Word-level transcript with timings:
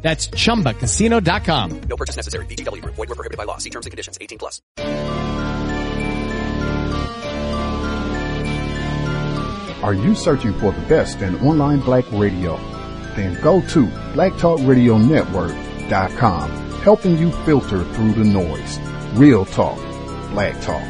That's 0.00 0.28
ChumbaCasino.com. 0.28 1.80
No 1.82 1.96
purchase 1.96 2.16
necessary. 2.16 2.46
VGW 2.46 2.82
Group. 2.82 2.94
Void 2.94 3.08
were 3.08 3.14
prohibited 3.14 3.36
by 3.36 3.44
law. 3.44 3.58
See 3.58 3.70
terms 3.70 3.86
and 3.86 3.90
conditions. 3.90 4.16
18 4.20 4.38
plus. 4.38 4.62
Are 9.82 9.94
you 9.94 10.14
searching 10.16 10.52
for 10.54 10.72
the 10.72 10.80
best 10.82 11.22
in 11.22 11.36
online 11.36 11.78
black 11.80 12.10
radio? 12.10 12.56
Then 13.14 13.40
go 13.42 13.60
to 13.68 13.86
blacktalkradionetwork.com, 14.14 16.50
helping 16.82 17.16
you 17.16 17.30
filter 17.30 17.84
through 17.84 18.12
the 18.12 18.24
noise. 18.24 18.78
Real 19.16 19.44
talk, 19.44 19.78
black 20.30 20.60
talk. 20.60 20.82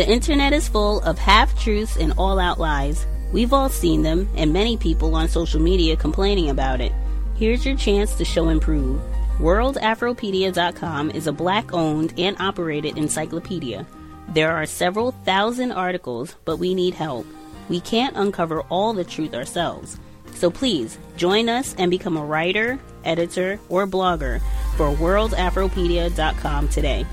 The 0.00 0.08
internet 0.08 0.54
is 0.54 0.66
full 0.66 1.02
of 1.02 1.18
half 1.18 1.54
truths 1.62 1.98
and 1.98 2.14
all 2.16 2.38
out 2.38 2.58
lies. 2.58 3.06
We've 3.34 3.52
all 3.52 3.68
seen 3.68 4.00
them, 4.00 4.30
and 4.34 4.50
many 4.50 4.78
people 4.78 5.14
on 5.14 5.28
social 5.28 5.60
media 5.60 5.94
complaining 5.94 6.48
about 6.48 6.80
it. 6.80 6.92
Here's 7.36 7.66
your 7.66 7.76
chance 7.76 8.14
to 8.14 8.24
show 8.24 8.48
and 8.48 8.62
prove. 8.62 8.98
WorldAfropedia.com 9.40 11.10
is 11.10 11.26
a 11.26 11.32
black 11.32 11.74
owned 11.74 12.14
and 12.16 12.34
operated 12.40 12.96
encyclopedia. 12.96 13.86
There 14.30 14.50
are 14.50 14.64
several 14.64 15.10
thousand 15.26 15.72
articles, 15.72 16.34
but 16.46 16.56
we 16.56 16.74
need 16.74 16.94
help. 16.94 17.26
We 17.68 17.80
can't 17.80 18.16
uncover 18.16 18.62
all 18.70 18.94
the 18.94 19.04
truth 19.04 19.34
ourselves. 19.34 20.00
So 20.32 20.50
please 20.50 20.96
join 21.18 21.50
us 21.50 21.74
and 21.76 21.90
become 21.90 22.16
a 22.16 22.24
writer, 22.24 22.78
editor, 23.04 23.60
or 23.68 23.86
blogger 23.86 24.40
for 24.78 24.94
WorldAfropedia.com 24.94 26.68
today. 26.68 27.04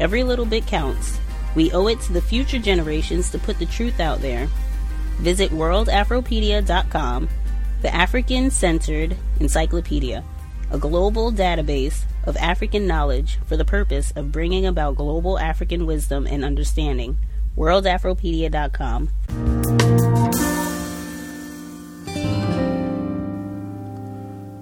Every 0.00 0.24
little 0.24 0.44
bit 0.44 0.66
counts. 0.66 1.20
We 1.54 1.72
owe 1.72 1.86
it 1.86 2.00
to 2.02 2.12
the 2.12 2.20
future 2.20 2.58
generations 2.58 3.30
to 3.30 3.38
put 3.38 3.58
the 3.58 3.66
truth 3.66 4.00
out 4.00 4.20
there. 4.20 4.48
Visit 5.18 5.50
worldafropedia.com, 5.50 7.28
the 7.82 7.94
African 7.94 8.50
centered 8.50 9.16
encyclopedia, 9.40 10.24
a 10.70 10.78
global 10.78 11.30
database 11.30 12.04
of 12.24 12.36
African 12.38 12.86
knowledge 12.86 13.38
for 13.46 13.56
the 13.56 13.64
purpose 13.64 14.10
of 14.12 14.32
bringing 14.32 14.66
about 14.66 14.96
global 14.96 15.38
African 15.38 15.86
wisdom 15.86 16.26
and 16.26 16.44
understanding. 16.44 17.18
worldafropedia.com. 17.56 19.10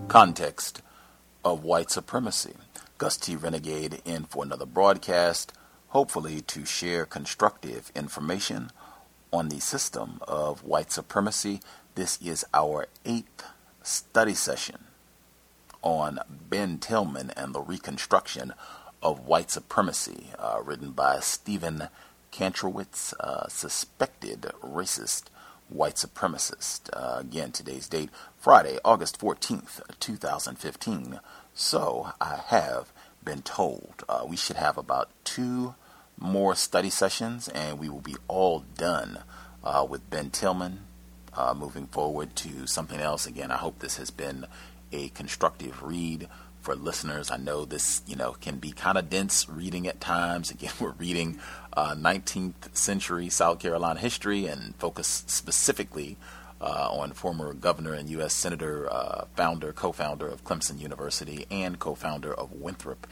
Context 0.09 0.83
of 1.43 1.65
white 1.65 1.91
supremacy. 1.91 2.53
Gus 2.99 3.17
T. 3.17 3.35
Renegade 3.35 4.03
in 4.05 4.25
for 4.25 4.45
another 4.45 4.67
broadcast 4.67 5.55
hopefully 5.93 6.41
to 6.41 6.65
share 6.65 7.05
constructive 7.05 7.93
information 7.95 8.71
on 9.31 9.51
the 9.51 9.61
system 9.61 10.19
of 10.23 10.65
white 10.65 10.91
supremacy. 10.91 11.61
This 11.97 12.19
is 12.23 12.47
our 12.55 12.89
eighth 13.05 13.45
study 13.83 14.33
session 14.33 14.85
on 15.83 16.19
Ben 16.49 16.79
Tillman 16.79 17.31
and 17.37 17.55
the 17.55 17.61
reconstruction 17.61 18.55
of 19.03 19.27
white 19.27 19.51
supremacy, 19.51 20.29
uh, 20.39 20.63
written 20.65 20.93
by 20.93 21.21
Stephen 21.21 21.89
Kantrowitz, 22.33 23.13
uh, 23.21 23.47
suspected 23.49 24.51
racist 24.63 25.25
white 25.69 25.97
supremacist. 25.97 26.89
Uh, 26.95 27.19
again, 27.19 27.53
today's 27.53 27.87
date, 27.87 28.09
Friday, 28.39 28.79
August 28.83 29.21
14th, 29.21 29.83
2015. 30.01 31.21
So 31.53 32.13
I 32.19 32.41
have 32.47 32.93
been 33.23 33.43
told 33.43 34.05
uh, 34.09 34.25
we 34.27 34.37
should 34.37 34.57
have 34.57 34.79
about 34.79 35.11
two 35.25 35.75
more 36.23 36.55
study 36.55 36.91
sessions, 36.91 37.49
and 37.49 37.79
we 37.79 37.89
will 37.89 38.01
be 38.01 38.17
all 38.29 38.65
done 38.77 39.19
uh, 39.65 39.87
with 39.89 40.09
Ben 40.09 40.31
Tillman. 40.31 40.81
Uh, 41.35 41.55
moving 41.55 41.87
forward 41.87 42.37
to 42.37 42.67
something 42.67 43.01
else. 43.01 43.27
Again, 43.27 43.51
I 43.51 43.57
hope 43.57 43.79
this 43.79 43.97
has 43.97 44.11
been 44.11 44.45
a 44.93 45.09
constructive 45.09 45.83
read 45.83 46.29
for 46.61 46.75
listeners. 46.77 47.31
I 47.31 47.39
know 47.39 47.65
this, 47.65 48.03
you 48.07 48.17
know, 48.17 48.33
can 48.33 48.59
be 48.59 48.73
kind 48.73 48.99
of 48.99 49.09
dense 49.09 49.49
reading 49.49 49.87
at 49.89 49.99
times. 49.99 50.51
Again, 50.51 50.73
we're 50.81 50.91
reading 50.91 51.41
uh, 51.73 51.95
19th 51.95 52.77
century 52.77 53.29
South 53.31 53.61
Carolina 53.61 53.99
history 53.99 54.47
and 54.47 54.77
focus 54.77 55.25
specifically 55.27 56.19
uh, 56.61 56.89
on 56.91 57.13
former 57.13 57.53
governor 57.55 57.95
and 57.95 58.09
U.S. 58.11 58.35
senator, 58.35 58.91
uh, 58.93 59.25
founder, 59.35 59.73
co-founder 59.73 60.29
of 60.29 60.45
Clemson 60.45 60.79
University, 60.79 61.47
and 61.51 61.79
co-founder 61.79 62.33
of 62.33 62.53
Winthrop 62.53 63.07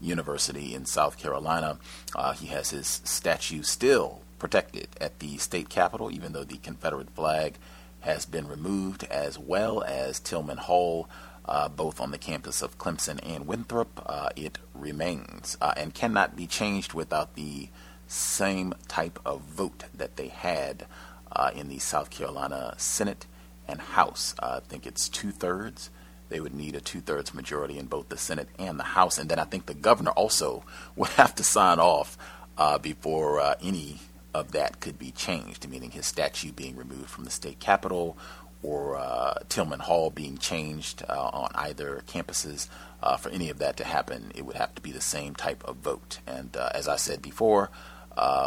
University 0.00 0.74
in 0.74 0.84
South 0.84 1.18
Carolina. 1.18 1.78
Uh, 2.14 2.32
he 2.32 2.46
has 2.46 2.70
his 2.70 3.00
statue 3.04 3.62
still 3.62 4.22
protected 4.38 4.88
at 5.00 5.18
the 5.18 5.36
state 5.38 5.68
capitol, 5.68 6.10
even 6.10 6.32
though 6.32 6.44
the 6.44 6.58
Confederate 6.58 7.10
flag 7.10 7.54
has 8.00 8.26
been 8.26 8.46
removed, 8.46 9.04
as 9.04 9.38
well 9.38 9.82
as 9.82 10.20
Tillman 10.20 10.58
Hall. 10.58 11.08
Uh, 11.48 11.68
both 11.68 12.00
on 12.00 12.10
the 12.10 12.18
campus 12.18 12.60
of 12.60 12.76
Clemson 12.76 13.20
and 13.22 13.46
Winthrop, 13.46 14.02
uh, 14.04 14.30
it 14.34 14.58
remains 14.74 15.56
uh, 15.60 15.72
and 15.76 15.94
cannot 15.94 16.34
be 16.34 16.44
changed 16.44 16.92
without 16.92 17.36
the 17.36 17.68
same 18.08 18.74
type 18.88 19.20
of 19.24 19.42
vote 19.42 19.84
that 19.94 20.16
they 20.16 20.26
had 20.26 20.86
uh, 21.30 21.52
in 21.54 21.68
the 21.68 21.78
South 21.78 22.10
Carolina 22.10 22.74
Senate 22.78 23.26
and 23.68 23.80
House. 23.80 24.34
I 24.40 24.58
think 24.60 24.86
it's 24.86 25.08
two 25.08 25.30
thirds 25.30 25.90
they 26.28 26.40
would 26.40 26.54
need 26.54 26.74
a 26.74 26.80
two 26.80 27.00
thirds 27.00 27.34
majority 27.34 27.78
in 27.78 27.86
both 27.86 28.08
the 28.08 28.18
Senate 28.18 28.48
and 28.58 28.78
the 28.78 28.84
House. 28.84 29.18
And 29.18 29.28
then 29.28 29.38
I 29.38 29.44
think 29.44 29.66
the 29.66 29.74
governor 29.74 30.10
also 30.12 30.64
would 30.96 31.10
have 31.10 31.34
to 31.36 31.44
sign 31.44 31.78
off 31.78 32.18
uh, 32.58 32.78
before 32.78 33.40
uh, 33.40 33.54
any 33.62 33.98
of 34.34 34.52
that 34.52 34.80
could 34.80 34.98
be 34.98 35.10
changed, 35.12 35.68
meaning 35.68 35.90
his 35.90 36.06
statue 36.06 36.52
being 36.52 36.76
removed 36.76 37.08
from 37.08 37.24
the 37.24 37.30
state 37.30 37.58
capitol 37.58 38.16
or 38.62 38.96
uh, 38.96 39.34
Tillman 39.48 39.80
Hall 39.80 40.10
being 40.10 40.38
changed 40.38 41.02
uh, 41.08 41.30
on 41.32 41.50
either 41.54 42.02
campuses. 42.06 42.68
Uh, 43.02 43.16
for 43.16 43.28
any 43.28 43.50
of 43.50 43.58
that 43.58 43.76
to 43.76 43.84
happen, 43.84 44.32
it 44.34 44.44
would 44.44 44.56
have 44.56 44.74
to 44.74 44.82
be 44.82 44.90
the 44.90 45.00
same 45.00 45.34
type 45.34 45.62
of 45.64 45.76
vote. 45.76 46.18
And 46.26 46.56
uh, 46.56 46.70
as 46.74 46.88
I 46.88 46.96
said 46.96 47.22
before, 47.22 47.70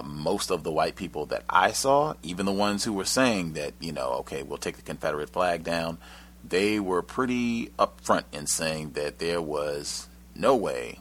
most 0.04 0.50
of 0.50 0.64
the 0.64 0.72
white 0.72 0.96
people 0.96 1.28
that 1.28 1.44
I 1.48 1.72
saw, 1.72 2.16
even 2.24 2.48
the 2.48 2.52
ones 2.52 2.84
who 2.84 2.92
were 2.92 3.06
saying 3.06 3.54
that, 3.54 3.74
you 3.80 3.92
know, 3.92 4.14
okay, 4.22 4.42
we'll 4.42 4.58
take 4.58 4.76
the 4.76 4.82
Confederate 4.82 5.30
flag 5.30 5.64
down, 5.64 6.00
they 6.50 6.80
were 6.80 7.02
pretty 7.02 7.68
upfront 7.80 8.24
in 8.32 8.48
saying 8.48 8.92
that 8.92 9.20
there 9.20 9.42
was 9.42 10.08
no 10.36 10.56
way, 10.56 11.00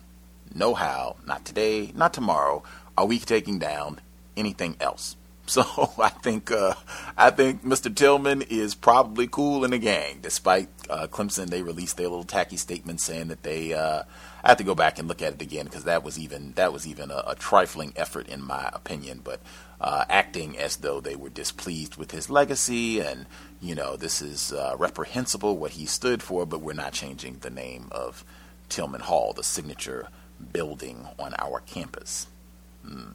no 0.55 0.75
how, 0.75 1.17
not 1.27 1.45
today, 1.45 1.93
not 1.95 2.13
tomorrow, 2.13 2.63
are 2.97 3.07
we 3.07 3.19
taking 3.19 3.59
down 3.59 4.01
anything 4.37 4.77
else. 4.81 5.17
So 5.49 5.65
I 5.99 6.11
think 6.11 6.51
uh, 6.51 6.75
I 7.17 7.31
think 7.31 7.65
Mr. 7.65 7.95
Tillman 7.95 8.43
is 8.43 8.75
probably 8.75 9.27
cool 9.27 9.65
in 9.65 9.71
the 9.71 9.79
gang, 9.79 10.19
despite 10.21 10.69
uh, 10.91 11.07
Clemson. 11.07 11.49
They 11.49 11.63
released 11.63 11.97
their 11.97 12.09
little 12.09 12.23
tacky 12.25 12.59
statement 12.59 13.01
saying 13.01 13.29
that 13.29 13.45
they. 13.45 13.73
Uh, 13.73 14.03
I 14.45 14.49
have 14.49 14.59
to 14.59 14.65
go 14.65 14.75
back 14.75 14.99
and 14.99 15.09
look 15.09 15.23
at 15.23 15.33
it 15.33 15.41
again 15.41 15.65
because 15.65 15.85
that 15.85 16.05
was 16.05 16.19
even 16.19 16.53
that 16.57 16.71
was 16.71 16.87
even 16.87 17.11
a, 17.11 17.23
a 17.29 17.35
trifling 17.35 17.95
effort 17.97 18.29
in 18.29 18.43
my 18.43 18.69
opinion. 18.75 19.23
But 19.25 19.41
uh, 19.81 20.05
acting 20.11 20.59
as 20.59 20.77
though 20.77 21.01
they 21.01 21.17
were 21.17 21.31
displeased 21.31 21.97
with 21.97 22.11
his 22.11 22.29
legacy 22.29 23.01
and 23.01 23.25
you 23.61 23.75
know, 23.75 23.97
this 23.97 24.23
is 24.23 24.53
uh, 24.53 24.77
reprehensible 24.79 25.57
what 25.57 25.73
he 25.73 25.87
stood 25.87 26.23
for, 26.23 26.47
but 26.47 26.61
we're 26.61 26.75
not 26.75 26.93
changing 26.93 27.39
the 27.41 27.51
name 27.51 27.89
of 27.91 28.25
Tillman 28.69 29.01
Hall, 29.01 29.33
the 29.33 29.43
signature 29.43 30.09
building 30.53 31.09
on 31.19 31.35
our 31.39 31.61
campus. 31.61 32.29
Mm. 32.87 33.15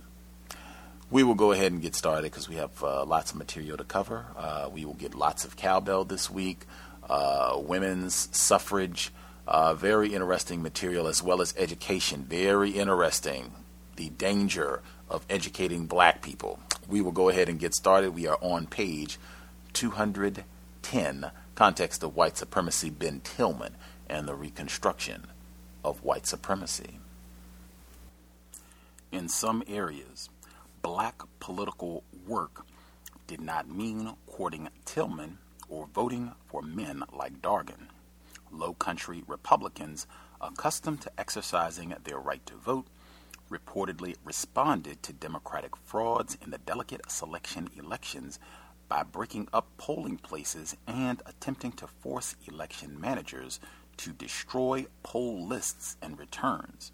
We 1.10 1.24
will 1.24 1.36
go 1.36 1.52
ahead 1.52 1.72
and 1.72 1.82
get 1.82 1.96
started 1.96 2.32
because 2.32 2.50
we 2.50 2.56
have 2.56 2.84
uh, 2.84 3.06
lots 3.06 3.32
of 3.32 3.38
material 3.38 3.78
to 3.78 3.84
cover. 3.84 4.26
Uh, 4.36 4.70
we 4.72 4.84
will 4.84 4.96
get 4.96 5.16
lots 5.16 5.46
of 5.46 5.56
cowbell 5.56 6.06
this 6.06 6.30
week, 6.30 6.66
uh, 7.10 7.58
women's 7.60 8.30
suffrage, 8.36 9.12
uh, 9.48 9.74
very 9.74 10.14
interesting 10.14 10.62
material, 10.62 11.08
as 11.08 11.22
well 11.22 11.42
as 11.42 11.54
education. 11.58 12.26
Very 12.28 12.72
interesting. 12.72 13.54
The 13.96 14.10
danger 14.10 14.82
of 15.10 15.26
educating 15.30 15.86
black 15.86 16.22
people. 16.22 16.60
We 16.88 17.02
will 17.02 17.12
go 17.12 17.30
ahead 17.30 17.48
and 17.48 17.60
get 17.60 17.76
started. 17.76 18.16
We 18.16 18.28
are 18.28 18.40
on 18.42 18.66
page 18.66 19.20
210 19.74 21.32
Context 21.56 22.04
of 22.04 22.16
White 22.16 22.38
Supremacy, 22.38 22.90
Ben 22.90 23.22
Tillman, 23.22 23.76
and 24.10 24.28
the 24.28 24.36
Reconstruction 24.36 25.28
of 25.84 26.04
White 26.04 26.26
Supremacy. 26.26 27.00
In 29.12 29.30
some 29.30 29.64
areas, 29.68 30.30
black 30.82 31.22
political 31.40 32.04
work 32.28 32.66
did 33.28 33.42
not 33.42 33.70
mean 33.70 34.16
courting 34.28 34.70
Tillman 34.86 35.38
or 35.70 35.88
voting 35.88 36.32
for 36.48 36.62
men 36.62 37.04
like 37.12 37.42
Dargan. 37.42 37.88
Low 38.52 38.74
country 38.74 39.24
Republicans, 39.28 40.08
accustomed 40.42 41.02
to 41.02 41.12
exercising 41.18 41.94
their 42.04 42.20
right 42.20 42.46
to 42.46 42.56
vote, 42.56 42.88
reportedly 43.50 44.16
responded 44.24 45.02
to 45.04 45.14
Democratic 45.14 45.76
frauds 45.76 46.38
in 46.44 46.50
the 46.50 46.58
delegate 46.58 47.10
selection 47.12 47.70
elections 47.78 48.40
by 48.94 49.02
breaking 49.02 49.48
up 49.52 49.66
polling 49.78 50.18
places 50.18 50.78
and 50.86 51.24
attempting 51.26 51.72
to 51.72 51.88
force 51.88 52.36
election 52.48 53.02
managers 53.02 53.60
to 53.98 54.12
destroy 54.12 54.86
poll 55.02 55.48
lists 55.48 55.98
and 56.00 56.20
returns. 56.20 56.92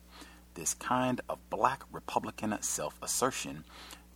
This 0.53 0.73
kind 0.73 1.19
of 1.27 1.39
black 1.49 1.83
Republican 1.91 2.55
self 2.61 2.97
assertion 3.01 3.65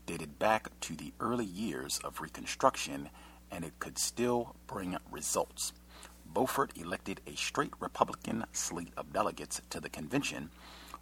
dated 0.06 0.40
back 0.40 0.70
to 0.80 0.96
the 0.96 1.12
early 1.20 1.44
years 1.44 2.00
of 2.06 2.22
Reconstruction, 2.22 3.10
and 3.52 3.66
it 3.66 3.78
could 3.80 3.98
still 3.98 4.56
bring 4.66 4.96
results. 5.12 5.74
Beaufort 6.26 6.72
elected 6.78 7.20
a 7.28 7.36
straight 7.36 7.74
Republican 7.82 8.46
slate 8.54 8.94
of 8.96 9.12
delegates 9.12 9.60
to 9.72 9.82
the 9.82 9.90
convention, 9.90 10.52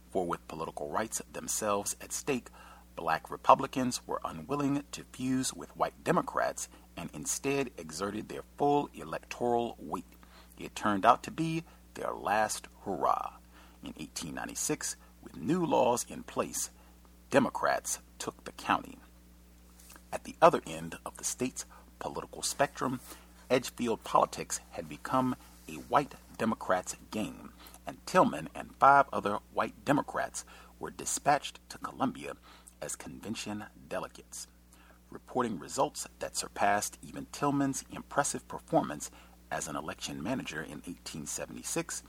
for 0.09 0.25
with 0.25 0.47
political 0.47 0.89
rights 0.89 1.21
themselves 1.31 1.95
at 2.01 2.11
stake, 2.11 2.47
black 3.01 3.31
Republicans 3.31 3.99
were 4.05 4.21
unwilling 4.23 4.83
to 4.91 5.03
fuse 5.11 5.51
with 5.55 5.75
white 5.75 6.03
Democrats 6.03 6.69
and 6.95 7.09
instead 7.15 7.71
exerted 7.75 8.29
their 8.29 8.43
full 8.59 8.91
electoral 8.93 9.75
weight. 9.79 10.05
It 10.59 10.75
turned 10.75 11.03
out 11.03 11.23
to 11.23 11.31
be 11.31 11.63
their 11.95 12.13
last 12.13 12.67
hurrah. 12.85 13.37
In 13.81 13.93
1896, 13.93 14.97
with 15.23 15.35
new 15.35 15.65
laws 15.65 16.05
in 16.07 16.21
place, 16.21 16.69
Democrats 17.31 17.97
took 18.19 18.43
the 18.43 18.51
county. 18.51 18.99
At 20.13 20.23
the 20.25 20.35
other 20.39 20.61
end 20.67 20.99
of 21.03 21.17
the 21.17 21.23
state's 21.23 21.65
political 21.97 22.43
spectrum, 22.43 22.99
Edgefield 23.49 24.03
politics 24.03 24.59
had 24.69 24.87
become 24.87 25.35
a 25.67 25.73
white 25.89 26.13
Democrats' 26.37 26.97
game, 27.09 27.53
and 27.87 27.97
Tillman 28.05 28.49
and 28.53 28.75
five 28.79 29.07
other 29.11 29.39
white 29.53 29.83
Democrats 29.85 30.45
were 30.79 30.91
dispatched 30.91 31.59
to 31.69 31.79
Columbia 31.79 32.33
as 32.81 32.95
convention 32.95 33.65
delegates, 33.87 34.47
reporting 35.09 35.59
results 35.59 36.07
that 36.19 36.35
surpassed 36.35 36.97
even 37.01 37.27
Tillman's 37.31 37.83
impressive 37.91 38.47
performance 38.47 39.11
as 39.51 39.67
an 39.67 39.75
election 39.75 40.23
manager 40.23 40.61
in 40.61 40.81
1876. 40.85 42.03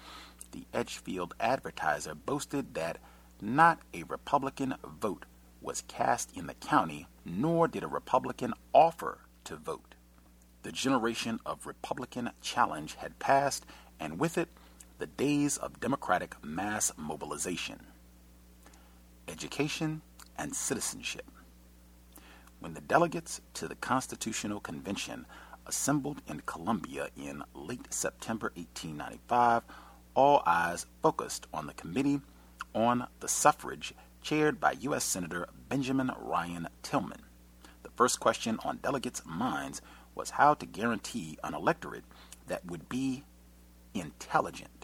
The 0.53 0.65
Edgefield 0.73 1.35
Advertiser 1.41 2.15
boasted 2.15 2.75
that 2.75 2.99
not 3.41 3.81
a 3.93 4.05
Republican 4.05 4.75
vote 4.85 5.25
was 5.61 5.83
cast 5.89 6.37
in 6.37 6.47
the 6.47 6.55
county, 6.55 7.07
nor 7.25 7.69
did 7.69 7.83
a 7.83 7.89
Republican 7.89 8.53
offer 8.73 9.19
to 9.45 9.57
vote. 9.57 9.95
The 10.63 10.73
generation 10.73 11.41
of 11.45 11.67
Republican 11.67 12.31
challenge 12.41 12.95
had 12.97 13.19
passed, 13.19 13.67
and 13.99 14.19
with 14.19 14.39
it, 14.39 14.49
the 14.99 15.07
days 15.07 15.57
of 15.57 15.81
Democratic 15.81 16.37
mass 16.45 16.93
mobilization. 16.97 17.87
Education 19.27 20.03
and 20.39 20.55
citizenship. 20.55 21.31
When 22.61 22.75
the 22.75 22.81
delegates 22.81 23.41
to 23.55 23.67
the 23.67 23.75
Constitutional 23.75 24.61
Convention 24.61 25.27
assembled 25.67 26.23
in 26.29 26.41
Columbia 26.47 27.09
in 27.17 27.43
late 27.55 27.93
September 27.93 28.53
1895, 28.55 29.63
all 30.15 30.43
eyes 30.47 30.87
focused 31.03 31.47
on 31.53 31.67
the 31.67 31.75
Committee 31.75 32.21
on 32.75 33.07
the 33.21 33.29
Suffrage 33.29 33.95
chaired 34.23 34.61
by 34.61 34.73
U.S. 34.81 35.05
Senator 35.05 35.49
Benjamin 35.69 36.13
Ryan 36.19 36.69
Tillman. 36.83 37.23
The 37.83 37.91
first 37.97 38.21
question 38.21 38.59
on 38.65 38.79
delegates' 38.79 39.23
minds 39.25 39.83
was 40.15 40.31
how 40.31 40.55
to 40.55 40.67
guarantee 40.67 41.39
an 41.43 41.55
electorate 41.55 42.05
that 42.47 42.65
would 42.65 42.89
be 42.89 43.25
intelligent. 43.95 44.82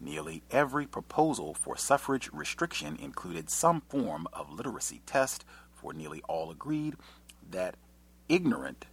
Nearly 0.00 0.42
every 0.50 0.86
proposal 0.86 1.54
for 1.54 1.76
suffrage 1.76 2.30
restriction 2.32 2.96
included 2.96 3.50
some 3.50 3.80
form 3.82 4.28
of 4.32 4.52
literacy 4.52 5.02
test, 5.06 5.44
for 5.72 5.92
nearly 5.92 6.22
all 6.28 6.50
agreed 6.50 6.96
that 7.50 7.76
ignorant 8.28 8.86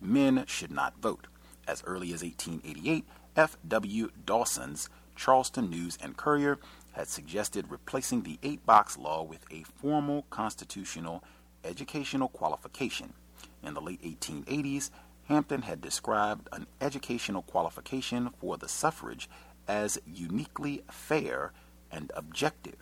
men 0.00 0.44
should 0.46 0.70
not 0.70 1.00
vote. 1.00 1.26
As 1.66 1.82
early 1.86 2.12
as 2.12 2.22
1888, 2.22 3.04
F.W. 3.36 4.10
Dawson's 4.26 4.88
Charleston 5.16 5.70
News 5.70 5.96
and 6.02 6.16
Courier 6.16 6.58
had 6.92 7.08
suggested 7.08 7.70
replacing 7.70 8.22
the 8.22 8.38
eight 8.42 8.64
box 8.66 8.98
law 8.98 9.22
with 9.22 9.44
a 9.50 9.62
formal 9.62 10.26
constitutional 10.28 11.22
educational 11.64 12.28
qualification. 12.28 13.14
In 13.62 13.74
the 13.74 13.80
late 13.80 14.02
1880s, 14.02 14.90
Hampton 15.28 15.62
had 15.62 15.80
described 15.80 16.48
an 16.52 16.66
educational 16.80 17.42
qualification 17.42 18.30
for 18.40 18.56
the 18.58 18.68
suffrage 18.68 19.30
as 19.72 19.98
uniquely 20.06 20.82
fair 20.90 21.50
and 21.90 22.12
objective. 22.14 22.76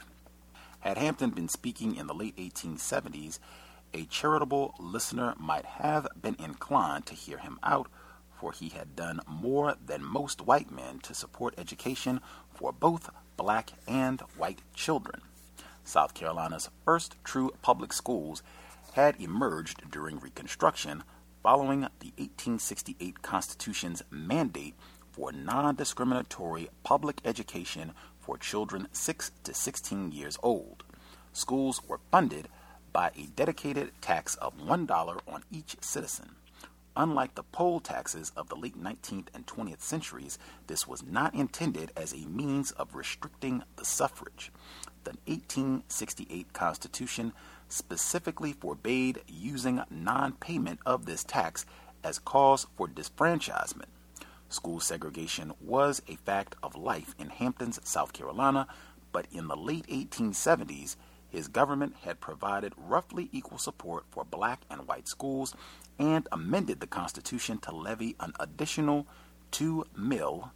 Had 0.81 0.99
Hampton 0.99 1.31
been 1.31 1.49
speaking 1.49 1.95
in 1.95 2.09
the 2.09 2.15
late 2.15 2.37
1870s, 2.37 3.39
a 3.95 4.07
charitable 4.07 4.75
listener 4.81 5.35
might 5.39 5.65
have 5.65 6.09
been 6.21 6.35
inclined 6.41 7.07
to 7.07 7.15
hear 7.15 7.39
him 7.39 7.61
out, 7.63 7.87
for 8.41 8.51
he 8.51 8.71
had 8.71 8.97
done 8.97 9.21
more 9.29 9.77
than 9.85 10.05
most 10.05 10.41
white 10.41 10.73
men 10.73 10.99
to 11.01 11.15
support 11.15 11.55
education 11.57 12.21
for 12.53 12.73
both 12.73 13.09
black 13.37 13.71
and 13.87 14.21
white 14.37 14.63
children. 14.75 15.21
South 15.85 16.13
Carolina's 16.13 16.71
first 16.85 17.15
true 17.23 17.53
public 17.63 17.93
schools 17.93 18.43
had 18.95 19.21
emerged 19.21 19.89
during 19.93 20.19
Reconstruction 20.19 21.05
following 21.41 21.83
the 22.01 22.13
1868 22.17 23.23
Constitution's 23.23 24.03
mandate 24.11 24.75
for 25.12 25.33
non 25.33 25.75
discriminatory 25.75 26.69
public 26.83 27.21
education 27.25 27.93
for 28.19 28.37
children 28.39 28.89
6 28.93 29.31
to 29.45 29.55
16 29.55 30.12
years 30.12 30.39
old. 30.43 30.85
Schools 31.33 31.81
were 31.87 32.01
funded 32.11 32.49
by 32.93 33.11
a 33.17 33.27
dedicated 33.37 33.93
tax 34.01 34.35
of 34.37 34.59
$1 34.59 35.21
on 35.29 35.45
each 35.51 35.77
citizen. 35.81 36.37
Unlike 36.97 37.37
the 37.37 37.45
poll 37.45 37.79
taxes 37.79 38.33
of 38.37 38.49
the 38.49 38.57
late 38.57 38.77
19th 38.77 39.29
and 39.33 39.47
20th 39.47 39.81
centuries, 39.81 40.39
this 40.67 40.89
was 40.89 41.05
not 41.05 41.35
intended 41.35 41.93
as 41.97 42.13
a 42.13 42.27
means 42.29 42.73
of 42.73 42.97
restricting 42.97 43.63
the 43.77 43.85
suffrage. 43.85 44.51
The 45.05 45.13
1868 45.27 46.53
Constitution 46.53 47.33
specifically 47.69 48.53
forbade 48.53 49.23
using 49.29 49.83
non 49.89 50.33
payment 50.33 50.81
of 50.84 51.06
this 51.06 51.23
tax 51.23 51.65
as 52.03 52.19
cause 52.19 52.67
for 52.77 52.89
disfranchisement. 52.89 53.87
School 54.51 54.81
segregation 54.81 55.53
was 55.61 56.03
a 56.09 56.17
fact 56.17 56.57
of 56.63 56.75
life 56.75 57.15
in 57.19 57.31
Hampton's, 57.31 57.81
South 57.85 58.13
Carolina, 58.13 58.67
but 59.13 59.27
in 59.33 59.49
the 59.49 59.57
late 59.57 59.87
1870s, 59.87 60.97
his 61.29 61.47
government 61.47 61.95
had 62.03 62.21
provided 62.21 62.73
roughly 62.77 63.29
equal 63.33 63.59
support 63.59 64.05
for 64.11 64.25
black 64.25 64.63
and 64.69 64.89
white 64.89 65.07
schools 65.07 65.55
and 65.99 66.27
amended 66.33 66.81
the 66.81 66.87
Constitution 66.89 67.59
to 67.59 67.73
levy 67.73 68.17
an 68.19 68.33
additional 68.41 69.07
two 69.53 69.85
mill, 69.97 70.51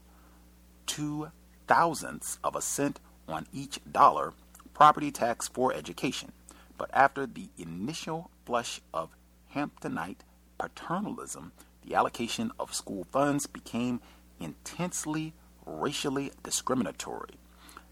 two 0.86 1.30
thousandths 1.68 2.38
of 2.42 2.56
a 2.56 2.60
cent 2.60 2.98
on 3.28 3.46
each 3.52 3.78
dollar 3.90 4.32
property 4.74 5.12
tax 5.12 5.46
for 5.46 5.72
education. 5.72 6.32
But 6.76 6.90
after 6.92 7.26
the 7.26 7.48
initial 7.56 8.30
flush 8.44 8.80
of 8.92 9.10
Hamptonite 9.54 10.24
paternalism, 10.58 11.52
the 11.84 11.94
allocation 11.94 12.50
of 12.58 12.74
school 12.74 13.04
funds 13.12 13.46
became 13.46 14.00
intensely 14.40 15.34
racially 15.66 16.30
discriminatory. 16.42 17.34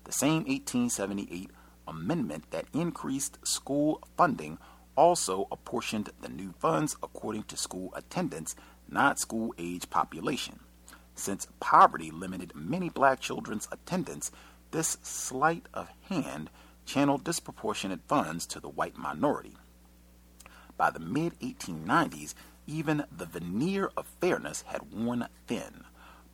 The 0.04 0.12
same 0.12 0.44
1878 0.44 1.50
amendment 1.86 2.50
that 2.50 2.66
increased 2.72 3.38
school 3.46 4.02
funding 4.16 4.58
also 4.96 5.48
apportioned 5.50 6.10
the 6.20 6.28
new 6.28 6.52
funds 6.58 6.96
according 7.02 7.44
to 7.44 7.56
school 7.56 7.92
attendance, 7.94 8.54
not 8.88 9.18
school 9.18 9.54
age 9.58 9.88
population. 9.90 10.60
Since 11.14 11.48
poverty 11.60 12.10
limited 12.10 12.52
many 12.54 12.88
black 12.88 13.20
children's 13.20 13.68
attendance, 13.70 14.30
this 14.70 14.98
sleight 15.02 15.66
of 15.72 15.88
hand 16.08 16.50
channeled 16.84 17.24
disproportionate 17.24 18.00
funds 18.08 18.46
to 18.46 18.60
the 18.60 18.68
white 18.68 18.96
minority. 18.96 19.56
By 20.76 20.90
the 20.90 21.00
mid 21.00 21.38
1890s, 21.40 22.34
even 22.72 23.04
the 23.14 23.26
veneer 23.26 23.90
of 23.96 24.06
fairness 24.20 24.64
had 24.66 24.92
worn 24.92 25.28
thin. 25.46 25.84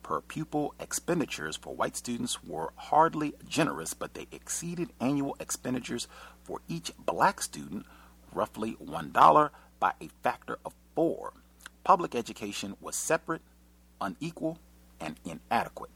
Per 0.01 0.21
pupil 0.21 0.73
expenditures 0.79 1.57
for 1.57 1.75
white 1.75 1.97
students 1.97 2.41
were 2.43 2.71
hardly 2.75 3.33
generous, 3.47 3.93
but 3.93 4.13
they 4.13 4.27
exceeded 4.31 4.93
annual 5.01 5.35
expenditures 5.39 6.07
for 6.43 6.61
each 6.67 6.93
black 6.97 7.41
student, 7.41 7.85
roughly 8.33 8.77
$1, 8.81 9.49
by 9.79 9.93
a 10.01 10.09
factor 10.23 10.57
of 10.65 10.73
four. 10.95 11.33
Public 11.83 12.15
education 12.15 12.75
was 12.79 12.95
separate, 12.95 13.41
unequal, 13.99 14.57
and 14.99 15.17
inadequate. 15.25 15.91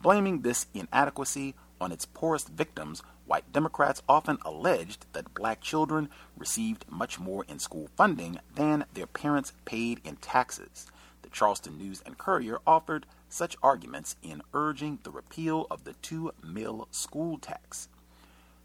Blaming 0.00 0.42
this 0.42 0.66
inadequacy 0.74 1.54
on 1.80 1.92
its 1.92 2.06
poorest 2.06 2.48
victims 2.48 3.02
White 3.26 3.52
Democrats 3.52 4.02
often 4.08 4.38
alleged 4.44 5.06
that 5.12 5.34
black 5.34 5.60
children 5.60 6.08
received 6.36 6.84
much 6.90 7.18
more 7.18 7.44
in 7.48 7.58
school 7.58 7.88
funding 7.96 8.38
than 8.54 8.84
their 8.92 9.06
parents 9.06 9.52
paid 9.64 10.00
in 10.04 10.16
taxes. 10.16 10.86
The 11.22 11.30
Charleston 11.30 11.78
News 11.78 12.02
and 12.04 12.18
Courier 12.18 12.58
offered 12.66 13.06
such 13.28 13.56
arguments 13.62 14.16
in 14.22 14.42
urging 14.52 14.98
the 15.02 15.10
repeal 15.10 15.66
of 15.70 15.84
the 15.84 15.94
two 15.94 16.32
mill 16.42 16.88
school 16.90 17.38
tax. 17.38 17.88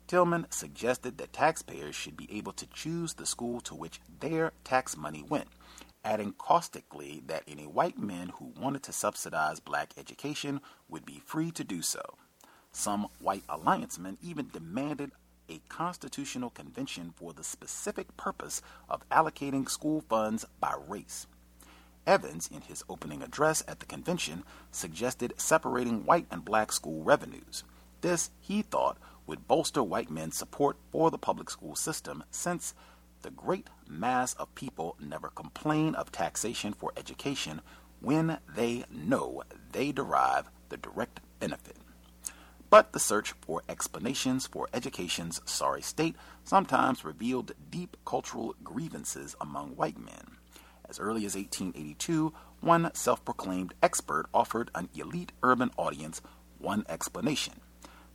Tillman 0.08 0.48
suggested 0.50 1.18
that 1.18 1.34
taxpayers 1.34 1.96
should 1.96 2.18
be 2.18 2.30
able 2.36 2.54
to 2.54 2.66
choose 2.68 3.14
the 3.14 3.26
school 3.26 3.60
to 3.62 3.76
which 3.76 4.00
their 4.20 4.54
tax 4.64 4.98
money 4.98 5.22
went, 5.22 5.50
adding 6.04 6.34
caustically 6.38 7.22
that 7.28 7.44
any 7.48 7.68
white 7.68 8.00
men 8.00 8.30
who 8.40 8.54
wanted 8.60 8.84
to 8.84 8.94
subsidize 8.94 9.60
black 9.60 9.94
education 9.98 10.62
would 10.88 11.06
be 11.06 11.22
free 11.26 11.52
to 11.52 11.64
do 11.64 11.82
so. 11.82 12.02
Some 12.78 13.08
white 13.18 13.44
alliancemen 13.50 14.20
even 14.22 14.52
demanded 14.54 15.12
a 15.50 15.62
constitutional 15.68 16.52
convention 16.52 17.12
for 17.18 17.34
the 17.34 17.44
specific 17.44 18.16
purpose 18.18 18.62
of 18.88 19.02
allocating 19.10 19.68
school 19.68 20.02
funds 20.02 20.46
by 20.60 20.76
race. 20.88 21.26
Evans, 22.06 22.48
in 22.54 22.62
his 22.62 22.84
opening 22.88 23.24
address 23.24 23.64
at 23.68 23.80
the 23.80 23.88
convention, 23.88 24.44
suggested 24.72 25.34
separating 25.38 26.06
white 26.06 26.28
and 26.30 26.46
black 26.46 26.72
school 26.72 27.02
revenues. 27.02 27.64
This, 28.02 28.30
he 28.40 28.62
thought, 28.62 29.00
would 29.26 29.48
bolster 29.48 29.82
white 29.82 30.12
men's 30.12 30.38
support 30.38 30.78
for 30.92 31.10
the 31.10 31.18
public 31.18 31.50
school 31.50 31.76
system 31.76 32.24
since 32.30 32.76
the 33.24 33.32
great 33.32 33.72
mass 33.90 34.36
of 34.36 34.54
people 34.54 34.96
never 35.00 35.30
complain 35.30 35.96
of 35.96 36.12
taxation 36.12 36.74
for 36.74 36.94
education 36.96 37.62
when 38.02 38.38
they 38.56 38.84
know 38.92 39.42
they 39.72 39.92
derive 39.92 40.52
the 40.70 40.78
direct 40.78 41.22
benefit. 41.40 41.78
But 42.70 42.92
the 42.92 43.00
search 43.00 43.34
for 43.42 43.64
explanations 43.70 44.46
for 44.46 44.68
education's 44.74 45.42
sorry 45.46 45.82
state 45.82 46.16
sometimes 46.44 47.06
revealed 47.06 47.54
deep 47.70 47.96
cultural 48.06 48.56
grievances 48.64 49.36
among 49.40 49.76
white 49.76 49.98
men. 49.98 50.38
As 50.90 51.00
early 51.00 51.26
as 51.26 51.36
1882, 51.36 52.34
one 52.62 52.92
self 52.94 53.24
proclaimed 53.24 53.74
expert 53.82 54.26
offered 54.34 54.72
an 54.76 54.90
elite 54.96 55.32
urban 55.44 55.72
audience 55.78 56.22
one 56.60 56.86
explanation. 56.90 57.62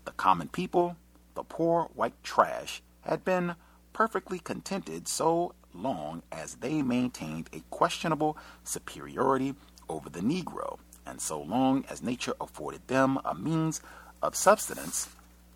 The 0.04 0.12
common 0.12 0.48
people, 0.48 0.96
the 1.34 1.44
poor 1.44 1.84
white 1.94 2.22
trash, 2.22 2.82
had 3.02 3.24
been 3.24 3.54
perfectly 3.92 4.38
contented 4.38 5.08
so 5.08 5.54
long 5.74 6.22
as 6.30 6.56
they 6.56 6.82
maintained 6.82 7.48
a 7.52 7.60
questionable 7.70 8.36
superiority 8.64 9.54
over 9.88 10.08
the 10.10 10.20
Negro, 10.20 10.78
and 11.06 11.20
so 11.20 11.40
long 11.40 11.84
as 11.88 12.02
nature 12.02 12.34
afforded 12.40 12.86
them 12.88 13.18
a 13.24 13.34
means 13.34 13.80
of 14.22 14.36
subsistence 14.36 15.08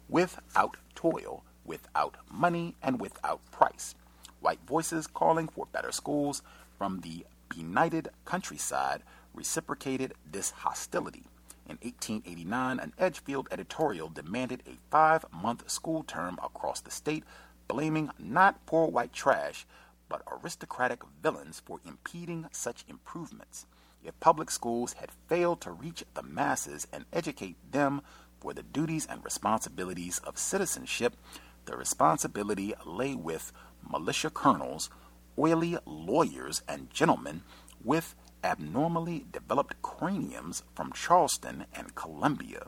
without 0.09 0.77
toil, 0.95 1.45
without 1.65 2.17
money, 2.31 2.75
and 2.83 3.01
without 3.01 3.41
price. 3.51 3.95
White 4.41 4.61
voices 4.67 5.07
calling 5.07 5.49
for 5.49 5.67
better 5.67 5.93
schools 5.93 6.43
from 6.77 7.01
the 7.01 7.25
benighted 7.49 8.09
countryside 8.25 9.03
reciprocated 9.35 10.15
this 10.31 10.51
hostility. 10.51 11.25
In 11.69 11.79
1889, 11.83 12.79
an 12.79 12.93
Edgefield 12.99 13.49
editorial 13.51 14.09
demanded 14.09 14.63
a 14.67 14.79
five 14.91 15.25
month 15.33 15.69
school 15.69 16.05
term 16.05 16.39
across 16.43 16.81
the 16.81 16.91
state, 16.91 17.25
blaming 17.67 18.11
not 18.19 18.65
poor 18.67 18.87
white 18.89 19.13
trash, 19.13 19.67
but 20.09 20.23
aristocratic 20.31 21.03
villains 21.23 21.61
for 21.65 21.81
impeding 21.85 22.47
such 22.53 22.85
improvements. 22.89 23.67
If 24.05 24.19
public 24.21 24.53
schools 24.53 24.93
had 24.95 25.11
failed 25.27 25.61
to 25.63 25.73
reach 25.73 26.05
the 26.15 26.23
masses 26.23 26.87
and 26.93 27.05
educate 27.13 27.57
them 27.73 28.03
for 28.41 28.53
the 28.53 28.63
duties 28.63 29.07
and 29.07 29.25
responsibilities 29.25 30.19
of 30.21 30.39
citizenship, 30.39 31.17
the 31.65 31.77
responsibility 31.77 32.75
lay 32.85 33.15
with 33.15 33.53
militia 33.89 34.31
colonels, 34.31 34.91
oily 35.39 35.77
lawyers, 35.85 36.63
and 36.69 36.91
gentlemen 36.91 37.43
with 37.85 38.15
abnormally 38.45 39.27
developed 39.33 39.81
craniums 39.83 40.63
from 40.75 40.93
Charleston 40.93 41.67
and 41.73 41.95
Columbia. 41.95 42.67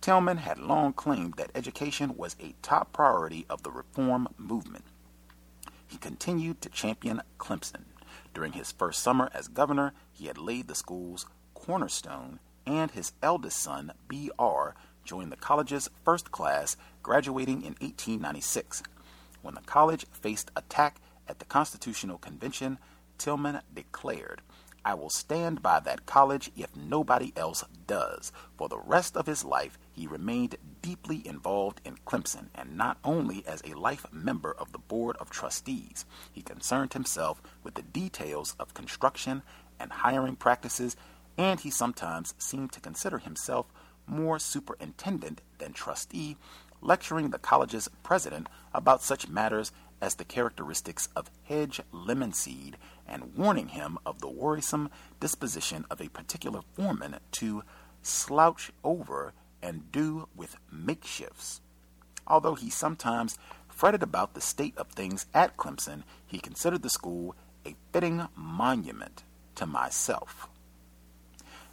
Tillman 0.00 0.38
had 0.38 0.58
long 0.58 0.92
claimed 0.92 1.34
that 1.34 1.50
education 1.54 2.16
was 2.16 2.36
a 2.38 2.54
top 2.60 2.92
priority 2.92 3.46
of 3.48 3.62
the 3.62 3.70
reform 3.70 4.28
movement. 4.36 4.84
He 5.86 5.96
continued 5.96 6.60
to 6.60 6.68
champion 6.68 7.22
Clemson. 7.38 7.84
During 8.34 8.52
his 8.52 8.72
first 8.72 9.02
summer 9.02 9.30
as 9.32 9.48
governor, 9.48 9.94
he 10.12 10.26
had 10.26 10.36
laid 10.36 10.68
the 10.68 10.74
school's 10.74 11.26
cornerstone 11.54 12.40
and 12.66 12.90
his 12.90 13.12
eldest 13.22 13.58
son, 13.60 13.92
B.R., 14.08 14.74
joined 15.04 15.32
the 15.32 15.36
college's 15.36 15.90
first 16.04 16.30
class, 16.30 16.76
graduating 17.02 17.62
in 17.62 17.74
1896. 17.80 18.82
When 19.42 19.54
the 19.54 19.60
college 19.62 20.06
faced 20.10 20.50
attack 20.56 21.00
at 21.28 21.38
the 21.38 21.44
Constitutional 21.44 22.18
Convention, 22.18 22.78
Tillman 23.18 23.60
declared, 23.72 24.40
I 24.86 24.94
will 24.94 25.10
stand 25.10 25.62
by 25.62 25.80
that 25.80 26.04
college 26.04 26.50
if 26.56 26.76
nobody 26.76 27.32
else 27.36 27.64
does. 27.86 28.32
For 28.58 28.68
the 28.68 28.78
rest 28.78 29.16
of 29.16 29.26
his 29.26 29.42
life, 29.42 29.78
he 29.92 30.06
remained 30.06 30.56
deeply 30.82 31.26
involved 31.26 31.80
in 31.86 31.96
Clemson, 32.06 32.48
and 32.54 32.76
not 32.76 32.98
only 33.02 33.46
as 33.46 33.62
a 33.64 33.78
life 33.78 34.04
member 34.12 34.52
of 34.52 34.72
the 34.72 34.78
Board 34.78 35.16
of 35.16 35.30
Trustees, 35.30 36.04
he 36.30 36.42
concerned 36.42 36.92
himself 36.92 37.40
with 37.62 37.74
the 37.74 37.82
details 37.82 38.54
of 38.58 38.74
construction 38.74 39.42
and 39.80 39.90
hiring 39.90 40.36
practices 40.36 40.96
and 41.36 41.60
he 41.60 41.70
sometimes 41.70 42.34
seemed 42.38 42.72
to 42.72 42.80
consider 42.80 43.18
himself 43.18 43.66
more 44.06 44.38
superintendent 44.38 45.40
than 45.58 45.72
trustee, 45.72 46.36
lecturing 46.80 47.30
the 47.30 47.38
college's 47.38 47.88
president 48.02 48.48
about 48.72 49.02
such 49.02 49.28
matters 49.28 49.72
as 50.00 50.16
the 50.16 50.24
characteristics 50.24 51.08
of 51.16 51.30
hedge 51.44 51.80
lemon 51.92 52.32
seed 52.32 52.76
and 53.06 53.34
warning 53.36 53.68
him 53.68 53.98
of 54.04 54.20
the 54.20 54.28
worrisome 54.28 54.90
disposition 55.20 55.84
of 55.90 56.00
a 56.00 56.08
particular 56.08 56.60
foreman 56.74 57.16
to 57.32 57.62
slouch 58.02 58.70
over 58.82 59.32
and 59.62 59.90
do 59.90 60.28
with 60.36 60.56
makeshifts. 60.72 61.60
Although 62.26 62.54
he 62.54 62.70
sometimes 62.70 63.38
fretted 63.68 64.02
about 64.02 64.34
the 64.34 64.40
state 64.40 64.76
of 64.76 64.88
things 64.88 65.26
at 65.34 65.56
Clemson, 65.56 66.02
he 66.26 66.38
considered 66.38 66.82
the 66.82 66.90
school 66.90 67.34
a 67.66 67.74
fitting 67.92 68.28
monument 68.36 69.24
to 69.54 69.66
myself. 69.66 70.48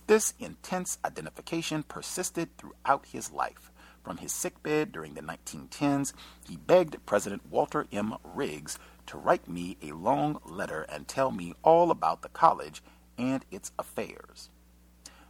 This 0.07 0.33
intense 0.39 0.97
identification 1.05 1.83
persisted 1.83 2.49
throughout 2.57 3.05
his 3.07 3.31
life. 3.31 3.71
From 4.03 4.17
his 4.17 4.33
sickbed 4.33 4.91
during 4.91 5.13
the 5.13 5.21
1910s, 5.21 6.13
he 6.47 6.57
begged 6.57 7.05
President 7.05 7.45
Walter 7.49 7.87
M. 7.91 8.15
Riggs 8.23 8.79
to 9.07 9.17
write 9.17 9.47
me 9.47 9.77
a 9.81 9.93
long 9.93 10.39
letter 10.43 10.81
and 10.89 11.07
tell 11.07 11.31
me 11.31 11.53
all 11.63 11.91
about 11.91 12.23
the 12.23 12.29
college 12.29 12.81
and 13.17 13.45
its 13.51 13.71
affairs. 13.77 14.49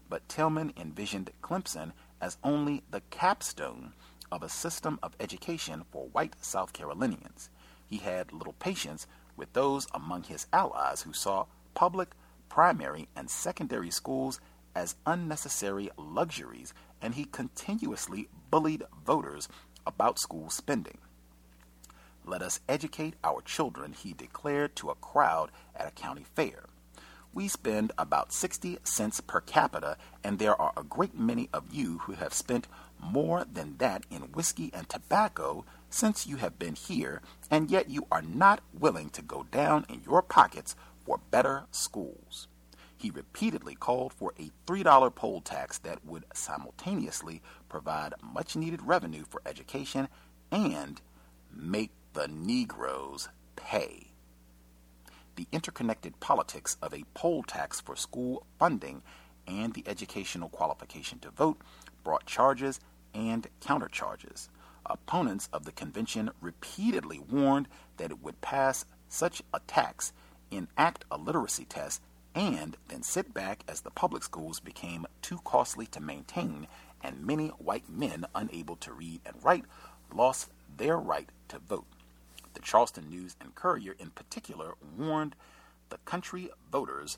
But 0.09 0.27
Tillman 0.29 0.73
envisioned 0.77 1.31
Clemson 1.41 1.91
as 2.21 2.37
only 2.43 2.83
the 2.89 3.01
capstone 3.09 3.93
of 4.31 4.43
a 4.43 4.49
system 4.49 4.99
of 5.03 5.15
education 5.19 5.83
for 5.91 6.07
white 6.07 6.35
South 6.43 6.73
Carolinians. 6.73 7.49
He 7.85 7.97
had 7.97 8.31
little 8.31 8.53
patience 8.53 9.05
with 9.35 9.51
those 9.53 9.87
among 9.93 10.23
his 10.23 10.47
allies 10.53 11.01
who 11.01 11.13
saw 11.13 11.45
public, 11.73 12.11
primary, 12.47 13.09
and 13.15 13.29
secondary 13.29 13.91
schools 13.91 14.39
as 14.75 14.95
unnecessary 15.05 15.89
luxuries, 15.97 16.73
and 17.01 17.15
he 17.15 17.25
continuously 17.25 18.29
bullied 18.49 18.83
voters 19.05 19.47
about 19.85 20.19
school 20.19 20.49
spending. 20.49 20.97
Let 22.25 22.41
us 22.41 22.59
educate 22.69 23.15
our 23.23 23.41
children, 23.41 23.93
he 23.93 24.13
declared 24.13 24.75
to 24.77 24.89
a 24.89 24.95
crowd 24.95 25.49
at 25.75 25.87
a 25.87 25.91
county 25.91 26.25
fair. 26.35 26.65
We 27.33 27.47
spend 27.47 27.93
about 27.97 28.33
60 28.33 28.79
cents 28.83 29.21
per 29.21 29.39
capita, 29.41 29.97
and 30.23 30.37
there 30.37 30.59
are 30.59 30.73
a 30.75 30.83
great 30.83 31.17
many 31.17 31.49
of 31.53 31.73
you 31.73 31.99
who 31.99 32.13
have 32.13 32.33
spent 32.33 32.67
more 32.99 33.45
than 33.51 33.77
that 33.77 34.03
in 34.11 34.21
whiskey 34.33 34.69
and 34.73 34.87
tobacco 34.87 35.65
since 35.89 36.27
you 36.27 36.37
have 36.37 36.59
been 36.59 36.75
here, 36.75 37.21
and 37.49 37.71
yet 37.71 37.89
you 37.89 38.05
are 38.11 38.21
not 38.21 38.61
willing 38.77 39.09
to 39.11 39.21
go 39.21 39.43
down 39.51 39.85
in 39.89 40.01
your 40.05 40.21
pockets 40.21 40.75
for 41.05 41.19
better 41.31 41.63
schools. 41.71 42.47
He 43.01 43.09
repeatedly 43.09 43.73
called 43.73 44.13
for 44.13 44.31
a 44.37 44.51
$3 44.67 45.15
poll 45.15 45.41
tax 45.41 45.79
that 45.79 46.05
would 46.05 46.23
simultaneously 46.35 47.41
provide 47.67 48.13
much 48.21 48.55
needed 48.55 48.83
revenue 48.83 49.23
for 49.27 49.41
education 49.43 50.07
and 50.51 51.01
make 51.51 51.89
the 52.13 52.27
Negroes 52.27 53.27
pay. 53.55 54.11
The 55.35 55.47
interconnected 55.51 56.19
politics 56.19 56.77
of 56.79 56.93
a 56.93 57.05
poll 57.15 57.41
tax 57.41 57.81
for 57.81 57.95
school 57.95 58.45
funding 58.59 59.01
and 59.47 59.73
the 59.73 59.83
educational 59.87 60.49
qualification 60.49 61.17
to 61.21 61.31
vote 61.31 61.59
brought 62.03 62.27
charges 62.27 62.79
and 63.15 63.47
countercharges. 63.61 64.47
Opponents 64.85 65.49
of 65.51 65.65
the 65.65 65.71
convention 65.71 66.29
repeatedly 66.39 67.17
warned 67.17 67.67
that 67.97 68.11
it 68.11 68.21
would 68.21 68.41
pass 68.41 68.85
such 69.09 69.41
a 69.55 69.59
tax, 69.61 70.13
enact 70.51 71.03
a 71.09 71.17
literacy 71.17 71.65
test, 71.65 71.99
and 72.33 72.77
then 72.87 73.03
sit 73.03 73.33
back 73.33 73.63
as 73.67 73.81
the 73.81 73.91
public 73.91 74.23
schools 74.23 74.59
became 74.59 75.05
too 75.21 75.39
costly 75.43 75.85
to 75.87 76.01
maintain 76.01 76.67
and 77.03 77.25
many 77.25 77.47
white 77.49 77.89
men 77.89 78.25
unable 78.35 78.75
to 78.77 78.93
read 78.93 79.21
and 79.25 79.35
write 79.43 79.65
lost 80.13 80.49
their 80.77 80.97
right 80.97 81.29
to 81.47 81.59
vote. 81.59 81.87
The 82.53 82.59
Charleston 82.59 83.09
News 83.09 83.35
and 83.39 83.55
Courier, 83.55 83.95
in 83.97 84.11
particular, 84.11 84.73
warned 84.97 85.35
the 85.89 85.97
country 85.99 86.49
voters 86.71 87.17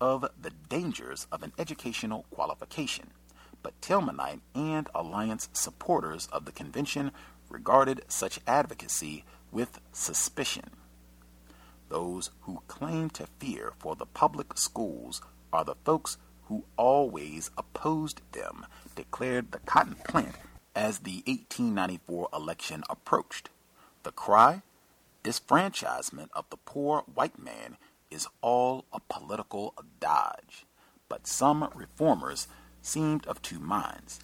of 0.00 0.26
the 0.40 0.50
dangers 0.68 1.26
of 1.32 1.42
an 1.42 1.52
educational 1.58 2.26
qualification. 2.30 3.10
But 3.62 3.80
Tillmanite 3.80 4.40
and 4.54 4.88
Alliance 4.94 5.48
supporters 5.52 6.28
of 6.32 6.44
the 6.44 6.52
convention 6.52 7.12
regarded 7.48 8.02
such 8.08 8.40
advocacy 8.46 9.24
with 9.50 9.80
suspicion. 9.92 10.70
Those 11.94 12.30
who 12.40 12.60
claim 12.66 13.08
to 13.10 13.28
fear 13.38 13.72
for 13.78 13.94
the 13.94 14.04
public 14.04 14.58
schools 14.58 15.22
are 15.52 15.64
the 15.64 15.76
folks 15.84 16.18
who 16.46 16.64
always 16.76 17.52
opposed 17.56 18.20
them, 18.32 18.66
declared 18.96 19.52
the 19.52 19.60
cotton 19.60 19.94
plant 20.04 20.34
as 20.74 20.98
the 20.98 21.22
1894 21.28 22.30
election 22.34 22.82
approached. 22.90 23.48
The 24.02 24.10
cry, 24.10 24.62
disfranchisement 25.22 26.30
of 26.32 26.46
the 26.50 26.56
poor 26.56 27.04
white 27.14 27.38
man, 27.38 27.76
is 28.10 28.26
all 28.40 28.86
a 28.92 28.98
political 28.98 29.72
dodge. 30.00 30.66
But 31.08 31.28
some 31.28 31.70
reformers 31.76 32.48
seemed 32.82 33.24
of 33.26 33.40
two 33.40 33.60
minds. 33.60 34.18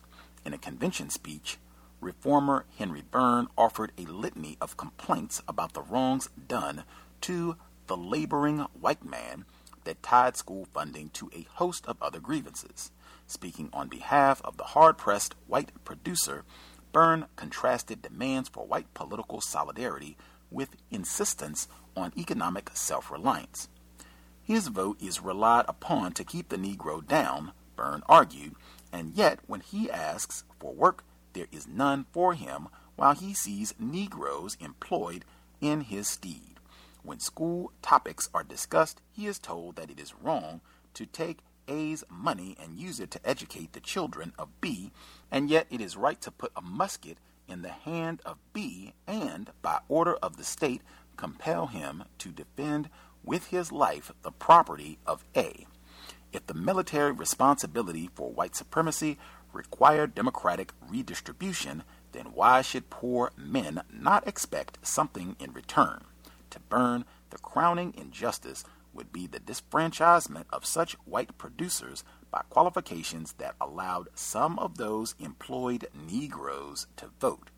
In 0.44 0.52
a 0.52 0.58
convention 0.58 1.08
speech, 1.08 1.58
reformer 2.00 2.64
Henry 2.78 3.04
Byrne 3.08 3.46
offered 3.56 3.92
a 3.96 4.10
litany 4.10 4.56
of 4.60 4.76
complaints 4.76 5.40
about 5.46 5.74
the 5.74 5.82
wrongs 5.82 6.30
done 6.48 6.82
to 7.22 7.56
the 7.86 7.96
laboring 7.96 8.60
white 8.80 9.04
man 9.04 9.44
that 9.84 10.02
tied 10.02 10.36
school 10.36 10.66
funding 10.72 11.08
to 11.10 11.30
a 11.34 11.46
host 11.54 11.86
of 11.86 12.00
other 12.02 12.20
grievances. 12.20 12.90
Speaking 13.26 13.70
on 13.72 13.88
behalf 13.88 14.40
of 14.44 14.56
the 14.56 14.64
hard 14.64 14.98
pressed 14.98 15.34
white 15.46 15.72
producer, 15.84 16.44
Byrne 16.92 17.26
contrasted 17.36 18.02
demands 18.02 18.48
for 18.48 18.66
white 18.66 18.92
political 18.94 19.40
solidarity 19.40 20.16
with 20.50 20.76
insistence 20.90 21.68
on 21.96 22.12
economic 22.16 22.70
self 22.74 23.10
reliance. 23.10 23.68
His 24.42 24.68
vote 24.68 25.00
is 25.00 25.20
relied 25.22 25.64
upon 25.68 26.12
to 26.14 26.24
keep 26.24 26.48
the 26.48 26.56
Negro 26.56 27.06
down, 27.06 27.52
Byrne 27.76 28.02
argued, 28.08 28.56
and 28.92 29.14
yet 29.14 29.38
when 29.46 29.60
he 29.60 29.90
asks 29.90 30.44
for 30.58 30.72
work, 30.74 31.04
there 31.32 31.46
is 31.52 31.68
none 31.68 32.06
for 32.12 32.34
him 32.34 32.68
while 32.96 33.14
he 33.14 33.32
sees 33.32 33.74
Negroes 33.78 34.56
employed 34.60 35.24
in 35.60 35.82
his 35.82 36.08
stead. 36.08 36.49
When 37.02 37.18
school 37.18 37.72
topics 37.82 38.28
are 38.34 38.44
discussed, 38.44 39.00
he 39.10 39.26
is 39.26 39.38
told 39.38 39.76
that 39.76 39.90
it 39.90 39.98
is 39.98 40.14
wrong 40.14 40.60
to 40.94 41.06
take 41.06 41.38
A's 41.66 42.04
money 42.10 42.56
and 42.60 42.78
use 42.78 43.00
it 43.00 43.10
to 43.12 43.28
educate 43.28 43.72
the 43.72 43.80
children 43.80 44.32
of 44.38 44.60
B, 44.60 44.92
and 45.30 45.48
yet 45.48 45.66
it 45.70 45.80
is 45.80 45.96
right 45.96 46.20
to 46.20 46.30
put 46.30 46.52
a 46.56 46.60
musket 46.60 47.18
in 47.48 47.62
the 47.62 47.68
hand 47.68 48.20
of 48.24 48.38
B 48.52 48.92
and, 49.06 49.50
by 49.62 49.80
order 49.88 50.14
of 50.16 50.36
the 50.36 50.44
state, 50.44 50.82
compel 51.16 51.66
him 51.68 52.04
to 52.18 52.30
defend 52.30 52.90
with 53.24 53.46
his 53.46 53.70
life 53.72 54.12
the 54.22 54.32
property 54.32 54.98
of 55.06 55.24
A. 55.36 55.66
If 56.32 56.46
the 56.46 56.54
military 56.54 57.12
responsibility 57.12 58.08
for 58.14 58.30
white 58.30 58.54
supremacy 58.54 59.18
required 59.52 60.14
democratic 60.14 60.72
redistribution, 60.88 61.82
then 62.12 62.26
why 62.26 62.62
should 62.62 62.90
poor 62.90 63.32
men 63.36 63.82
not 63.92 64.26
expect 64.26 64.78
something 64.82 65.36
in 65.38 65.52
return? 65.52 66.04
To 66.50 66.60
Byrne, 66.60 67.04
the 67.30 67.38
crowning 67.38 67.94
injustice 67.96 68.64
would 68.92 69.12
be 69.12 69.26
the 69.26 69.40
disfranchisement 69.40 70.46
of 70.52 70.66
such 70.66 70.94
white 71.04 71.38
producers 71.38 72.04
by 72.30 72.42
qualifications 72.48 73.34
that 73.34 73.54
allowed 73.60 74.08
some 74.14 74.58
of 74.58 74.76
those 74.76 75.14
employed 75.18 75.88
Negroes 75.94 76.86
to 76.96 77.10
vote. 77.20 77.50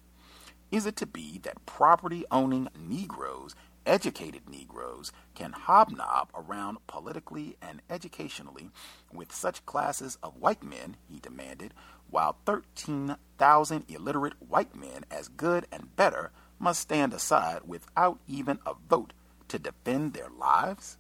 Is 0.71 0.87
it 0.87 0.97
to 0.97 1.07
be 1.07 1.39
that 1.39 1.67
property 1.67 2.25
owning 2.31 2.69
Negroes 2.79 3.55
educated 3.87 4.49
Negroes 4.49 5.13
can 5.35 5.53
hobnob 5.53 6.29
around 6.35 6.79
politically 6.87 7.57
and 7.61 7.83
educationally 7.91 8.71
with 9.13 9.33
such 9.33 9.67
classes 9.67 10.19
of 10.23 10.37
white 10.37 10.63
men, 10.63 10.97
he 11.09 11.19
demanded, 11.19 11.75
while 12.09 12.37
13,000 12.47 13.85
illiterate 13.89 14.35
white 14.41 14.75
men, 14.75 15.05
as 15.11 15.29
good 15.29 15.67
and 15.73 15.95
better, 15.97 16.31
must 16.63 16.81
stand 16.81 17.13
aside 17.13 17.61
without 17.67 18.21
even 18.27 18.59
a 18.65 18.73
vote 18.89 19.13
to 19.49 19.59
defend 19.59 20.15
their 20.15 20.31
lives? 20.31 20.97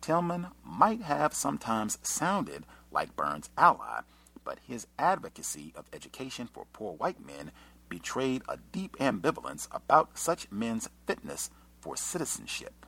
Tillman 0.00 0.46
might 0.62 1.02
have 1.02 1.34
sometimes 1.34 1.98
sounded 2.02 2.64
like 2.92 3.16
Byrne's 3.16 3.50
ally, 3.58 4.02
but 4.44 4.60
his 4.66 4.86
advocacy 4.98 5.72
of 5.76 5.86
education 5.92 6.46
for 6.46 6.66
poor 6.72 6.92
white 6.94 7.24
men 7.24 7.50
betrayed 7.88 8.42
a 8.48 8.58
deep 8.72 8.96
ambivalence 8.98 9.66
about 9.72 10.16
such 10.16 10.50
men's 10.50 10.88
fitness 11.06 11.50
for 11.80 11.96
citizenship. 11.96 12.86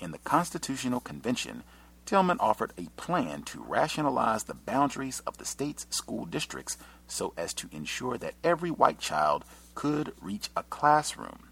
In 0.00 0.10
the 0.10 0.18
Constitutional 0.18 1.00
Convention, 1.00 1.62
Tillman 2.06 2.38
offered 2.38 2.72
a 2.78 2.88
plan 2.96 3.42
to 3.42 3.62
rationalize 3.62 4.44
the 4.44 4.54
boundaries 4.54 5.20
of 5.26 5.38
the 5.38 5.44
state's 5.44 5.86
school 5.90 6.24
districts 6.24 6.78
so 7.06 7.34
as 7.36 7.52
to 7.54 7.68
ensure 7.72 8.16
that 8.18 8.34
every 8.44 8.70
white 8.70 8.98
child 8.98 9.44
could 9.76 10.12
reach 10.20 10.50
a 10.56 10.64
classroom. 10.64 11.50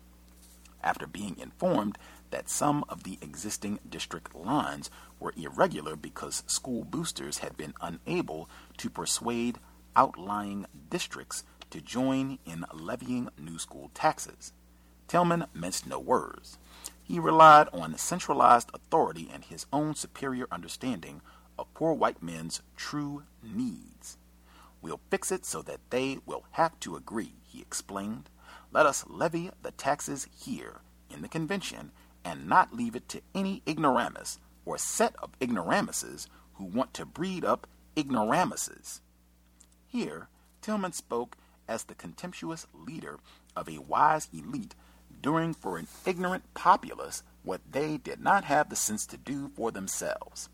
After 0.82 1.06
being 1.06 1.38
informed 1.38 1.96
that 2.30 2.50
some 2.50 2.84
of 2.88 3.04
the 3.04 3.18
existing 3.22 3.78
district 3.88 4.34
lines 4.34 4.90
were 5.20 5.32
irregular 5.36 5.94
because 5.94 6.42
school 6.48 6.82
boosters 6.82 7.38
had 7.38 7.56
been 7.56 7.74
unable 7.80 8.48
to 8.78 8.90
persuade 8.90 9.60
outlying 9.94 10.66
districts 10.90 11.44
to 11.70 11.80
join 11.80 12.40
in 12.44 12.64
levying 12.72 13.28
new 13.38 13.58
school 13.58 13.92
taxes. 13.94 14.52
Tillman 15.06 15.46
minced 15.54 15.86
no 15.86 16.00
words. 16.00 16.58
He 17.02 17.20
relied 17.20 17.68
on 17.72 17.96
centralized 17.98 18.70
authority 18.74 19.30
and 19.32 19.44
his 19.44 19.66
own 19.72 19.94
superior 19.94 20.48
understanding 20.50 21.20
of 21.58 21.72
poor 21.74 21.92
white 21.92 22.22
men's 22.22 22.62
true 22.76 23.24
needs. 23.42 24.16
We'll 24.84 25.00
fix 25.08 25.32
it 25.32 25.46
so 25.46 25.62
that 25.62 25.80
they 25.88 26.18
will 26.26 26.44
have 26.50 26.78
to 26.80 26.94
agree, 26.94 27.32
he 27.42 27.62
explained. 27.62 28.28
Let 28.70 28.84
us 28.84 29.06
levy 29.08 29.50
the 29.62 29.70
taxes 29.70 30.28
here 30.38 30.82
in 31.08 31.22
the 31.22 31.28
convention 31.28 31.90
and 32.22 32.46
not 32.46 32.74
leave 32.74 32.94
it 32.94 33.08
to 33.08 33.22
any 33.34 33.62
ignoramus 33.66 34.38
or 34.66 34.76
set 34.76 35.16
of 35.22 35.30
ignoramuses 35.40 36.26
who 36.56 36.64
want 36.66 36.92
to 36.92 37.06
breed 37.06 37.46
up 37.46 37.66
ignoramuses. 37.96 39.00
Here, 39.86 40.28
Tillman 40.60 40.92
spoke 40.92 41.38
as 41.66 41.84
the 41.84 41.94
contemptuous 41.94 42.66
leader 42.74 43.20
of 43.56 43.70
a 43.70 43.78
wise 43.78 44.28
elite 44.34 44.74
doing 45.22 45.54
for 45.54 45.78
an 45.78 45.86
ignorant 46.04 46.52
populace 46.52 47.22
what 47.42 47.62
they 47.72 47.96
did 47.96 48.20
not 48.20 48.44
have 48.44 48.68
the 48.68 48.76
sense 48.76 49.06
to 49.06 49.16
do 49.16 49.50
for 49.56 49.70
themselves. 49.70 50.50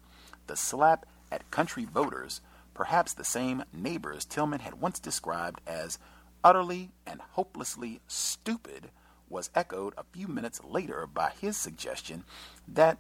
The 0.47 0.55
slap 0.55 1.05
at 1.33 1.51
country 1.51 1.85
voters, 1.85 2.41
perhaps 2.81 3.13
the 3.13 3.25
same 3.25 3.63
neighbors 3.75 4.25
Tillman 4.25 4.61
had 4.61 4.81
once 4.81 4.99
described 4.99 5.61
as 5.67 5.99
utterly 6.43 6.93
and 7.07 7.21
hopelessly 7.33 8.01
stupid, 8.09 8.91
was 9.29 9.51
echoed 9.55 9.93
a 9.99 10.05
few 10.15 10.27
minutes 10.27 10.65
later 10.65 11.07
by 11.07 11.31
his 11.39 11.59
suggestion 11.59 12.25
that 12.67 12.97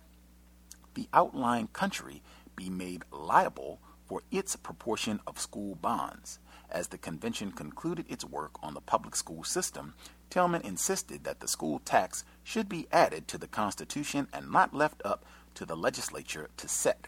the 0.92 1.08
outlying 1.14 1.66
country 1.68 2.22
be 2.54 2.68
made 2.68 3.04
liable 3.10 3.80
for 4.04 4.20
its 4.30 4.54
proportion 4.54 5.18
of 5.26 5.40
school 5.40 5.74
bonds. 5.76 6.40
As 6.68 6.88
the 6.88 6.98
convention 6.98 7.50
concluded 7.50 8.04
its 8.06 8.22
work 8.22 8.62
on 8.62 8.74
the 8.74 8.82
public 8.82 9.16
school 9.16 9.44
system, 9.44 9.94
Tillman 10.28 10.60
insisted 10.60 11.24
that 11.24 11.40
the 11.40 11.48
school 11.48 11.78
tax 11.78 12.22
should 12.44 12.68
be 12.68 12.86
added 12.92 13.26
to 13.28 13.38
the 13.38 13.48
Constitution 13.48 14.28
and 14.30 14.52
not 14.52 14.74
left 14.74 15.00
up 15.06 15.24
to 15.54 15.64
the 15.64 15.74
legislature 15.74 16.50
to 16.58 16.68
set. 16.68 17.06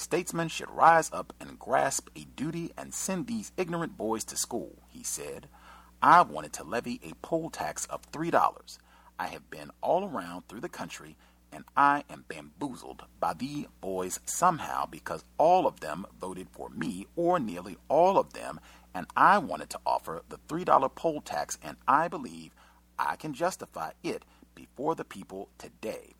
Statesmen 0.00 0.48
should 0.48 0.70
rise 0.70 1.10
up 1.12 1.34
and 1.38 1.58
grasp 1.58 2.08
a 2.16 2.24
duty 2.34 2.72
and 2.74 2.94
send 2.94 3.26
these 3.26 3.52
ignorant 3.58 3.98
boys 3.98 4.24
to 4.24 4.36
school, 4.36 4.78
he 4.88 5.02
said. 5.02 5.46
I 6.00 6.22
wanted 6.22 6.54
to 6.54 6.64
levy 6.64 7.02
a 7.04 7.12
poll 7.20 7.50
tax 7.50 7.84
of 7.84 8.10
$3. 8.10 8.78
I 9.18 9.26
have 9.26 9.50
been 9.50 9.70
all 9.82 10.08
around 10.08 10.48
through 10.48 10.62
the 10.62 10.70
country 10.70 11.16
and 11.52 11.64
I 11.76 12.04
am 12.08 12.24
bamboozled 12.28 13.04
by 13.20 13.34
the 13.34 13.66
boys 13.82 14.20
somehow 14.24 14.86
because 14.86 15.22
all 15.36 15.66
of 15.66 15.80
them 15.80 16.06
voted 16.18 16.48
for 16.50 16.70
me, 16.70 17.06
or 17.14 17.38
nearly 17.38 17.76
all 17.88 18.18
of 18.18 18.32
them, 18.32 18.58
and 18.94 19.06
I 19.14 19.36
wanted 19.36 19.68
to 19.70 19.80
offer 19.84 20.22
the 20.30 20.38
$3 20.48 20.94
poll 20.94 21.20
tax, 21.20 21.58
and 21.62 21.76
I 21.86 22.08
believe 22.08 22.54
I 22.98 23.16
can 23.16 23.34
justify 23.34 23.90
it 24.02 24.24
before 24.54 24.94
the 24.94 25.04
people 25.04 25.50
today. 25.58 26.14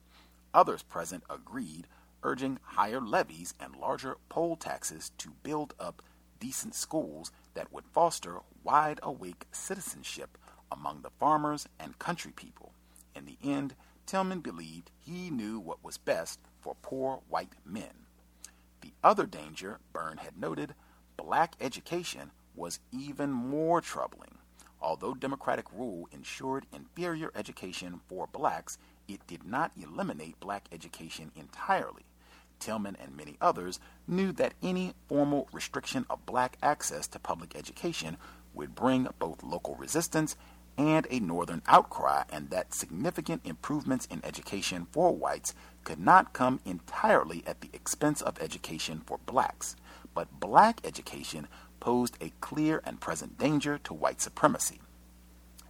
Others 0.53 0.83
present 0.83 1.23
agreed, 1.31 1.87
urging 2.23 2.59
higher 2.63 3.01
levies 3.01 3.55
and 3.61 3.77
larger 3.77 4.17
poll 4.29 4.57
taxes 4.57 5.11
to 5.19 5.31
build 5.43 5.75
up 5.79 6.03
decent 6.39 6.75
schools 6.75 7.31
that 7.55 7.73
would 7.73 7.85
foster 7.87 8.39
wide 8.65 9.01
awake 9.03 9.47
citizenship 9.53 10.39
among 10.73 11.03
the 11.03 11.11
farmers 11.19 11.67
and 11.79 11.99
country 11.99 12.33
people. 12.33 12.73
In 13.15 13.27
the 13.27 13.39
end, 13.43 13.75
Tillman 14.07 14.41
believed 14.41 14.91
he 14.99 15.31
knew 15.31 15.59
what 15.59 15.85
was 15.85 15.99
best 15.99 16.41
for 16.61 16.77
poor 16.83 17.21
white 17.29 17.55
men. 17.65 18.07
The 18.81 18.93
other 19.05 19.27
danger 19.27 19.79
Byrne 19.93 20.19
had 20.19 20.39
noted 20.39 20.75
black 21.17 21.55
education 21.61 22.31
was 22.55 22.81
even 22.93 23.31
more 23.31 23.81
troubling. 23.81 24.39
Although 24.83 25.15
democratic 25.15 25.67
rule 25.73 26.09
ensured 26.11 26.67
inferior 26.73 27.31
education 27.35 28.01
for 28.09 28.27
blacks, 28.27 28.79
it 29.07 29.27
did 29.27 29.45
not 29.45 29.73
eliminate 29.77 30.41
black 30.41 30.69
education 30.73 31.31
entirely. 31.37 32.05
Tillman 32.61 32.97
and 33.01 33.17
many 33.17 33.37
others 33.41 33.81
knew 34.07 34.31
that 34.33 34.55
any 34.63 34.95
formal 35.09 35.49
restriction 35.53 36.07
of 36.09 36.27
black 36.27 36.57
access 36.63 37.09
to 37.09 37.19
public 37.19 37.57
education 37.57 38.17
would 38.55 38.75
bring 38.75 39.09
both 39.19 39.43
local 39.43 39.75
resistance 39.75 40.37
and 40.79 41.07
a 41.11 41.21
northern 41.21 41.63
outcry, 41.67 42.23
and 42.31 42.51
that 42.51 42.73
significant 42.73 43.43
improvements 43.45 44.07
in 44.07 44.25
education 44.25 44.87
for 44.93 45.15
whites 45.15 45.55
could 45.85 45.99
not 45.99 46.33
come 46.33 46.61
entirely 46.65 47.43
at 47.47 47.61
the 47.61 47.71
expense 47.73 48.23
of 48.23 48.41
education 48.41 49.03
for 49.05 49.19
blacks. 49.27 49.77
But 50.15 50.41
black 50.41 50.81
education 50.85 51.49
posed 51.81 52.17
a 52.21 52.33
clear 52.41 52.81
and 52.85 53.01
present 53.01 53.39
danger 53.39 53.79
to 53.79 53.95
white 53.95 54.21
supremacy. 54.21 54.81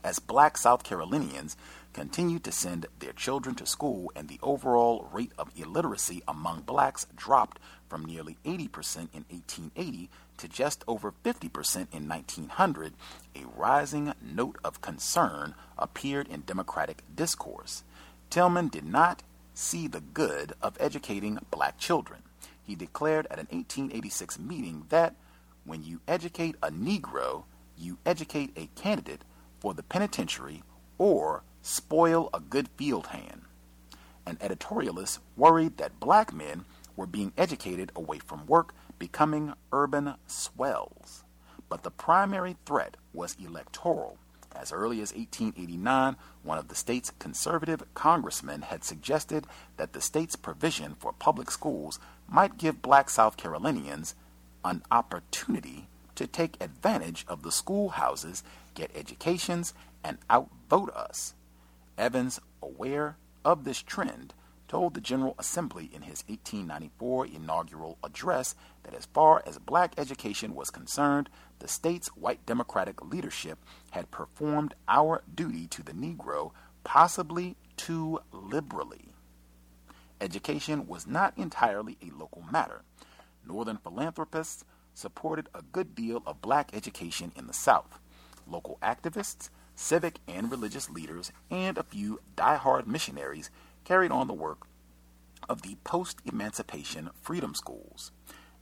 As 0.02 0.18
black 0.18 0.56
South 0.56 0.82
Carolinians 0.82 1.56
continued 1.92 2.44
to 2.44 2.52
send 2.52 2.86
their 2.98 3.12
children 3.12 3.54
to 3.56 3.66
school 3.66 4.12
and 4.14 4.28
the 4.28 4.38
overall 4.42 5.08
rate 5.12 5.32
of 5.38 5.50
illiteracy 5.56 6.22
among 6.28 6.62
blacks 6.62 7.06
dropped 7.16 7.58
from 7.88 8.04
nearly 8.04 8.36
80% 8.44 9.08
in 9.12 9.24
1880 9.28 10.08
to 10.38 10.48
just 10.48 10.84
over 10.86 11.12
50% 11.24 11.86
in 11.92 12.08
1900, 12.08 12.94
a 13.34 13.44
rising 13.56 14.14
note 14.22 14.56
of 14.64 14.80
concern 14.80 15.54
appeared 15.76 16.28
in 16.28 16.42
Democratic 16.42 17.02
discourse. 17.14 17.82
Tillman 18.30 18.68
did 18.68 18.84
not 18.84 19.22
see 19.54 19.86
the 19.88 20.00
good 20.00 20.54
of 20.62 20.76
educating 20.80 21.38
black 21.50 21.76
children. 21.78 22.22
He 22.62 22.74
declared 22.74 23.26
at 23.26 23.38
an 23.38 23.48
1886 23.50 24.38
meeting 24.38 24.86
that 24.88 25.14
when 25.64 25.82
you 25.84 26.00
educate 26.06 26.54
a 26.62 26.70
Negro, 26.70 27.44
you 27.76 27.98
educate 28.06 28.52
a 28.56 28.68
candidate 28.80 29.22
for 29.58 29.74
the 29.74 29.82
penitentiary 29.82 30.62
or 30.96 31.42
spoil 31.62 32.30
a 32.32 32.40
good 32.40 32.68
field 32.76 33.08
hand. 33.08 33.42
An 34.26 34.36
editorialist 34.36 35.18
worried 35.36 35.76
that 35.78 36.00
black 36.00 36.32
men 36.32 36.64
were 36.96 37.06
being 37.06 37.32
educated 37.36 37.90
away 37.96 38.18
from 38.18 38.46
work, 38.46 38.74
becoming 38.98 39.54
urban 39.72 40.14
swells. 40.26 41.24
But 41.68 41.82
the 41.82 41.90
primary 41.90 42.56
threat 42.66 42.96
was 43.12 43.36
electoral. 43.42 44.18
As 44.54 44.72
early 44.72 45.00
as 45.00 45.12
1889, 45.14 46.16
one 46.42 46.58
of 46.58 46.68
the 46.68 46.74
state's 46.74 47.12
conservative 47.18 47.82
congressmen 47.94 48.62
had 48.62 48.84
suggested 48.84 49.46
that 49.76 49.92
the 49.92 50.00
state's 50.00 50.36
provision 50.36 50.96
for 50.98 51.12
public 51.12 51.50
schools 51.50 51.98
might 52.28 52.58
give 52.58 52.82
black 52.82 53.08
South 53.08 53.36
Carolinians 53.36 54.14
an 54.64 54.82
opportunity 54.90 55.88
to 56.16 56.26
take 56.26 56.62
advantage 56.62 57.24
of 57.28 57.42
the 57.42 57.52
schoolhouses, 57.52 58.42
get 58.74 58.90
educations, 58.94 59.72
and 60.04 60.18
outvote 60.30 60.90
us. 60.90 61.34
Evans, 62.00 62.40
aware 62.62 63.18
of 63.44 63.64
this 63.64 63.82
trend, 63.82 64.32
told 64.68 64.94
the 64.94 65.02
General 65.02 65.34
Assembly 65.38 65.90
in 65.92 66.00
his 66.00 66.24
1894 66.28 67.26
inaugural 67.26 67.98
address 68.02 68.54
that 68.84 68.94
as 68.94 69.04
far 69.04 69.42
as 69.46 69.58
black 69.58 69.92
education 69.98 70.54
was 70.54 70.70
concerned, 70.70 71.28
the 71.58 71.68
state's 71.68 72.08
white 72.16 72.46
Democratic 72.46 73.04
leadership 73.04 73.58
had 73.90 74.10
performed 74.10 74.74
our 74.88 75.22
duty 75.34 75.66
to 75.66 75.82
the 75.82 75.92
Negro 75.92 76.52
possibly 76.84 77.54
too 77.76 78.18
liberally. 78.32 79.12
Education 80.22 80.86
was 80.86 81.06
not 81.06 81.36
entirely 81.36 81.98
a 82.00 82.16
local 82.16 82.42
matter. 82.50 82.80
Northern 83.46 83.76
philanthropists 83.76 84.64
supported 84.94 85.50
a 85.54 85.60
good 85.60 85.94
deal 85.94 86.22
of 86.26 86.40
black 86.40 86.70
education 86.72 87.30
in 87.36 87.46
the 87.46 87.52
South. 87.52 87.98
Local 88.46 88.78
activists, 88.82 89.50
civic 89.80 90.18
and 90.28 90.50
religious 90.50 90.90
leaders, 90.90 91.32
and 91.50 91.78
a 91.78 91.82
few 91.82 92.20
die-hard 92.36 92.86
missionaries 92.86 93.50
carried 93.84 94.12
on 94.12 94.26
the 94.26 94.34
work 94.34 94.66
of 95.48 95.62
the 95.62 95.76
post 95.84 96.20
emancipation 96.26 97.08
freedom 97.22 97.54
schools. 97.54 98.12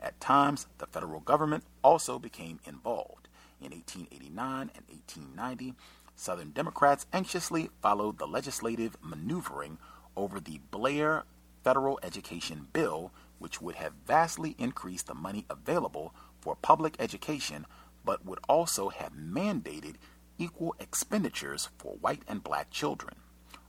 At 0.00 0.20
times, 0.20 0.68
the 0.78 0.87
federal 0.87 1.20
government 1.20 1.64
also 1.83 2.20
became 2.20 2.61
involved. 2.64 3.28
In 3.61 3.72
1889 3.72 4.70
and 4.74 4.85
1890, 4.88 5.74
Southern 6.14 6.50
Democrats 6.50 7.07
anxiously 7.12 7.68
followed 7.83 8.18
the 8.18 8.26
legislative 8.26 8.96
maneuvering 9.02 9.78
over 10.16 10.38
the 10.38 10.61
Blair 10.70 11.24
Federal 11.64 11.98
Education 12.04 12.68
Bill, 12.72 13.11
which 13.40 13.61
would 13.61 13.74
have 13.74 13.92
vastly 14.07 14.54
increased 14.57 15.09
the 15.09 15.14
money 15.14 15.44
available 15.50 16.14
for 16.40 16.54
public 16.54 16.94
education, 17.00 17.66
but 18.04 18.24
would 18.24 18.38
also 18.48 18.88
have 18.88 19.12
mandated 19.14 19.96
equal 20.38 20.74
expenditures 20.79 21.68
for 21.79 21.96
white 21.96 22.22
and 22.29 22.42
black 22.42 22.70
children. 22.70 23.16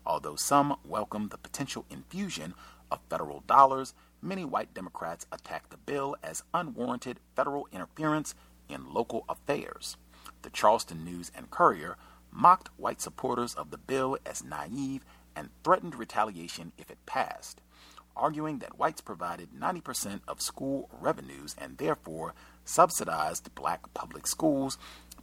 Although 0.05 0.36
some 0.36 0.75
welcomed 0.86 1.32
the 1.32 1.38
potential 1.38 1.86
infusion 1.89 2.53
of 2.91 2.99
federal 3.10 3.41
dollars, 3.41 3.93
many 4.21 4.45
white 4.45 4.73
Democrats 4.73 5.25
attacked 5.32 5.71
the 5.71 5.77
bill 5.77 6.15
as 6.23 6.43
unwarranted 6.53 7.19
federal 7.36 7.67
interference 7.71 8.36
in 8.67 8.93
local 8.93 9.25
affairs. 9.27 9.97
The 10.41 10.49
Charleston 10.49 11.03
News 11.03 11.32
and 11.36 11.51
Courier 11.51 11.97
mocked 12.32 12.69
white 12.77 13.01
supporters 13.01 13.53
of 13.55 13.71
the 13.71 13.77
bill 13.77 14.17
as 14.25 14.43
naive 14.43 15.03
and 15.36 15.49
threatened 15.63 15.95
retaliation 15.95 16.71
if 16.77 16.91
it 16.91 17.05
passed, 17.05 17.62
arguing 18.15 18.60
that 18.60 18.77
whites 18.77 19.01
provided 19.01 19.49
90% 19.51 20.21
of 20.27 20.41
school 20.41 20.89
revenues 20.99 21.55
and 21.58 21.77
therefore 21.77 22.34
subsidized 22.65 23.53
black 23.55 23.93
public 23.93 24.27
schools. 24.27 24.77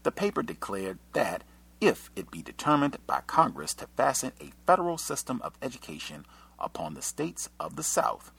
The 0.07 0.13
paper 0.13 0.45
declared 0.45 1.01
that 1.15 1.43
if 1.81 2.13
it 2.15 2.31
be 2.31 2.41
determined 2.41 2.97
by 3.09 3.23
Congress 3.27 3.75
to 3.75 3.89
fasten 3.97 4.31
a 4.41 4.53
federal 4.65 4.99
system 4.99 5.41
of 5.43 5.59
education 5.61 6.27
upon 6.61 6.95
the 6.95 7.03
states 7.03 7.49
of 7.59 7.75
the 7.75 7.83
South, 7.83 8.31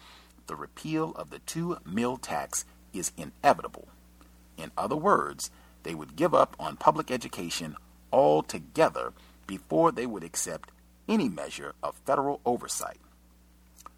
the 0.45 0.55
repeal 0.55 1.11
of 1.17 1.29
the 1.29 1.39
two 1.39 1.79
mill 1.85 2.15
tax 2.15 2.63
is 2.93 3.11
inevitable. 3.17 3.89
In 4.55 4.71
other 4.77 4.95
words, 4.95 5.51
they 5.83 5.93
would 5.93 6.15
give 6.15 6.33
up 6.33 6.55
on 6.57 6.77
public 6.77 7.11
education 7.11 7.75
altogether 8.13 9.11
before 9.45 9.91
they 9.91 10.05
would 10.05 10.23
accept 10.23 10.71
any 11.09 11.27
measure 11.27 11.73
of 11.83 11.99
federal 12.05 12.39
oversight. 12.45 13.01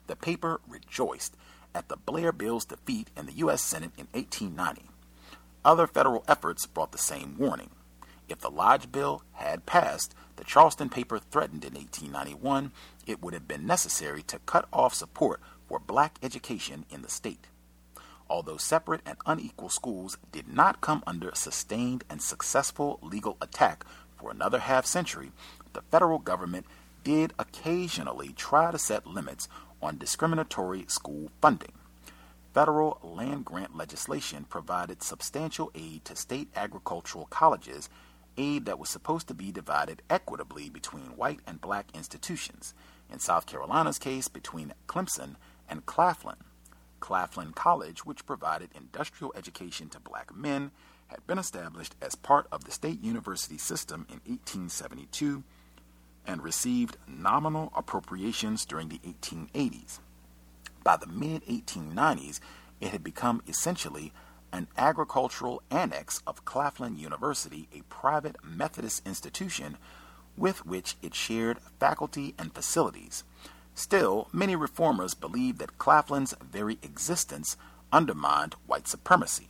The 0.08 0.16
paper 0.16 0.60
rejoiced 0.68 1.36
at 1.76 1.88
the 1.88 1.98
Blair 1.98 2.32
bill's 2.32 2.66
defeat 2.66 3.12
in 3.16 3.28
the 3.28 3.34
U.S. 3.34 3.62
Senate 3.62 3.92
in 3.96 4.08
1890. 4.14 4.90
Other 5.64 5.88
federal 5.88 6.24
efforts 6.28 6.66
brought 6.66 6.92
the 6.92 6.98
same 6.98 7.38
warning. 7.38 7.72
If 8.30 8.40
the 8.40 8.50
Lodge 8.50 8.92
bill 8.92 9.24
had 9.34 9.66
passed, 9.66 10.16
the 10.38 10.44
Charleston 10.44 10.90
paper 10.90 11.20
threatened 11.20 11.66
in 11.66 11.74
1891 11.74 12.72
it 13.06 13.22
would 13.22 13.34
have 13.34 13.48
been 13.48 13.66
necessary 13.66 14.22
to 14.24 14.40
cut 14.40 14.68
off 14.72 14.94
support 14.94 15.42
for 15.68 15.80
black 15.80 16.18
education 16.24 16.86
in 16.90 17.02
the 17.02 17.10
state. 17.10 17.48
Although 18.30 18.58
separate 18.58 19.02
and 19.06 19.18
unequal 19.26 19.70
schools 19.70 20.18
did 20.32 20.48
not 20.48 20.82
come 20.82 21.04
under 21.08 21.32
sustained 21.34 22.04
and 22.10 22.22
successful 22.22 23.00
legal 23.02 23.36
attack 23.42 23.84
for 24.16 24.30
another 24.30 24.60
half 24.60 24.86
century, 24.86 25.32
the 25.74 25.82
federal 25.82 26.20
government 26.20 26.68
did 27.04 27.34
occasionally 27.40 28.30
try 28.34 28.72
to 28.72 28.78
set 28.78 29.08
limits 29.08 29.48
on 29.82 29.98
discriminatory 29.98 30.86
school 30.88 31.32
funding. 31.42 31.74
Federal 32.60 33.00
land 33.02 33.46
grant 33.46 33.78
legislation 33.78 34.44
provided 34.44 35.02
substantial 35.02 35.72
aid 35.74 36.04
to 36.04 36.14
state 36.14 36.50
agricultural 36.58 37.26
colleges 37.28 37.88
aid 38.36 38.66
that 38.66 38.78
was 38.78 38.90
supposed 38.90 39.30
to 39.30 39.34
be 39.34 39.50
divided 39.50 40.02
equitably 40.10 40.70
between 40.70 41.16
white 41.16 41.40
and 41.48 41.62
black 41.62 41.86
institutions. 41.94 42.74
In 43.10 43.20
South 43.20 43.46
Carolina's 43.46 43.98
case, 43.98 44.28
between 44.28 44.74
Clemson 44.88 45.38
and 45.70 45.86
Claflin. 45.86 46.36
Claflin 47.00 47.54
College, 47.54 48.06
which 48.06 48.26
provided 48.26 48.72
industrial 48.76 49.32
education 49.38 49.88
to 49.88 50.00
black 50.02 50.36
men, 50.36 50.72
had 51.08 51.26
been 51.26 51.40
established 51.40 51.96
as 52.02 52.16
part 52.16 52.46
of 52.52 52.66
the 52.66 52.74
state 52.74 53.02
university 53.02 53.58
system 53.58 54.06
in 54.10 54.20
1872 54.30 55.46
and 56.28 56.44
received 56.44 56.98
nominal 57.08 57.72
appropriations 57.74 58.66
during 58.66 58.90
the 58.90 59.00
1880s. 59.00 60.00
By 60.84 60.98
the 60.98 61.08
mid 61.08 61.46
1890s, 61.46 62.40
it 62.80 62.90
had 62.90 63.04
become 63.04 63.42
essentially 63.48 64.14
an 64.52 64.68
agricultural 64.78 65.62
annex 65.70 66.22
of 66.26 66.46
Claflin 66.46 66.98
University, 66.98 67.68
a 67.74 67.82
private 67.84 68.38
Methodist 68.44 69.06
institution 69.06 69.78
with 70.38 70.66
which 70.66 70.96
it 71.02 71.14
shared 71.14 71.60
faculty 71.80 72.34
and 72.38 72.54
facilities. 72.54 73.24
Still, 73.76 74.28
many 74.32 74.56
reformers 74.56 75.14
believed 75.14 75.60
that 75.60 75.78
Claflin's 75.78 76.34
very 76.42 76.80
existence 76.82 77.58
undermined 77.92 78.56
white 78.66 78.88
supremacy. 78.88 79.50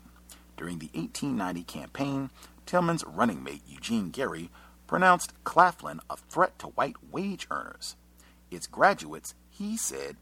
During 0.57 0.79
the 0.79 0.89
1890 0.93 1.63
campaign, 1.63 2.29
Tillman's 2.65 3.03
running 3.05 3.43
mate 3.43 3.63
Eugene 3.67 4.09
Gary 4.09 4.49
pronounced 4.87 5.33
Claflin 5.43 5.99
a 6.09 6.17
threat 6.17 6.59
to 6.59 6.67
white 6.67 6.97
wage 7.11 7.47
earners. 7.49 7.95
Its 8.51 8.67
graduates, 8.67 9.35
he 9.49 9.77
said, 9.77 10.17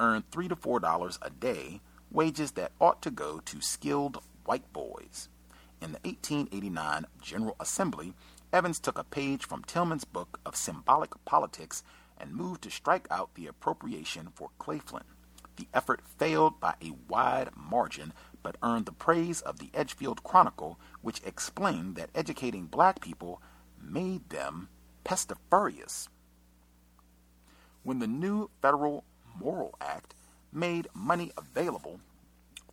earned 0.00 0.28
three 0.30 0.48
to 0.48 0.56
four 0.56 0.80
dollars 0.80 1.18
a 1.22 1.30
day 1.30 1.80
wages 2.10 2.52
that 2.52 2.72
ought 2.80 3.00
to 3.02 3.10
go 3.10 3.38
to 3.40 3.60
skilled 3.60 4.20
white 4.44 4.72
boys. 4.72 5.28
In 5.80 5.92
the 5.92 6.00
1889 6.02 7.06
General 7.22 7.56
Assembly, 7.60 8.14
Evans 8.52 8.80
took 8.80 8.98
a 8.98 9.04
page 9.04 9.46
from 9.46 9.62
Tillman's 9.62 10.04
book 10.04 10.40
of 10.44 10.56
symbolic 10.56 11.12
politics 11.24 11.84
and 12.18 12.34
moved 12.34 12.62
to 12.62 12.70
strike 12.70 13.06
out 13.10 13.34
the 13.34 13.46
appropriation 13.46 14.30
for 14.34 14.50
Claflin. 14.58 15.04
The 15.56 15.68
effort 15.72 16.02
failed 16.18 16.58
by 16.58 16.74
a 16.82 16.92
wide 17.08 17.50
margin, 17.56 18.12
but 18.42 18.56
earned 18.62 18.86
the 18.86 18.92
praise 18.92 19.40
of 19.40 19.58
the 19.58 19.70
Edgefield 19.72 20.24
Chronicle, 20.24 20.78
which 21.02 21.22
explained 21.24 21.96
that 21.96 22.10
educating 22.14 22.66
black 22.66 23.00
people 23.00 23.40
made 23.80 24.28
them 24.30 24.68
pestiferious. 25.04 26.08
When 27.82 27.98
the 27.98 28.06
new 28.06 28.50
Federal 28.60 29.04
Morrill 29.40 29.74
Act 29.80 30.14
made 30.52 30.88
money 30.94 31.32
available 31.36 32.00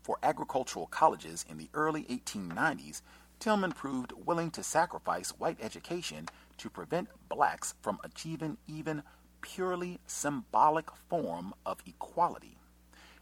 for 0.03 0.17
agricultural 0.23 0.87
colleges 0.87 1.45
in 1.49 1.57
the 1.57 1.69
early 1.73 2.03
1890s, 2.03 3.01
Tillman 3.39 3.73
proved 3.73 4.13
willing 4.13 4.51
to 4.51 4.63
sacrifice 4.63 5.31
white 5.31 5.57
education 5.61 6.27
to 6.57 6.69
prevent 6.69 7.09
blacks 7.29 7.73
from 7.81 7.99
achieving 8.03 8.57
even 8.67 9.03
purely 9.41 9.99
symbolic 10.07 10.89
form 11.09 11.53
of 11.65 11.81
equality. 11.85 12.57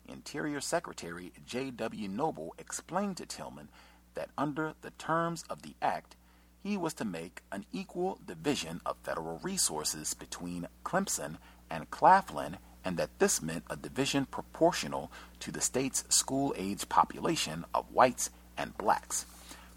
Interior 0.08 0.62
Secretary 0.62 1.32
J.W. 1.46 2.08
Noble 2.08 2.54
explained 2.58 3.18
to 3.18 3.26
Tillman 3.26 3.70
that 4.14 4.30
under 4.38 4.74
the 4.82 4.92
terms 4.92 5.44
of 5.50 5.64
the 5.64 5.76
act, 5.82 6.16
he 6.62 6.78
was 6.78 6.94
to 6.96 7.06
make 7.06 7.42
an 7.52 7.66
equal 7.72 8.20
division 8.26 8.82
of 8.86 8.98
federal 9.04 9.40
resources 9.40 10.14
between 10.14 10.68
Clemson 10.84 11.38
and 11.70 11.90
Claflin, 11.90 12.58
and 12.86 12.98
that 12.98 13.18
this 13.18 13.42
meant 13.42 13.64
a 13.70 13.76
division 13.76 14.28
proportional 14.28 15.12
to 15.40 15.52
the 15.52 15.60
state's 15.60 16.06
school 16.08 16.54
age 16.56 16.88
population 16.88 17.66
of 17.74 17.92
whites 17.92 18.30
and 18.56 18.78
blacks. 18.78 19.26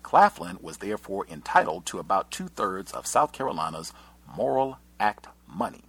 Claflin 0.02 0.58
was 0.60 0.76
therefore 0.76 1.26
entitled 1.28 1.86
to 1.86 1.98
about 1.98 2.30
two 2.30 2.48
thirds 2.48 2.92
of 2.92 3.06
South 3.06 3.32
Carolina's 3.32 3.92
Morrill 4.36 4.78
Act 5.00 5.26
money. 5.46 5.82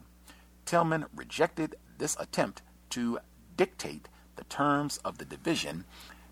Tillman 0.66 1.06
rejected 1.16 1.76
this 1.98 2.16
attempt 2.20 2.62
to 2.92 3.20
dictate 3.58 4.08
the 4.38 4.44
terms 4.46 4.98
of 5.04 5.18
the 5.18 5.26
division, 5.26 5.84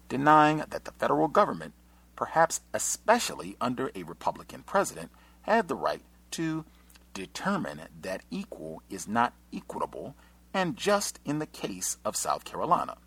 denying 0.07 0.63
that 0.69 0.85
the 0.85 0.91
federal 0.91 1.27
government, 1.27 1.73
perhaps 2.15 2.61
especially 2.73 3.57
under 3.59 3.91
a 3.93 4.03
Republican 4.03 4.63
president, 4.63 5.11
had 5.41 5.67
the 5.67 5.75
right 5.75 6.01
to 6.31 6.65
determine 7.13 7.81
that 8.01 8.21
equal 8.29 8.81
is 8.89 9.07
not 9.07 9.33
equitable 9.53 10.15
and 10.57 10.75
just 10.75 11.19
in 11.23 11.37
the 11.37 11.45
case 11.45 11.97
of 12.03 12.15
South 12.15 12.43
Carolina. 12.43 12.97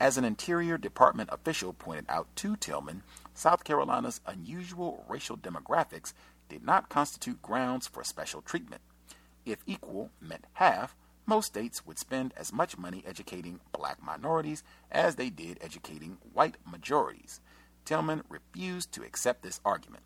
As 0.00 0.18
an 0.18 0.24
Interior 0.24 0.76
Department 0.76 1.30
official 1.32 1.72
pointed 1.72 2.04
out 2.08 2.26
to 2.34 2.56
Tillman, 2.56 3.04
South 3.32 3.62
Carolina's 3.62 4.20
unusual 4.26 5.04
racial 5.08 5.36
demographics 5.36 6.14
did 6.48 6.64
not 6.64 6.88
constitute 6.88 7.40
grounds 7.40 7.86
for 7.86 8.02
special 8.02 8.42
treatment. 8.42 8.82
If 9.46 9.62
equal 9.66 10.10
meant 10.20 10.46
half, 10.54 10.96
most 11.26 11.46
states 11.46 11.86
would 11.86 12.00
spend 12.00 12.34
as 12.36 12.52
much 12.52 12.76
money 12.76 13.04
educating 13.06 13.60
black 13.70 14.02
minorities 14.02 14.64
as 14.90 15.14
they 15.14 15.30
did 15.30 15.58
educating 15.60 16.18
white 16.32 16.56
majorities. 16.68 17.40
Tillman 17.84 18.24
refused 18.28 18.90
to 18.94 19.04
accept 19.04 19.44
this 19.44 19.60
argument. 19.64 20.02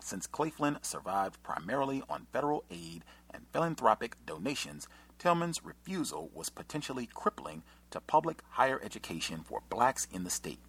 Since 0.00 0.26
Claflin 0.26 0.78
survived 0.82 1.40
primarily 1.44 2.02
on 2.10 2.26
federal 2.32 2.64
aid 2.68 3.04
and 3.32 3.46
philanthropic 3.52 4.16
donations, 4.26 4.88
Tillman's 5.18 5.64
refusal 5.64 6.30
was 6.34 6.50
potentially 6.50 7.08
crippling 7.12 7.62
to 7.90 8.00
public 8.00 8.42
higher 8.50 8.80
education 8.82 9.42
for 9.44 9.62
blacks 9.68 10.06
in 10.12 10.24
the 10.24 10.30
state. 10.30 10.60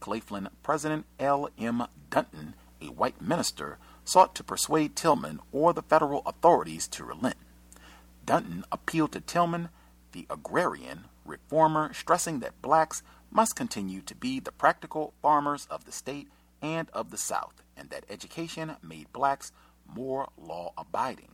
Claflin 0.00 0.48
President 0.62 1.06
L. 1.18 1.48
M. 1.58 1.86
Dunton, 2.10 2.54
a 2.80 2.86
white 2.86 3.20
minister, 3.20 3.78
sought 4.04 4.34
to 4.34 4.44
persuade 4.44 4.96
Tillman 4.96 5.40
or 5.52 5.72
the 5.72 5.82
federal 5.82 6.22
authorities 6.26 6.86
to 6.88 7.04
relent. 7.04 7.36
Dunton 8.24 8.64
appealed 8.70 9.12
to 9.12 9.20
Tillman, 9.20 9.68
the 10.12 10.26
agrarian 10.30 11.04
reformer, 11.24 11.92
stressing 11.92 12.40
that 12.40 12.60
blacks 12.62 13.02
must 13.30 13.56
continue 13.56 14.00
to 14.02 14.14
be 14.14 14.40
the 14.40 14.52
practical 14.52 15.14
farmers 15.20 15.66
of 15.70 15.84
the 15.84 15.92
state 15.92 16.28
and 16.62 16.88
of 16.90 17.10
the 17.10 17.18
South, 17.18 17.62
and 17.76 17.90
that 17.90 18.04
education 18.08 18.76
made 18.82 19.12
blacks 19.12 19.52
more 19.86 20.28
law 20.38 20.72
abiding. 20.78 21.33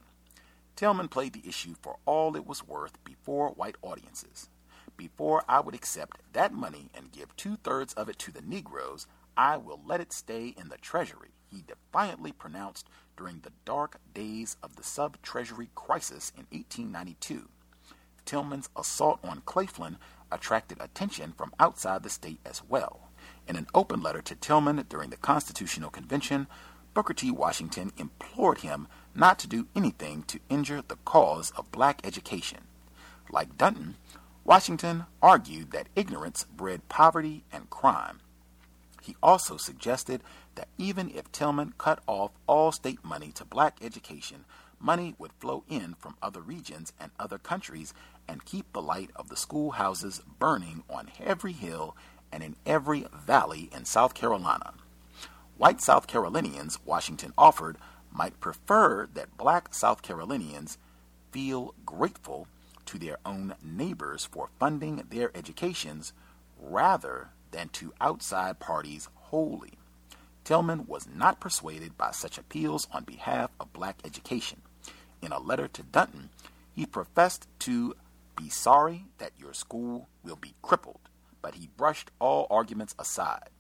Tillman 0.80 1.08
played 1.08 1.34
the 1.34 1.46
issue 1.46 1.74
for 1.82 1.98
all 2.06 2.34
it 2.34 2.46
was 2.46 2.66
worth 2.66 3.04
before 3.04 3.50
white 3.50 3.76
audiences. 3.82 4.48
Before 4.96 5.44
I 5.46 5.60
would 5.60 5.74
accept 5.74 6.22
that 6.32 6.54
money 6.54 6.88
and 6.94 7.12
give 7.12 7.36
two 7.36 7.56
thirds 7.56 7.92
of 7.92 8.08
it 8.08 8.18
to 8.20 8.32
the 8.32 8.40
Negroes, 8.40 9.06
I 9.36 9.58
will 9.58 9.82
let 9.84 10.00
it 10.00 10.10
stay 10.10 10.54
in 10.56 10.70
the 10.70 10.78
Treasury, 10.78 11.32
he 11.50 11.64
defiantly 11.66 12.32
pronounced 12.32 12.88
during 13.14 13.40
the 13.40 13.52
dark 13.66 13.98
days 14.14 14.56
of 14.62 14.76
the 14.76 14.82
sub 14.82 15.20
Treasury 15.20 15.68
crisis 15.74 16.32
in 16.34 16.46
1892. 16.50 17.50
Tillman's 18.24 18.70
assault 18.74 19.20
on 19.22 19.42
Claflin 19.44 19.98
attracted 20.32 20.78
attention 20.80 21.34
from 21.36 21.52
outside 21.60 22.02
the 22.02 22.08
state 22.08 22.40
as 22.46 22.62
well. 22.66 23.10
In 23.46 23.56
an 23.56 23.66
open 23.74 24.00
letter 24.00 24.22
to 24.22 24.34
Tillman 24.34 24.82
during 24.88 25.10
the 25.10 25.18
Constitutional 25.18 25.90
Convention, 25.90 26.46
Booker 26.94 27.12
T. 27.12 27.30
Washington 27.30 27.92
implored 27.98 28.62
him 28.62 28.88
not 29.14 29.38
to 29.40 29.48
do 29.48 29.66
anything 29.74 30.22
to 30.24 30.40
injure 30.48 30.82
the 30.86 30.96
cause 31.04 31.52
of 31.56 31.72
black 31.72 32.00
education. 32.04 32.60
Like 33.30 33.58
Dunton, 33.58 33.96
Washington 34.44 35.04
argued 35.22 35.70
that 35.72 35.88
ignorance 35.94 36.44
bred 36.44 36.88
poverty 36.88 37.44
and 37.52 37.70
crime. 37.70 38.20
He 39.02 39.16
also 39.22 39.56
suggested 39.56 40.22
that 40.54 40.68
even 40.78 41.10
if 41.10 41.30
Tillman 41.32 41.74
cut 41.78 42.00
off 42.06 42.32
all 42.46 42.72
state 42.72 43.04
money 43.04 43.32
to 43.32 43.44
black 43.44 43.78
education, 43.82 44.44
money 44.78 45.14
would 45.18 45.32
flow 45.34 45.64
in 45.68 45.94
from 45.98 46.16
other 46.22 46.40
regions 46.40 46.92
and 47.00 47.10
other 47.18 47.38
countries 47.38 47.94
and 48.26 48.44
keep 48.44 48.72
the 48.72 48.82
light 48.82 49.10
of 49.16 49.28
the 49.28 49.36
schoolhouses 49.36 50.20
burning 50.38 50.82
on 50.88 51.10
every 51.22 51.52
hill 51.52 51.96
and 52.32 52.42
in 52.42 52.56
every 52.64 53.06
valley 53.14 53.68
in 53.74 53.84
South 53.84 54.14
Carolina. 54.14 54.72
White 55.56 55.80
South 55.80 56.06
Carolinians, 56.06 56.78
Washington 56.84 57.32
offered, 57.36 57.76
might 58.12 58.40
prefer 58.40 59.08
that 59.14 59.36
black 59.36 59.74
South 59.74 60.02
Carolinians 60.02 60.78
feel 61.30 61.74
grateful 61.86 62.48
to 62.86 62.98
their 62.98 63.18
own 63.24 63.54
neighbors 63.62 64.24
for 64.24 64.48
funding 64.58 65.04
their 65.10 65.30
educations 65.36 66.12
rather 66.60 67.30
than 67.50 67.68
to 67.68 67.92
outside 68.00 68.58
parties 68.58 69.08
wholly. 69.14 69.72
Tillman 70.44 70.86
was 70.86 71.06
not 71.06 71.40
persuaded 71.40 71.96
by 71.96 72.10
such 72.10 72.38
appeals 72.38 72.88
on 72.92 73.04
behalf 73.04 73.50
of 73.60 73.72
black 73.72 73.98
education. 74.04 74.62
In 75.22 75.32
a 75.32 75.38
letter 75.38 75.68
to 75.68 75.82
Dunton, 75.82 76.30
he 76.74 76.86
professed 76.86 77.46
to 77.60 77.94
be 78.36 78.48
sorry 78.48 79.04
that 79.18 79.32
your 79.38 79.52
school 79.52 80.08
will 80.24 80.36
be 80.36 80.54
crippled, 80.62 81.00
but 81.42 81.54
he 81.54 81.68
brushed 81.76 82.10
all 82.18 82.46
arguments 82.50 82.94
aside. 82.98 83.50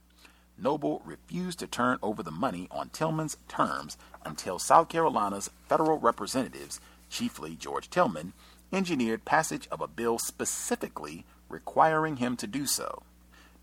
Noble 0.56 1.02
refused 1.04 1.58
to 1.60 1.66
turn 1.66 1.98
over 2.02 2.22
the 2.22 2.30
money 2.30 2.66
on 2.70 2.88
Tillman's 2.90 3.36
terms 3.48 3.96
until 4.24 4.58
South 4.58 4.88
Carolina's 4.88 5.50
federal 5.68 5.98
representatives, 5.98 6.80
chiefly 7.08 7.56
George 7.56 7.90
Tillman, 7.90 8.32
engineered 8.72 9.24
passage 9.24 9.66
of 9.70 9.80
a 9.80 9.88
bill 9.88 10.18
specifically 10.18 11.24
requiring 11.48 12.16
him 12.16 12.36
to 12.36 12.46
do 12.46 12.66
so. 12.66 13.02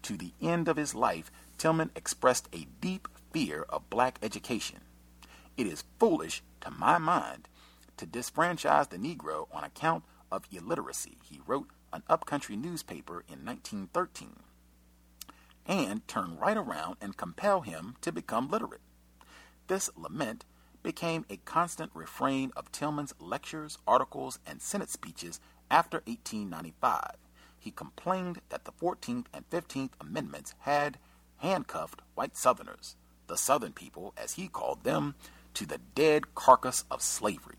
To 0.04 0.18
the 0.18 0.32
end 0.42 0.68
of 0.68 0.78
his 0.78 0.94
life, 0.94 1.32
Tillman 1.58 1.92
expressed 1.96 2.50
a 2.54 2.68
deep 2.82 3.08
fear 3.32 3.66
of 3.70 3.90
black 3.90 4.20
education. 4.22 4.80
It 5.56 5.68
is 5.68 5.84
foolish, 6.00 6.44
to 6.62 6.72
my 6.72 6.98
mind, 6.98 7.48
to 7.98 8.06
disfranchise 8.06 8.90
the 8.90 8.98
Negro 8.98 9.48
on 9.52 9.64
account 9.64 10.04
of 10.32 10.46
illiteracy, 10.52 11.18
he 11.24 11.40
wrote 11.46 11.70
an 11.94 12.04
upcountry 12.10 12.56
newspaper 12.56 13.24
in 13.28 13.46
1913, 13.46 14.36
and 15.66 16.08
turn 16.08 16.38
right 16.38 16.58
around 16.58 16.98
and 17.02 17.18
compel 17.18 17.62
him 17.62 17.96
to 18.02 18.12
become 18.12 18.50
literate. 18.50 18.82
This 19.68 19.90
lament 19.98 20.46
became 20.82 21.26
a 21.30 21.38
constant 21.38 21.92
refrain 21.94 22.52
of 22.56 22.72
Tillman's 22.72 23.14
lectures, 23.20 23.78
articles, 23.86 24.40
and 24.48 24.62
Senate 24.62 24.90
speeches 24.90 25.42
after 25.70 25.98
1895. 26.06 27.18
He 27.60 27.72
complained 27.72 28.40
that 28.48 28.64
the 28.64 28.72
14th 28.72 29.26
and 29.34 29.50
15th 29.50 29.92
Amendments 30.00 30.56
had 30.60 30.98
handcuffed 31.38 32.02
white 32.16 32.38
Southerners, 32.38 32.96
the 33.28 33.36
Southern 33.36 33.74
people, 33.74 34.14
as 34.16 34.34
he 34.34 34.48
called 34.48 34.84
them, 34.86 35.16
to 35.54 35.66
the 35.66 35.80
dead 35.96 36.34
carcass 36.34 36.86
of 36.90 37.02
slavery. 37.02 37.58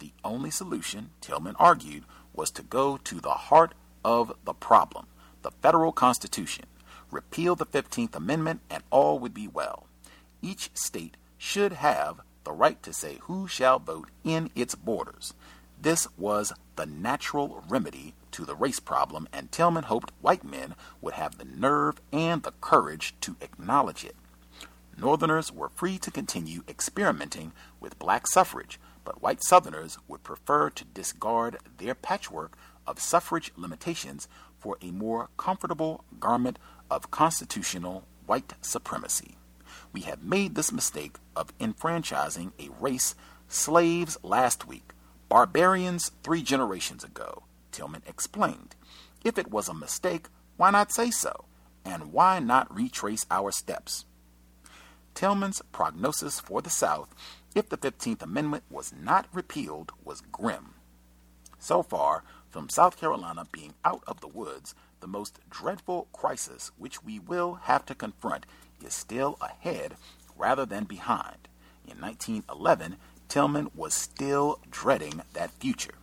The 0.00 0.12
only 0.24 0.50
solution, 0.50 1.10
Tillman 1.20 1.54
argued, 1.60 2.04
was 2.34 2.50
to 2.52 2.62
go 2.62 2.96
to 2.96 3.20
the 3.20 3.30
heart 3.30 3.74
of 4.04 4.36
the 4.44 4.52
problem, 4.54 5.06
the 5.42 5.52
federal 5.62 5.92
Constitution, 5.92 6.64
repeal 7.10 7.54
the 7.54 7.66
15th 7.66 8.16
Amendment, 8.16 8.62
and 8.68 8.82
all 8.90 9.20
would 9.20 9.32
be 9.32 9.46
well. 9.46 9.86
Each 10.42 10.70
state 10.74 11.16
should 11.38 11.74
have 11.74 12.20
the 12.44 12.52
right 12.52 12.82
to 12.82 12.92
say 12.92 13.18
who 13.22 13.48
shall 13.48 13.78
vote 13.78 14.08
in 14.24 14.50
its 14.54 14.74
borders. 14.74 15.34
This 15.80 16.08
was 16.16 16.52
the 16.76 16.86
natural 16.86 17.62
remedy 17.68 18.14
to 18.32 18.44
the 18.44 18.54
race 18.54 18.80
problem, 18.80 19.28
and 19.32 19.50
Tillman 19.50 19.84
hoped 19.84 20.12
white 20.20 20.44
men 20.44 20.74
would 21.00 21.14
have 21.14 21.38
the 21.38 21.44
nerve 21.44 22.00
and 22.12 22.42
the 22.42 22.52
courage 22.60 23.14
to 23.22 23.36
acknowledge 23.40 24.04
it. 24.04 24.16
Northerners 24.96 25.52
were 25.52 25.68
free 25.68 25.98
to 25.98 26.10
continue 26.10 26.62
experimenting 26.66 27.52
with 27.80 27.98
black 27.98 28.26
suffrage, 28.26 28.80
but 29.04 29.22
white 29.22 29.42
Southerners 29.44 29.98
would 30.08 30.22
prefer 30.22 30.70
to 30.70 30.84
discard 30.84 31.58
their 31.76 31.94
patchwork 31.94 32.56
of 32.86 32.98
suffrage 32.98 33.52
limitations 33.56 34.28
for 34.58 34.78
a 34.80 34.90
more 34.90 35.28
comfortable 35.36 36.04
garment 36.18 36.58
of 36.90 37.10
constitutional 37.10 38.04
white 38.26 38.54
supremacy. 38.62 39.36
We 39.92 40.02
have 40.02 40.22
made 40.22 40.54
this 40.54 40.72
mistake 40.72 41.16
of 41.34 41.52
enfranchising 41.60 42.52
a 42.58 42.70
race 42.80 43.14
slaves 43.48 44.18
last 44.22 44.66
week, 44.66 44.92
barbarians 45.28 46.12
three 46.22 46.42
generations 46.42 47.04
ago, 47.04 47.44
Tillman 47.72 48.02
explained. 48.06 48.74
If 49.24 49.38
it 49.38 49.50
was 49.50 49.68
a 49.68 49.74
mistake, 49.74 50.28
why 50.56 50.70
not 50.70 50.92
say 50.92 51.10
so? 51.10 51.44
And 51.84 52.12
why 52.12 52.38
not 52.38 52.74
retrace 52.74 53.26
our 53.30 53.52
steps? 53.52 54.04
Tillman's 55.14 55.62
prognosis 55.72 56.40
for 56.40 56.60
the 56.60 56.70
South, 56.70 57.14
if 57.54 57.68
the 57.68 57.78
15th 57.78 58.22
Amendment 58.22 58.64
was 58.68 58.92
not 58.92 59.26
repealed, 59.32 59.92
was 60.04 60.20
grim. 60.20 60.74
So 61.58 61.82
far, 61.82 62.22
from 62.50 62.68
South 62.68 62.98
Carolina 62.98 63.46
being 63.50 63.74
out 63.84 64.02
of 64.06 64.20
the 64.20 64.28
woods, 64.28 64.74
the 65.00 65.06
most 65.06 65.40
dreadful 65.48 66.08
crisis 66.12 66.70
which 66.76 67.02
we 67.02 67.18
will 67.18 67.54
have 67.62 67.84
to 67.86 67.94
confront 67.94 68.46
is 68.84 68.94
still 68.94 69.38
ahead 69.40 69.96
rather 70.36 70.66
than 70.66 70.84
behind. 70.84 71.48
In 71.86 72.00
1911, 72.00 72.96
Tillman 73.28 73.70
was 73.74 73.94
still 73.94 74.60
dreading 74.70 75.22
that 75.32 75.50
future. 75.52 75.94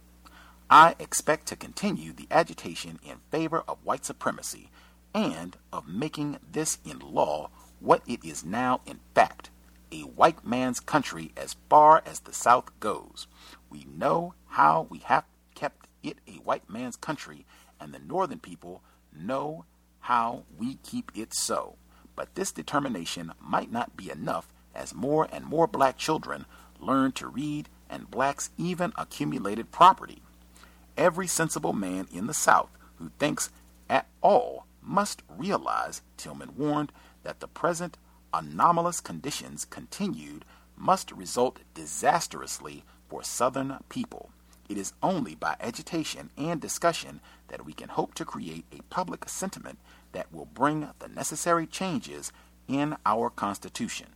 I 0.70 0.96
expect 1.00 1.48
to 1.48 1.56
continue 1.56 2.14
the 2.14 2.28
agitation 2.32 3.00
in 3.04 3.18
favor 3.32 3.64
of 3.68 3.84
white 3.84 4.06
supremacy 4.06 4.70
and 5.14 5.58
of 5.72 5.88
making 5.88 6.40
this 6.52 6.80
in 6.84 7.00
law 7.00 7.50
what 7.80 8.02
it 8.08 8.24
is 8.24 8.44
now 8.44 8.82
in 8.86 9.00
fact 9.14 9.50
a 9.92 10.02
white 10.02 10.44
man's 10.46 10.80
country 10.80 11.32
as 11.38 11.56
far 11.70 12.02
as 12.06 12.22
the 12.22 12.34
South 12.34 12.78
goes. 12.80 13.28
We 13.70 13.86
know 13.86 14.34
how 14.48 14.88
we 14.90 15.00
have 15.00 15.26
kept 15.54 15.88
it 16.02 16.18
a 16.28 16.34
white 16.34 16.70
man's 16.70 16.96
country, 16.96 17.46
and 17.80 17.94
the 17.94 18.00
Northern 18.00 18.40
people 18.40 18.82
know 19.16 19.66
how 20.00 20.44
we 20.58 20.76
keep 20.76 21.12
it 21.16 21.34
so. 21.34 21.76
But 22.16 22.36
this 22.36 22.52
determination 22.52 23.34
might 23.40 23.72
not 23.72 23.98
be 23.98 24.12
enough 24.12 24.48
as 24.76 24.94
more 24.94 25.28
and 25.32 25.46
more 25.46 25.68
black 25.68 25.98
children 25.98 26.46
learn 26.80 27.12
to 27.14 27.28
read 27.28 27.70
and 27.90 28.10
blacks 28.10 28.50
even 28.58 28.94
accumulated 28.98 29.72
property. 29.72 30.22
Every 30.98 31.28
sensible 31.28 31.74
man 31.74 32.08
in 32.12 32.28
the 32.28 32.34
South 32.34 32.70
who 32.98 33.10
thinks 33.20 33.50
at 33.90 34.08
all 34.22 34.66
must 34.82 35.24
realize, 35.28 36.02
Tillman 36.18 36.56
warned, 36.58 36.92
that 37.24 37.40
the 37.40 37.48
present 37.48 37.98
anomalous 38.34 39.00
conditions 39.00 39.66
continued 39.66 40.46
must 40.76 41.12
result 41.12 41.60
disastrously 41.74 42.84
for 43.08 43.24
Southern 43.24 43.78
people. 43.90 44.32
It 44.70 44.78
is 44.78 44.94
only 45.04 45.36
by 45.36 45.56
agitation 45.60 46.32
and 46.38 46.60
discussion 46.60 47.22
that 47.50 47.66
we 47.66 47.74
can 47.74 47.90
hope 47.90 48.14
to 48.16 48.26
create 48.26 48.66
a 48.72 48.82
public 48.84 49.30
sentiment 49.30 49.78
that 50.14 50.34
will 50.34 50.46
bring 50.46 50.90
the 51.00 51.08
necessary 51.08 51.68
changes 51.68 52.32
in 52.68 52.96
our 53.06 53.30
Constitution. 53.30 54.08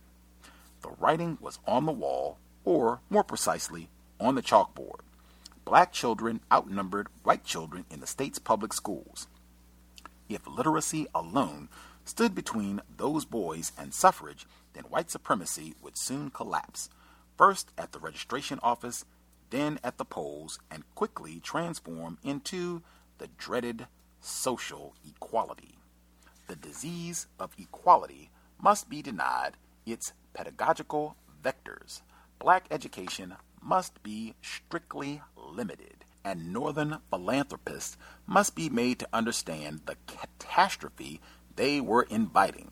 The 0.82 0.90
writing 0.98 1.38
was 1.40 1.58
on 1.66 1.86
the 1.86 1.92
wall, 1.92 2.38
or 2.64 3.00
more 3.10 3.24
precisely, 3.24 3.88
on 4.18 4.34
the 4.34 4.42
chalkboard. 4.42 5.00
Black 5.64 5.92
children 5.92 6.40
outnumbered 6.50 7.08
white 7.24 7.44
children 7.44 7.84
in 7.90 8.00
the 8.00 8.06
state's 8.06 8.38
public 8.38 8.72
schools. 8.72 9.26
If 10.28 10.46
literacy 10.46 11.06
alone 11.14 11.68
stood 12.04 12.34
between 12.34 12.80
those 12.96 13.24
boys 13.24 13.72
and 13.76 13.92
suffrage, 13.92 14.46
then 14.72 14.84
white 14.84 15.10
supremacy 15.10 15.74
would 15.82 15.98
soon 15.98 16.30
collapse, 16.30 16.88
first 17.36 17.70
at 17.76 17.92
the 17.92 17.98
registration 17.98 18.58
office, 18.62 19.04
then 19.50 19.78
at 19.82 19.98
the 19.98 20.04
polls, 20.04 20.58
and 20.70 20.84
quickly 20.94 21.40
transform 21.40 22.18
into 22.22 22.82
the 23.18 23.28
dreaded 23.38 23.86
social 24.20 24.94
equality. 25.06 25.77
The 26.48 26.56
disease 26.56 27.26
of 27.38 27.52
equality 27.58 28.30
must 28.58 28.88
be 28.88 29.02
denied 29.02 29.58
its 29.84 30.14
pedagogical 30.32 31.16
vectors. 31.42 32.00
Black 32.38 32.66
education 32.70 33.36
must 33.60 34.02
be 34.02 34.34
strictly 34.40 35.20
limited, 35.36 36.04
and 36.24 36.52
Northern 36.52 36.98
philanthropists 37.10 37.98
must 38.26 38.54
be 38.54 38.70
made 38.70 38.98
to 38.98 39.08
understand 39.12 39.82
the 39.84 39.96
catastrophe 40.06 41.20
they 41.56 41.82
were 41.82 42.06
inviting. 42.08 42.70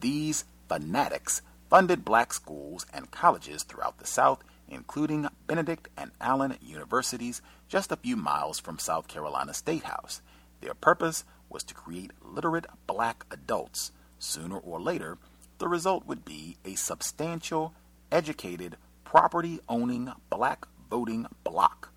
These 0.00 0.44
fanatics 0.68 1.40
funded 1.70 2.04
black 2.04 2.34
schools 2.34 2.84
and 2.92 3.10
colleges 3.10 3.62
throughout 3.62 3.98
the 3.98 4.06
South, 4.06 4.44
including 4.68 5.28
Benedict 5.46 5.88
and 5.96 6.10
Allen 6.20 6.58
universities 6.60 7.40
just 7.68 7.90
a 7.90 7.96
few 7.96 8.16
miles 8.16 8.58
from 8.58 8.78
South 8.78 9.08
Carolina 9.08 9.54
State 9.54 9.84
House. 9.84 10.20
Their 10.60 10.74
purpose 10.74 11.24
was 11.48 11.64
to 11.64 11.74
create 11.74 12.12
literate 12.22 12.66
black 12.86 13.24
adults. 13.30 13.92
Sooner 14.18 14.58
or 14.58 14.80
later, 14.80 15.18
the 15.58 15.68
result 15.68 16.06
would 16.06 16.24
be 16.24 16.56
a 16.64 16.74
substantial, 16.74 17.74
educated, 18.10 18.76
property 19.04 19.60
owning 19.68 20.12
black 20.30 20.66
voting 20.90 21.26
bloc. 21.44 21.90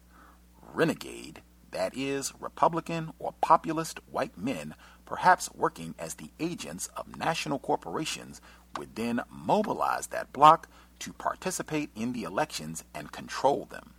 Renegade, 0.73 1.41
that 1.71 1.95
is, 1.95 2.33
Republican 2.39 3.11
or 3.19 3.33
populist 3.41 3.99
white 4.09 4.37
men, 4.37 4.75
perhaps 5.05 5.49
working 5.53 5.95
as 5.97 6.15
the 6.15 6.31
agents 6.39 6.89
of 6.95 7.17
national 7.17 7.59
corporations, 7.59 8.41
would 8.77 8.95
then 8.95 9.21
mobilize 9.29 10.07
that 10.07 10.31
bloc 10.31 10.67
to 10.99 11.13
participate 11.13 11.89
in 11.95 12.13
the 12.13 12.23
elections 12.23 12.83
and 12.93 13.11
control 13.11 13.65
them. 13.65 13.93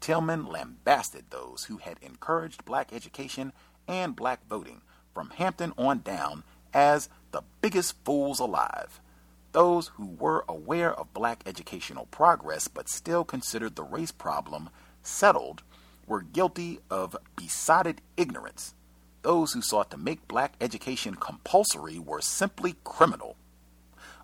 Tillman 0.00 0.46
lambasted 0.46 1.24
those 1.30 1.64
who 1.64 1.78
had 1.78 1.98
encouraged 2.02 2.64
black 2.64 2.92
education 2.92 3.52
and 3.88 4.16
black 4.16 4.46
voting 4.48 4.80
from 5.12 5.30
Hampton 5.30 5.72
on 5.76 6.00
down 6.00 6.44
as 6.72 7.08
the 7.30 7.42
biggest 7.60 7.94
fools 8.04 8.40
alive. 8.40 9.00
Those 9.52 9.88
who 9.94 10.06
were 10.06 10.44
aware 10.48 10.92
of 10.92 11.14
black 11.14 11.42
educational 11.46 12.06
progress 12.06 12.66
but 12.66 12.88
still 12.88 13.24
considered 13.24 13.76
the 13.76 13.84
race 13.84 14.10
problem 14.10 14.70
settled 15.02 15.62
were 16.06 16.22
guilty 16.22 16.80
of 16.90 17.16
besotted 17.36 18.00
ignorance. 18.16 18.74
Those 19.22 19.52
who 19.52 19.62
sought 19.62 19.90
to 19.92 19.96
make 19.96 20.28
black 20.28 20.54
education 20.60 21.14
compulsory 21.14 21.98
were 21.98 22.20
simply 22.20 22.74
criminal. 22.84 23.36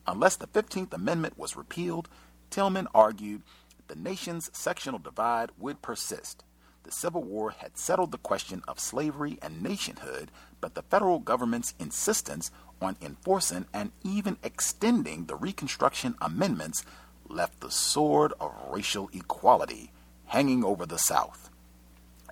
Unless 0.07 0.37
the 0.37 0.47
15th 0.49 0.93
Amendment 0.93 1.39
was 1.39 1.57
repealed, 1.57 2.09
Tillman 2.51 2.89
argued 2.95 3.43
the 3.87 3.95
nation's 3.95 4.51
sectional 4.53 4.99
divide 4.99 5.51
would 5.59 5.81
persist. 5.81 6.45
The 6.83 6.93
Civil 6.93 7.23
War 7.23 7.51
had 7.51 7.77
settled 7.77 8.11
the 8.11 8.19
question 8.19 8.63
of 8.67 8.81
slavery 8.81 9.39
and 9.43 9.63
nationhood, 9.63 10.31
but 10.61 10.75
the 10.75 10.83
federal 10.83 11.19
government's 11.19 11.75
insistence 11.79 12.51
on 12.81 12.97
enforcing 13.03 13.67
and 13.73 13.93
even 14.03 14.39
extending 14.43 15.27
the 15.27 15.37
Reconstruction 15.37 16.15
Amendments 16.21 16.85
left 17.29 17.61
the 17.61 17.71
sword 17.71 18.33
of 18.41 18.53
racial 18.69 19.11
equality 19.13 19.93
hanging 20.27 20.65
over 20.65 20.87
the 20.87 20.99
South. 20.99 21.51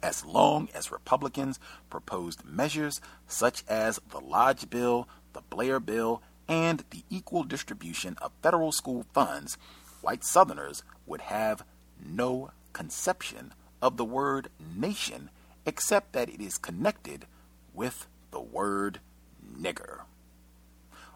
As 0.02 0.24
long 0.24 0.68
as 0.74 0.92
Republicans 0.92 1.58
proposed 1.90 2.44
measures 2.44 3.00
such 3.26 3.64
as 3.68 4.00
the 4.11 4.20
Lodge 4.20 4.70
Bill, 4.70 5.08
the 5.32 5.42
Blair 5.42 5.80
Bill, 5.80 6.22
and 6.48 6.84
the 6.90 7.04
equal 7.11 7.44
distribution 7.44 8.16
of 8.22 8.32
federal 8.42 8.72
school 8.72 9.04
funds, 9.12 9.58
white 10.00 10.24
Southerners 10.24 10.82
would 11.06 11.20
have 11.22 11.64
no 12.02 12.50
conception 12.72 13.52
of 13.80 13.96
the 13.96 14.04
word 14.04 14.48
nation 14.76 15.30
except 15.66 16.12
that 16.12 16.28
it 16.28 16.40
is 16.40 16.58
connected 16.58 17.26
with 17.74 18.06
the 18.30 18.40
word 18.40 19.00
nigger. 19.56 20.00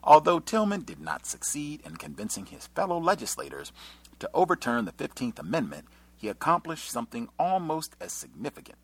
Although 0.05 0.41
Tillman 0.41 0.83
did 0.83 1.01
not 1.01 1.27
succeed 1.27 1.81
in 1.87 1.97
convincing 1.97 2.47
his 2.47 2.67
fellow 2.69 2.99
legislators 2.99 3.73
to 4.19 4.31
overturn 4.35 4.85
the 4.85 4.93
15th 4.93 5.39
Amendment, 5.39 5.87
he 6.17 6.29
accomplished 6.29 6.91
something 6.91 7.29
almost 7.39 7.97
as 8.01 8.13
significant. 8.13 8.79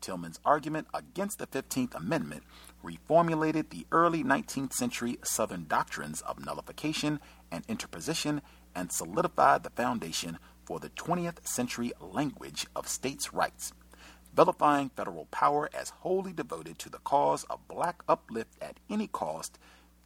Tillman's 0.00 0.40
argument 0.44 0.86
against 0.92 1.38
the 1.38 1.46
15th 1.46 1.94
Amendment 1.94 2.42
reformulated 2.84 3.70
the 3.70 3.86
early 3.90 4.22
19th 4.22 4.74
century 4.74 5.18
Southern 5.22 5.66
doctrines 5.66 6.20
of 6.22 6.44
nullification 6.44 7.20
and 7.50 7.64
interposition 7.68 8.42
and 8.74 8.92
solidified 8.92 9.62
the 9.62 9.70
foundation 9.70 10.38
for 10.64 10.80
the 10.80 10.90
20th 10.90 11.46
century 11.46 11.92
language 12.00 12.66
of 12.74 12.88
states' 12.88 13.32
rights, 13.32 13.72
vilifying 14.34 14.88
federal 14.90 15.26
power 15.26 15.68
as 15.72 15.90
wholly 15.90 16.32
devoted 16.32 16.78
to 16.78 16.90
the 16.90 16.98
cause 16.98 17.44
of 17.44 17.68
black 17.68 18.02
uplift 18.08 18.54
at 18.60 18.80
any 18.90 19.06
cost. 19.06 19.58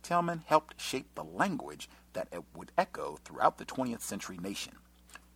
Tillman 0.03 0.43
helped 0.47 0.81
shape 0.81 1.15
the 1.15 1.25
language 1.25 1.89
that 2.13 2.29
it 2.33 2.43
would 2.55 2.73
echo 2.77 3.19
throughout 3.25 3.59
the 3.59 3.65
20th 3.65 4.03
century 4.03 4.39
nation. 4.39 4.75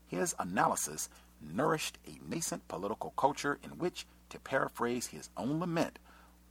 His 0.07 0.35
analysis 0.39 1.09
nourished 1.41 1.99
a 2.07 2.19
nascent 2.29 2.69
political 2.69 3.11
culture 3.17 3.59
in 3.63 3.71
which, 3.79 4.07
to 4.31 4.39
paraphrase 4.39 5.09
his 5.09 5.31
own 5.37 5.59
lament, 5.59 5.99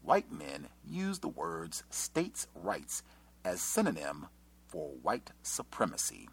white 0.01 0.31
men 0.31 0.67
used 0.83 1.21
the 1.21 1.27
words 1.27 1.83
states' 1.89 2.47
rights 2.55 3.03
as 3.45 3.61
synonym 3.61 4.27
for 4.67 4.89
white 5.01 5.31
supremacy. 5.43 6.27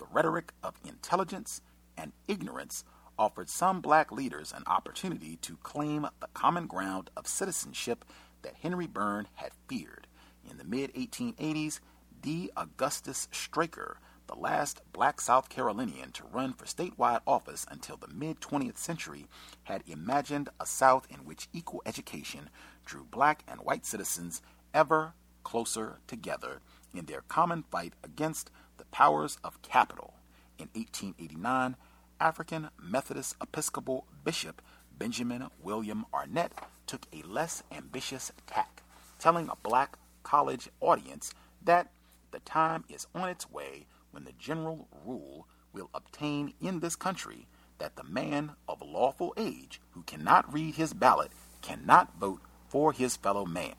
The 0.00 0.06
rhetoric 0.10 0.54
of 0.62 0.80
intelligence 0.82 1.60
and 1.94 2.12
ignorance 2.26 2.84
offered 3.18 3.50
some 3.50 3.82
black 3.82 4.10
leaders 4.10 4.50
an 4.50 4.62
opportunity 4.66 5.36
to 5.42 5.58
claim 5.58 6.08
the 6.20 6.28
common 6.32 6.66
ground 6.66 7.10
of 7.18 7.26
citizenship 7.26 8.06
that 8.40 8.54
Henry 8.62 8.86
Byrne 8.86 9.28
had 9.34 9.52
feared. 9.68 10.06
In 10.50 10.56
the 10.56 10.64
mid 10.64 10.94
1880s, 10.94 11.80
D. 12.18 12.48
Augustus 12.56 13.28
Straker, 13.30 13.98
the 14.26 14.34
last 14.36 14.80
black 14.90 15.20
South 15.20 15.50
Carolinian 15.50 16.12
to 16.12 16.24
run 16.24 16.54
for 16.54 16.64
statewide 16.64 17.20
office 17.26 17.66
until 17.70 17.98
the 17.98 18.08
mid 18.08 18.40
20th 18.40 18.78
century, 18.78 19.26
had 19.64 19.84
imagined 19.86 20.48
a 20.58 20.64
South 20.64 21.06
in 21.10 21.26
which 21.26 21.50
equal 21.52 21.82
education 21.84 22.48
drew 22.86 23.04
black 23.04 23.44
and 23.46 23.60
white 23.60 23.84
citizens 23.84 24.40
ever 24.72 25.12
closer 25.44 25.98
together 26.06 26.62
in 26.94 27.04
their 27.04 27.20
common 27.28 27.64
fight 27.64 27.92
against 28.02 28.50
the 28.80 28.86
powers 28.86 29.36
of 29.44 29.60
capital. 29.60 30.14
In 30.58 30.70
1889, 30.72 31.76
African 32.18 32.70
Methodist 32.82 33.36
Episcopal 33.42 34.06
Bishop 34.24 34.62
Benjamin 34.96 35.48
William 35.62 36.06
Arnett 36.14 36.52
took 36.86 37.02
a 37.12 37.20
less 37.28 37.62
ambitious 37.70 38.32
tack, 38.46 38.82
telling 39.18 39.50
a 39.50 39.56
black 39.62 39.98
college 40.22 40.70
audience 40.80 41.34
that 41.62 41.90
the 42.30 42.40
time 42.40 42.84
is 42.88 43.06
on 43.14 43.28
its 43.28 43.50
way 43.50 43.86
when 44.12 44.24
the 44.24 44.32
general 44.38 44.88
rule 45.04 45.46
will 45.74 45.90
obtain 45.92 46.54
in 46.58 46.80
this 46.80 46.96
country 46.96 47.48
that 47.76 47.96
the 47.96 48.04
man 48.04 48.52
of 48.66 48.80
lawful 48.80 49.34
age 49.36 49.78
who 49.90 50.02
cannot 50.04 50.50
read 50.50 50.76
his 50.76 50.94
ballot 50.94 51.32
cannot 51.60 52.18
vote 52.18 52.40
for 52.66 52.94
his 52.94 53.14
fellow 53.14 53.44
man. 53.44 53.74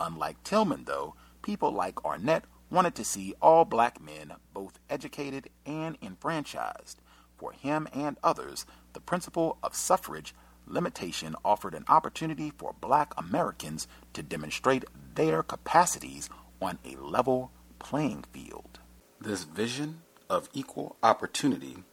Unlike 0.00 0.42
Tillman, 0.42 0.82
though, 0.86 1.14
people 1.42 1.70
like 1.70 2.04
Arnett 2.04 2.42
wanted 2.72 2.94
to 2.94 3.04
see 3.04 3.34
all 3.42 3.64
black 3.64 4.00
men 4.00 4.32
both 4.54 4.78
educated 4.88 5.50
and 5.66 5.96
enfranchised. 6.02 7.00
For 7.36 7.52
him 7.52 7.86
and 7.92 8.16
others, 8.22 8.64
the 8.94 9.00
principle 9.00 9.58
of 9.62 9.76
suffrage 9.76 10.34
limitation 10.66 11.36
offered 11.44 11.74
an 11.74 11.84
opportunity 11.88 12.50
for 12.56 12.74
black 12.80 13.12
Americans 13.18 13.86
to 14.14 14.22
demonstrate 14.22 14.84
their 15.14 15.42
capacities 15.42 16.30
on 16.60 16.78
a 16.84 16.96
level 16.96 17.50
playing 17.78 18.24
field. 18.32 18.78
This 19.20 19.44
vision 19.44 20.02
of 20.30 20.48
equal 20.54 20.96
opportunity 21.02 21.84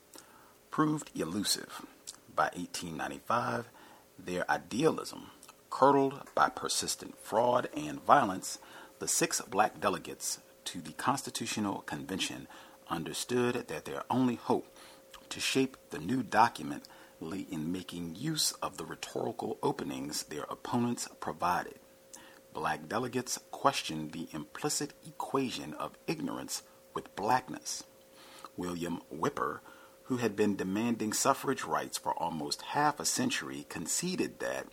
proved 0.71 1.11
elusive. 1.13 1.85
By 2.33 2.51
1895, 2.55 3.69
their 4.17 4.49
idealism, 4.49 5.31
curdled 5.69 6.21
by 6.35 6.49
persistent 6.49 7.17
fraud 7.21 7.67
and 7.75 8.01
violence, 8.03 8.59
the 8.99 9.07
six 9.07 9.41
black 9.41 9.81
delegates 9.81 10.39
to 10.69 10.81
the 10.81 10.93
Constitutional 10.93 11.79
Convention 11.81 12.47
understood 12.89 13.55
that 13.69 13.85
their 13.85 14.03
only 14.07 14.35
hope 14.35 14.67
to 15.29 15.39
shape 15.39 15.75
the 15.89 15.97
new 15.97 16.21
document 16.21 16.83
lay 17.19 17.47
in 17.49 17.71
making 17.71 18.13
use 18.15 18.51
of 18.61 18.77
the 18.77 18.85
rhetorical 18.85 19.57
openings 19.63 20.21
their 20.25 20.43
opponents 20.43 21.07
provided. 21.19 21.79
Black 22.53 22.87
delegates 22.87 23.39
questioned 23.49 24.11
the 24.11 24.27
implicit 24.31 24.93
equation 25.07 25.73
of 25.73 25.97
ignorance 26.05 26.61
with 26.93 27.15
blackness. 27.15 27.83
William 28.55 29.01
Whipper, 29.09 29.63
who 30.03 30.17
had 30.17 30.35
been 30.35 30.55
demanding 30.55 31.13
suffrage 31.13 31.63
rights 31.63 31.97
for 31.97 32.13
almost 32.13 32.61
half 32.61 32.99
a 32.99 33.05
century, 33.05 33.65
conceded 33.69 34.37
that 34.37 34.67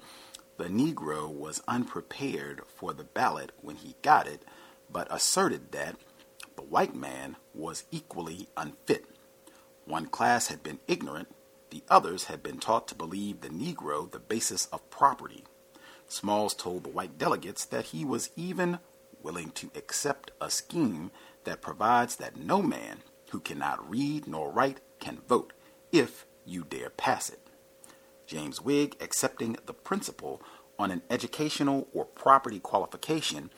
the 0.58 0.66
Negro 0.66 1.26
was 1.26 1.62
unprepared 1.66 2.60
for 2.66 2.92
the 2.92 3.04
ballot 3.04 3.52
when 3.62 3.76
he 3.76 3.94
got 4.02 4.26
it 4.26 4.42
but 4.90 5.08
asserted 5.10 5.72
that 5.72 5.96
the 6.56 6.62
white 6.62 6.94
man 6.94 7.36
was 7.54 7.84
equally 7.90 8.48
unfit. 8.56 9.06
One 9.84 10.06
class 10.06 10.48
had 10.48 10.62
been 10.62 10.80
ignorant, 10.86 11.28
the 11.70 11.82
others 11.88 12.24
had 12.24 12.42
been 12.42 12.58
taught 12.58 12.88
to 12.88 12.94
believe 12.94 13.40
the 13.40 13.48
Negro 13.48 14.10
the 14.10 14.18
basis 14.18 14.66
of 14.66 14.88
property. 14.90 15.44
Smalls 16.08 16.54
told 16.54 16.84
the 16.84 16.90
white 16.90 17.18
delegates 17.18 17.64
that 17.66 17.86
he 17.86 18.04
was 18.04 18.30
even 18.36 18.78
willing 19.22 19.50
to 19.50 19.70
accept 19.74 20.30
a 20.40 20.50
scheme 20.50 21.10
that 21.44 21.60
provides 21.60 22.16
that 22.16 22.36
no 22.36 22.62
man 22.62 22.98
who 23.30 23.40
cannot 23.40 23.88
read 23.90 24.26
nor 24.26 24.50
write 24.50 24.80
can 25.00 25.18
vote 25.28 25.52
if 25.92 26.26
you 26.44 26.64
dare 26.64 26.90
pass 26.90 27.28
it. 27.28 27.40
James 28.26 28.60
Wigg, 28.60 28.96
accepting 29.00 29.56
the 29.66 29.72
principle 29.72 30.40
on 30.78 30.90
an 30.90 31.02
educational 31.10 31.88
or 31.92 32.04
property 32.04 32.58
qualification, 32.60 33.50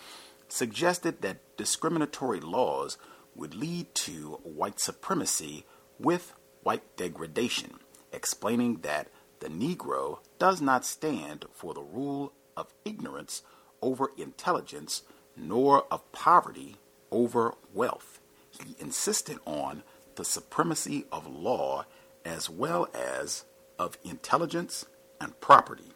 suggested 0.48 1.22
that 1.22 1.56
discriminatory 1.56 2.40
laws 2.40 2.98
would 3.34 3.54
lead 3.54 3.94
to 3.94 4.40
white 4.42 4.80
supremacy 4.80 5.64
with 5.98 6.32
white 6.62 6.96
degradation, 6.96 7.74
explaining 8.12 8.80
that 8.80 9.08
the 9.40 9.48
Negro 9.48 10.18
does 10.38 10.60
not 10.60 10.84
stand 10.84 11.44
for 11.52 11.74
the 11.74 11.82
rule 11.82 12.32
of 12.56 12.74
ignorance 12.84 13.42
over 13.80 14.10
intelligence 14.16 15.02
nor 15.36 15.84
of 15.90 16.10
poverty 16.12 16.76
over 17.10 17.54
wealth. 17.72 18.20
He 18.50 18.74
insisted 18.80 19.38
on 19.46 19.84
the 20.16 20.24
supremacy 20.24 21.04
of 21.12 21.26
law 21.26 21.84
as 22.24 22.50
well 22.50 22.88
as 22.92 23.44
of 23.78 23.98
intelligence 24.04 24.84
and 25.20 25.38
property. 25.40 25.92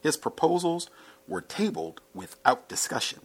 His 0.00 0.16
proposals 0.16 0.90
were 1.28 1.40
tabled 1.40 2.00
without 2.12 2.68
discussion. 2.68 3.20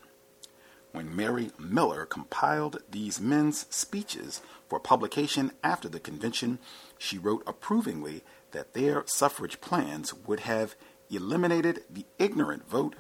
When 0.92 1.16
Mary 1.16 1.52
Miller 1.60 2.06
compiled 2.06 2.82
these 2.90 3.20
men's 3.20 3.66
speeches 3.70 4.42
for 4.68 4.80
publication 4.80 5.52
after 5.64 5.88
the 5.90 6.00
convention, 6.00 6.60
she 6.98 7.18
wrote 7.18 7.44
approvingly 7.46 8.24
that 8.52 8.74
their 8.74 9.04
suffrage 9.06 9.62
plans 9.62 10.14
would 10.14 10.42
have 10.42 10.76
eliminated 11.10 11.84
the 11.90 12.06
ignorant 12.18 12.68
vote 12.68 12.96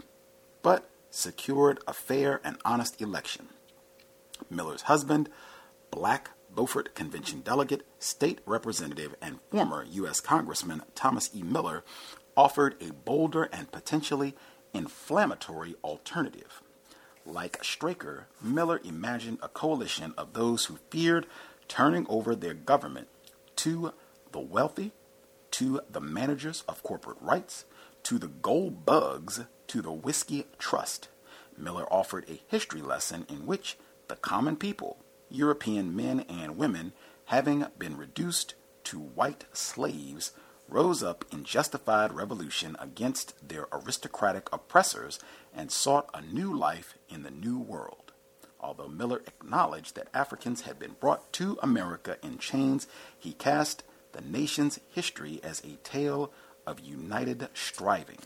but 0.62 0.90
secured 1.10 1.80
a 1.88 1.94
fair 1.94 2.42
and 2.44 2.58
honest 2.66 3.02
election. 3.02 3.48
Miller's 4.50 4.84
husband, 4.84 5.30
black 5.92 6.32
Beaufort 6.54 6.96
Convention 6.96 7.42
delegate, 7.42 7.86
state 8.00 8.40
representative, 8.46 9.16
and 9.22 9.40
former 9.52 9.86
U.S. 9.92 10.20
Congressman 10.20 10.82
Thomas 10.96 11.30
E. 11.36 11.44
Miller, 11.44 11.84
offered 12.36 12.76
a 12.82 12.92
bolder 12.92 13.44
and 13.44 13.72
potentially 13.72 14.36
inflammatory 14.74 15.76
alternative. 15.84 16.62
Like 17.28 17.62
Straker, 17.62 18.28
Miller 18.42 18.80
imagined 18.86 19.40
a 19.44 19.50
coalition 19.50 20.14
of 20.18 20.32
those 20.32 20.66
who 20.66 20.80
feared 20.90 21.28
turning 21.68 22.06
over 22.08 22.34
their 22.34 22.54
government 22.54 23.10
to 23.58 23.92
the 24.32 24.40
wealthy, 24.40 24.94
to 25.52 25.82
the 25.90 26.00
managers 26.00 26.64
of 26.70 26.84
corporate 26.84 27.18
rights, 27.20 27.66
to 28.04 28.18
the 28.18 28.30
gold 28.30 28.86
bugs, 28.86 29.42
to 29.68 29.82
the 29.82 29.92
whiskey 29.92 30.46
trust. 30.58 31.10
Miller 31.58 31.86
offered 31.92 32.24
a 32.30 32.42
history 32.48 32.82
lesson 32.82 33.26
in 33.28 33.46
which 33.46 33.78
the 34.08 34.16
common 34.16 34.56
people, 34.56 34.96
European 35.30 35.94
men 35.94 36.22
and 36.30 36.56
women, 36.56 36.94
having 37.26 37.66
been 37.78 37.98
reduced 37.98 38.54
to 38.86 39.00
white 39.00 39.44
slaves, 39.52 40.32
rose 40.70 41.04
up 41.04 41.26
in 41.32 41.44
justified 41.44 42.14
revolution 42.14 42.76
against 42.80 43.34
their 43.48 43.68
aristocratic 43.72 44.48
oppressors 44.54 45.20
and 45.58 45.72
sought 45.72 46.10
a 46.14 46.22
new 46.22 46.56
life 46.56 46.96
in 47.10 47.24
the 47.24 47.32
New 47.32 47.58
World. 47.58 48.14
Although 48.60 48.88
Miller 48.88 49.24
acknowledged 49.26 49.96
that 49.96 50.08
Africans 50.14 50.62
had 50.62 50.78
been 50.78 50.96
brought 51.00 51.34
to 51.34 51.58
America 51.64 52.18
in 52.24 52.38
chains, 52.38 52.88
he 53.18 53.34
cast 53.34 53.84
the 54.14 54.22
nation's 54.22 54.80
history 54.92 55.40
as 55.44 55.62
a 55.62 55.78
tale 55.84 56.32
of 56.66 56.80
united 56.80 57.50
striving. 57.54 58.20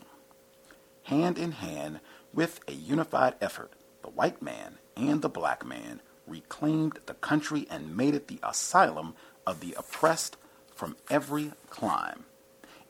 Hand 1.04 1.38
in 1.38 1.52
hand 1.52 2.00
with 2.34 2.60
a 2.68 2.72
unified 2.72 3.34
effort, 3.40 3.72
the 4.02 4.10
white 4.10 4.42
man 4.42 4.78
and 4.96 5.22
the 5.22 5.28
black 5.28 5.64
man 5.64 6.00
reclaimed 6.26 6.98
the 7.06 7.14
country 7.14 7.66
and 7.70 7.96
made 7.96 8.14
it 8.14 8.28
the 8.28 8.40
asylum 8.42 9.14
of 9.46 9.60
the 9.60 9.74
oppressed 9.78 10.36
from 10.74 10.96
every 11.10 11.52
clime. 11.70 12.24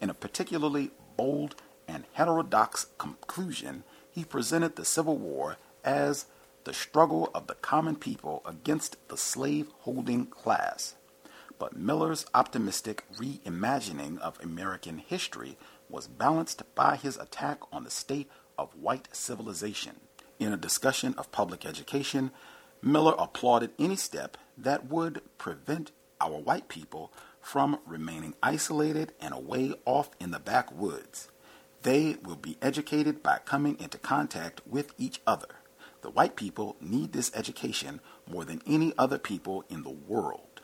In 0.01 0.11
a 0.11 0.15
particularly 0.15 0.91
bold 1.17 1.55
and 1.89 2.05
heterodox 2.13 2.87
conclusion, 2.99 3.85
he 4.13 4.25
presented 4.25 4.77
the 4.77 4.85
Civil 4.85 5.17
War 5.17 5.57
as 5.85 6.27
the 6.65 6.73
struggle 6.73 7.31
of 7.35 7.47
the 7.47 7.55
common 7.55 7.97
people 7.97 8.43
against 8.47 8.97
the 9.09 9.17
slave 9.17 9.69
holding 9.81 10.27
class. 10.27 10.95
But 11.59 11.77
Miller's 11.77 12.27
optimistic 12.35 13.05
reimagining 13.17 14.19
of 14.19 14.39
American 14.43 14.99
history 14.99 15.57
was 15.89 16.07
balanced 16.07 16.63
by 16.75 16.97
his 16.97 17.17
attack 17.17 17.61
on 17.73 17.85
the 17.85 17.91
state 17.91 18.31
of 18.59 18.75
white 18.75 19.09
civilization. 19.13 19.97
In 20.39 20.53
a 20.53 20.57
discussion 20.57 21.15
of 21.17 21.33
public 21.33 21.65
education, 21.65 22.31
Miller 22.83 23.15
applauded 23.19 23.71
any 23.79 23.97
step 23.97 24.37
that 24.59 24.89
would 24.89 25.23
prevent 25.39 25.93
our 26.21 26.39
white 26.39 26.69
people 26.69 27.13
from 27.41 27.79
remaining 27.87 28.35
isolated 28.43 29.13
and 29.21 29.35
away 29.35 29.75
off 29.85 30.11
in 30.21 30.31
the 30.31 30.39
backwoods. 30.39 31.29
They 31.83 32.17
will 32.23 32.37
be 32.37 32.59
educated 32.63 33.23
by 33.23 33.41
coming 33.45 33.79
into 33.81 33.99
contact 33.99 34.61
with 34.67 34.93
each 34.99 35.21
other. 35.27 35.49
The 36.03 36.11
white 36.11 36.37
people 36.37 36.77
need 36.81 37.13
this 37.13 37.33
education 37.35 38.01
more 38.27 38.45
than 38.45 38.63
any 38.67 38.93
other 38.97 39.19
people 39.19 39.65
in 39.69 39.83
the 39.83 39.91
world. 39.91 40.61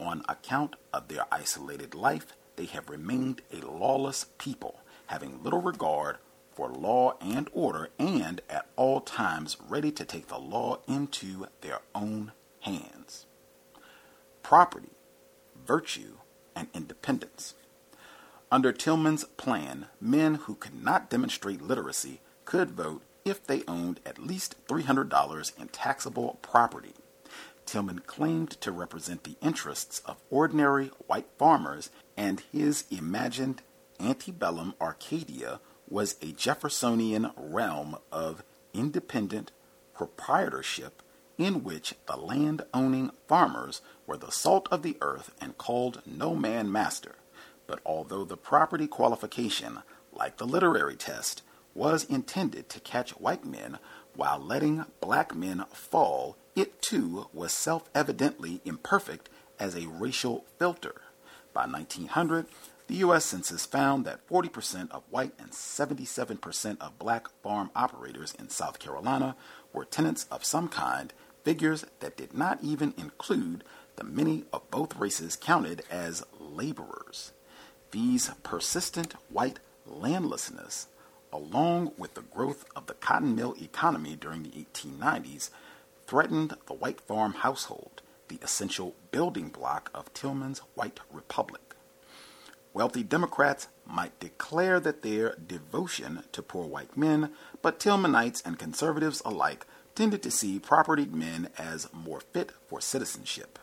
On 0.00 0.24
account 0.28 0.74
of 0.92 1.06
their 1.06 1.26
isolated 1.30 1.94
life, 1.94 2.26
they 2.56 2.64
have 2.66 2.90
remained 2.90 3.42
a 3.52 3.64
lawless 3.64 4.26
people, 4.38 4.80
having 5.06 5.42
little 5.42 5.62
regard 5.62 6.18
for 6.52 6.68
law 6.68 7.14
and 7.20 7.48
order, 7.52 7.90
and 7.98 8.40
at 8.50 8.66
all 8.76 9.00
times 9.00 9.56
ready 9.68 9.92
to 9.92 10.04
take 10.04 10.26
the 10.26 10.38
law 10.38 10.78
into 10.88 11.46
their 11.60 11.80
own 11.94 12.32
hands. 12.60 13.26
Property, 14.42 14.90
virtue, 15.66 16.18
and 16.56 16.66
independence. 16.74 17.54
Under 18.52 18.70
Tillman's 18.70 19.24
plan, 19.38 19.86
men 19.98 20.34
who 20.34 20.56
could 20.56 20.74
not 20.74 21.08
demonstrate 21.08 21.62
literacy 21.62 22.20
could 22.44 22.72
vote 22.72 23.00
if 23.24 23.42
they 23.46 23.62
owned 23.66 23.98
at 24.04 24.18
least 24.18 24.56
$300 24.66 25.58
in 25.58 25.68
taxable 25.68 26.38
property. 26.42 26.92
Tillman 27.64 28.00
claimed 28.00 28.50
to 28.60 28.70
represent 28.70 29.24
the 29.24 29.36
interests 29.40 30.02
of 30.04 30.20
ordinary 30.28 30.88
white 31.06 31.28
farmers, 31.38 31.88
and 32.14 32.40
his 32.52 32.84
imagined 32.90 33.62
antebellum 33.98 34.74
Arcadia 34.82 35.58
was 35.88 36.16
a 36.20 36.32
Jeffersonian 36.32 37.30
realm 37.38 37.96
of 38.12 38.42
independent 38.74 39.50
proprietorship 39.94 41.02
in 41.38 41.64
which 41.64 41.94
the 42.04 42.18
land 42.18 42.60
owning 42.74 43.12
farmers 43.26 43.80
were 44.06 44.18
the 44.18 44.30
salt 44.30 44.68
of 44.70 44.82
the 44.82 44.98
earth 45.00 45.34
and 45.40 45.56
called 45.56 46.02
no 46.04 46.36
man 46.36 46.70
master. 46.70 47.14
But 47.72 47.80
although 47.86 48.24
the 48.24 48.36
property 48.36 48.86
qualification, 48.86 49.78
like 50.12 50.36
the 50.36 50.44
literary 50.44 50.94
test, 50.94 51.40
was 51.72 52.04
intended 52.04 52.68
to 52.68 52.80
catch 52.80 53.12
white 53.12 53.46
men 53.46 53.78
while 54.14 54.38
letting 54.38 54.84
black 55.00 55.34
men 55.34 55.64
fall, 55.72 56.36
it 56.54 56.82
too 56.82 57.30
was 57.32 57.50
self 57.50 57.88
evidently 57.94 58.60
imperfect 58.66 59.30
as 59.58 59.74
a 59.74 59.88
racial 59.88 60.44
filter. 60.58 61.00
By 61.54 61.64
1900, 61.64 62.44
the 62.88 62.96
U.S. 62.96 63.24
Census 63.24 63.64
found 63.64 64.04
that 64.04 64.28
40% 64.28 64.90
of 64.90 65.04
white 65.08 65.32
and 65.38 65.52
77% 65.52 66.78
of 66.78 66.98
black 66.98 67.28
farm 67.42 67.70
operators 67.74 68.34
in 68.38 68.50
South 68.50 68.80
Carolina 68.80 69.34
were 69.72 69.86
tenants 69.86 70.26
of 70.30 70.44
some 70.44 70.68
kind, 70.68 71.14
figures 71.42 71.86
that 72.00 72.18
did 72.18 72.34
not 72.34 72.58
even 72.62 72.92
include 72.98 73.64
the 73.96 74.04
many 74.04 74.44
of 74.52 74.70
both 74.70 74.94
races 74.96 75.36
counted 75.36 75.84
as 75.90 76.22
laborers. 76.38 77.32
These 77.92 78.30
persistent 78.42 79.12
white 79.28 79.58
landlessness, 79.84 80.86
along 81.30 81.92
with 81.98 82.14
the 82.14 82.22
growth 82.22 82.64
of 82.74 82.86
the 82.86 82.94
cotton 82.94 83.36
mill 83.36 83.54
economy 83.60 84.16
during 84.16 84.42
the 84.42 84.48
1890s, 84.48 85.50
threatened 86.06 86.56
the 86.66 86.72
white 86.72 87.02
farm 87.02 87.34
household, 87.34 88.00
the 88.28 88.38
essential 88.40 88.94
building 89.10 89.50
block 89.50 89.90
of 89.94 90.12
Tillman's 90.14 90.60
white 90.74 91.00
republic. 91.12 91.74
Wealthy 92.72 93.02
Democrats 93.02 93.68
might 93.84 94.18
declare 94.18 94.80
that 94.80 95.02
their 95.02 95.34
devotion 95.34 96.22
to 96.32 96.42
poor 96.42 96.66
white 96.66 96.96
men, 96.96 97.32
but 97.60 97.78
Tillmanites 97.78 98.40
and 98.46 98.58
conservatives 98.58 99.20
alike 99.26 99.66
tended 99.94 100.22
to 100.22 100.30
see 100.30 100.58
propertied 100.58 101.14
men 101.14 101.50
as 101.58 101.92
more 101.92 102.20
fit 102.20 102.52
for 102.66 102.80
citizenship. 102.80 103.58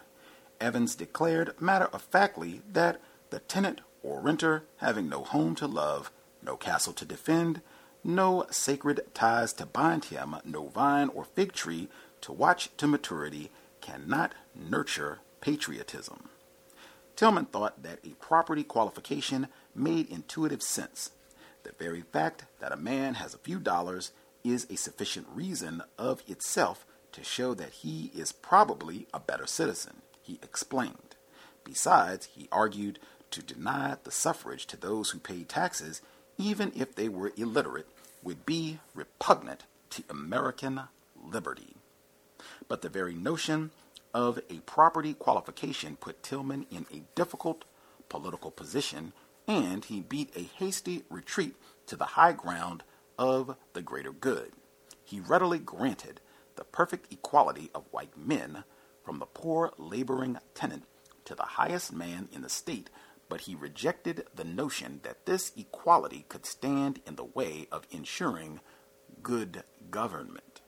Evans 0.61 0.93
declared 0.93 1.59
matter 1.59 1.85
of 1.85 2.03
factly 2.03 2.61
that 2.71 3.01
the 3.31 3.39
tenant 3.39 3.81
or 4.03 4.19
renter, 4.19 4.63
having 4.77 5.09
no 5.09 5.23
home 5.23 5.55
to 5.55 5.67
love, 5.67 6.11
no 6.41 6.55
castle 6.55 6.93
to 6.93 7.05
defend, 7.05 7.61
no 8.03 8.45
sacred 8.49 9.01
ties 9.13 9.53
to 9.53 9.65
bind 9.65 10.05
him, 10.05 10.35
no 10.45 10.67
vine 10.67 11.09
or 11.09 11.25
fig 11.25 11.51
tree 11.51 11.89
to 12.21 12.31
watch 12.31 12.69
to 12.77 12.87
maturity, 12.87 13.51
cannot 13.81 14.33
nurture 14.55 15.19
patriotism. 15.41 16.29
Tillman 17.15 17.45
thought 17.45 17.83
that 17.83 17.99
a 18.05 18.15
property 18.21 18.63
qualification 18.63 19.47
made 19.75 20.09
intuitive 20.09 20.61
sense. 20.61 21.11
The 21.63 21.73
very 21.77 22.01
fact 22.01 22.45
that 22.59 22.71
a 22.71 22.77
man 22.77 23.15
has 23.15 23.33
a 23.33 23.39
few 23.39 23.59
dollars 23.59 24.11
is 24.43 24.65
a 24.69 24.77
sufficient 24.77 25.27
reason 25.33 25.83
of 25.97 26.23
itself 26.27 26.85
to 27.11 27.23
show 27.23 27.53
that 27.53 27.71
he 27.71 28.11
is 28.15 28.31
probably 28.31 29.07
a 29.13 29.19
better 29.19 29.45
citizen, 29.45 30.01
he 30.21 30.39
explained. 30.41 31.15
Besides, 31.63 32.27
he 32.27 32.47
argued 32.51 32.99
to 33.31 33.41
deny 33.41 33.97
the 34.03 34.11
suffrage 34.11 34.65
to 34.67 34.77
those 34.77 35.11
who 35.11 35.19
paid 35.19 35.49
taxes, 35.49 36.01
even 36.37 36.71
if 36.75 36.95
they 36.95 37.09
were 37.09 37.31
illiterate, 37.37 37.87
would 38.23 38.45
be 38.45 38.79
repugnant 38.93 39.63
to 39.91 40.03
American 40.09 40.81
liberty. 41.15 41.75
But 42.67 42.81
the 42.81 42.89
very 42.89 43.13
notion 43.13 43.71
of 44.13 44.39
a 44.49 44.59
property 44.61 45.13
qualification 45.13 45.95
put 45.95 46.23
Tillman 46.23 46.65
in 46.71 46.85
a 46.93 47.03
difficult 47.15 47.65
political 48.07 48.51
position, 48.51 49.13
and 49.47 49.85
he 49.85 50.01
beat 50.01 50.35
a 50.35 50.49
hasty 50.57 51.03
retreat 51.09 51.55
to 51.87 51.95
the 51.95 52.05
high 52.05 52.33
ground 52.33 52.83
of 53.17 53.55
the 53.73 53.81
greater 53.81 54.11
good. 54.11 54.51
He 55.03 55.19
readily 55.19 55.59
granted 55.59 56.21
the 56.55 56.63
perfect 56.63 57.11
equality 57.11 57.69
of 57.73 57.85
white 57.91 58.17
men 58.17 58.63
from 59.03 59.19
the 59.19 59.25
poor 59.25 59.71
laboring 59.77 60.37
tenant 60.53 60.83
to 61.25 61.35
the 61.35 61.43
highest 61.43 61.93
man 61.93 62.27
in 62.31 62.41
the 62.41 62.49
state 62.49 62.89
but 63.29 63.41
he 63.41 63.55
rejected 63.55 64.25
the 64.35 64.43
notion 64.43 64.99
that 65.03 65.25
this 65.25 65.51
equality 65.55 66.25
could 66.27 66.45
stand 66.45 66.99
in 67.05 67.15
the 67.15 67.23
way 67.23 67.67
of 67.71 67.87
ensuring 67.91 68.59
good 69.21 69.63
government. 69.91 70.61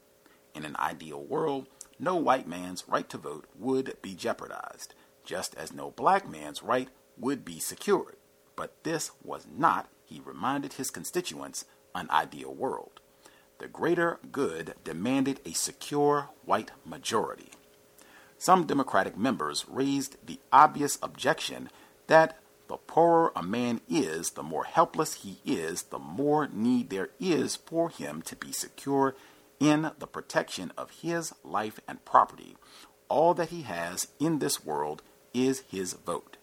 In 0.54 0.64
an 0.64 0.76
ideal 0.78 1.24
world, 1.24 1.68
no 2.00 2.16
white 2.16 2.48
man's 2.48 2.88
right 2.88 3.10
to 3.10 3.18
vote 3.18 3.46
would 3.58 3.98
be 4.02 4.14
jeopardized, 4.14 4.94
just 5.26 5.56
as 5.56 5.74
no 5.74 5.92
black 5.92 6.30
man's 6.30 6.64
right 6.64 6.90
would 7.18 7.44
be 7.44 7.60
secured. 7.60 8.16
But 8.56 8.84
this 8.84 9.12
was 9.24 9.48
not, 9.52 9.90
he 10.06 10.22
reminded 10.24 10.74
his 10.74 10.92
constituents, 10.92 11.66
an 11.96 12.10
ideal 12.10 12.54
world. 12.54 13.02
The 13.60 13.68
greater 13.68 14.20
good 14.32 14.76
demanded 14.84 15.40
a 15.46 15.54
secure 15.54 16.30
white 16.46 16.72
majority. 16.86 17.52
Some 18.38 18.66
Democratic 18.66 19.16
members 19.16 19.66
raised 19.70 20.18
the 20.26 20.40
obvious 20.52 20.98
objection 21.04 21.70
that 22.08 22.41
the 22.72 22.78
poorer 22.78 23.34
a 23.36 23.44
man 23.44 23.82
is, 23.90 24.30
the 24.30 24.42
more 24.42 24.64
helpless 24.64 25.16
he 25.16 25.40
is, 25.44 25.84
the 25.84 26.00
more 26.00 26.48
need 26.48 26.90
there 26.90 27.10
is 27.20 27.58
for 27.58 27.90
him 27.90 28.22
to 28.22 28.34
be 28.34 28.54
secure 28.54 29.14
in 29.60 29.92
the 30.00 30.08
protection 30.08 30.72
of 30.78 31.02
his 31.02 31.34
life 31.44 31.82
and 31.86 32.06
property. 32.06 32.56
All 33.10 33.34
that 33.34 33.50
he 33.50 33.64
has 33.64 34.08
in 34.22 34.40
this 34.40 34.64
world 34.64 35.02
is 35.34 35.64
his 35.70 35.92
vote. 35.92 36.38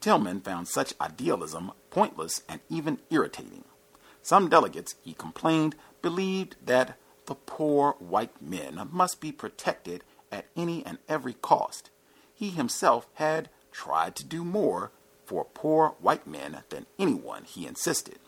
Tillman 0.00 0.40
found 0.40 0.68
such 0.68 0.94
idealism 0.98 1.72
pointless 1.90 2.42
and 2.48 2.62
even 2.70 3.00
irritating. 3.10 3.64
Some 4.22 4.48
delegates, 4.48 4.94
he 5.04 5.12
complained, 5.12 5.76
believed 6.00 6.56
that 6.64 6.96
the 7.26 7.34
poor 7.34 7.96
white 7.98 8.40
men 8.40 8.88
must 8.90 9.20
be 9.20 9.30
protected 9.30 10.02
at 10.32 10.46
any 10.56 10.82
and 10.86 10.96
every 11.10 11.34
cost. 11.34 11.90
He 12.34 12.48
himself 12.48 13.06
had 13.16 13.50
tried 13.70 14.16
to 14.16 14.24
do 14.24 14.44
more 14.44 14.92
for 15.32 15.46
poor 15.54 15.94
white 15.98 16.26
men 16.26 16.62
than 16.68 16.84
anyone, 16.98 17.44
he 17.44 17.66
insisted. 17.66 18.18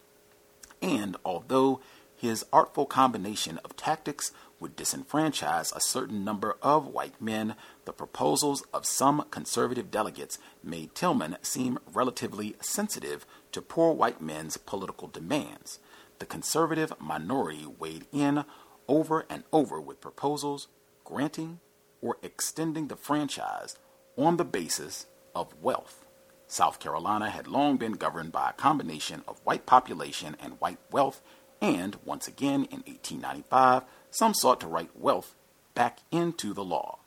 And 0.80 1.18
although 1.22 1.80
his 2.16 2.46
artful 2.50 2.86
combination 2.86 3.58
of 3.58 3.76
tactics 3.76 4.32
would 4.58 4.74
disenfranchise 4.74 5.76
a 5.76 5.82
certain 5.82 6.24
number 6.24 6.56
of 6.62 6.86
white 6.86 7.20
men, 7.20 7.56
the 7.84 7.92
proposals 7.92 8.62
of 8.72 8.86
some 8.86 9.26
conservative 9.30 9.90
delegates 9.90 10.38
made 10.62 10.94
Tillman 10.94 11.36
seem 11.42 11.78
relatively 11.92 12.56
sensitive 12.62 13.26
to 13.52 13.60
poor 13.60 13.92
white 13.92 14.22
men's 14.22 14.56
political 14.56 15.06
demands. 15.06 15.80
The 16.20 16.26
conservative 16.26 16.94
minority 16.98 17.66
weighed 17.66 18.06
in 18.12 18.46
over 18.88 19.26
and 19.28 19.44
over 19.52 19.78
with 19.78 20.00
proposals 20.00 20.68
granting 21.04 21.60
or 22.00 22.16
extending 22.22 22.88
the 22.88 22.96
franchise 22.96 23.76
on 24.16 24.38
the 24.38 24.44
basis 24.46 25.04
of 25.34 25.52
wealth. 25.60 26.03
South 26.54 26.78
Carolina 26.78 27.30
had 27.30 27.48
long 27.48 27.76
been 27.78 27.94
governed 27.94 28.30
by 28.30 28.50
a 28.50 28.52
combination 28.52 29.24
of 29.26 29.40
white 29.42 29.66
population 29.66 30.36
and 30.40 30.60
white 30.60 30.78
wealth, 30.92 31.20
and 31.60 31.96
once 32.04 32.28
again 32.28 32.66
in 32.66 32.78
1895, 32.86 33.82
some 34.12 34.32
sought 34.34 34.60
to 34.60 34.68
write 34.68 34.96
wealth 34.96 35.34
back 35.74 35.98
into 36.12 36.54
the 36.54 36.62
law. 36.62 36.98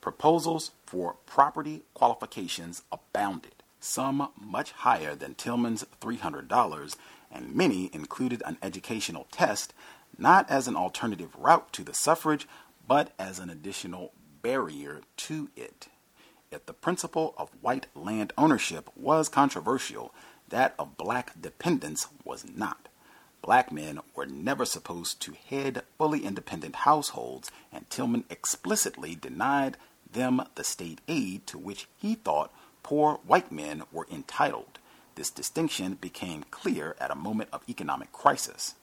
Proposals 0.00 0.70
for 0.86 1.16
property 1.26 1.82
qualifications 1.92 2.84
abounded, 2.90 3.62
some 3.80 4.30
much 4.40 4.72
higher 4.72 5.14
than 5.14 5.34
Tillman's 5.34 5.84
$300, 6.00 6.96
and 7.30 7.54
many 7.54 7.90
included 7.92 8.42
an 8.46 8.56
educational 8.62 9.26
test, 9.30 9.74
not 10.16 10.48
as 10.48 10.66
an 10.66 10.74
alternative 10.74 11.36
route 11.36 11.70
to 11.74 11.84
the 11.84 11.92
suffrage, 11.92 12.48
but 12.88 13.12
as 13.18 13.38
an 13.40 13.50
additional 13.50 14.12
barrier 14.40 15.02
to 15.18 15.50
it. 15.54 15.88
If 16.50 16.66
the 16.66 16.72
principle 16.72 17.34
of 17.36 17.50
white 17.60 17.86
land 17.94 18.32
ownership 18.38 18.90
was 18.96 19.28
controversial, 19.28 20.14
that 20.48 20.74
of 20.78 20.96
black 20.96 21.40
dependence 21.40 22.06
was 22.24 22.44
not. 22.48 22.88
Black 23.42 23.70
men 23.70 24.00
were 24.14 24.26
never 24.26 24.64
supposed 24.64 25.20
to 25.22 25.34
head 25.48 25.82
fully 25.98 26.24
independent 26.24 26.76
households, 26.76 27.50
and 27.72 27.88
Tillman 27.90 28.24
explicitly 28.30 29.14
denied 29.14 29.76
them 30.10 30.42
the 30.54 30.64
state 30.64 31.00
aid 31.08 31.46
to 31.48 31.58
which 31.58 31.88
he 31.96 32.14
thought 32.14 32.52
poor 32.82 33.20
white 33.26 33.50
men 33.50 33.82
were 33.92 34.06
entitled. 34.10 34.78
This 35.16 35.30
distinction 35.30 35.94
became 35.94 36.44
clear 36.50 36.94
at 37.00 37.10
a 37.10 37.16
moment 37.16 37.50
of 37.52 37.68
economic 37.68 38.12
crisis. 38.12 38.74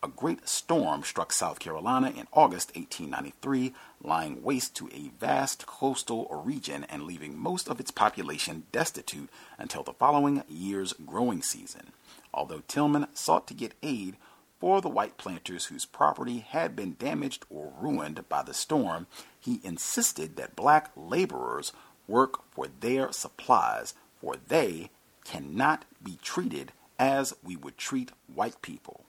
A 0.00 0.06
great 0.06 0.48
storm 0.48 1.02
struck 1.02 1.32
South 1.32 1.58
Carolina 1.58 2.10
in 2.10 2.28
August 2.32 2.68
1893, 2.76 3.74
laying 4.00 4.44
waste 4.44 4.76
to 4.76 4.88
a 4.92 5.10
vast 5.18 5.66
coastal 5.66 6.28
region 6.44 6.84
and 6.84 7.02
leaving 7.02 7.36
most 7.36 7.68
of 7.68 7.80
its 7.80 7.90
population 7.90 8.62
destitute 8.70 9.28
until 9.58 9.82
the 9.82 9.92
following 9.92 10.44
year's 10.48 10.92
growing 10.92 11.42
season. 11.42 11.88
Although 12.32 12.62
Tillman 12.68 13.08
sought 13.12 13.48
to 13.48 13.54
get 13.54 13.74
aid 13.82 14.14
for 14.60 14.80
the 14.80 14.88
white 14.88 15.16
planters 15.16 15.64
whose 15.64 15.84
property 15.84 16.46
had 16.48 16.76
been 16.76 16.94
damaged 16.96 17.44
or 17.50 17.72
ruined 17.80 18.28
by 18.28 18.44
the 18.44 18.54
storm, 18.54 19.08
he 19.40 19.60
insisted 19.64 20.36
that 20.36 20.54
black 20.54 20.92
laborers 20.94 21.72
work 22.06 22.48
for 22.52 22.68
their 22.68 23.10
supplies, 23.10 23.94
for 24.20 24.36
they 24.46 24.90
cannot 25.24 25.86
be 26.00 26.18
treated 26.22 26.70
as 27.00 27.34
we 27.42 27.56
would 27.56 27.76
treat 27.76 28.12
white 28.32 28.62
people. 28.62 29.04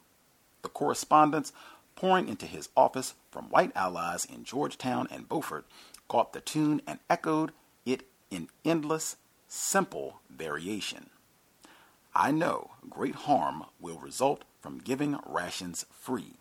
The 0.61 0.69
correspondence 0.69 1.53
pouring 1.95 2.29
into 2.29 2.45
his 2.45 2.69
office 2.75 3.13
from 3.31 3.49
white 3.49 3.71
allies 3.75 4.25
in 4.25 4.43
Georgetown 4.43 5.07
and 5.11 5.27
Beaufort 5.27 5.65
caught 6.07 6.33
the 6.33 6.41
tune 6.41 6.81
and 6.87 6.99
echoed 7.09 7.51
it 7.85 8.03
in 8.31 8.49
endless, 8.63 9.17
simple 9.47 10.19
variation. 10.29 11.09
I 12.15 12.31
know 12.31 12.71
great 12.89 13.15
harm 13.15 13.65
will 13.79 13.97
result 13.97 14.43
from 14.61 14.79
giving 14.79 15.19
rations 15.25 15.85
free. 15.91 16.33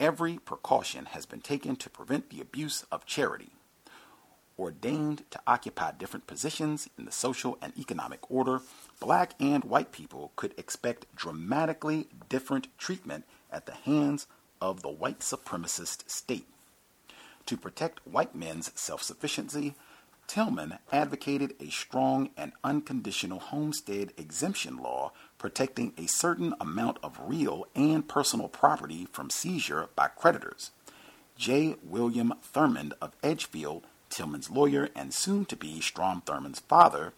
Every 0.00 0.38
precaution 0.38 1.06
has 1.06 1.26
been 1.26 1.40
taken 1.40 1.76
to 1.76 1.90
prevent 1.90 2.30
the 2.30 2.40
abuse 2.40 2.84
of 2.90 3.06
charity. 3.06 3.50
Ordained 4.58 5.24
to 5.30 5.40
occupy 5.46 5.92
different 5.92 6.26
positions 6.26 6.88
in 6.98 7.04
the 7.04 7.12
social 7.12 7.56
and 7.62 7.72
economic 7.78 8.30
order, 8.30 8.62
black 9.02 9.34
and 9.40 9.64
white 9.64 9.90
people 9.90 10.30
could 10.36 10.54
expect 10.56 11.12
dramatically 11.16 12.06
different 12.28 12.68
treatment 12.78 13.24
at 13.50 13.66
the 13.66 13.72
hands 13.72 14.28
of 14.60 14.82
the 14.82 14.88
white 14.88 15.18
supremacist 15.18 16.08
state. 16.08 16.46
To 17.46 17.56
protect 17.56 18.06
white 18.06 18.36
men's 18.36 18.70
self 18.76 19.02
sufficiency, 19.02 19.74
Tillman 20.28 20.78
advocated 20.92 21.54
a 21.58 21.68
strong 21.70 22.30
and 22.36 22.52
unconditional 22.62 23.40
homestead 23.40 24.12
exemption 24.16 24.76
law 24.76 25.10
protecting 25.36 25.94
a 25.98 26.06
certain 26.06 26.54
amount 26.60 26.98
of 27.02 27.18
real 27.26 27.66
and 27.74 28.08
personal 28.08 28.46
property 28.46 29.08
from 29.10 29.30
seizure 29.30 29.88
by 29.96 30.06
creditors. 30.06 30.70
J. 31.36 31.74
William 31.82 32.34
Thurmond 32.54 32.92
of 33.02 33.16
Edgefield, 33.20 33.82
Tillman's 34.10 34.48
lawyer 34.48 34.90
and 34.94 35.12
soon 35.12 35.44
to 35.46 35.56
be 35.56 35.80
Strom 35.80 36.22
Thurmond's 36.24 36.60
father, 36.60 37.12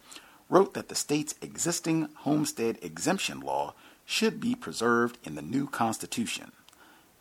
wrote 0.49 0.73
that 0.73 0.89
the 0.89 0.95
state's 0.95 1.35
existing 1.41 2.09
homestead 2.17 2.77
exemption 2.81 3.39
law 3.39 3.73
should 4.05 4.39
be 4.39 4.55
preserved 4.55 5.17
in 5.23 5.35
the 5.35 5.41
new 5.41 5.67
Constitution. 5.67 6.51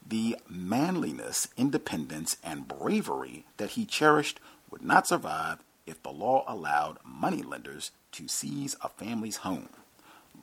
The 0.07 0.37
manliness, 0.49 1.49
independence, 1.57 2.37
and 2.45 2.68
bravery 2.68 3.47
that 3.57 3.70
he 3.70 3.87
cherished 3.87 4.39
would 4.70 4.83
not 4.83 5.07
survive 5.07 5.59
if 5.87 6.03
the 6.03 6.12
law 6.12 6.45
allowed 6.47 6.99
moneylenders 7.05 7.91
to 8.12 8.29
seize 8.29 8.77
a 8.83 8.89
family's 8.89 9.39
home. 9.39 9.70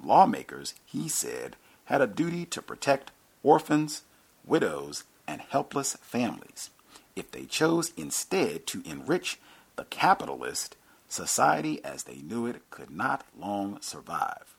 Lawmakers, 0.03 0.73
he 0.85 1.07
said, 1.07 1.55
had 1.85 2.01
a 2.01 2.07
duty 2.07 2.45
to 2.45 2.61
protect 2.61 3.11
orphans, 3.43 4.03
widows, 4.45 5.03
and 5.27 5.41
helpless 5.41 5.95
families. 6.01 6.69
If 7.15 7.31
they 7.31 7.45
chose 7.45 7.93
instead 7.95 8.65
to 8.67 8.81
enrich 8.85 9.39
the 9.75 9.85
capitalist, 9.85 10.75
society 11.11 11.83
as 11.83 12.03
they 12.03 12.17
knew 12.17 12.45
it 12.45 12.69
could 12.69 12.89
not 12.89 13.25
long 13.37 13.79
survive. 13.81 14.55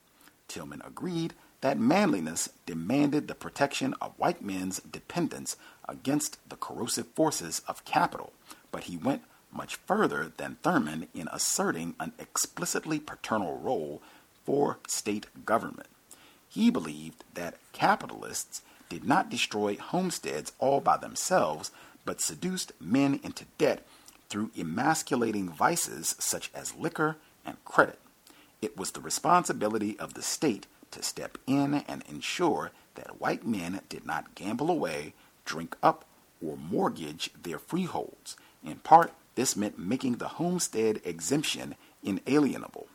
Tillman 0.48 0.82
agreed 0.84 1.34
that 1.62 1.78
manliness 1.78 2.50
demanded 2.66 3.28
the 3.28 3.34
protection 3.34 3.94
of 4.00 4.18
white 4.18 4.42
men's 4.42 4.80
dependence 4.80 5.56
against 5.88 6.38
the 6.48 6.56
corrosive 6.56 7.06
forces 7.14 7.62
of 7.68 7.84
capital, 7.84 8.32
but 8.70 8.84
he 8.84 8.96
went 8.96 9.22
much 9.52 9.76
further 9.76 10.32
than 10.36 10.56
Thurmond 10.62 11.08
in 11.14 11.28
asserting 11.32 11.94
an 12.00 12.12
explicitly 12.18 12.98
paternal 12.98 13.58
role 13.58 14.02
for 14.44 14.78
state 14.88 15.26
government. 15.46 15.88
He 16.48 16.70
believed 16.70 17.24
that 17.34 17.58
capitalists 17.72 18.62
did 18.88 19.04
not 19.04 19.30
destroy 19.30 19.76
homesteads 19.76 20.52
all 20.58 20.80
by 20.80 20.96
themselves, 20.96 21.70
but 22.04 22.20
seduced 22.20 22.72
men 22.80 23.20
into 23.22 23.46
debt 23.56 23.86
through 24.32 24.50
emasculating 24.58 25.46
vices 25.50 26.16
such 26.18 26.50
as 26.54 26.74
liquor 26.74 27.18
and 27.44 27.62
credit. 27.66 27.98
It 28.62 28.78
was 28.78 28.92
the 28.92 29.00
responsibility 29.02 29.98
of 29.98 30.14
the 30.14 30.22
state 30.22 30.66
to 30.92 31.02
step 31.02 31.36
in 31.46 31.84
and 31.86 32.02
ensure 32.08 32.70
that 32.94 33.20
white 33.20 33.46
men 33.46 33.82
did 33.90 34.06
not 34.06 34.34
gamble 34.34 34.70
away, 34.70 35.12
drink 35.44 35.76
up, 35.82 36.06
or 36.42 36.56
mortgage 36.56 37.30
their 37.42 37.58
freeholds. 37.58 38.38
In 38.64 38.76
part, 38.76 39.12
this 39.34 39.54
meant 39.54 39.78
making 39.78 40.14
the 40.14 40.28
homestead 40.28 41.02
exemption 41.04 41.74
inalienable. 42.02 42.86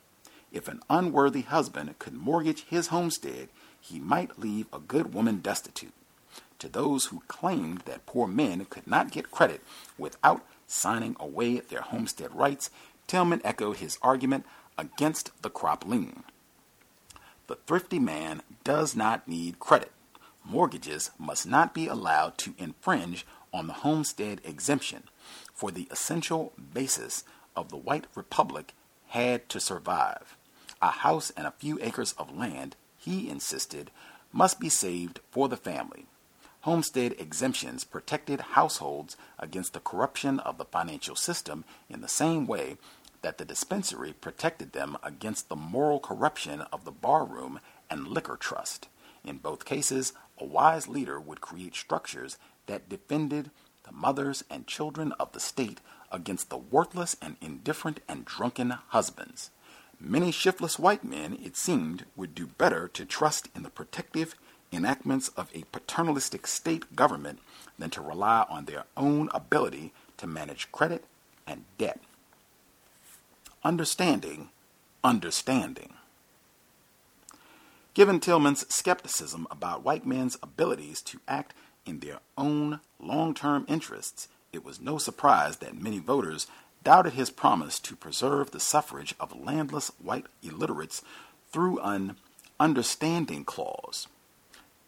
If 0.51 0.67
an 0.67 0.81
unworthy 0.89 1.41
husband 1.41 1.99
could 1.99 2.15
mortgage 2.15 2.65
his 2.65 2.87
homestead, 2.87 3.49
he 3.79 3.99
might 3.99 4.39
leave 4.39 4.65
a 4.73 4.79
good 4.79 5.13
woman 5.13 5.41
destitute. 5.41 5.93
To 6.57 6.67
those 6.67 7.05
who 7.05 7.21
claimed 7.27 7.81
that 7.81 8.07
poor 8.07 8.27
men 8.27 8.65
could 8.65 8.87
not 8.87 9.11
get 9.11 9.29
credit 9.29 9.61
without 9.99 10.43
signing 10.67 11.15
away 11.19 11.59
their 11.59 11.81
homestead 11.81 12.35
rights, 12.35 12.69
Tillman 13.07 13.41
echoed 13.43 13.77
his 13.77 13.97
argument 14.01 14.45
against 14.77 15.31
the 15.41 15.49
crop 15.49 15.85
lien. 15.85 16.23
The 17.47 17.55
thrifty 17.55 17.99
man 17.99 18.41
does 18.63 18.95
not 18.95 19.27
need 19.27 19.59
credit. 19.59 19.91
Mortgages 20.43 21.11
must 21.17 21.47
not 21.47 21.73
be 21.73 21.87
allowed 21.87 22.37
to 22.39 22.53
infringe 22.57 23.25
on 23.53 23.67
the 23.67 23.73
homestead 23.73 24.41
exemption, 24.43 25.03
for 25.53 25.71
the 25.71 25.87
essential 25.89 26.53
basis 26.73 27.23
of 27.55 27.69
the 27.69 27.77
white 27.77 28.05
republic 28.15 28.73
had 29.07 29.47
to 29.49 29.59
survive. 29.59 30.37
A 30.81 30.89
house 30.89 31.31
and 31.35 31.47
a 31.47 31.51
few 31.51 31.79
acres 31.81 32.13
of 32.13 32.35
land, 32.35 32.75
he 32.97 33.29
insisted, 33.29 33.89
must 34.31 34.59
be 34.59 34.69
saved 34.69 35.21
for 35.31 35.47
the 35.47 35.57
family. 35.57 36.05
Homestead 36.67 37.15
exemptions 37.17 37.85
protected 37.85 38.41
households 38.41 39.15
against 39.39 39.71
the 39.71 39.79
corruption 39.79 40.41
of 40.41 40.57
the 40.57 40.65
financial 40.65 41.15
system 41.15 41.63
in 41.89 42.01
the 42.01 42.09
same 42.09 42.45
way 42.45 42.75
that 43.21 43.37
the 43.37 43.45
dispensary 43.45 44.11
protected 44.11 44.73
them 44.73 44.97
against 45.01 45.47
the 45.47 45.55
moral 45.55 46.01
corruption 46.01 46.59
of 46.73 46.83
the 46.83 46.91
barroom 46.91 47.61
and 47.89 48.09
liquor 48.09 48.35
trust. 48.35 48.89
In 49.23 49.37
both 49.37 49.63
cases, 49.63 50.11
a 50.37 50.43
wise 50.43 50.89
leader 50.89 51.21
would 51.21 51.39
create 51.39 51.73
structures 51.73 52.37
that 52.65 52.89
defended 52.89 53.49
the 53.85 53.93
mothers 53.93 54.43
and 54.49 54.67
children 54.67 55.13
of 55.13 55.31
the 55.31 55.39
state 55.39 55.79
against 56.11 56.49
the 56.49 56.57
worthless 56.57 57.15
and 57.21 57.37
indifferent 57.39 58.01
and 58.09 58.25
drunken 58.25 58.71
husbands. 58.89 59.51
Many 60.01 60.33
shiftless 60.33 60.77
white 60.77 61.05
men, 61.05 61.39
it 61.41 61.55
seemed, 61.55 62.03
would 62.17 62.35
do 62.35 62.45
better 62.45 62.89
to 62.89 63.05
trust 63.05 63.47
in 63.55 63.63
the 63.63 63.69
protective 63.69 64.35
enactments 64.71 65.29
of 65.29 65.49
a 65.53 65.63
paternalistic 65.71 66.47
state 66.47 66.95
government 66.95 67.39
than 67.79 67.89
to 67.91 68.01
rely 68.01 68.45
on 68.49 68.65
their 68.65 68.83
own 68.95 69.29
ability 69.33 69.93
to 70.17 70.27
manage 70.27 70.71
credit 70.71 71.05
and 71.45 71.63
debt 71.77 71.99
understanding, 73.67 74.49
understanding. 75.03 75.93
Given 77.93 78.21
Tillman's 78.21 78.65
skepticism 78.73 79.45
about 79.51 79.83
white 79.83 80.05
men's 80.05 80.37
abilities 80.41 81.01
to 81.01 81.19
act 81.27 81.53
in 81.85 81.99
their 81.99 82.19
own 82.37 82.79
long 82.97 83.33
term 83.33 83.65
interests, 83.67 84.29
it 84.53 84.63
was 84.63 84.79
no 84.79 84.97
surprise 84.97 85.57
that 85.57 85.81
many 85.81 85.99
voters 85.99 86.47
doubted 86.83 87.13
his 87.13 87.29
promise 87.29 87.77
to 87.79 87.97
preserve 87.97 88.51
the 88.51 88.59
suffrage 88.61 89.13
of 89.19 89.37
landless 89.37 89.91
white 90.01 90.27
illiterates 90.41 91.01
through 91.51 91.79
an 91.79 92.15
understanding 92.61 93.43
clause. 93.43 94.07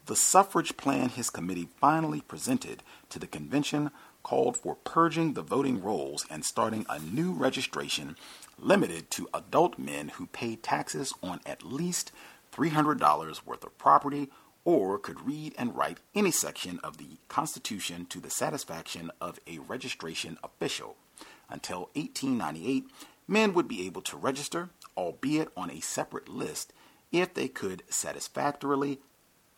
The 0.09 0.15
suffrage 0.15 0.75
plan 0.75 1.09
his 1.09 1.29
committee 1.29 1.69
finally 1.79 2.21
presented 2.21 2.81
to 3.09 3.19
the 3.19 3.27
convention 3.27 3.91
called 4.23 4.57
for 4.57 4.73
purging 4.73 5.33
the 5.33 5.43
voting 5.43 5.83
rolls 5.83 6.25
and 6.31 6.43
starting 6.43 6.87
a 6.89 6.97
new 6.97 7.31
registration 7.31 8.15
limited 8.57 9.11
to 9.11 9.29
adult 9.35 9.77
men 9.77 10.07
who 10.15 10.25
paid 10.25 10.63
taxes 10.63 11.13
on 11.21 11.41
at 11.45 11.61
least 11.61 12.11
$300 12.51 13.45
worth 13.45 13.63
of 13.63 13.77
property 13.77 14.31
or 14.65 14.97
could 14.97 15.27
read 15.27 15.53
and 15.59 15.77
write 15.77 15.99
any 16.15 16.31
section 16.31 16.79
of 16.83 16.97
the 16.97 17.19
Constitution 17.27 18.07
to 18.07 18.19
the 18.19 18.31
satisfaction 18.31 19.11
of 19.21 19.39
a 19.45 19.59
registration 19.59 20.39
official. 20.43 20.95
Until 21.51 21.91
1898, 21.93 22.85
men 23.27 23.53
would 23.53 23.67
be 23.67 23.85
able 23.85 24.01
to 24.01 24.17
register, 24.17 24.71
albeit 24.97 25.49
on 25.55 25.69
a 25.69 25.81
separate 25.81 26.27
list, 26.27 26.73
if 27.11 27.35
they 27.35 27.47
could 27.47 27.83
satisfactorily 27.89 28.99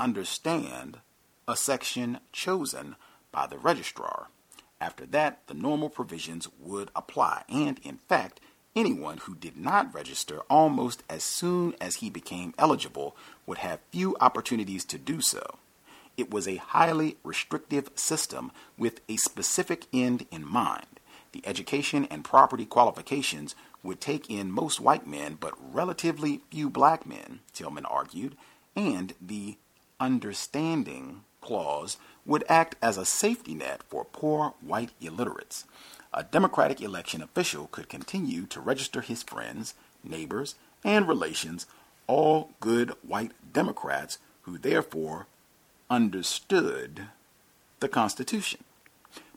understand 0.02 0.98
a 1.48 1.56
section 1.56 2.20
chosen 2.32 2.96
by 3.32 3.46
the 3.48 3.58
registrar. 3.58 4.28
After 4.82 5.06
that, 5.08 5.46
the 5.48 5.54
normal 5.54 5.90
provisions 5.90 6.48
would 6.60 6.90
apply, 6.96 7.44
and 7.48 7.80
in 7.84 7.98
fact, 7.98 8.40
anyone 8.76 9.18
who 9.18 9.36
did 9.36 9.56
not 9.56 9.94
register 9.94 10.40
almost 10.50 11.04
as 11.08 11.24
soon 11.24 11.76
as 11.80 11.98
he 11.98 12.10
became 12.10 12.56
eligible 12.58 13.16
would 13.46 13.60
have 13.60 13.80
few 13.92 14.18
opportunities 14.20 14.84
to 14.86 14.98
do 14.98 15.22
so. 15.22 15.60
It 16.18 16.32
was 16.32 16.48
a 16.48 16.56
highly 16.56 17.18
restrictive 17.24 17.90
system 17.96 18.52
with 18.78 19.02
a 19.08 19.18
specific 19.18 19.86
end 19.94 20.26
in 20.32 20.48
mind. 20.48 21.00
The 21.32 21.44
education 21.46 22.08
and 22.10 22.26
property 22.26 22.66
qualifications 22.66 23.56
would 23.84 24.02
take 24.02 24.30
in 24.30 24.52
most 24.52 24.80
white 24.80 25.08
men 25.08 25.38
but 25.40 25.54
relatively 25.74 26.42
few 26.50 26.70
black 26.70 27.06
men, 27.06 27.40
Tillman 27.54 27.86
argued, 27.86 28.36
and 28.76 29.14
the 29.22 29.58
understanding 30.02 31.22
clause 31.40 31.98
would 32.26 32.44
act 32.50 32.76
as 32.82 32.98
a 32.98 33.06
safety 33.06 33.54
net 33.54 33.84
for 33.88 34.04
poor 34.04 34.56
white 34.60 34.90
illiterates. 35.00 35.66
A 36.14 36.24
Democratic 36.24 36.82
election 36.82 37.22
official 37.22 37.68
could 37.72 37.88
continue 37.88 38.46
to 38.48 38.60
register 38.60 39.02
his 39.02 39.24
friends, 39.24 39.76
neighbors, 40.04 40.56
and 40.84 41.08
relations, 41.08 41.68
all 42.08 42.50
good 42.60 42.90
white 43.08 43.32
Democrats 43.54 44.18
who 44.42 44.58
therefore 44.58 45.28
understood 45.90 47.08
the 47.80 47.88
Constitution. 47.88 48.64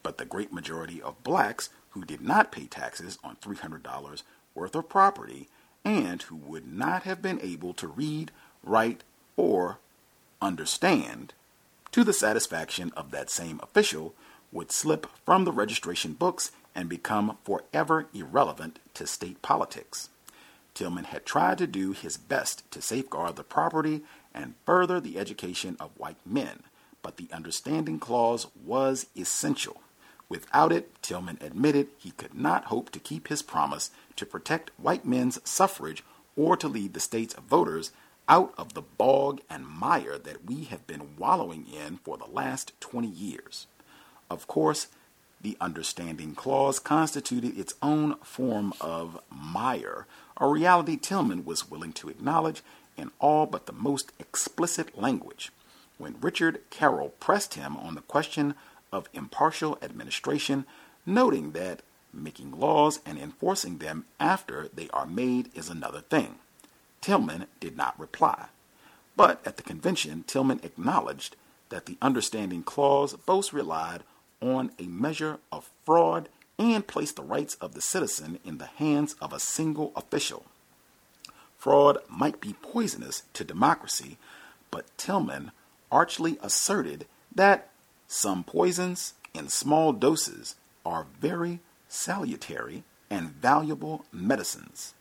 But 0.02 0.18
the 0.18 0.24
great 0.24 0.52
majority 0.52 1.00
of 1.00 1.22
blacks 1.22 1.68
who 1.90 2.04
did 2.04 2.22
not 2.22 2.52
pay 2.52 2.66
taxes 2.66 3.18
on 3.22 3.36
$300 3.36 4.22
worth 4.54 4.74
of 4.74 4.88
property 4.88 5.48
and 5.84 6.22
who 6.22 6.36
would 6.36 6.66
not 6.66 7.02
have 7.02 7.20
been 7.20 7.40
able 7.42 7.74
to 7.74 7.86
read, 7.86 8.30
write, 8.62 9.04
or 9.36 9.78
understand 10.40 11.34
to 11.92 12.04
the 12.04 12.12
satisfaction 12.12 12.92
of 12.96 13.10
that 13.10 13.30
same 13.30 13.60
official 13.62 14.14
would 14.52 14.72
slip 14.72 15.06
from 15.24 15.44
the 15.44 15.52
registration 15.52 16.12
books 16.12 16.50
and 16.74 16.88
become 16.88 17.38
forever 17.44 18.06
irrelevant 18.12 18.78
to 18.94 19.06
state 19.06 19.42
politics. 19.42 20.08
Tillman 20.74 21.04
had 21.04 21.24
tried 21.24 21.58
to 21.58 21.66
do 21.66 21.92
his 21.92 22.16
best 22.16 22.68
to 22.72 22.82
safeguard 22.82 23.36
the 23.36 23.44
property 23.44 24.02
and 24.34 24.54
further 24.66 25.00
the 25.00 25.18
education 25.18 25.76
of 25.78 25.96
white 25.96 26.18
men, 26.26 26.64
but 27.02 27.16
the 27.16 27.28
understanding 27.32 28.00
clause 28.00 28.48
was 28.64 29.06
essential. 29.16 29.80
Without 30.28 30.72
it, 30.72 31.00
Tillman 31.02 31.38
admitted 31.40 31.88
he 31.96 32.10
could 32.10 32.34
not 32.34 32.66
hope 32.66 32.90
to 32.90 32.98
keep 32.98 33.28
his 33.28 33.42
promise 33.42 33.90
to 34.16 34.26
protect 34.26 34.72
white 34.76 35.04
men's 35.04 35.38
suffrage 35.48 36.02
or 36.36 36.56
to 36.56 36.66
lead 36.66 36.94
the 36.94 37.00
state's 37.00 37.34
voters 37.34 37.92
out 38.28 38.54
of 38.56 38.74
the 38.74 38.82
bog 38.82 39.40
and 39.50 39.66
mire 39.66 40.18
that 40.18 40.44
we 40.46 40.64
have 40.64 40.86
been 40.86 41.16
wallowing 41.16 41.66
in 41.66 41.98
for 41.98 42.16
the 42.16 42.30
last 42.30 42.72
20 42.80 43.06
years. 43.06 43.66
Of 44.30 44.46
course, 44.46 44.88
the 45.40 45.56
understanding 45.60 46.34
clause 46.34 46.78
constituted 46.78 47.58
its 47.58 47.74
own 47.82 48.16
form 48.22 48.72
of 48.80 49.20
mire, 49.30 50.06
a 50.38 50.48
reality 50.48 50.96
Tillman 50.96 51.44
was 51.44 51.70
willing 51.70 51.92
to 51.92 52.08
acknowledge 52.08 52.62
in 52.96 53.10
all 53.20 53.46
but 53.46 53.66
the 53.66 53.72
most 53.72 54.12
explicit 54.18 54.98
language. 54.98 55.52
When 55.98 56.16
Richard 56.20 56.60
Carroll 56.70 57.10
pressed 57.20 57.54
him 57.54 57.76
on 57.76 57.94
the 57.94 58.00
question 58.00 58.54
of 58.92 59.08
impartial 59.12 59.78
administration, 59.82 60.64
noting 61.06 61.52
that 61.52 61.82
making 62.12 62.58
laws 62.58 63.00
and 63.04 63.18
enforcing 63.18 63.78
them 63.78 64.06
after 64.18 64.68
they 64.72 64.88
are 64.90 65.06
made 65.06 65.50
is 65.54 65.68
another 65.68 66.00
thing. 66.00 66.36
Tillman 67.04 67.48
did 67.60 67.76
not 67.76 68.00
reply. 68.00 68.46
But 69.14 69.46
at 69.46 69.58
the 69.58 69.62
convention, 69.62 70.24
Tillman 70.26 70.60
acknowledged 70.62 71.36
that 71.68 71.84
the 71.84 71.98
understanding 72.00 72.62
clause 72.62 73.12
both 73.26 73.52
relied 73.52 74.04
on 74.40 74.70
a 74.78 74.84
measure 74.84 75.38
of 75.52 75.68
fraud 75.84 76.30
and 76.58 76.86
placed 76.86 77.16
the 77.16 77.22
rights 77.22 77.56
of 77.56 77.74
the 77.74 77.82
citizen 77.82 78.38
in 78.42 78.56
the 78.56 78.64
hands 78.64 79.16
of 79.20 79.34
a 79.34 79.38
single 79.38 79.92
official. 79.94 80.46
Fraud 81.58 81.98
might 82.08 82.40
be 82.40 82.54
poisonous 82.62 83.24
to 83.34 83.44
democracy, 83.44 84.16
but 84.70 84.86
Tillman 84.96 85.52
archly 85.92 86.38
asserted 86.42 87.04
that 87.34 87.68
some 88.08 88.42
poisons 88.44 89.12
in 89.34 89.50
small 89.50 89.92
doses 89.92 90.54
are 90.86 91.04
very 91.20 91.60
salutary 91.86 92.82
and 93.10 93.28
valuable 93.28 94.06
medicines. 94.10 94.94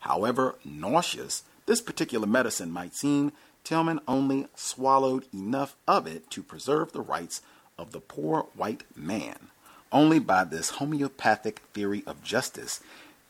However 0.00 0.56
nauseous 0.64 1.42
this 1.66 1.80
particular 1.80 2.26
medicine 2.26 2.70
might 2.70 2.94
seem, 2.94 3.32
Tillman 3.64 4.00
only 4.06 4.46
swallowed 4.54 5.26
enough 5.34 5.76
of 5.88 6.06
it 6.06 6.30
to 6.30 6.42
preserve 6.42 6.92
the 6.92 7.00
rights 7.00 7.42
of 7.76 7.90
the 7.90 8.00
poor 8.00 8.46
white 8.54 8.84
man. 8.94 9.48
Only 9.90 10.18
by 10.20 10.44
this 10.44 10.70
homeopathic 10.70 11.60
theory 11.74 12.04
of 12.06 12.22
justice 12.22 12.80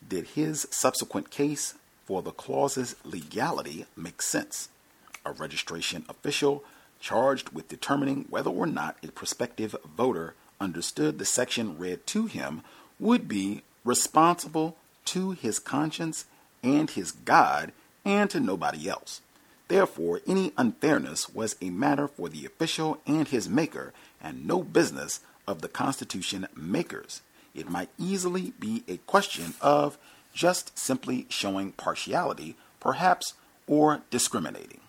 did 0.07 0.27
his 0.27 0.67
subsequent 0.69 1.31
case 1.31 1.73
for 2.05 2.21
the 2.21 2.31
clause's 2.31 2.95
legality 3.03 3.85
make 3.95 4.21
sense. 4.21 4.69
A 5.25 5.31
registration 5.31 6.05
official 6.07 6.63
charged 6.99 7.49
with 7.49 7.67
determining 7.67 8.25
whether 8.29 8.49
or 8.49 8.65
not 8.65 8.97
a 9.03 9.11
prospective 9.11 9.75
voter 9.97 10.35
understood 10.59 11.17
the 11.17 11.25
section 11.25 11.77
read 11.77 12.05
to 12.07 12.27
him 12.27 12.61
would 12.99 13.27
be 13.27 13.63
responsible 13.83 14.77
to 15.05 15.31
his 15.31 15.59
conscience 15.59 16.25
and 16.63 16.89
his 16.89 17.11
God 17.11 17.71
and 18.05 18.29
to 18.29 18.39
nobody 18.39 18.89
else. 18.89 19.21
Therefore, 19.67 20.21
any 20.25 20.53
unfairness 20.57 21.29
was 21.29 21.55
a 21.61 21.69
matter 21.69 22.07
for 22.07 22.29
the 22.29 22.45
official 22.45 23.01
and 23.05 23.27
his 23.27 23.49
maker, 23.49 23.93
and 24.21 24.47
no 24.47 24.63
business 24.63 25.19
of 25.45 25.61
the 25.61 25.67
Constitution 25.67 26.47
makers. 26.55 27.21
It 27.53 27.69
might 27.69 27.89
easily 27.97 28.53
be 28.59 28.83
a 28.87 28.97
question 28.97 29.55
of 29.61 29.97
just 30.33 30.77
simply 30.77 31.25
showing 31.29 31.71
partiality, 31.73 32.55
perhaps, 32.79 33.33
or 33.65 34.01
discriminating. 34.09 34.79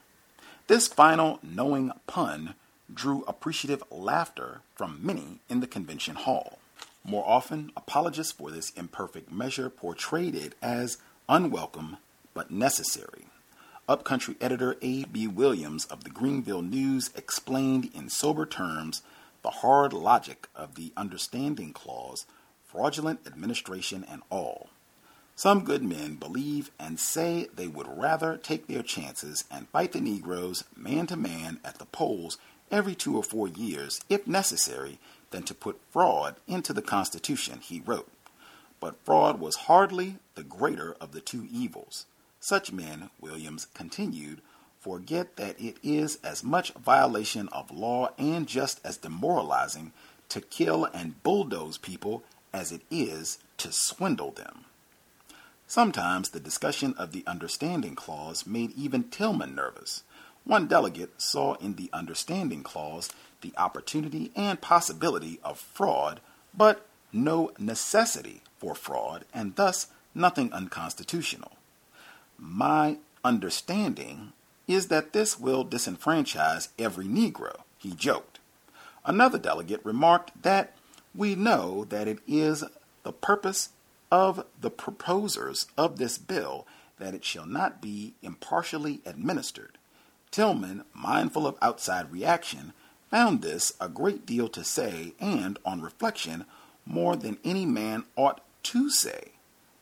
This 0.69 0.87
final 0.87 1.41
knowing 1.43 1.93
pun 2.07 2.55
drew 2.93 3.25
appreciative 3.27 3.83
laughter 3.91 4.61
from 4.75 5.01
many 5.03 5.41
in 5.49 5.61
the 5.61 5.67
convention 5.67 6.15
hall. 6.15 6.59
More 7.03 7.25
often, 7.27 7.73
apologists 7.77 8.33
for 8.33 8.51
this 8.51 8.71
imperfect 8.71 9.33
measure 9.33 9.71
portrayed 9.71 10.35
it 10.35 10.55
as 10.61 10.99
unwelcome 11.29 11.99
but 12.35 12.51
necessary. 12.51 13.27
Upcountry 13.89 14.37
editor 14.41 14.77
A.B. 14.83 15.27
Williams 15.27 15.85
of 15.87 16.05
the 16.05 16.11
Greenville 16.11 16.63
News 16.63 17.11
explained 17.17 17.91
in 17.95 18.09
sober 18.09 18.47
terms 18.47 19.03
the 19.43 19.51
hard 19.51 19.93
logic 19.93 20.49
of 20.55 20.75
the 20.75 20.93
understanding 20.97 21.73
clause, 21.73 22.27
fraudulent 22.67 23.21
administration, 23.27 24.05
and 24.11 24.23
all. 24.31 24.69
Some 25.35 25.65
good 25.65 25.83
men 25.83 26.17
believe 26.17 26.71
and 26.79 26.99
say 26.99 27.47
they 27.55 27.69
would 27.69 27.87
rather 27.89 28.37
take 28.37 28.67
their 28.67 28.83
chances 28.83 29.45
and 29.51 29.69
fight 29.69 29.93
the 29.93 30.01
Negroes 30.01 30.65
man 30.77 31.07
to 31.07 31.17
man 31.17 31.61
at 31.65 31.79
the 31.79 31.87
polls 31.87 32.39
every 32.71 32.95
two 32.95 33.17
or 33.17 33.23
four 33.23 33.49
years, 33.49 34.01
if 34.09 34.27
necessary, 34.27 34.99
than 35.31 35.45
to 35.45 35.55
put 35.55 35.81
fraud 35.91 36.37
into 36.47 36.73
the 36.73 36.83
Constitution, 36.83 37.61
he 37.61 37.81
wrote. 37.87 38.11
But 38.81 39.05
fraud 39.05 39.41
was 39.41 39.57
hardly 39.57 40.17
the 40.35 40.45
greater 40.45 40.95
of 41.01 41.13
the 41.13 41.21
two 41.21 41.47
evils. 41.51 42.07
Such 42.41 42.73
men, 42.73 43.11
Williams 43.21 43.67
continued, 43.75 44.41
forget 44.81 45.37
that 45.37 45.61
it 45.61 45.77
is 45.83 46.19
as 46.23 46.45
much 46.45 46.73
violation 46.73 47.49
of 47.49 47.71
law 47.71 48.11
and 48.17 48.47
just 48.47 48.81
as 48.85 48.97
demoralizing 48.97 49.93
to 50.29 50.41
kill 50.41 50.85
and 50.87 51.23
bulldoze 51.23 51.79
people 51.79 52.23
as 52.53 52.71
it 52.73 52.83
is 52.91 53.39
to 53.57 53.73
swindle 53.73 54.31
them. 54.31 54.65
Sometimes 55.67 56.31
the 56.31 56.41
discussion 56.41 56.95
of 56.97 57.13
the 57.13 57.25
Understanding 57.27 57.95
Clause 57.95 58.47
made 58.47 58.73
even 58.77 59.05
Tillman 59.05 59.55
nervous. 59.55 60.03
One 60.45 60.67
delegate 60.67 61.21
saw 61.21 61.55
in 61.55 61.75
the 61.75 61.91
Understanding 61.93 62.63
Clause 62.63 63.11
the 63.43 63.53
opportunity 63.59 64.31
and 64.35 64.61
possibility 64.61 65.39
of 65.45 65.59
fraud, 65.59 66.21
but 66.55 66.88
no 67.13 67.53
necessity 67.59 68.43
for 68.59 68.75
fraud, 68.75 69.25
and 69.33 69.57
thus 69.57 69.89
nothing 70.15 70.53
unconstitutional. 70.53 71.53
My 72.39 72.99
understanding 73.25 74.33
is 74.67 74.89
that 74.89 75.13
this 75.13 75.39
will 75.39 75.65
disenfranchise 75.65 76.69
every 76.79 77.07
Negro, 77.07 77.63
he 77.79 77.93
joked. 77.93 78.39
Another 79.05 79.39
delegate 79.39 79.85
remarked 79.85 80.43
that 80.43 80.75
we 81.15 81.35
know 81.35 81.85
that 81.87 82.07
it 82.07 82.19
is 82.27 82.65
the 83.03 83.13
purpose 83.13 83.71
of 84.11 84.45
the 84.61 84.71
proposers 84.71 85.67
of 85.77 85.99
this 85.99 86.19
bill 86.19 86.67
that 86.99 87.15
it 87.15 87.25
shall 87.25 87.47
not 87.47 87.81
be 87.81 88.15
impartially 88.23 89.01
administered. 89.07 89.79
Tillman, 90.31 90.85
mindful 90.93 91.47
of 91.47 91.57
outside 91.63 92.13
reaction, 92.13 92.73
found 93.11 93.41
this 93.41 93.73
a 93.81 93.89
great 93.89 94.27
deal 94.27 94.49
to 94.49 94.63
say, 94.63 95.15
and, 95.19 95.59
on 95.65 95.81
reflection, 95.81 96.45
more 96.89 97.15
than 97.15 97.39
any 97.45 97.67
man 97.67 98.05
ought 98.17 98.41
to 98.65 98.91
say. 98.91 99.33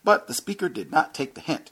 But 0.03 0.27
the 0.27 0.33
speaker 0.33 0.69
did 0.69 0.91
not 0.91 1.13
take 1.13 1.33
the 1.33 1.41
hint. 1.41 1.71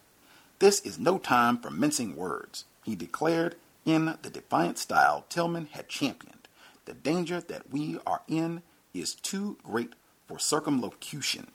This 0.60 0.80
is 0.82 0.98
no 0.98 1.18
time 1.18 1.58
for 1.58 1.70
mincing 1.70 2.16
words. 2.16 2.66
He 2.84 2.96
declared 2.96 3.56
in 3.86 4.18
the 4.22 4.30
defiant 4.30 4.78
style 4.78 5.26
Tillman 5.30 5.68
had 5.72 5.90
championed. 5.90 6.48
The 6.86 6.94
danger 6.94 7.42
that 7.42 7.72
we 7.72 8.00
are 8.06 8.22
in 8.28 8.62
is 8.94 9.14
too 9.16 9.58
great 9.64 9.94
for 10.28 10.40
circumlocution. 10.40 11.48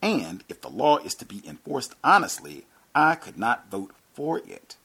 And 0.00 0.44
if 0.48 0.60
the 0.60 0.70
law 0.70 0.98
is 0.98 1.14
to 1.16 1.24
be 1.24 1.42
enforced 1.46 1.94
honestly, 2.04 2.66
I 2.94 3.16
could 3.16 3.38
not 3.38 3.70
vote 3.70 3.92
for 4.14 4.38
it. 4.38 4.76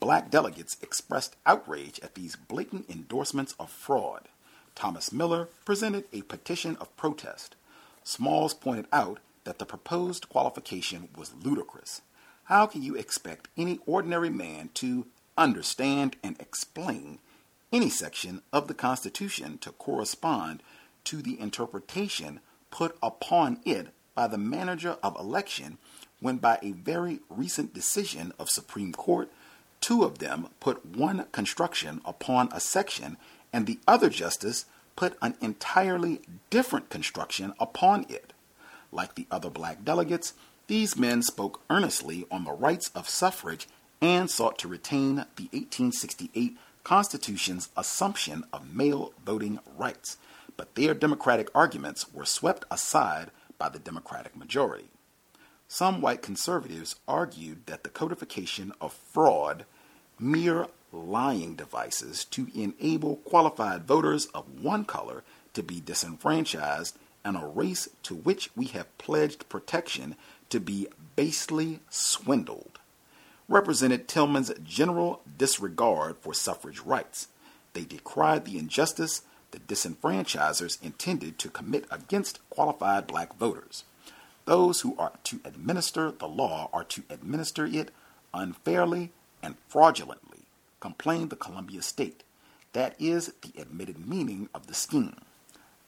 Black 0.00 0.30
delegates 0.30 0.78
expressed 0.80 1.36
outrage 1.44 2.00
at 2.02 2.14
these 2.14 2.34
blatant 2.36 2.88
endorsements 2.88 3.54
of 3.60 3.70
fraud. 3.70 4.28
Thomas 4.80 5.12
Miller 5.12 5.50
presented 5.66 6.04
a 6.10 6.22
petition 6.22 6.74
of 6.80 6.96
protest. 6.96 7.54
Smalls 8.02 8.54
pointed 8.54 8.86
out 8.90 9.18
that 9.44 9.58
the 9.58 9.66
proposed 9.66 10.30
qualification 10.30 11.10
was 11.14 11.34
ludicrous. 11.34 12.00
How 12.44 12.64
can 12.64 12.82
you 12.82 12.94
expect 12.96 13.48
any 13.58 13.78
ordinary 13.84 14.30
man 14.30 14.70
to 14.74 15.06
understand 15.36 16.16
and 16.24 16.34
explain 16.40 17.18
any 17.70 17.90
section 17.90 18.40
of 18.54 18.68
the 18.68 18.74
Constitution 18.74 19.58
to 19.58 19.72
correspond 19.72 20.62
to 21.04 21.20
the 21.20 21.38
interpretation 21.38 22.40
put 22.70 22.96
upon 23.02 23.60
it 23.66 23.88
by 24.14 24.28
the 24.28 24.38
manager 24.38 24.96
of 25.02 25.14
election 25.20 25.76
when 26.20 26.38
by 26.38 26.58
a 26.62 26.72
very 26.72 27.20
recent 27.28 27.74
decision 27.74 28.32
of 28.38 28.48
Supreme 28.48 28.94
Court, 28.94 29.30
two 29.82 30.04
of 30.04 30.20
them 30.20 30.48
put 30.58 30.86
one 30.86 31.26
construction 31.32 32.00
upon 32.06 32.48
a 32.50 32.60
section 32.60 33.18
and 33.52 33.66
the 33.66 33.78
other 33.86 34.08
justice 34.08 34.64
put 34.96 35.16
an 35.22 35.34
entirely 35.40 36.20
different 36.50 36.90
construction 36.90 37.52
upon 37.58 38.06
it. 38.08 38.32
Like 38.92 39.14
the 39.14 39.26
other 39.30 39.50
black 39.50 39.84
delegates, 39.84 40.34
these 40.66 40.96
men 40.96 41.22
spoke 41.22 41.62
earnestly 41.70 42.26
on 42.30 42.44
the 42.44 42.52
rights 42.52 42.90
of 42.94 43.08
suffrage 43.08 43.66
and 44.00 44.30
sought 44.30 44.58
to 44.58 44.68
retain 44.68 45.16
the 45.36 45.48
1868 45.52 46.56
Constitution's 46.84 47.68
assumption 47.76 48.44
of 48.52 48.74
male 48.74 49.12
voting 49.24 49.58
rights, 49.76 50.16
but 50.56 50.74
their 50.74 50.94
Democratic 50.94 51.48
arguments 51.54 52.12
were 52.12 52.24
swept 52.24 52.64
aside 52.70 53.30
by 53.58 53.68
the 53.68 53.78
Democratic 53.78 54.36
majority. 54.36 54.88
Some 55.68 56.00
white 56.00 56.22
conservatives 56.22 56.96
argued 57.06 57.66
that 57.66 57.84
the 57.84 57.90
codification 57.90 58.72
of 58.80 58.92
fraud, 58.92 59.66
mere 60.18 60.66
lying 60.92 61.54
devices 61.54 62.24
to 62.24 62.48
enable 62.54 63.16
qualified 63.16 63.84
voters 63.84 64.26
of 64.26 64.62
one 64.62 64.84
color 64.84 65.22
to 65.54 65.62
be 65.62 65.80
disenfranchised 65.80 66.96
and 67.24 67.36
a 67.36 67.46
race 67.46 67.88
to 68.02 68.14
which 68.14 68.50
we 68.56 68.66
have 68.66 68.98
pledged 68.98 69.48
protection 69.48 70.16
to 70.48 70.58
be 70.58 70.86
basely 71.16 71.80
swindled 71.90 72.80
represented 73.50 74.06
Tillman's 74.06 74.52
general 74.64 75.20
disregard 75.36 76.16
for 76.20 76.32
suffrage 76.32 76.80
rights. 76.80 77.26
They 77.74 77.84
decried 77.84 78.44
the 78.44 78.58
injustice 78.58 79.22
the 79.50 79.58
disenfranchisers 79.58 80.80
intended 80.80 81.36
to 81.40 81.50
commit 81.50 81.84
against 81.90 82.38
qualified 82.50 83.08
black 83.08 83.36
voters. 83.36 83.82
Those 84.44 84.82
who 84.82 84.96
are 84.96 85.12
to 85.24 85.40
administer 85.44 86.12
the 86.12 86.28
law 86.28 86.70
are 86.72 86.84
to 86.84 87.02
administer 87.10 87.66
it 87.66 87.90
unfairly 88.32 89.10
and 89.42 89.56
fraudulently, 89.68 90.29
complained 90.80 91.30
the 91.30 91.36
Columbia 91.36 91.82
State. 91.82 92.24
That 92.72 92.94
is 92.98 93.32
the 93.42 93.60
admitted 93.60 94.08
meaning 94.08 94.48
of 94.54 94.66
the 94.66 94.74
scheme. 94.74 95.16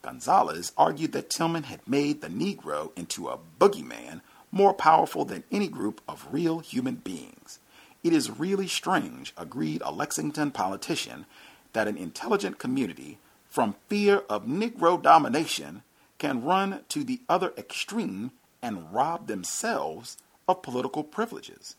Gonzales 0.02 0.72
argued 0.76 1.12
that 1.12 1.30
Tillman 1.30 1.64
had 1.64 1.86
made 1.86 2.20
the 2.20 2.28
Negro 2.28 2.90
into 2.96 3.28
a 3.28 3.38
boogeyman 3.58 4.20
more 4.50 4.74
powerful 4.74 5.24
than 5.24 5.44
any 5.50 5.68
group 5.68 6.00
of 6.08 6.26
real 6.30 6.58
human 6.58 6.96
beings. 6.96 7.58
It 8.02 8.12
is 8.12 8.38
really 8.38 8.66
strange, 8.66 9.32
agreed 9.36 9.80
a 9.84 9.92
Lexington 9.92 10.50
politician, 10.50 11.24
that 11.72 11.88
an 11.88 11.96
intelligent 11.96 12.58
community, 12.58 13.18
from 13.48 13.76
fear 13.88 14.22
of 14.28 14.46
Negro 14.46 15.00
domination, 15.00 15.82
can 16.18 16.44
run 16.44 16.80
to 16.88 17.04
the 17.04 17.20
other 17.28 17.52
extreme 17.56 18.32
and 18.60 18.92
rob 18.92 19.26
themselves 19.26 20.18
of 20.48 20.62
political 20.62 21.04
privileges. 21.04 21.76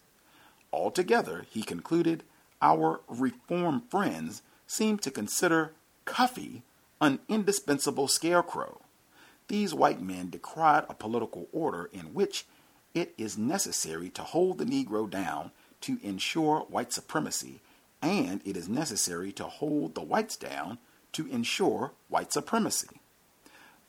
Altogether, 0.71 1.45
he 1.49 1.61
concluded, 1.61 2.23
our 2.63 3.01
reform 3.07 3.83
friends 3.89 4.41
seem 4.65 4.97
to 4.97 5.11
consider 5.11 5.73
Cuffy 6.05 6.63
an 7.01 7.19
indispensable 7.27 8.07
scarecrow. 8.07 8.79
These 9.49 9.73
white 9.73 10.01
men 10.01 10.29
decried 10.29 10.85
a 10.89 10.93
political 10.93 11.49
order 11.51 11.89
in 11.91 12.13
which 12.13 12.45
it 12.93 13.13
is 13.17 13.37
necessary 13.37 14.09
to 14.11 14.23
hold 14.23 14.57
the 14.57 14.65
Negro 14.65 15.09
down 15.09 15.51
to 15.81 15.99
ensure 16.01 16.61
white 16.69 16.93
supremacy, 16.93 17.59
and 18.01 18.41
it 18.45 18.55
is 18.55 18.69
necessary 18.69 19.33
to 19.33 19.43
hold 19.43 19.93
the 19.93 20.01
whites 20.01 20.37
down 20.37 20.77
to 21.11 21.27
ensure 21.27 21.91
white 22.07 22.31
supremacy. 22.31 23.01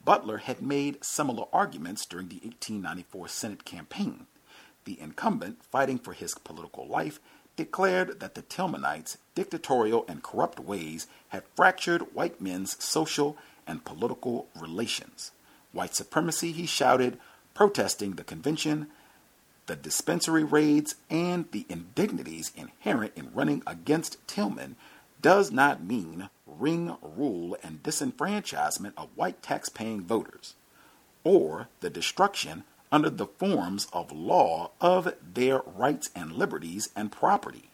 Butler 0.05 0.39
had 0.39 0.61
made 0.61 1.05
similar 1.05 1.47
arguments 1.53 2.05
during 2.05 2.29
the 2.29 2.41
1894 2.43 3.29
Senate 3.29 3.65
campaign. 3.65 4.27
The 4.85 5.01
incumbent, 5.01 5.65
fighting 5.65 5.99
for 5.99 6.13
his 6.13 6.35
political 6.35 6.87
life, 6.87 7.21
declared 7.57 8.21
that 8.21 8.35
the 8.35 8.43
Tillmanites' 8.43 9.17
dictatorial 9.35 10.05
and 10.09 10.23
corrupt 10.23 10.59
ways 10.61 11.07
had 11.29 11.45
fractured 11.55 12.15
white 12.15 12.41
men's 12.41 12.83
social 12.83 13.37
and 13.67 13.85
political 13.85 14.49
relations. 14.59 15.31
White 15.73 15.95
supremacy, 15.95 16.53
he 16.53 16.67
shouted, 16.67 17.19
protesting 17.55 18.13
the 18.13 18.25
convention, 18.25 18.89
the 19.67 19.77
dispensary 19.77 20.45
raids, 20.45 20.97
and 21.09 21.51
the 21.53 21.65
indignities 21.69 22.53
inherent 22.55 23.13
in 23.17 23.33
running 23.33 23.63
against 23.67 24.19
Tillman 24.27 24.77
does 25.23 25.51
not 25.51 25.83
mean 25.83 26.29
ring 26.47 26.97
rule 27.01 27.57
and 27.63 27.83
disenfranchisement 27.83 28.93
of 28.97 29.09
white 29.15 29.43
tax-paying 29.43 30.03
voters, 30.03 30.55
or 31.25 31.69
the 31.81 31.89
destruction 31.89 32.65
under 32.93 33.11
the 33.11 33.27
forms 33.27 33.87
of 33.93 34.13
law 34.13 34.71
of 34.81 35.15
their 35.23 35.61
rights 35.67 36.11
and 36.15 36.33
liberties 36.33 36.89
and 36.95 37.11
property. 37.11 37.71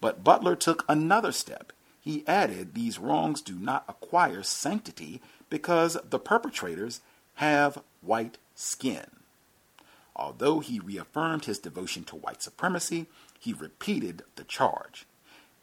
But 0.00 0.24
Butler 0.24 0.56
took 0.56 0.84
another 0.88 1.32
step. 1.32 1.72
He 2.00 2.26
added 2.26 2.74
these 2.74 2.98
wrongs 2.98 3.42
do 3.42 3.54
not 3.54 3.84
acquire 3.88 4.42
sanctity 4.42 5.20
because 5.50 5.96
the 6.08 6.18
perpetrators 6.18 7.00
have 7.36 7.82
white 8.00 8.38
skin. 8.54 9.06
Although 10.14 10.60
he 10.60 10.80
reaffirmed 10.80 11.44
his 11.44 11.58
devotion 11.58 12.04
to 12.04 12.16
white 12.16 12.42
supremacy, 12.42 13.06
he 13.38 13.52
repeated 13.52 14.22
the 14.36 14.44
charge. 14.44 15.04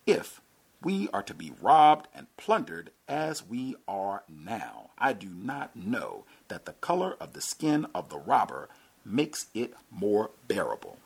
If 0.05 0.41
we 0.81 1.09
are 1.13 1.23
to 1.23 1.33
be 1.33 1.53
robbed 1.61 2.07
and 2.13 2.27
plundered 2.37 2.91
as 3.07 3.47
we 3.47 3.75
are 3.87 4.23
now, 4.27 4.91
I 4.97 5.13
do 5.13 5.29
not 5.29 5.75
know 5.75 6.25
that 6.53 6.65
the 6.65 6.73
color 6.73 7.17
of 7.19 7.33
the 7.33 7.41
skin 7.41 7.87
of 7.95 8.09
the 8.09 8.19
robber 8.19 8.69
makes 9.03 9.47
it 9.55 9.73
more 9.89 10.29
bearable. 10.47 10.99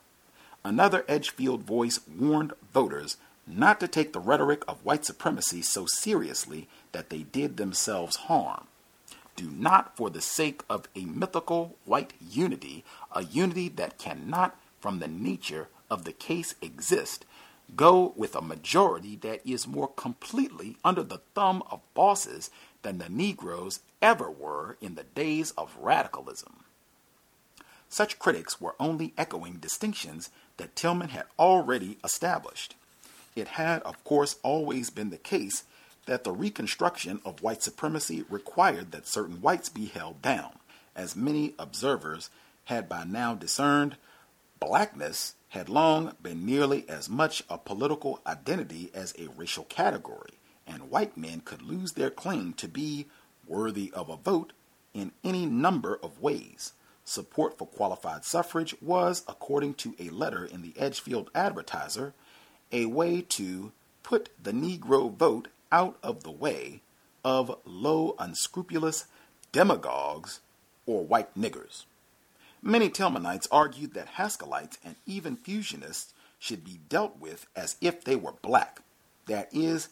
Another 0.62 1.06
Edgefield 1.08 1.62
voice 1.62 1.98
warned 2.06 2.52
voters 2.74 3.16
not 3.46 3.80
to 3.80 3.88
take 3.88 4.12
the 4.12 4.20
rhetoric 4.20 4.62
of 4.68 4.84
white 4.84 5.06
supremacy 5.06 5.62
so 5.62 5.86
seriously 5.86 6.68
that 6.92 7.08
they 7.08 7.22
did 7.22 7.56
themselves 7.56 8.16
harm 8.16 8.66
do 9.38 9.48
not, 9.52 9.96
for 9.96 10.10
the 10.10 10.20
sake 10.20 10.62
of 10.68 10.88
a 10.96 11.04
mythical 11.04 11.76
white 11.84 12.12
unity, 12.20 12.84
a 13.12 13.22
unity 13.22 13.68
that 13.68 13.96
cannot, 13.96 14.56
from 14.80 14.98
the 14.98 15.06
nature 15.06 15.68
of 15.88 16.02
the 16.02 16.12
case, 16.12 16.56
exist, 16.60 17.24
go 17.76 18.12
with 18.16 18.34
a 18.34 18.42
majority 18.42 19.14
that 19.14 19.40
is 19.46 19.64
more 19.64 19.86
completely 19.86 20.76
under 20.84 21.04
the 21.04 21.20
thumb 21.36 21.62
of 21.70 21.80
bosses 21.94 22.50
than 22.82 22.98
the 22.98 23.08
Negroes 23.08 23.80
ever 24.00 24.30
were 24.30 24.76
in 24.80 24.94
the 24.94 25.04
days 25.04 25.52
of 25.52 25.76
radicalism. 25.80 26.64
Such 27.88 28.18
critics 28.18 28.60
were 28.60 28.76
only 28.78 29.14
echoing 29.16 29.54
distinctions 29.54 30.30
that 30.58 30.76
Tillman 30.76 31.08
had 31.08 31.24
already 31.38 31.98
established. 32.04 32.74
It 33.34 33.48
had, 33.48 33.82
of 33.82 34.02
course, 34.04 34.36
always 34.42 34.90
been 34.90 35.10
the 35.10 35.16
case 35.16 35.64
that 36.06 36.24
the 36.24 36.32
reconstruction 36.32 37.20
of 37.24 37.42
white 37.42 37.62
supremacy 37.62 38.24
required 38.28 38.92
that 38.92 39.06
certain 39.06 39.40
whites 39.40 39.68
be 39.68 39.86
held 39.86 40.22
down. 40.22 40.52
As 40.96 41.14
many 41.14 41.54
observers 41.58 42.30
had 42.64 42.88
by 42.88 43.04
now 43.04 43.34
discerned, 43.34 43.96
blackness 44.58 45.34
had 45.50 45.68
long 45.68 46.12
been 46.22 46.44
nearly 46.44 46.86
as 46.88 47.08
much 47.08 47.42
a 47.48 47.56
political 47.56 48.20
identity 48.26 48.90
as 48.92 49.14
a 49.18 49.28
racial 49.28 49.64
category, 49.64 50.37
and 50.68 50.90
white 50.90 51.16
men 51.16 51.40
could 51.40 51.62
lose 51.62 51.92
their 51.92 52.10
claim 52.10 52.52
to 52.52 52.68
be 52.68 53.06
worthy 53.46 53.90
of 53.94 54.08
a 54.08 54.16
vote 54.16 54.52
in 54.94 55.12
any 55.24 55.46
number 55.46 55.98
of 56.02 56.20
ways. 56.20 56.72
Support 57.04 57.56
for 57.56 57.66
qualified 57.66 58.24
suffrage 58.24 58.74
was, 58.82 59.24
according 59.26 59.74
to 59.74 59.94
a 59.98 60.10
letter 60.10 60.44
in 60.44 60.60
the 60.62 60.74
Edgefield 60.76 61.30
Advertiser, 61.34 62.12
a 62.70 62.84
way 62.86 63.22
to 63.22 63.72
put 64.02 64.28
the 64.42 64.52
Negro 64.52 65.12
vote 65.12 65.48
out 65.72 65.96
of 66.02 66.22
the 66.22 66.30
way 66.30 66.82
of 67.24 67.58
low, 67.64 68.14
unscrupulous 68.18 69.06
demagogues 69.52 70.40
or 70.86 71.04
white 71.04 71.34
niggers. 71.34 71.84
Many 72.62 72.90
Tillmanites 72.90 73.46
argued 73.50 73.94
that 73.94 74.14
Haskellites 74.14 74.78
and 74.84 74.96
even 75.06 75.36
fusionists 75.36 76.12
should 76.38 76.64
be 76.64 76.80
dealt 76.88 77.18
with 77.18 77.46
as 77.56 77.76
if 77.80 78.04
they 78.04 78.16
were 78.16 78.34
black. 78.42 78.80
that 79.26 79.48
is, 79.52 79.88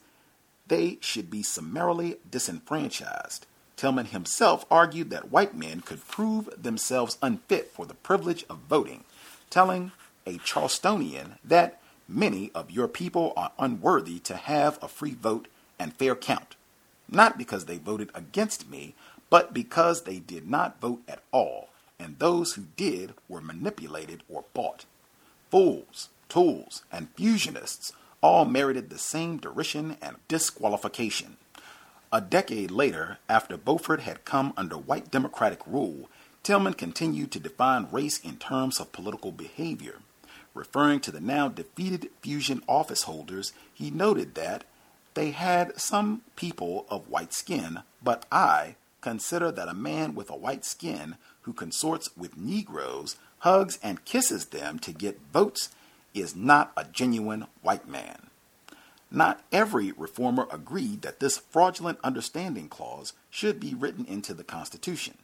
they 0.68 0.98
should 1.00 1.30
be 1.30 1.42
summarily 1.42 2.16
disenfranchised. 2.30 3.46
Tillman 3.76 4.06
himself 4.06 4.64
argued 4.70 5.10
that 5.10 5.30
white 5.30 5.54
men 5.54 5.80
could 5.80 6.06
prove 6.08 6.48
themselves 6.60 7.18
unfit 7.22 7.70
for 7.72 7.86
the 7.86 7.94
privilege 7.94 8.44
of 8.48 8.58
voting, 8.68 9.04
telling 9.50 9.92
a 10.26 10.38
Charlestonian 10.38 11.38
that 11.44 11.80
many 12.08 12.50
of 12.54 12.70
your 12.70 12.88
people 12.88 13.32
are 13.36 13.52
unworthy 13.58 14.18
to 14.20 14.36
have 14.36 14.78
a 14.82 14.88
free 14.88 15.14
vote 15.14 15.48
and 15.78 15.94
fair 15.94 16.16
count, 16.16 16.56
not 17.08 17.36
because 17.36 17.66
they 17.66 17.78
voted 17.78 18.10
against 18.14 18.68
me, 18.68 18.94
but 19.28 19.52
because 19.52 20.02
they 20.02 20.18
did 20.18 20.48
not 20.48 20.80
vote 20.80 21.02
at 21.06 21.22
all, 21.32 21.68
and 21.98 22.18
those 22.18 22.54
who 22.54 22.64
did 22.76 23.12
were 23.28 23.40
manipulated 23.40 24.22
or 24.28 24.44
bought. 24.54 24.84
Fools, 25.50 26.08
tools, 26.28 26.82
and 26.90 27.14
fusionists 27.14 27.92
all 28.20 28.44
merited 28.44 28.90
the 28.90 28.98
same 28.98 29.38
derision 29.38 29.96
and 30.02 30.16
disqualification. 30.28 31.36
A 32.12 32.20
decade 32.20 32.70
later, 32.70 33.18
after 33.28 33.56
Beaufort 33.56 34.00
had 34.00 34.24
come 34.24 34.52
under 34.56 34.76
white 34.76 35.10
Democratic 35.10 35.60
rule, 35.66 36.08
Tillman 36.42 36.74
continued 36.74 37.32
to 37.32 37.40
define 37.40 37.88
race 37.90 38.20
in 38.20 38.36
terms 38.36 38.78
of 38.78 38.92
political 38.92 39.32
behavior. 39.32 39.98
Referring 40.54 41.00
to 41.00 41.10
the 41.10 41.20
now 41.20 41.48
defeated 41.48 42.08
Fusion 42.22 42.62
office 42.68 43.02
holders, 43.02 43.52
he 43.74 43.90
noted 43.90 44.34
that 44.36 44.64
they 45.14 45.32
had 45.32 45.78
some 45.80 46.22
people 46.36 46.86
of 46.88 47.08
white 47.08 47.34
skin, 47.34 47.80
but 48.02 48.24
I 48.30 48.76
consider 49.00 49.50
that 49.52 49.68
a 49.68 49.74
man 49.74 50.14
with 50.14 50.30
a 50.30 50.36
white 50.36 50.64
skin 50.64 51.16
who 51.42 51.52
consorts 51.52 52.10
with 52.16 52.36
Negroes, 52.36 53.16
hugs 53.38 53.78
and 53.82 54.04
kisses 54.04 54.46
them 54.46 54.78
to 54.78 54.92
get 54.92 55.20
votes, 55.32 55.70
is 56.16 56.34
not 56.34 56.72
a 56.76 56.84
genuine 56.84 57.46
white 57.62 57.86
man. 57.88 58.30
Not 59.10 59.44
every 59.52 59.92
reformer 59.92 60.48
agreed 60.50 61.02
that 61.02 61.20
this 61.20 61.38
fraudulent 61.38 61.98
understanding 62.02 62.68
clause 62.68 63.12
should 63.30 63.60
be 63.60 63.74
written 63.74 64.04
into 64.04 64.34
the 64.34 64.44
Constitution. 64.44 65.18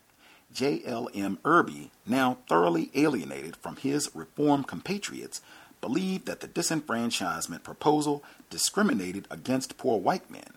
J.L.M. 0.52 1.38
Irby, 1.44 1.90
now 2.06 2.38
thoroughly 2.48 2.90
alienated 2.94 3.56
from 3.56 3.76
his 3.76 4.14
reform 4.14 4.64
compatriots, 4.64 5.40
believed 5.80 6.26
that 6.26 6.40
the 6.40 6.48
disenfranchisement 6.48 7.64
proposal 7.64 8.22
discriminated 8.50 9.26
against 9.30 9.78
poor 9.78 9.98
white 9.98 10.30
men, 10.30 10.54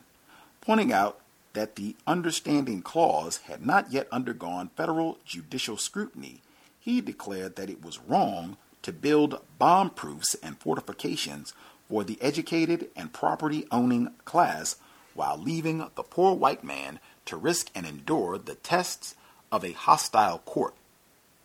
pointing 0.62 0.94
out 0.94 1.20
that 1.54 1.78
the 1.78 1.96
understanding 2.06 2.82
clause 2.82 3.38
had 3.46 3.66
not 3.66 3.92
yet 3.92 4.08
undergone 4.12 4.70
federal 4.76 5.18
judicial 5.26 5.78
scrutiny. 5.78 6.42
He 6.80 7.02
declared 7.02 7.56
that 7.56 7.70
it 7.70 7.84
was 7.84 8.00
wrong 8.00 8.58
to 8.86 8.94
build 8.94 9.42
bomb 9.58 9.90
proofs 9.90 10.36
and 10.44 10.60
fortifications 10.60 11.56
for 11.90 12.04
the 12.04 12.22
educated 12.22 12.88
and 12.96 13.12
property 13.12 13.66
owning 13.72 14.08
class 14.26 14.76
while 15.16 15.36
leaving 15.40 15.80
the 15.96 16.04
poor 16.04 16.36
white 16.36 16.64
man 16.64 17.00
to 17.26 17.36
risk 17.36 17.72
and 17.74 17.88
endure 17.88 18.38
the 18.38 18.54
tests 18.54 19.16
of 19.52 19.66
a 19.66 19.72
hostile 19.72 20.38
court. 20.38 20.76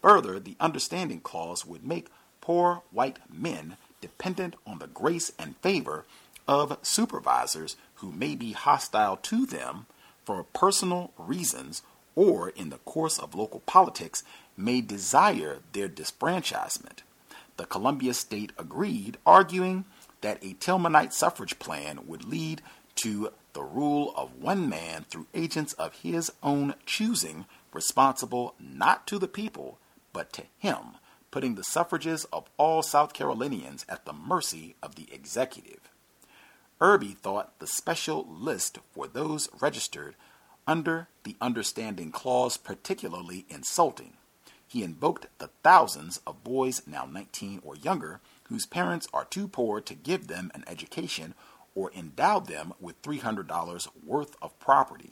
Further, 0.03 0.39
the 0.39 0.55
understanding 0.61 1.21
clause 1.21 1.65
would 1.65 1.83
make 1.83 2.11
poor 2.43 2.83
white 2.91 3.19
men 3.33 3.79
dependent 4.03 4.55
on 4.67 4.79
the 4.79 4.89
grace 4.89 5.33
and 5.39 5.57
favor 5.63 6.05
of 6.47 6.77
supervisors 6.83 7.79
who 7.97 8.13
may 8.13 8.35
be 8.35 8.53
hostile 8.53 9.17
to 9.17 9.47
them 9.47 9.87
for 10.27 10.45
personal 10.45 11.11
reasons 11.17 11.81
or 12.15 12.51
in 12.51 12.69
the 12.69 12.77
course 12.79 13.19
of 13.19 13.35
local 13.35 13.61
politics 13.61 14.23
may 14.59 14.83
desire 14.83 15.61
their 15.73 15.89
disfranchisement. 15.89 16.99
The 17.61 17.67
Columbia 17.67 18.15
State 18.15 18.53
agreed, 18.57 19.19
arguing 19.27 19.85
that 20.23 20.43
a 20.43 20.55
Tillmanite 20.55 21.13
suffrage 21.13 21.59
plan 21.59 22.07
would 22.07 22.25
lead 22.25 22.63
to 22.95 23.35
the 23.53 23.63
rule 23.63 24.15
of 24.17 24.35
one 24.37 24.67
man 24.67 25.05
through 25.11 25.27
agents 25.35 25.75
of 25.75 25.97
his 25.97 26.33
own 26.43 26.75
choosing, 26.87 27.45
responsible 27.75 28.55
not 28.59 29.07
to 29.09 29.19
the 29.19 29.29
people, 29.29 29.79
but 30.15 30.33
to 30.33 30.45
him, 30.57 30.97
putting 31.31 31.55
the 31.55 31.63
suffrages 31.63 32.25
of 32.33 32.49
all 32.57 32.83
South 32.83 33.13
Carolinians 33.13 33.85
at 33.91 34.07
the 34.07 34.15
mercy 34.15 34.75
of 34.83 34.95
the 34.95 35.13
executive. 35.13 35.91
Irby 36.81 37.13
thought 37.13 37.59
the 37.59 37.67
special 37.67 38.27
list 38.27 38.79
for 38.95 39.07
those 39.07 39.51
registered 39.61 40.17
under 40.67 41.09
the 41.25 41.37
Understanding 41.43 42.11
Clause 42.11 42.57
particularly 42.57 43.45
insulting. 43.51 44.15
He 44.71 44.85
invoked 44.85 45.27
the 45.39 45.51
thousands 45.65 46.21
of 46.29 46.45
boys 46.45 46.83
now 46.87 47.05
19 47.05 47.61
or 47.65 47.75
younger 47.75 48.21
whose 48.45 48.67
parents 48.67 49.09
are 49.13 49.25
too 49.25 49.49
poor 49.49 49.81
to 49.81 49.95
give 49.95 50.29
them 50.29 50.53
an 50.55 50.63
education 50.69 51.35
or 51.75 51.91
endow 51.93 52.39
them 52.39 52.73
with 52.79 53.03
$300 53.03 53.89
worth 54.07 54.37
of 54.41 54.57
property. 54.61 55.11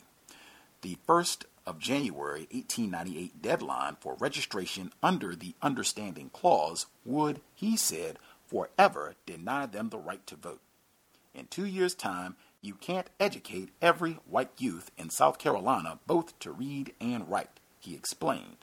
The 0.82 0.96
1st 1.08 1.46
of 1.66 1.80
January 1.80 2.46
1898 2.52 3.42
deadline 3.42 3.96
for 3.98 4.14
registration 4.20 4.92
under 5.02 5.34
the 5.34 5.56
Understanding 5.60 6.30
Clause 6.32 6.86
would, 7.04 7.40
he 7.52 7.76
said, 7.76 8.20
forever 8.46 9.16
deny 9.26 9.66
them 9.66 9.88
the 9.88 9.98
right 9.98 10.24
to 10.28 10.36
vote. 10.36 10.60
In 11.34 11.48
two 11.48 11.66
years' 11.66 11.96
time, 11.96 12.36
you 12.62 12.74
can't 12.74 13.10
educate 13.18 13.70
every 13.82 14.20
white 14.24 14.52
youth 14.56 14.92
in 14.96 15.10
South 15.10 15.38
Carolina 15.38 15.98
both 16.06 16.38
to 16.38 16.52
read 16.52 16.92
and 17.00 17.28
write, 17.28 17.58
he 17.80 17.96
explained 17.96 18.58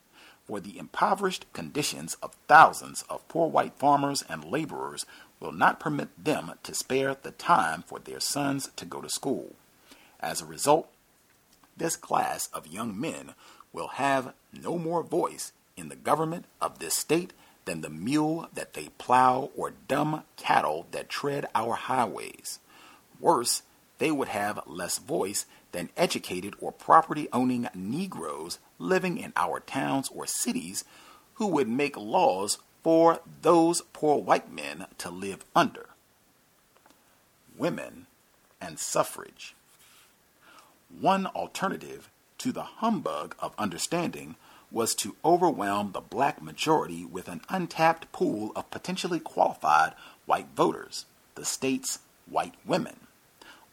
for 0.46 0.60
the 0.60 0.78
impoverished 0.78 1.46
conditions 1.54 2.16
of 2.22 2.36
thousands 2.48 3.04
of 3.10 3.28
poor 3.28 3.50
white 3.50 3.74
farmers 3.78 4.24
and 4.30 4.44
laborers 4.46 5.06
will 5.40 5.52
not 5.52 5.80
permit 5.80 6.10
them 6.24 6.54
to 6.64 6.74
spare 6.74 7.16
the 7.16 7.32
time 7.32 7.84
for 7.86 8.00
their 8.00 8.20
sons 8.20 8.70
to 8.76 8.86
go 8.86 9.02
to 9.02 9.10
school. 9.10 9.56
As 10.20 10.42
a 10.42 10.46
result, 10.46 10.90
this 11.76 11.96
class 11.96 12.48
of 12.54 12.68
young 12.68 13.00
men 13.00 13.34
will 13.74 13.90
have 13.90 14.34
no 14.54 14.78
more 14.78 15.04
voice 15.04 15.52
in 15.76 15.90
the 15.90 15.96
government 15.96 16.46
of 16.62 16.80
this 16.80 16.96
state 16.96 17.34
than 17.66 17.82
the 17.82 17.90
mule 17.90 18.48
that 18.54 18.74
they 18.74 18.90
plow 18.98 19.50
or 19.56 19.74
dumb 19.88 20.24
cattle 20.38 20.88
that 20.92 21.10
tread 21.10 21.46
our 21.54 21.74
highways. 21.74 22.60
Worse, 23.20 23.64
they 23.98 24.12
would 24.12 24.30
have 24.30 24.62
less 24.68 25.00
voice 25.00 25.46
than 25.76 25.90
educated 25.98 26.56
or 26.62 26.72
property 26.72 27.28
owning 27.34 27.68
Negroes 27.76 28.60
living 28.80 29.18
in 29.18 29.34
our 29.36 29.60
towns 29.60 30.10
or 30.16 30.26
cities 30.26 30.86
who 31.34 31.48
would 31.48 31.68
make 31.68 31.98
laws 31.98 32.60
for 32.82 33.20
those 33.42 33.82
poor 33.92 34.18
white 34.18 34.50
men 34.50 34.86
to 34.98 35.10
live 35.10 35.44
under. 35.54 35.90
Women 37.58 38.08
and 38.62 38.80
suffrage. 38.80 39.54
One 41.02 41.26
alternative 41.26 42.10
to 42.38 42.54
the 42.54 42.64
humbug 42.64 43.36
of 43.40 43.54
understanding 43.58 44.38
was 44.72 44.96
to 44.96 45.18
overwhelm 45.26 45.92
the 45.92 46.00
black 46.00 46.42
majority 46.42 47.04
with 47.04 47.28
an 47.28 47.42
untapped 47.50 48.10
pool 48.14 48.54
of 48.56 48.72
potentially 48.72 49.20
qualified 49.20 49.92
white 50.26 50.48
voters, 50.56 51.06
the 51.36 51.44
state's 51.44 52.00
white 52.30 52.54
women. 52.66 53.05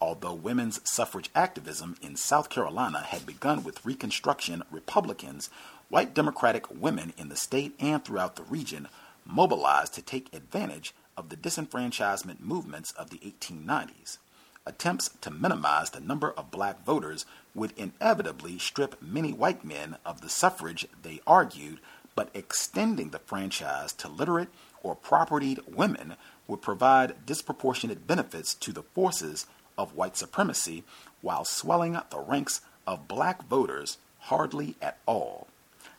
Although 0.03 0.35
women's 0.35 0.81
suffrage 0.83 1.31
activism 1.33 1.95
in 2.03 2.17
South 2.17 2.49
Carolina 2.49 3.03
had 3.03 3.25
begun 3.25 3.63
with 3.63 3.87
Reconstruction 3.87 4.65
Republicans, 4.69 5.49
white 5.91 6.13
Democratic 6.13 6.69
women 6.69 7.13
in 7.17 7.29
the 7.29 7.37
state 7.37 7.77
and 7.79 8.05
throughout 8.05 8.35
the 8.35 8.43
region 8.43 8.89
mobilized 9.25 9.95
to 9.95 10.03
take 10.03 10.35
advantage 10.35 10.93
of 11.17 11.29
the 11.29 11.37
disenfranchisement 11.37 12.41
movements 12.41 12.91
of 12.91 13.11
the 13.11 13.19
1890s. 13.19 14.19
Attempts 14.67 15.11
to 15.21 15.31
minimize 15.31 15.91
the 15.91 16.01
number 16.01 16.33
of 16.33 16.51
black 16.51 16.85
voters 16.85 17.25
would 17.55 17.73
inevitably 17.77 18.59
strip 18.59 19.01
many 19.01 19.33
white 19.33 19.65
men 19.65 19.99
of 20.05 20.21
the 20.21 20.29
suffrage, 20.29 20.85
they 21.05 21.21
argued, 21.29 21.79
but 22.17 22.29
extending 22.35 23.11
the 23.11 23.21
franchise 23.21 23.93
to 23.93 24.09
literate 24.09 24.49
or 24.83 24.97
propertied 24.97 25.61
women 25.69 26.17
would 26.49 26.61
provide 26.61 27.25
disproportionate 27.25 28.05
benefits 28.09 28.53
to 28.53 28.73
the 28.73 28.83
forces 28.83 29.47
of 29.77 29.95
white 29.95 30.17
supremacy 30.17 30.85
while 31.21 31.45
swelling 31.45 31.99
the 32.11 32.19
ranks 32.19 32.61
of 32.87 33.09
black 33.09 33.45
voters 33.45 33.99
hardly 34.21 34.77
at 34.81 34.99
all. 35.07 35.47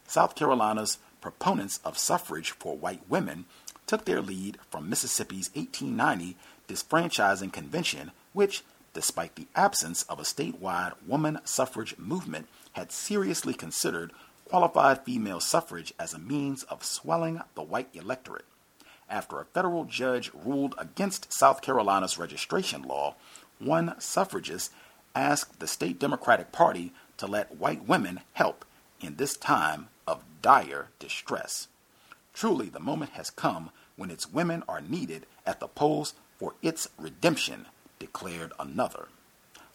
South 0.08 0.36
Carolina's 0.36 0.98
proponents 1.22 1.80
of 1.86 1.98
suffrage 1.98 2.52
for 2.52 2.78
white 2.78 3.02
women 3.10 3.46
took 3.88 4.06
their 4.06 4.22
lead 4.22 4.58
from 4.70 4.90
Mississippi's 4.90 5.50
1890 5.56 6.38
disfranchising 6.68 7.52
convention, 7.52 8.12
which, 8.34 8.64
despite 8.94 9.36
the 9.36 9.48
absence 9.56 10.04
of 10.04 10.20
a 10.20 10.24
statewide 10.24 10.94
woman 11.06 11.40
suffrage 11.44 11.98
movement, 11.98 12.48
had 12.74 12.92
seriously 12.92 13.54
considered 13.54 14.12
qualified 14.46 15.04
female 15.04 15.40
suffrage 15.40 15.94
as 16.00 16.14
a 16.14 16.20
means 16.20 16.64
of 16.64 16.84
swelling 16.84 17.42
the 17.56 17.64
white 17.64 17.90
electorate. 17.94 18.46
After 19.10 19.40
a 19.40 19.46
federal 19.46 19.86
judge 19.86 20.32
ruled 20.34 20.76
against 20.78 21.34
South 21.34 21.62
Carolina's 21.62 22.18
registration 22.18 22.84
law, 22.84 23.16
one 23.66 23.96
suffragist 24.00 24.72
asked 25.16 25.60
the 25.60 25.68
state 25.68 26.00
Democratic 26.00 26.52
Party 26.52 26.92
to 27.18 27.28
let 27.28 27.58
white 27.58 27.88
women 27.88 28.22
help 28.34 28.66
in 29.02 29.16
this 29.16 29.38
time 29.38 29.88
of 30.08 30.24
dire 30.42 30.88
distress. 31.00 31.68
Truly, 32.34 32.70
the 32.70 32.80
moment 32.80 33.12
has 33.12 33.30
come 33.30 33.70
when 33.96 34.10
its 34.10 34.32
women 34.32 34.64
are 34.68 34.82
needed 34.82 35.26
at 35.46 35.60
the 35.60 35.68
polls 35.68 36.14
for 36.38 36.56
its 36.62 36.90
redemption, 36.98 37.68
declared 38.00 38.54
another. 38.60 39.08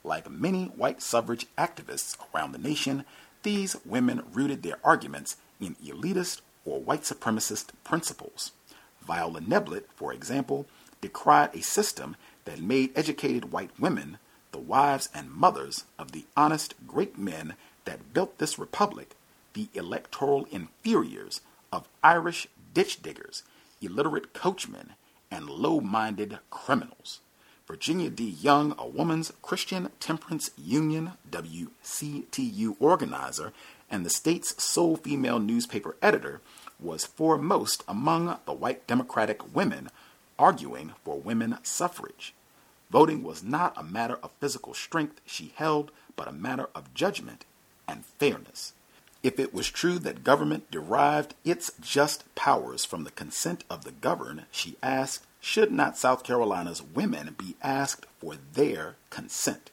Like 0.02 0.30
many 0.30 0.66
white 0.66 1.00
suffrage 1.02 1.46
activists 1.56 2.16
around 2.34 2.52
the 2.52 2.58
nation, 2.58 3.04
these 3.42 3.76
women 3.84 4.22
rooted 4.32 4.62
their 4.62 4.78
arguments 4.82 5.36
in 5.60 5.76
elitist 5.76 6.40
or 6.64 6.80
white 6.80 7.02
supremacist 7.02 7.68
principles. 7.84 8.52
Viola 9.00 9.40
Neblett, 9.40 9.84
for 9.94 10.12
example, 10.12 10.66
decried 11.00 11.54
a 11.54 11.62
system 11.62 12.16
that 12.48 12.60
made 12.60 12.90
educated 12.96 13.52
white 13.52 13.70
women 13.78 14.16
the 14.52 14.58
wives 14.58 15.10
and 15.14 15.30
mothers 15.30 15.84
of 15.98 16.12
the 16.12 16.24
honest 16.34 16.72
great 16.86 17.18
men 17.18 17.52
that 17.84 18.14
built 18.14 18.38
this 18.38 18.58
republic, 18.58 19.14
the 19.52 19.68
electoral 19.74 20.46
inferiors 20.50 21.42
of 21.70 21.86
Irish 22.02 22.48
ditch 22.72 23.02
diggers, 23.02 23.42
illiterate 23.82 24.32
coachmen, 24.32 24.94
and 25.30 25.50
low 25.50 25.78
minded 25.78 26.38
criminals. 26.48 27.20
Virginia 27.66 28.08
D. 28.08 28.24
Young, 28.24 28.74
a 28.78 28.86
Woman's 28.86 29.30
Christian 29.42 29.90
Temperance 30.00 30.50
Union 30.56 31.12
WCTU 31.30 32.76
organizer 32.80 33.52
and 33.90 34.06
the 34.06 34.10
state's 34.10 34.62
sole 34.62 34.96
female 34.96 35.38
newspaper 35.38 35.96
editor, 36.00 36.40
was 36.80 37.04
foremost 37.04 37.84
among 37.86 38.38
the 38.46 38.54
white 38.54 38.86
Democratic 38.86 39.54
women 39.54 39.90
arguing 40.38 40.94
for 41.04 41.20
women 41.20 41.58
suffrage. 41.62 42.32
Voting 42.90 43.22
was 43.22 43.42
not 43.42 43.76
a 43.76 43.82
matter 43.82 44.18
of 44.22 44.30
physical 44.40 44.74
strength, 44.74 45.20
she 45.26 45.52
held, 45.56 45.90
but 46.16 46.28
a 46.28 46.32
matter 46.32 46.68
of 46.74 46.94
judgment 46.94 47.44
and 47.86 48.04
fairness. 48.04 48.72
If 49.22 49.38
it 49.38 49.52
was 49.52 49.68
true 49.68 49.98
that 50.00 50.24
government 50.24 50.70
derived 50.70 51.34
its 51.44 51.72
just 51.80 52.32
powers 52.34 52.84
from 52.84 53.04
the 53.04 53.10
consent 53.10 53.64
of 53.68 53.84
the 53.84 53.90
governed, 53.90 54.44
she 54.50 54.76
asked, 54.82 55.26
should 55.40 55.72
not 55.72 55.98
South 55.98 56.24
Carolina's 56.24 56.82
women 56.82 57.34
be 57.38 57.56
asked 57.62 58.06
for 58.20 58.36
their 58.54 58.96
consent? 59.10 59.70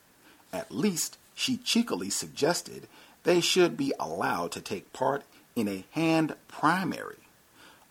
At 0.51 0.72
least, 0.72 1.18
she 1.34 1.57
cheekily 1.57 2.09
suggested, 2.09 2.88
they 3.24 3.41
should 3.41 3.78
be 3.78 3.93
allowed 3.99 4.51
to 4.53 4.61
take 4.61 4.93
part 4.93 5.24
in 5.55 5.68
a 5.68 5.86
hand 5.91 6.36
primary. 6.47 7.18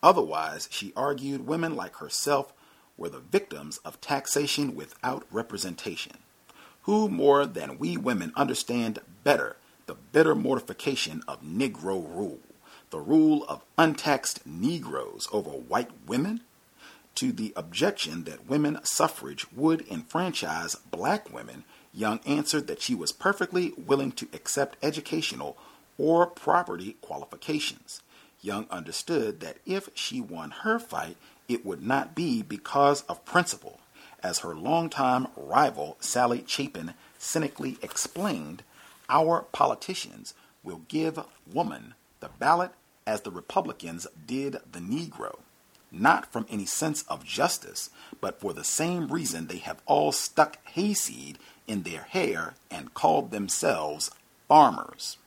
Otherwise, 0.02 0.68
she 0.70 0.92
argued, 0.96 1.46
women 1.46 1.74
like 1.74 1.96
herself 1.96 2.52
were 2.96 3.08
the 3.08 3.18
victims 3.18 3.78
of 3.78 4.00
taxation 4.00 4.74
without 4.74 5.26
representation. 5.30 6.18
Who 6.82 7.08
more 7.08 7.46
than 7.46 7.78
we 7.78 7.96
women 7.96 8.32
understand 8.36 9.00
better 9.24 9.56
the 9.86 9.94
bitter 9.94 10.34
mortification 10.34 11.22
of 11.26 11.42
Negro 11.42 12.02
rule, 12.14 12.40
the 12.90 13.00
rule 13.00 13.44
of 13.48 13.64
untaxed 13.76 14.46
Negroes 14.46 15.28
over 15.32 15.50
white 15.50 15.90
women? 16.06 16.40
To 17.16 17.32
the 17.32 17.52
objection 17.56 18.24
that 18.24 18.48
women 18.48 18.80
suffrage 18.82 19.46
would 19.52 19.86
enfranchise 19.88 20.74
black 20.74 21.32
women, 21.32 21.64
Young 21.92 22.18
answered 22.26 22.66
that 22.66 22.82
she 22.82 22.94
was 22.94 23.12
perfectly 23.12 23.72
willing 23.76 24.10
to 24.12 24.28
accept 24.32 24.76
educational 24.82 25.56
or 25.96 26.26
property 26.26 26.96
qualifications. 27.00 28.02
Young 28.40 28.66
understood 28.68 29.40
that 29.40 29.58
if 29.64 29.88
she 29.94 30.20
won 30.20 30.50
her 30.50 30.78
fight, 30.78 31.16
it 31.48 31.64
would 31.64 31.82
not 31.82 32.14
be 32.14 32.42
because 32.42 33.02
of 33.02 33.24
principle. 33.24 33.80
As 34.22 34.38
her 34.38 34.54
longtime 34.54 35.28
rival 35.36 35.96
Sallie 36.00 36.44
Chapin 36.46 36.94
cynically 37.18 37.78
explained, 37.82 38.62
our 39.08 39.42
politicians 39.52 40.34
will 40.62 40.82
give 40.88 41.18
woman 41.52 41.94
the 42.20 42.30
ballot 42.38 42.72
as 43.06 43.20
the 43.20 43.30
Republicans 43.30 44.06
did 44.26 44.58
the 44.70 44.78
Negro, 44.78 45.40
not 45.92 46.32
from 46.32 46.46
any 46.48 46.64
sense 46.64 47.02
of 47.02 47.24
justice, 47.24 47.90
but 48.20 48.40
for 48.40 48.54
the 48.54 48.64
same 48.64 49.08
reason 49.08 49.46
they 49.46 49.58
have 49.58 49.82
all 49.84 50.10
stuck 50.10 50.58
hayseed 50.68 51.38
in 51.66 51.82
their 51.82 52.02
hair 52.02 52.54
and 52.70 52.94
called 52.94 53.30
themselves 53.30 54.10
farmers. 54.48 55.18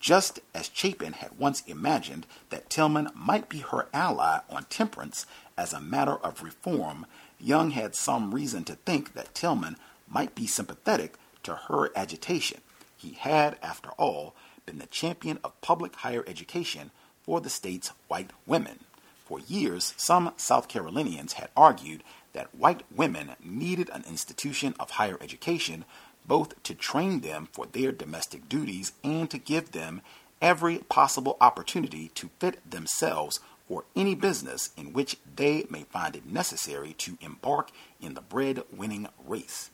Just 0.00 0.40
as 0.54 0.70
Chapin 0.72 1.12
had 1.12 1.38
once 1.38 1.60
imagined 1.66 2.26
that 2.48 2.70
Tillman 2.70 3.10
might 3.14 3.50
be 3.50 3.58
her 3.58 3.86
ally 3.92 4.40
on 4.48 4.64
temperance 4.64 5.26
as 5.58 5.74
a 5.74 5.80
matter 5.80 6.14
of 6.16 6.42
reform, 6.42 7.04
Young 7.38 7.72
had 7.72 7.94
some 7.94 8.34
reason 8.34 8.64
to 8.64 8.76
think 8.76 9.12
that 9.12 9.34
Tillman 9.34 9.76
might 10.08 10.34
be 10.34 10.46
sympathetic 10.46 11.16
to 11.42 11.54
her 11.68 11.90
agitation. 11.94 12.62
He 12.96 13.12
had, 13.12 13.58
after 13.62 13.90
all, 13.90 14.34
been 14.64 14.78
the 14.78 14.86
champion 14.86 15.38
of 15.44 15.60
public 15.60 15.94
higher 15.96 16.24
education 16.26 16.90
for 17.22 17.40
the 17.42 17.50
state's 17.50 17.92
white 18.08 18.30
women. 18.46 18.80
For 19.26 19.38
years, 19.40 19.94
some 19.96 20.32
South 20.38 20.66
Carolinians 20.66 21.34
had 21.34 21.50
argued 21.56 22.02
that 22.32 22.54
white 22.54 22.82
women 22.90 23.36
needed 23.42 23.90
an 23.92 24.04
institution 24.08 24.74
of 24.80 24.92
higher 24.92 25.18
education 25.20 25.84
both 26.30 26.62
to 26.62 26.76
train 26.76 27.22
them 27.22 27.48
for 27.50 27.66
their 27.66 27.90
domestic 27.90 28.48
duties 28.48 28.92
and 29.02 29.28
to 29.28 29.36
give 29.36 29.72
them 29.72 30.00
every 30.40 30.78
possible 30.78 31.36
opportunity 31.40 32.06
to 32.14 32.30
fit 32.38 32.70
themselves 32.70 33.40
for 33.66 33.82
any 33.96 34.14
business 34.14 34.70
in 34.76 34.92
which 34.92 35.16
they 35.34 35.66
may 35.68 35.82
find 35.82 36.14
it 36.14 36.24
necessary 36.24 36.92
to 36.92 37.18
embark 37.20 37.72
in 38.00 38.14
the 38.14 38.20
bread 38.20 38.62
winning 38.72 39.08
race. 39.26 39.72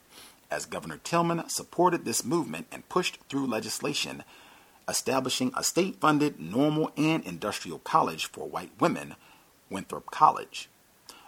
As 0.50 0.64
Governor 0.64 0.96
Tillman 0.96 1.46
supported 1.50 2.07
this 2.07 2.24
movement 2.24 2.68
and 2.72 2.88
pushed 2.88 3.18
through 3.28 3.46
legislation 3.46 4.24
establishing 4.88 5.52
a 5.54 5.62
state 5.62 6.00
funded 6.00 6.40
normal 6.40 6.90
and 6.96 7.22
industrial 7.24 7.80
college 7.80 8.24
for 8.24 8.48
white 8.48 8.72
women, 8.80 9.14
Winthrop 9.68 10.11
College. 10.11 10.70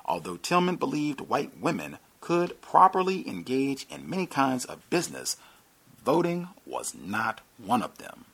Although 0.06 0.38
Tillman 0.38 0.76
believed 0.76 1.20
white 1.20 1.60
women 1.60 1.98
could 2.20 2.60
properly 2.60 3.28
engage 3.28 3.86
in 3.90 4.08
many 4.08 4.26
kinds 4.26 4.64
of 4.64 4.88
business, 4.90 5.36
voting 6.04 6.48
was 6.66 6.94
not 6.94 7.40
one 7.58 7.82
of 7.82 7.98
them. 7.98 8.24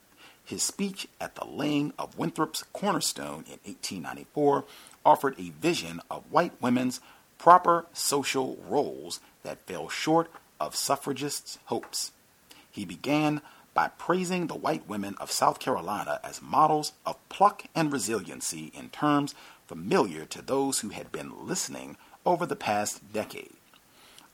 His 0.43 0.61
speech 0.61 1.07
at 1.19 1.35
the 1.35 1.45
laying 1.45 1.93
of 1.97 2.17
Winthrop's 2.17 2.63
cornerstone 2.71 3.45
in 3.47 3.59
1894 3.63 4.65
offered 5.03 5.35
a 5.39 5.49
vision 5.49 6.01
of 6.09 6.31
white 6.31 6.53
women's 6.61 7.01
proper 7.37 7.85
social 7.93 8.57
roles 8.67 9.19
that 9.43 9.65
fell 9.65 9.89
short 9.89 10.29
of 10.59 10.75
suffragists' 10.75 11.57
hopes. 11.65 12.11
He 12.71 12.85
began 12.85 13.41
by 13.73 13.89
praising 13.89 14.47
the 14.47 14.55
white 14.55 14.87
women 14.87 15.15
of 15.19 15.31
South 15.31 15.59
Carolina 15.59 16.19
as 16.23 16.41
models 16.41 16.93
of 17.05 17.17
pluck 17.29 17.65
and 17.75 17.91
resiliency 17.91 18.71
in 18.73 18.89
terms 18.89 19.35
familiar 19.67 20.25
to 20.25 20.41
those 20.41 20.79
who 20.79 20.89
had 20.89 21.11
been 21.11 21.45
listening 21.45 21.97
over 22.25 22.45
the 22.45 22.55
past 22.55 23.11
decade. 23.11 23.54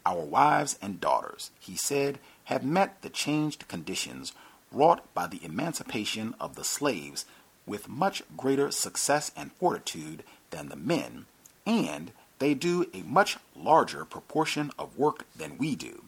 Our 0.06 0.24
wives 0.24 0.80
and 0.82 1.00
daughters, 1.00 1.52
he 1.60 1.76
said, 1.76 2.20
have 2.46 2.64
met 2.64 3.02
the 3.02 3.10
changed 3.10 3.68
conditions 3.68 4.34
wrought 4.72 5.02
by 5.14 5.28
the 5.28 5.44
emancipation 5.44 6.34
of 6.40 6.56
the 6.56 6.64
slaves 6.64 7.26
with 7.68 7.88
much 7.88 8.24
greater 8.36 8.72
success 8.72 9.32
and 9.36 9.52
fortitude 9.54 10.24
than 10.50 10.70
the 10.70 10.76
men, 10.76 11.26
and 11.66 12.12
they 12.40 12.56
do 12.56 12.90
a 12.94 13.04
much 13.04 13.38
larger 13.56 14.04
proportion 14.04 14.72
of 14.80 14.98
work 14.98 15.26
than 15.36 15.58
we 15.58 15.76
do. 15.76 16.06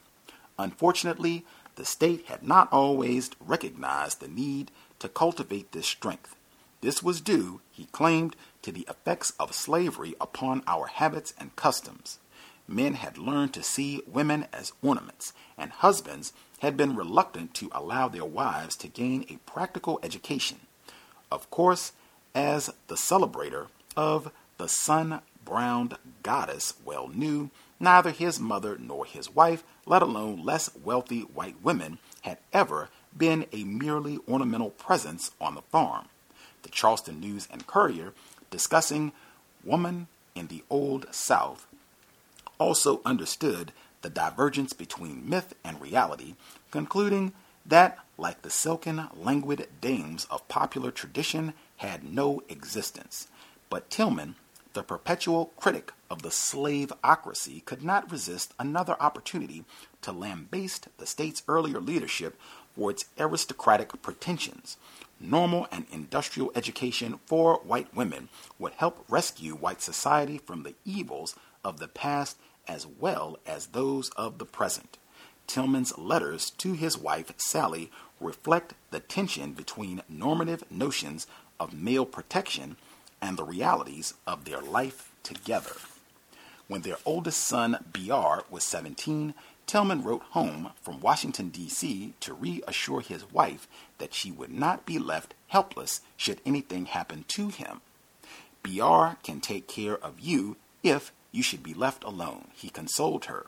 Unfortunately, 0.58 1.46
the 1.76 1.86
state 1.86 2.26
had 2.26 2.42
not 2.42 2.72
always 2.72 3.30
recognized 3.40 4.20
the 4.20 4.28
need 4.28 4.72
to 5.00 5.08
cultivate 5.08 5.72
this 5.72 5.88
strength. 5.88 6.36
This 6.82 7.04
was 7.04 7.22
due, 7.22 7.62
he 7.72 7.86
claimed, 7.86 8.36
to 8.64 8.72
the 8.72 8.88
effects 8.90 9.34
of 9.40 9.54
slavery 9.54 10.16
upon 10.20 10.64
our 10.68 10.88
habits 10.88 11.34
and 11.40 11.56
customs 11.56 12.20
men 12.68 12.96
had 12.96 13.18
learned 13.18 13.54
to 13.54 13.64
see 13.64 14.02
women 14.08 14.48
as 14.54 14.74
ornaments, 14.82 15.34
and 15.58 15.72
husbands 15.72 16.34
had 16.60 16.78
been 16.78 16.96
reluctant 16.96 17.54
to 17.54 17.70
allow 17.74 18.08
their 18.08 18.26
wives 18.26 18.76
to 18.78 18.88
gain 18.88 19.26
a 19.30 19.38
practical 19.50 20.00
education. 20.02 20.60
Of 21.32 21.50
course, 21.50 21.92
as 22.34 22.72
the 22.88 22.96
celebrator 22.96 23.68
of 23.98 24.32
the 24.58 24.68
sun 24.68 25.22
browned 25.44 25.98
goddess 26.24 26.76
well 26.86 27.10
knew, 27.10 27.50
neither 27.80 28.12
his 28.12 28.40
mother 28.40 28.78
nor 28.80 29.06
his 29.06 29.30
wife, 29.30 29.64
let 29.86 30.02
alone 30.02 30.44
less 30.44 30.70
wealthy 30.84 31.22
white 31.22 31.62
women, 31.62 32.00
had 32.22 32.38
ever 32.54 32.90
been 33.16 33.46
a 33.52 33.64
merely 33.64 34.20
ornamental 34.28 34.70
presence 34.70 35.32
on 35.42 35.56
the 35.56 35.62
farm. 35.64 36.08
The 36.64 36.70
Charleston 36.70 37.20
News 37.20 37.48
and 37.52 37.68
Courier, 37.68 38.14
discussing 38.50 39.12
woman 39.64 40.08
in 40.34 40.48
the 40.48 40.64
Old 40.70 41.08
South, 41.12 41.68
also 42.64 43.02
understood 43.04 43.74
the 44.04 44.10
divergence 44.10 44.72
between 44.72 45.30
myth 45.30 45.54
and 45.66 45.82
reality, 45.82 46.36
concluding 46.72 47.34
that, 47.66 48.00
like 48.18 48.42
the 48.42 48.50
silken, 48.50 49.10
languid 49.14 49.68
dames 49.82 50.26
of 50.32 50.48
popular 50.48 50.90
tradition, 50.90 51.54
had 51.78 52.06
no 52.06 52.42
existence. 52.48 53.28
But 53.70 53.90
Tillman, 53.90 54.36
the 54.72 54.82
perpetual 54.82 55.52
critic 55.58 55.92
of 56.10 56.22
the 56.22 56.30
slaveocracy, 56.30 57.66
could 57.66 57.84
not 57.84 58.10
resist 58.10 58.54
another 58.58 58.96
opportunity 58.98 59.66
to 60.02 60.14
lambaste 60.14 60.88
the 60.98 61.06
state's 61.06 61.44
earlier 61.50 61.82
leadership 61.82 62.40
for 62.74 62.92
its 62.92 63.06
aristocratic 63.20 64.02
pretensions. 64.02 64.78
Normal 65.20 65.68
and 65.70 65.86
industrial 65.92 66.52
education 66.56 67.20
for 67.26 67.56
white 67.66 67.94
women 67.94 68.30
would 68.58 68.74
help 68.74 69.04
rescue 69.10 69.54
white 69.54 69.82
society 69.82 70.38
from 70.38 70.64
the 70.64 70.76
evils 70.86 71.36
of 71.64 71.80
the 71.80 71.88
past 71.90 72.38
as 72.68 72.88
well 72.88 73.38
as 73.46 73.68
those 73.68 74.10
of 74.12 74.38
the 74.38 74.46
present. 74.46 74.98
Tillman's 75.48 75.98
letters 75.98 76.50
to 76.52 76.74
his 76.74 76.98
wife, 76.98 77.32
Sally, 77.38 77.92
reflect 78.20 78.74
the 78.92 79.00
tension 79.00 79.54
between 79.54 80.02
normative 80.08 80.64
notions 80.72 81.28
of 81.60 81.74
male 81.74 82.06
protection 82.06 82.78
and 83.22 83.38
the 83.38 83.44
realities 83.44 84.14
of 84.26 84.46
their 84.46 84.62
life 84.62 85.12
together. 85.24 85.76
When 86.68 86.82
their 86.82 86.98
oldest 87.06 87.40
son, 87.40 87.78
BR, 87.92 88.46
was 88.50 88.64
17, 88.64 89.34
Tillman 89.66 90.04
wrote 90.04 90.24
home 90.32 90.72
from 90.82 91.00
Washington, 91.00 91.50
D.C. 91.50 92.14
to 92.20 92.34
reassure 92.34 93.02
his 93.02 93.32
wife 93.32 93.68
that 93.98 94.14
she 94.14 94.32
would 94.32 94.52
not 94.52 94.86
be 94.86 95.00
left 95.00 95.34
helpless 95.48 96.02
should 96.18 96.42
anything 96.46 96.86
happen 96.86 97.26
to 97.30 97.50
him. 97.50 97.82
BR 98.62 99.18
can 99.24 99.40
take 99.42 99.68
care 99.68 99.98
of 99.98 100.20
you 100.20 100.58
if 100.84 101.12
you 101.34 101.44
should 101.44 101.64
be 101.64 101.74
left 101.74 102.06
alone, 102.06 102.48
he 102.54 102.70
consoled 102.70 103.26
her. 103.26 103.48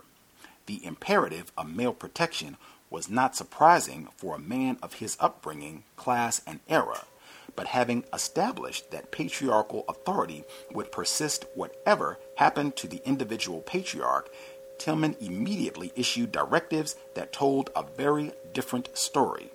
The 0.66 0.84
imperative 0.84 1.54
of 1.58 1.74
male 1.74 1.94
protection 1.94 2.58
was 2.90 3.10
not 3.10 3.36
surprising 3.36 4.10
for 4.18 4.36
a 4.36 4.40
man 4.40 4.78
of 4.82 4.96
his 4.96 5.16
upbringing, 5.20 5.84
class, 5.96 6.42
and 6.46 6.60
era, 6.68 7.06
but 7.56 7.68
having 7.68 8.04
established 8.12 8.92
that 8.92 9.12
patriarchal 9.12 9.86
authority 9.88 10.44
would 10.72 10.92
persist 10.92 11.46
whatever 11.54 12.20
happened 12.38 12.76
to 12.78 12.88
the 12.88 13.02
individual 13.06 13.62
patriarch, 13.62 14.30
Tillman 14.78 15.16
immediately 15.22 15.94
issued 15.96 16.32
directives 16.32 16.96
that 17.14 17.32
told 17.32 17.70
a 17.76 17.84
very 17.84 18.32
different 18.54 18.98
story. 18.98 19.52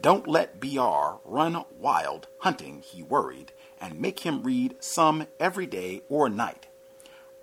Don't 0.00 0.28
let 0.28 0.60
BR 0.60 1.18
run 1.24 1.64
wild 1.78 2.26
hunting, 2.40 2.82
he 2.82 3.02
worried, 3.02 3.52
and 3.80 4.00
make 4.00 4.20
him 4.20 4.42
read 4.42 4.76
some 4.80 5.26
every 5.40 5.66
day 5.66 6.02
or 6.08 6.28
night. 6.28 6.66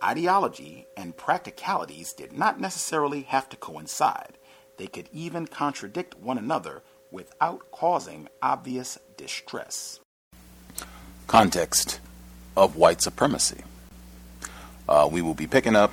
Ideology 0.05 0.85
and 0.95 1.17
practicalities 1.17 2.13
did 2.13 2.31
not 2.31 2.59
necessarily 2.59 3.23
have 3.23 3.49
to 3.49 3.57
coincide. 3.57 4.37
They 4.77 4.85
could 4.85 5.09
even 5.11 5.47
contradict 5.47 6.19
one 6.19 6.37
another 6.37 6.83
without 7.09 7.71
causing 7.71 8.29
obvious 8.39 8.99
distress. 9.17 9.99
Context 11.25 11.99
of 12.55 12.75
white 12.75 13.01
supremacy. 13.01 13.63
Uh, 14.87 15.09
we 15.11 15.23
will 15.23 15.33
be 15.33 15.47
picking 15.47 15.75
up 15.75 15.91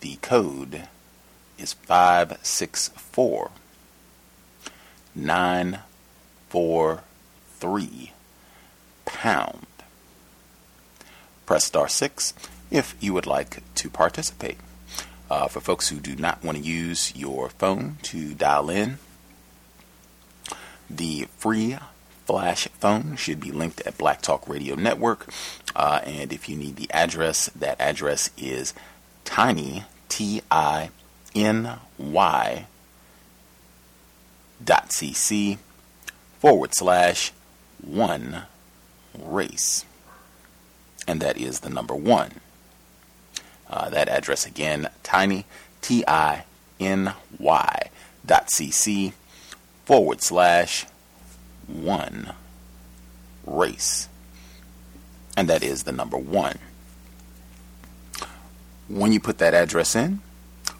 The 0.00 0.16
code 0.16 0.88
is 1.56 1.74
564 1.74 3.50
943 5.14 8.12
pound. 9.04 9.66
Press 11.46 11.66
star 11.66 11.86
6 11.86 12.34
if 12.72 12.96
you 12.98 13.14
would 13.14 13.26
like 13.26 13.62
to 13.76 13.88
participate. 13.88 14.58
Uh, 15.30 15.46
for 15.46 15.60
folks 15.60 15.88
who 15.88 16.00
do 16.00 16.16
not 16.16 16.42
want 16.42 16.58
to 16.58 16.64
use 16.64 17.14
your 17.14 17.50
phone 17.50 17.96
to 18.02 18.34
dial 18.34 18.68
in, 18.68 18.98
the 20.90 21.28
free 21.38 21.78
flash 22.26 22.66
phone 22.80 23.14
should 23.14 23.38
be 23.38 23.52
linked 23.52 23.80
at 23.82 23.96
Black 23.96 24.22
Talk 24.22 24.48
Radio 24.48 24.74
Network. 24.74 25.32
Uh, 25.76 26.00
and 26.04 26.32
if 26.32 26.48
you 26.48 26.56
need 26.56 26.74
the 26.74 26.90
address, 26.90 27.46
that 27.54 27.80
address 27.80 28.30
is 28.36 28.74
tiny, 29.24 29.84
T 30.08 30.42
I 30.50 30.90
N 31.32 31.78
Y 31.96 32.66
dot 34.62 34.88
cc 34.88 35.58
forward 36.40 36.74
slash 36.74 37.32
one 37.80 38.42
race. 39.16 39.84
And 41.06 41.20
that 41.20 41.36
is 41.36 41.60
the 41.60 41.70
number 41.70 41.94
one. 41.94 42.32
Uh, 43.70 43.88
that 43.88 44.08
address 44.08 44.44
again, 44.44 44.90
tiny, 45.04 45.46
T 45.80 46.04
I 46.08 46.44
N 46.80 47.14
Y 47.38 47.90
dot 48.26 48.48
cc 48.48 49.12
forward 49.84 50.20
slash 50.20 50.86
one 51.68 52.32
race. 53.46 54.08
And 55.36 55.48
that 55.48 55.62
is 55.62 55.84
the 55.84 55.92
number 55.92 56.18
one. 56.18 56.58
When 58.88 59.12
you 59.12 59.20
put 59.20 59.38
that 59.38 59.54
address 59.54 59.94
in, 59.94 60.20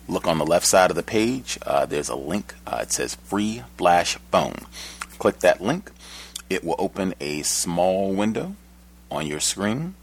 look 0.09 0.27
on 0.27 0.39
the 0.39 0.45
left 0.45 0.67
side 0.67 0.91
of 0.91 0.97
the 0.97 1.05
page. 1.05 1.59
Uh, 1.63 1.87
there's 1.87 2.09
a 2.09 2.17
link. 2.17 2.55
Uh, 2.67 2.81
it 2.83 2.93
says 2.93 3.15
free 3.15 3.63
flash 3.79 4.17
phone. 4.33 4.67
Click 5.19 5.39
that 5.39 5.61
link. 5.61 5.93
It 6.51 6.65
will 6.65 6.75
open 6.79 7.15
a 7.21 7.43
small 7.43 8.13
window 8.13 8.57
on 9.11 9.29
your 9.29 9.39
screen. 9.39 9.95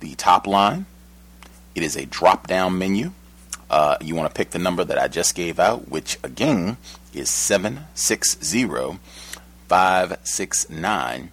The 0.00 0.14
top 0.14 0.46
line 0.46 0.86
it 1.74 1.82
is 1.82 1.96
a 1.96 2.06
drop 2.06 2.46
down 2.46 2.78
menu. 2.78 3.10
Uh, 3.68 3.96
you 4.00 4.14
want 4.14 4.28
to 4.28 4.34
pick 4.34 4.50
the 4.50 4.58
number 4.58 4.84
that 4.84 4.98
I 4.98 5.08
just 5.08 5.34
gave 5.34 5.58
out, 5.58 5.88
which 5.88 6.18
again 6.24 6.76
is 7.14 7.30
760 7.30 8.98
569 9.68 11.30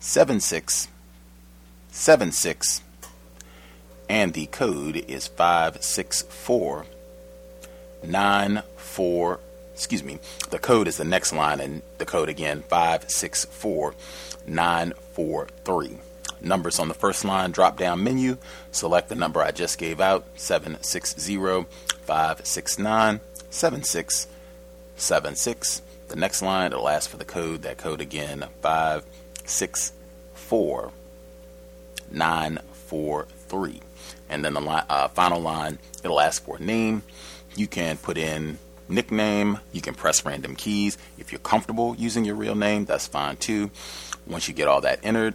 7676. 0.00 2.80
And 4.08 4.32
the 4.34 4.46
code 4.46 4.96
is 4.96 5.28
564 5.28 6.86
94. 8.02 9.40
Excuse 9.72 10.02
me. 10.04 10.18
The 10.50 10.58
code 10.58 10.88
is 10.88 10.98
the 10.98 11.04
next 11.04 11.32
line, 11.32 11.60
and 11.60 11.82
the 11.98 12.06
code 12.06 12.28
again 12.28 12.62
564 12.68 13.94
943 14.46 15.98
numbers 16.44 16.78
on 16.78 16.88
the 16.88 16.94
first 16.94 17.24
line 17.24 17.50
drop 17.50 17.76
down 17.76 18.04
menu. 18.04 18.36
Select 18.70 19.08
the 19.08 19.14
number 19.14 19.42
I 19.42 19.50
just 19.50 19.78
gave 19.78 20.00
out 20.00 20.26
760 20.36 21.66
569 22.02 23.20
7676. 23.50 25.82
The 26.08 26.16
next 26.16 26.42
line, 26.42 26.72
it'll 26.72 26.88
ask 26.88 27.08
for 27.08 27.16
the 27.16 27.24
code. 27.24 27.62
That 27.62 27.78
code 27.78 28.00
again 28.00 28.46
564 28.60 30.92
943. 32.10 33.80
And 34.28 34.44
then 34.44 34.54
the 34.54 34.60
uh, 34.60 35.08
final 35.08 35.40
line, 35.40 35.78
it'll 36.02 36.20
ask 36.20 36.44
for 36.44 36.56
a 36.56 36.62
name. 36.62 37.02
You 37.56 37.66
can 37.66 37.96
put 37.96 38.18
in 38.18 38.58
nickname. 38.88 39.58
You 39.72 39.80
can 39.80 39.94
press 39.94 40.24
random 40.24 40.56
keys. 40.56 40.98
If 41.18 41.32
you're 41.32 41.38
comfortable 41.38 41.94
using 41.96 42.24
your 42.24 42.36
real 42.36 42.54
name, 42.54 42.84
that's 42.84 43.06
fine 43.06 43.36
too. 43.36 43.70
Once 44.26 44.48
you 44.48 44.54
get 44.54 44.68
all 44.68 44.80
that 44.82 45.00
entered, 45.02 45.34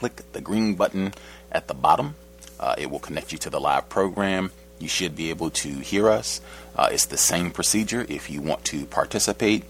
click 0.00 0.32
the 0.32 0.40
green 0.40 0.76
button 0.76 1.12
at 1.52 1.68
the 1.68 1.74
bottom. 1.74 2.14
Uh, 2.58 2.74
it 2.78 2.90
will 2.90 2.98
connect 2.98 3.32
you 3.32 3.38
to 3.38 3.50
the 3.50 3.60
live 3.60 3.86
program. 3.90 4.50
You 4.78 4.88
should 4.88 5.14
be 5.14 5.28
able 5.28 5.50
to 5.50 5.68
hear 5.68 6.08
us. 6.08 6.40
Uh, 6.74 6.88
it's 6.90 7.04
the 7.04 7.18
same 7.18 7.50
procedure. 7.50 8.06
If 8.08 8.30
you 8.30 8.40
want 8.40 8.64
to 8.72 8.86
participate, 8.86 9.64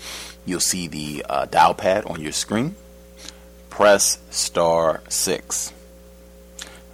you'll 0.46 0.60
see 0.60 0.86
the 0.86 1.26
uh, 1.28 1.46
dial 1.46 1.74
pad 1.74 2.04
on 2.04 2.20
your 2.20 2.30
screen. 2.30 2.76
Press 3.70 4.20
star 4.30 5.02
six. 5.08 5.72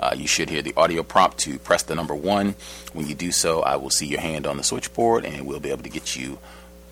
Uh, 0.00 0.14
you 0.16 0.26
should 0.26 0.48
hear 0.48 0.62
the 0.62 0.72
audio 0.74 1.02
prompt 1.02 1.36
to 1.40 1.58
press 1.58 1.82
the 1.82 1.94
number 1.94 2.14
one. 2.14 2.54
When 2.94 3.06
you 3.06 3.14
do 3.14 3.32
so, 3.32 3.60
I 3.60 3.76
will 3.76 3.90
see 3.90 4.06
your 4.06 4.20
hand 4.20 4.46
on 4.46 4.56
the 4.56 4.62
switchboard 4.62 5.26
and 5.26 5.46
we'll 5.46 5.60
be 5.60 5.70
able 5.70 5.82
to 5.82 5.90
get 5.90 6.16
you 6.16 6.38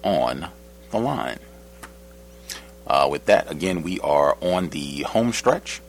on 0.03 0.49
the 0.91 0.99
line. 0.99 1.39
Uh, 2.87 3.09
with 3.11 3.25
that, 3.25 3.51
again, 3.51 3.83
we 3.83 3.99
are 4.01 4.37
on 4.43 4.69
the 4.69 5.05
home 5.05 5.33
stretch. 5.33 5.81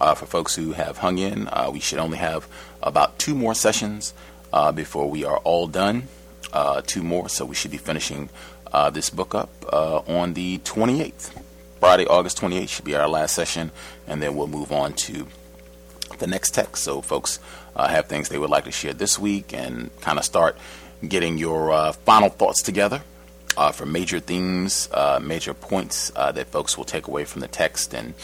Uh, 0.00 0.14
for 0.14 0.24
folks 0.24 0.54
who 0.56 0.72
have 0.72 0.98
hung 0.98 1.18
in, 1.18 1.46
uh, 1.48 1.70
we 1.72 1.78
should 1.78 1.98
only 1.98 2.16
have 2.16 2.48
about 2.82 3.18
two 3.18 3.34
more 3.34 3.54
sessions 3.54 4.14
uh, 4.52 4.72
before 4.72 5.10
we 5.10 5.24
are 5.24 5.36
all 5.38 5.66
done. 5.66 6.08
Uh, 6.52 6.80
two 6.84 7.02
more, 7.02 7.28
so 7.28 7.44
we 7.44 7.54
should 7.54 7.70
be 7.70 7.76
finishing 7.76 8.30
uh, 8.72 8.88
this 8.90 9.10
book 9.10 9.34
up 9.34 9.50
uh, 9.72 9.98
on 10.06 10.34
the 10.34 10.58
28th. 10.58 11.38
Friday, 11.78 12.06
August 12.06 12.40
28th 12.40 12.68
should 12.68 12.84
be 12.84 12.96
our 12.96 13.08
last 13.08 13.34
session, 13.34 13.70
and 14.06 14.22
then 14.22 14.34
we'll 14.34 14.46
move 14.46 14.72
on 14.72 14.94
to 14.94 15.26
the 16.18 16.26
next 16.26 16.54
text. 16.54 16.82
So, 16.82 17.02
folks 17.02 17.38
have 17.76 18.06
things 18.06 18.28
they 18.28 18.36
would 18.38 18.50
like 18.50 18.64
to 18.64 18.70
share 18.70 18.92
this 18.92 19.18
week 19.18 19.54
and 19.54 19.90
kind 20.02 20.18
of 20.18 20.24
start 20.24 20.58
getting 21.06 21.38
your 21.38 21.92
final 21.92 22.28
thoughts 22.28 22.62
together 22.62 23.02
uh, 23.56 23.72
for 23.72 23.86
major 23.86 24.20
themes, 24.20 24.88
uh, 24.92 25.18
major 25.22 25.54
points 25.54 26.12
uh, 26.16 26.32
that 26.32 26.48
folks 26.48 26.76
will 26.76 26.84
take 26.84 27.06
away 27.06 27.24
from 27.24 27.40
the 27.40 27.48
text. 27.48 27.94
And 27.94 28.14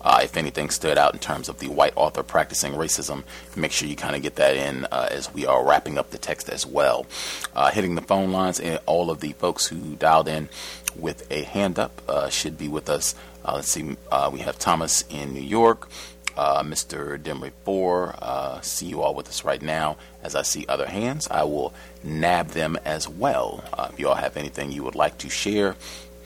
uh, 0.00 0.20
if 0.22 0.36
anything 0.36 0.70
stood 0.70 0.98
out 0.98 1.14
in 1.14 1.20
terms 1.20 1.48
of 1.48 1.58
the 1.58 1.68
white 1.68 1.92
author 1.96 2.22
practicing 2.22 2.72
racism, 2.72 3.24
make 3.56 3.72
sure 3.72 3.88
you 3.88 3.96
kind 3.96 4.16
of 4.16 4.22
get 4.22 4.36
that 4.36 4.56
in 4.56 4.84
uh, 4.86 5.08
as 5.10 5.32
we 5.32 5.46
are 5.46 5.64
wrapping 5.64 5.98
up 5.98 6.10
the 6.10 6.18
text 6.18 6.48
as 6.48 6.66
well. 6.66 7.06
Uh, 7.54 7.70
hitting 7.70 7.94
the 7.94 8.02
phone 8.02 8.32
lines, 8.32 8.60
and 8.60 8.78
all 8.86 9.10
of 9.10 9.20
the 9.20 9.32
folks 9.32 9.66
who 9.66 9.96
dialed 9.96 10.28
in 10.28 10.48
with 10.96 11.30
a 11.30 11.42
hand 11.42 11.78
up 11.78 12.02
should 12.30 12.56
be 12.56 12.68
with 12.68 12.88
us. 12.88 13.14
let's 13.44 13.68
see, 13.68 13.96
we 14.32 14.38
have 14.40 14.58
Thomas 14.58 15.04
in 15.10 15.32
New 15.32 15.40
York 15.40 15.88
uh, 16.36 16.62
Mr. 16.62 17.18
Demery 17.18 17.52
Four. 17.64 18.14
Uh, 18.20 18.60
see 18.60 18.86
you 18.86 19.02
all 19.02 19.14
with 19.14 19.28
us 19.28 19.44
right 19.44 19.62
now. 19.62 19.96
As 20.22 20.34
I 20.34 20.42
see 20.42 20.66
other 20.68 20.86
hands, 20.86 21.28
I 21.30 21.44
will 21.44 21.74
nab 22.02 22.48
them 22.48 22.78
as 22.84 23.08
well. 23.08 23.64
Uh, 23.72 23.88
if 23.92 24.00
you 24.00 24.08
all 24.08 24.14
have 24.14 24.36
anything 24.36 24.72
you 24.72 24.82
would 24.84 24.94
like 24.94 25.18
to 25.18 25.28
share, 25.28 25.74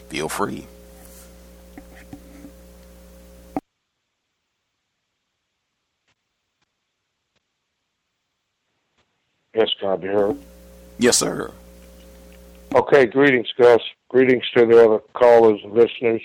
feel 0.09 0.29
free. 0.29 0.67
Yes, 9.55 9.71
can 9.81 9.89
I 9.89 9.97
be 9.97 10.07
heard? 10.07 10.39
Yes, 10.99 11.19
sir. 11.19 11.53
Okay, 12.75 13.07
greetings, 13.07 13.49
Gus. 13.59 13.81
Greetings 14.09 14.45
to 14.57 14.67
the 14.67 14.85
other 14.85 14.99
callers 15.15 15.61
and 15.65 15.73
listeners. 15.73 16.23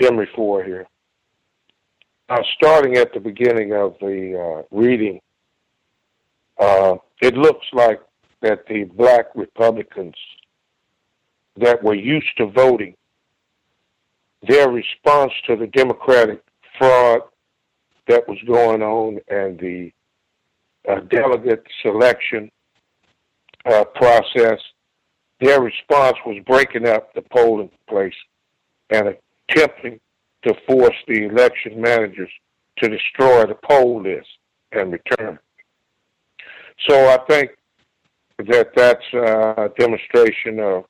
Demery 0.00 0.26
Four 0.34 0.64
here. 0.64 0.86
Starting 2.54 2.96
at 2.96 3.12
the 3.12 3.18
beginning 3.18 3.72
of 3.72 3.96
the 4.00 4.38
uh, 4.38 4.62
reading, 4.70 5.20
uh, 6.58 6.94
it 7.20 7.34
looks 7.34 7.66
like 7.72 8.00
that 8.40 8.64
the 8.68 8.84
black 8.84 9.26
Republicans 9.34 10.14
that 11.56 11.82
were 11.82 11.94
used 11.94 12.30
to 12.36 12.46
voting, 12.46 12.94
their 14.46 14.70
response 14.70 15.32
to 15.46 15.56
the 15.56 15.66
Democratic 15.66 16.40
fraud 16.78 17.22
that 18.06 18.28
was 18.28 18.38
going 18.46 18.80
on 18.80 19.18
and 19.28 19.58
the 19.58 19.92
uh, 20.88 21.00
delegate 21.10 21.64
selection 21.82 22.48
uh, 23.66 23.84
process, 23.96 24.60
their 25.40 25.60
response 25.60 26.16
was 26.24 26.40
breaking 26.46 26.86
up 26.86 27.12
the 27.14 27.22
polling 27.22 27.70
place 27.88 28.14
and 28.90 29.16
attempting 29.48 29.98
to 30.42 30.54
force 30.66 30.96
the 31.06 31.24
election 31.24 31.80
managers 31.80 32.30
to 32.78 32.88
destroy 32.88 33.46
the 33.46 33.56
poll 33.68 34.02
list 34.02 34.28
and 34.72 34.92
return. 34.92 35.38
So 36.88 37.08
I 37.08 37.18
think 37.28 37.50
that 38.38 38.70
that's 38.74 39.04
a 39.12 39.70
demonstration 39.78 40.60
of 40.60 40.84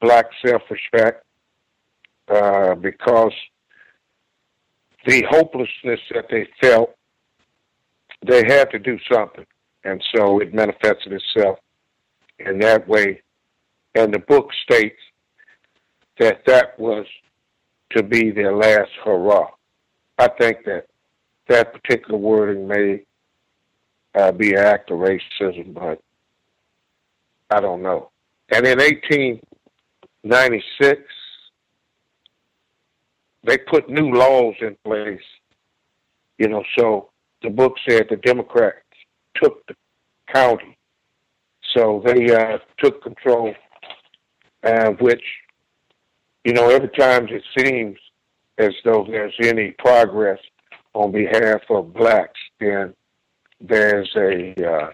black 0.00 0.26
self-respect 0.44 1.24
uh, 2.28 2.74
because 2.76 3.32
the 5.06 5.22
hopelessness 5.28 6.00
that 6.14 6.26
they 6.30 6.48
felt, 6.60 6.94
they 8.26 8.42
had 8.46 8.70
to 8.70 8.78
do 8.78 8.98
something. 9.12 9.44
And 9.84 10.02
so 10.14 10.40
it 10.40 10.54
manifested 10.54 11.12
itself 11.12 11.58
in 12.38 12.58
that 12.60 12.88
way. 12.88 13.20
And 13.94 14.12
the 14.12 14.20
book 14.20 14.48
states 14.62 14.98
that 16.18 16.42
that 16.46 16.78
was 16.78 17.06
to 17.90 18.02
be 18.02 18.30
their 18.30 18.56
last 18.56 18.90
hurrah. 19.04 19.48
I 20.18 20.28
think 20.28 20.64
that 20.64 20.86
that 21.48 21.72
particular 21.72 22.18
wording 22.18 22.66
may 22.66 23.02
uh, 24.14 24.32
be 24.32 24.52
an 24.52 24.58
act 24.58 24.90
of 24.90 24.98
racism, 24.98 25.74
but 25.74 26.00
I 27.50 27.60
don't 27.60 27.82
know. 27.82 28.10
And 28.50 28.66
in 28.66 28.78
1896, 28.78 31.02
they 33.44 33.58
put 33.58 33.88
new 33.88 34.12
laws 34.12 34.54
in 34.60 34.76
place, 34.84 35.20
you 36.38 36.48
know, 36.48 36.64
so 36.78 37.10
the 37.42 37.50
book 37.50 37.74
said 37.86 38.06
the 38.08 38.16
Democrats 38.16 38.78
took 39.36 39.64
the 39.66 39.76
county. 40.32 40.78
So 41.74 42.02
they 42.04 42.34
uh, 42.34 42.58
took 42.78 43.02
control, 43.02 43.54
uh, 44.62 44.90
which 45.00 45.22
you 46.44 46.52
know, 46.52 46.68
every 46.68 46.90
time 46.90 47.26
it 47.28 47.42
seems 47.58 47.98
as 48.58 48.72
though 48.84 49.04
there's 49.08 49.34
any 49.42 49.72
progress 49.72 50.38
on 50.92 51.10
behalf 51.10 51.62
of 51.70 51.92
blacks, 51.92 52.38
then 52.60 52.94
there's 53.60 54.10
a 54.16 54.54
uh, 54.64 54.90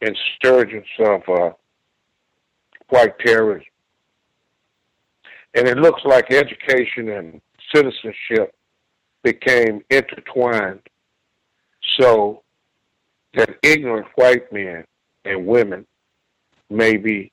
insurgence 0.00 0.86
of 0.98 1.22
uh, 1.28 1.50
white 2.88 3.18
terrorism. 3.20 3.66
And 5.54 5.66
it 5.68 5.78
looks 5.78 6.02
like 6.04 6.30
education 6.30 7.08
and 7.08 7.40
citizenship 7.74 8.54
became 9.22 9.82
intertwined 9.90 10.80
so 11.98 12.42
that 13.34 13.56
ignorant 13.62 14.06
white 14.16 14.52
men 14.52 14.84
and 15.24 15.46
women 15.46 15.86
may 16.68 16.96
be 16.96 17.32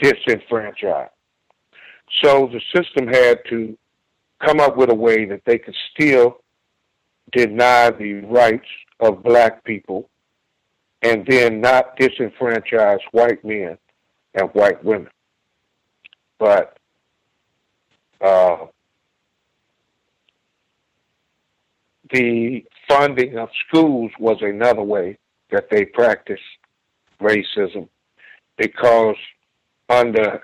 disenfranchised. 0.00 1.10
So 2.22 2.50
the 2.52 2.60
system 2.74 3.06
had 3.06 3.40
to 3.50 3.76
come 4.44 4.60
up 4.60 4.76
with 4.76 4.90
a 4.90 4.94
way 4.94 5.24
that 5.26 5.42
they 5.44 5.58
could 5.58 5.76
still 5.92 6.38
deny 7.32 7.90
the 7.90 8.14
rights 8.24 8.66
of 9.00 9.22
black 9.22 9.64
people 9.64 10.08
and 11.02 11.24
then 11.26 11.60
not 11.60 11.96
disenfranchise 11.98 13.00
white 13.12 13.44
men 13.44 13.78
and 14.34 14.48
white 14.52 14.82
women. 14.84 15.10
But 16.38 16.76
uh, 18.20 18.66
the 22.12 22.64
funding 22.88 23.38
of 23.38 23.48
schools 23.68 24.10
was 24.18 24.38
another 24.40 24.82
way 24.82 25.18
that 25.50 25.68
they 25.70 25.84
practiced 25.84 26.42
racism 27.20 27.88
because 28.56 29.16
under 29.90 30.42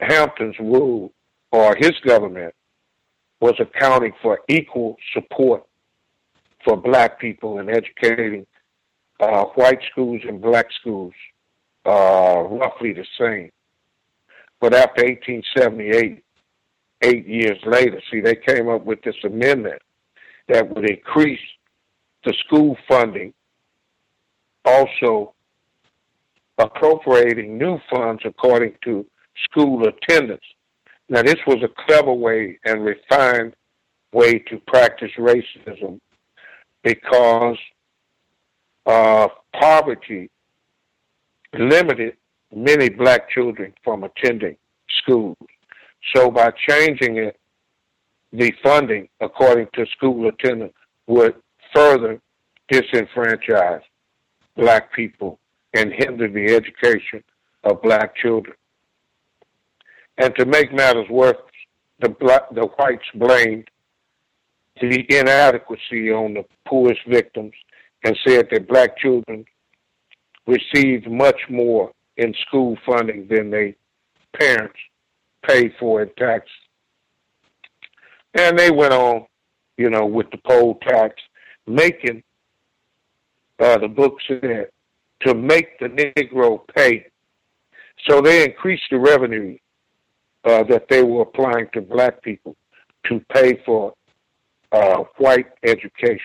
Hampton's 0.00 0.58
rule 0.58 1.12
or 1.52 1.76
his 1.76 1.92
government 2.04 2.54
was 3.40 3.54
accounting 3.60 4.12
for 4.20 4.40
equal 4.48 4.96
support 5.12 5.64
for 6.64 6.76
black 6.76 7.20
people 7.20 7.58
and 7.58 7.70
educating 7.70 8.46
uh, 9.20 9.44
white 9.54 9.80
schools 9.90 10.20
and 10.26 10.40
black 10.40 10.66
schools 10.80 11.12
uh, 11.86 12.42
roughly 12.50 12.92
the 12.92 13.06
same. 13.18 13.50
But 14.60 14.74
after 14.74 15.04
1878, 15.04 16.24
eight 17.02 17.26
years 17.26 17.58
later, 17.64 18.00
see, 18.10 18.20
they 18.20 18.34
came 18.34 18.68
up 18.68 18.84
with 18.84 19.00
this 19.02 19.14
amendment 19.24 19.80
that 20.48 20.68
would 20.74 20.88
increase 20.88 21.40
the 22.24 22.34
school 22.44 22.76
funding, 22.88 23.32
also 24.64 25.34
appropriating 26.58 27.56
new 27.56 27.78
funds 27.90 28.22
according 28.24 28.74
to 28.84 29.06
school 29.44 29.86
attendance. 29.86 30.42
Now, 31.08 31.22
this 31.22 31.36
was 31.46 31.62
a 31.62 31.82
clever 31.86 32.12
way 32.12 32.58
and 32.64 32.84
refined 32.84 33.54
way 34.12 34.38
to 34.38 34.58
practice 34.66 35.10
racism 35.18 36.00
because 36.82 37.56
uh, 38.86 39.28
poverty 39.58 40.30
limited 41.54 42.16
many 42.54 42.88
black 42.88 43.30
children 43.30 43.72
from 43.84 44.04
attending 44.04 44.56
schools. 45.02 45.36
So 46.14 46.30
by 46.30 46.52
changing 46.68 47.16
it, 47.16 47.38
the 48.32 48.52
funding 48.62 49.08
according 49.20 49.68
to 49.74 49.86
school 49.96 50.28
attendance 50.28 50.74
would 51.06 51.34
further 51.74 52.20
disenfranchise 52.70 53.82
black 54.56 54.92
people 54.92 55.38
and 55.78 55.92
hinder 55.92 56.28
the 56.28 56.54
education 56.56 57.22
of 57.62 57.80
black 57.82 58.16
children. 58.16 58.56
And 60.18 60.34
to 60.36 60.44
make 60.44 60.72
matters 60.72 61.08
worse, 61.08 61.36
the 62.00 62.08
black, 62.08 62.52
the 62.52 62.66
whites 62.76 63.04
blamed 63.14 63.68
the 64.80 65.04
inadequacy 65.08 66.10
on 66.10 66.34
the 66.34 66.44
poorest 66.66 67.00
victims 67.06 67.52
and 68.04 68.18
said 68.26 68.48
that 68.50 68.68
black 68.68 68.98
children 68.98 69.44
received 70.46 71.08
much 71.08 71.40
more 71.48 71.92
in 72.16 72.34
school 72.46 72.76
funding 72.84 73.28
than 73.28 73.50
their 73.50 73.72
parents 74.38 74.78
paid 75.46 75.72
for 75.78 76.02
in 76.02 76.10
tax. 76.18 76.48
And 78.34 78.58
they 78.58 78.70
went 78.72 78.92
on, 78.92 79.26
you 79.76 79.90
know, 79.90 80.06
with 80.06 80.30
the 80.30 80.38
poll 80.38 80.78
tax, 80.88 81.14
making 81.66 82.22
uh, 83.60 83.78
the 83.78 83.88
book 83.88 84.16
said 84.26 84.68
to 85.22 85.34
make 85.34 85.78
the 85.78 85.88
Negro 85.88 86.60
pay. 86.74 87.06
So 88.08 88.20
they 88.20 88.44
increased 88.44 88.84
the 88.90 88.98
revenue 88.98 89.58
uh, 90.44 90.62
that 90.64 90.88
they 90.88 91.02
were 91.02 91.22
applying 91.22 91.68
to 91.74 91.80
black 91.80 92.22
people 92.22 92.56
to 93.06 93.20
pay 93.32 93.60
for 93.64 93.94
uh, 94.72 95.04
white 95.16 95.46
education. 95.64 96.20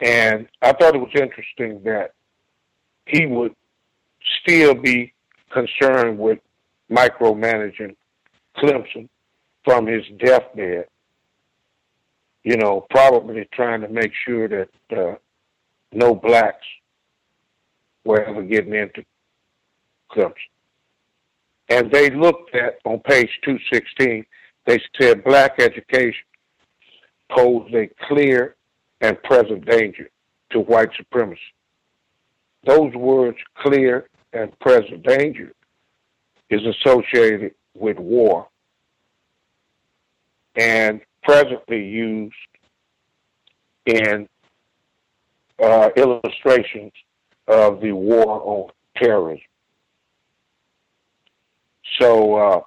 And 0.00 0.48
I 0.60 0.72
thought 0.72 0.94
it 0.94 0.98
was 0.98 1.12
interesting 1.14 1.82
that 1.84 2.12
he 3.06 3.26
would 3.26 3.54
still 4.40 4.74
be 4.74 5.12
concerned 5.52 6.18
with 6.18 6.38
micromanaging 6.90 7.94
Clemson 8.56 9.08
from 9.64 9.86
his 9.86 10.04
deathbed. 10.18 10.86
You 12.42 12.56
know, 12.56 12.86
probably 12.90 13.48
trying 13.52 13.82
to 13.82 13.88
make 13.88 14.12
sure 14.26 14.48
that 14.48 14.68
uh, 14.96 15.14
no 15.92 16.14
blacks 16.14 16.66
were 18.04 18.22
ever 18.24 18.42
getting 18.42 18.74
into 18.74 19.04
Clemson. 20.10 20.34
And 21.68 21.90
they 21.90 22.10
looked 22.10 22.54
at, 22.54 22.78
on 22.84 23.00
page 23.00 23.30
216, 23.44 24.24
they 24.66 24.80
said 25.00 25.24
black 25.24 25.60
education 25.60 26.24
posed 27.30 27.74
a 27.74 27.88
clear 28.08 28.56
and 29.00 29.20
present 29.22 29.64
danger 29.64 30.08
to 30.50 30.60
white 30.60 30.90
supremacy. 30.96 31.40
Those 32.64 32.94
words, 32.94 33.38
clear 33.56 34.08
and 34.32 34.56
present 34.60 35.02
danger, 35.02 35.52
is 36.50 36.60
associated 36.64 37.54
with 37.74 37.98
war 37.98 38.48
and 40.54 41.00
presently 41.22 41.82
used 41.82 42.34
in 43.86 44.28
uh, 45.60 45.90
illustrations 45.96 46.92
of 47.48 47.80
the 47.80 47.92
war 47.92 48.42
on 48.44 48.70
terrorism. 48.96 49.42
So, 52.00 52.34
uh, 52.34 52.60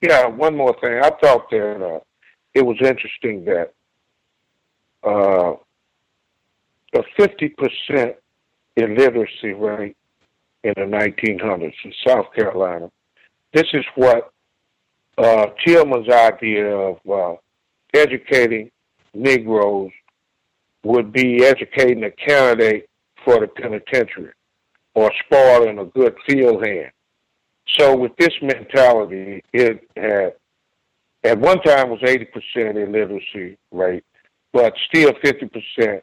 yeah, 0.00 0.26
one 0.26 0.56
more 0.56 0.74
thing. 0.80 1.00
I 1.02 1.10
thought 1.10 1.50
that 1.50 1.84
uh, 1.84 2.00
it 2.54 2.64
was 2.64 2.76
interesting 2.80 3.44
that 3.44 3.72
uh, 5.04 5.54
a 6.94 7.02
50% 7.18 8.14
illiteracy 8.76 9.52
rate 9.52 9.96
in 10.64 10.72
the 10.76 10.82
1900s 10.82 11.74
in 11.84 11.92
South 12.06 12.26
Carolina. 12.34 12.90
This 13.52 13.66
is 13.72 13.84
what 13.94 14.32
uh, 15.16 15.46
Tillman's 15.64 16.08
idea 16.08 16.68
of 16.68 16.98
uh, 17.10 17.34
educating 17.94 18.70
Negroes 19.14 19.90
would 20.84 21.12
be 21.12 21.44
educating 21.44 22.04
a 22.04 22.10
candidate 22.10 22.88
for 23.24 23.40
the 23.40 23.48
penitentiary 23.48 24.32
or 24.94 25.12
spoiling 25.24 25.78
a 25.78 25.84
good 25.84 26.14
field 26.26 26.64
hand. 26.64 26.90
So 27.78 27.96
with 27.96 28.16
this 28.16 28.32
mentality, 28.40 29.42
it 29.52 29.88
had 29.96 30.34
at 31.24 31.38
one 31.38 31.60
time 31.62 31.90
was 31.90 32.00
80% 32.00 32.26
illiteracy 32.56 33.58
rate, 33.72 34.04
but 34.52 34.72
still 34.88 35.12
50%, 35.12 36.00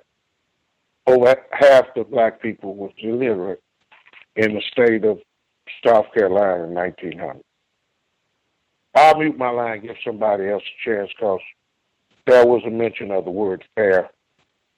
over 1.07 1.35
half 1.51 1.85
the 1.95 2.03
black 2.03 2.41
people 2.41 2.75
was 2.75 2.91
illiterate 2.97 3.61
in 4.35 4.53
the 4.53 4.61
state 4.71 5.05
of 5.05 5.19
South 5.85 6.05
Carolina 6.13 6.65
in 6.65 6.73
1900. 6.73 7.43
I'll 8.95 9.17
mute 9.17 9.37
my 9.37 9.49
line, 9.49 9.81
give 9.81 9.95
somebody 10.05 10.47
else 10.47 10.63
a 10.63 10.89
chance, 10.89 11.09
because 11.17 11.39
there 12.27 12.45
was 12.45 12.61
a 12.65 12.69
mention 12.69 13.11
of 13.11 13.25
the 13.25 13.31
word 13.31 13.63
fair, 13.75 14.09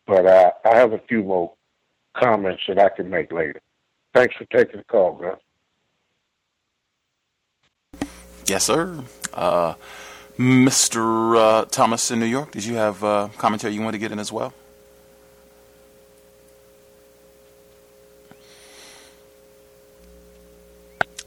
but 0.08 0.26
I, 0.26 0.52
I 0.66 0.76
have 0.78 0.94
a 0.94 1.00
few 1.00 1.22
more 1.22 1.54
comments 2.16 2.64
that 2.68 2.80
I 2.80 2.90
can 2.90 3.10
make 3.10 3.32
later. 3.32 3.62
Thanks 4.14 4.36
for 4.36 4.46
taking 4.46 4.78
the 4.78 4.84
call, 4.86 5.14
Gus. 5.14 5.38
Yes, 8.48 8.64
sir. 8.64 9.04
Uh, 9.34 9.74
Mr. 10.40 11.38
Uh, 11.38 11.66
Thomas 11.66 12.10
in 12.10 12.20
New 12.20 12.26
York, 12.26 12.52
did 12.52 12.64
you 12.66 12.76
have 12.76 13.04
uh, 13.04 13.28
commentary 13.38 13.74
you 13.74 13.82
want 13.82 13.94
to 13.94 14.00
get 14.00 14.12
in 14.12 14.20
as 14.20 14.32
well? 14.32 14.54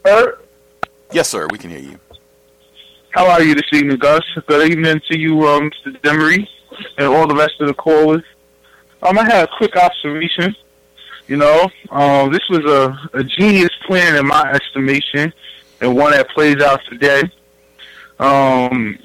Sir? 0.05 0.39
Yes, 1.11 1.29
sir. 1.29 1.47
We 1.51 1.59
can 1.59 1.69
hear 1.69 1.79
you. 1.79 1.99
How 3.11 3.29
are 3.29 3.43
you 3.43 3.53
this 3.53 3.65
evening, 3.73 3.97
Gus? 3.97 4.21
Good 4.47 4.71
evening 4.71 4.99
to 5.11 5.19
you, 5.19 5.45
uh, 5.45 5.59
Mr. 5.59 6.01
Demery, 6.01 6.47
and 6.97 7.07
all 7.07 7.27
the 7.27 7.35
rest 7.35 7.53
of 7.59 7.67
the 7.67 7.73
callers. 7.73 8.23
Um, 9.03 9.17
I 9.17 9.23
had 9.23 9.43
a 9.45 9.47
quick 9.57 9.75
observation. 9.75 10.55
You 11.27 11.37
know, 11.37 11.69
um, 11.89 12.31
this 12.31 12.47
was 12.49 12.65
a, 12.65 13.17
a 13.17 13.23
genius 13.23 13.69
plan 13.87 14.15
in 14.15 14.27
my 14.27 14.51
estimation, 14.51 15.33
and 15.79 15.95
one 15.95 16.11
that 16.11 16.29
plays 16.29 16.61
out 16.61 16.81
today. 16.89 17.23
Um, 18.19 18.99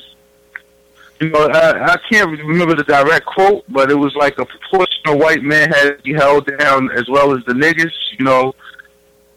you 1.20 1.30
know, 1.30 1.46
I, 1.46 1.92
I 1.92 1.96
can't 2.10 2.30
remember 2.38 2.74
the 2.74 2.84
direct 2.84 3.26
quote, 3.26 3.64
but 3.68 3.90
it 3.90 3.94
was 3.94 4.14
like 4.16 4.38
a 4.38 4.44
proportion 4.44 5.00
of 5.06 5.18
white 5.18 5.42
men 5.42 5.70
had 5.70 5.96
to 5.96 6.02
be 6.02 6.12
held 6.12 6.50
down 6.58 6.90
as 6.92 7.08
well 7.08 7.36
as 7.36 7.44
the 7.44 7.52
niggas. 7.52 7.92
You 8.18 8.24
know, 8.24 8.54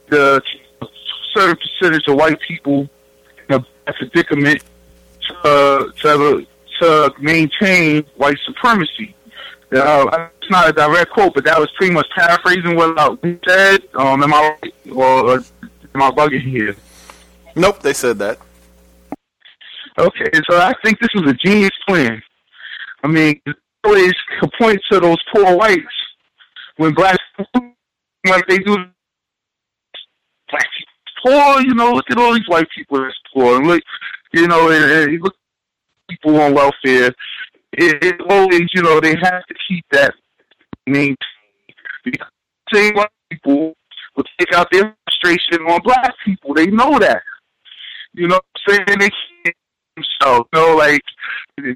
the 0.07 0.41
certain 1.33 1.57
percentage 1.57 2.07
of 2.07 2.15
white 2.15 2.39
people 2.41 2.89
in 3.47 3.63
a 3.87 3.93
predicament 3.93 4.63
to, 5.21 5.93
to, 6.01 6.47
to 6.79 7.13
maintain 7.19 8.03
white 8.15 8.37
supremacy. 8.45 9.15
Uh, 9.71 10.29
it's 10.41 10.49
not 10.49 10.69
a 10.69 10.73
direct 10.73 11.11
quote, 11.11 11.33
but 11.33 11.43
that 11.45 11.59
was 11.59 11.69
pretty 11.77 11.93
much 11.93 12.07
paraphrasing 12.15 12.75
what 12.75 12.97
I 12.97 13.37
said. 13.47 13.83
Um, 13.93 14.23
am 14.23 14.33
I 14.33 14.57
right, 14.61 14.73
or, 14.91 15.29
or 15.29 15.33
am 15.93 16.01
I 16.01 16.11
bugging 16.11 16.41
here? 16.41 16.75
Nope, 17.55 17.81
they 17.81 17.93
said 17.93 18.17
that. 18.19 18.39
Okay, 19.97 20.31
so 20.49 20.57
I 20.57 20.73
think 20.83 20.99
this 20.99 21.09
was 21.13 21.29
a 21.29 21.33
genius 21.33 21.71
plan. 21.87 22.21
I 23.03 23.07
mean, 23.07 23.39
always 23.83 24.13
point 24.59 24.79
to 24.91 24.99
those 24.99 25.17
poor 25.33 25.55
whites 25.55 25.83
when 26.77 26.93
black 26.93 27.17
like 28.25 28.47
they 28.47 28.59
do 28.59 28.75
black 30.49 30.67
people 30.77 30.89
poor, 31.23 31.61
you 31.61 31.73
know, 31.73 31.93
look 31.93 32.09
at 32.09 32.17
all 32.17 32.33
these 32.33 32.47
white 32.47 32.67
people 32.75 33.01
that's 33.01 33.15
poor 33.33 33.57
and 33.57 33.67
look 33.67 33.83
you 34.31 34.47
know, 34.47 34.69
and, 34.69 35.11
and 35.11 35.21
look 35.21 35.35
people 36.09 36.39
on 36.39 36.53
welfare. 36.53 37.11
It, 37.81 38.19
always, 38.29 38.69
you 38.73 38.81
know, 38.81 38.99
they 38.99 39.15
have 39.15 39.45
to 39.45 39.55
keep 39.67 39.85
that 39.91 40.13
maintained 40.85 41.17
because 42.03 42.27
same 42.73 42.93
white 42.93 43.09
people 43.29 43.73
will 44.15 44.25
take 44.37 44.53
out 44.53 44.67
their 44.71 44.95
frustration 45.05 45.65
on 45.65 45.79
black 45.83 46.13
people. 46.25 46.53
They 46.53 46.67
know 46.67 46.99
that. 46.99 47.21
You 48.13 48.27
know 48.27 48.35
what 48.35 48.45
I'm 48.67 48.85
saying? 48.87 48.99
They 48.99 49.09
can't 49.09 49.55
so, 50.21 50.47
you 50.53 50.59
know, 50.59 50.75
like 50.75 51.01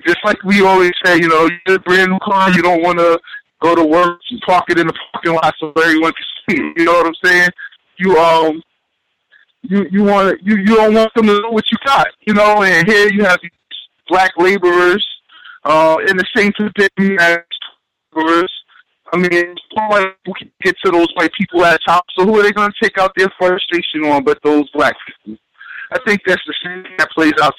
just 0.06 0.18
like 0.24 0.42
we 0.44 0.62
always 0.62 0.92
say, 1.04 1.18
you 1.18 1.28
know, 1.28 1.46
you 1.46 1.58
get 1.66 1.76
a 1.78 1.80
brand 1.80 2.12
new 2.12 2.20
car, 2.20 2.52
you 2.52 2.62
don't 2.62 2.82
want 2.82 3.00
to 3.00 3.20
go 3.62 3.76
to 3.76 3.84
work 3.84 4.20
and 4.32 4.42
park 4.42 4.66
it 4.70 4.80
in 4.80 4.88
the 4.88 4.94
parking 5.12 5.34
lot 5.34 5.54
so 5.60 5.72
everyone 5.78 6.14
can 6.14 6.26
see. 6.50 6.62
It, 6.62 6.80
you 6.80 6.86
know 6.86 6.94
what 6.94 7.08
I'm 7.08 7.16
saying? 7.24 7.50
You 7.98 8.18
um, 8.18 8.62
you 9.62 9.86
you 9.92 10.04
want 10.04 10.42
you 10.44 10.58
you 10.58 10.76
don't 10.76 10.94
want 10.94 11.14
them 11.14 11.28
to 11.28 11.42
know 11.42 11.52
what 11.52 11.66
you 11.72 11.78
got, 11.86 12.08
you 12.22 12.34
know. 12.34 12.64
And 12.64 12.88
here 12.88 13.10
you 13.10 13.24
have 13.24 13.40
these 13.42 13.52
black 14.08 14.32
laborers 14.38 15.06
uh, 15.66 15.98
in 16.08 16.18
the 16.18 16.26
same 16.36 16.52
position 16.54 17.20
as 17.20 17.40
laborers. 18.14 18.52
I 19.12 19.18
mean, 19.18 19.56
we 20.26 20.34
can 20.40 20.52
get 20.64 20.76
to 20.84 20.92
those 20.92 21.08
white 21.14 21.32
people 21.34 21.64
at 21.66 21.80
top. 21.86 22.04
So 22.18 22.26
who 22.26 22.40
are 22.40 22.44
they 22.44 22.52
going 22.52 22.72
to 22.72 22.78
take 22.82 22.98
out 22.98 23.12
their 23.16 23.32
frustration 23.38 24.06
on 24.06 24.24
but 24.24 24.40
those 24.44 24.70
black 24.72 24.96
people? 25.06 25.40
I 25.92 26.00
think 26.06 26.22
that's 26.26 26.42
the 26.48 26.56
same 26.64 26.82
thing 26.82 26.94
that 26.98 27.12
plays 27.12 27.34
out 27.42 27.54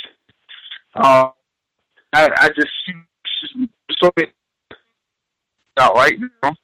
uh, 0.95 1.31
I, 2.13 2.31
I 2.37 2.49
just 2.49 2.71
see 2.87 3.69
so 4.01 4.11
out 5.77 5.95
right 5.95 6.19
now, 6.43 6.55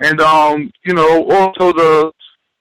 and 0.00 0.20
um, 0.20 0.72
you 0.84 0.94
know, 0.94 1.28
also 1.30 1.72
the 1.72 2.12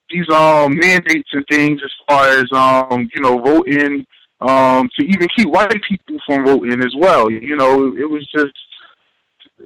these 0.09 0.27
um 0.29 0.75
mandates 0.75 1.29
and 1.33 1.45
things 1.49 1.81
as 1.83 1.91
far 2.07 2.27
as 2.29 2.45
um, 2.51 3.09
you 3.13 3.21
know, 3.21 3.37
voting 3.37 4.05
um 4.43 4.89
to 4.97 5.05
even 5.05 5.27
keep 5.35 5.47
white 5.47 5.81
people 5.87 6.17
from 6.25 6.45
voting 6.45 6.81
as 6.83 6.93
well. 6.97 7.29
You 7.29 7.55
know, 7.55 7.95
it 7.95 8.09
was 8.09 8.27
just 8.27 8.53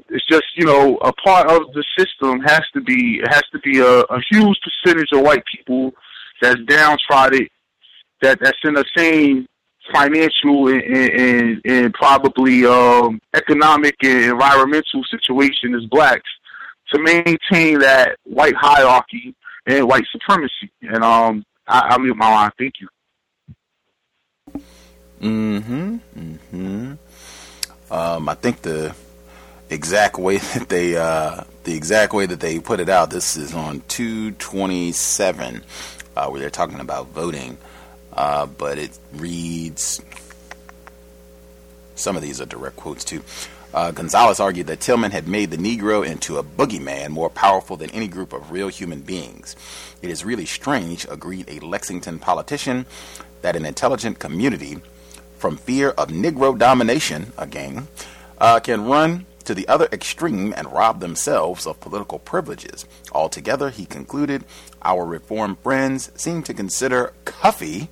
it's 0.10 0.26
just 0.28 0.46
you 0.56 0.66
know 0.66 0.98
a 0.98 1.12
part 1.14 1.50
of 1.50 1.74
the 1.74 1.84
system 1.98 2.40
has 2.42 2.64
to 2.74 2.82
be 2.82 3.22
has 3.26 3.44
to 3.52 3.60
be 3.60 3.80
a, 3.80 4.02
a 4.02 4.22
huge 4.30 4.58
percentage 4.62 5.10
of 5.12 5.22
white 5.22 5.44
people 5.46 5.94
that's 6.42 6.60
downtrodden 6.68 7.48
that 8.22 8.40
that's 8.42 8.58
in 8.64 8.74
the 8.74 8.86
same 8.96 9.48
financial 9.94 10.68
and, 10.68 10.84
and, 10.84 11.62
and 11.66 11.94
probably 11.94 12.66
um, 12.66 13.22
economic 13.34 13.96
and 14.04 14.26
environmental 14.26 15.04
situation 15.10 15.76
as 15.76 15.86
blacks 15.86 16.30
to 16.92 17.00
maintain 17.00 17.80
that 17.80 18.18
white 18.24 18.56
hierarchy 18.56 19.36
and 19.66 19.88
white 19.88 20.06
supremacy. 20.12 20.72
And 20.82 21.04
um, 21.04 21.46
I, 21.68 21.80
I 21.90 21.98
mute 21.98 22.18
my 22.18 22.30
line. 22.30 22.52
Thank 22.58 22.76
you. 22.80 22.88
Mm-hmm. 25.22 25.98
Mm-hmm. 26.18 26.94
Um, 27.94 28.30
I 28.30 28.34
think 28.36 28.62
the 28.62 28.94
exact 29.70 30.18
way 30.18 30.38
that 30.56 30.70
they 30.70 30.96
uh, 30.98 31.44
the 31.64 31.76
exact 31.76 32.14
way 32.14 32.26
that 32.26 32.40
they 32.40 32.60
put 32.60 32.80
it 32.80 32.90
out. 32.90 33.10
This 33.10 33.38
is 33.38 33.54
on 33.54 33.82
two 33.88 34.32
twenty 34.34 34.92
seven, 34.92 35.64
uh, 36.16 36.28
where 36.28 36.40
they're 36.40 36.50
talking 36.50 36.80
about 36.80 37.10
voting 37.10 37.58
uh, 38.18 38.48
but 38.48 38.78
it 38.80 38.98
reads. 39.14 40.02
Some 41.96 42.16
of 42.16 42.22
these 42.22 42.42
are 42.42 42.46
direct 42.46 42.76
quotes 42.76 43.04
too. 43.04 43.24
Uh, 43.74 43.92
Gonzales 43.92 44.40
argued 44.40 44.68
that 44.68 44.80
Tillman 44.80 45.12
had 45.12 45.28
made 45.28 45.52
the 45.52 45.58
Negro 45.58 46.06
into 46.06 46.38
a 46.38 46.44
boogeyman 46.44 47.10
more 47.10 47.30
powerful 47.30 47.78
than 47.78 47.92
any 47.92 48.08
group 48.08 48.34
of 48.34 48.52
real 48.52 48.70
human 48.70 49.02
beings. 49.02 49.56
It 50.02 50.10
is 50.10 50.26
really 50.26 50.46
strange, 50.46 51.06
agreed 51.10 51.48
a 51.48 51.60
Lexington 51.60 52.18
politician, 52.18 52.86
that 53.42 53.56
an 53.56 53.66
intelligent 53.66 54.20
community, 54.20 54.78
from 55.38 55.58
fear 55.58 55.90
of 55.92 56.10
Negro 56.10 56.58
domination, 56.58 57.32
again, 57.38 57.88
uh, 58.40 58.60
can 58.60 58.86
run 58.86 59.26
to 59.46 59.56
the 59.56 59.68
other 59.68 59.88
extreme 59.92 60.54
and 60.58 60.72
rob 60.74 61.00
themselves 61.00 61.66
of 61.66 61.80
political 61.80 62.20
privileges. 62.20 62.86
Altogether, 63.14 63.70
he 63.70 63.86
concluded, 63.86 64.44
our 64.82 65.06
reform 65.06 65.56
friends 65.64 66.12
seem 66.16 66.44
to 66.44 66.54
consider 66.54 67.14
Cuffy 67.24 67.90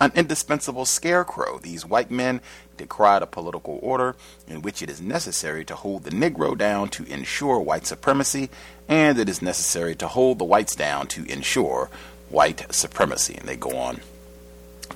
an 0.00 0.12
indispensable 0.14 0.84
scarecrow. 0.84 1.58
These 1.58 1.86
white 1.86 2.10
men 2.10 2.40
decried 2.76 3.22
a 3.22 3.26
political 3.26 3.78
order 3.82 4.14
in 4.46 4.62
which 4.62 4.82
it 4.82 4.90
is 4.90 5.00
necessary 5.00 5.64
to 5.64 5.74
hold 5.74 6.04
the 6.04 6.10
Negro 6.10 6.56
down 6.56 6.88
to 6.90 7.04
ensure 7.04 7.58
white 7.58 7.86
supremacy, 7.86 8.50
and 8.88 9.18
it 9.18 9.28
is 9.28 9.42
necessary 9.42 9.94
to 9.96 10.08
hold 10.08 10.38
the 10.38 10.44
whites 10.44 10.76
down 10.76 11.06
to 11.08 11.24
ensure 11.24 11.90
white 12.28 12.72
supremacy. 12.72 13.34
And 13.34 13.48
they 13.48 13.56
go 13.56 13.76
on 13.76 14.00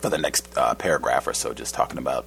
for 0.01 0.09
the 0.09 0.19
next 0.19 0.49
uh, 0.57 0.75
paragraph 0.75 1.27
or 1.27 1.33
so, 1.33 1.55
just 1.55 1.75
talking 1.75 1.99
about 1.99 2.27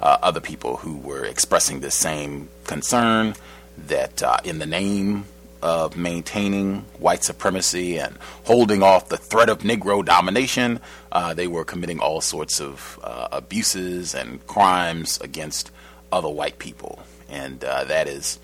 uh, 0.00 0.18
other 0.22 0.40
people 0.40 0.76
who 0.76 0.96
were 0.98 1.24
expressing 1.24 1.80
the 1.80 1.90
same 1.90 2.48
concern 2.64 3.34
that 3.76 4.22
uh, 4.22 4.36
in 4.44 4.58
the 4.58 4.66
name 4.66 5.24
of 5.62 5.96
maintaining 5.96 6.80
white 6.98 7.24
supremacy 7.24 7.98
and 7.98 8.18
holding 8.44 8.82
off 8.82 9.08
the 9.08 9.16
threat 9.16 9.48
of 9.48 9.60
Negro 9.60 10.04
domination, 10.04 10.78
uh, 11.10 11.32
they 11.32 11.46
were 11.46 11.64
committing 11.64 12.00
all 12.00 12.20
sorts 12.20 12.60
of 12.60 13.00
uh, 13.02 13.28
abuses 13.32 14.14
and 14.14 14.46
crimes 14.46 15.18
against 15.22 15.70
other 16.12 16.28
white 16.28 16.58
people, 16.58 17.02
and 17.30 17.64
uh, 17.64 17.84
that 17.84 18.08
is 18.08 18.38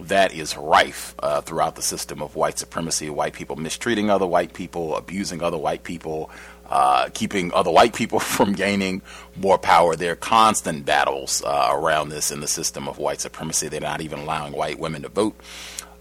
that 0.00 0.34
is 0.34 0.56
rife 0.56 1.14
uh, 1.20 1.40
throughout 1.40 1.76
the 1.76 1.82
system 1.82 2.20
of 2.20 2.34
white 2.34 2.58
supremacy. 2.58 3.08
White 3.08 3.34
people 3.34 3.54
mistreating 3.54 4.10
other 4.10 4.26
white 4.26 4.52
people, 4.52 4.96
abusing 4.96 5.42
other 5.42 5.56
white 5.56 5.84
people, 5.84 6.30
uh, 6.70 7.08
keeping 7.14 7.52
other 7.52 7.70
white 7.70 7.94
people 7.94 8.20
from 8.36 8.52
gaining 8.52 9.02
more 9.36 9.58
power. 9.58 9.96
There 9.96 10.12
are 10.12 10.16
constant 10.16 10.84
battles 10.84 11.42
uh, 11.44 11.70
around 11.72 12.08
this 12.08 12.30
in 12.30 12.40
the 12.40 12.48
system 12.48 12.88
of 12.88 12.98
white 12.98 13.20
supremacy. 13.20 13.68
They're 13.68 13.80
not 13.80 14.00
even 14.00 14.20
allowing 14.20 14.52
white 14.52 14.78
women 14.78 15.02
to 15.02 15.08
vote 15.08 15.38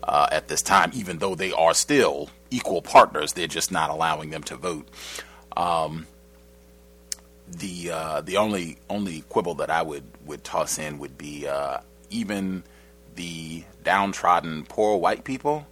uh, 0.04 0.28
at 0.32 0.48
this 0.48 0.62
time, 0.62 0.92
even 0.94 1.20
though 1.20 1.36
they 1.36 1.52
are 1.52 1.74
still 1.74 2.30
equal 2.52 2.82
partners. 2.82 3.34
They're 3.34 3.48
just 3.48 3.72
not 3.72 3.90
allowing 3.90 4.30
them 4.30 4.44
to 4.44 4.56
vote. 4.56 4.88
Um, 5.56 6.08
the 7.48 7.92
uh, 7.92 8.22
the 8.22 8.38
only 8.38 8.78
only 8.90 9.22
quibble 9.30 9.56
that 9.56 9.70
I 9.70 9.82
would, 9.82 10.04
would 10.26 10.44
toss 10.44 10.80
in 10.80 10.98
would 11.00 11.18
be 11.18 11.48
uh, 11.48 11.80
even 12.10 12.64
the 13.16 13.64
downtrodden 13.84 14.66
poor 14.66 14.98
white 14.98 15.24
people. 15.24 15.68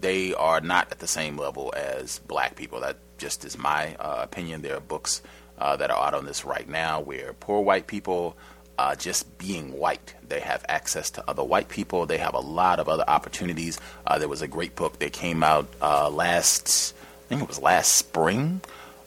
They 0.00 0.34
are 0.34 0.60
not 0.60 0.90
at 0.90 0.98
the 0.98 1.06
same 1.06 1.36
level 1.36 1.72
as 1.76 2.18
black 2.18 2.56
people. 2.56 2.80
That 2.80 2.96
just 3.18 3.44
is 3.44 3.56
my 3.58 3.94
uh, 3.96 4.20
opinion. 4.22 4.62
There 4.62 4.76
are 4.76 4.80
books 4.80 5.22
uh, 5.58 5.76
that 5.76 5.90
are 5.90 6.06
out 6.06 6.14
on 6.14 6.24
this 6.24 6.44
right 6.44 6.68
now 6.68 7.00
where 7.00 7.32
poor 7.32 7.62
white 7.62 7.86
people 7.86 8.36
uh, 8.78 8.94
just 8.94 9.38
being 9.38 9.72
white. 9.72 10.14
They 10.26 10.40
have 10.40 10.64
access 10.68 11.10
to 11.12 11.24
other 11.28 11.44
white 11.44 11.68
people. 11.68 12.06
They 12.06 12.18
have 12.18 12.34
a 12.34 12.40
lot 12.40 12.80
of 12.80 12.88
other 12.88 13.04
opportunities. 13.06 13.78
Uh, 14.06 14.18
there 14.18 14.28
was 14.28 14.42
a 14.42 14.48
great 14.48 14.74
book 14.74 14.98
that 14.98 15.12
came 15.12 15.42
out 15.42 15.68
uh, 15.80 16.10
last, 16.10 16.94
I 17.24 17.28
think 17.28 17.42
it 17.42 17.48
was 17.48 17.60
last 17.60 17.94
spring. 17.94 18.60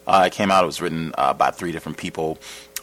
Uh, 0.06 0.24
it 0.28 0.34
came 0.34 0.52
out. 0.52 0.64
It 0.64 0.68
was 0.68 0.82
written 0.82 1.14
uh, 1.18 1.34
by 1.34 1.52
three 1.52 1.72
different 1.72 1.98
people. 1.98 2.38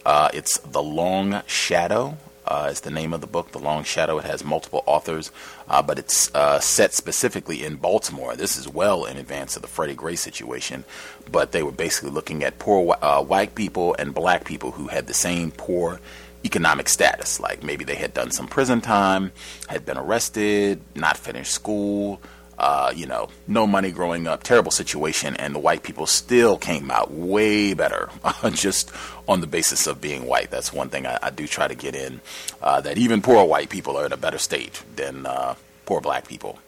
Uh, 0.04 0.28
it's 0.34 0.58
The 0.58 0.82
Long 0.82 1.42
Shadow. 1.46 2.18
Uh, 2.46 2.68
is 2.70 2.80
the 2.80 2.90
name 2.90 3.14
of 3.14 3.20
the 3.20 3.26
book, 3.26 3.52
The 3.52 3.58
Long 3.58 3.84
Shadow. 3.84 4.18
It 4.18 4.24
has 4.24 4.44
multiple 4.44 4.82
authors, 4.86 5.30
uh, 5.68 5.80
but 5.82 5.98
it's 5.98 6.34
uh, 6.34 6.60
set 6.60 6.92
specifically 6.92 7.64
in 7.64 7.76
Baltimore. 7.76 8.36
This 8.36 8.56
is 8.56 8.68
well 8.68 9.06
in 9.06 9.16
advance 9.16 9.56
of 9.56 9.62
the 9.62 9.68
Freddie 9.68 9.94
Gray 9.94 10.16
situation, 10.16 10.84
but 11.30 11.52
they 11.52 11.62
were 11.62 11.72
basically 11.72 12.10
looking 12.10 12.44
at 12.44 12.58
poor 12.58 12.96
uh, 13.00 13.22
white 13.22 13.54
people 13.54 13.96
and 13.98 14.14
black 14.14 14.44
people 14.44 14.72
who 14.72 14.88
had 14.88 15.06
the 15.06 15.14
same 15.14 15.50
poor 15.52 16.00
economic 16.44 16.88
status. 16.88 17.40
Like 17.40 17.62
maybe 17.62 17.84
they 17.84 17.94
had 17.94 18.12
done 18.12 18.30
some 18.30 18.46
prison 18.46 18.80
time, 18.80 19.32
had 19.68 19.86
been 19.86 19.96
arrested, 19.96 20.80
not 20.94 21.16
finished 21.16 21.52
school, 21.52 22.20
uh, 22.58 22.92
you 22.94 23.06
know, 23.06 23.28
no 23.46 23.66
money 23.66 23.90
growing 23.90 24.26
up, 24.26 24.42
terrible 24.42 24.70
situation, 24.70 25.34
and 25.36 25.54
the 25.54 25.58
white 25.58 25.82
people 25.82 26.06
still 26.06 26.56
came 26.56 26.90
out 26.90 27.10
way 27.10 27.74
better 27.74 28.10
just 28.52 28.92
on 29.26 29.40
the 29.40 29.46
basis 29.46 29.86
of 29.86 30.00
being 30.00 30.26
white. 30.26 30.50
That's 30.50 30.72
one 30.72 30.88
thing 30.88 31.06
I, 31.06 31.18
I 31.22 31.30
do 31.30 31.46
try 31.46 31.66
to 31.66 31.74
get 31.74 31.94
in 31.94 32.20
uh, 32.62 32.80
that 32.82 32.98
even 32.98 33.22
poor 33.22 33.44
white 33.44 33.70
people 33.70 33.96
are 33.96 34.06
in 34.06 34.12
a 34.12 34.16
better 34.16 34.38
state 34.38 34.82
than 34.94 35.26
uh, 35.26 35.54
poor 35.86 36.00
black 36.00 36.28
people. 36.28 36.58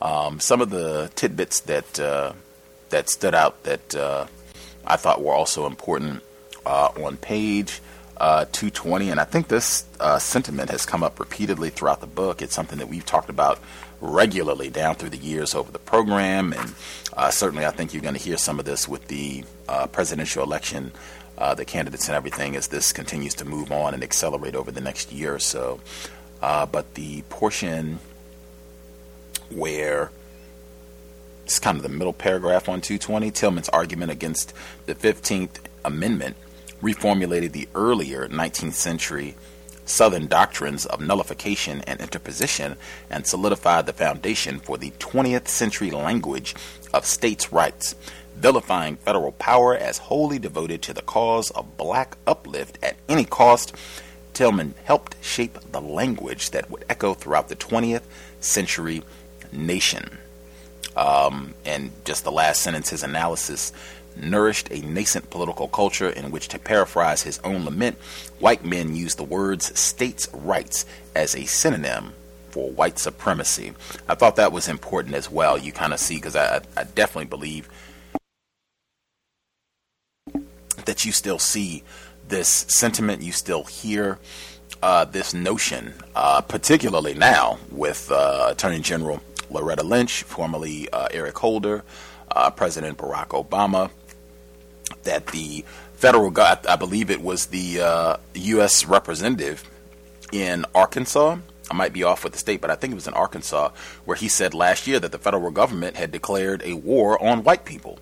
Um, 0.00 0.40
some 0.40 0.62
of 0.62 0.70
the 0.70 1.10
tidbits 1.14 1.60
that 1.60 2.00
uh, 2.00 2.32
that 2.88 3.10
stood 3.10 3.34
out 3.34 3.62
that 3.64 3.94
uh, 3.94 4.26
I 4.86 4.96
thought 4.96 5.22
were 5.22 5.34
also 5.34 5.66
important 5.66 6.22
uh, 6.64 6.88
on 7.04 7.18
page 7.18 7.82
uh, 8.16 8.46
220, 8.52 9.10
and 9.10 9.20
I 9.20 9.24
think 9.24 9.48
this 9.48 9.84
sentiment 10.18 10.70
has 10.70 10.86
come 10.86 11.02
up 11.02 11.20
repeatedly 11.20 11.70
throughout 11.70 12.00
the 12.00 12.06
book. 12.06 12.40
It's 12.40 12.54
something 12.54 12.78
that 12.78 12.88
we've 12.88 13.04
talked 13.04 13.28
about 13.28 13.58
regularly 14.00 14.70
down 14.70 14.94
through 14.94 15.10
the 15.10 15.18
years 15.18 15.54
over 15.54 15.70
the 15.70 15.78
program, 15.78 16.52
and 16.52 16.74
uh, 17.16 17.30
certainly 17.30 17.66
I 17.66 17.70
think 17.70 17.92
you're 17.92 18.02
going 18.02 18.14
to 18.14 18.20
hear 18.20 18.36
some 18.36 18.58
of 18.58 18.64
this 18.64 18.88
with 18.88 19.08
the 19.08 19.44
uh, 19.68 19.86
presidential 19.86 20.42
election, 20.42 20.92
uh, 21.38 21.54
the 21.54 21.64
candidates 21.64 22.08
and 22.08 22.16
everything, 22.16 22.56
as 22.56 22.68
this 22.68 22.92
continues 22.92 23.34
to 23.34 23.44
move 23.44 23.72
on 23.72 23.94
and 23.94 24.02
accelerate 24.02 24.54
over 24.54 24.70
the 24.70 24.80
next 24.80 25.12
year 25.12 25.34
or 25.34 25.38
so. 25.38 25.80
Uh, 26.42 26.64
but 26.66 26.94
the 26.94 27.22
portion 27.22 27.98
where 29.50 30.10
it's 31.44 31.58
kind 31.58 31.76
of 31.76 31.82
the 31.82 31.88
middle 31.88 32.12
paragraph 32.12 32.68
on 32.68 32.80
220, 32.80 33.30
Tillman's 33.32 33.68
argument 33.70 34.10
against 34.10 34.54
the 34.86 34.94
15th 34.94 35.58
Amendment 35.84 36.36
reformulated 36.82 37.52
the 37.52 37.68
earlier 37.74 38.28
19th 38.28 38.74
century 38.74 39.34
Southern 39.84 40.26
doctrines 40.26 40.86
of 40.86 41.00
nullification 41.00 41.82
and 41.86 42.00
interposition 42.00 42.76
and 43.10 43.26
solidified 43.26 43.86
the 43.86 43.92
foundation 43.92 44.60
for 44.60 44.78
the 44.78 44.90
20th 44.92 45.48
century 45.48 45.90
language 45.90 46.54
of 46.92 47.04
states' 47.04 47.52
rights, 47.52 47.94
vilifying 48.36 48.96
federal 48.96 49.32
power 49.32 49.76
as 49.76 49.98
wholly 49.98 50.38
devoted 50.38 50.82
to 50.82 50.94
the 50.94 51.02
cause 51.02 51.50
of 51.50 51.76
black 51.76 52.16
uplift 52.26 52.78
at 52.82 52.96
any 53.08 53.24
cost. 53.24 53.74
Tillman 54.32 54.74
helped 54.84 55.16
shape 55.22 55.58
the 55.72 55.80
language 55.80 56.50
that 56.50 56.70
would 56.70 56.84
echo 56.88 57.14
throughout 57.14 57.48
the 57.48 57.56
20th 57.56 58.02
century 58.40 59.02
nation. 59.52 60.18
Um, 60.96 61.54
and 61.64 61.90
just 62.04 62.24
the 62.24 62.32
last 62.32 62.62
sentence, 62.62 62.90
his 62.90 63.02
analysis 63.02 63.72
nourished 64.16 64.68
a 64.70 64.80
nascent 64.80 65.30
political 65.30 65.68
culture 65.68 66.08
in 66.08 66.30
which, 66.30 66.48
to 66.48 66.58
paraphrase 66.58 67.22
his 67.22 67.38
own 67.44 67.64
lament, 67.64 67.96
white 68.40 68.64
men 68.64 68.96
use 68.96 69.14
the 69.14 69.24
words 69.24 69.78
states' 69.78 70.28
rights 70.32 70.86
as 71.14 71.34
a 71.34 71.44
synonym 71.44 72.12
for 72.50 72.70
white 72.70 72.98
supremacy. 72.98 73.72
I 74.08 74.14
thought 74.14 74.36
that 74.36 74.52
was 74.52 74.68
important 74.68 75.14
as 75.14 75.30
well. 75.30 75.56
You 75.56 75.72
kind 75.72 75.92
of 75.92 76.00
see, 76.00 76.16
because 76.16 76.36
I, 76.36 76.60
I 76.76 76.84
definitely 76.84 77.26
believe 77.26 77.68
that 80.84 81.04
you 81.04 81.12
still 81.12 81.38
see 81.38 81.84
this 82.28 82.48
sentiment, 82.48 83.22
you 83.22 83.32
still 83.32 83.64
hear 83.64 84.18
uh, 84.82 85.04
this 85.04 85.34
notion, 85.34 85.94
uh, 86.14 86.40
particularly 86.40 87.14
now 87.14 87.58
with 87.70 88.10
uh, 88.10 88.48
Attorney 88.50 88.80
General 88.80 89.20
Loretta 89.50 89.82
Lynch, 89.82 90.22
formerly 90.22 90.88
uh, 90.90 91.08
Eric 91.10 91.38
Holder, 91.38 91.84
uh, 92.30 92.50
President 92.50 92.96
Barack 92.96 93.28
Obama, 93.28 93.90
that 95.02 95.26
the 95.28 95.64
federal 96.00 96.30
got, 96.30 96.66
I 96.66 96.76
believe 96.76 97.10
it 97.10 97.20
was 97.20 97.46
the 97.46 97.82
uh, 97.82 98.16
U.S. 98.34 98.86
representative 98.86 99.68
in 100.32 100.64
Arkansas. 100.74 101.36
I 101.70 101.74
might 101.74 101.92
be 101.92 102.04
off 102.04 102.24
with 102.24 102.32
the 102.32 102.38
state, 102.38 102.62
but 102.62 102.70
I 102.70 102.74
think 102.74 102.92
it 102.92 102.94
was 102.94 103.06
in 103.06 103.12
Arkansas, 103.12 103.68
where 104.06 104.16
he 104.16 104.26
said 104.26 104.54
last 104.54 104.86
year 104.86 104.98
that 104.98 105.12
the 105.12 105.18
federal 105.18 105.50
government 105.50 105.96
had 105.96 106.10
declared 106.10 106.62
a 106.64 106.72
war 106.72 107.22
on 107.22 107.44
white 107.44 107.66
people. 107.66 107.98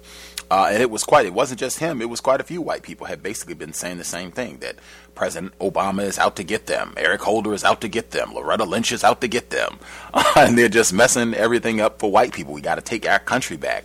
Uh, 0.50 0.70
and 0.72 0.80
it 0.80 0.90
was 0.90 1.04
quite, 1.04 1.26
it 1.26 1.34
wasn't 1.34 1.60
just 1.60 1.78
him, 1.78 2.00
it 2.00 2.08
was 2.08 2.20
quite 2.20 2.40
a 2.40 2.44
few 2.44 2.62
white 2.62 2.82
people 2.82 3.06
had 3.06 3.22
basically 3.22 3.54
been 3.54 3.74
saying 3.74 3.98
the 3.98 4.04
same 4.04 4.30
thing 4.30 4.58
that 4.58 4.76
President 5.14 5.52
Obama 5.58 6.04
is 6.04 6.18
out 6.18 6.36
to 6.36 6.44
get 6.44 6.66
them, 6.66 6.94
Eric 6.96 7.20
Holder 7.20 7.52
is 7.52 7.64
out 7.64 7.82
to 7.82 7.88
get 7.88 8.12
them, 8.12 8.32
Loretta 8.32 8.64
Lynch 8.64 8.90
is 8.90 9.04
out 9.04 9.20
to 9.20 9.28
get 9.28 9.50
them. 9.50 9.78
And 10.36 10.56
they're 10.56 10.68
just 10.68 10.92
messing 10.92 11.34
everything 11.34 11.80
up 11.80 11.98
for 11.98 12.12
white 12.12 12.32
people. 12.32 12.54
We 12.54 12.60
got 12.60 12.76
to 12.76 12.80
take 12.80 13.08
our 13.08 13.18
country 13.18 13.56
back. 13.56 13.84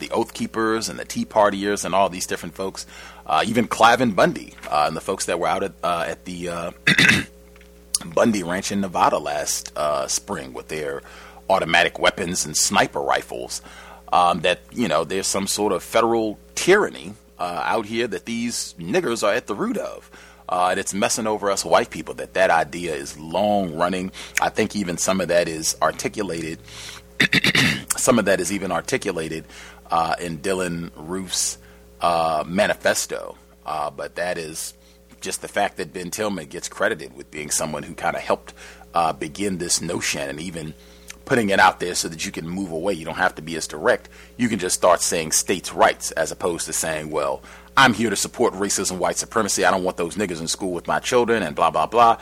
The 0.00 0.10
Oath 0.10 0.34
Keepers 0.34 0.88
and 0.88 0.98
the 0.98 1.04
Tea 1.04 1.24
Partiers 1.24 1.84
and 1.84 1.94
all 1.94 2.08
these 2.08 2.26
different 2.26 2.56
folks, 2.56 2.86
uh, 3.26 3.44
even 3.46 3.68
Cliven 3.68 4.14
Bundy 4.14 4.54
uh, 4.70 4.84
and 4.86 4.96
the 4.96 5.00
folks 5.00 5.26
that 5.26 5.38
were 5.38 5.48
out 5.48 5.62
at, 5.62 5.72
uh, 5.82 6.04
at 6.08 6.24
the 6.24 6.48
uh, 6.48 6.70
Bundy 8.14 8.42
Ranch 8.42 8.72
in 8.72 8.80
Nevada 8.80 9.18
last 9.18 9.72
spring 10.08 10.52
with 10.52 10.68
their 10.68 11.02
automatic 11.48 11.98
weapons 11.98 12.46
and 12.46 12.56
sniper 12.56 13.00
rifles 13.00 13.62
um, 14.12 14.40
that 14.40 14.60
you 14.70 14.88
know 14.88 15.04
there's 15.04 15.26
some 15.26 15.46
sort 15.46 15.72
of 15.72 15.82
federal 15.82 16.38
tyranny 16.54 17.14
uh, 17.38 17.62
out 17.64 17.86
here 17.86 18.06
that 18.06 18.24
these 18.24 18.74
niggers 18.78 19.26
are 19.26 19.34
at 19.34 19.46
the 19.46 19.54
root 19.54 19.76
of. 19.76 20.10
Uh, 20.48 20.68
and 20.70 20.80
it's 20.80 20.92
messing 20.92 21.26
over 21.26 21.50
us 21.50 21.64
white 21.64 21.88
people 21.88 22.12
that 22.14 22.34
that 22.34 22.50
idea 22.50 22.94
is 22.94 23.16
long 23.18 23.74
running. 23.74 24.12
I 24.40 24.50
think 24.50 24.76
even 24.76 24.98
some 24.98 25.20
of 25.20 25.28
that 25.28 25.48
is 25.48 25.76
articulated. 25.80 26.58
some 27.96 28.18
of 28.18 28.26
that 28.26 28.38
is 28.38 28.52
even 28.52 28.70
articulated 28.70 29.46
uh, 29.90 30.14
in 30.20 30.38
Dylan 30.38 30.90
Roof's 30.94 31.56
uh, 32.02 32.44
manifesto. 32.46 33.36
Uh, 33.64 33.90
but 33.90 34.16
that 34.16 34.36
is 34.36 34.74
just 35.20 35.40
the 35.40 35.48
fact 35.48 35.76
that 35.76 35.92
Ben 35.92 36.10
Tillman 36.10 36.46
gets 36.48 36.68
credited 36.68 37.16
with 37.16 37.30
being 37.30 37.50
someone 37.50 37.84
who 37.84 37.94
kind 37.94 38.16
of 38.16 38.22
helped 38.22 38.52
uh, 38.92 39.12
begin 39.12 39.58
this 39.58 39.80
notion 39.80 40.28
and 40.28 40.40
even 40.40 40.74
putting 41.24 41.50
it 41.50 41.60
out 41.60 41.78
there 41.78 41.94
so 41.94 42.08
that 42.08 42.26
you 42.26 42.32
can 42.32 42.48
move 42.48 42.72
away. 42.72 42.92
You 42.92 43.04
don't 43.04 43.14
have 43.14 43.36
to 43.36 43.42
be 43.42 43.56
as 43.56 43.68
direct. 43.68 44.08
You 44.36 44.48
can 44.48 44.58
just 44.58 44.74
start 44.74 45.00
saying 45.00 45.32
states' 45.32 45.72
rights 45.72 46.10
as 46.10 46.32
opposed 46.32 46.66
to 46.66 46.72
saying, 46.72 47.10
well, 47.10 47.42
I'm 47.76 47.94
here 47.94 48.10
to 48.10 48.16
support 48.16 48.52
racism, 48.54 48.98
white 48.98 49.16
supremacy. 49.16 49.64
I 49.64 49.70
don't 49.70 49.84
want 49.84 49.96
those 49.96 50.16
niggas 50.16 50.40
in 50.40 50.48
school 50.48 50.72
with 50.72 50.88
my 50.88 50.98
children 50.98 51.42
and 51.42 51.54
blah, 51.54 51.70
blah, 51.70 51.86
blah. 51.86 52.18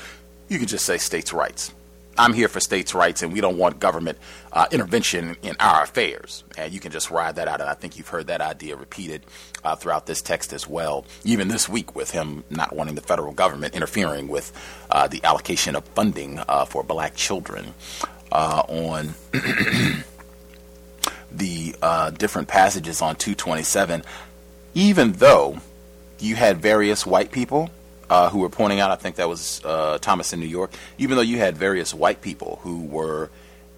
You 0.49 0.59
can 0.59 0.69
just 0.69 0.85
say 0.85 0.99
states' 0.99 1.33
rights. 1.33 1.73
I'm 2.19 2.33
here 2.33 2.49
for 2.49 2.61
states' 2.61 2.95
rights, 2.95 3.23
and 3.23 3.33
we 3.33 3.41
don't 3.41 3.57
want 3.57 3.81
government 3.81 4.19
uh, 4.53 4.67
intervention 4.71 5.37
in 5.43 5.57
our 5.61 5.85
affairs. 5.85 6.45
And 6.59 6.73
you 6.73 6.81
can 6.81 6.93
just 6.93 7.11
ride 7.11 7.37
that 7.37 7.49
out. 7.49 7.61
And 7.61 7.71
I 7.71 7.75
think 7.75 7.97
you've 7.97 8.09
heard 8.09 8.27
that 8.27 8.41
idea 8.41 8.77
repeated 8.77 9.23
uh, 9.65 9.77
throughout 9.77 10.07
this 10.07 10.21
text 10.21 10.53
as 10.53 10.69
well, 10.69 11.07
even 11.25 11.49
this 11.49 11.69
week 11.69 11.95
with 11.95 12.11
him 12.11 12.45
not 12.51 12.75
wanting 12.75 12.95
the 12.95 13.01
federal 13.01 13.33
government 13.33 13.75
interfering 13.75 14.29
with 14.29 14.53
uh, 14.91 15.09
the 15.09 15.23
allocation 15.25 15.77
of 15.77 15.85
funding 15.85 16.41
uh, 16.41 16.65
for 16.65 16.83
black 16.83 17.15
children 17.15 17.75
uh, 18.33 18.63
on 18.69 19.15
the 21.33 21.75
uh, 21.81 22.11
different 22.11 22.49
passages 22.49 23.01
on 23.01 23.17
227. 23.17 24.03
Even 24.75 25.13
though 25.13 25.59
you 26.19 26.37
had 26.37 26.59
various 26.59 27.07
white 27.07 27.33
people 27.33 27.71
uh, 28.11 28.29
who 28.29 28.41
were 28.41 28.51
pointing 28.51 28.81
out, 28.81 28.91
I 28.91 28.97
think 28.97 29.17
that 29.17 29.29
was 29.29 29.63
uh, 29.65 29.99
Thomas 29.99 30.33
in 30.35 30.41
New 30.41 30.47
York, 30.47 30.73
even 30.99 31.17
though 31.17 31.23
you 31.23 31.39
had 31.39 31.57
various 31.57 31.95
white 31.95 32.21
people 32.21 32.59
who 32.63 32.83
were 32.83 33.31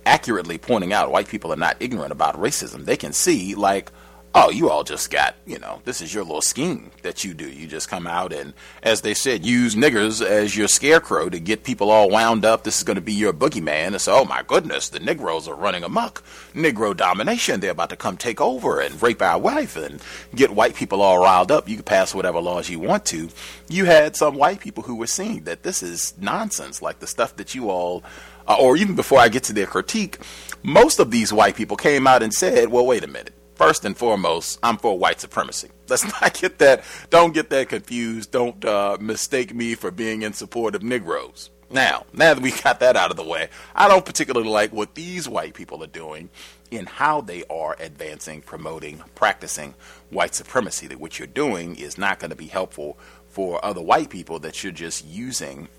accurately 0.04 0.58
pointing 0.58 0.92
out 0.92 1.12
white 1.12 1.28
people 1.28 1.52
are 1.52 1.56
not 1.56 1.76
ignorant 1.78 2.10
about 2.10 2.34
racism. 2.40 2.84
They 2.84 2.96
can 2.96 3.12
see, 3.12 3.54
like, 3.54 3.92
oh, 4.34 4.50
you 4.50 4.70
all 4.70 4.82
just 4.82 5.10
got, 5.10 5.34
you 5.46 5.58
know, 5.58 5.82
this 5.84 6.00
is 6.00 6.14
your 6.14 6.24
little 6.24 6.40
scheme 6.40 6.90
that 7.02 7.22
you 7.22 7.34
do. 7.34 7.48
You 7.48 7.66
just 7.66 7.88
come 7.88 8.06
out 8.06 8.32
and, 8.32 8.54
as 8.82 9.02
they 9.02 9.12
said, 9.12 9.44
use 9.44 9.74
niggers 9.74 10.24
as 10.24 10.56
your 10.56 10.68
scarecrow 10.68 11.28
to 11.28 11.38
get 11.38 11.64
people 11.64 11.90
all 11.90 12.08
wound 12.08 12.44
up. 12.44 12.64
This 12.64 12.78
is 12.78 12.84
going 12.84 12.96
to 12.96 13.02
be 13.02 13.12
your 13.12 13.34
boogeyman. 13.34 13.88
And 13.88 14.00
so, 14.00 14.20
oh 14.20 14.24
my 14.24 14.42
goodness, 14.42 14.88
the 14.88 15.00
Negroes 15.00 15.48
are 15.48 15.54
running 15.54 15.84
amok. 15.84 16.22
Negro 16.54 16.96
domination. 16.96 17.60
They're 17.60 17.72
about 17.72 17.90
to 17.90 17.96
come 17.96 18.16
take 18.16 18.40
over 18.40 18.80
and 18.80 19.02
rape 19.02 19.20
our 19.20 19.38
wife 19.38 19.76
and 19.76 20.02
get 20.34 20.50
white 20.50 20.74
people 20.74 21.02
all 21.02 21.18
riled 21.18 21.52
up. 21.52 21.68
You 21.68 21.76
can 21.76 21.84
pass 21.84 22.14
whatever 22.14 22.40
laws 22.40 22.70
you 22.70 22.80
want 22.80 23.04
to. 23.06 23.28
You 23.68 23.84
had 23.84 24.16
some 24.16 24.36
white 24.36 24.60
people 24.60 24.82
who 24.82 24.96
were 24.96 25.06
seeing 25.06 25.44
that 25.44 25.62
this 25.62 25.82
is 25.82 26.14
nonsense, 26.18 26.80
like 26.80 27.00
the 27.00 27.06
stuff 27.06 27.36
that 27.36 27.54
you 27.54 27.68
all, 27.68 28.02
uh, 28.48 28.56
or 28.58 28.78
even 28.78 28.96
before 28.96 29.18
I 29.18 29.28
get 29.28 29.44
to 29.44 29.52
their 29.52 29.66
critique, 29.66 30.18
most 30.62 30.98
of 30.98 31.10
these 31.10 31.32
white 31.32 31.54
people 31.54 31.76
came 31.76 32.06
out 32.06 32.22
and 32.22 32.32
said, 32.32 32.70
well, 32.70 32.86
wait 32.86 33.04
a 33.04 33.08
minute 33.08 33.34
first 33.62 33.84
and 33.84 33.96
foremost, 33.96 34.58
I'm 34.62 34.76
for 34.76 34.98
white 34.98 35.20
supremacy. 35.20 35.70
Let's 35.88 36.04
not 36.20 36.34
get 36.34 36.58
that. 36.58 36.82
Don't 37.10 37.32
get 37.32 37.48
that 37.50 37.68
confused. 37.68 38.32
Don't 38.32 38.64
uh, 38.64 38.96
mistake 39.00 39.54
me 39.54 39.74
for 39.74 39.90
being 39.90 40.22
in 40.22 40.32
support 40.32 40.74
of 40.74 40.82
Negroes. 40.82 41.50
Now, 41.70 42.04
now 42.12 42.34
that 42.34 42.42
we 42.42 42.50
got 42.50 42.80
that 42.80 42.96
out 42.96 43.10
of 43.10 43.16
the 43.16 43.24
way, 43.24 43.48
I 43.74 43.88
don't 43.88 44.04
particularly 44.04 44.48
like 44.48 44.72
what 44.72 44.94
these 44.94 45.28
white 45.28 45.54
people 45.54 45.82
are 45.82 45.88
doing 45.88 46.28
in 46.70 46.86
how 46.86 47.20
they 47.20 47.44
are 47.48 47.76
advancing, 47.78 48.42
promoting, 48.42 49.02
practicing 49.14 49.74
white 50.10 50.34
supremacy. 50.34 50.88
That 50.88 51.00
what 51.00 51.18
you're 51.18 51.28
doing 51.28 51.76
is 51.76 51.96
not 51.96 52.18
going 52.18 52.30
to 52.30 52.36
be 52.36 52.48
helpful 52.48 52.98
for 53.28 53.64
other 53.64 53.80
white 53.80 54.10
people. 54.10 54.38
That 54.40 54.62
you're 54.62 54.72
just 54.72 55.06
using. 55.06 55.68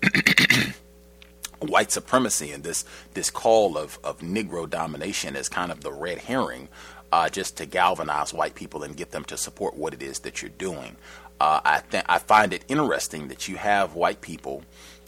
white 1.60 1.90
supremacy 1.90 2.50
and 2.50 2.62
this 2.62 2.84
this 3.14 3.30
call 3.30 3.78
of, 3.78 3.98
of 4.04 4.18
Negro 4.18 4.68
domination 4.68 5.34
as 5.36 5.48
kind 5.48 5.72
of 5.72 5.80
the 5.80 5.92
red 5.92 6.18
herring 6.18 6.68
uh, 7.14 7.28
just 7.28 7.56
to 7.56 7.64
galvanize 7.64 8.34
white 8.34 8.56
people 8.56 8.82
and 8.82 8.96
get 8.96 9.12
them 9.12 9.22
to 9.22 9.36
support 9.36 9.76
what 9.76 9.94
it 9.94 10.02
is 10.02 10.18
that 10.20 10.42
you're 10.42 10.50
doing. 10.58 10.96
Uh, 11.40 11.60
I 11.64 11.80
th- 11.88 12.04
I 12.08 12.18
find 12.18 12.52
it 12.52 12.64
interesting 12.66 13.28
that 13.28 13.46
you 13.46 13.56
have 13.56 13.94
white 13.94 14.20
people, 14.20 14.64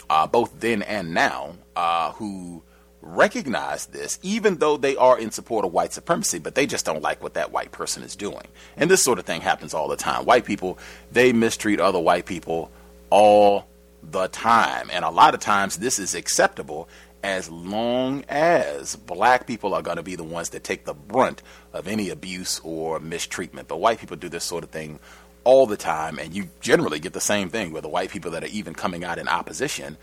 uh, 0.09 0.25
both 0.29 0.61
then 0.61 0.83
and 0.83 1.13
now, 1.13 1.57
uh, 1.75 2.13
who 2.13 2.63
recognize 3.03 3.87
this, 3.87 4.21
even 4.23 4.59
though 4.59 4.77
they 4.77 4.95
are 4.95 5.19
in 5.19 5.33
support 5.33 5.65
of 5.65 5.73
white 5.73 5.93
supremacy, 5.93 6.39
but 6.39 6.55
they 6.55 6.65
just 6.65 6.87
don't 6.87 7.03
like 7.03 7.21
what 7.21 7.35
that 7.35 7.51
white 7.51 7.73
person 7.73 8.05
is 8.05 8.15
doing. 8.15 8.47
And 8.77 8.89
this 8.89 9.03
sort 9.03 9.19
of 9.19 9.25
thing 9.25 9.41
happens 9.41 9.75
all 9.75 9.89
the 9.89 9.97
time. 9.97 10.25
White 10.25 10.45
people, 10.45 10.79
they 11.11 11.33
mistreat 11.33 11.81
other 11.81 11.99
white 11.99 12.25
people 12.25 12.71
all 13.11 13.67
the 14.13 14.29
time. 14.29 14.91
And 14.93 15.05
a 15.05 15.11
lot 15.11 15.35
of 15.35 15.41
times 15.41 15.79
this 15.79 15.99
is 15.99 16.15
acceptable 16.15 16.89
as 17.27 17.51
long 17.51 18.23
as 18.29 18.95
black 18.95 19.49
people 19.49 19.75
are 19.75 19.83
going 19.83 19.97
to 19.97 20.03
be 20.05 20.15
the 20.15 20.23
ones 20.23 20.51
that 20.51 20.63
take 20.63 20.85
the 20.85 20.95
brunt 20.95 21.43
of 21.73 21.89
any 21.89 22.09
abuse 22.09 22.61
or 22.63 23.01
mistreatment. 23.01 23.67
But 23.67 23.79
white 23.79 23.99
people 23.99 24.17
do 24.17 24.29
this 24.29 24.45
sort 24.45 24.63
of 24.63 24.71
thing 24.71 25.01
all 25.43 25.67
the 25.67 25.77
time, 25.77 26.21
and 26.21 26.33
you 26.33 26.49
generally 26.61 27.01
get 27.01 27.15
the 27.15 27.21
same 27.21 27.49
thing 27.49 27.73
with 27.73 27.83
the 27.83 27.89
white 27.89 28.11
people 28.11 28.31
that 28.31 28.45
are 28.45 28.49
even 28.49 28.75
coming 28.75 29.03
out 29.03 29.19
in 29.19 29.27
opposition. 29.27 29.97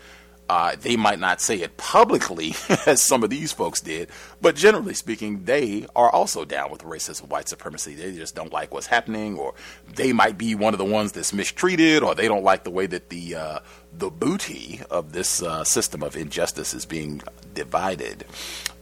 Uh, 0.46 0.76
they 0.78 0.94
might 0.94 1.18
not 1.18 1.40
say 1.40 1.56
it 1.62 1.76
publicly 1.78 2.54
as 2.86 3.00
some 3.00 3.24
of 3.24 3.30
these 3.30 3.50
folks 3.50 3.80
did, 3.80 4.10
but 4.42 4.54
generally 4.54 4.92
speaking, 4.92 5.44
they 5.44 5.86
are 5.96 6.10
also 6.10 6.44
down 6.44 6.70
with 6.70 6.82
racism, 6.82 7.28
white 7.28 7.48
supremacy. 7.48 7.94
They 7.94 8.12
just 8.12 8.34
don't 8.34 8.52
like 8.52 8.72
what's 8.74 8.86
happening, 8.86 9.38
or 9.38 9.54
they 9.94 10.12
might 10.12 10.36
be 10.36 10.54
one 10.54 10.74
of 10.74 10.78
the 10.78 10.84
ones 10.84 11.12
that's 11.12 11.32
mistreated, 11.32 12.02
or 12.02 12.14
they 12.14 12.28
don't 12.28 12.44
like 12.44 12.64
the 12.64 12.70
way 12.70 12.86
that 12.86 13.08
the 13.08 13.34
uh, 13.34 13.58
the 13.96 14.10
booty 14.10 14.82
of 14.90 15.12
this 15.12 15.42
uh, 15.42 15.64
system 15.64 16.02
of 16.02 16.14
injustice 16.14 16.74
is 16.74 16.84
being 16.84 17.22
divided. 17.54 18.26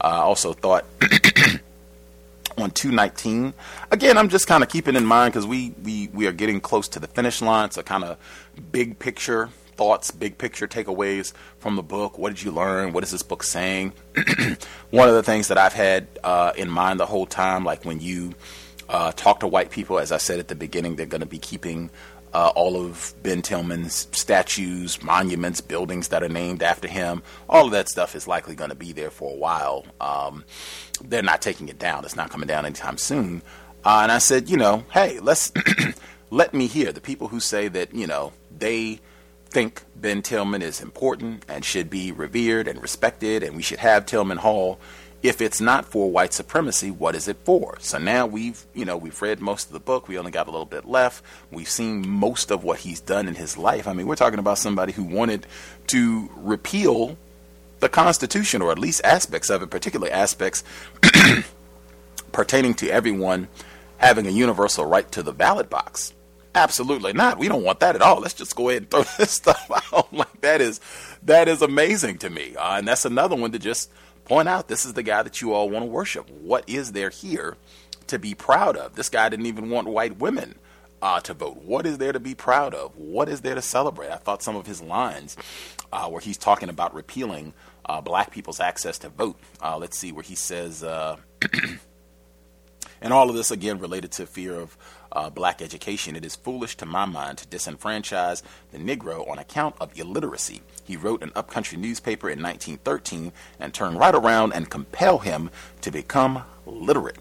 I 0.01 0.17
also 0.17 0.53
thought. 0.53 0.85
on 2.59 2.71
219 2.71 3.55
again 3.91 4.19
i'm 4.19 4.29
just 4.29 4.47
kind 4.47 4.63
of 4.63 4.69
keeping 4.69 4.95
in 4.95 5.07
mind 5.07 5.33
because 5.33 5.47
we, 5.47 5.73
we 5.83 6.11
we 6.13 6.27
are 6.27 6.33
getting 6.33 6.61
close 6.61 6.87
to 6.87 7.01
the 7.01 7.07
finish 7.07 7.41
line 7.41 7.71
so 7.71 7.83
kind 7.83 8.05
of 8.05 8.19
big 8.71 8.99
picture 8.99 9.49
thoughts 9.77 10.11
big 10.11 10.39
picture 10.39 10.67
takeaways 10.67 11.33
from 11.59 11.77
the 11.77 11.83
book 11.83 12.19
what 12.19 12.31
did 12.31 12.43
you 12.43 12.51
learn 12.51 12.93
what 12.93 13.03
is 13.03 13.11
this 13.11 13.23
book 13.23 13.43
saying 13.43 13.93
one 14.91 15.09
of 15.09 15.15
the 15.15 15.23
things 15.23 15.49
that 15.49 15.59
i've 15.59 15.73
had 15.73 16.07
uh, 16.25 16.53
in 16.57 16.69
mind 16.69 17.01
the 17.01 17.07
whole 17.07 17.27
time 17.27 17.65
like 17.65 17.85
when 17.85 18.01
you 18.01 18.35
uh, 18.89 19.13
talk 19.13 19.41
to 19.41 19.47
white 19.47 19.71
people 19.71 19.99
as 19.99 20.13
i 20.13 20.19
said 20.19 20.39
at 20.39 20.49
the 20.49 20.55
beginning 20.55 20.97
they're 20.97 21.07
going 21.07 21.21
to 21.21 21.27
be 21.27 21.39
keeping 21.39 21.91
uh, 22.35 22.51
all 22.55 22.83
of 22.83 23.15
Ben 23.23 23.43
Tillman's 23.43 24.09
statues, 24.13 25.03
monuments, 25.03 25.61
buildings 25.61 26.09
that 26.09 26.23
are 26.23 26.29
named 26.29 26.63
after 26.63 26.89
him. 26.89 27.23
All 27.49 27.67
of 27.67 27.73
that 27.73 27.89
stuff 27.89 28.15
is 28.15 28.27
likely 28.27 28.55
going 28.55 28.71
to 28.71 28.77
be 28.77 28.93
there 28.93 29.11
for 29.11 29.31
a 29.31 29.37
while. 29.37 29.85
Um, 30.01 30.45
they're 31.05 31.23
not 31.23 31.43
taking 31.43 31.69
it 31.69 31.79
down. 31.79 32.05
It's 32.05 32.17
not 32.17 32.31
coming 32.31 32.47
down 32.47 32.65
anytime 32.65 32.97
soon. 32.97 33.43
Uh, 33.85 34.01
and 34.03 34.13
I 34.13 34.19
said, 34.19 34.49
you 34.49 34.57
know, 34.57 34.85
hey, 34.93 35.21
let's 35.21 35.53
let 36.31 36.55
me 36.55 36.67
hear 36.67 36.93
the 36.93 37.01
people 37.01 37.29
who 37.29 37.41
say 37.41 37.69
that, 37.69 37.95
you 37.95 38.07
know, 38.07 38.33
they 38.57 39.01
think 39.53 39.83
Ben 39.95 40.23
Tillman 40.23 40.63
is 40.63 40.81
important 40.81 41.45
and 41.49 41.65
should 41.65 41.91
be 41.91 42.11
revered 42.11 42.67
and 42.67 42.81
respected, 42.83 43.43
and 43.43 43.55
we 43.55 43.63
should 43.63 43.79
have 43.79 44.07
Tillman 44.07 44.39
Hall 44.39 44.81
if 45.23 45.41
it's 45.41 45.61
not 45.61 45.85
for 45.85 46.11
white 46.11 46.33
supremacy, 46.33 46.91
what 46.91 47.15
is 47.15 47.29
it 47.29 47.37
for? 47.45 47.77
So 47.79 47.99
now 47.99 48.27
we've, 48.27 48.65
you 48.75 48.85
know, 48.85 48.97
we've 48.97 49.21
read 49.23 49.41
most 49.41 49.69
of 49.69 49.73
the 49.73 49.81
book. 49.81 50.09
We 50.09 50.19
only 50.19 50.33
got 50.33 50.49
a 50.49 50.51
little 50.51 50.67
bit 50.67 50.85
left. 50.85 51.25
We've 51.51 51.69
seen 51.69 52.09
most 52.09 52.51
of 52.51 52.65
what 52.65 52.81
he's 52.81 53.01
done 53.01 53.29
in 53.29 53.37
his 53.37 53.57
life. 53.57 53.87
I 53.87 53.93
mean, 53.93 54.07
we're 54.07 54.17
talking 54.17 54.41
about 54.41 54.59
somebody 54.59 54.93
who 54.93 55.05
wanted 55.05 55.47
to 55.89 56.29
repeal 56.37 57.17
the 57.79 57.89
Constitution, 57.89 58.63
or 58.63 58.73
at 58.73 58.79
least 58.79 59.01
aspects 59.05 59.49
of 59.49 59.63
it, 59.63 59.71
particularly 59.71 60.11
aspects 60.11 60.65
pertaining 62.33 62.75
to 62.75 62.89
everyone 62.89 63.49
having 63.99 64.27
a 64.27 64.31
universal 64.31 64.85
right 64.85 65.11
to 65.13 65.23
the 65.23 65.33
ballot 65.33 65.71
box. 65.71 66.13
Absolutely 66.55 67.13
not. 67.13 67.39
We 67.39 67.49
don't 67.49 67.63
want 67.63 67.81
that 67.81 67.95
at 67.95 68.03
all. 68.03 68.21
Let's 68.21 68.35
just 68.35 68.55
go 68.55 68.69
ahead 68.69 68.83
and 68.83 68.91
throw 68.91 69.03
this 69.19 69.31
stuff 69.31 69.71
out. 69.93 70.13
Like 70.13 70.41
that 70.43 70.61
is 70.61 70.81
that 71.23 71.49
is 71.49 71.63
amazing 71.63 72.19
to 72.19 72.31
me, 72.31 72.55
uh, 72.57 72.79
and 72.79 72.87
that's 72.87 73.05
another 73.05 73.37
one 73.37 73.53
to 73.53 73.59
just 73.59 73.91
point 74.25 74.49
out 74.49 74.69
this 74.69 74.85
is 74.85 74.93
the 74.93 75.03
guy 75.03 75.23
that 75.23 75.41
you 75.41 75.53
all 75.53 75.71
want 75.71 75.85
to 75.85 75.91
worship. 75.91 76.29
What 76.31 76.69
is 76.69 76.93
there 76.93 77.11
here 77.11 77.57
to 78.09 78.19
be 78.19 78.35
proud 78.35 78.77
of? 78.77 78.95
This 78.95 79.09
guy 79.09 79.29
didn't 79.29 79.47
even 79.47 79.71
want 79.71 79.89
white 79.89 80.19
women 80.19 80.57
uh, 81.01 81.21
to 81.21 81.35
vote. 81.35 81.57
What 81.63 81.87
is 81.87 81.99
there 81.99 82.13
to 82.13 82.21
be 82.21 82.35
proud 82.35 82.75
of? 82.75 82.97
What 82.97 83.29
is 83.29 83.41
there 83.41 83.55
to 83.55 83.63
celebrate? 83.63 84.11
I 84.11 84.17
thought 84.17 84.43
some 84.43 84.57
of 84.57 84.67
his 84.67 84.81
lines 84.81 85.37
uh, 85.93 86.09
where 86.09 86.21
he's 86.21 86.39
talking 86.39 86.69
about 86.69 86.95
repealing 86.95 87.53
uh, 87.87 88.01
black 88.01 88.31
people's 88.31 88.61
access 88.61 88.99
to 88.99 89.09
vote. 89.09 89.37
Uh, 89.61 89.77
let's 89.77 89.99
see 89.99 90.13
where 90.13 90.23
he 90.23 90.37
says, 90.37 90.85
uh, 90.85 91.17
and 93.01 93.13
all 93.13 93.29
of 93.29 93.35
this 93.35 93.51
again 93.51 93.79
related 93.79 94.13
to 94.13 94.27
fear 94.27 94.55
of 94.55 94.77
uh, 95.13 95.31
black 95.31 95.63
education. 95.63 96.17
It 96.17 96.25
is 96.25 96.37
foolish 96.37 96.77
to 96.77 96.87
my 96.87 97.05
mind 97.05 97.39
to 97.39 97.47
disenfranchise 97.47 98.43
the 98.71 98.79
Negro 98.79 99.29
on 99.29 99.39
account 99.39 99.77
of 99.81 99.99
illiteracy. 99.99 100.63
He 100.85 100.97
wrote 100.97 101.23
an 101.23 101.33
upcountry 101.35 101.79
newspaper 101.79 102.29
in 102.29 102.43
1913 102.43 103.33
and 103.61 103.73
turned 103.73 103.99
right 103.99 104.15
around 104.15 104.53
and 104.53 104.71
compel 104.71 105.19
him 105.19 105.51
to 105.83 105.91
become 105.91 106.43
literate. 106.67 107.19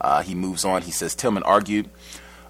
Uh, 0.00 0.22
he 0.22 0.34
moves 0.34 0.64
on. 0.64 0.82
He 0.82 0.90
says 0.90 1.14
Tillman 1.14 1.42
argued 1.42 1.88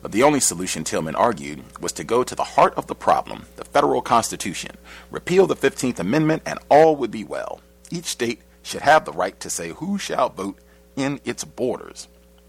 The 0.02 0.22
only 0.22 0.40
solution, 0.40 0.84
Tillman 0.84 1.16
argued, 1.16 1.62
was 1.80 1.92
to 1.92 2.04
go 2.04 2.22
to 2.22 2.34
the 2.34 2.44
heart 2.44 2.74
of 2.74 2.86
the 2.86 2.94
problem, 2.94 3.46
the 3.56 3.64
federal 3.64 4.02
Constitution, 4.02 4.76
repeal 5.10 5.46
the 5.46 5.56
15th 5.56 5.98
Amendment, 5.98 6.42
and 6.46 6.58
all 6.68 6.96
would 6.96 7.10
be 7.10 7.24
well. 7.24 7.60
Each 7.90 8.06
state 8.06 8.42
should 8.62 8.82
have 8.82 9.04
the 9.04 9.12
right 9.12 9.38
to 9.40 9.50
say 9.50 9.70
who 9.70 9.98
shall 9.98 10.28
vote 10.28 10.58
in 10.96 11.20
its 11.24 11.44
borders. 11.44 12.08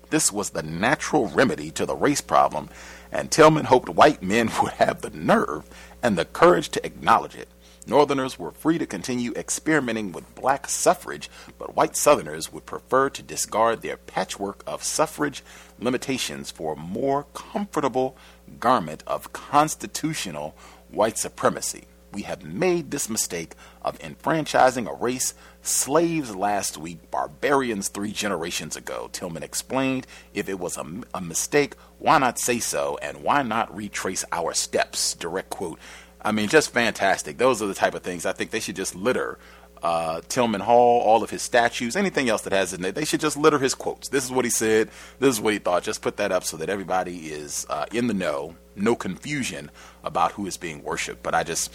This 0.09 0.31
was 0.31 0.51
the 0.51 0.63
natural 0.63 1.27
remedy 1.27 1.69
to 1.71 1.85
the 1.85 1.95
race 1.95 2.21
problem, 2.21 2.69
and 3.11 3.29
Tillman 3.29 3.65
hoped 3.65 3.89
white 3.89 4.23
men 4.23 4.49
would 4.61 4.73
have 4.73 5.01
the 5.01 5.09
nerve 5.09 5.65
and 6.01 6.17
the 6.17 6.25
courage 6.25 6.69
to 6.69 6.85
acknowledge 6.85 7.35
it. 7.35 7.49
Northerners 7.85 8.37
were 8.37 8.51
free 8.51 8.77
to 8.77 8.85
continue 8.85 9.31
experimenting 9.35 10.11
with 10.11 10.35
black 10.35 10.67
suffrage, 10.67 11.29
but 11.57 11.75
white 11.75 11.95
Southerners 11.95 12.51
would 12.51 12.65
prefer 12.65 13.09
to 13.09 13.23
discard 13.23 13.81
their 13.81 13.95
patchwork 13.95 14.61
of 14.67 14.83
suffrage 14.83 15.41
limitations 15.79 16.51
for 16.51 16.73
a 16.73 16.77
more 16.77 17.27
comfortable 17.33 18.17
garment 18.59 19.03
of 19.07 19.31
constitutional 19.31 20.53
white 20.89 21.17
supremacy. 21.17 21.85
We 22.13 22.21
have 22.23 22.43
made 22.43 22.91
this 22.91 23.09
mistake 23.09 23.53
of 23.81 23.99
enfranchising 24.01 24.87
a 24.87 24.93
race 24.93 25.33
slaves 25.61 26.35
last 26.35 26.77
week, 26.77 27.11
barbarians 27.11 27.89
three 27.89 28.11
generations 28.11 28.75
ago. 28.75 29.09
Tillman 29.11 29.43
explained 29.43 30.07
if 30.33 30.47
it 30.47 30.59
was 30.59 30.77
a, 30.77 30.85
a 31.13 31.21
mistake, 31.21 31.75
why 31.99 32.17
not 32.17 32.39
say 32.39 32.59
so, 32.59 32.97
and 33.01 33.23
why 33.23 33.43
not 33.43 33.75
retrace 33.75 34.23
our 34.31 34.53
steps? 34.53 35.13
Direct 35.15 35.49
quote 35.49 35.79
I 36.19 36.31
mean, 36.31 36.49
just 36.49 36.73
fantastic. 36.73 37.37
Those 37.37 37.61
are 37.61 37.67
the 37.67 37.73
type 37.73 37.93
of 37.93 38.01
things 38.01 38.25
I 38.25 38.33
think 38.33 38.51
they 38.51 38.59
should 38.59 38.75
just 38.75 38.95
litter 38.95 39.37
uh, 39.83 40.21
Tillman 40.27 40.61
Hall, 40.61 41.01
all 41.01 41.23
of 41.23 41.29
his 41.29 41.41
statues, 41.41 41.95
anything 41.95 42.29
else 42.29 42.41
that 42.43 42.53
has 42.53 42.73
in 42.73 42.83
it. 42.83 42.95
They 42.95 43.05
should 43.05 43.19
just 43.19 43.37
litter 43.37 43.59
his 43.59 43.75
quotes. 43.75 44.09
This 44.09 44.23
is 44.23 44.31
what 44.31 44.45
he 44.45 44.51
said. 44.51 44.89
This 45.19 45.35
is 45.35 45.41
what 45.41 45.53
he 45.53 45.59
thought. 45.59 45.83
Just 45.83 46.01
put 46.01 46.17
that 46.17 46.31
up 46.31 46.43
so 46.43 46.57
that 46.57 46.69
everybody 46.69 47.27
is 47.27 47.65
uh, 47.69 47.85
in 47.91 48.07
the 48.07 48.13
know, 48.13 48.55
no 48.75 48.95
confusion 48.95 49.71
about 50.07 50.31
who 50.31 50.47
is 50.47 50.57
being 50.57 50.83
worshipped. 50.83 51.23
But 51.23 51.35
I 51.35 51.43
just. 51.43 51.71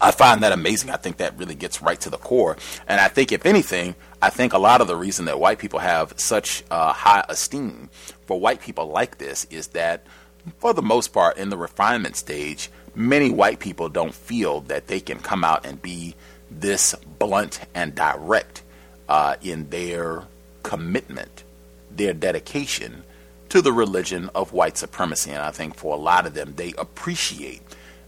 I 0.00 0.12
find 0.12 0.44
that 0.44 0.52
amazing. 0.52 0.90
I 0.90 0.96
think 0.96 1.16
that 1.16 1.36
really 1.36 1.56
gets 1.56 1.82
right 1.82 2.00
to 2.02 2.08
the 2.08 2.18
core. 2.18 2.56
And 2.86 3.00
I 3.00 3.08
think, 3.08 3.32
if 3.32 3.44
anything, 3.44 3.96
I 4.22 4.30
think 4.30 4.52
a 4.52 4.58
lot 4.58 4.80
of 4.80 4.86
the 4.86 4.94
reason 4.94 5.24
that 5.24 5.40
white 5.40 5.58
people 5.58 5.80
have 5.80 6.14
such 6.16 6.62
uh, 6.70 6.92
high 6.92 7.24
esteem 7.28 7.90
for 8.26 8.38
white 8.38 8.60
people 8.60 8.86
like 8.86 9.18
this 9.18 9.44
is 9.50 9.66
that, 9.68 10.06
for 10.58 10.72
the 10.72 10.82
most 10.82 11.08
part, 11.12 11.36
in 11.36 11.50
the 11.50 11.56
refinement 11.56 12.14
stage, 12.14 12.70
many 12.94 13.30
white 13.30 13.58
people 13.58 13.88
don't 13.88 14.14
feel 14.14 14.60
that 14.62 14.86
they 14.86 15.00
can 15.00 15.18
come 15.18 15.42
out 15.42 15.66
and 15.66 15.82
be 15.82 16.14
this 16.50 16.94
blunt 17.18 17.60
and 17.74 17.94
direct 17.94 18.62
uh, 19.08 19.34
in 19.42 19.68
their 19.70 20.24
commitment, 20.62 21.44
their 21.90 22.12
dedication 22.12 23.02
to 23.50 23.62
the 23.62 23.72
religion 23.72 24.30
of 24.34 24.52
white 24.52 24.76
supremacy. 24.76 25.30
And 25.30 25.42
I 25.42 25.50
think 25.50 25.74
for 25.74 25.94
a 25.94 25.98
lot 25.98 26.26
of 26.26 26.34
them, 26.34 26.54
they 26.56 26.74
appreciate 26.78 27.62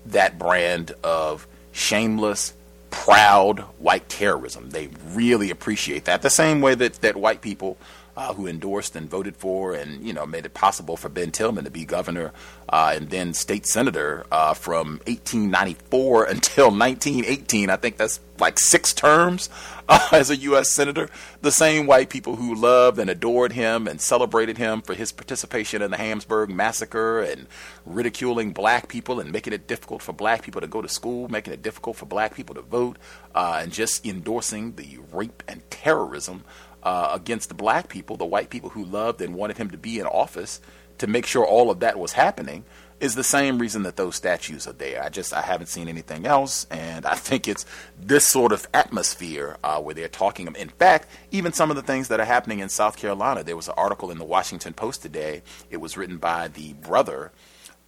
that 0.07 0.39
brand 0.39 0.93
of 1.03 1.47
shameless, 1.73 2.55
proud 2.91 3.61
white 3.79 4.09
terrorism. 4.09 4.71
They 4.71 4.89
really 5.13 5.51
appreciate 5.51 6.05
that. 6.07 6.23
The 6.23 6.31
same 6.31 6.61
way 6.61 6.75
that, 6.75 6.95
that 6.95 7.17
white 7.17 7.41
people 7.41 7.79
uh, 8.17 8.35
who 8.35 8.47
endorsed 8.47 8.97
and 8.97 9.09
voted 9.09 9.37
for 9.37 9.75
and 9.75 10.07
you 10.07 10.13
know 10.13 10.27
made 10.27 10.45
it 10.45 10.55
possible 10.55 10.97
for 10.97 11.09
Ben 11.09 11.31
Tillman 11.31 11.65
to 11.65 11.71
be 11.71 11.85
governor 11.85 12.33
uh, 12.69 12.93
and 12.95 13.11
then 13.11 13.35
state 13.35 13.67
senator 13.67 14.27
uh, 14.31 14.55
from 14.55 15.01
1894 15.07 16.25
until 16.25 16.67
1918. 16.67 17.71
I 17.71 17.77
think 17.77 17.97
that's 17.97 18.21
like 18.39 18.59
six 18.59 18.93
terms 18.95 19.51
uh, 19.89 20.09
as 20.13 20.31
a 20.31 20.37
U.S. 20.37 20.71
senator. 20.71 21.09
The 21.43 21.51
same 21.51 21.87
white 21.87 22.11
people 22.11 22.37
who 22.37 22.55
loved 22.55 22.99
and 22.99 23.11
adored 23.11 23.53
him 23.53 23.87
and 23.87 24.01
celebrated 24.01 24.57
him 24.57 24.83
for 24.83 24.95
his 24.95 25.13
participation 25.13 25.83
in 25.83 25.91
the 25.91 25.97
Hamburg 25.97 26.51
massacre 26.51 27.21
and 27.21 27.47
ridiculing 27.85 28.53
black 28.53 28.89
people 28.89 29.21
and 29.21 29.33
making 29.33 29.53
it 29.53 29.67
difficult 29.67 30.03
for 30.03 30.13
black 30.13 30.43
people 30.43 30.61
to 30.61 30.67
go 30.67 30.81
to 30.81 30.89
school, 30.89 31.29
making 31.29 31.53
it 31.53 31.63
difficult 31.63 31.97
for 31.97 32.07
black 32.07 32.35
people 32.35 32.55
to 32.55 32.63
vote, 32.63 32.99
uh, 33.35 33.61
and 33.63 33.73
just 33.73 34.07
endorsing 34.07 34.75
the 34.77 34.99
rape 35.13 35.43
and 35.49 35.69
terrorism 35.71 36.45
uh, 36.83 37.11
against 37.13 37.49
the 37.49 37.55
black 37.55 37.89
people, 37.89 38.17
the 38.17 38.25
white 38.25 38.51
people 38.51 38.71
who 38.71 38.85
loved 38.85 39.21
and 39.21 39.35
wanted 39.35 39.57
him 39.57 39.71
to 39.71 39.79
be 39.79 39.99
in 39.99 40.07
office, 40.07 40.61
to 40.99 41.07
make 41.07 41.27
sure 41.27 41.45
all 41.45 41.71
of 41.71 41.81
that 41.81 41.99
was 41.99 42.13
happening, 42.13 42.65
is 43.01 43.15
the 43.15 43.25
same 43.25 43.59
reason 43.59 43.83
that 43.85 43.97
those 43.97 44.15
statues 44.15 44.67
are 44.67 44.75
there. 44.75 45.03
I 45.03 45.09
just 45.09 45.33
I 45.33 45.41
haven't 45.41 45.69
seen 45.69 45.89
anything 45.89 46.27
else, 46.27 46.67
and 46.71 47.07
I 47.07 47.15
think 47.15 47.49
it's 47.49 47.65
this 47.99 48.27
sort 48.27 48.53
of 48.53 48.69
atmosphere 48.75 49.57
uh, 49.65 49.81
where 49.81 49.95
they're 49.95 50.09
talking. 50.09 50.55
In 50.55 50.69
fact, 50.69 51.09
even 51.31 51.53
some 51.53 51.71
of 51.71 51.77
the 51.77 51.83
things 51.83 52.09
that 52.09 52.21
are 52.21 52.27
happening 52.27 52.59
in 52.59 52.69
South 52.69 52.97
Carolina. 52.99 53.43
There 53.43 53.57
was 53.57 53.69
an 53.69 53.75
article 53.79 54.11
in 54.11 54.19
the 54.19 54.25
Washington 54.25 54.75
Post 54.75 55.01
today. 55.01 55.43
It 55.71 55.79
was 55.79 55.97
written 55.97 56.19
by 56.19 56.49
the 56.49 56.75
brother 56.75 57.33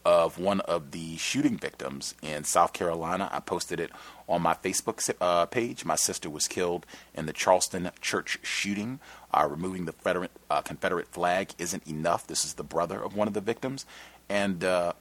of 0.05 0.39
one 0.39 0.61
of 0.63 0.91
the 0.91 1.17
shooting 1.17 1.57
victims 1.57 2.15
in 2.23 2.45
South 2.45 2.73
Carolina. 2.73 3.29
I 3.31 3.41
posted 3.41 3.81
it 3.81 3.91
on 4.33 4.43
my 4.43 4.55
Facebook 4.55 5.15
uh, 5.21 5.47
page. 5.47 5.85
My 5.85 5.95
sister 5.95 6.31
was 6.31 6.49
killed 6.49 6.87
in 7.15 7.27
the 7.27 7.33
Charleston 7.33 7.91
church 8.01 8.39
shooting. 8.43 8.99
Uh, 9.33 9.47
removing 9.49 9.85
the 9.85 9.93
Federate, 9.93 10.31
uh, 10.51 10.63
Confederate 10.63 11.09
flag 11.09 11.51
isn't 11.59 11.87
enough. 11.87 12.27
This 12.27 12.45
is 12.45 12.55
the 12.55 12.65
brother 12.65 13.01
of 13.01 13.15
one 13.15 13.29
of 13.29 13.35
the 13.35 13.41
victims. 13.41 13.85
And 14.29 14.65
uh, 14.65 14.95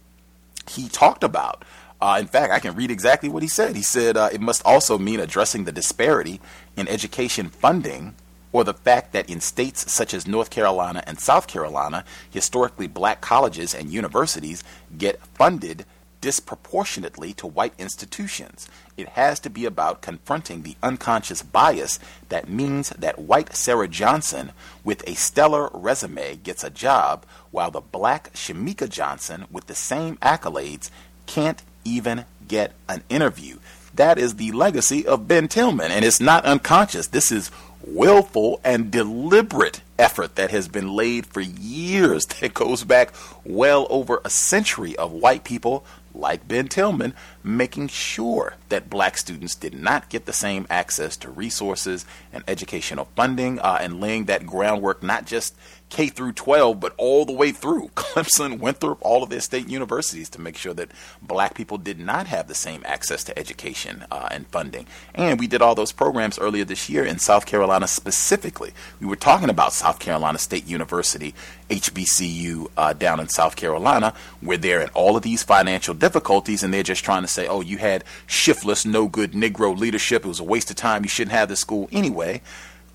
he 0.68 0.88
talked 0.88 1.22
about, 1.22 1.64
uh, 2.00 2.16
in 2.18 2.26
fact, 2.26 2.52
I 2.52 2.58
can 2.58 2.74
read 2.74 2.90
exactly 2.90 3.28
what 3.28 3.42
he 3.42 3.48
said. 3.48 3.76
He 3.76 3.82
said 3.82 4.16
uh, 4.16 4.30
it 4.32 4.40
must 4.40 4.62
also 4.64 4.98
mean 4.98 5.20
addressing 5.20 5.64
the 5.64 5.72
disparity 5.72 6.40
in 6.76 6.88
education 6.88 7.48
funding 7.50 8.14
or 8.52 8.64
the 8.64 8.74
fact 8.74 9.12
that 9.12 9.28
in 9.30 9.40
states 9.40 9.90
such 9.92 10.12
as 10.14 10.26
North 10.26 10.50
Carolina 10.50 11.02
and 11.06 11.18
South 11.18 11.46
Carolina, 11.46 12.04
historically 12.30 12.86
black 12.86 13.20
colleges 13.20 13.74
and 13.74 13.90
universities 13.90 14.62
get 14.96 15.24
funded 15.28 15.86
disproportionately 16.22 17.34
to 17.34 17.46
white 17.46 17.74
institutions. 17.76 18.70
It 18.96 19.10
has 19.10 19.38
to 19.40 19.50
be 19.50 19.66
about 19.66 20.00
confronting 20.00 20.62
the 20.62 20.76
unconscious 20.82 21.42
bias 21.42 21.98
that 22.30 22.48
means 22.48 22.88
that 22.90 23.18
white 23.18 23.54
Sarah 23.54 23.88
Johnson 23.88 24.52
with 24.82 25.06
a 25.06 25.14
stellar 25.14 25.68
resume 25.74 26.36
gets 26.36 26.64
a 26.64 26.70
job, 26.70 27.26
while 27.50 27.70
the 27.70 27.82
black 27.82 28.32
Shamika 28.32 28.88
Johnson 28.88 29.44
with 29.50 29.66
the 29.66 29.74
same 29.74 30.16
accolades 30.16 30.88
can't 31.26 31.62
even 31.84 32.24
get 32.48 32.72
an 32.88 33.02
interview. 33.10 33.58
That 33.94 34.16
is 34.16 34.36
the 34.36 34.52
legacy 34.52 35.06
of 35.06 35.28
Ben 35.28 35.48
Tillman, 35.48 35.90
and 35.90 36.04
it's 36.04 36.20
not 36.20 36.46
unconscious. 36.46 37.08
This 37.08 37.30
is 37.30 37.50
willful 37.84 38.60
and 38.64 38.90
deliberate 38.90 39.82
effort 39.98 40.36
that 40.36 40.50
has 40.50 40.68
been 40.68 40.92
laid 40.92 41.26
for 41.26 41.40
years 41.40 42.26
that 42.40 42.54
goes 42.54 42.84
back 42.84 43.12
well 43.44 43.86
over 43.90 44.20
a 44.24 44.30
century 44.30 44.96
of 44.96 45.12
white 45.12 45.44
people 45.44 45.84
like 46.14 46.46
Ben 46.46 46.68
Tillman 46.68 47.14
making 47.42 47.88
sure 47.88 48.54
that 48.68 48.90
black 48.90 49.16
students 49.16 49.54
did 49.54 49.74
not 49.74 50.08
get 50.08 50.26
the 50.26 50.32
same 50.32 50.66
access 50.68 51.16
to 51.18 51.30
resources 51.30 52.04
and 52.32 52.44
educational 52.46 53.08
funding 53.16 53.58
uh, 53.60 53.78
and 53.80 54.00
laying 54.00 54.26
that 54.26 54.46
groundwork 54.46 55.02
not 55.02 55.26
just 55.26 55.54
K 55.92 56.06
through 56.06 56.32
12, 56.32 56.80
but 56.80 56.94
all 56.96 57.26
the 57.26 57.34
way 57.34 57.52
through. 57.52 57.90
Clemson, 57.94 58.58
Winthrop, 58.58 58.96
all 59.02 59.22
of 59.22 59.28
their 59.28 59.40
state 59.40 59.68
universities 59.68 60.30
to 60.30 60.40
make 60.40 60.56
sure 60.56 60.72
that 60.72 60.90
black 61.20 61.54
people 61.54 61.76
did 61.76 62.00
not 62.00 62.26
have 62.28 62.48
the 62.48 62.54
same 62.54 62.82
access 62.86 63.22
to 63.24 63.38
education 63.38 64.06
uh, 64.10 64.26
and 64.30 64.46
funding. 64.46 64.86
And 65.14 65.38
we 65.38 65.46
did 65.46 65.60
all 65.60 65.74
those 65.74 65.92
programs 65.92 66.38
earlier 66.38 66.64
this 66.64 66.88
year 66.88 67.04
in 67.04 67.18
South 67.18 67.44
Carolina 67.44 67.86
specifically. 67.86 68.72
We 69.00 69.06
were 69.06 69.16
talking 69.16 69.50
about 69.50 69.74
South 69.74 69.98
Carolina 69.98 70.38
State 70.38 70.66
University, 70.66 71.34
HBCU, 71.68 72.70
uh, 72.78 72.94
down 72.94 73.20
in 73.20 73.28
South 73.28 73.54
Carolina, 73.54 74.14
where 74.40 74.56
they're 74.56 74.80
in 74.80 74.88
all 74.94 75.14
of 75.14 75.22
these 75.22 75.42
financial 75.42 75.92
difficulties 75.92 76.62
and 76.62 76.72
they're 76.72 76.82
just 76.82 77.04
trying 77.04 77.22
to 77.22 77.28
say, 77.28 77.46
oh, 77.46 77.60
you 77.60 77.76
had 77.76 78.02
shiftless, 78.26 78.86
no 78.86 79.08
good 79.08 79.32
Negro 79.32 79.78
leadership. 79.78 80.24
It 80.24 80.28
was 80.28 80.40
a 80.40 80.44
waste 80.44 80.70
of 80.70 80.76
time. 80.76 81.02
You 81.02 81.10
shouldn't 81.10 81.36
have 81.36 81.50
this 81.50 81.60
school 81.60 81.90
anyway. 81.92 82.40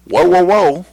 Whoa, 0.06 0.28
whoa, 0.28 0.44
whoa 0.44 0.86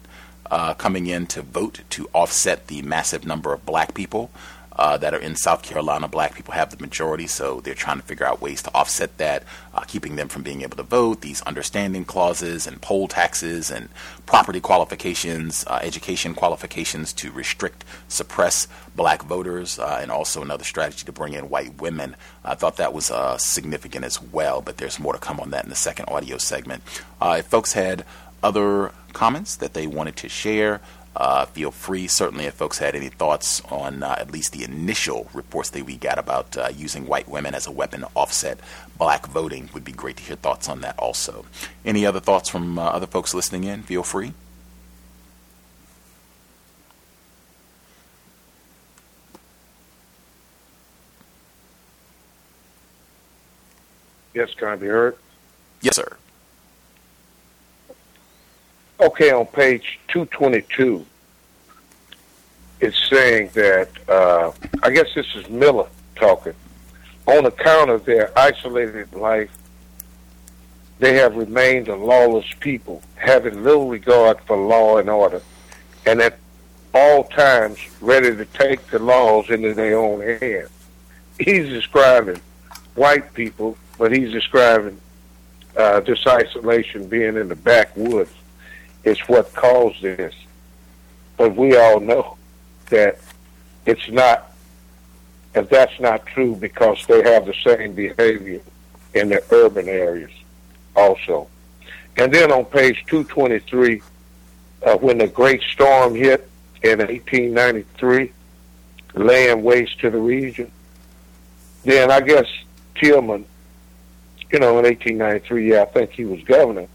uh, 0.50 0.74
coming 0.74 1.06
in 1.08 1.28
to 1.28 1.44
vote 1.44 1.82
to 1.92 2.10
offset 2.14 2.68
the 2.68 2.82
massive 2.82 3.26
number 3.26 3.54
of 3.54 3.66
black 3.66 3.94
people 3.94 4.32
uh, 4.76 4.98
that 4.98 5.14
are 5.14 5.20
in 5.20 5.36
South 5.36 5.64
Carolina. 5.64 6.08
Black 6.08 6.36
people 6.36 6.54
have 6.54 6.70
the 6.70 6.82
majority, 6.82 7.28
so 7.28 7.62
they're 7.62 7.74
trying 7.74 7.98
to 7.98 8.04
figure 8.04 8.26
out 8.26 8.42
ways 8.42 8.62
to 8.64 8.74
offset 8.74 9.18
that, 9.18 9.44
uh, 9.74 9.82
keeping 9.82 10.16
them 10.16 10.28
from 10.28 10.44
being 10.44 10.62
able 10.62 10.78
to 10.78 10.84
vote. 10.84 11.22
These 11.22 11.42
understanding 11.44 12.06
clauses 12.06 12.68
and 12.68 12.82
poll 12.82 13.08
taxes 13.08 13.72
and 13.72 13.90
property 14.26 14.60
qualifications, 14.60 15.64
uh, 15.68 15.80
education 15.82 16.34
qualifications 16.34 17.14
to 17.14 17.32
restrict, 17.32 17.86
suppress 18.08 18.68
black 18.96 19.24
voters, 19.24 19.80
uh, 19.80 20.00
and 20.02 20.12
also 20.12 20.42
another 20.42 20.64
strategy 20.64 21.06
to 21.06 21.12
bring 21.12 21.34
in 21.34 21.50
white 21.50 21.82
women. 21.82 22.16
I 22.44 22.56
thought 22.56 22.78
that 22.78 22.94
was 22.94 23.12
uh, 23.12 23.38
significant 23.38 24.06
as 24.06 24.22
well, 24.22 24.62
but 24.62 24.78
there's 24.78 25.00
more 25.00 25.14
to 25.14 25.20
come 25.20 25.40
on 25.40 25.52
that 25.52 25.64
in 25.64 25.70
the 25.70 25.76
second 25.76 26.06
audio 26.10 26.38
segment. 26.38 26.84
Uh, 27.22 27.38
if 27.40 27.46
folks 27.48 27.74
had 27.74 28.06
other 28.44 28.92
comments 29.14 29.56
that 29.56 29.74
they 29.74 29.88
wanted 29.88 30.16
to 30.18 30.30
share, 30.30 30.82
uh, 31.16 31.46
feel 31.46 31.72
free. 31.72 32.08
Certainly, 32.08 32.46
if 32.46 32.54
folks 32.56 32.78
had 32.78 32.96
any 32.96 33.10
thoughts 33.10 33.62
on 33.70 34.04
uh, 34.04 34.16
at 34.18 34.32
least 34.32 34.52
the 34.52 34.64
initial 34.64 35.30
reports 35.34 35.70
that 35.72 35.86
we 35.86 35.96
got 35.98 36.20
about 36.20 36.58
uh, 36.58 36.70
using 36.76 37.08
white 37.08 37.30
women 37.30 37.54
as 37.56 37.68
a 37.68 37.72
weapon 37.72 38.02
to 38.02 38.10
offset 38.16 38.60
black 38.98 39.28
voting, 39.28 39.70
would 39.74 39.84
be 39.86 39.92
great 39.92 40.18
to 40.18 40.24
hear 40.24 40.36
thoughts 40.36 40.68
on 40.68 40.82
that 40.82 40.98
also. 40.98 41.46
Any 41.84 42.06
other 42.06 42.20
thoughts 42.20 42.50
from 42.50 42.78
uh, 42.78 42.84
other 42.84 43.08
folks 43.08 43.34
listening 43.34 43.64
in? 43.64 43.84
Feel 43.84 44.04
free. 44.04 44.34
Yes, 54.34 54.54
can 54.54 54.68
I 54.68 54.76
be 54.76 54.88
heard? 54.88 55.16
Yes, 55.82 55.96
sir. 55.96 56.18
Okay, 59.00 59.30
on 59.32 59.46
page 59.48 60.00
222, 60.08 61.06
it's 62.80 63.10
saying 63.10 63.50
that, 63.54 63.90
uh, 64.08 64.54
I 64.84 64.90
guess 64.92 65.08
this 65.14 65.28
is 65.36 65.50
Miller 65.50 65.88
talking. 66.16 66.54
On 67.26 67.46
account 67.46 67.90
of 67.90 68.06
their 68.06 68.32
isolated 68.40 69.14
life, 69.14 69.52
they 71.00 71.16
have 71.16 71.36
remained 71.36 71.90
a 71.90 71.96
lawless 71.96 72.46
people, 72.62 73.02
having 73.16 73.64
little 73.64 73.90
regard 73.90 74.40
for 74.42 74.56
law 74.56 74.98
and 74.98 75.10
order, 75.10 75.42
and 76.06 76.22
at 76.22 76.38
all 76.94 77.26
times 77.26 77.78
ready 78.00 78.34
to 78.34 78.46
take 78.46 78.88
the 78.88 79.00
laws 79.00 79.50
into 79.50 79.74
their 79.74 80.00
own 80.00 80.22
hands. 80.22 80.70
He's 81.38 81.68
describing 81.68 82.40
white 82.94 83.34
people, 83.34 83.78
but 83.98 84.16
he's 84.16 84.32
describing 84.32 85.02
uh, 85.76 86.00
this 86.00 86.26
isolation 86.26 87.10
being 87.10 87.36
in 87.36 87.50
the 87.50 87.56
backwoods 87.56 88.32
is 89.06 89.20
what 89.22 89.54
caused 89.54 90.02
this. 90.02 90.34
But 91.38 91.56
we 91.56 91.78
all 91.78 92.00
know 92.00 92.38
that 92.90 93.20
it's 93.86 94.10
not, 94.10 94.52
if 95.54 95.70
that's 95.70 96.00
not 96.00 96.26
true, 96.26 96.56
because 96.56 97.06
they 97.08 97.24
have 97.24 97.46
the 97.46 97.54
same 97.64 97.94
behavior 97.94 98.62
in 99.14 99.30
the 99.30 99.44
urban 99.52 99.88
areas 99.88 100.32
also. 100.96 101.48
And 102.18 102.34
then 102.34 102.52
on 102.52 102.66
page 102.66 103.04
223, 103.08 104.02
uh, 104.86 104.98
when 104.98 105.18
the 105.18 105.28
Great 105.28 105.62
Storm 105.74 106.16
hit 106.16 106.50
in 106.84 107.00
1893, 107.00 108.32
laying 109.14 109.64
waste 109.64 110.00
to 110.00 110.10
the 110.10 110.18
region, 110.18 110.72
then 111.84 112.12
I 112.12 112.22
guess 112.22 112.46
Tillman, 112.96 113.46
you 114.52 114.60
know, 114.60 114.80
in 114.80 114.86
1893, 114.86 115.72
yeah, 115.72 115.82
I 115.82 115.86
think 115.86 116.12
he 116.12 116.26
was 116.26 116.42
governor, 116.44 116.88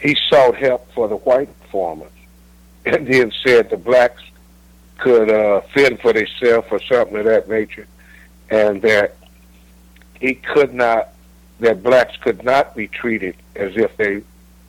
he 0.00 0.16
sought 0.28 0.56
help 0.56 0.90
for 0.92 1.08
the 1.08 1.16
white 1.16 1.48
farmers 1.70 2.12
and 2.86 3.06
then 3.06 3.32
said 3.44 3.70
the 3.70 3.76
blacks 3.76 4.22
could 4.98 5.30
uh, 5.30 5.60
fend 5.74 6.00
for 6.00 6.12
themselves 6.12 6.66
or 6.70 6.80
something 6.80 7.16
of 7.16 7.24
that 7.24 7.48
nature 7.48 7.86
and 8.50 8.82
that 8.82 9.16
he 10.20 10.34
could 10.34 10.74
not, 10.74 11.10
that 11.60 11.82
blacks 11.82 12.16
could 12.18 12.44
not 12.44 12.74
be 12.74 12.88
treated 12.88 13.36
as 13.56 13.76
if 13.76 13.96
they 13.96 14.22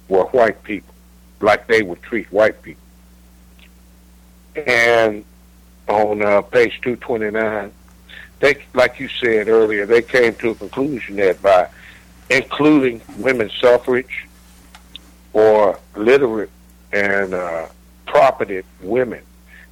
were 0.08 0.26
white 0.26 0.62
people, 0.64 0.94
like 1.40 1.68
they 1.68 1.82
would 1.82 2.02
treat 2.02 2.32
white 2.32 2.62
people. 2.62 2.84
And 4.56 5.26
on 5.88 6.22
uh, 6.22 6.42
page 6.42 6.80
229, 6.82 7.72
they, 8.40 8.64
like 8.74 9.00
you 9.00 9.08
said 9.08 9.48
earlier, 9.48 9.86
they 9.86 10.02
came 10.02 10.36
to 10.36 10.52
a 10.52 10.56
conclusion 10.56 11.18
that 11.18 11.42
by 11.42 11.70
including 12.30 13.02
women's 13.18 13.54
suffrage, 13.60 14.28
or 15.34 15.80
literate 15.96 16.50
and 16.92 17.34
uh, 17.34 17.68
property 18.06 18.64
women 18.82 19.22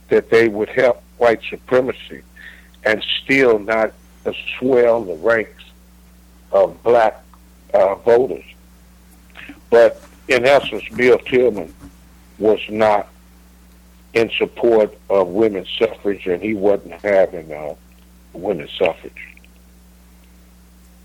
that 0.09 0.29
they 0.29 0.47
would 0.47 0.69
help 0.69 1.01
white 1.17 1.41
supremacy 1.49 2.21
and 2.83 3.03
still 3.23 3.59
not 3.59 3.93
swell 4.57 5.03
the 5.03 5.15
ranks 5.15 5.63
of 6.51 6.81
black 6.83 7.21
uh, 7.73 7.95
voters. 7.95 8.43
But 9.69 10.01
in 10.27 10.45
essence, 10.45 10.83
Bill 10.95 11.19
Tillman 11.19 11.73
was 12.37 12.59
not 12.69 13.09
in 14.13 14.31
support 14.37 14.97
of 15.09 15.27
women's 15.27 15.69
suffrage, 15.77 16.25
and 16.25 16.41
he 16.41 16.53
wasn't 16.53 16.93
having 16.93 17.51
uh, 17.51 17.75
women's 18.33 18.71
suffrage. 18.71 19.27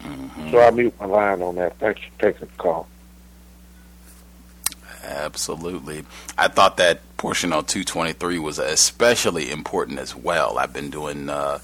Mm-hmm. 0.00 0.50
So 0.50 0.60
I 0.60 0.70
mute 0.70 0.94
my 1.00 1.06
line 1.06 1.42
on 1.42 1.56
that. 1.56 1.78
Thanks 1.78 2.00
for 2.00 2.22
taking 2.22 2.48
the 2.48 2.54
call. 2.56 2.86
Absolutely. 5.06 6.04
I 6.36 6.48
thought 6.48 6.76
that 6.78 7.00
portion 7.16 7.52
on 7.52 7.64
223 7.64 8.38
was 8.38 8.58
especially 8.58 9.50
important 9.50 9.98
as 9.98 10.14
well. 10.14 10.58
I've 10.58 10.72
been 10.72 10.90
doing 10.90 11.28
uh, 11.28 11.58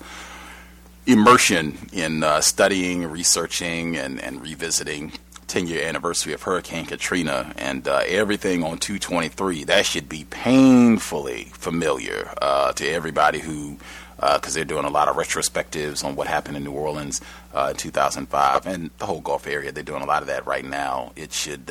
immersion 1.07 1.77
in 1.93 2.23
uh, 2.23 2.41
studying, 2.41 3.07
researching, 3.07 3.97
and, 3.97 4.21
and 4.21 4.41
revisiting 4.41 5.12
10 5.49 5.67
year 5.67 5.85
anniversary 5.85 6.33
of 6.33 6.43
Hurricane 6.43 6.87
Katrina 6.87 7.53
and 7.57 7.89
uh, 7.89 8.03
everything 8.07 8.62
on 8.62 8.79
223. 8.79 9.65
That 9.65 9.85
should 9.85 10.09
be 10.09 10.25
painfully 10.31 11.51
familiar 11.53 12.33
uh, 12.41 12.73
to 12.75 12.89
everybody 12.89 13.41
who, 13.41 13.77
because 14.17 14.55
uh, 14.55 14.55
they're 14.55 14.65
doing 14.65 14.85
a 14.85 14.91
lot 14.91 15.09
of 15.09 15.17
retrospectives 15.17 16.05
on 16.05 16.15
what 16.15 16.29
happened 16.29 16.57
in 16.57 16.62
New 16.62 16.73
Orleans 16.73 17.21
uh, 17.53 17.69
in 17.71 17.77
2005 17.77 18.67
and 18.67 18.91
the 18.99 19.07
whole 19.07 19.21
Gulf 19.21 19.49
area. 19.49 19.73
They're 19.73 19.83
doing 19.83 20.03
a 20.03 20.07
lot 20.07 20.23
of 20.23 20.29
that 20.29 20.47
right 20.47 20.65
now. 20.65 21.12
It 21.17 21.33
should 21.33 21.69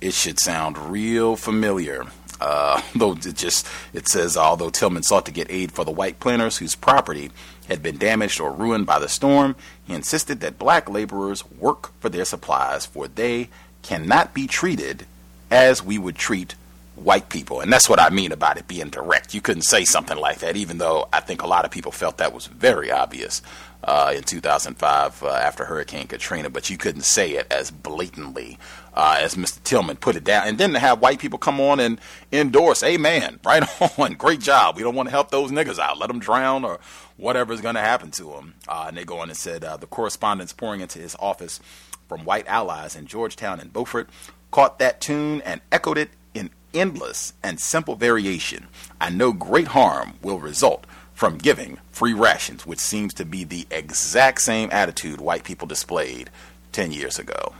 it 0.00 0.14
should 0.14 0.38
sound 0.38 0.78
real 0.78 1.36
familiar. 1.36 2.06
Uh, 2.40 2.80
though 2.94 3.12
it 3.12 3.36
just 3.36 3.66
it 3.92 4.08
says 4.08 4.36
although 4.36 4.70
Tillman 4.70 5.02
sought 5.02 5.26
to 5.26 5.32
get 5.32 5.50
aid 5.50 5.72
for 5.72 5.84
the 5.84 5.90
white 5.90 6.20
planters 6.20 6.56
whose 6.56 6.74
property 6.74 7.30
had 7.68 7.82
been 7.82 7.98
damaged 7.98 8.40
or 8.40 8.52
ruined 8.52 8.86
by 8.86 8.98
the 8.98 9.08
storm, 9.08 9.56
he 9.86 9.94
insisted 9.94 10.40
that 10.40 10.58
black 10.58 10.88
laborers 10.88 11.48
work 11.52 11.92
for 12.00 12.08
their 12.08 12.24
supplies, 12.24 12.86
for 12.86 13.08
they 13.08 13.48
cannot 13.82 14.34
be 14.34 14.46
treated 14.46 15.06
as 15.50 15.82
we 15.82 15.98
would 15.98 16.16
treat 16.16 16.54
white 16.96 17.28
people. 17.28 17.60
And 17.60 17.72
that's 17.72 17.88
what 17.88 18.00
I 18.00 18.10
mean 18.10 18.32
about 18.32 18.58
it 18.58 18.68
being 18.68 18.88
direct. 18.88 19.34
You 19.34 19.40
couldn't 19.40 19.62
say 19.62 19.84
something 19.84 20.18
like 20.18 20.40
that, 20.40 20.56
even 20.56 20.78
though 20.78 21.08
I 21.12 21.20
think 21.20 21.42
a 21.42 21.46
lot 21.46 21.64
of 21.64 21.70
people 21.70 21.92
felt 21.92 22.18
that 22.18 22.32
was 22.32 22.46
very 22.46 22.90
obvious 22.90 23.40
uh, 23.84 24.12
in 24.14 24.22
2005 24.22 25.22
uh, 25.22 25.28
after 25.28 25.64
Hurricane 25.64 26.06
Katrina, 26.06 26.50
but 26.50 26.68
you 26.68 26.76
couldn't 26.76 27.02
say 27.02 27.32
it 27.32 27.46
as 27.50 27.70
blatantly 27.70 28.58
uh, 28.94 29.18
as 29.20 29.34
Mr. 29.34 29.62
Tillman 29.62 29.96
put 29.96 30.16
it 30.16 30.24
down. 30.24 30.46
And 30.46 30.58
then 30.58 30.72
to 30.72 30.78
have 30.78 31.00
white 31.00 31.18
people 31.18 31.38
come 31.38 31.60
on 31.60 31.80
and 31.80 32.00
endorse, 32.32 32.82
amen, 32.82 33.40
right 33.44 33.62
on, 33.98 34.14
great 34.14 34.40
job. 34.40 34.76
We 34.76 34.82
don't 34.82 34.94
want 34.94 35.08
to 35.08 35.12
help 35.12 35.30
those 35.30 35.50
niggas 35.50 35.78
out. 35.78 35.98
Let 35.98 36.08
them 36.08 36.18
drown 36.18 36.64
or 36.64 36.80
whatever's 37.16 37.60
going 37.60 37.74
to 37.74 37.80
happen 37.80 38.10
to 38.12 38.24
them. 38.24 38.54
Uh, 38.66 38.86
and 38.88 38.96
they 38.96 39.04
go 39.04 39.18
on 39.18 39.28
and 39.28 39.36
said 39.36 39.64
uh, 39.64 39.76
the 39.76 39.86
correspondence 39.86 40.52
pouring 40.52 40.80
into 40.80 40.98
his 40.98 41.16
office 41.18 41.60
from 42.08 42.24
white 42.24 42.46
allies 42.48 42.96
in 42.96 43.06
Georgetown 43.06 43.60
and 43.60 43.72
Beaufort 43.72 44.08
caught 44.50 44.78
that 44.78 45.00
tune 45.00 45.40
and 45.42 45.60
echoed 45.70 45.98
it 45.98 46.10
in 46.34 46.50
endless 46.74 47.32
and 47.42 47.60
simple 47.60 47.94
variation. 47.94 48.66
I 49.00 49.10
know 49.10 49.32
great 49.32 49.68
harm 49.68 50.14
will 50.22 50.40
result 50.40 50.86
from 51.14 51.38
giving 51.38 51.78
free 51.92 52.14
rations, 52.14 52.66
which 52.66 52.78
seems 52.78 53.12
to 53.14 53.24
be 53.24 53.44
the 53.44 53.66
exact 53.70 54.40
same 54.40 54.70
attitude 54.72 55.20
white 55.20 55.44
people 55.44 55.68
displayed 55.68 56.30
10 56.72 56.92
years 56.92 57.18
ago. 57.18 57.52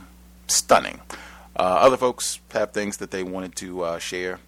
Stunning. 0.51 1.01
Uh, 1.55 1.79
other 1.81 1.97
folks 1.97 2.39
have 2.51 2.71
things 2.71 2.97
that 2.97 3.11
they 3.11 3.23
wanted 3.23 3.55
to 3.57 3.83
uh, 3.83 3.99
share. 3.99 4.39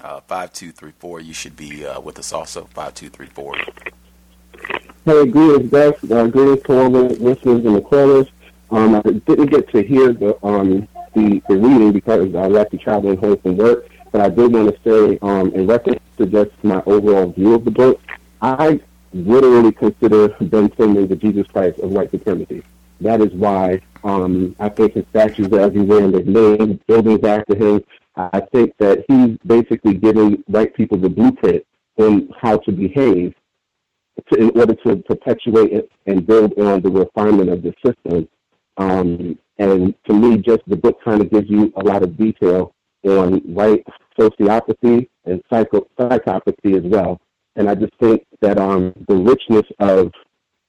Uh, 0.00 0.20
5234, 0.20 1.20
you 1.20 1.34
should 1.34 1.56
be 1.56 1.84
uh, 1.84 2.00
with 2.00 2.18
us 2.18 2.32
also. 2.32 2.68
5234. 2.72 3.56
Hey, 5.04 5.26
greetings, 5.26 5.70
Gus. 5.70 6.10
Uh, 6.10 6.26
greetings 6.28 6.62
to 6.64 6.78
all 6.78 6.90
the 6.90 7.02
listeners 7.20 7.64
and 7.64 7.74
the 7.74 7.80
callers. 7.80 8.28
Um, 8.70 8.94
I 8.94 9.00
didn't 9.02 9.46
get 9.46 9.68
to 9.70 9.82
hear 9.82 10.12
the, 10.12 10.38
um, 10.44 10.86
the, 11.14 11.42
the 11.48 11.56
reading 11.56 11.92
because 11.92 12.34
I 12.34 12.46
was 12.46 12.58
actually 12.58 12.78
traveling 12.80 13.16
home 13.16 13.38
from 13.38 13.56
work, 13.56 13.88
but 14.12 14.20
I 14.20 14.28
did 14.28 14.52
want 14.52 14.74
to 14.74 14.80
say, 14.82 15.18
um, 15.22 15.52
in 15.52 15.66
reference 15.66 16.00
to 16.18 16.26
just 16.26 16.50
my 16.62 16.82
overall 16.86 17.32
view 17.32 17.54
of 17.54 17.64
the 17.64 17.70
book, 17.70 18.00
I 18.40 18.80
literally 19.12 19.72
consider 19.72 20.28
Ben 20.40 20.68
Finley 20.70 21.06
the 21.06 21.16
Jesus 21.16 21.46
Christ 21.46 21.78
of 21.80 21.90
white 21.90 22.10
supremacy. 22.10 22.62
That 23.00 23.20
is 23.20 23.32
why 23.32 23.80
um, 24.04 24.56
I 24.58 24.68
think 24.68 24.94
his 24.94 25.04
statues 25.10 25.52
are 25.52 25.60
everywhere 25.60 26.04
and 26.04 26.14
they've 26.14 26.26
named 26.26 26.80
buildings 26.86 27.24
after 27.24 27.56
him. 27.56 27.84
I 28.16 28.40
think 28.52 28.74
that 28.78 29.04
he's 29.08 29.38
basically 29.46 29.94
giving 29.94 30.42
white 30.46 30.74
people 30.74 30.98
the 30.98 31.08
blueprint 31.08 31.64
on 31.96 32.28
how 32.40 32.58
to 32.58 32.72
behave 32.72 33.34
to, 34.32 34.38
in 34.38 34.50
order 34.58 34.74
to 34.74 34.96
perpetuate 34.96 35.88
and 36.06 36.26
build 36.26 36.58
on 36.58 36.82
the 36.82 36.90
refinement 36.90 37.50
of 37.50 37.62
the 37.62 37.72
system. 37.84 38.28
Um, 38.76 39.38
and 39.58 39.94
to 40.06 40.12
me, 40.12 40.38
just 40.38 40.62
the 40.66 40.76
book 40.76 40.98
kind 41.04 41.20
of 41.20 41.30
gives 41.30 41.48
you 41.48 41.72
a 41.76 41.84
lot 41.84 42.02
of 42.02 42.16
detail 42.16 42.74
on 43.04 43.38
white 43.38 43.84
sociopathy 44.18 45.08
and 45.24 45.42
psycho- 45.50 45.88
psychopathy 45.98 46.76
as 46.76 46.82
well. 46.84 47.20
And 47.58 47.68
I 47.68 47.74
just 47.74 47.92
think 48.00 48.24
that 48.40 48.56
um, 48.56 48.94
the 49.08 49.16
richness 49.16 49.64
of 49.80 50.12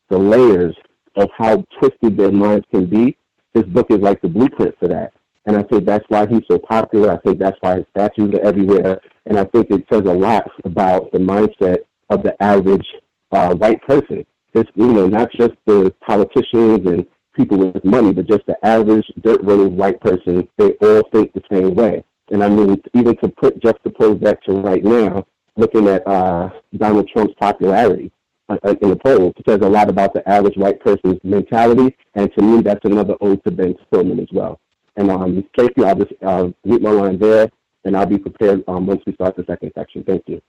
the 0.09 0.17
layers 0.17 0.75
of 1.15 1.29
how 1.37 1.63
twisted 1.79 2.17
their 2.17 2.31
minds 2.31 2.65
can 2.71 2.87
be, 2.87 3.15
this 3.53 3.63
book 3.65 3.91
is 3.91 3.99
like 3.99 4.19
the 4.21 4.27
blueprint 4.27 4.75
for 4.79 4.87
that. 4.87 5.13
And 5.45 5.55
I 5.55 5.61
think 5.63 5.85
that's 5.85 6.05
why 6.09 6.25
he's 6.25 6.43
so 6.49 6.57
popular. 6.57 7.11
I 7.11 7.17
think 7.17 7.37
that's 7.37 7.57
why 7.61 7.77
his 7.77 7.85
statues 7.91 8.33
are 8.33 8.41
everywhere. 8.41 8.99
And 9.27 9.37
I 9.37 9.45
think 9.45 9.69
it 9.69 9.85
says 9.91 10.01
a 10.01 10.13
lot 10.13 10.49
about 10.65 11.11
the 11.11 11.19
mindset 11.19 11.77
of 12.09 12.23
the 12.23 12.35
average 12.41 12.87
uh, 13.31 13.53
white 13.53 13.81
person. 13.83 14.25
It's, 14.53 14.69
you 14.73 14.91
know, 14.91 15.07
not 15.07 15.31
just 15.31 15.53
the 15.67 15.93
politicians 16.01 16.87
and 16.87 17.05
people 17.35 17.71
with 17.71 17.85
money, 17.85 18.13
but 18.13 18.27
just 18.27 18.47
the 18.47 18.57
average 18.65 19.05
dirt 19.21 19.43
running 19.43 19.77
white 19.77 20.01
person. 20.01 20.47
They 20.57 20.71
all 20.81 21.03
think 21.11 21.33
the 21.33 21.43
same 21.51 21.75
way. 21.75 22.03
And 22.31 22.43
I 22.43 22.49
mean, 22.49 22.81
even 22.95 23.15
to 23.17 23.29
put 23.29 23.59
juxtapose 23.59 24.21
that 24.23 24.43
to 24.45 24.53
right 24.53 24.83
now, 24.83 25.27
looking 25.60 25.88
at 25.88 26.07
uh, 26.07 26.49
Donald 26.76 27.07
Trump's 27.10 27.34
popularity 27.40 28.11
uh, 28.48 28.57
uh 28.64 28.76
in 28.81 28.90
the 28.90 28.95
polls, 28.95 29.34
it 29.38 29.45
says 29.48 29.60
a 29.61 29.69
lot 29.69 29.90
about 29.90 30.14
the 30.14 30.27
average 30.27 30.57
white 30.57 30.80
person's 30.80 31.19
mentality. 31.23 31.95
And 32.15 32.34
to 32.34 32.41
me, 32.41 32.61
that's 32.61 32.84
another 32.86 33.15
ode 33.22 33.44
to 33.44 33.52
Ben 33.52 33.76
Stillman 33.88 34.19
as 34.19 34.30
well. 34.31 34.60
And 34.95 35.11
um, 35.11 35.44
you. 35.57 35.86
I'll 35.86 35.95
just 35.95 36.11
uh, 36.22 36.49
mute 36.65 36.81
my 36.81 36.91
line 36.91 37.19
there, 37.19 37.49
and 37.86 37.95
I'll 37.95 38.06
be 38.06 38.18
prepared 38.18 38.64
um, 38.68 38.86
once 38.88 39.02
we 39.06 39.14
start 39.14 39.36
the 39.36 39.45
second 39.45 39.72
section. 39.76 40.03
Thank 40.03 40.23
you. 40.27 40.41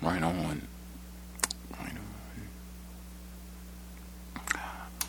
Right 0.00 0.22
on. 0.22 0.62
Right 1.72 1.92
on. 1.92 2.08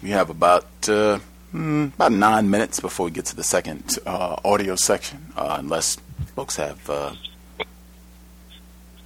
We 0.02 0.10
have 0.10 0.30
about 0.30 0.66
uh, 0.88 1.20
mm, 1.54 1.94
about 1.94 2.12
nine 2.12 2.50
minutes 2.50 2.80
before 2.80 3.06
we 3.06 3.12
get 3.12 3.26
to 3.26 3.36
the 3.36 3.44
second 3.44 3.98
uh, 4.06 4.36
audio 4.44 4.76
section, 4.76 5.34
uh, 5.36 5.58
unless 5.60 5.98
folks 6.36 6.56
have. 6.56 6.90
Uh... 6.90 7.14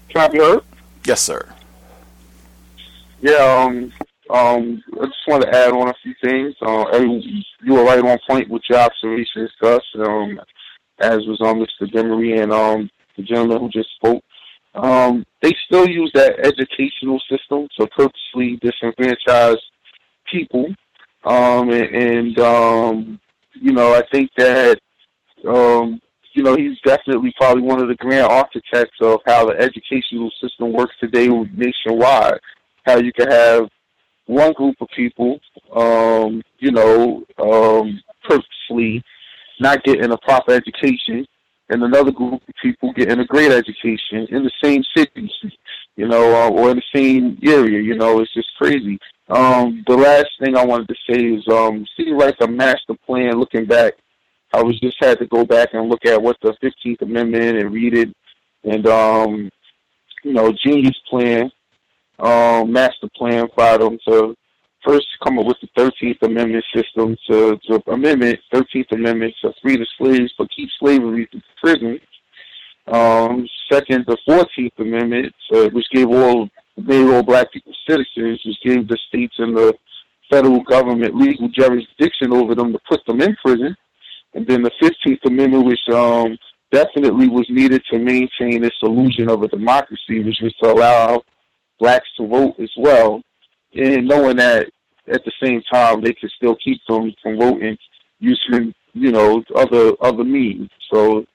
Can 0.09 0.21
I 0.21 0.27
be 0.27 0.39
heard? 0.39 0.61
Yes, 1.05 1.21
sir. 1.21 1.53
Yeah, 3.21 3.33
um, 3.35 3.93
um, 4.29 4.83
I 5.01 5.05
just 5.05 5.27
want 5.27 5.43
to 5.43 5.49
add 5.49 5.71
on 5.71 5.89
a 5.89 5.93
few 6.03 6.13
things. 6.21 6.55
Uh, 6.61 6.99
you 7.63 7.73
were 7.73 7.83
right 7.83 7.99
on 7.99 8.19
point 8.27 8.49
with 8.49 8.63
your 8.69 8.79
observations, 8.79 9.51
Gus. 9.61 9.81
Um, 9.95 10.39
as 10.99 11.25
was 11.27 11.39
um, 11.41 11.59
Mr. 11.59 11.89
Demery 11.91 12.41
and 12.41 12.51
um, 12.51 12.89
the 13.17 13.23
gentleman 13.23 13.59
who 13.59 13.69
just 13.69 13.89
spoke. 13.95 14.23
Um, 14.75 15.25
they 15.41 15.53
still 15.65 15.87
use 15.87 16.11
that 16.15 16.39
educational 16.39 17.21
system 17.29 17.67
to 17.77 17.87
purposely 17.87 18.59
disenfranchise 18.59 19.57
people. 20.31 20.73
Um, 21.25 21.69
and, 21.69 21.95
and 21.95 22.39
um, 22.39 23.19
you 23.53 23.71
know, 23.71 23.93
I 23.93 24.03
think 24.11 24.29
that, 24.37 24.79
um, 25.47 26.01
you 26.33 26.43
know, 26.43 26.55
he's 26.55 26.79
definitely 26.83 27.33
probably 27.37 27.63
one 27.63 27.81
of 27.81 27.87
the 27.87 27.95
grand 27.95 28.27
architects 28.27 28.97
of 29.01 29.19
how 29.25 29.45
the 29.45 29.57
educational 29.59 30.31
system 30.41 30.73
works 30.73 30.95
today 30.99 31.27
nationwide. 31.27 32.39
How 32.85 32.97
you 32.97 33.13
can 33.13 33.29
have 33.29 33.69
one 34.25 34.53
group 34.53 34.75
of 34.81 34.87
people, 34.95 35.39
um, 35.73 36.41
you 36.59 36.71
know, 36.71 37.23
um, 37.39 38.01
purposely 38.23 39.03
not 39.59 39.83
getting 39.83 40.11
a 40.11 40.17
proper 40.17 40.53
education, 40.53 41.25
and 41.69 41.83
another 41.83 42.11
group 42.11 42.41
of 42.47 42.55
people 42.61 42.91
getting 42.93 43.19
a 43.19 43.25
great 43.25 43.51
education 43.51 44.27
in 44.29 44.43
the 44.43 44.51
same 44.63 44.83
city, 44.95 45.31
you 45.95 46.07
know, 46.07 46.35
uh, 46.35 46.49
or 46.49 46.71
in 46.71 46.77
the 46.77 46.83
same 46.95 47.37
area. 47.43 47.81
You 47.81 47.95
know, 47.95 48.19
it's 48.19 48.33
just 48.33 48.53
crazy. 48.57 48.99
Um, 49.29 49.83
the 49.87 49.95
last 49.95 50.29
thing 50.39 50.55
I 50.55 50.65
wanted 50.65 50.89
to 50.89 50.95
say 51.09 51.19
is, 51.19 51.47
um, 51.47 51.85
seems 51.95 52.19
like 52.19 52.35
a 52.41 52.47
master 52.47 52.95
plan. 53.05 53.39
Looking 53.39 53.65
back, 53.65 53.93
I 54.53 54.61
was 54.61 54.79
just 54.79 54.97
had 54.99 55.19
to 55.19 55.25
go 55.25 55.45
back 55.45 55.69
and 55.73 55.89
look 55.89 56.05
at 56.05 56.21
what 56.21 56.37
the 56.41 56.55
Fifteenth 56.61 57.01
Amendment 57.01 57.57
and 57.57 57.73
read 57.73 57.95
it, 57.95 58.15
and 58.63 58.85
um, 58.87 59.49
you 60.23 60.33
know, 60.33 60.51
genius 60.51 60.99
plan 61.09 61.51
um, 62.19 62.71
master 62.71 63.09
plan 63.15 63.47
for 63.55 63.77
them 63.77 63.97
to 64.07 64.35
first 64.85 65.07
come 65.23 65.39
up 65.39 65.45
with 65.45 65.57
the 65.61 65.67
13th 65.77 66.21
Amendment 66.21 66.63
system 66.73 67.15
to, 67.29 67.57
to 67.67 67.81
amendment, 67.87 68.39
13th 68.53 68.91
Amendment 68.91 69.33
to 69.41 69.53
free 69.61 69.77
the 69.77 69.87
slaves 69.97 70.33
but 70.37 70.49
keep 70.51 70.69
slavery 70.79 71.27
to 71.27 71.41
prison. 71.61 71.99
Um, 72.87 73.47
second, 73.71 74.05
the 74.07 74.17
14th 74.27 74.79
Amendment, 74.79 75.33
uh, 75.53 75.69
which 75.69 75.89
gave 75.91 76.09
all 76.09 76.49
made 76.75 77.07
all 77.07 77.23
black 77.23 77.51
people 77.51 77.73
citizens, 77.87 78.41
which 78.45 78.57
gave 78.63 78.87
the 78.87 78.97
states 79.07 79.35
and 79.37 79.55
the 79.55 79.73
federal 80.29 80.61
government 80.63 81.15
legal 81.15 81.47
jurisdiction 81.49 82.33
over 82.33 82.55
them 82.55 82.73
to 82.73 82.79
put 82.89 83.05
them 83.05 83.21
in 83.21 83.35
prison. 83.43 83.75
And 84.33 84.47
then 84.47 84.63
the 84.63 84.71
15th 84.81 85.23
Amendment, 85.25 85.65
which 85.65 85.87
um, 85.89 86.37
definitely 86.71 87.29
was 87.29 87.45
needed 87.49 87.83
to 87.91 87.99
maintain 87.99 88.61
this 88.61 88.73
illusion 88.81 89.29
of 89.29 89.43
a 89.43 89.47
democracy, 89.47 90.23
which 90.23 90.39
was 90.41 90.53
to 90.61 90.71
allow 90.71 91.21
blacks 91.79 92.07
to 92.17 92.27
vote 92.27 92.55
as 92.59 92.71
well, 92.77 93.21
and 93.75 94.07
knowing 94.07 94.37
that 94.37 94.69
at 95.11 95.23
the 95.25 95.31
same 95.41 95.61
time 95.71 96.01
they 96.01 96.13
could 96.13 96.31
still 96.35 96.55
keep 96.63 96.79
them 96.87 97.13
from 97.21 97.37
voting 97.37 97.77
using 98.19 98.73
you 98.93 99.11
know 99.11 99.43
other 99.55 99.91
other 100.01 100.23
means. 100.23 100.69
So 100.91 101.25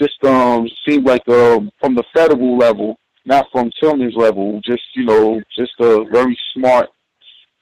just 0.00 0.22
um 0.24 0.68
seemed 0.86 1.06
like 1.06 1.26
um 1.28 1.70
from 1.80 1.94
the 1.94 2.04
federal 2.14 2.56
level, 2.56 2.98
not 3.24 3.46
from 3.52 3.70
Tillman's 3.80 4.16
level, 4.16 4.60
just 4.64 4.82
you 4.94 5.04
know 5.04 5.40
just 5.56 5.72
a 5.80 6.04
very 6.10 6.38
smart 6.54 6.88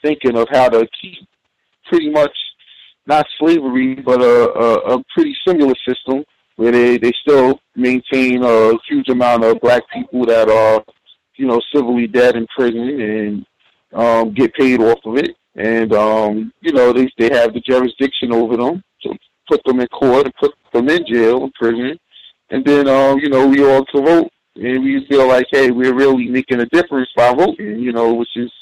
thinking 0.02 0.36
of 0.36 0.48
how 0.50 0.68
to 0.68 0.86
keep 1.00 1.26
pretty 1.88 2.10
much 2.10 2.36
not 3.06 3.26
slavery 3.38 3.96
but 3.96 4.22
a, 4.22 4.52
a, 4.52 4.96
a 4.96 5.04
pretty 5.14 5.36
similar 5.46 5.74
system 5.86 6.24
where 6.56 6.70
they, 6.70 6.98
they 6.98 7.12
still 7.20 7.60
maintain 7.74 8.42
a 8.44 8.72
huge 8.88 9.08
amount 9.08 9.42
of 9.44 9.60
black 9.60 9.82
people 9.92 10.24
that 10.24 10.48
are 10.48 10.82
you 11.36 11.46
know, 11.46 11.60
civilly 11.74 12.06
dead 12.06 12.36
in 12.36 12.46
prison 12.56 13.00
and 13.00 13.46
um, 13.92 14.32
get 14.32 14.54
paid 14.54 14.80
off 14.80 14.98
of 15.04 15.16
it. 15.16 15.36
And, 15.56 15.92
um, 15.92 16.52
you 16.60 16.72
know, 16.72 16.92
they, 16.92 17.10
they 17.18 17.34
have 17.34 17.52
the 17.52 17.60
jurisdiction 17.60 18.32
over 18.32 18.56
them 18.56 18.82
to 19.02 19.14
put 19.48 19.62
them 19.64 19.80
in 19.80 19.86
court 19.88 20.26
and 20.26 20.34
put 20.36 20.52
them 20.72 20.88
in 20.88 21.04
jail 21.06 21.44
and 21.44 21.52
prison. 21.54 21.98
And 22.52 22.64
then, 22.64 22.86
um, 22.86 23.18
you 23.18 23.30
know, 23.30 23.46
we 23.48 23.64
all 23.64 23.84
to 23.86 24.00
vote. 24.00 24.30
And 24.56 24.84
we 24.84 25.04
feel 25.06 25.26
like, 25.26 25.46
hey, 25.50 25.70
we're 25.70 25.94
really 25.94 26.28
making 26.28 26.60
a 26.60 26.66
difference 26.66 27.08
by 27.16 27.32
voting, 27.32 27.78
you 27.78 27.92
know, 27.92 28.12
which 28.12 28.36
is, 28.36 28.52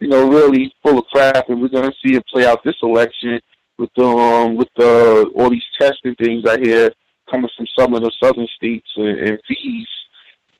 you 0.00 0.08
know, 0.08 0.28
really 0.28 0.74
full 0.82 0.98
of 0.98 1.04
crap. 1.06 1.48
And 1.48 1.62
we're 1.62 1.68
going 1.68 1.88
to 1.88 1.96
see 2.04 2.16
it 2.16 2.26
play 2.26 2.44
out 2.44 2.64
this 2.64 2.74
election 2.82 3.40
with 3.78 3.90
the, 3.96 4.04
um, 4.04 4.56
with 4.56 4.68
the, 4.76 5.30
all 5.36 5.48
these 5.48 5.62
testing 5.78 6.16
things 6.16 6.44
I 6.44 6.58
hear 6.58 6.90
coming 7.30 7.48
from 7.56 7.66
some 7.78 7.94
of 7.94 8.02
the 8.02 8.10
southern 8.20 8.48
states 8.56 8.88
and, 8.96 9.18
and 9.20 9.38
fees 9.46 9.88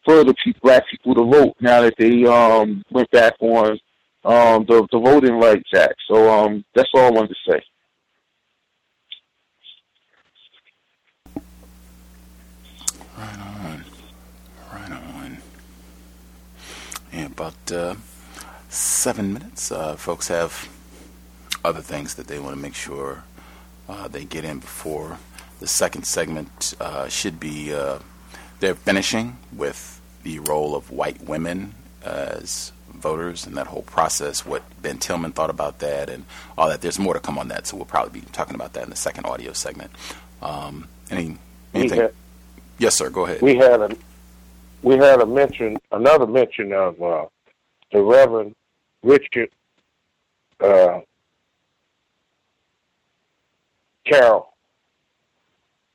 for 0.05 0.23
the 0.23 0.35
people, 0.45 0.61
black 0.63 0.85
people 0.89 1.15
to 1.17 1.25
vote 1.25 1.57
now 1.61 1.81
that 1.83 1.95
they 1.99 2.25
um, 2.25 2.85
went 2.93 3.11
back 3.11 3.35
on 3.41 3.73
um, 4.25 4.65
the, 4.69 4.87
the 4.93 4.99
Voting 4.99 5.41
Rights 5.41 5.71
Act. 5.75 5.97
So 6.09 6.31
um, 6.31 6.65
that's 6.75 6.89
all 6.95 7.07
I 7.07 7.11
wanted 7.11 7.35
to 7.35 7.53
say. 7.53 7.61
Right 13.19 13.39
on. 13.39 13.85
Right 14.73 14.93
on. 14.93 15.39
In 17.17 17.25
about 17.25 17.73
uh, 17.73 17.95
seven 18.69 19.33
minutes, 19.33 19.73
uh, 19.73 19.97
folks 19.97 20.29
have 20.29 20.69
other 21.65 21.81
things 21.81 22.15
that 22.17 22.27
they 22.27 22.39
want 22.39 22.55
to 22.55 22.61
make 22.61 22.75
sure 22.75 23.25
uh, 23.89 24.07
they 24.07 24.25
get 24.25 24.45
in 24.45 24.59
before 24.59 25.17
the 25.59 25.67
second 25.67 26.05
segment 26.05 26.75
uh, 26.79 27.09
should 27.09 27.41
be 27.41 27.73
uh, 27.73 28.01
they're 28.61 28.75
finishing 28.75 29.39
with 29.51 29.99
the 30.25 30.41
role 30.41 30.77
of 30.77 30.91
white 30.91 31.19
women 31.23 31.75
as 32.05 32.71
voters 32.93 33.47
and 33.47 33.57
that 33.57 33.69
whole 33.69 33.83
process, 33.83 34.45
what 34.45 34.63
Ben 34.83 34.99
Tillman 34.99 35.33
thought 35.33 35.49
about 35.49 35.79
that, 35.79 36.11
and 36.11 36.27
all 36.59 36.69
that. 36.69 36.83
There's 36.83 36.99
more 36.99 37.15
to 37.15 37.21
come 37.21 37.39
on 37.39 37.49
that, 37.49 37.67
so 37.67 37.79
we'll 37.79 37.87
probably 37.87 38.21
be 38.21 38.27
talking 38.33 38.55
about 38.55 38.75
that 38.75 38.85
in 38.85 38.91
the 38.91 38.97
second 38.97 39.25
audio 39.25 39.55
segment. 39.55 39.91
Um, 40.43 40.87
any 41.11 41.39
anything? 41.73 41.99
had- 41.99 42.13
yes, 42.79 42.95
sir. 42.95 43.09
Go 43.09 43.25
ahead. 43.25 43.41
we 43.41 43.57
had 43.57 43.81
a 43.81 43.97
we 44.87 44.97
had 44.97 45.21
a 45.21 45.27
mention 45.27 45.77
another 45.91 46.29
mention 46.29 46.73
of 46.73 47.03
uh, 47.03 47.27
the 47.93 48.01
Reverend 48.01 48.55
Richard 49.03 49.51
uh, 50.61 51.01
Carroll. 54.07 54.53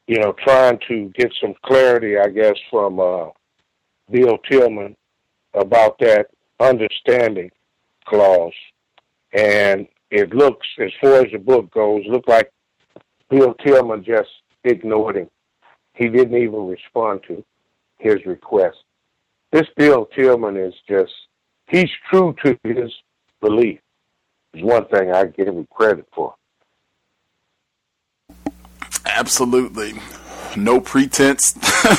You 0.08 0.20
know, 0.20 0.34
trying 0.44 0.78
to 0.90 1.08
get 1.16 1.32
some 1.40 1.54
clarity, 1.64 2.18
I 2.18 2.28
guess, 2.28 2.56
from 2.70 3.00
uh, 3.00 3.28
Bill 4.10 4.38
Tillman 4.50 4.98
about 5.54 5.98
that 6.00 6.28
understanding 6.60 7.50
clause, 8.04 8.52
and 9.32 9.88
it 10.10 10.34
looks, 10.34 10.68
as 10.82 10.92
far 11.00 11.24
as 11.24 11.32
the 11.32 11.38
book 11.38 11.72
goes, 11.72 12.04
look 12.10 12.28
like 12.28 12.52
Bill 13.30 13.54
Tillman 13.66 14.04
just 14.04 14.32
ignored 14.66 15.16
him. 15.16 15.30
He 15.94 16.10
didn't 16.10 16.36
even 16.36 16.68
respond 16.68 17.22
to 17.30 17.42
his 18.02 18.26
request. 18.26 18.78
This 19.52 19.68
Bill 19.76 20.06
Tillman 20.16 20.58
is 20.58 20.74
just, 20.88 21.12
he's 21.68 21.90
true 22.10 22.36
to 22.44 22.58
his 22.64 22.92
belief. 23.42 23.80
Is 24.54 24.64
one 24.64 24.86
thing 24.88 25.12
I 25.12 25.26
give 25.26 25.48
him 25.48 25.68
credit 25.72 26.08
for. 26.14 26.36
Absolutely. 29.06 29.94
No 30.58 30.82
pretense. 30.82 31.56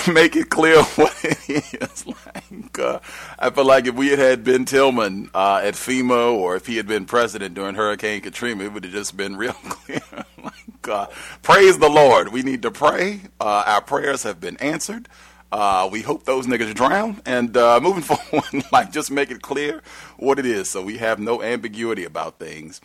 Make 0.13 0.37
it 0.37 0.51
clear 0.51 0.83
what 0.83 1.17
it 1.25 1.83
is. 1.83 2.07
Like, 2.07 2.79
uh, 2.79 3.01
I 3.39 3.51
feel 3.51 3.65
like 3.65 3.87
if 3.87 3.95
we 3.95 4.09
had 4.09 4.19
had 4.19 4.45
Ben 4.45 4.65
Tillman 4.65 5.31
uh, 5.35 5.61
at 5.63 5.75
FEMA 5.75 6.35
or 6.35 6.57
if 6.57 6.67
he 6.67 6.77
had 6.77 6.87
been 6.87 7.07
president 7.07 7.55
during 7.55 7.75
Hurricane 7.75 8.21
Katrina, 8.21 8.65
it 8.65 8.73
would 8.73 8.85
have 8.85 8.93
just 8.93 9.17
been 9.17 9.37
real 9.43 9.53
clear. 9.53 10.01
like, 10.43 10.89
uh, 10.89 11.07
praise 11.43 11.79
the 11.79 11.89
Lord. 11.89 12.29
We 12.29 12.43
need 12.43 12.63
to 12.63 12.71
pray. 12.71 13.21
Uh, 13.41 13.65
our 13.67 13.81
prayers 13.81 14.23
have 14.25 14.41
been 14.41 14.57
answered. 14.59 15.09
Uh, 15.53 15.87
we 15.93 16.01
hope 16.01 16.25
those 16.25 16.47
niggas 16.47 16.75
drown. 16.75 17.21
And 17.27 17.57
uh, 17.57 17.79
moving 17.81 18.03
forward, 18.03 18.65
like 18.73 18.91
just 18.91 19.11
make 19.11 19.31
it 19.31 19.43
clear 19.43 19.83
what 20.17 20.39
it 20.39 20.47
is, 20.47 20.71
so 20.71 20.83
we 20.83 20.99
have 20.99 21.19
no 21.19 21.43
ambiguity 21.43 22.05
about 22.05 22.39
things. 22.39 22.81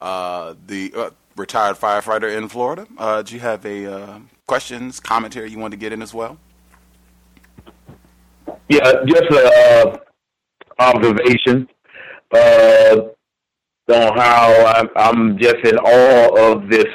Uh, 0.00 0.54
the 0.66 0.92
uh, 0.96 1.10
retired 1.36 1.76
firefighter 1.76 2.34
in 2.34 2.48
Florida. 2.48 2.86
Uh, 2.96 3.22
do 3.22 3.34
you 3.34 3.40
have 3.40 3.64
a 3.66 3.92
uh, 3.92 4.18
questions, 4.46 4.98
commentary 4.98 5.50
you 5.50 5.58
want 5.58 5.72
to 5.72 5.76
get 5.76 5.92
in 5.92 6.00
as 6.00 6.14
well? 6.14 6.38
Yeah, 8.68 8.92
just 9.06 9.24
an 9.30 9.98
observation 10.78 11.68
on 12.32 14.18
how 14.18 14.66
I'm, 14.66 14.88
I'm 14.96 15.38
just 15.38 15.56
in 15.64 15.76
awe 15.78 16.52
of 16.52 16.68
this 16.68 16.86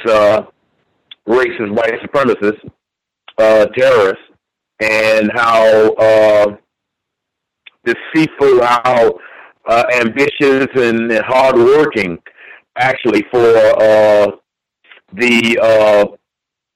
racist 1.28 1.72
white 1.72 1.94
supremacist 2.02 2.70
terrorist, 3.38 4.22
and 4.82 5.32
how 5.34 5.94
uh, 5.94 6.56
deceitful, 7.86 8.64
how 8.64 9.14
uh, 9.70 9.84
ambitious 9.94 10.68
and 10.76 11.12
hardworking, 11.26 12.18
actually 12.78 13.24
for 13.32 13.46
uh, 13.46 14.28
the 15.14 15.60
uh, 15.62 16.06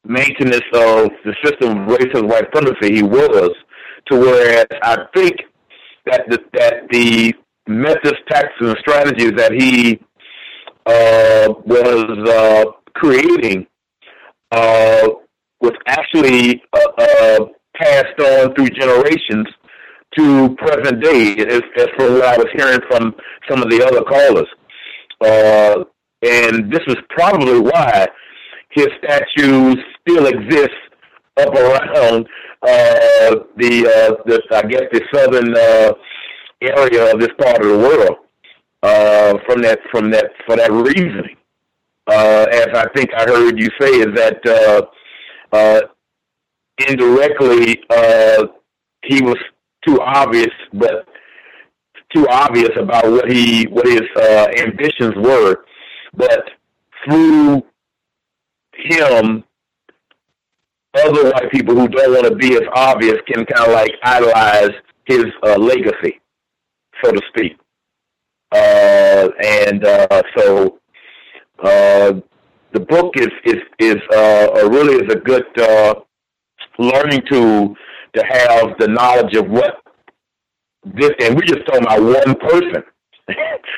maintenance 0.03 0.65
of 0.73 1.09
the 1.23 1.35
system 1.43 1.77
of 1.77 1.87
racist 1.87 2.27
white 2.27 2.45
supremacy 2.53 2.95
he 2.95 3.03
was 3.03 3.51
to 4.09 4.19
whereas 4.19 4.65
I 4.83 4.97
think 5.15 5.37
that 6.05 6.29
the, 6.29 6.39
that 6.53 6.87
the 6.91 7.33
methods, 7.67 8.19
tactics, 8.29 8.55
and 8.61 8.77
strategies 8.79 9.31
that 9.31 9.51
he 9.51 9.99
uh, 10.85 11.53
was 11.65 12.05
uh, 12.29 12.65
creating 12.93 13.65
uh, 14.51 15.09
was 15.61 15.73
actually 15.87 16.61
uh, 16.73 16.79
uh, 16.97 17.39
passed 17.79 18.19
on 18.19 18.53
through 18.55 18.69
generations 18.69 19.47
to 20.17 20.55
present 20.55 21.03
day, 21.03 21.35
as, 21.37 21.61
as 21.77 21.87
from 21.95 22.13
what 22.13 22.25
I 22.25 22.37
was 22.37 22.47
hearing 22.55 22.79
from 22.89 23.13
some 23.49 23.61
of 23.61 23.69
the 23.69 23.85
other 23.85 24.01
callers. 24.01 24.47
Uh, 25.21 25.83
and 26.21 26.71
this 26.71 26.81
is 26.87 26.95
probably 27.09 27.59
why 27.59 28.07
his 28.71 28.87
statues 29.03 29.77
still 30.01 30.27
exist 30.27 30.71
up 31.37 31.53
around 31.53 32.27
uh, 32.61 33.35
the, 33.57 33.85
uh, 33.85 34.23
the, 34.25 34.41
I 34.51 34.61
guess, 34.63 34.83
the 34.91 35.01
southern 35.13 35.55
uh, 35.55 35.93
area 36.61 37.13
of 37.13 37.19
this 37.19 37.29
part 37.37 37.61
of 37.61 37.67
the 37.67 37.77
world. 37.77 38.17
Uh, 38.83 39.39
from 39.47 39.63
that, 39.63 39.79
from 39.89 40.11
that, 40.11 40.29
for 40.45 40.55
that 40.55 40.71
reasoning, 40.71 41.35
uh, 42.07 42.45
as 42.51 42.67
I 42.75 42.85
think 42.95 43.09
I 43.15 43.23
heard 43.23 43.59
you 43.59 43.69
say, 43.81 43.89
is 43.89 44.13
that 44.15 44.45
uh, 44.45 44.81
uh, 45.51 45.81
indirectly 46.79 47.83
uh, 47.89 48.45
he 49.03 49.21
was 49.21 49.37
too 49.87 49.99
obvious, 50.01 50.53
but 50.73 51.07
too 52.13 52.27
obvious 52.29 52.71
about 52.77 53.09
what 53.09 53.31
he, 53.31 53.65
what 53.65 53.87
his 53.87 54.01
uh, 54.17 54.47
ambitions 54.57 55.15
were, 55.17 55.65
but 56.15 56.43
through 57.03 57.63
him 58.73 59.43
other 60.97 61.29
white 61.31 61.51
people 61.51 61.75
who 61.75 61.87
don't 61.87 62.13
want 62.13 62.25
to 62.25 62.35
be 62.35 62.55
as 62.55 62.63
obvious 62.73 63.15
can 63.27 63.45
kind 63.45 63.67
of 63.67 63.73
like 63.73 63.91
idolize 64.03 64.71
his 65.05 65.25
uh, 65.43 65.57
legacy, 65.57 66.19
so 67.03 67.11
to 67.11 67.21
speak. 67.29 67.57
Uh, 68.51 69.27
and 69.43 69.85
uh, 69.85 70.21
so 70.37 70.79
uh, 71.63 72.13
the 72.71 72.79
book 72.79 73.13
is 73.17 73.29
is 73.43 73.61
is 73.79 73.97
uh, 74.13 74.69
really 74.69 74.95
is 74.95 75.13
a 75.13 75.19
good 75.19 75.45
uh, 75.59 75.95
learning 76.79 77.21
tool 77.29 77.75
to 78.15 78.23
have 78.25 78.77
the 78.79 78.87
knowledge 78.87 79.35
of 79.35 79.49
what 79.49 79.75
this. 80.83 81.11
And 81.19 81.35
we're 81.35 81.45
just 81.45 81.65
talking 81.65 81.83
about 81.83 82.01
one 82.01 82.35
person. 82.35 82.83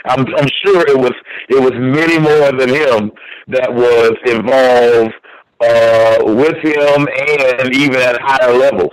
I'm 0.05 0.25
I'm 0.35 0.49
sure 0.65 0.81
it 0.87 0.97
was 0.97 1.13
it 1.49 1.61
was 1.61 1.71
many 1.73 2.19
more 2.19 2.51
than 2.51 2.69
him 2.69 3.11
that 3.47 3.73
was 3.73 4.13
involved 4.25 5.13
uh, 5.61 6.17
with 6.35 6.57
him 6.63 7.07
and 7.59 7.73
even 7.73 7.95
at 7.95 8.19
higher 8.21 8.53
levels. 8.53 8.91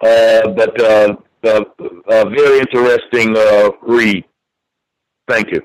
Uh, 0.00 0.48
but 0.56 0.80
uh, 0.80 1.14
uh, 1.44 1.64
uh, 2.08 2.24
very 2.30 2.60
interesting 2.60 3.36
uh, 3.36 3.70
read. 3.82 4.24
Thank 5.28 5.52
you. 5.52 5.60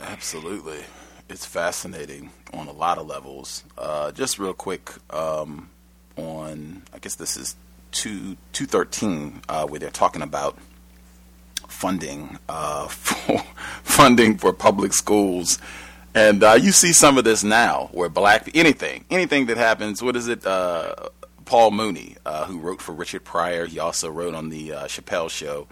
Absolutely. 0.00 0.78
It's 1.28 1.44
fascinating 1.44 2.30
on 2.52 2.68
a 2.68 2.72
lot 2.72 2.98
of 2.98 3.06
levels. 3.08 3.64
Uh, 3.76 4.12
just 4.12 4.38
real 4.38 4.54
quick 4.54 4.92
um, 5.10 5.70
on, 6.16 6.82
I 6.92 6.98
guess 6.98 7.16
this 7.16 7.36
is 7.36 7.56
two, 7.90 8.36
213, 8.52 9.42
uh, 9.48 9.66
where 9.66 9.80
they're 9.80 9.90
talking 9.90 10.22
about 10.22 10.56
funding 11.66 12.38
uh, 12.48 12.86
for 12.88 13.42
funding 13.82 14.38
for 14.38 14.52
public 14.52 14.92
schools. 14.92 15.58
And 16.14 16.44
uh, 16.44 16.58
you 16.60 16.70
see 16.70 16.92
some 16.92 17.18
of 17.18 17.24
this 17.24 17.42
now, 17.42 17.90
where 17.92 18.08
black 18.08 18.48
anything, 18.54 19.04
anything 19.10 19.46
that 19.46 19.56
happens. 19.56 20.02
What 20.02 20.14
is 20.14 20.28
it? 20.28 20.46
Uh, 20.46 20.94
Paul 21.44 21.72
Mooney, 21.72 22.16
uh, 22.24 22.44
who 22.46 22.58
wrote 22.58 22.80
for 22.80 22.92
Richard 22.92 23.24
Pryor, 23.24 23.66
he 23.66 23.78
also 23.80 24.10
wrote 24.10 24.34
on 24.34 24.48
the 24.48 24.70
Chappelle 24.70 25.28
Show, 25.28 25.66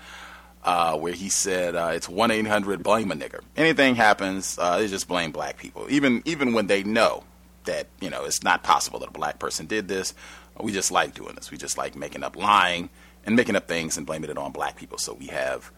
uh, 0.64 0.96
where 0.96 1.12
he 1.12 1.28
said 1.28 1.76
uh, 1.76 1.90
it's 1.92 2.08
one 2.08 2.30
eight 2.30 2.46
hundred 2.46 2.82
blame 2.82 3.12
a 3.12 3.14
nigger. 3.14 3.40
Anything 3.56 3.94
happens, 3.94 4.58
uh, 4.58 4.78
they 4.78 4.88
just 4.88 5.08
blame 5.08 5.30
black 5.30 5.58
people, 5.58 5.86
even 5.90 6.22
even 6.24 6.52
when 6.52 6.66
they 6.66 6.82
know 6.82 7.24
that 7.64 7.86
you 8.00 8.10
know 8.10 8.24
it's 8.24 8.42
not 8.42 8.62
possible 8.62 8.98
that 9.00 9.08
a 9.08 9.12
black 9.12 9.38
person 9.38 9.66
did 9.66 9.88
this. 9.88 10.14
We 10.60 10.72
just 10.72 10.90
like 10.90 11.14
doing 11.14 11.34
this. 11.34 11.50
We 11.50 11.58
just 11.58 11.76
like 11.76 11.96
making 11.96 12.22
up 12.22 12.36
lying 12.36 12.88
and 13.26 13.36
making 13.36 13.56
up 13.56 13.66
things 13.66 13.96
and 13.96 14.06
blaming 14.06 14.30
it 14.30 14.38
on 14.38 14.52
black 14.52 14.76
people. 14.76 14.98
So 14.98 15.14
we 15.14 15.26
have 15.26 15.70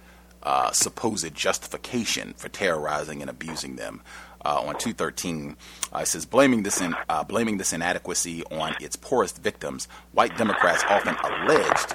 uh, 0.43 0.71
supposed 0.73 1.35
justification 1.35 2.35
for 2.37 2.49
terrorizing 2.49 3.21
and 3.21 3.31
abusing 3.31 3.77
them. 3.77 4.03
Uh, 4.45 4.61
on 4.61 4.79
213, 4.79 5.57
uh, 5.93 5.99
it 5.99 6.07
says 6.07 6.25
blaming 6.25 6.63
this 6.63 6.81
in, 6.81 6.95
uh, 7.09 7.25
blaming 7.25 7.59
this 7.59 7.73
inadequacy 7.73 8.45
on 8.45 8.77
its 8.81 8.95
poorest 8.95 9.43
victims. 9.43 9.89
White 10.13 10.37
Democrats 10.39 10.85
often 10.89 11.17
alleged 11.25 11.95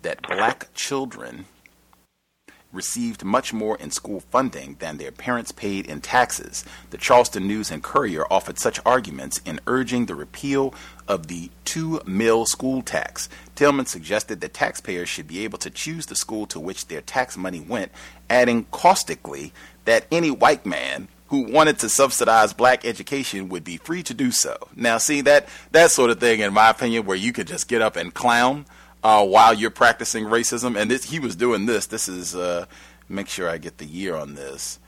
that 0.00 0.20
black 0.22 0.66
children 0.74 1.44
received 2.72 3.24
much 3.24 3.52
more 3.52 3.76
in 3.76 3.90
school 3.90 4.20
funding 4.20 4.76
than 4.78 4.96
their 4.96 5.12
parents 5.12 5.52
paid 5.52 5.86
in 5.86 6.00
taxes. 6.00 6.64
The 6.90 6.98
Charleston 6.98 7.46
News 7.46 7.70
and 7.70 7.82
Courier 7.82 8.24
offered 8.30 8.58
such 8.58 8.80
arguments 8.84 9.40
in 9.44 9.60
urging 9.66 10.06
the 10.06 10.14
repeal 10.14 10.74
of 11.06 11.26
the 11.26 11.50
two 11.64 12.00
mill 12.06 12.46
school 12.46 12.82
tax. 12.82 13.28
Tillman 13.54 13.86
suggested 13.86 14.40
that 14.40 14.54
taxpayers 14.54 15.08
should 15.08 15.28
be 15.28 15.44
able 15.44 15.58
to 15.58 15.70
choose 15.70 16.06
the 16.06 16.16
school 16.16 16.46
to 16.46 16.58
which 16.58 16.86
their 16.86 17.02
tax 17.02 17.36
money 17.36 17.60
went, 17.60 17.92
adding 18.30 18.66
caustically 18.70 19.52
that 19.84 20.06
any 20.10 20.30
white 20.30 20.64
man 20.64 21.08
who 21.32 21.50
wanted 21.50 21.78
to 21.78 21.88
subsidize 21.88 22.52
black 22.52 22.84
education 22.84 23.48
would 23.48 23.64
be 23.64 23.78
free 23.78 24.02
to 24.02 24.12
do 24.12 24.30
so. 24.30 24.54
Now, 24.76 24.98
see 24.98 25.22
that 25.22 25.48
that 25.70 25.90
sort 25.90 26.10
of 26.10 26.20
thing, 26.20 26.40
in 26.40 26.52
my 26.52 26.68
opinion, 26.68 27.06
where 27.06 27.16
you 27.16 27.32
could 27.32 27.46
just 27.46 27.68
get 27.68 27.80
up 27.80 27.96
and 27.96 28.12
clown 28.12 28.66
uh, 29.02 29.24
while 29.26 29.54
you're 29.54 29.70
practicing 29.70 30.24
racism, 30.24 30.80
and 30.80 30.90
this, 30.90 31.04
he 31.04 31.18
was 31.18 31.36
doing 31.36 31.66
this. 31.66 31.86
This 31.86 32.08
is 32.08 32.34
uh, 32.34 32.66
make 33.08 33.28
sure 33.28 33.48
I 33.48 33.58
get 33.58 33.78
the 33.78 33.84
year 33.84 34.14
on 34.14 34.34
this. 34.34 34.78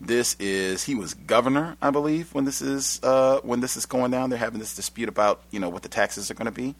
This 0.00 0.36
is 0.38 0.84
he 0.84 0.94
was 0.94 1.14
governor, 1.14 1.76
I 1.80 1.90
believe, 1.90 2.34
when 2.34 2.44
this 2.44 2.60
is 2.60 3.00
uh, 3.02 3.40
when 3.42 3.60
this 3.60 3.76
is 3.76 3.86
going 3.86 4.10
down. 4.10 4.30
They're 4.30 4.38
having 4.38 4.60
this 4.60 4.74
dispute 4.74 5.08
about 5.08 5.42
you 5.50 5.60
know 5.60 5.68
what 5.68 5.82
the 5.82 5.88
taxes 5.88 6.30
are 6.30 6.34
going 6.34 6.46
to 6.46 6.52
be. 6.52 6.74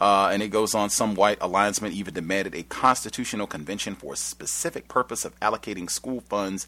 Uh, 0.00 0.30
and 0.32 0.42
it 0.42 0.48
goes 0.48 0.74
on. 0.74 0.90
Some 0.90 1.14
white 1.14 1.38
alliancemen 1.40 1.92
even 1.92 2.14
demanded 2.14 2.54
a 2.54 2.64
constitutional 2.64 3.46
convention 3.46 3.94
for 3.94 4.14
a 4.14 4.16
specific 4.16 4.88
purpose 4.88 5.24
of 5.24 5.38
allocating 5.40 5.88
school 5.88 6.20
funds 6.22 6.66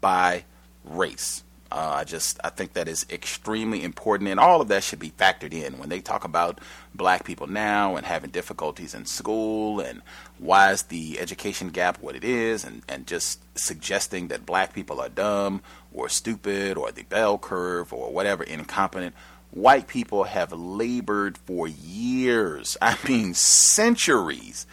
by 0.00 0.44
race. 0.84 1.42
Uh, 1.72 1.98
I 1.98 2.04
just 2.04 2.40
I 2.42 2.48
think 2.48 2.72
that 2.72 2.88
is 2.88 3.06
extremely 3.10 3.84
important, 3.84 4.28
and 4.28 4.40
all 4.40 4.60
of 4.60 4.68
that 4.68 4.82
should 4.82 4.98
be 4.98 5.10
factored 5.10 5.52
in 5.52 5.78
when 5.78 5.88
they 5.88 6.00
talk 6.00 6.24
about 6.24 6.60
black 6.94 7.24
people 7.24 7.46
now 7.46 7.94
and 7.94 8.04
having 8.04 8.30
difficulties 8.30 8.94
in 8.94 9.06
school, 9.06 9.78
and 9.78 10.02
why 10.38 10.72
is 10.72 10.82
the 10.84 11.20
education 11.20 11.68
gap 11.68 12.02
what 12.02 12.16
it 12.16 12.24
is, 12.24 12.64
and 12.64 12.82
and 12.88 13.06
just 13.06 13.40
suggesting 13.56 14.28
that 14.28 14.46
black 14.46 14.72
people 14.72 15.00
are 15.00 15.08
dumb 15.08 15.62
or 15.92 16.08
stupid 16.08 16.76
or 16.76 16.90
the 16.90 17.04
bell 17.04 17.38
curve 17.38 17.92
or 17.92 18.12
whatever 18.12 18.42
incompetent. 18.42 19.14
White 19.52 19.88
people 19.88 20.24
have 20.24 20.52
labored 20.52 21.36
for 21.38 21.68
years, 21.68 22.76
I 22.82 22.96
mean 23.06 23.34
centuries, 23.34 24.66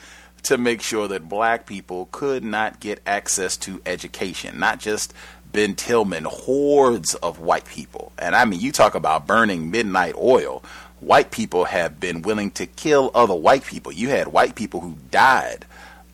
to 0.43 0.57
make 0.57 0.81
sure 0.81 1.07
that 1.07 1.27
black 1.27 1.65
people 1.65 2.07
could 2.11 2.43
not 2.43 2.79
get 2.79 3.01
access 3.05 3.57
to 3.57 3.81
education, 3.85 4.59
not 4.59 4.79
just 4.79 5.13
Ben 5.51 5.75
Tillman, 5.75 6.25
hordes 6.25 7.15
of 7.15 7.39
white 7.39 7.65
people. 7.65 8.11
And 8.17 8.35
I 8.35 8.45
mean, 8.45 8.59
you 8.59 8.71
talk 8.71 8.95
about 8.95 9.27
burning 9.27 9.71
midnight 9.71 10.15
oil. 10.15 10.63
White 10.99 11.31
people 11.31 11.65
have 11.65 11.99
been 11.99 12.21
willing 12.21 12.51
to 12.51 12.65
kill 12.65 13.11
other 13.13 13.35
white 13.35 13.63
people. 13.63 13.91
You 13.91 14.09
had 14.09 14.27
white 14.27 14.55
people 14.55 14.81
who 14.81 14.97
died 15.11 15.65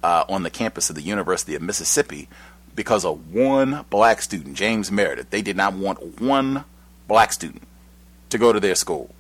uh, 0.04 0.26
on 0.30 0.44
the 0.44 0.50
campus 0.50 0.90
of 0.90 0.96
the 0.96 1.02
University 1.02 1.56
of 1.56 1.62
Mississippi 1.62 2.28
because 2.76 3.06
of 3.06 3.34
one 3.34 3.86
black 3.90 4.22
student, 4.22 4.56
James 4.56 4.92
Meredith. 4.92 5.30
They 5.30 5.42
did 5.42 5.56
not 5.56 5.74
want 5.74 6.22
one 6.22 6.66
black 7.08 7.34
student 7.34 7.64
to 8.30 8.38
go 8.38 8.52
to 8.52 8.60
their 8.60 8.76
school. 8.76 9.14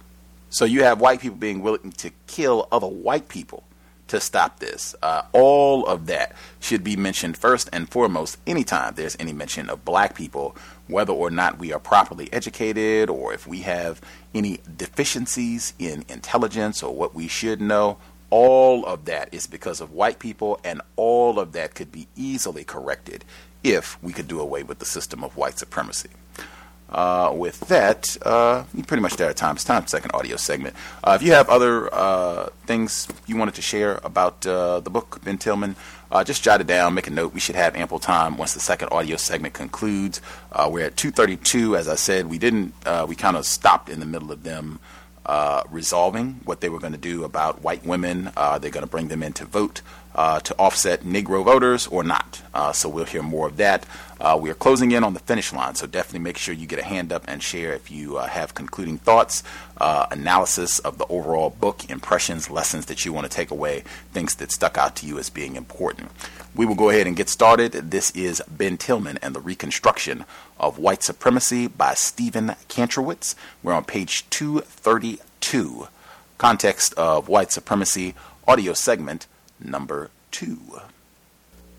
So 0.49 0.65
you 0.65 0.83
have 0.83 1.01
white 1.01 1.21
people 1.21 1.37
being 1.37 1.61
willing 1.61 1.91
to 1.93 2.11
kill 2.27 2.67
other 2.71 2.87
white 2.87 3.27
people 3.27 3.63
to 4.07 4.19
stop 4.19 4.59
this. 4.59 4.95
Uh, 5.01 5.23
all 5.31 5.85
of 5.85 6.05
that 6.07 6.35
should 6.59 6.83
be 6.83 6.95
mentioned 6.95 7.37
first 7.37 7.69
and 7.71 7.89
foremost 7.89 8.37
anytime 8.45 8.93
there's 8.95 9.17
any 9.19 9.33
mention 9.33 9.69
of 9.69 9.85
black 9.85 10.15
people, 10.15 10.55
whether 10.87 11.13
or 11.13 11.29
not 11.29 11.59
we 11.59 11.73
are 11.73 11.79
properly 11.79 12.31
educated 12.31 13.09
or 13.09 13.33
if 13.33 13.47
we 13.47 13.61
have 13.61 14.01
any 14.33 14.59
deficiencies 14.77 15.73
in 15.79 16.05
intelligence 16.09 16.83
or 16.83 16.95
what 16.95 17.15
we 17.15 17.27
should 17.27 17.61
know. 17.61 17.97
All 18.29 18.85
of 18.85 19.05
that 19.05 19.29
is 19.31 19.45
because 19.45 19.79
of 19.79 19.91
white 19.91 20.17
people, 20.17 20.59
and 20.63 20.81
all 20.95 21.39
of 21.39 21.51
that 21.51 21.75
could 21.75 21.91
be 21.91 22.07
easily 22.15 22.63
corrected 22.63 23.23
if 23.63 24.01
we 24.01 24.11
could 24.11 24.27
do 24.27 24.39
away 24.39 24.63
with 24.63 24.79
the 24.79 24.85
system 24.85 25.23
of 25.23 25.37
white 25.37 25.59
supremacy. 25.59 26.09
Uh, 26.93 27.33
with 27.35 27.59
that, 27.61 28.15
uh, 28.21 28.63
you 28.75 28.83
pretty 28.83 29.01
much 29.01 29.15
there 29.15 29.27
at 29.27 29.35
time. 29.35 29.55
It's 29.55 29.63
time 29.63 29.81
for 29.81 29.87
second 29.87 30.11
audio 30.13 30.35
segment. 30.35 30.75
Uh, 31.03 31.17
if 31.19 31.25
you 31.25 31.31
have 31.31 31.49
other 31.49 31.91
uh, 31.91 32.49
things 32.67 33.07
you 33.25 33.35
wanted 33.35 33.55
to 33.55 33.63
share 33.63 33.99
about 34.03 34.45
uh, 34.45 34.79
the 34.79 34.91
book, 34.91 35.19
Ben 35.23 35.39
Tillman, 35.39 35.75
uh, 36.11 36.23
just 36.23 36.43
jot 36.43 36.61
it 36.61 36.67
down, 36.67 36.93
make 36.93 37.07
a 37.07 37.09
note. 37.09 37.33
We 37.33 37.39
should 37.39 37.55
have 37.55 37.75
ample 37.75 37.97
time 37.97 38.37
once 38.37 38.53
the 38.53 38.59
second 38.59 38.89
audio 38.91 39.17
segment 39.17 39.55
concludes. 39.55 40.21
we're 40.69 40.85
at 40.85 40.95
2:32. 40.95 41.75
As 41.75 41.87
I 41.87 41.95
said, 41.95 42.27
we 42.29 42.37
didn't. 42.37 42.75
we 43.07 43.15
kind 43.15 43.37
of 43.37 43.47
stopped 43.47 43.89
in 43.89 43.99
the 43.99 44.05
middle 44.05 44.31
of 44.31 44.43
them. 44.43 44.79
resolving 45.71 46.41
what 46.45 46.61
they 46.61 46.69
were 46.69 46.79
going 46.79 46.93
to 46.93 46.99
do 46.99 47.23
about 47.23 47.63
white 47.63 47.83
women. 47.83 48.29
they're 48.35 48.69
going 48.69 48.85
to 48.85 48.87
bring 48.87 49.07
them 49.07 49.23
in 49.23 49.33
to 49.33 49.45
vote 49.45 49.81
uh, 50.15 50.39
to 50.41 50.55
offset 50.57 51.01
Negro 51.01 51.43
voters 51.43 51.87
or 51.87 52.03
not. 52.03 52.41
Uh, 52.53 52.71
so 52.71 52.87
we'll 52.87 53.05
hear 53.05 53.23
more 53.23 53.47
of 53.47 53.57
that. 53.57 53.85
Uh, 54.19 54.37
we 54.39 54.49
are 54.49 54.55
closing 54.55 54.91
in 54.91 55.03
on 55.03 55.13
the 55.13 55.19
finish 55.19 55.51
line, 55.51 55.75
so 55.75 55.85
definitely 55.85 56.19
make 56.19 56.37
sure 56.37 56.53
you 56.53 56.65
get 56.67 56.79
a 56.79 56.83
hand 56.83 57.11
up 57.11 57.25
and 57.27 57.43
share 57.43 57.73
if 57.73 57.91
you 57.91 58.17
uh, 58.17 58.27
have 58.27 58.53
concluding 58.53 58.97
thoughts, 58.97 59.43
uh, 59.81 60.05
analysis 60.11 60.79
of 60.79 60.97
the 60.97 61.05
overall 61.07 61.49
book, 61.49 61.89
impressions, 61.89 62.49
lessons 62.49 62.85
that 62.85 63.03
you 63.03 63.11
want 63.11 63.29
to 63.29 63.35
take 63.35 63.51
away, 63.51 63.83
things 64.13 64.35
that 64.35 64.51
stuck 64.51 64.77
out 64.77 64.95
to 64.95 65.05
you 65.05 65.19
as 65.19 65.29
being 65.29 65.55
important. 65.55 66.09
We 66.55 66.65
will 66.65 66.75
go 66.75 66.89
ahead 66.89 67.07
and 67.07 67.17
get 67.17 67.29
started. 67.29 67.71
This 67.71 68.11
is 68.11 68.41
Ben 68.47 68.77
Tillman 68.77 69.17
and 69.21 69.35
the 69.35 69.41
Reconstruction 69.41 70.23
of 70.59 70.77
White 70.77 71.03
Supremacy 71.03 71.67
by 71.67 71.95
Stephen 71.95 72.55
Kantrowitz. 72.69 73.35
We're 73.61 73.73
on 73.73 73.83
page 73.83 74.29
232. 74.29 75.87
Context 76.37 76.93
of 76.93 77.27
White 77.27 77.51
Supremacy, 77.51 78.13
audio 78.47 78.73
segment 78.73 79.27
number 79.63 80.09
two. 80.31 80.59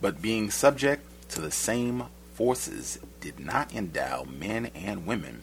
But 0.00 0.22
being 0.22 0.50
subject 0.50 1.06
to 1.30 1.40
the 1.40 1.50
same 1.50 2.04
forces 2.34 2.98
did 3.20 3.38
not 3.38 3.74
endow 3.74 4.24
men 4.24 4.70
and 4.74 5.06
women 5.06 5.42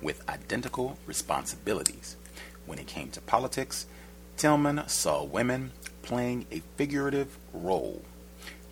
with 0.00 0.28
identical 0.28 0.98
responsibilities. 1.06 2.16
When 2.66 2.78
it 2.78 2.86
came 2.86 3.10
to 3.10 3.20
politics, 3.20 3.86
Tillman 4.36 4.88
saw 4.88 5.22
women 5.22 5.72
playing 6.02 6.46
a 6.50 6.62
figurative 6.76 7.36
role. 7.52 8.02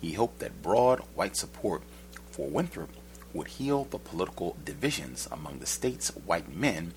He 0.01 0.13
hoped 0.13 0.39
that 0.39 0.61
broad 0.61 0.99
white 1.13 1.35
support 1.35 1.83
for 2.31 2.47
Winthrop 2.47 2.89
would 3.33 3.47
heal 3.47 3.85
the 3.85 3.99
political 3.99 4.57
divisions 4.65 5.27
among 5.31 5.59
the 5.59 5.65
state's 5.65 6.09
white 6.09 6.55
men, 6.55 6.93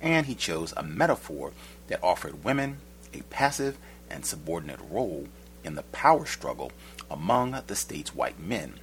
and 0.00 0.26
he 0.26 0.34
chose 0.34 0.72
a 0.76 0.82
metaphor 0.82 1.52
that 1.88 2.02
offered 2.02 2.44
women 2.44 2.78
a 3.12 3.22
passive 3.24 3.76
and 4.08 4.24
subordinate 4.24 4.80
role 4.90 5.26
in 5.66 5.74
the 5.74 5.82
power 5.82 6.24
struggle 6.24 6.72
among 7.10 7.60
the 7.66 7.76
state's 7.76 8.14
white 8.14 8.38
men. 8.40 8.74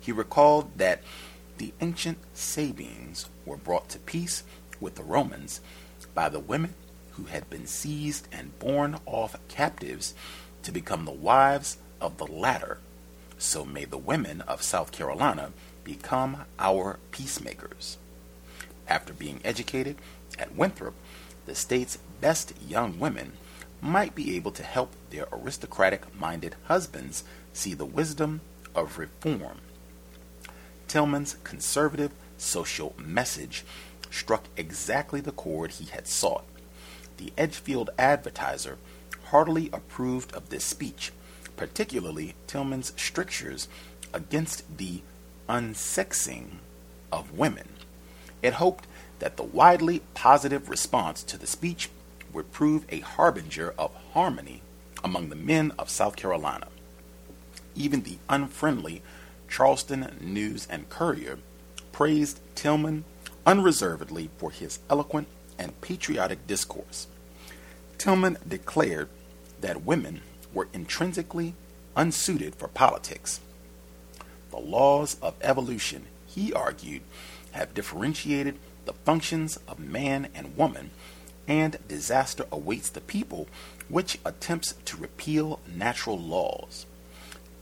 He 0.00 0.12
recalled 0.12 0.78
that 0.78 1.02
the 1.58 1.74
ancient 1.80 2.18
Sabines 2.32 3.28
were 3.44 3.56
brought 3.56 3.90
to 3.90 3.98
peace 3.98 4.44
with 4.80 4.94
the 4.94 5.02
Romans 5.02 5.60
by 6.14 6.28
the 6.28 6.40
women 6.40 6.74
who 7.12 7.24
had 7.24 7.50
been 7.50 7.66
seized 7.66 8.28
and 8.32 8.58
borne 8.58 8.98
off 9.04 9.36
captives 9.48 10.14
to 10.62 10.72
become 10.72 11.04
the 11.04 11.10
wives 11.10 11.76
of 12.00 12.16
the 12.16 12.26
latter. 12.26 12.78
So 13.36 13.64
may 13.64 13.84
the 13.84 13.98
women 13.98 14.40
of 14.42 14.62
South 14.62 14.92
Carolina 14.92 15.52
become 15.84 16.44
our 16.58 16.98
peacemakers. 17.10 17.98
After 18.88 19.12
being 19.12 19.40
educated 19.44 19.96
at 20.38 20.56
Winthrop, 20.56 20.94
the 21.46 21.54
state's 21.54 21.98
best 22.20 22.52
young 22.66 22.98
women 22.98 23.32
might 23.80 24.14
be 24.14 24.36
able 24.36 24.50
to 24.52 24.62
help 24.62 24.92
their 25.10 25.26
aristocratic 25.32 26.14
minded 26.18 26.54
husbands 26.64 27.24
see 27.52 27.74
the 27.74 27.84
wisdom 27.84 28.40
of 28.74 28.98
reform. 28.98 29.58
Tillman's 30.88 31.36
conservative 31.44 32.12
social 32.36 32.94
message 32.98 33.64
struck 34.10 34.44
exactly 34.56 35.20
the 35.20 35.32
chord 35.32 35.72
he 35.72 35.86
had 35.86 36.06
sought. 36.06 36.44
The 37.16 37.32
Edgefield 37.38 37.90
Advertiser 37.98 38.78
heartily 39.26 39.70
approved 39.72 40.32
of 40.34 40.48
this 40.48 40.64
speech, 40.64 41.12
particularly 41.56 42.34
Tillman's 42.46 42.92
strictures 42.96 43.68
against 44.12 44.78
the 44.78 45.02
unsexing 45.48 46.56
of 47.12 47.38
women. 47.38 47.68
It 48.42 48.54
hoped 48.54 48.86
that 49.20 49.36
the 49.36 49.42
widely 49.42 50.02
positive 50.14 50.68
response 50.68 51.22
to 51.24 51.36
the 51.36 51.46
speech 51.46 51.90
would 52.32 52.52
prove 52.52 52.84
a 52.88 53.00
harbinger 53.00 53.74
of 53.78 53.94
harmony 54.12 54.62
among 55.02 55.28
the 55.28 55.36
men 55.36 55.72
of 55.78 55.88
South 55.88 56.16
Carolina. 56.16 56.68
Even 57.74 58.02
the 58.02 58.18
unfriendly 58.28 59.02
Charleston 59.48 60.16
News 60.20 60.66
and 60.70 60.88
Courier 60.88 61.38
praised 61.92 62.40
Tillman 62.54 63.04
unreservedly 63.46 64.30
for 64.38 64.50
his 64.50 64.78
eloquent 64.88 65.28
and 65.58 65.78
patriotic 65.80 66.46
discourse. 66.46 67.06
Tillman 67.98 68.38
declared 68.46 69.08
that 69.60 69.84
women 69.84 70.22
were 70.52 70.68
intrinsically 70.72 71.54
unsuited 71.96 72.54
for 72.54 72.68
politics. 72.68 73.40
The 74.50 74.58
laws 74.58 75.16
of 75.20 75.34
evolution, 75.42 76.06
he 76.26 76.52
argued, 76.52 77.02
have 77.52 77.74
differentiated 77.74 78.56
the 78.84 78.92
functions 78.92 79.58
of 79.68 79.78
man 79.78 80.28
and 80.34 80.56
woman 80.56 80.90
and 81.46 81.78
disaster 81.88 82.44
awaits 82.52 82.88
the 82.88 83.00
people 83.00 83.48
which 83.88 84.18
attempts 84.24 84.74
to 84.84 84.96
repeal 84.96 85.60
natural 85.66 86.18
laws. 86.18 86.86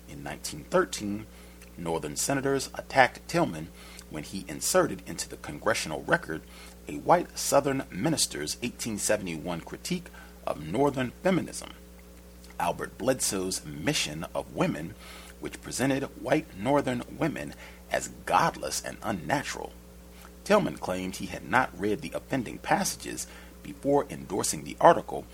In 0.09 0.24
1913, 0.24 1.26
Northern 1.76 2.16
senators 2.16 2.70
attacked 2.74 3.26
Tillman 3.28 3.68
when 4.10 4.24
he 4.24 4.44
inserted 4.48 5.02
into 5.06 5.28
the 5.28 5.36
congressional 5.36 6.02
record 6.02 6.42
a 6.88 6.96
white 6.96 7.38
Southern 7.38 7.84
minister's 7.90 8.56
1871 8.56 9.60
critique 9.60 10.09
of 10.46 10.66
Northern 10.66 11.12
feminism. 11.22 11.70
Albert 12.59 12.98
Bledsoe's 12.98 13.64
Mission 13.64 14.24
of 14.34 14.55
Women, 14.55 14.94
which 15.40 15.60
presented 15.62 16.05
white 16.20 16.46
Northern 16.59 17.02
women 17.16 17.55
as 17.90 18.09
godless 18.26 18.82
and 18.82 18.96
unnatural, 19.02 19.72
Tillman 20.44 20.78
claimed 20.78 21.16
he 21.16 21.26
had 21.26 21.48
not 21.48 21.78
read 21.78 22.00
the 22.00 22.12
offending 22.14 22.59
passages 22.59 23.26
before 23.73 24.07
endorsing 24.09 24.65
the 24.65 24.77
article, 24.81 25.27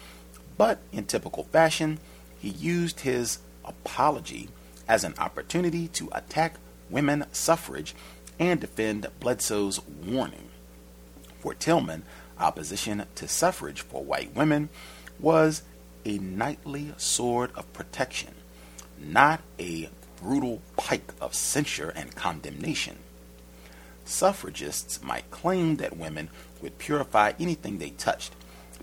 but 0.59 0.81
in 0.93 1.05
typical 1.05 1.45
fashion, 1.45 1.99
he 2.39 2.49
used 2.49 3.01
his 3.01 3.39
apology 3.65 4.49
as 4.89 5.05
an 5.05 5.15
opportunity 5.19 5.87
to 5.89 6.09
attack 6.13 6.57
women 6.91 7.25
suffrage 7.31 7.95
and 8.39 8.61
defend 8.61 9.07
Bledsoe's 9.21 9.81
warning. 10.05 10.49
For 11.39 11.55
Tillman, 11.55 12.03
opposition 12.39 13.05
to 13.15 13.29
suffrage 13.29 13.83
for 13.83 14.03
white 14.03 14.35
women 14.35 14.69
was 15.21 15.63
a 16.05 16.19
knightly 16.19 16.93
sword 16.97 17.51
of 17.55 17.73
protection, 17.73 18.35
not 18.99 19.43
a 19.61 19.89
brutal 20.21 20.61
pike 20.77 21.13
of 21.21 21.35
censure 21.35 21.91
and 21.91 22.15
condemnation. 22.17 22.99
Suffragists 24.05 25.03
might 25.03 25.31
claim 25.31 25.77
that 25.77 25.97
women 25.97 26.29
would 26.61 26.79
purify 26.79 27.33
anything 27.39 27.79
they 27.79 27.91
touched, 27.91 28.35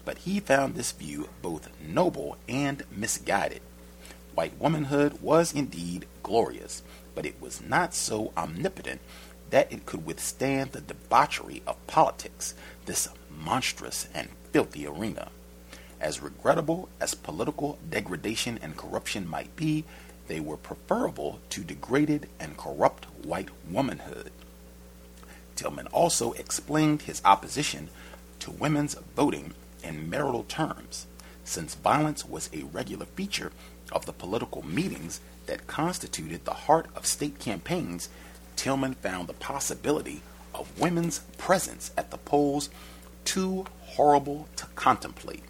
but 0.03 0.19
he 0.19 0.39
found 0.39 0.75
this 0.75 0.91
view 0.91 1.29
both 1.41 1.69
noble 1.79 2.37
and 2.49 2.83
misguided. 2.91 3.61
White 4.33 4.57
womanhood 4.59 5.21
was 5.21 5.53
indeed 5.53 6.07
glorious, 6.23 6.81
but 7.13 7.25
it 7.25 7.41
was 7.41 7.61
not 7.61 7.93
so 7.93 8.31
omnipotent 8.35 9.01
that 9.49 9.71
it 9.71 9.85
could 9.85 10.05
withstand 10.05 10.71
the 10.71 10.81
debauchery 10.81 11.61
of 11.67 11.85
politics, 11.85 12.55
this 12.85 13.09
monstrous 13.29 14.07
and 14.13 14.29
filthy 14.51 14.87
arena. 14.87 15.29
As 15.99 16.21
regrettable 16.21 16.89
as 16.99 17.13
political 17.13 17.77
degradation 17.89 18.57
and 18.61 18.75
corruption 18.75 19.27
might 19.27 19.55
be, 19.55 19.83
they 20.27 20.39
were 20.39 20.57
preferable 20.57 21.39
to 21.49 21.63
degraded 21.63 22.27
and 22.39 22.57
corrupt 22.57 23.05
white 23.25 23.49
womanhood. 23.69 24.31
Tillman 25.61 25.85
also 25.93 26.31
explained 26.31 27.03
his 27.03 27.21
opposition 27.23 27.89
to 28.39 28.49
women's 28.49 28.95
voting 29.15 29.53
in 29.83 30.09
marital 30.09 30.43
terms, 30.43 31.05
since 31.43 31.75
violence 31.75 32.25
was 32.25 32.49
a 32.51 32.63
regular 32.63 33.05
feature 33.05 33.51
of 33.91 34.07
the 34.07 34.11
political 34.11 34.65
meetings 34.65 35.21
that 35.45 35.67
constituted 35.67 36.45
the 36.45 36.65
heart 36.65 36.87
of 36.95 37.05
state 37.05 37.37
campaigns. 37.37 38.09
Tillman 38.55 38.95
found 38.95 39.27
the 39.27 39.33
possibility 39.33 40.23
of 40.55 40.79
women's 40.79 41.19
presence 41.37 41.91
at 41.95 42.09
the 42.09 42.17
polls 42.17 42.71
too 43.23 43.67
horrible 43.81 44.47
to 44.55 44.65
contemplate. 44.73 45.43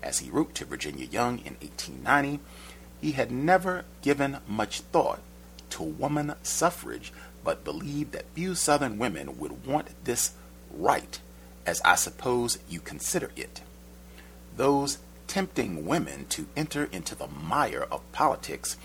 As 0.00 0.20
he 0.20 0.30
wrote 0.30 0.54
to 0.54 0.64
Virginia 0.64 1.06
Young 1.06 1.38
in 1.38 1.54
1890, 1.54 2.38
he 3.00 3.12
had 3.12 3.32
never 3.32 3.84
given 4.00 4.38
much 4.46 4.82
thought 4.92 5.18
to 5.70 5.82
woman 5.82 6.34
suffrage, 6.44 7.12
but 7.44 7.64
believed 7.64 8.12
that 8.12 8.30
few 8.34 8.54
Southern 8.54 8.98
women 8.98 9.38
would 9.38 9.66
want 9.66 9.88
this 10.04 10.32
right, 10.70 11.20
as 11.66 11.80
I 11.82 11.94
suppose 11.94 12.58
you 12.68 12.80
consider 12.80 13.30
it. 13.36 13.62
Those 14.56 14.98
tempting 15.26 15.86
women 15.86 16.26
to 16.30 16.46
enter 16.56 16.88
into 16.92 17.14
the 17.14 17.28
mire 17.28 17.86
of 17.90 18.12
politics 18.12 18.76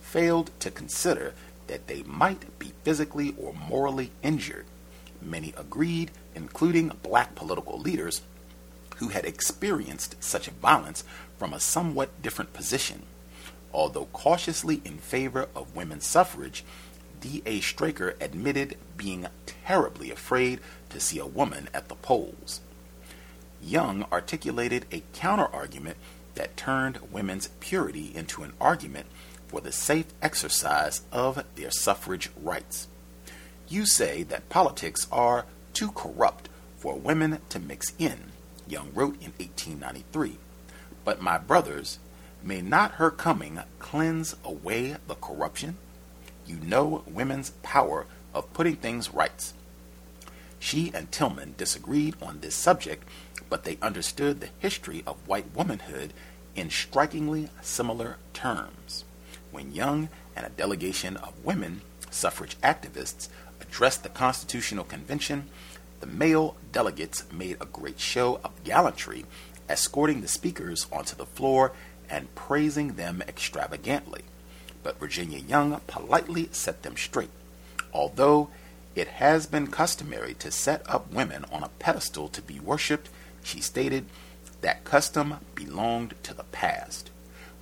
failed 0.00 0.50
to 0.60 0.70
consider 0.70 1.34
that 1.66 1.86
they 1.86 2.02
might 2.04 2.58
be 2.58 2.72
physically 2.82 3.34
or 3.38 3.52
morally 3.52 4.10
injured. 4.22 4.66
Many 5.22 5.52
agreed, 5.56 6.10
including 6.34 6.92
black 7.02 7.34
political 7.34 7.78
leaders 7.78 8.22
who 8.96 9.08
had 9.08 9.24
experienced 9.24 10.14
such 10.22 10.48
violence 10.48 11.04
from 11.38 11.52
a 11.52 11.60
somewhat 11.60 12.22
different 12.22 12.52
position. 12.52 13.02
Although 13.72 14.06
cautiously 14.12 14.82
in 14.84 14.98
favor 14.98 15.48
of 15.54 15.76
women's 15.76 16.06
suffrage, 16.06 16.64
D.A. 17.20 17.60
Straker 17.60 18.14
admitted 18.20 18.76
being 18.96 19.26
terribly 19.64 20.10
afraid 20.10 20.60
to 20.90 21.00
see 21.00 21.18
a 21.18 21.26
woman 21.26 21.68
at 21.74 21.88
the 21.88 21.94
polls. 21.94 22.60
Young 23.62 24.04
articulated 24.10 24.86
a 24.90 25.02
counterargument 25.14 25.96
that 26.34 26.56
turned 26.56 26.98
women's 27.12 27.48
purity 27.60 28.12
into 28.14 28.42
an 28.42 28.52
argument 28.60 29.06
for 29.48 29.60
the 29.60 29.72
safe 29.72 30.06
exercise 30.22 31.02
of 31.12 31.44
their 31.56 31.70
suffrage 31.70 32.30
rights. 32.40 32.88
You 33.68 33.84
say 33.84 34.22
that 34.24 34.48
politics 34.48 35.06
are 35.12 35.44
too 35.74 35.90
corrupt 35.92 36.48
for 36.78 36.94
women 36.94 37.38
to 37.50 37.58
mix 37.58 37.92
in, 37.98 38.32
Young 38.66 38.92
wrote 38.94 39.16
in 39.20 39.32
1893. 39.38 40.38
But 41.04 41.20
my 41.20 41.38
brothers, 41.38 41.98
may 42.42 42.62
not 42.62 42.92
her 42.92 43.10
coming 43.10 43.60
cleanse 43.78 44.36
away 44.44 44.96
the 45.06 45.14
corruption? 45.14 45.76
You 46.50 46.58
know 46.64 47.04
women's 47.06 47.50
power 47.62 48.06
of 48.34 48.52
putting 48.52 48.74
things 48.74 49.14
right. 49.14 49.52
She 50.58 50.90
and 50.92 51.12
Tillman 51.12 51.54
disagreed 51.56 52.16
on 52.20 52.40
this 52.40 52.56
subject, 52.56 53.04
but 53.48 53.62
they 53.62 53.78
understood 53.80 54.40
the 54.40 54.48
history 54.58 55.04
of 55.06 55.28
white 55.28 55.54
womanhood 55.54 56.12
in 56.56 56.68
strikingly 56.68 57.50
similar 57.62 58.16
terms. 58.34 59.04
When 59.52 59.72
Young 59.72 60.08
and 60.34 60.44
a 60.44 60.50
delegation 60.50 61.16
of 61.18 61.44
women 61.44 61.82
suffrage 62.10 62.60
activists 62.62 63.28
addressed 63.60 64.02
the 64.02 64.08
Constitutional 64.08 64.82
Convention, 64.82 65.48
the 66.00 66.08
male 66.08 66.56
delegates 66.72 67.30
made 67.32 67.58
a 67.60 67.66
great 67.66 68.00
show 68.00 68.40
of 68.42 68.64
gallantry, 68.64 69.24
escorting 69.68 70.20
the 70.20 70.26
speakers 70.26 70.88
onto 70.90 71.14
the 71.14 71.26
floor 71.26 71.70
and 72.08 72.34
praising 72.34 72.94
them 72.94 73.22
extravagantly. 73.28 74.22
But 74.82 74.98
Virginia 74.98 75.38
Young 75.38 75.80
politely 75.86 76.48
set 76.52 76.82
them 76.82 76.96
straight. 76.96 77.30
Although 77.92 78.50
it 78.94 79.08
has 79.08 79.46
been 79.46 79.68
customary 79.68 80.34
to 80.34 80.50
set 80.50 80.82
up 80.88 81.12
women 81.12 81.44
on 81.52 81.62
a 81.62 81.70
pedestal 81.78 82.28
to 82.28 82.42
be 82.42 82.58
worshipped, 82.58 83.08
she 83.42 83.60
stated 83.60 84.06
that 84.60 84.84
custom 84.84 85.38
belonged 85.54 86.14
to 86.22 86.34
the 86.34 86.44
past. 86.44 87.10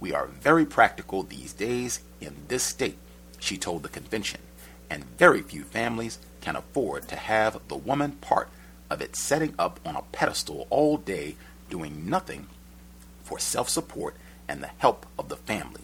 We 0.01 0.13
are 0.13 0.27
very 0.27 0.65
practical 0.65 1.23
these 1.23 1.53
days 1.53 2.01
in 2.21 2.35
this 2.49 2.63
state, 2.63 2.99
she 3.39 3.57
told 3.57 3.83
the 3.83 3.89
convention, 3.89 4.41
and 4.91 5.05
very 5.19 5.43
few 5.43 5.65
families 5.65 6.19
can 6.41 6.57
afford 6.57 7.09
to 7.09 7.17
have 7.17 7.61
the 7.69 7.77
woman 7.77 8.13
part 8.13 8.49
of 8.91 9.01
it 9.01 9.17
setting 9.17 9.55
up 9.59 9.81
on 9.85 9.97
a 9.97 10.03
pedestal 10.13 10.67
all 10.71 10.97
day 10.97 11.37
doing 11.69 12.09
nothing 12.09 12.47
for 13.23 13.39
self 13.39 13.69
support 13.69 14.15
and 14.49 14.63
the 14.63 14.71
help 14.79 15.05
of 15.19 15.29
the 15.29 15.37
family. 15.37 15.83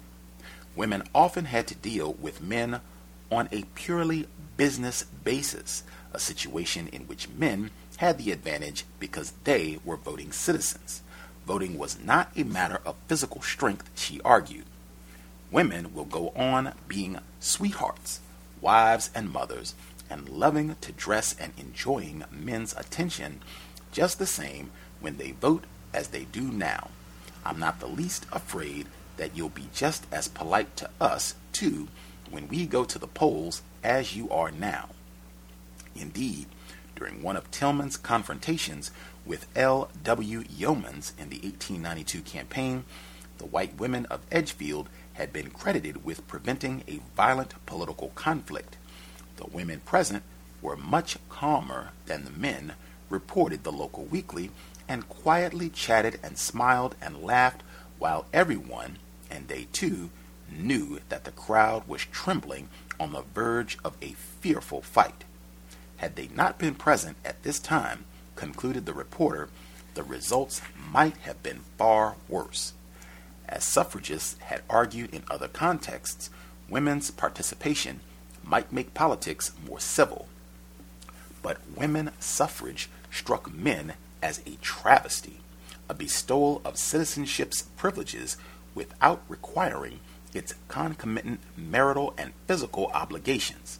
Women 0.76 1.04
often 1.14 1.46
had 1.46 1.66
to 1.68 1.74
deal 1.74 2.14
with 2.14 2.42
men 2.42 2.80
on 3.30 3.48
a 3.52 3.64
purely 3.74 4.26
business 4.56 5.04
basis, 5.04 5.84
a 6.12 6.18
situation 6.18 6.88
in 6.88 7.02
which 7.02 7.28
men 7.28 7.70
had 7.98 8.18
the 8.18 8.32
advantage 8.32 8.84
because 8.98 9.32
they 9.44 9.78
were 9.84 9.96
voting 9.96 10.32
citizens. 10.32 11.02
Voting 11.46 11.78
was 11.78 11.98
not 12.00 12.30
a 12.36 12.44
matter 12.44 12.80
of 12.84 12.96
physical 13.06 13.42
strength, 13.42 13.88
she 13.94 14.20
argued. 14.22 14.64
Women 15.50 15.94
will 15.94 16.04
go 16.04 16.30
on 16.30 16.72
being 16.88 17.18
sweethearts, 17.38 18.20
wives, 18.60 19.10
and 19.14 19.30
mothers, 19.30 19.74
and 20.10 20.28
loving 20.28 20.76
to 20.80 20.92
dress 20.92 21.34
and 21.38 21.52
enjoying 21.56 22.24
men's 22.30 22.74
attention 22.76 23.40
just 23.92 24.18
the 24.18 24.26
same 24.26 24.70
when 25.00 25.16
they 25.18 25.30
vote 25.30 25.64
as 25.92 26.08
they 26.08 26.24
do 26.24 26.42
now. 26.42 26.90
I'm 27.44 27.60
not 27.60 27.78
the 27.78 27.86
least 27.86 28.26
afraid 28.32 28.86
that 29.16 29.36
you'll 29.36 29.48
be 29.48 29.68
just 29.74 30.06
as 30.12 30.28
polite 30.28 30.76
to 30.76 30.90
us, 31.00 31.34
too, 31.52 31.88
when 32.30 32.48
we 32.48 32.66
go 32.66 32.84
to 32.84 32.98
the 32.98 33.06
polls 33.06 33.62
as 33.82 34.16
you 34.16 34.30
are 34.30 34.50
now. 34.50 34.88
Indeed, 35.94 36.46
during 36.96 37.22
one 37.22 37.36
of 37.36 37.50
Tillman's 37.50 37.96
confrontations 37.96 38.90
with 39.26 39.46
L. 39.56 39.90
W. 40.02 40.42
Youmans 40.44 41.12
in 41.18 41.28
the 41.28 41.40
1892 41.40 42.22
campaign, 42.22 42.84
the 43.38 43.46
white 43.46 43.78
women 43.78 44.06
of 44.06 44.20
Edgefield 44.30 44.88
had 45.14 45.32
been 45.32 45.50
credited 45.50 46.04
with 46.04 46.26
preventing 46.26 46.82
a 46.88 47.00
violent 47.16 47.54
political 47.66 48.08
conflict. 48.14 48.76
The 49.36 49.46
women 49.46 49.80
present 49.80 50.22
were 50.62 50.76
much 50.76 51.18
calmer 51.28 51.90
than 52.06 52.24
the 52.24 52.30
men, 52.30 52.74
reported 53.08 53.64
the 53.64 53.72
local 53.72 54.04
weekly, 54.04 54.50
and 54.88 55.08
quietly 55.08 55.68
chatted 55.68 56.18
and 56.22 56.36
smiled 56.38 56.94
and 57.00 57.22
laughed 57.22 57.62
while 57.98 58.26
everyone, 58.32 58.98
and 59.34 59.48
they 59.48 59.66
too, 59.72 60.10
knew 60.50 61.00
that 61.08 61.24
the 61.24 61.32
crowd 61.32 61.86
was 61.88 62.04
trembling 62.06 62.68
on 63.00 63.12
the 63.12 63.24
verge 63.34 63.76
of 63.84 63.96
a 64.00 64.14
fearful 64.40 64.80
fight. 64.80 65.24
Had 65.96 66.16
they 66.16 66.28
not 66.34 66.58
been 66.58 66.74
present 66.74 67.16
at 67.24 67.42
this 67.42 67.58
time, 67.58 68.04
concluded 68.36 68.86
the 68.86 68.92
reporter, 68.92 69.48
the 69.94 70.02
results 70.02 70.60
might 70.92 71.16
have 71.18 71.42
been 71.42 71.60
far 71.78 72.16
worse. 72.28 72.72
As 73.48 73.64
suffragists 73.64 74.38
had 74.40 74.62
argued 74.70 75.12
in 75.12 75.22
other 75.30 75.48
contexts, 75.48 76.30
women's 76.68 77.10
participation 77.10 78.00
might 78.42 78.72
make 78.72 78.94
politics 78.94 79.52
more 79.66 79.80
civil. 79.80 80.26
But 81.42 81.58
women 81.76 82.10
suffrage 82.18 82.88
struck 83.10 83.52
men 83.52 83.94
as 84.22 84.40
a 84.46 84.56
travesty, 84.62 85.40
a 85.88 85.94
bestowal 85.94 86.62
of 86.64 86.78
citizenship's 86.78 87.62
privileges 87.76 88.36
without 88.74 89.22
requiring 89.28 90.00
its 90.32 90.54
concomitant 90.68 91.40
marital 91.56 92.14
and 92.18 92.32
physical 92.46 92.86
obligations. 92.88 93.78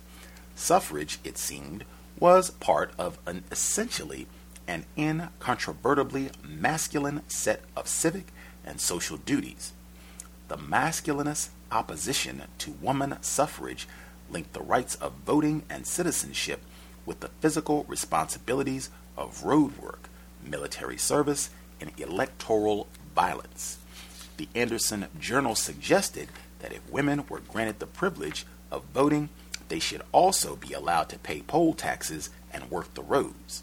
Suffrage, 0.55 1.19
it 1.25 1.37
seemed, 1.37 1.85
was 2.19 2.51
part 2.51 2.93
of 2.99 3.19
an 3.27 3.45
essentially 3.51 4.27
and 4.67 4.85
incontrovertibly 4.97 6.31
masculine 6.43 7.23
set 7.29 7.63
of 7.77 7.89
civic 7.89 8.33
and 8.65 8.81
social 8.81 9.17
duties. 9.17 9.73
The 10.49 10.57
masculinist 10.57 11.49
opposition 11.73 12.43
to 12.59 12.71
woman 12.71 13.17
suffrage 13.21 13.89
linked 14.31 14.53
the 14.53 14.61
rights 14.61 14.95
of 14.97 15.13
voting 15.27 15.65
and 15.69 15.87
citizenship 15.87 16.63
with 17.05 17.21
the 17.21 17.31
physical 17.41 17.85
responsibilities 17.89 18.91
of 19.17 19.45
road 19.45 19.77
work, 19.77 20.09
military 20.43 20.97
service, 20.97 21.51
and 21.81 21.91
electoral 21.99 22.87
violence. 23.15 23.79
The 24.37 24.49
Anderson 24.55 25.07
Journal 25.19 25.55
suggested 25.55 26.29
that 26.61 26.73
if 26.73 26.89
women 26.91 27.25
were 27.29 27.41
granted 27.41 27.79
the 27.79 27.87
privilege 27.87 28.47
of 28.71 28.85
voting, 28.93 29.29
they 29.69 29.79
should 29.79 30.03
also 30.13 30.57
be 30.57 30.73
allowed 30.73 31.09
to 31.11 31.19
pay 31.19 31.43
poll 31.43 31.75
taxes 31.75 32.31
and 32.53 32.71
work 32.71 32.93
the 32.95 33.03
roads. 33.03 33.63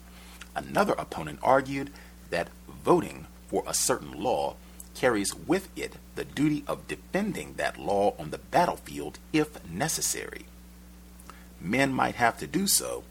Another 0.56 0.94
opponent 0.94 1.40
argued 1.42 1.92
that 2.30 2.50
voting 2.84 3.28
for 3.48 3.64
a 3.68 3.74
certain 3.74 4.12
law 4.12 4.56
carries 4.96 5.34
with 5.34 5.70
it 5.78 5.96
the 6.16 6.26
duty 6.26 6.64
of 6.68 6.88
defending 6.88 7.54
that 7.56 7.80
law 7.80 8.14
on 8.20 8.32
the 8.32 8.38
battlefield 8.38 9.20
if 9.32 9.64
necessary. 9.70 10.46
Men 11.60 11.94
might 11.94 12.16
have 12.16 12.38
to 12.40 12.48
do 12.48 12.68
so, 12.68 13.04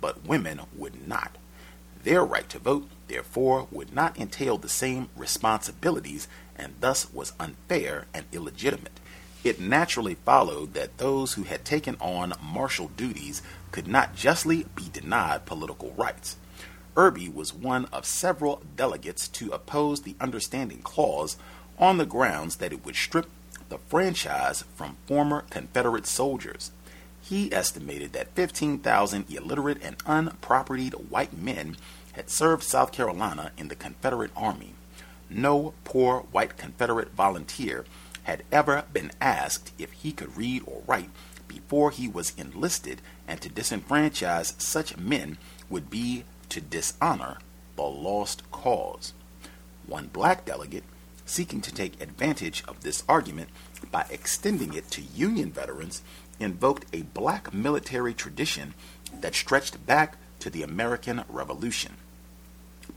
but 0.00 0.24
women 0.26 0.60
would 0.74 1.06
not. 1.06 1.36
Their 2.04 2.24
right 2.24 2.48
to 2.50 2.58
vote, 2.58 2.88
therefore, 3.08 3.66
would 3.70 3.92
not 3.92 4.18
entail 4.18 4.56
the 4.56 4.68
same 4.68 5.08
responsibilities 5.16 6.28
and 6.58 6.74
thus 6.80 7.12
was 7.12 7.32
unfair 7.38 8.06
and 8.12 8.26
illegitimate. 8.32 9.00
It 9.44 9.60
naturally 9.60 10.16
followed 10.16 10.74
that 10.74 10.98
those 10.98 11.34
who 11.34 11.44
had 11.44 11.64
taken 11.64 11.96
on 12.00 12.34
martial 12.42 12.88
duties 12.88 13.40
could 13.70 13.86
not 13.86 14.16
justly 14.16 14.66
be 14.74 14.88
denied 14.92 15.46
political 15.46 15.92
rights. 15.92 16.36
Irby 16.96 17.28
was 17.28 17.54
one 17.54 17.84
of 17.86 18.04
several 18.04 18.62
delegates 18.76 19.28
to 19.28 19.52
oppose 19.52 20.02
the 20.02 20.16
Understanding 20.20 20.80
Clause 20.82 21.36
on 21.78 21.96
the 21.96 22.06
grounds 22.06 22.56
that 22.56 22.72
it 22.72 22.84
would 22.84 22.96
strip 22.96 23.26
the 23.68 23.78
franchise 23.78 24.64
from 24.74 24.96
former 25.06 25.44
Confederate 25.50 26.06
soldiers. 26.06 26.72
He 27.22 27.52
estimated 27.52 28.12
that 28.14 28.34
15,000 28.34 29.30
illiterate 29.30 29.78
and 29.82 29.98
unpropertied 29.98 31.10
white 31.10 31.36
men 31.36 31.76
had 32.12 32.30
served 32.30 32.64
South 32.64 32.90
Carolina 32.90 33.52
in 33.56 33.68
the 33.68 33.76
Confederate 33.76 34.32
Army. 34.34 34.74
No 35.30 35.74
poor 35.84 36.20
white 36.32 36.56
Confederate 36.56 37.12
volunteer 37.12 37.84
had 38.24 38.44
ever 38.52 38.84
been 38.92 39.10
asked 39.20 39.72
if 39.78 39.92
he 39.92 40.12
could 40.12 40.36
read 40.36 40.62
or 40.66 40.82
write 40.86 41.10
before 41.46 41.90
he 41.90 42.06
was 42.06 42.34
enlisted, 42.36 43.00
and 43.26 43.40
to 43.40 43.48
disenfranchise 43.48 44.60
such 44.60 44.96
men 44.96 45.38
would 45.70 45.90
be 45.90 46.24
to 46.48 46.60
dishonor 46.60 47.38
the 47.76 47.82
lost 47.82 48.50
cause. 48.50 49.12
One 49.86 50.08
black 50.08 50.44
delegate, 50.44 50.84
seeking 51.24 51.60
to 51.62 51.72
take 51.72 52.00
advantage 52.00 52.62
of 52.68 52.80
this 52.82 53.02
argument 53.08 53.48
by 53.90 54.06
extending 54.10 54.74
it 54.74 54.90
to 54.92 55.02
Union 55.02 55.50
veterans, 55.50 56.02
invoked 56.38 56.86
a 56.92 57.02
black 57.02 57.52
military 57.52 58.14
tradition 58.14 58.74
that 59.20 59.34
stretched 59.34 59.84
back 59.86 60.16
to 60.40 60.50
the 60.50 60.62
American 60.62 61.24
Revolution. 61.28 61.94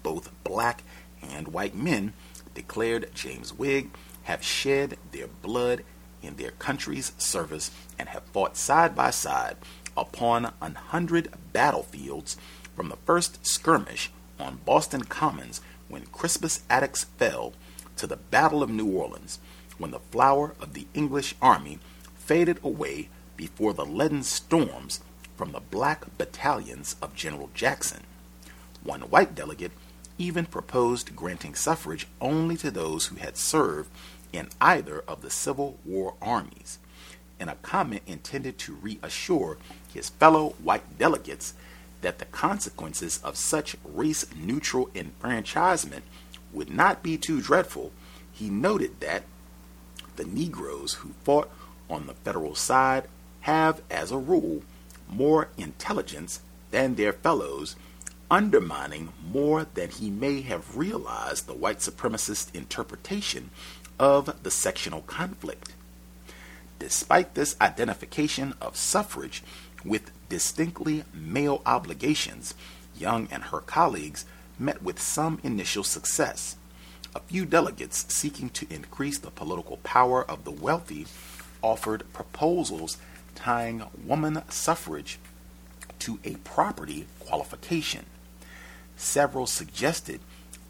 Both 0.04 0.32
black 0.44 0.84
and 1.22 1.50
white 1.50 1.76
men, 1.76 2.14
declared 2.54 3.12
James 3.14 3.54
Wigg, 3.54 3.92
have 4.24 4.44
shed 4.44 4.98
their 5.12 5.28
blood 5.28 5.84
in 6.22 6.36
their 6.36 6.52
country's 6.52 7.12
service 7.18 7.72
and 7.98 8.10
have 8.10 8.24
fought 8.24 8.56
side 8.56 8.96
by 8.96 9.10
side 9.10 9.58
upon 9.98 10.54
a 10.62 10.70
hundred 10.74 11.30
battlefields 11.54 12.38
from 12.76 12.90
the 12.90 12.98
first 12.98 13.46
skirmish 13.46 14.12
on 14.40 14.60
Boston 14.66 15.04
Commons 15.04 15.62
when 15.88 16.06
Crispus 16.08 16.64
Attucks 16.70 17.04
fell 17.18 17.54
to 17.98 18.08
the 18.08 18.18
Battle 18.18 18.64
of 18.64 18.70
New 18.70 18.88
Orleans 18.88 19.40
when 19.78 19.92
the 19.92 20.00
flower 20.00 20.56
of 20.60 20.74
the 20.74 20.88
English 20.94 21.36
army 21.42 21.80
faded 22.16 22.60
away 22.64 23.10
before 23.36 23.74
the 23.74 23.86
leaden 23.86 24.24
storms 24.24 25.02
from 25.36 25.52
the 25.52 25.60
black 25.60 26.06
battalions 26.18 26.96
of 27.02 27.16
General 27.16 27.50
Jackson. 27.54 28.04
One 28.84 29.02
white 29.02 29.36
delegate 29.36 29.72
even 30.22 30.46
proposed 30.46 31.16
granting 31.16 31.56
suffrage 31.56 32.06
only 32.22 32.56
to 32.56 32.70
those 32.70 33.08
who 33.08 33.16
had 33.16 33.36
served 33.36 33.90
in 34.32 34.48
either 34.62 35.04
of 35.08 35.22
the 35.22 35.30
Civil 35.32 35.80
War 35.84 36.14
armies. 36.22 36.78
In 37.40 37.50
a 37.50 37.56
comment 37.56 38.04
intended 38.06 38.60
to 38.60 38.76
reassure 38.76 39.58
his 39.92 40.10
fellow 40.10 40.50
white 40.64 41.00
delegates 41.00 41.56
that 42.02 42.20
the 42.20 42.26
consequences 42.26 43.20
of 43.24 43.36
such 43.36 43.76
race 43.84 44.26
neutral 44.36 44.92
enfranchisement 44.94 46.04
would 46.54 46.70
not 46.70 47.02
be 47.02 47.18
too 47.18 47.42
dreadful, 47.42 47.92
he 48.32 48.50
noted 48.50 49.00
that 49.00 49.24
the 50.18 50.26
Negroes 50.26 50.96
who 50.96 51.14
fought 51.24 51.50
on 51.90 52.06
the 52.06 52.14
federal 52.14 52.54
side 52.54 53.06
have, 53.42 53.82
as 53.90 54.12
a 54.12 54.18
rule, 54.18 54.62
more 55.10 55.50
intelligence 55.58 56.42
than 56.70 56.94
their 56.94 57.12
fellows, 57.12 57.76
undermining 58.32 59.10
more 59.30 59.68
than 59.74 59.90
he 59.90 60.10
may 60.10 60.40
have 60.42 60.78
realized 60.78 61.46
the 61.46 61.54
white 61.54 61.80
supremacist 61.80 62.56
interpretation 62.56 63.50
of 64.00 64.42
the 64.42 64.50
sectional 64.50 65.02
conflict. 65.02 65.74
Despite 66.80 67.36
this 67.36 67.58
identification 67.60 68.56
of 68.62 68.78
suffrage 68.78 69.44
with 69.84 70.12
distinctly 70.30 71.04
male 71.14 71.62
obligations, 71.66 72.56
Young 72.98 73.28
and 73.32 73.44
her 73.44 73.60
colleagues 73.60 74.26
met 74.58 74.82
with 74.82 75.02
some 75.02 75.40
initial 75.44 75.84
success. 75.84 76.56
A 77.14 77.20
few 77.20 77.46
delegates 77.46 78.14
seeking 78.14 78.50
to 78.52 78.68
increase 78.70 79.18
the 79.18 79.32
political 79.32 79.78
power 79.78 80.24
of 80.24 80.46
the 80.46 80.52
wealthy 80.52 81.08
offered 81.62 82.04
proposals 82.14 82.98
tying 83.36 83.84
woman 84.06 84.44
suffrage 84.50 85.20
to 86.00 86.20
a 86.24 86.36
property 86.38 87.08
qualification. 87.20 88.06
Several 89.02 89.48
suggested 89.48 90.22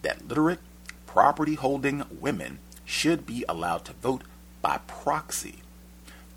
that 0.04 0.26
literate, 0.26 0.62
property 1.06 1.56
holding 1.56 2.06
women 2.10 2.60
should 2.86 3.26
be 3.26 3.44
allowed 3.50 3.84
to 3.86 3.94
vote 3.94 4.22
by 4.62 4.80
proxy. 4.88 5.58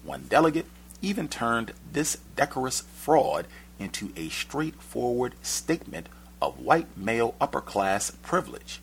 One 0.02 0.24
delegate 0.28 0.66
even 1.00 1.28
turned 1.28 1.72
this 1.92 2.18
decorous 2.34 2.80
fraud 2.80 3.46
into 3.78 4.12
a 4.16 4.28
straightforward 4.28 5.34
statement 5.40 6.08
of 6.42 6.58
white 6.58 6.88
male 6.96 7.36
upper 7.40 7.60
class 7.60 8.10
privilege. 8.10 8.80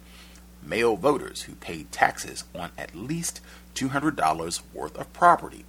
Male 0.64 0.96
voters 0.96 1.44
who 1.44 1.56
paid 1.56 1.92
taxes 1.92 2.46
on 2.56 2.72
at 2.78 2.96
least 2.96 3.42
$200 3.76 4.62
worth 4.74 4.98
of 4.98 5.12
property 5.12 5.66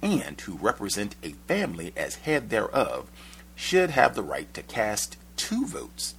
and 0.00 0.40
who 0.42 0.54
represent 0.54 1.16
a 1.24 1.32
family 1.48 1.92
as 1.96 2.14
head 2.14 2.50
thereof 2.50 3.10
should 3.56 3.90
have 3.90 4.14
the 4.14 4.22
right 4.22 4.54
to 4.54 4.62
cast 4.62 5.16
two 5.36 5.66
votes. 5.66 6.14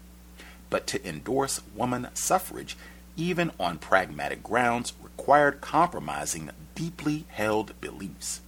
But 0.70 0.88
to 0.88 1.08
endorse 1.08 1.62
woman 1.76 2.10
suffrage, 2.14 2.78
even 3.16 3.52
on 3.60 3.80
pragmatic 3.80 4.44
grounds, 4.44 4.94
required 5.02 5.62
compromising 5.62 6.52
deeply 6.76 7.26
held 7.30 7.80
beliefs. 7.82 8.42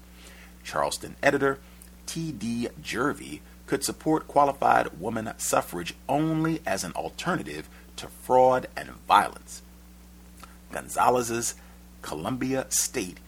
Charleston 0.63 1.15
editor 1.21 1.59
T.D. 2.05 2.69
Jervey 2.81 3.39
could 3.67 3.83
support 3.83 4.27
qualified 4.27 4.99
woman 4.99 5.31
suffrage 5.37 5.93
only 6.09 6.61
as 6.65 6.83
an 6.83 6.91
alternative 6.93 7.69
to 7.95 8.07
fraud 8.07 8.67
and 8.75 8.89
violence. 9.07 9.61
Gonzales's 10.71 11.55
Columbia 12.01 12.65
State 12.69 13.19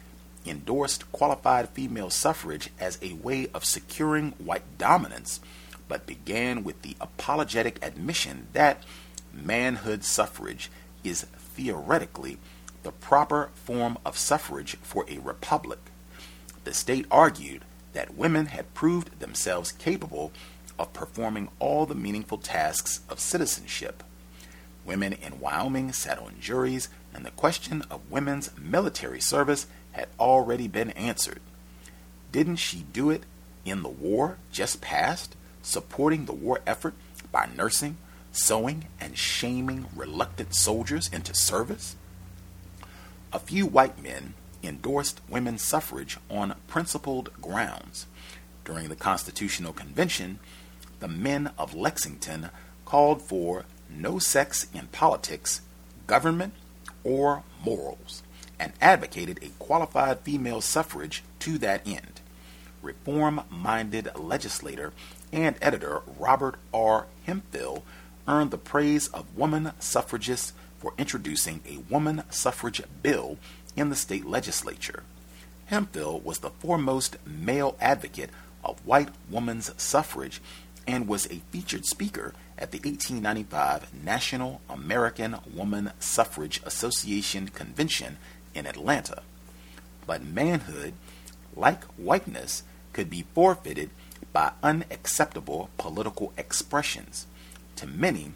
endorsed 0.46 1.10
qualified 1.12 1.70
female 1.70 2.10
suffrage 2.10 2.70
as 2.80 3.00
a 3.02 3.14
way 3.14 3.48
of 3.54 3.64
securing 3.64 4.32
white 4.34 4.78
dominance, 4.78 5.40
but 5.88 6.06
began 6.06 6.64
with 6.64 6.82
the 6.82 6.96
apologetic 7.02 7.84
admission 7.84 8.48
that 8.54 8.84
manhood 9.34 10.04
suffrage 10.04 10.70
is 11.04 11.24
theoretically 11.24 12.38
the 12.84 12.92
proper 12.92 13.50
form 13.56 13.98
of 14.06 14.18
suffrage 14.18 14.76
for 14.82 15.06
a 15.10 15.20
republic. 15.20 15.80
The 16.64 16.74
state 16.74 17.06
argued 17.12 17.64
that 17.94 18.16
women 18.16 18.48
had 18.48 18.74
proved 18.74 19.20
themselves 19.20 19.72
capable 19.72 20.32
of 20.80 20.94
performing 20.94 21.50
all 21.60 21.86
the 21.86 21.96
meaningful 21.96 22.38
tasks 22.38 23.02
of 23.10 23.20
citizenship. 23.20 24.04
Women 24.86 25.14
in 25.14 25.40
Wyoming 25.40 25.94
sat 25.94 26.20
on 26.20 26.36
juries, 26.42 26.90
and 27.14 27.26
the 27.26 27.32
question 27.32 27.84
of 27.90 28.12
women's 28.12 28.52
military 28.58 29.22
service 29.22 29.68
had 29.92 30.08
already 30.20 30.68
been 30.68 30.92
answered. 30.92 31.40
Didn't 32.32 32.58
she 32.58 32.86
do 32.92 33.10
it 33.10 33.24
in 33.64 33.84
the 33.84 33.90
war 33.90 34.38
just 34.52 34.82
past, 34.82 35.36
supporting 35.64 36.26
the 36.26 36.34
war 36.34 36.62
effort 36.68 36.94
by 37.32 37.50
nursing, 37.58 37.98
sewing, 38.32 38.88
and 39.00 39.18
shaming 39.18 39.88
reluctant 39.96 40.54
soldiers 40.54 41.10
into 41.12 41.34
service? 41.34 41.96
A 43.32 43.40
few 43.40 43.66
white 43.66 44.02
men 44.02 44.36
endorsed 44.62 45.22
women's 45.28 45.64
suffrage 45.64 46.18
on 46.30 46.56
principled 46.68 47.32
grounds. 47.42 48.06
During 48.64 48.90
the 48.90 48.96
Constitutional 48.96 49.74
Convention, 49.74 50.40
the 51.00 51.08
men 51.08 51.52
of 51.58 51.74
Lexington 51.74 52.50
called 52.86 53.22
for 53.22 53.66
no 53.90 54.20
sex 54.20 54.68
in 54.74 54.88
politics, 54.88 55.62
government, 56.08 56.54
or 57.04 57.44
morals, 57.66 58.24
and 58.60 58.72
advocated 58.80 59.40
a 59.42 59.50
qualified 59.60 60.20
female 60.20 60.62
suffrage 60.62 61.24
to 61.40 61.58
that 61.58 61.86
end. 61.86 62.22
Reform 62.82 63.42
minded 63.50 64.10
legislator 64.16 64.94
and 65.34 65.58
editor 65.62 66.04
Robert 66.20 66.56
R. 66.74 67.08
Hemphill 67.26 67.84
earned 68.28 68.52
the 68.52 68.58
praise 68.58 69.08
of 69.10 69.36
woman 69.36 69.72
suffragists 69.80 70.54
for 70.78 70.94
introducing 70.98 71.62
a 71.68 71.80
woman 71.92 72.24
suffrage 72.30 72.82
bill 73.02 73.38
in 73.76 73.90
the 73.90 73.96
state 73.96 74.26
legislature. 74.26 75.04
Hemphill 75.66 76.20
was 76.20 76.40
the 76.40 76.52
foremost 76.52 77.18
male 77.26 77.76
advocate 77.82 78.30
of 78.64 78.86
white 78.86 79.10
woman's 79.30 79.72
suffrage 79.82 80.40
and 80.86 81.08
was 81.08 81.26
a 81.26 81.42
featured 81.52 81.86
speaker 81.86 82.34
at 82.58 82.72
the 82.72 82.78
1895 82.78 84.04
National 84.04 84.62
American 84.70 85.38
Woman 85.52 85.92
Suffrage 86.00 86.62
Association 86.64 87.48
convention 87.48 88.18
in 88.54 88.68
Atlanta. 88.68 89.24
But 90.06 90.24
manhood, 90.24 90.94
like 91.56 91.84
whiteness, 91.98 92.64
could 92.92 93.10
be 93.10 93.26
forfeited 93.34 93.90
by 94.34 94.52
unacceptable 94.62 95.70
political 95.78 96.34
expressions. 96.38 97.28
To 97.78 97.88
many, 97.88 98.34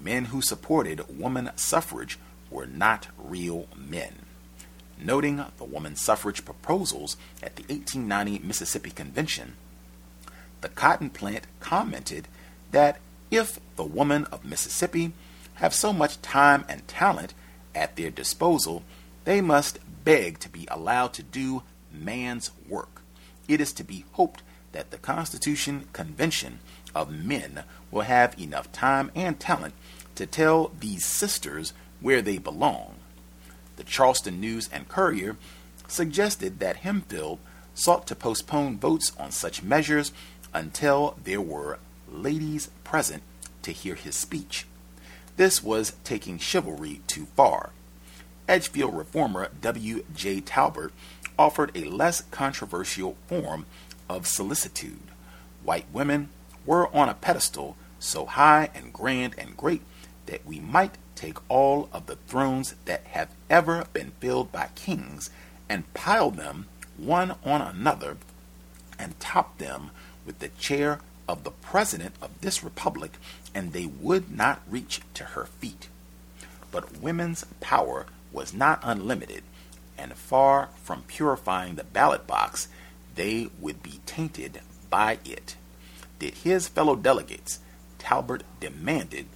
men 0.00 0.26
who 0.26 0.42
supported 0.42 1.18
woman 1.18 1.50
suffrage 1.56 2.18
were 2.50 2.66
not 2.66 3.08
real 3.18 3.66
men. 3.76 4.14
Noting 4.98 5.44
the 5.56 5.64
woman 5.64 5.96
suffrage 5.96 6.44
proposals 6.44 7.16
at 7.42 7.56
the 7.56 7.62
1890 7.62 8.46
Mississippi 8.46 8.90
Convention, 8.90 9.54
the 10.60 10.68
cotton 10.68 11.08
plant 11.08 11.46
commented 11.58 12.28
that 12.70 12.98
if 13.30 13.58
the 13.76 13.84
women 13.84 14.26
of 14.26 14.44
Mississippi 14.44 15.12
have 15.54 15.74
so 15.74 15.92
much 15.92 16.20
time 16.20 16.64
and 16.68 16.86
talent 16.86 17.32
at 17.74 17.96
their 17.96 18.10
disposal, 18.10 18.82
they 19.24 19.40
must 19.40 19.78
beg 20.04 20.38
to 20.40 20.48
be 20.48 20.66
allowed 20.70 21.12
to 21.14 21.22
do 21.22 21.62
man's 21.92 22.50
work. 22.68 23.02
It 23.48 23.60
is 23.60 23.72
to 23.74 23.84
be 23.84 24.04
hoped 24.12 24.42
that 24.72 24.90
the 24.90 24.98
Constitution 24.98 25.88
Convention 25.92 26.60
of 26.94 27.10
men 27.10 27.64
will 27.90 28.02
have 28.02 28.38
enough 28.38 28.70
time 28.72 29.10
and 29.14 29.38
talent 29.38 29.74
to 30.14 30.26
tell 30.26 30.70
these 30.78 31.04
sisters 31.04 31.72
where 32.00 32.22
they 32.22 32.38
belong. 32.38 32.96
The 33.76 33.84
Charleston 33.84 34.40
News 34.40 34.68
and 34.72 34.88
Courier 34.88 35.36
suggested 35.88 36.58
that 36.60 36.76
Hemphill 36.76 37.38
sought 37.74 38.06
to 38.06 38.14
postpone 38.14 38.78
votes 38.78 39.12
on 39.18 39.30
such 39.30 39.62
measures 39.62 40.12
until 40.52 41.16
there 41.22 41.40
were 41.40 41.78
ladies 42.10 42.70
present 42.84 43.22
to 43.62 43.72
hear 43.72 43.94
his 43.94 44.14
speech. 44.14 44.66
This 45.36 45.62
was 45.62 45.94
taking 46.04 46.38
chivalry 46.38 47.00
too 47.06 47.26
far. 47.36 47.70
Edgefield 48.48 48.94
reformer 48.94 49.50
W. 49.60 50.04
J. 50.14 50.40
Talbert 50.40 50.92
offered 51.38 51.70
a 51.74 51.84
less 51.84 52.22
controversial 52.30 53.16
form 53.26 53.64
of 54.10 54.26
solicitude. 54.26 55.00
White 55.62 55.86
women 55.92 56.28
were 56.66 56.94
on 56.94 57.08
a 57.08 57.14
pedestal 57.14 57.76
so 58.00 58.26
high 58.26 58.70
and 58.74 58.92
grand 58.92 59.34
and 59.38 59.56
great 59.56 59.82
that 60.26 60.44
we 60.44 60.58
might 60.58 60.98
take 61.14 61.38
all 61.48 61.88
of 61.92 62.06
the 62.06 62.16
thrones 62.16 62.74
that 62.86 63.04
have 63.08 63.30
ever 63.48 63.84
been 63.92 64.12
filled 64.20 64.50
by 64.50 64.68
kings 64.74 65.30
and 65.68 65.92
pile 65.94 66.30
them 66.30 66.66
one 66.96 67.36
on 67.44 67.60
another 67.60 68.16
and 68.98 69.18
top 69.20 69.58
them 69.58 69.90
with 70.26 70.40
the 70.40 70.48
chair 70.48 71.00
of 71.28 71.44
the 71.44 71.50
president 71.50 72.14
of 72.20 72.40
this 72.40 72.64
republic, 72.64 73.12
and 73.54 73.72
they 73.72 73.86
would 73.86 74.30
not 74.34 74.60
reach 74.68 75.00
to 75.14 75.24
her 75.24 75.46
feet. 75.46 75.88
But 76.72 77.00
women's 77.00 77.44
power 77.60 78.06
was 78.32 78.52
not 78.52 78.80
unlimited, 78.82 79.42
and 79.96 80.12
far 80.14 80.70
from 80.82 81.02
purifying 81.02 81.76
the 81.76 81.84
ballot 81.84 82.26
box, 82.26 82.68
they 83.14 83.50
would 83.58 83.82
be 83.82 84.00
tainted 84.06 84.60
by 84.88 85.18
it. 85.24 85.56
Did 86.18 86.34
his 86.34 86.68
fellow 86.68 86.96
delegates, 86.96 87.60
Talbert 87.98 88.42
demanded, 88.60 89.26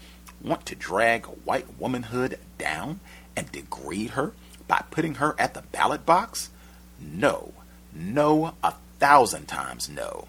want 0.42 0.66
to 0.66 0.74
drag 0.74 1.24
white 1.26 1.78
womanhood 1.78 2.38
down 2.59 3.01
and 3.36 3.51
degrade 3.51 4.10
her 4.10 4.32
by 4.68 4.84
putting 4.90 5.14
her 5.14 5.34
at 5.38 5.55
the 5.55 5.62
ballot 5.62 6.05
box? 6.05 6.51
No, 7.01 7.52
no, 7.92 8.55
a 8.62 8.74
thousand 8.98 9.46
times 9.46 9.88
no. 9.88 10.28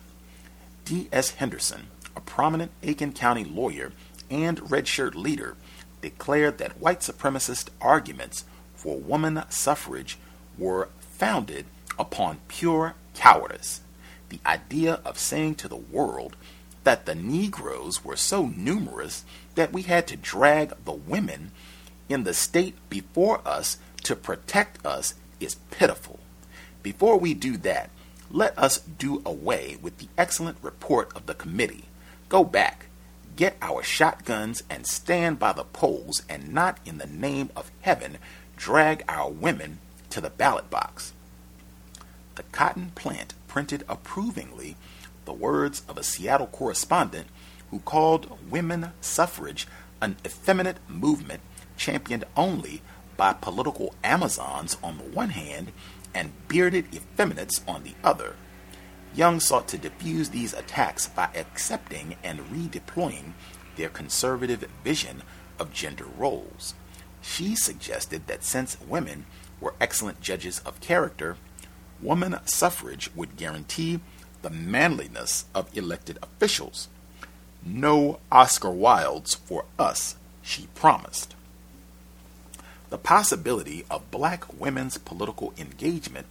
D.S. 0.86 1.32
Henderson, 1.32 1.88
a 2.16 2.22
prominent 2.22 2.72
Aiken 2.84 3.12
County 3.14 3.44
lawyer 3.44 3.92
and 4.30 4.60
redshirt 4.62 5.16
leader, 5.16 5.56
declared 6.02 6.58
that 6.60 6.80
white 6.80 7.00
supremacist 7.00 7.70
arguments 7.82 8.46
for 8.76 8.98
woman 8.98 9.42
suffrage 9.50 10.18
were 10.58 10.90
founded 11.00 11.66
upon 11.98 12.40
pure 12.48 12.94
cowardice. 13.16 13.82
The 14.30 14.40
idea 14.46 15.00
of 15.06 15.18
saying 15.18 15.56
to 15.56 15.68
the 15.68 15.76
world 15.76 16.36
that 16.84 17.06
the 17.06 17.16
Negroes 17.16 18.06
were 18.06 18.16
so 18.16 18.48
numerous 18.48 19.26
that 19.56 19.74
we 19.74 19.84
had 19.84 20.08
to 20.08 20.18
drag 20.18 20.74
the 20.86 20.94
women 20.94 21.52
in 22.08 22.24
the 22.24 22.34
state 22.34 22.76
before 22.90 23.42
us 23.46 23.78
to 24.04 24.16
protect 24.16 24.86
us 24.86 25.16
is 25.40 25.56
pitiful. 25.72 26.20
Before 26.84 27.18
we 27.18 27.34
do 27.34 27.58
that, 27.58 27.90
let 28.30 28.58
us 28.58 28.80
do 28.80 29.22
away 29.26 29.78
with 29.82 29.98
the 29.98 30.08
excellent 30.18 30.58
report 30.62 31.12
of 31.16 31.26
the 31.26 31.34
committee. 31.34 31.86
Go 32.30 32.44
back, 32.44 32.88
get 33.36 33.58
our 33.62 33.82
shotguns, 33.82 34.62
and 34.70 34.86
stand 34.86 35.40
by 35.40 35.54
the 35.54 35.64
polls, 35.64 36.22
and 36.30 36.54
not 36.54 36.78
in 36.86 37.00
the 37.00 37.08
name 37.08 37.50
of 37.56 37.72
heaven 37.82 38.18
drag 38.56 39.04
our 39.10 39.30
women 39.30 39.80
to 40.12 40.22
the 40.22 40.30
ballot 40.30 40.70
box. 40.70 41.14
The 42.36 42.44
cotton 42.44 42.92
plant 42.96 43.34
printed 43.48 43.86
approvingly 43.88 44.76
the 45.26 45.34
words 45.34 45.84
of 45.88 45.98
a 45.98 46.04
Seattle 46.04 46.48
correspondent 46.48 47.28
who 47.72 47.80
called 47.80 48.38
women 48.50 48.92
suffrage 49.02 49.68
an 50.02 50.18
effeminate 50.26 50.78
movement 50.88 51.42
championed 51.78 52.26
only 52.36 52.82
by 53.18 53.34
political 53.34 53.96
Amazons 54.04 54.78
on 54.84 54.98
the 54.98 55.04
one 55.04 55.30
hand 55.30 55.72
and 56.14 56.32
bearded 56.48 56.94
effeminates 56.94 57.62
on 57.68 57.84
the 57.84 57.96
other. 58.04 58.36
Young 59.16 59.40
sought 59.40 59.68
to 59.70 59.78
diffuse 59.78 60.30
these 60.30 60.54
attacks 60.54 61.08
by 61.08 61.30
accepting 61.36 62.18
and 62.24 62.40
redeploying 62.52 63.32
their 63.78 63.90
conservative 63.90 64.68
vision 64.84 65.24
of 65.58 65.74
gender 65.74 66.06
roles. 66.18 66.74
She 67.22 67.56
suggested 67.56 68.28
that 68.28 68.44
since 68.44 68.78
women 68.82 69.26
were 69.62 69.74
excellent 69.80 70.20
judges 70.20 70.60
of 70.66 70.82
character, 70.82 71.38
woman 72.02 72.38
suffrage 72.46 73.10
would 73.16 73.38
guarantee 73.38 74.00
the 74.42 74.50
manliness 74.50 75.46
of 75.54 75.76
elected 75.76 76.20
officials. 76.22 76.88
No 77.66 78.20
Oscar 78.32 78.70
Wildes 78.70 79.36
for 79.36 79.66
us, 79.80 80.16
she 80.42 80.68
promised. 80.76 81.36
The 82.90 82.98
possibility 82.98 83.84
of 83.90 84.12
black 84.12 84.60
women's 84.60 84.98
political 84.98 85.54
engagement 85.58 86.28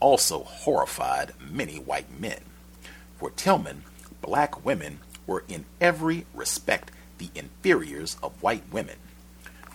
also 0.00 0.44
horrified 0.44 1.32
many 1.38 1.76
white 1.76 2.18
men. 2.18 2.40
For 3.18 3.30
Tillman, 3.30 3.84
black 4.22 4.64
women 4.64 5.00
were 5.26 5.44
in 5.46 5.66
every 5.80 6.24
respect 6.34 6.90
the 7.18 7.28
inferiors 7.34 8.16
of 8.22 8.42
white 8.42 8.64
women, 8.72 8.96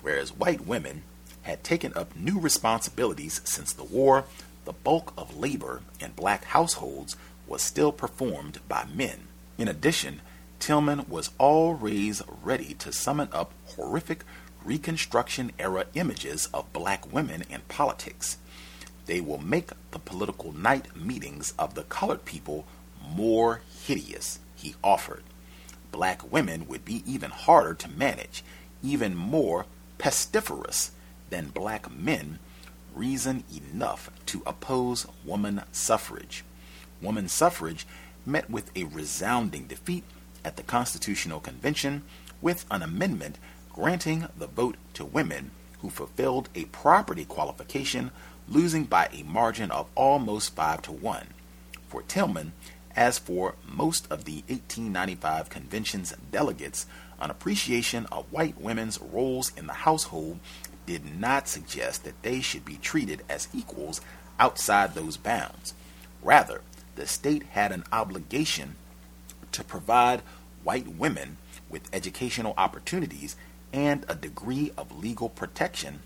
whereas 0.02 0.34
white 0.34 0.66
women 0.66 1.03
had 1.44 1.64
taken 1.64 1.94
up 1.95 2.16
new 2.16 2.40
responsibilities 2.40 3.40
since 3.44 3.72
the 3.72 3.84
war. 3.84 4.26
The 4.66 4.74
bulk 4.74 5.14
of 5.18 5.38
labor 5.38 5.82
in 6.00 6.12
black 6.12 6.44
households 6.46 7.16
was 7.48 7.62
still 7.62 7.92
performed 7.92 8.60
by 8.68 8.86
men. 8.86 9.28
In 9.58 9.68
addition, 9.68 10.22
Tillman 10.60 11.06
was 11.08 11.30
always 11.38 12.22
ready 12.44 12.74
to 12.76 12.92
summon 12.92 13.30
up 13.32 13.52
horrific 13.68 14.24
Reconstruction 14.64 15.52
era 15.60 15.86
images 15.94 16.48
of 16.52 16.74
black 16.74 17.14
women 17.14 17.44
in 17.52 17.62
politics. 17.68 18.38
They 19.06 19.22
will 19.22 19.38
make 19.38 19.70
the 19.92 20.00
political 20.00 20.52
night 20.54 20.96
meetings 20.96 21.54
of 21.60 21.76
the 21.76 21.84
colored 21.84 22.26
people 22.26 22.66
more 23.08 23.62
hideous, 23.86 24.40
he 24.56 24.74
offered. 24.84 25.24
Black 25.92 26.32
women 26.32 26.68
would 26.68 26.84
be 26.84 27.04
even 27.06 27.30
harder 27.30 27.76
to 27.76 27.90
manage, 27.90 28.44
even 28.82 29.16
more 29.16 29.68
pestiferous 30.00 30.90
than 31.30 31.50
black 31.50 31.92
men, 31.92 32.40
reason 32.96 33.44
enough 33.54 34.10
to 34.28 34.42
oppose 34.46 35.06
woman 35.24 35.62
suffrage. 35.72 36.44
Woman 37.02 37.28
suffrage 37.28 37.86
met 38.26 38.50
with 38.50 38.72
a 38.76 38.86
resounding 38.86 39.68
defeat 39.68 40.04
at 40.44 40.56
the 40.58 40.64
Constitutional 40.64 41.40
Convention 41.40 42.04
with 42.42 42.66
an 42.72 42.82
amendment 42.82 43.38
granting 43.72 44.28
the 44.38 44.48
vote 44.48 44.78
to 44.94 45.04
women 45.04 45.52
who 45.82 45.90
fulfilled 45.90 46.50
a 46.56 46.66
property 46.66 47.26
qualification, 47.26 48.12
losing 48.48 48.86
by 48.86 49.10
a 49.12 49.24
margin 49.24 49.70
of 49.70 49.90
almost 49.96 50.56
5 50.56 50.82
to 50.84 50.92
1. 50.92 51.28
For 51.88 52.02
Tillman, 52.04 52.54
As 52.96 53.20
for 53.20 53.56
most 53.68 54.10
of 54.10 54.24
the 54.24 54.44
1895 54.48 55.50
convention's 55.50 56.14
delegates, 56.32 56.86
an 57.20 57.30
appreciation 57.30 58.06
of 58.06 58.32
white 58.32 58.60
women's 58.60 59.02
roles 59.02 59.52
in 59.58 59.68
the 59.68 59.74
household 59.74 60.40
did 60.86 61.20
not 61.20 61.48
suggest 61.48 62.03
that 62.03 62.22
they 62.22 62.41
should 62.41 62.66
be 62.66 62.78
treated 62.78 63.24
as 63.30 63.48
equals 63.53 64.02
outside 64.40 64.94
those 64.94 65.18
bounds. 65.18 65.74
Rather, 66.22 66.62
the 66.95 67.07
state 67.07 67.44
had 67.52 67.72
an 67.72 67.84
obligation 67.91 68.76
to 69.52 69.64
provide 69.64 70.22
white 70.64 70.88
women 70.88 71.38
with 71.70 71.94
educational 71.94 72.53
opportunities 72.57 73.36
and 73.74 74.06
a 74.07 74.16
degree 74.16 74.72
of 74.78 74.98
legal 74.98 75.30
protection 75.30 75.99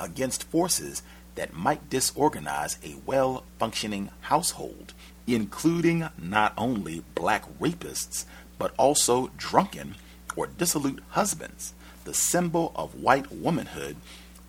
against 0.00 0.44
forces 0.44 1.02
that 1.34 1.54
might 1.54 1.90
disorganize 1.90 2.78
a 2.84 2.96
well 3.06 3.44
functioning 3.58 4.10
household, 4.22 4.92
including 5.26 6.08
not 6.18 6.52
only 6.56 7.02
black 7.14 7.44
rapists, 7.58 8.24
but 8.58 8.72
also 8.78 9.30
drunken 9.36 9.94
or 10.36 10.46
dissolute 10.46 11.02
husbands. 11.10 11.74
The 12.04 12.14
symbol 12.14 12.72
of 12.74 12.96
white 12.96 13.30
womanhood 13.32 13.96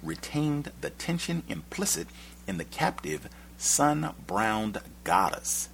retained 0.02 0.72
the 0.82 0.90
tension 0.90 1.44
implicit 1.48 2.08
in 2.48 2.58
the 2.58 2.66
captive 2.66 3.30
sun 3.58 4.14
browned 4.26 4.82
goddess. 5.04 5.70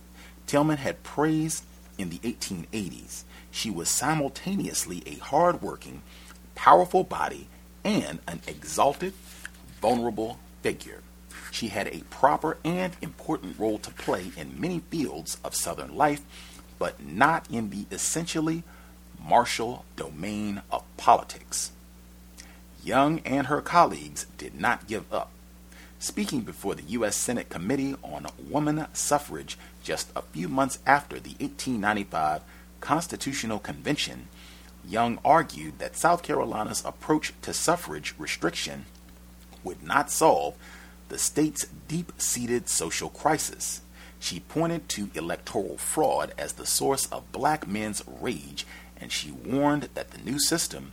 Tillman 0.45 0.77
had 0.77 1.03
praised 1.03 1.63
in 1.97 2.09
the 2.09 2.19
1880s. 2.19 3.23
She 3.51 3.69
was 3.69 3.89
simultaneously 3.89 5.03
a 5.05 5.15
hard 5.15 5.61
working, 5.61 6.01
powerful 6.55 7.03
body 7.03 7.47
and 7.83 8.19
an 8.27 8.41
exalted, 8.45 9.13
vulnerable 9.81 10.39
figure. 10.61 11.01
She 11.51 11.69
had 11.69 11.87
a 11.87 12.03
proper 12.09 12.57
and 12.63 12.95
important 13.01 13.57
role 13.57 13.79
to 13.79 13.91
play 13.91 14.31
in 14.37 14.59
many 14.59 14.79
fields 14.91 15.37
of 15.43 15.55
Southern 15.55 15.95
life, 15.95 16.21
but 16.77 17.03
not 17.05 17.49
in 17.49 17.69
the 17.69 17.85
essentially 17.91 18.63
martial 19.23 19.85
domain 19.95 20.61
of 20.71 20.83
politics. 20.97 21.71
Young 22.83 23.19
and 23.19 23.47
her 23.47 23.61
colleagues 23.61 24.25
did 24.37 24.59
not 24.59 24.87
give 24.87 25.11
up. 25.13 25.31
Speaking 25.99 26.41
before 26.41 26.75
the 26.75 26.83
U.S. 26.83 27.17
Senate 27.17 27.49
Committee 27.49 27.95
on 28.01 28.27
Woman 28.49 28.87
Suffrage 28.93 29.57
just 29.83 30.09
a 30.15 30.21
few 30.21 30.47
months 30.47 30.79
after 30.85 31.19
the 31.19 31.31
1895 31.39 32.41
Constitutional 32.79 33.59
Convention, 33.59 34.29
Young 34.87 35.19
argued 35.25 35.79
that 35.79 35.97
South 35.97 36.23
Carolina's 36.23 36.83
approach 36.85 37.33
to 37.41 37.53
suffrage 37.53 38.15
restriction 38.17 38.85
would 39.63 39.83
not 39.83 40.09
solve 40.09 40.55
the 41.09 41.17
state's 41.17 41.67
deep 41.87 42.13
seated 42.17 42.69
social 42.69 43.09
crisis. 43.09 43.81
She 44.19 44.39
pointed 44.39 44.87
to 44.89 45.09
electoral 45.15 45.77
fraud 45.77 46.33
as 46.37 46.53
the 46.53 46.65
source 46.65 47.07
of 47.07 47.31
black 47.31 47.67
men's 47.67 48.03
rage, 48.07 48.65
and 49.01 49.11
she 49.11 49.31
warned 49.31 49.89
that 49.93 50.11
the 50.11 50.17
new 50.19 50.39
system 50.39 50.91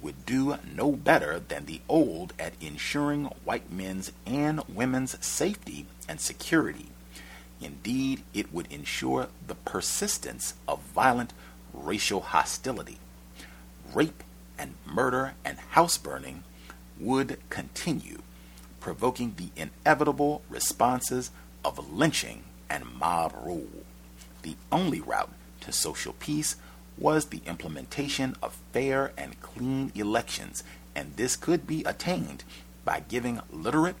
would 0.00 0.24
do 0.24 0.56
no 0.74 0.92
better 0.92 1.40
than 1.40 1.66
the 1.66 1.80
old 1.88 2.32
at 2.38 2.52
ensuring 2.60 3.24
white 3.44 3.70
men's 3.70 4.12
and 4.26 4.62
women's 4.68 5.24
safety 5.24 5.86
and 6.08 6.20
security. 6.20 6.88
Indeed, 7.60 8.22
it 8.32 8.52
would 8.52 8.70
ensure 8.72 9.28
the 9.46 9.56
persistence 9.56 10.54
of 10.68 10.80
violent 10.80 11.32
racial 11.72 12.20
hostility. 12.20 12.98
Rape 13.92 14.22
and 14.56 14.74
murder 14.86 15.34
and 15.44 15.58
house 15.58 15.98
burning 15.98 16.44
would 16.98 17.38
continue, 17.50 18.22
provoking 18.80 19.34
the 19.36 19.50
inevitable 19.60 20.42
responses 20.48 21.30
of 21.64 21.92
lynching 21.92 22.44
and 22.70 22.84
mob 22.98 23.34
rule. 23.44 23.84
The 24.42 24.56
only 24.70 25.00
route 25.00 25.32
to 25.62 25.72
social 25.72 26.14
peace 26.14 26.56
was 26.98 27.26
the 27.26 27.42
implementation 27.46 28.34
of 28.42 28.58
fair 28.72 29.12
and 29.16 29.40
clean 29.40 29.92
elections, 29.94 30.64
and 30.94 31.16
this 31.16 31.36
could 31.36 31.66
be 31.66 31.84
attained 31.84 32.44
by 32.84 33.00
giving 33.08 33.40
literate, 33.50 33.96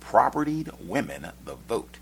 propertied 0.00 0.70
women 0.80 1.32
the 1.44 1.54
vote. 1.54 1.98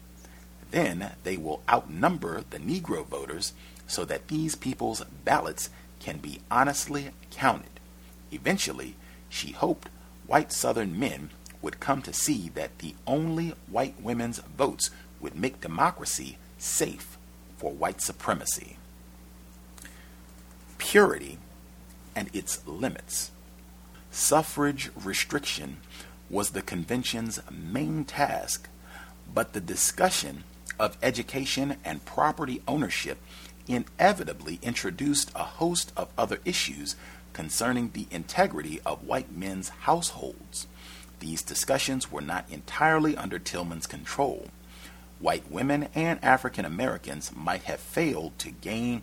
Then 0.71 1.13
they 1.23 1.37
will 1.37 1.63
outnumber 1.71 2.43
the 2.51 2.59
Negro 2.59 3.07
voters 3.07 3.53
so 3.87 4.05
that 4.05 4.29
these 4.29 4.55
people's 4.55 5.03
ballots 5.25 5.71
can 6.01 6.19
be 6.19 6.41
honestly 6.51 7.11
counted. 7.31 7.81
Eventually, 8.33 8.97
she 9.29 9.53
hoped 9.53 9.89
white 10.27 10.53
Southern 10.53 10.99
men 10.99 11.31
would 11.63 11.81
come 11.81 12.03
to 12.03 12.13
see 12.13 12.51
that 12.51 12.79
the 12.79 12.95
only 13.07 13.55
white 13.71 13.95
women's 14.03 14.39
votes 14.39 14.91
would 15.21 15.37
make 15.37 15.61
democracy 15.61 16.37
safe 16.59 17.17
for 17.57 17.73
white 17.73 18.01
supremacy 18.03 18.77
purity 20.85 21.39
and 22.15 22.29
its 22.35 22.65
limits. 22.67 23.31
Suffrage 24.11 24.91
restriction 24.95 25.79
was 26.29 26.51
the 26.51 26.61
convention's 26.61 27.41
main 27.51 28.05
task, 28.05 28.69
but 29.33 29.55
the 29.55 29.61
discussion 29.61 30.45
of 30.79 30.99
education 31.03 31.77
and 31.85 32.05
property 32.05 32.61
ownership 32.69 33.19
inevitably 33.67 34.59
introduced 34.63 35.33
a 35.35 35.43
host 35.43 35.91
of 35.97 36.11
other 36.19 36.39
issues 36.45 36.97
concerning 37.33 37.91
the 37.91 38.07
integrity 38.11 38.79
of 38.85 39.05
white 39.05 39.33
men's 39.35 39.71
households. 39.71 40.67
These 41.21 41.43
discussions 41.43 42.13
were 42.13 42.21
not 42.21 42.45
entirely 42.51 43.17
under 43.17 43.39
Tillman's 43.39 43.87
control. 43.87 44.49
White 45.19 45.51
women 45.51 45.89
and 45.95 46.23
African 46.23 46.67
Americans 46.67 47.33
might 47.35 47.63
have 47.63 47.81
failed 47.81 48.39
to 48.41 48.51
gain 48.51 49.03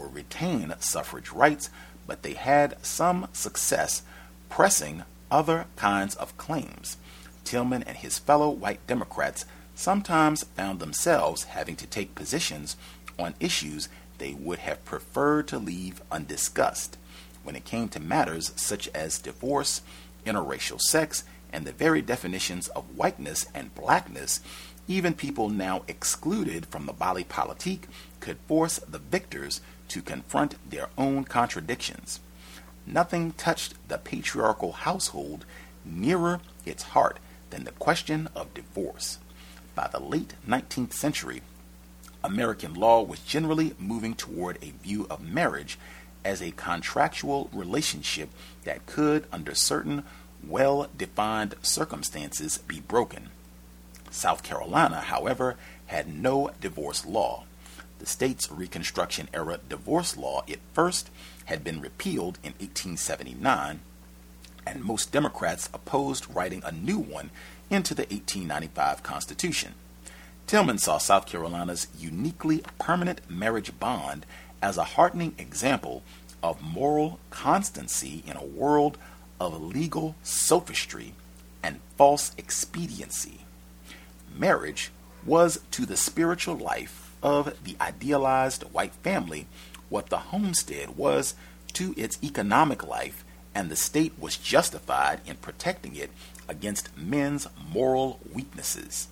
or 0.00 0.08
retain 0.08 0.72
suffrage 0.80 1.30
rights, 1.30 1.68
but 2.06 2.22
they 2.22 2.32
had 2.32 2.76
some 2.84 3.28
success 3.32 4.02
pressing 4.48 5.04
other 5.30 5.66
kinds 5.76 6.14
of 6.16 6.36
claims. 6.36 6.96
Tillman 7.44 7.82
and 7.84 7.96
his 7.96 8.18
fellow 8.18 8.48
white 8.50 8.84
Democrats 8.86 9.44
sometimes 9.74 10.44
found 10.44 10.80
themselves 10.80 11.44
having 11.44 11.76
to 11.76 11.86
take 11.86 12.14
positions 12.14 12.76
on 13.18 13.34
issues 13.40 13.88
they 14.18 14.32
would 14.34 14.60
have 14.60 14.84
preferred 14.84 15.48
to 15.48 15.58
leave 15.58 16.02
undiscussed 16.10 16.96
when 17.42 17.56
it 17.56 17.64
came 17.64 17.88
to 17.88 18.00
matters 18.00 18.52
such 18.56 18.88
as 18.88 19.18
divorce, 19.18 19.80
interracial 20.26 20.80
sex, 20.80 21.24
and 21.52 21.64
the 21.64 21.72
very 21.72 22.02
definitions 22.02 22.68
of 22.68 22.96
whiteness 22.96 23.46
and 23.54 23.74
blackness, 23.74 24.40
even 24.86 25.14
people 25.14 25.48
now 25.48 25.82
excluded 25.88 26.66
from 26.66 26.86
the 26.86 26.92
body 26.92 27.24
politique 27.24 27.86
could 28.20 28.36
force 28.46 28.78
the 28.78 28.98
victors 28.98 29.60
to 29.90 30.02
confront 30.02 30.56
their 30.68 30.88
own 30.96 31.24
contradictions. 31.24 32.20
Nothing 32.86 33.32
touched 33.32 33.74
the 33.88 33.98
patriarchal 33.98 34.72
household 34.72 35.44
nearer 35.84 36.40
its 36.64 36.82
heart 36.94 37.18
than 37.50 37.64
the 37.64 37.72
question 37.72 38.28
of 38.34 38.54
divorce. 38.54 39.18
By 39.74 39.88
the 39.88 40.00
late 40.00 40.34
19th 40.48 40.92
century, 40.92 41.42
American 42.22 42.74
law 42.74 43.02
was 43.02 43.20
generally 43.20 43.74
moving 43.78 44.14
toward 44.14 44.58
a 44.62 44.72
view 44.82 45.06
of 45.10 45.22
marriage 45.22 45.78
as 46.24 46.42
a 46.42 46.50
contractual 46.52 47.48
relationship 47.52 48.30
that 48.64 48.86
could, 48.86 49.26
under 49.32 49.54
certain 49.54 50.04
well 50.46 50.88
defined 50.96 51.54
circumstances, 51.62 52.58
be 52.58 52.80
broken. 52.80 53.30
South 54.10 54.42
Carolina, 54.42 55.00
however, 55.00 55.56
had 55.86 56.08
no 56.08 56.50
divorce 56.60 57.06
law. 57.06 57.44
The 58.00 58.06
state's 58.06 58.50
Reconstruction 58.50 59.28
era 59.34 59.60
divorce 59.68 60.16
law, 60.16 60.42
at 60.48 60.60
first, 60.72 61.10
had 61.44 61.62
been 61.62 61.82
repealed 61.82 62.38
in 62.42 62.52
1879, 62.52 63.80
and 64.66 64.82
most 64.82 65.12
Democrats 65.12 65.68
opposed 65.74 66.34
writing 66.34 66.62
a 66.64 66.72
new 66.72 66.98
one 66.98 67.28
into 67.68 67.94
the 67.94 68.04
1895 68.04 69.02
Constitution. 69.02 69.74
Tillman 70.46 70.78
saw 70.78 70.96
South 70.96 71.26
Carolina's 71.26 71.88
uniquely 71.98 72.62
permanent 72.78 73.20
marriage 73.28 73.78
bond 73.78 74.24
as 74.62 74.78
a 74.78 74.94
heartening 74.96 75.34
example 75.36 76.02
of 76.42 76.62
moral 76.62 77.20
constancy 77.28 78.24
in 78.26 78.38
a 78.38 78.44
world 78.44 78.96
of 79.38 79.62
legal 79.62 80.14
sophistry 80.22 81.12
and 81.62 81.80
false 81.98 82.32
expediency. 82.38 83.40
Marriage 84.34 84.90
was 85.26 85.60
to 85.70 85.84
the 85.84 85.98
spiritual 85.98 86.56
life 86.56 87.09
of 87.22 87.62
the 87.64 87.76
idealized 87.80 88.62
white 88.72 88.94
family 88.94 89.46
what 89.88 90.08
the 90.08 90.18
homestead 90.18 90.96
was 90.96 91.34
to 91.72 91.94
its 91.96 92.18
economic 92.22 92.86
life, 92.86 93.24
and 93.54 93.68
the 93.68 93.76
state 93.76 94.12
was 94.18 94.36
justified 94.36 95.20
in 95.26 95.36
protecting 95.36 95.96
it 95.96 96.10
against 96.48 96.96
men's 96.96 97.46
moral 97.72 98.20
weaknesses. 98.32 99.08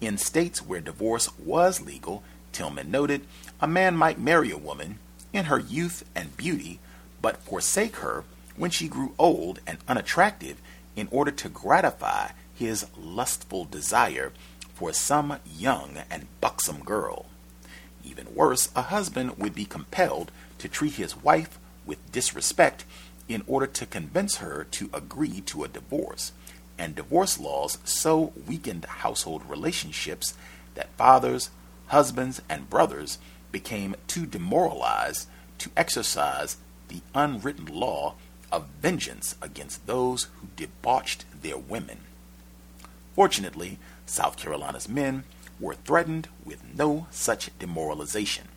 In 0.00 0.18
states 0.18 0.60
where 0.62 0.80
divorce 0.80 1.28
was 1.38 1.80
legal, 1.80 2.22
Tillman 2.52 2.90
noted, 2.90 3.26
a 3.60 3.68
man 3.68 3.96
might 3.96 4.18
marry 4.18 4.50
a 4.50 4.58
woman 4.58 4.98
in 5.32 5.44
her 5.46 5.58
youth 5.58 6.04
and 6.14 6.36
beauty, 6.36 6.80
but 7.22 7.42
forsake 7.42 7.96
her 7.96 8.24
when 8.56 8.70
she 8.70 8.88
grew 8.88 9.14
old 9.18 9.60
and 9.66 9.78
unattractive 9.86 10.60
in 10.96 11.08
order 11.10 11.30
to 11.30 11.48
gratify 11.48 12.30
his 12.54 12.86
lustful 12.98 13.64
desire 13.64 14.32
for 14.74 14.92
some 14.92 15.36
young 15.46 15.98
and 16.10 16.26
buxom 16.40 16.82
girl. 16.82 17.26
Even 18.04 18.34
worse, 18.34 18.70
a 18.74 18.82
husband 18.82 19.38
would 19.38 19.54
be 19.54 19.64
compelled 19.64 20.30
to 20.58 20.68
treat 20.68 20.94
his 20.94 21.16
wife 21.16 21.58
with 21.86 22.12
disrespect 22.12 22.84
in 23.28 23.42
order 23.46 23.66
to 23.66 23.86
convince 23.86 24.36
her 24.36 24.66
to 24.72 24.90
agree 24.92 25.40
to 25.42 25.64
a 25.64 25.68
divorce. 25.68 26.32
And 26.78 26.94
divorce 26.94 27.38
laws 27.38 27.78
so 27.84 28.32
weakened 28.46 28.84
household 28.86 29.48
relationships 29.48 30.34
that 30.74 30.96
fathers, 30.96 31.50
husbands, 31.88 32.40
and 32.48 32.70
brothers 32.70 33.18
became 33.52 33.96
too 34.06 34.26
demoralized 34.26 35.28
to 35.58 35.70
exercise 35.76 36.56
the 36.88 37.00
unwritten 37.14 37.66
law 37.66 38.14
of 38.50 38.66
vengeance 38.80 39.36
against 39.42 39.86
those 39.86 40.24
who 40.40 40.48
debauched 40.56 41.24
their 41.42 41.58
women. 41.58 41.98
Fortunately, 43.14 43.78
South 44.06 44.36
Carolina's 44.36 44.88
men 44.88 45.24
were 45.60 45.74
threatened 45.74 46.28
with 46.44 46.62
no 46.74 47.06
such 47.10 47.50
demoralization. 47.58 48.48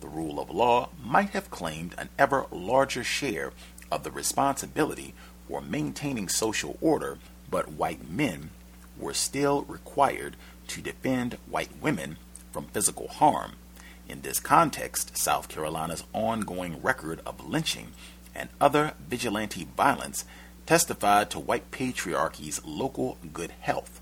The 0.00 0.08
rule 0.08 0.38
of 0.38 0.50
law 0.50 0.90
might 1.02 1.30
have 1.30 1.50
claimed 1.50 1.94
an 1.98 2.10
ever 2.18 2.46
larger 2.50 3.02
share 3.02 3.52
of 3.90 4.04
the 4.04 4.10
responsibility 4.10 5.14
for 5.48 5.60
maintaining 5.60 6.28
social 6.28 6.78
order, 6.80 7.18
but 7.50 7.72
white 7.72 8.08
men 8.08 8.50
were 8.98 9.14
still 9.14 9.62
required 9.62 10.36
to 10.68 10.80
defend 10.80 11.38
white 11.48 11.70
women 11.80 12.16
from 12.52 12.66
physical 12.66 13.08
harm. 13.08 13.52
In 14.08 14.20
this 14.20 14.40
context, 14.40 15.16
South 15.16 15.48
Carolina's 15.48 16.04
ongoing 16.12 16.80
record 16.82 17.20
of 17.26 17.48
lynching 17.48 17.92
and 18.34 18.48
other 18.60 18.92
vigilante 19.08 19.66
violence 19.76 20.24
testified 20.66 21.30
to 21.30 21.38
white 21.38 21.70
patriarchy's 21.70 22.64
local 22.64 23.18
good 23.32 23.52
health. 23.60 24.00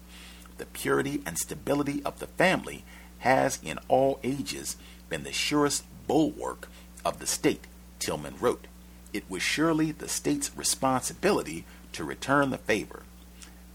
The 0.63 0.67
purity 0.67 1.21
and 1.27 1.37
stability 1.37 2.05
of 2.05 2.21
the 2.21 2.29
family 2.29 2.85
has, 3.19 3.59
in 3.65 3.81
all 3.89 4.21
ages, 4.23 4.77
been 5.09 5.25
the 5.25 5.33
surest 5.33 5.83
bulwark 6.07 6.69
of 7.05 7.19
the 7.19 7.27
state, 7.27 7.67
Tillman 7.99 8.37
wrote. 8.39 8.69
It 9.13 9.29
was 9.29 9.43
surely 9.43 9.91
the 9.91 10.07
state's 10.07 10.57
responsibility 10.57 11.65
to 11.95 12.05
return 12.05 12.51
the 12.51 12.59
favor. 12.59 13.03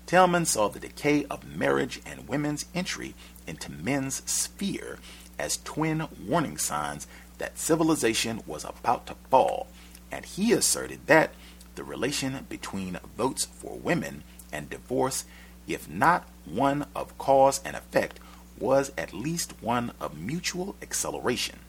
Tillman 0.06 0.46
saw 0.46 0.70
the 0.70 0.80
decay 0.80 1.26
of 1.26 1.44
marriage 1.46 2.00
and 2.06 2.30
women's 2.30 2.68
entry 2.74 3.16
into 3.46 3.70
men's 3.70 4.24
sphere 4.26 4.98
as 5.38 5.58
twin 5.58 6.08
warning 6.26 6.58
signs 6.58 7.06
that 7.38 7.60
civilization 7.60 8.42
was 8.48 8.64
about 8.64 9.08
to 9.08 9.16
fall, 9.30 9.68
and 10.10 10.24
he 10.24 10.54
asserted 10.54 11.08
that 11.08 11.34
the 11.76 11.84
relation 11.84 12.46
between 12.48 12.98
votes 13.18 13.44
for 13.44 13.76
women 13.76 14.24
and 14.54 14.70
divorce, 14.70 15.26
if 15.68 15.90
not 15.90 16.28
one 16.46 16.86
of 16.96 17.18
cause 17.18 17.62
and 17.64 17.76
effect, 17.76 18.20
was 18.60 18.92
at 18.98 19.14
least 19.14 19.54
one 19.62 19.92
of 20.00 20.18
mutual 20.18 20.76
acceleration. 20.82 21.60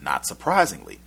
Not 0.00 0.26
surprisingly, 0.26 1.00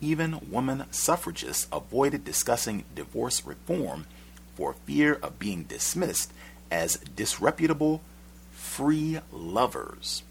even 0.00 0.50
woman 0.50 0.84
suffragists 0.90 1.66
avoided 1.72 2.24
discussing 2.24 2.84
divorce 2.94 3.44
reform 3.44 4.06
for 4.54 4.74
fear 4.84 5.14
of 5.14 5.38
being 5.38 5.64
dismissed 5.64 6.32
as 6.70 6.96
disreputable 6.96 8.00
free 8.50 9.20
lovers. 9.32 10.22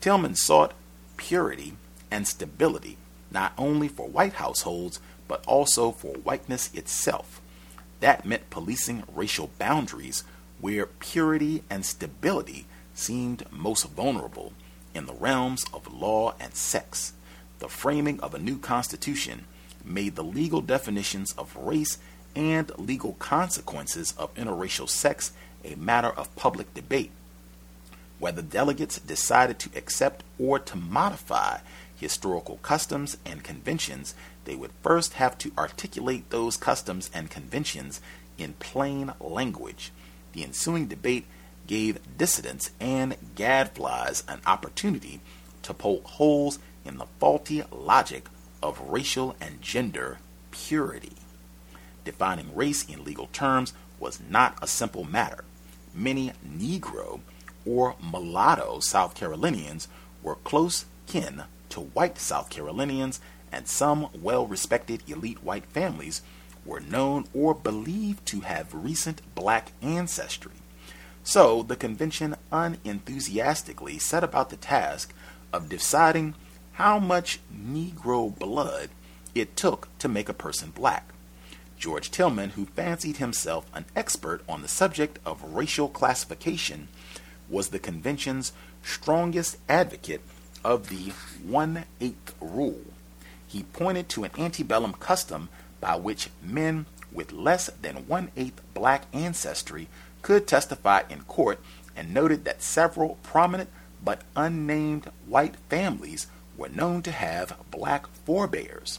Tillman 0.00 0.34
sought 0.34 0.74
purity 1.16 1.74
and 2.10 2.26
stability 2.26 2.96
not 3.30 3.52
only 3.58 3.88
for 3.88 4.08
white 4.08 4.34
households 4.34 5.00
but 5.26 5.44
also 5.46 5.90
for 5.90 6.14
whiteness 6.14 6.72
itself. 6.74 7.40
That 8.04 8.26
meant 8.26 8.50
policing 8.50 9.04
racial 9.14 9.48
boundaries 9.58 10.24
where 10.60 10.84
purity 10.84 11.62
and 11.70 11.86
stability 11.86 12.66
seemed 12.92 13.50
most 13.50 13.84
vulnerable 13.84 14.52
in 14.94 15.06
the 15.06 15.14
realms 15.14 15.64
of 15.72 15.90
law 15.90 16.34
and 16.38 16.54
sex. 16.54 17.14
The 17.60 17.68
framing 17.70 18.20
of 18.20 18.34
a 18.34 18.38
new 18.38 18.58
constitution 18.58 19.46
made 19.82 20.16
the 20.16 20.22
legal 20.22 20.60
definitions 20.60 21.32
of 21.38 21.56
race 21.56 21.96
and 22.36 22.70
legal 22.78 23.14
consequences 23.14 24.12
of 24.18 24.34
interracial 24.34 24.86
sex 24.86 25.32
a 25.64 25.74
matter 25.76 26.10
of 26.10 26.36
public 26.36 26.74
debate 26.74 27.10
whether 28.18 28.42
delegates 28.42 28.98
decided 29.00 29.58
to 29.58 29.70
accept 29.76 30.24
or 30.38 30.58
to 30.58 30.76
modify 30.76 31.58
historical 31.94 32.58
customs 32.62 33.16
and 33.26 33.44
conventions, 33.44 34.14
they 34.44 34.54
would 34.54 34.72
first 34.82 35.14
have 35.14 35.38
to 35.38 35.52
articulate 35.56 36.30
those 36.30 36.56
customs 36.56 37.10
and 37.12 37.30
conventions 37.30 38.00
in 38.38 38.54
plain 38.54 39.12
language. 39.20 39.92
The 40.32 40.44
ensuing 40.44 40.86
debate 40.86 41.26
gave 41.66 42.18
dissidents 42.18 42.70
and 42.80 43.16
gadflies 43.34 44.24
an 44.28 44.40
opportunity 44.46 45.20
to 45.62 45.72
poke 45.72 46.04
holes 46.04 46.58
in 46.84 46.98
the 46.98 47.06
faulty 47.18 47.62
logic 47.72 48.26
of 48.62 48.80
racial 48.80 49.36
and 49.40 49.62
gender 49.62 50.18
purity. 50.50 51.12
Defining 52.04 52.54
race 52.54 52.84
in 52.84 53.04
legal 53.04 53.28
terms 53.28 53.72
was 53.98 54.20
not 54.28 54.58
a 54.60 54.66
simple 54.66 55.04
matter. 55.04 55.44
Many 55.94 56.32
Negro 56.46 57.20
or 57.64 57.96
mulatto 58.02 58.80
South 58.80 59.14
Carolinians 59.14 59.88
were 60.22 60.34
close 60.36 60.84
kin 61.06 61.44
to 61.70 61.80
white 61.80 62.18
South 62.18 62.50
Carolinians, 62.50 63.20
and 63.54 63.68
some 63.68 64.08
well 64.20 64.46
respected 64.46 65.08
elite 65.08 65.44
white 65.44 65.66
families 65.66 66.22
were 66.66 66.80
known 66.80 67.24
or 67.32 67.54
believed 67.54 68.26
to 68.26 68.40
have 68.40 68.74
recent 68.74 69.22
black 69.36 69.70
ancestry. 69.80 70.52
So 71.22 71.62
the 71.62 71.76
convention 71.76 72.34
unenthusiastically 72.50 73.98
set 73.98 74.24
about 74.24 74.50
the 74.50 74.56
task 74.56 75.14
of 75.52 75.68
deciding 75.68 76.34
how 76.72 76.98
much 76.98 77.38
Negro 77.54 78.36
blood 78.36 78.90
it 79.34 79.56
took 79.56 79.88
to 80.00 80.08
make 80.08 80.28
a 80.28 80.34
person 80.34 80.70
black. 80.70 81.10
George 81.78 82.10
Tillman, 82.10 82.50
who 82.50 82.66
fancied 82.66 83.18
himself 83.18 83.66
an 83.72 83.84
expert 83.94 84.42
on 84.48 84.62
the 84.62 84.68
subject 84.68 85.18
of 85.24 85.54
racial 85.54 85.88
classification, 85.88 86.88
was 87.48 87.68
the 87.68 87.78
convention's 87.78 88.52
strongest 88.82 89.58
advocate 89.68 90.22
of 90.64 90.88
the 90.88 91.12
one 91.46 91.84
eighth 92.00 92.34
rule. 92.40 92.93
He 93.54 93.62
pointed 93.62 94.08
to 94.08 94.24
an 94.24 94.32
antebellum 94.36 94.94
custom 94.94 95.48
by 95.80 95.94
which 95.94 96.28
men 96.42 96.86
with 97.12 97.30
less 97.30 97.70
than 97.80 98.08
one 98.08 98.32
eighth 98.36 98.60
black 98.74 99.04
ancestry 99.12 99.86
could 100.22 100.48
testify 100.48 101.02
in 101.08 101.20
court 101.20 101.60
and 101.94 102.12
noted 102.12 102.44
that 102.44 102.64
several 102.64 103.16
prominent 103.22 103.70
but 104.04 104.22
unnamed 104.34 105.08
white 105.28 105.54
families 105.68 106.26
were 106.56 106.68
known 106.68 107.00
to 107.02 107.12
have 107.12 107.56
black 107.70 108.08
forebears. 108.24 108.98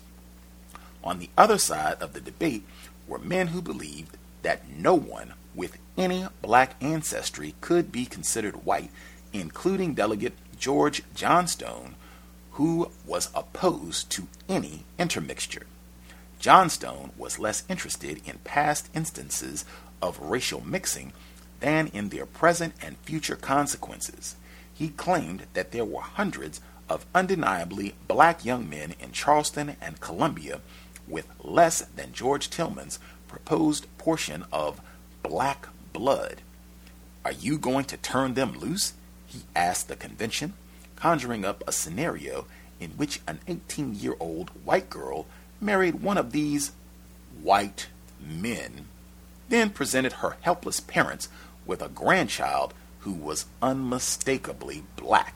On 1.03 1.19
the 1.19 1.31
other 1.37 1.57
side 1.57 2.01
of 2.01 2.13
the 2.13 2.21
debate 2.21 2.65
were 3.09 3.19
men 3.19 3.47
who 3.47 3.61
believed 3.61 4.15
that 4.43 4.69
no 4.69 4.95
one 4.95 5.33
with 5.53 5.77
any 5.97 6.27
black 6.41 6.81
ancestry 6.81 7.55
could 7.59 7.91
be 7.91 8.05
considered 8.05 8.63
white, 8.63 8.91
including 9.33 9.95
Delegate 9.95 10.37
George 10.57 11.03
Johnstone, 11.13 11.95
who 12.55 12.89
was 13.05 13.29
opposed 13.35 14.09
to 14.09 14.27
any 14.47 14.85
intermixture. 14.97 15.65
Johnstone 16.39 17.11
was 17.17 17.37
less 17.37 17.63
interested 17.67 18.21
in 18.25 18.37
past 18.45 18.89
instances 18.93 19.65
of 20.01 20.19
racial 20.19 20.65
mixing 20.65 21.11
than 21.59 21.87
in 21.87 22.09
their 22.09 22.25
present 22.25 22.73
and 22.81 22.97
future 22.99 23.35
consequences. 23.35 24.35
He 24.73 24.89
claimed 24.89 25.47
that 25.53 25.71
there 25.71 25.83
were 25.83 26.01
hundreds 26.01 26.61
of 26.87 27.05
undeniably 27.13 27.95
black 28.07 28.45
young 28.45 28.69
men 28.69 28.95
in 28.99 29.11
Charleston 29.11 29.75
and 29.81 29.99
Columbia 29.99 30.61
with 31.07 31.27
less 31.43 31.81
than 31.81 32.13
George 32.13 32.49
Tillman's 32.49 32.99
proposed 33.27 33.85
portion 33.97 34.45
of 34.53 34.79
black 35.23 35.67
blood. 35.91 36.41
Are 37.25 37.33
you 37.33 37.57
going 37.57 37.85
to 37.85 37.97
turn 37.97 38.33
them 38.33 38.57
loose? 38.57 38.93
He 39.25 39.41
asked 39.55 39.89
the 39.89 39.95
convention, 39.95 40.53
conjuring 41.05 41.45
up 41.45 41.63
a 41.67 41.71
scenario 41.71 42.47
in 42.79 42.89
which 42.97 43.21
an 43.27 43.39
18 43.47 43.93
year 43.93 44.15
old 44.19 44.49
white 44.65 44.89
girl 44.89 45.27
married 45.61 46.01
one 46.01 46.17
of 46.17 46.31
these 46.31 46.71
white 47.43 47.89
men, 48.19 48.87
then 49.47 49.69
presented 49.69 50.13
her 50.13 50.35
helpless 50.41 50.79
parents 50.79 51.29
with 51.63 51.79
a 51.79 51.89
grandchild 51.89 52.73
who 53.01 53.11
was 53.11 53.45
unmistakably 53.61 54.81
black. 54.95 55.35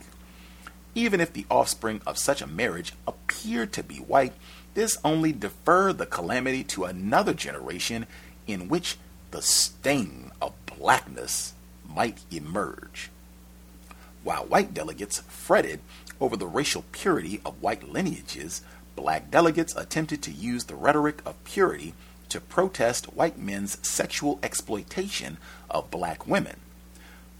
Even 0.95 1.21
if 1.21 1.31
the 1.33 1.45
offspring 1.51 2.01
of 2.03 2.17
such 2.17 2.41
a 2.41 2.47
marriage 2.47 2.93
appeared 3.05 3.71
to 3.71 3.83
be 3.83 3.97
white, 3.97 4.33
this 4.73 4.97
only 5.05 5.31
deferred 5.31 5.99
the 5.99 6.07
calamity 6.07 6.63
to 6.63 6.85
another 6.85 7.35
generation 7.35 8.07
in 8.47 8.69
which 8.69 8.97
the 9.29 9.43
stain 9.43 10.31
of 10.41 10.51
blackness 10.65 11.53
might 11.87 12.21
emerge. 12.31 13.11
While 14.23 14.45
white 14.45 14.73
delegates 14.73 15.19
fretted 15.27 15.79
over 16.19 16.35
the 16.35 16.47
racial 16.47 16.83
purity 16.91 17.41
of 17.45 17.61
white 17.61 17.89
lineages, 17.89 18.61
black 18.95 19.31
delegates 19.31 19.75
attempted 19.75 20.21
to 20.23 20.31
use 20.31 20.65
the 20.65 20.75
rhetoric 20.75 21.21
of 21.25 21.41
purity 21.45 21.93
to 22.29 22.41
protest 22.41 23.13
white 23.13 23.37
men's 23.37 23.77
sexual 23.87 24.39
exploitation 24.43 25.37
of 25.69 25.89
black 25.89 26.27
women. 26.27 26.57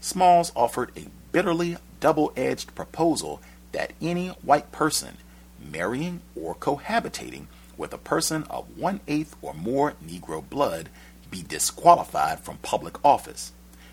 Smalls 0.00 0.52
offered 0.56 0.90
a 0.96 1.08
bitterly 1.32 1.76
double 2.00 2.32
edged 2.36 2.74
proposal 2.74 3.40
that 3.72 3.92
any 4.00 4.28
white 4.42 4.72
person 4.72 5.18
marrying 5.60 6.20
or 6.34 6.54
cohabitating 6.54 7.46
with 7.76 7.92
a 7.92 7.98
person 7.98 8.44
of 8.44 8.76
one 8.76 9.00
eighth 9.06 9.36
or 9.42 9.54
more 9.54 9.94
Negro 10.04 10.42
blood 10.48 10.88
be 11.30 11.42
disqualified 11.42 12.40
from 12.40 12.56
public 12.58 13.02
office. 13.04 13.52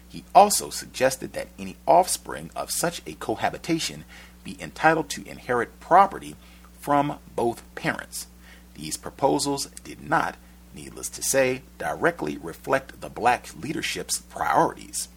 He 0.10 0.24
also 0.34 0.70
suggested 0.70 1.34
that 1.34 1.50
any 1.60 1.76
offspring 1.86 2.50
of 2.56 2.72
such 2.72 3.02
a 3.06 3.14
cohabitation 3.14 4.06
be 4.44 4.58
entitled 4.62 5.10
to 5.10 5.28
inherit 5.28 5.80
property 5.80 6.36
from 6.80 7.20
both 7.36 7.64
parents. 7.76 8.28
These 8.76 8.98
proposals 8.98 9.66
did 9.84 10.02
not, 10.02 10.36
needless 10.74 11.10
to 11.10 11.22
say, 11.24 11.64
directly 11.78 12.38
reflect 12.38 13.02
the 13.02 13.10
black 13.10 13.50
leadership's 13.60 14.20
priorities. 14.20 15.10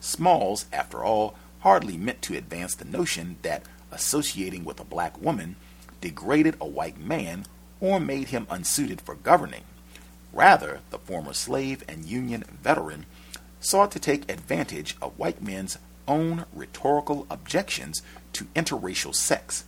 Smalls, 0.00 0.66
after 0.72 1.02
all, 1.02 1.34
hardly 1.60 1.96
meant 1.96 2.22
to 2.22 2.36
advance 2.36 2.74
the 2.74 2.84
notion 2.84 3.36
that 3.42 3.64
associating 3.90 4.64
with 4.64 4.78
a 4.78 4.84
black 4.84 5.20
woman 5.20 5.56
degraded 6.00 6.54
a 6.60 6.66
white 6.66 6.98
man 6.98 7.44
or 7.80 7.98
made 7.98 8.28
him 8.28 8.46
unsuited 8.48 9.00
for 9.00 9.14
governing. 9.16 9.64
Rather, 10.32 10.80
the 10.90 10.98
former 10.98 11.32
slave 11.32 11.82
and 11.88 12.04
Union 12.04 12.44
veteran 12.62 13.06
sought 13.60 13.90
to 13.92 13.98
take 13.98 14.30
advantage 14.30 14.96
of 15.00 15.18
white 15.18 15.42
men's 15.42 15.78
own 16.08 16.44
rhetorical 16.52 17.26
objections 17.30 18.02
to 18.32 18.44
interracial 18.54 19.14
sex. 19.14 19.64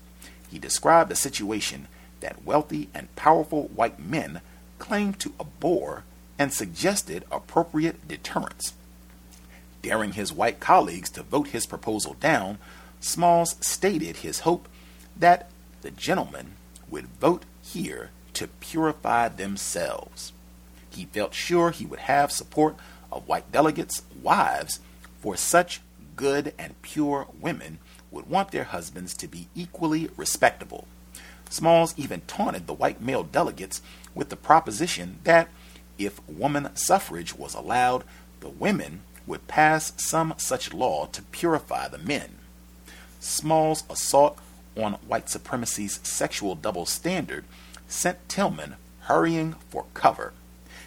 He 0.51 0.59
described 0.59 1.11
a 1.13 1.17
situation 1.17 1.89
that 2.21 2.45
wealthy 2.45 2.89
and 2.95 3.15
powerful 3.17 3.69
white 3.69 4.01
men 4.01 4.41
claimed 4.79 5.19
to 5.21 5.35
abhor 5.41 6.05
and 6.39 6.53
suggested 6.53 7.25
appropriate 7.31 8.07
deterrence. 8.07 8.75
Daring 9.83 10.13
his 10.13 10.33
white 10.33 10.61
colleagues 10.61 11.11
to 11.11 11.23
vote 11.23 11.49
his 11.49 11.67
proposal 11.67 12.15
down, 12.15 12.59
Smalls 13.01 13.57
stated 13.61 14.19
his 14.19 14.41
hope 14.41 14.69
that 15.17 15.51
the 15.83 15.91
gentlemen 15.91 16.53
would 16.89 17.07
vote 17.21 17.45
here 17.63 18.11
to 18.35 18.49
purify 18.49 19.29
themselves. 19.29 20.33
He 20.91 21.05
felt 21.07 21.35
sure 21.35 21.71
he 21.71 21.87
would 21.87 22.01
have 22.01 22.33
support 22.33 22.77
of 23.11 23.29
white 23.29 23.51
delegates' 23.53 24.03
wives, 24.23 24.81
for 25.21 25.37
such 25.37 25.81
good 26.17 26.53
and 26.59 26.81
pure 26.83 27.27
women 27.41 27.79
would 28.11 28.29
want 28.29 28.51
their 28.51 28.65
husbands 28.65 29.15
to 29.15 29.27
be 29.27 29.49
equally 29.55 30.09
respectable. 30.17 30.87
Smalls 31.51 31.95
even 31.97 32.23
taunted 32.23 32.67
the 32.67 32.75
white 32.75 33.01
male 33.01 33.23
delegates 33.23 33.81
with 34.15 34.29
the 34.29 34.37
proposition 34.37 35.19
that 35.25 35.49
if 35.99 36.27
woman 36.29 36.75
suffrage 36.75 37.35
was 37.35 37.55
allowed, 37.55 38.05
the 38.41 38.49
women 38.49 39.03
would 39.27 39.49
pass 39.49 39.93
some 39.97 40.35
such 40.37 40.73
law 40.73 41.07
to 41.07 41.23
purify 41.23 41.89
the 41.89 41.99
men. 41.99 42.37
Smalls' 43.21 43.85
assault 43.91 44.39
on 44.77 44.95
white 45.07 45.29
supremacy's 45.29 46.01
sexual 46.03 46.55
double 46.55 46.87
standard 46.87 47.45
sent 47.89 48.29
Tillman 48.29 48.77
hurrying 49.01 49.55
for 49.71 49.87
cover. 49.95 50.33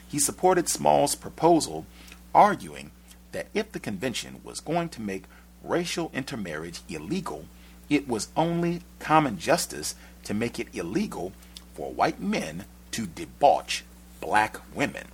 He 0.07 0.19
supported 0.19 0.69
Smalls' 0.69 1.15
proposal, 1.15 1.85
arguing 2.33 2.91
that 3.31 3.47
if 3.53 3.71
the 3.71 3.79
convention 3.79 4.41
was 4.43 4.59
going 4.59 4.89
to 4.89 5.01
make 5.01 5.23
racial 5.63 6.11
intermarriage 6.13 6.81
illegal, 6.89 7.45
it 7.89 8.07
was 8.07 8.29
only 8.35 8.81
common 8.99 9.37
justice 9.37 9.95
to 10.23 10.33
make 10.33 10.59
it 10.59 10.73
illegal 10.73 11.33
for 11.73 11.91
white 11.91 12.19
men 12.19 12.65
to 12.91 13.05
debauch 13.05 13.83
black 14.19 14.57
women. 14.75 15.07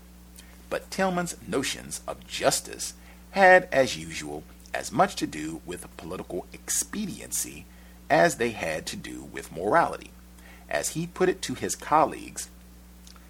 But 0.69 0.91
Tillman's 0.91 1.35
notions 1.47 2.01
of 2.07 2.27
justice 2.27 2.93
had, 3.31 3.67
as 3.71 3.97
usual, 3.97 4.43
as 4.73 4.91
much 4.91 5.15
to 5.15 5.27
do 5.27 5.61
with 5.65 5.95
political 5.97 6.45
expediency 6.53 7.65
as 8.09 8.35
they 8.35 8.51
had 8.51 8.85
to 8.87 8.95
do 8.95 9.23
with 9.23 9.51
morality. 9.51 10.11
As 10.69 10.89
he 10.89 11.07
put 11.07 11.29
it 11.29 11.41
to 11.43 11.53
his 11.53 11.75
colleagues, 11.75 12.49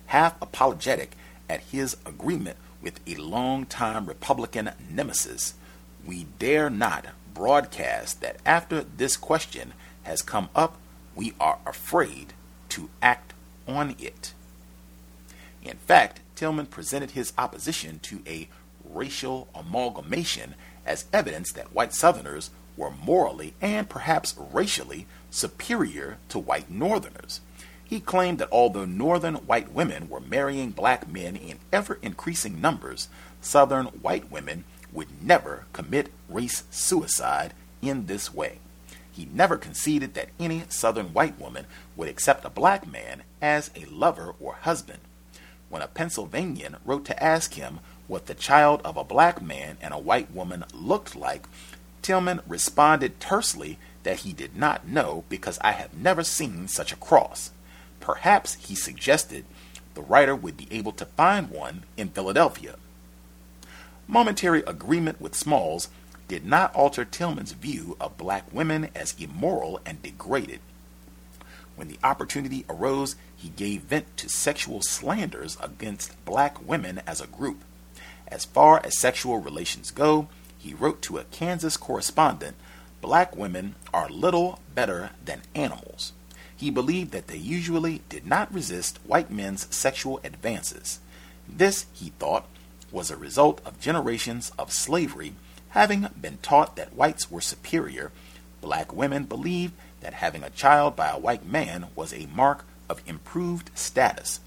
half 0.08 0.36
apologetic 0.42 1.16
at 1.50 1.62
his 1.62 1.98
agreement 2.06 2.58
with 2.82 3.00
a 3.08 3.16
long-time 3.16 4.06
Republican 4.06 4.72
nemesis, 4.90 5.56
we 6.06 6.26
dare 6.40 6.70
not 6.70 7.08
broadcast 7.34 8.22
that 8.22 8.38
after 8.46 8.82
this 8.82 9.18
question 9.18 9.74
has 10.04 10.22
come 10.22 10.50
up, 10.56 10.78
we 11.16 11.34
are 11.40 11.60
afraid 11.66 12.34
to 12.70 12.90
act 13.02 13.34
on 13.68 13.96
it. 14.00 14.34
In 15.64 15.78
fact, 15.78 16.22
Tillman 16.36 16.68
presented 16.68 17.12
his 17.12 17.34
opposition 17.38 18.00
to 18.04 18.22
a 18.26 18.48
racial 18.84 19.48
amalgamation 19.54 20.56
as 20.86 21.06
evidence 21.12 21.52
that 21.52 21.74
white 21.74 21.94
Southerners 21.94 22.52
were 22.78 22.92
morally 22.92 23.54
and 23.62 23.90
perhaps 23.90 24.36
racially 24.54 25.08
superior 25.30 26.18
to 26.30 26.40
white 26.40 26.70
Northerners. 26.70 27.42
He 27.88 28.02
claimed 28.02 28.40
that 28.40 28.52
although 28.52 28.84
Northern 28.84 29.36
white 29.36 29.72
women 29.72 30.10
were 30.10 30.20
marrying 30.20 30.72
black 30.72 31.08
men 31.08 31.38
in 31.38 31.60
ever 31.72 32.00
increasing 32.02 32.60
numbers, 32.60 33.08
Southern 33.40 33.86
white 33.86 34.30
women 34.30 34.66
would 34.92 35.24
never 35.24 35.66
commit 35.72 36.12
race 36.28 36.64
suicide 36.70 37.54
in 37.82 38.08
this 38.08 38.34
way. 38.34 38.60
He 39.10 39.30
never 39.34 39.56
conceded 39.56 40.16
that 40.16 40.30
any 40.38 40.64
Southern 40.68 41.14
white 41.14 41.40
woman 41.40 41.66
would 41.96 42.10
accept 42.10 42.44
a 42.44 42.50
black 42.50 42.86
man 42.86 43.24
as 43.42 43.72
a 43.74 43.86
lover 43.86 44.36
or 44.40 44.56
husband. 44.56 45.00
When 45.70 45.82
a 45.82 45.88
Pennsylvanian 45.88 46.78
wrote 46.86 47.06
to 47.06 47.24
ask 47.24 47.54
him 47.54 47.80
what 48.08 48.26
the 48.26 48.36
child 48.36 48.82
of 48.84 48.98
a 48.98 49.04
black 49.04 49.42
man 49.42 49.78
and 49.82 49.94
a 49.94 49.98
white 49.98 50.32
woman 50.32 50.66
looked 50.74 51.16
like, 51.16 51.48
Tillman 52.02 52.42
responded 52.48 53.22
tersely 53.22 53.80
that 54.04 54.20
he 54.20 54.34
did 54.34 54.58
not 54.58 54.88
know 54.88 55.24
because 55.30 55.58
I 55.62 55.72
have 55.72 55.94
never 55.94 56.24
seen 56.24 56.68
such 56.68 56.92
a 56.92 56.98
cross. 56.98 57.52
Perhaps, 58.08 58.54
he 58.66 58.74
suggested, 58.74 59.44
the 59.94 60.02
writer 60.02 60.34
would 60.34 60.56
be 60.56 60.70
able 60.72 60.94
to 60.94 61.06
find 61.06 61.50
one 61.50 61.84
in 61.98 62.08
Philadelphia. 62.08 62.78
Momentary 64.08 64.62
agreement 64.62 65.20
with 65.20 65.36
Smalls 65.36 65.90
did 66.30 66.46
not 66.46 66.74
alter 66.74 67.04
Tillman's 67.04 67.52
view 67.52 67.98
of 68.00 68.18
black 68.18 68.46
women 68.54 68.88
as 68.96 69.14
immoral 69.20 69.82
and 69.86 70.02
degraded. 70.02 70.62
When 71.76 71.90
the 71.90 72.00
opportunity 72.02 72.64
arose, 72.70 73.18
he 73.36 73.50
gave 73.50 73.82
vent 73.82 74.16
to 74.16 74.30
sexual 74.30 74.82
slanders 74.82 75.58
against 75.62 76.24
black 76.24 76.66
women 76.66 77.02
as 77.06 77.20
a 77.20 77.28
group. 77.28 77.62
As 78.30 78.46
far 78.46 78.80
as 78.86 78.98
sexual 78.98 79.40
relations 79.40 79.92
go, 79.92 80.30
he 80.58 80.74
wrote 80.74 81.02
to 81.02 81.18
a 81.18 81.26
Kansas 81.26 81.76
correspondent 81.76 82.56
Black 83.02 83.36
women 83.36 83.76
are 83.94 84.10
little 84.10 84.60
better 84.74 85.10
than 85.26 85.42
animals. 85.54 86.14
He 86.58 86.72
believed 86.72 87.12
that 87.12 87.28
they 87.28 87.38
usually 87.38 88.02
did 88.10 88.26
not 88.26 88.54
resist 88.54 89.00
white 89.06 89.32
men's 89.32 89.74
sexual 89.74 90.20
advances. 90.24 91.00
This, 91.48 91.86
he 91.94 92.10
thought, 92.18 92.48
was 92.92 93.12
a 93.12 93.16
result 93.16 93.62
of 93.64 93.80
generations 93.80 94.52
of 94.58 94.74
slavery 94.74 95.34
having 95.70 96.08
been 96.20 96.40
taught 96.42 96.76
that 96.76 96.96
whites 96.96 97.30
were 97.30 97.42
superior. 97.42 98.12
Black 98.60 98.92
women 98.92 99.26
believed 99.26 99.74
that 100.02 100.16
having 100.16 100.44
a 100.44 100.50
child 100.50 100.96
by 100.96 101.10
a 101.10 101.20
white 101.20 101.46
man 101.46 101.88
was 101.96 102.12
a 102.12 102.28
mark 102.34 102.66
of 102.90 103.04
improved 103.06 103.70
status. 103.76 104.40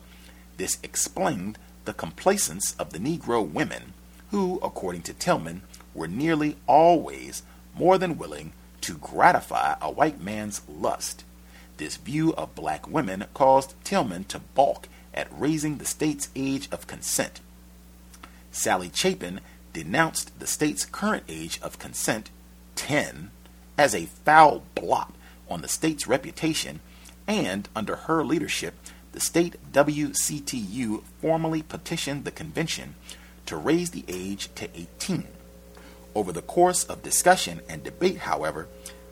This 0.57 0.79
explained 0.83 1.59
the 1.85 1.93
complacence 1.93 2.75
of 2.79 2.93
the 2.93 2.99
Negro 2.99 3.49
women, 3.49 3.93
who, 4.31 4.59
according 4.63 5.03
to 5.03 5.15
Tillman, 5.15 5.63
were 5.95 6.09
nearly 6.09 6.57
always 6.67 7.43
more 7.75 7.99
than 7.99 8.19
willing 8.19 8.53
to 8.81 8.95
gratify 8.95 9.77
a 9.81 9.91
white 9.91 10.21
man's 10.21 10.63
lust. 10.69 11.25
This 11.81 11.97
view 11.97 12.35
of 12.35 12.55
black 12.55 12.87
women 12.87 13.25
caused 13.33 13.75
Tillman 13.85 14.25
to 14.25 14.39
balk 14.39 14.87
at 15.15 15.29
raising 15.33 15.79
the 15.79 15.87
state's 15.87 16.29
age 16.37 16.69
of 16.71 16.87
consent. 16.87 17.41
Sallie 18.53 18.91
Chapin 18.93 19.41
denounced 19.73 20.39
the 20.39 20.47
state's 20.47 20.85
current 20.85 21.23
age 21.27 21.59
of 21.63 21.79
consent, 21.79 22.29
10, 22.77 23.31
as 23.79 23.95
a 23.95 24.05
foul 24.05 24.63
blot 24.75 25.15
on 25.49 25.63
the 25.63 25.69
state's 25.69 26.07
reputation, 26.07 26.81
and 27.27 27.67
under 27.75 27.97
her 27.97 28.27
leadership, 28.27 28.75
the 29.13 29.21
state 29.21 29.57
WCTU 29.73 31.03
formally 31.23 31.63
petitioned 31.63 32.27
the 32.27 32.31
convention 32.31 32.95
to 33.47 33.57
raise 33.57 33.93
the 33.93 34.05
age 34.07 34.51
to 34.57 34.69
18. 34.79 35.27
Over 36.15 36.31
the 36.31 36.43
course 36.43 36.85
of 36.85 37.03
discussion 37.03 37.63
and 37.71 37.83
debate, 37.83 38.19
however, 38.19 38.69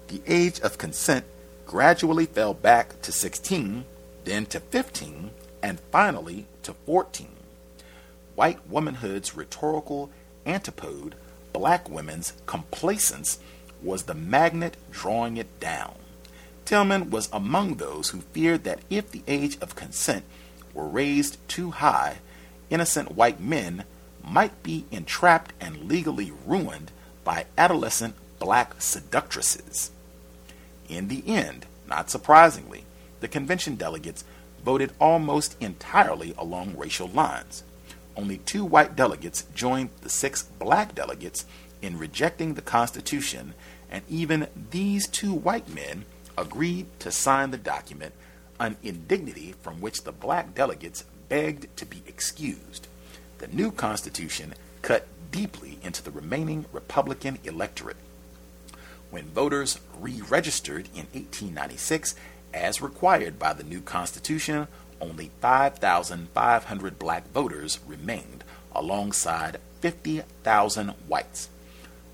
the 0.09 0.21
age 0.27 0.61
of 0.61 0.77
consent 0.77 1.25
gradually 1.69 2.25
fell 2.25 2.55
back 2.55 3.01
to 3.03 3.13
16, 3.13 3.85
then 4.25 4.47
to 4.47 4.59
15, 4.59 5.31
and 5.63 5.79
finally 5.93 6.47
to 6.63 6.73
14. 6.87 7.29
White 8.35 8.67
womanhood's 8.67 9.37
rhetorical 9.37 10.11
antipode, 10.47 11.15
black 11.53 11.89
women's 11.91 12.33
complacence, 12.47 13.39
was 13.83 14.05
the 14.05 14.15
magnet 14.15 14.79
drawing 14.91 15.37
it 15.37 15.61
down. 15.61 15.95
Tillman 16.65 17.11
was 17.11 17.29
among 17.35 17.75
those 17.75 18.11
who 18.11 18.23
feared 18.33 18.65
that 18.65 18.81
if 18.89 19.11
the 19.11 19.23
age 19.29 19.59
of 19.61 19.77
consent 19.77 20.25
were 20.73 20.89
raised 20.89 21.37
too 21.49 21.73
high, 21.73 22.19
innocent 22.71 23.13
white 23.13 23.41
men 23.41 23.85
might 24.25 24.63
be 24.63 24.87
entrapped 24.91 25.53
and 25.61 25.87
legally 25.87 26.33
ruined 26.47 26.91
by 27.25 27.45
adolescent 27.59 28.15
black 28.39 28.81
seductresses. 28.81 29.91
In 30.89 31.09
the 31.09 31.23
end, 31.27 31.67
not 31.87 32.11
surprisingly, 32.11 32.85
the 33.21 33.29
convention 33.29 33.77
delegates 33.77 34.25
voted 34.65 34.93
almost 35.01 35.57
entirely 35.61 36.35
along 36.37 36.77
racial 36.77 37.09
lines. 37.09 37.63
Only 38.17 38.39
two 38.39 38.65
white 38.65 38.97
delegates 38.97 39.45
joined 39.55 39.91
the 40.01 40.09
six 40.09 40.43
black 40.43 40.95
delegates 40.95 41.47
in 41.81 41.99
rejecting 41.99 42.55
the 42.55 42.63
Constitution, 42.63 43.55
and 43.91 44.03
even 44.09 44.49
these 44.71 45.07
two 45.07 45.33
white 45.33 45.69
men 45.69 46.05
agreed 46.37 46.87
to 47.01 47.13
sign 47.13 47.51
the 47.51 47.59
document, 47.59 48.15
an 48.59 48.77
indignity 48.83 49.55
from 49.63 49.81
which 49.81 50.03
the 50.03 50.13
black 50.13 50.55
delegates 50.55 51.05
begged 51.29 51.77
to 51.77 51.87
be 51.87 52.03
excused. 52.07 52.89
The 53.39 53.49
new 53.49 53.71
Constitution 53.71 54.55
cut 54.83 55.07
deeply 55.31 55.79
into 55.83 56.03
the 56.03 56.11
remaining 56.11 56.65
Republican 56.73 57.39
electorate. 57.45 57.97
When 59.11 59.25
voters 59.31 59.79
re 59.99 60.21
registered 60.29 60.89
in 60.95 61.07
1896, 61.13 62.15
as 62.53 62.83
required 62.83 63.39
by 63.39 63.53
the 63.53 63.63
new 63.63 63.81
Constitution, 63.81 64.69
only 65.01 65.31
5,500 65.41 66.99
black 66.99 67.31
voters 67.33 67.79
remained, 67.87 68.45
alongside 68.73 69.61
50,000 69.81 70.89
whites. 71.07 71.49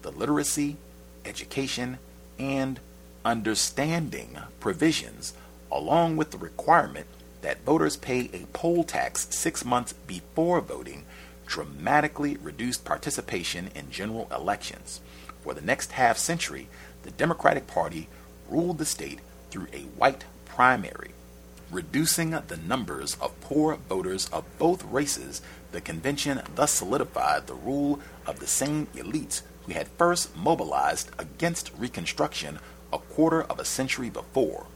The 0.02 0.10
literacy, 0.10 0.76
education, 1.24 1.98
and 2.38 2.80
understanding 3.24 4.38
provisions, 4.60 5.32
along 5.72 6.16
with 6.16 6.30
the 6.30 6.38
requirement 6.38 7.06
that 7.42 7.64
voters 7.64 7.96
pay 7.96 8.30
a 8.32 8.46
poll 8.52 8.84
tax 8.84 9.26
six 9.30 9.64
months 9.64 9.92
before 9.92 10.60
voting, 10.60 11.04
dramatically 11.46 12.36
reduced 12.36 12.84
participation 12.84 13.70
in 13.74 13.90
general 13.90 14.28
elections. 14.34 15.00
For 15.44 15.52
the 15.52 15.60
next 15.60 15.92
half 15.92 16.16
century, 16.16 16.68
the 17.02 17.10
Democratic 17.10 17.66
Party 17.66 18.08
ruled 18.48 18.78
the 18.78 18.86
state 18.86 19.20
through 19.50 19.66
a 19.74 19.82
white 19.98 20.24
primary. 20.46 21.10
Reducing 21.70 22.30
the 22.30 22.58
numbers 22.66 23.18
of 23.20 23.38
poor 23.42 23.76
voters 23.76 24.28
of 24.32 24.44
both 24.58 24.82
races, 24.84 25.42
the 25.70 25.82
convention 25.82 26.40
thus 26.54 26.70
solidified 26.72 27.46
the 27.46 27.54
rule 27.54 28.00
of 28.26 28.40
the 28.40 28.46
same 28.46 28.86
elites 28.94 29.42
who 29.66 29.72
had 29.74 29.88
first 29.88 30.34
mobilized 30.34 31.10
against 31.18 31.72
Reconstruction 31.76 32.58
a 32.90 32.98
quarter 32.98 33.42
of 33.42 33.58
a 33.58 33.66
century 33.66 34.08
before. 34.08 34.66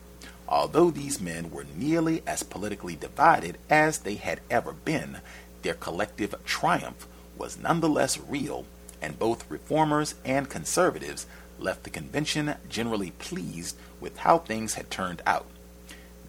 Although 0.47 0.90
these 0.90 1.20
men 1.20 1.50
were 1.50 1.66
nearly 1.76 2.22
as 2.26 2.42
politically 2.42 2.97
divided 2.97 3.56
as 3.70 3.98
they 3.98 4.16
had 4.16 4.40
ever 4.50 4.72
been, 4.72 5.18
their 5.62 5.74
collective 5.74 6.34
triumph 6.44 7.06
was 7.38 7.58
nonetheless 7.58 8.18
real, 8.18 8.66
and 9.01 9.18
both 9.18 9.51
reformers 9.51 10.15
and 10.25 10.49
conservatives 10.49 11.27
left 11.59 11.85
the 11.85 11.91
convention 11.91 12.55
generally 12.68 13.10
pleased 13.12 13.77
with 14.01 14.18
how 14.18 14.39
things 14.39 14.75
had 14.75 14.91
turned 14.91 15.23
out. 15.27 15.47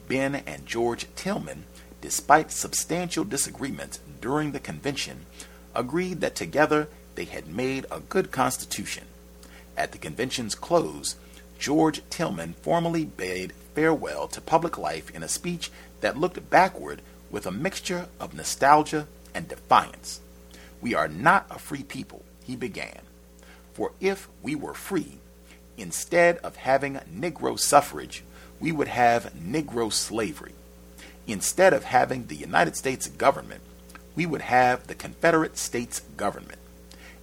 Ben 0.07 0.35
and 0.47 0.65
George 0.65 1.07
Tillman, 1.15 1.65
despite 2.01 2.51
substantial 2.51 3.23
disagreements 3.23 3.99
during 4.21 4.51
the 4.51 4.59
convention, 4.59 5.25
agreed 5.75 6.21
that 6.21 6.35
together 6.35 6.87
they 7.15 7.25
had 7.25 7.47
made 7.47 7.85
a 7.91 7.99
good 7.99 8.31
constitution. 8.31 9.05
At 9.77 9.91
the 9.91 9.97
convention's 9.97 10.55
close, 10.55 11.15
George 11.59 12.01
Tillman 12.09 12.53
formally 12.61 13.05
bade 13.05 13.53
farewell 13.75 14.27
to 14.29 14.41
public 14.41 14.77
life 14.77 15.13
in 15.13 15.23
a 15.23 15.27
speech 15.27 15.71
that 16.01 16.17
looked 16.17 16.49
backward 16.49 17.01
with 17.29 17.45
a 17.45 17.51
mixture 17.51 18.07
of 18.19 18.33
nostalgia 18.33 19.07
and 19.35 19.47
defiance. 19.47 20.21
We 20.81 20.95
are 20.95 21.07
not 21.07 21.45
a 21.49 21.59
free 21.59 21.83
people, 21.83 22.23
he 22.49 22.55
began. 22.55 23.01
For 23.73 23.93
if 24.01 24.27
we 24.41 24.55
were 24.55 24.73
free, 24.73 25.19
instead 25.77 26.37
of 26.39 26.55
having 26.57 26.99
Negro 27.15 27.57
suffrage, 27.57 28.23
we 28.59 28.71
would 28.71 28.87
have 28.87 29.33
Negro 29.35 29.93
slavery. 29.93 30.53
Instead 31.27 31.73
of 31.73 31.83
having 31.83 32.25
the 32.25 32.35
United 32.35 32.75
States 32.75 33.07
government, 33.07 33.61
we 34.15 34.25
would 34.25 34.41
have 34.41 34.87
the 34.87 34.95
Confederate 34.95 35.57
States 35.57 36.01
government. 36.17 36.59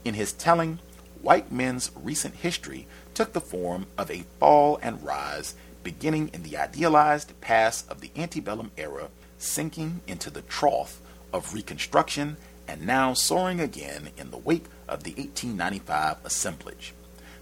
In 0.05 0.14
his 0.14 0.32
telling, 0.32 0.78
white 1.20 1.50
men's 1.50 1.90
recent 1.96 2.36
history 2.36 2.86
took 3.12 3.32
the 3.32 3.40
form 3.40 3.86
of 3.98 4.10
a 4.10 4.24
fall 4.38 4.78
and 4.80 5.05
rise 5.05 5.56
beginning 5.82 6.30
in 6.32 6.44
the 6.44 6.56
idealized 6.56 7.38
past 7.40 7.90
of 7.90 8.00
the 8.00 8.10
antebellum 8.16 8.70
era, 8.76 9.08
sinking 9.38 10.00
into 10.06 10.30
the 10.30 10.42
trough 10.42 11.00
of 11.32 11.52
Reconstruction, 11.52 12.36
and 12.68 12.86
now 12.86 13.12
soaring 13.12 13.60
again 13.60 14.10
in 14.16 14.30
the 14.30 14.38
wake 14.38 14.66
of 14.88 15.02
the 15.04 15.12
1895 15.12 16.16
assemblage. 16.24 16.94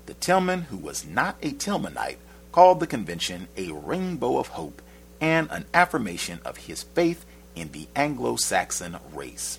The 0.06 0.14
Tillman, 0.14 0.62
who 0.62 0.76
was 0.76 1.06
not 1.06 1.36
a 1.42 1.52
Tillmanite, 1.52 2.18
called 2.52 2.80
the 2.80 2.86
convention 2.86 3.48
a 3.56 3.72
rainbow 3.72 4.38
of 4.38 4.48
hope 4.48 4.82
and 5.20 5.50
an 5.50 5.64
affirmation 5.74 6.40
of 6.44 6.56
his 6.56 6.82
faith 6.82 7.24
in 7.54 7.72
the 7.72 7.88
Anglo 7.96 8.36
Saxon 8.36 8.98
race. 9.12 9.58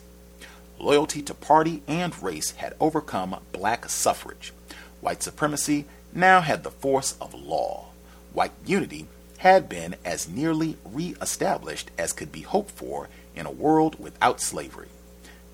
Loyalty 0.79 1.21
to 1.23 1.33
party 1.33 1.81
and 1.87 2.21
race 2.21 2.51
had 2.51 2.75
overcome 2.79 3.39
black 3.51 3.89
suffrage. 3.89 4.53
White 5.01 5.23
supremacy 5.23 5.85
now 6.13 6.41
had 6.41 6.63
the 6.63 6.71
force 6.71 7.15
of 7.19 7.33
law 7.33 7.87
white 8.35 8.51
unity 8.65 9.07
had 9.37 9.69
been 9.69 9.95
as 10.03 10.29
nearly 10.29 10.77
re 10.85 11.15
established 11.21 11.89
as 11.97 12.13
could 12.13 12.31
be 12.31 12.41
hoped 12.41 12.71
for 12.71 13.09
in 13.35 13.45
a 13.45 13.51
world 13.51 13.99
without 13.99 14.41
slavery. 14.41 14.89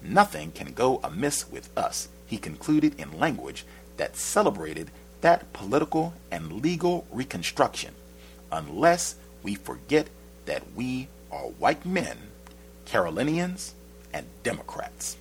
Nothing 0.02 0.52
can 0.52 0.74
go 0.74 1.00
amiss 1.04 1.50
with 1.50 1.70
us, 1.78 2.10
he 2.26 2.38
concluded 2.38 3.00
in 3.00 3.20
language 3.20 3.66
that 3.98 4.18
celebrated 4.18 4.90
that 5.22 5.54
political 5.54 6.14
and 6.32 6.62
legal 6.64 7.06
reconstruction, 7.12 7.94
unless 8.52 9.16
we 9.44 9.56
forget 9.56 10.08
that 10.46 10.64
we 10.76 11.08
are 11.32 11.44
white 11.44 11.86
men, 11.86 12.18
Carolinians, 12.86 13.74
and 14.14 14.26
Democrats. 14.44 15.18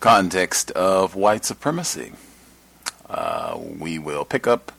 Context 0.00 0.70
of 0.72 1.14
white 1.14 1.44
supremacy. 1.44 2.12
Uh, 3.08 3.58
we 3.78 3.98
will 3.98 4.24
pick 4.24 4.46
up. 4.46 4.72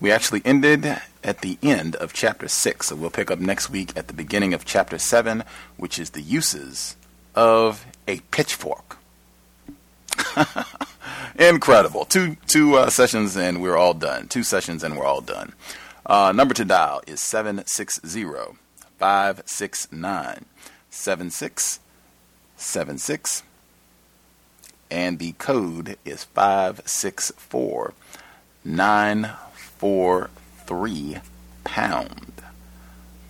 We 0.00 0.10
actually 0.10 0.42
ended 0.44 1.00
at 1.28 1.42
the 1.42 1.58
end 1.62 1.94
of 1.96 2.14
chapter 2.14 2.48
6, 2.48 2.86
so 2.86 2.96
we'll 2.96 3.10
pick 3.10 3.30
up 3.30 3.38
next 3.38 3.68
week 3.68 3.92
at 3.94 4.08
the 4.08 4.14
beginning 4.14 4.54
of 4.54 4.64
chapter 4.64 4.96
7, 4.98 5.44
which 5.76 5.98
is 5.98 6.08
the 6.10 6.22
uses 6.22 6.96
of 7.34 7.84
a 8.08 8.20
pitchfork. 8.30 8.96
Incredible. 11.38 12.06
Two, 12.06 12.38
two 12.46 12.76
uh, 12.76 12.88
sessions 12.88 13.36
and 13.36 13.60
we're 13.60 13.76
all 13.76 13.92
done. 13.92 14.28
Two 14.28 14.42
sessions 14.42 14.82
and 14.82 14.96
we're 14.96 15.04
all 15.04 15.20
done. 15.20 15.52
Uh, 16.06 16.32
number 16.34 16.54
to 16.54 16.64
dial 16.64 17.02
is 17.06 17.20
760 17.20 18.24
569 18.98 20.46
7676 20.88 23.42
and 24.90 25.18
the 25.18 25.32
code 25.32 25.98
is 26.06 26.24
564943 30.68 31.20
pound. 31.64 32.32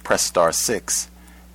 Press 0.02 0.22
star 0.22 0.52
6 0.52 1.10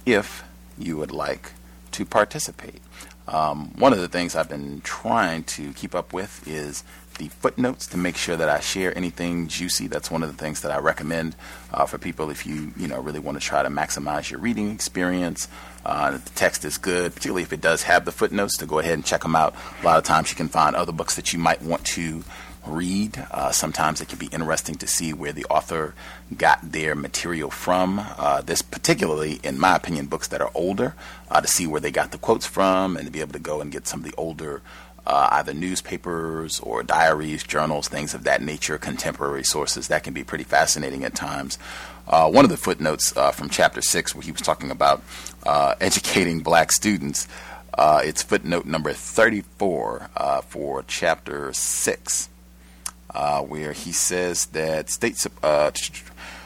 if 0.05 0.43
you 0.77 0.97
would 0.97 1.11
like 1.11 1.51
to 1.91 2.05
participate. 2.05 2.81
Um, 3.27 3.71
one 3.77 3.93
of 3.93 3.99
the 3.99 4.09
things 4.09 4.35
I've 4.35 4.49
been 4.49 4.81
trying 4.81 5.43
to 5.45 5.71
keep 5.73 5.95
up 5.95 6.11
with 6.11 6.45
is 6.47 6.83
the 7.19 7.29
footnotes 7.29 7.87
to 7.87 7.97
make 7.97 8.17
sure 8.17 8.35
that 8.35 8.49
I 8.49 8.59
share 8.59 8.95
anything 8.97 9.47
juicy. 9.47 9.87
That's 9.87 10.09
one 10.11 10.23
of 10.23 10.35
the 10.35 10.37
things 10.37 10.61
that 10.61 10.71
I 10.71 10.79
recommend 10.79 11.35
uh, 11.71 11.85
for 11.85 11.97
people 11.97 12.29
if 12.29 12.45
you 12.45 12.73
you 12.75 12.87
know 12.87 12.99
really 12.99 13.19
want 13.19 13.39
to 13.39 13.45
try 13.45 13.63
to 13.63 13.69
maximize 13.69 14.29
your 14.29 14.39
reading 14.39 14.71
experience. 14.71 15.47
Uh, 15.85 16.11
the 16.11 16.29
text 16.31 16.65
is 16.65 16.77
good, 16.77 17.13
particularly 17.13 17.43
if 17.43 17.53
it 17.53 17.61
does 17.61 17.83
have 17.83 18.05
the 18.05 18.11
footnotes. 18.11 18.57
To 18.57 18.65
go 18.65 18.79
ahead 18.79 18.93
and 18.93 19.05
check 19.05 19.21
them 19.21 19.35
out. 19.35 19.55
A 19.81 19.85
lot 19.85 19.97
of 19.97 20.03
times 20.03 20.29
you 20.31 20.35
can 20.35 20.49
find 20.49 20.75
other 20.75 20.91
books 20.91 21.15
that 21.15 21.33
you 21.33 21.39
might 21.39 21.61
want 21.61 21.85
to 21.85 22.23
read. 22.65 23.25
Uh, 23.31 23.51
sometimes 23.51 24.01
it 24.01 24.07
can 24.07 24.17
be 24.17 24.27
interesting 24.27 24.75
to 24.75 24.87
see 24.87 25.13
where 25.13 25.31
the 25.33 25.45
author 25.45 25.93
got 26.37 26.59
their 26.71 26.95
material 26.95 27.49
from. 27.49 27.99
Uh, 28.17 28.41
this, 28.41 28.61
particularly, 28.61 29.39
in 29.43 29.59
my 29.59 29.75
opinion, 29.75 30.05
books 30.05 30.27
that 30.29 30.41
are 30.41 30.51
older, 30.53 30.95
uh, 31.29 31.41
to 31.41 31.47
see 31.47 31.67
where 31.67 31.81
they 31.81 31.91
got 31.91 32.11
the 32.11 32.17
quotes 32.17 32.45
from 32.45 32.97
and 32.97 33.05
to 33.05 33.11
be 33.11 33.21
able 33.21 33.33
to 33.33 33.39
go 33.39 33.61
and 33.61 33.71
get 33.71 33.87
some 33.87 34.03
of 34.03 34.05
the 34.05 34.15
older. 34.17 34.61
Uh, 35.05 35.27
either 35.33 35.53
newspapers 35.53 36.61
or 36.61 36.81
diaries, 36.81 37.43
journals, 37.43 37.89
things 37.89 38.13
of 38.13 38.23
that 38.23 38.41
nature, 38.41 38.77
contemporary 38.77 39.43
sources. 39.43 39.89
That 39.89 40.03
can 40.05 40.13
be 40.13 40.23
pretty 40.23 40.45
fascinating 40.45 41.03
at 41.03 41.13
times. 41.13 41.59
Uh, 42.07 42.29
one 42.31 42.45
of 42.45 42.51
the 42.51 42.55
footnotes 42.55 43.15
uh, 43.17 43.31
from 43.31 43.49
chapter 43.49 43.81
six, 43.81 44.15
where 44.15 44.23
he 44.23 44.31
was 44.31 44.39
talking 44.39 44.71
about 44.71 45.03
educating 45.45 46.39
black 46.39 46.71
students, 46.71 47.27
it's 47.77 48.23
footnote 48.23 48.65
number 48.65 48.93
34 48.93 50.09
for 50.47 50.85
chapter 50.87 51.51
six 51.51 52.29
where 53.41 53.71
he 53.73 53.91
says 53.91 54.47
that 54.47 54.89
state, 54.89 55.25
uh, 55.41 55.71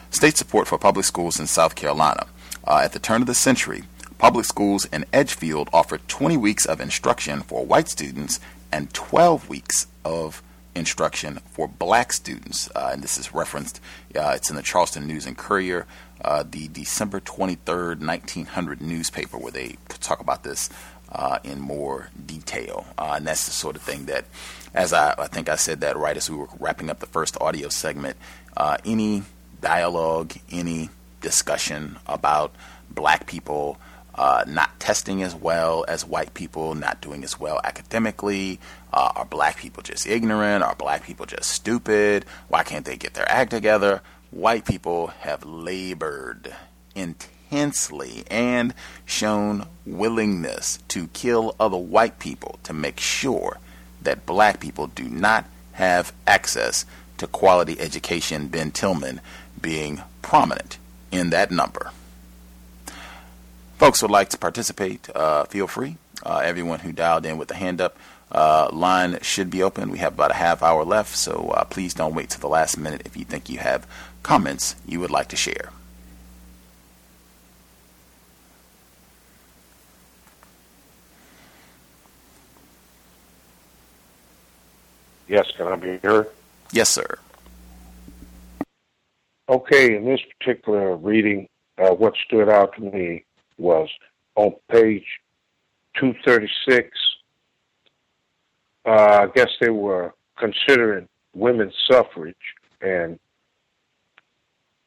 state 0.09 0.37
support 0.37 0.67
for 0.67 0.77
public 0.77 1.05
schools 1.05 1.39
in 1.39 1.47
South 1.47 1.75
Carolina. 1.75 2.27
Uh, 2.65 2.81
at 2.83 2.91
the 2.91 2.99
turn 2.99 3.21
of 3.21 3.27
the 3.27 3.33
century, 3.33 3.83
public 4.17 4.45
schools 4.45 4.85
in 4.85 5.05
Edgefield 5.13 5.69
offered 5.71 6.07
20 6.07 6.35
weeks 6.37 6.65
of 6.65 6.81
instruction 6.81 7.41
for 7.41 7.65
white 7.65 7.87
students 7.87 8.39
and 8.71 8.93
12 8.93 9.47
weeks 9.47 9.87
of 10.03 10.41
instruction 10.75 11.39
for 11.49 11.67
black 11.67 12.13
students. 12.13 12.69
Uh, 12.75 12.89
and 12.93 13.01
this 13.01 13.17
is 13.17 13.33
referenced, 13.33 13.79
uh, 14.15 14.33
it's 14.35 14.49
in 14.49 14.55
the 14.55 14.61
Charleston 14.61 15.07
News 15.07 15.25
and 15.25 15.37
Courier, 15.37 15.85
uh, 16.23 16.43
the 16.49 16.67
December 16.67 17.19
23rd, 17.19 18.05
1900 18.05 18.81
newspaper, 18.81 19.37
where 19.37 19.51
they 19.51 19.77
talk 19.99 20.19
about 20.19 20.43
this 20.43 20.69
uh, 21.11 21.39
in 21.43 21.59
more 21.59 22.09
detail. 22.25 22.85
Uh, 22.97 23.13
and 23.17 23.27
that's 23.27 23.45
the 23.45 23.51
sort 23.51 23.75
of 23.75 23.81
thing 23.81 24.05
that, 24.05 24.25
as 24.73 24.93
I, 24.93 25.13
I, 25.17 25.27
think 25.27 25.49
I 25.49 25.55
said 25.55 25.81
that 25.81 25.97
right 25.97 26.17
as 26.17 26.29
we 26.29 26.37
were 26.37 26.47
wrapping 26.59 26.89
up 26.89 26.99
the 26.99 27.05
first 27.07 27.39
audio 27.41 27.69
segment, 27.69 28.17
uh, 28.55 28.77
any 28.85 29.23
dialogue, 29.61 30.33
any 30.51 30.89
discussion 31.21 31.97
about 32.07 32.53
black 32.89 33.27
people 33.27 33.77
uh, 34.17 34.43
not 34.47 34.79
testing 34.79 35.21
as 35.21 35.35
well 35.35 35.85
as 35.87 36.03
white 36.03 36.33
people, 36.33 36.73
not 36.73 37.01
doing 37.01 37.23
as 37.23 37.39
well 37.39 37.61
academically. 37.63 38.59
Uh, 38.91 39.11
are 39.15 39.25
black 39.25 39.57
people 39.57 39.83
just 39.83 40.07
ignorant? 40.07 40.63
Are 40.63 40.75
black 40.75 41.03
people 41.03 41.25
just 41.25 41.51
stupid? 41.51 42.25
Why 42.47 42.63
can't 42.63 42.85
they 42.85 42.97
get 42.97 43.13
their 43.13 43.29
act 43.31 43.51
together? 43.51 44.01
White 44.31 44.65
people 44.65 45.07
have 45.07 45.45
labored 45.45 46.53
intensely 46.95 48.23
and 48.29 48.73
shown 49.05 49.67
willingness 49.85 50.79
to 50.87 51.07
kill 51.09 51.55
other 51.59 51.77
white 51.77 52.17
people 52.17 52.57
to 52.63 52.73
make 52.73 52.99
sure 52.99 53.59
that 54.07 54.25
black 54.25 54.61
people 54.61 54.87
do 54.87 55.03
not 55.03 55.45
have 55.73 56.13
access 56.25 56.85
to 57.17 57.27
quality 57.27 57.77
education. 57.77 58.47
Ben 58.47 58.71
Tillman 58.71 59.19
being 59.61 60.01
prominent 60.21 60.77
in 61.11 61.29
that 61.31 61.51
number. 61.51 61.91
Folks 63.77 64.01
would 64.01 64.09
like 64.09 64.29
to 64.29 64.37
participate, 64.37 65.09
uh, 65.13 65.43
feel 65.43 65.67
free. 65.67 65.97
Uh, 66.23 66.37
everyone 66.37 66.79
who 66.79 66.93
dialed 66.93 67.25
in 67.25 67.37
with 67.37 67.49
the 67.49 67.55
hand 67.55 67.81
up 67.81 67.97
uh, 68.31 68.69
line 68.71 69.19
should 69.21 69.49
be 69.49 69.61
open. 69.61 69.91
We 69.91 69.97
have 69.99 70.13
about 70.13 70.31
a 70.31 70.35
half 70.35 70.63
hour 70.63 70.85
left, 70.85 71.15
so 71.17 71.49
uh, 71.49 71.65
please 71.65 71.93
don't 71.93 72.15
wait 72.15 72.29
to 72.29 72.39
the 72.39 72.47
last 72.47 72.77
minute 72.77 73.01
if 73.03 73.17
you 73.17 73.25
think 73.25 73.49
you 73.49 73.59
have 73.59 73.85
comments 74.23 74.75
you 74.87 75.01
would 75.01 75.11
like 75.11 75.27
to 75.29 75.35
share. 75.35 75.69
Yes, 85.27 85.51
can 85.55 85.67
I 85.67 85.75
be 85.75 85.97
heard? 85.97 86.29
Yes, 86.71 86.89
sir. 86.89 87.17
Okay, 89.49 89.95
in 89.95 90.05
this 90.05 90.19
particular 90.39 90.95
reading, 90.95 91.47
uh, 91.77 91.91
what 91.91 92.13
stood 92.25 92.49
out 92.49 92.75
to 92.75 92.81
me 92.81 93.23
was 93.57 93.89
on 94.35 94.53
page 94.69 95.05
236. 95.95 96.89
Uh, 98.85 98.89
I 98.89 99.27
guess 99.33 99.49
they 99.59 99.69
were 99.69 100.13
considering 100.37 101.07
women's 101.33 101.75
suffrage, 101.89 102.35
and 102.81 103.19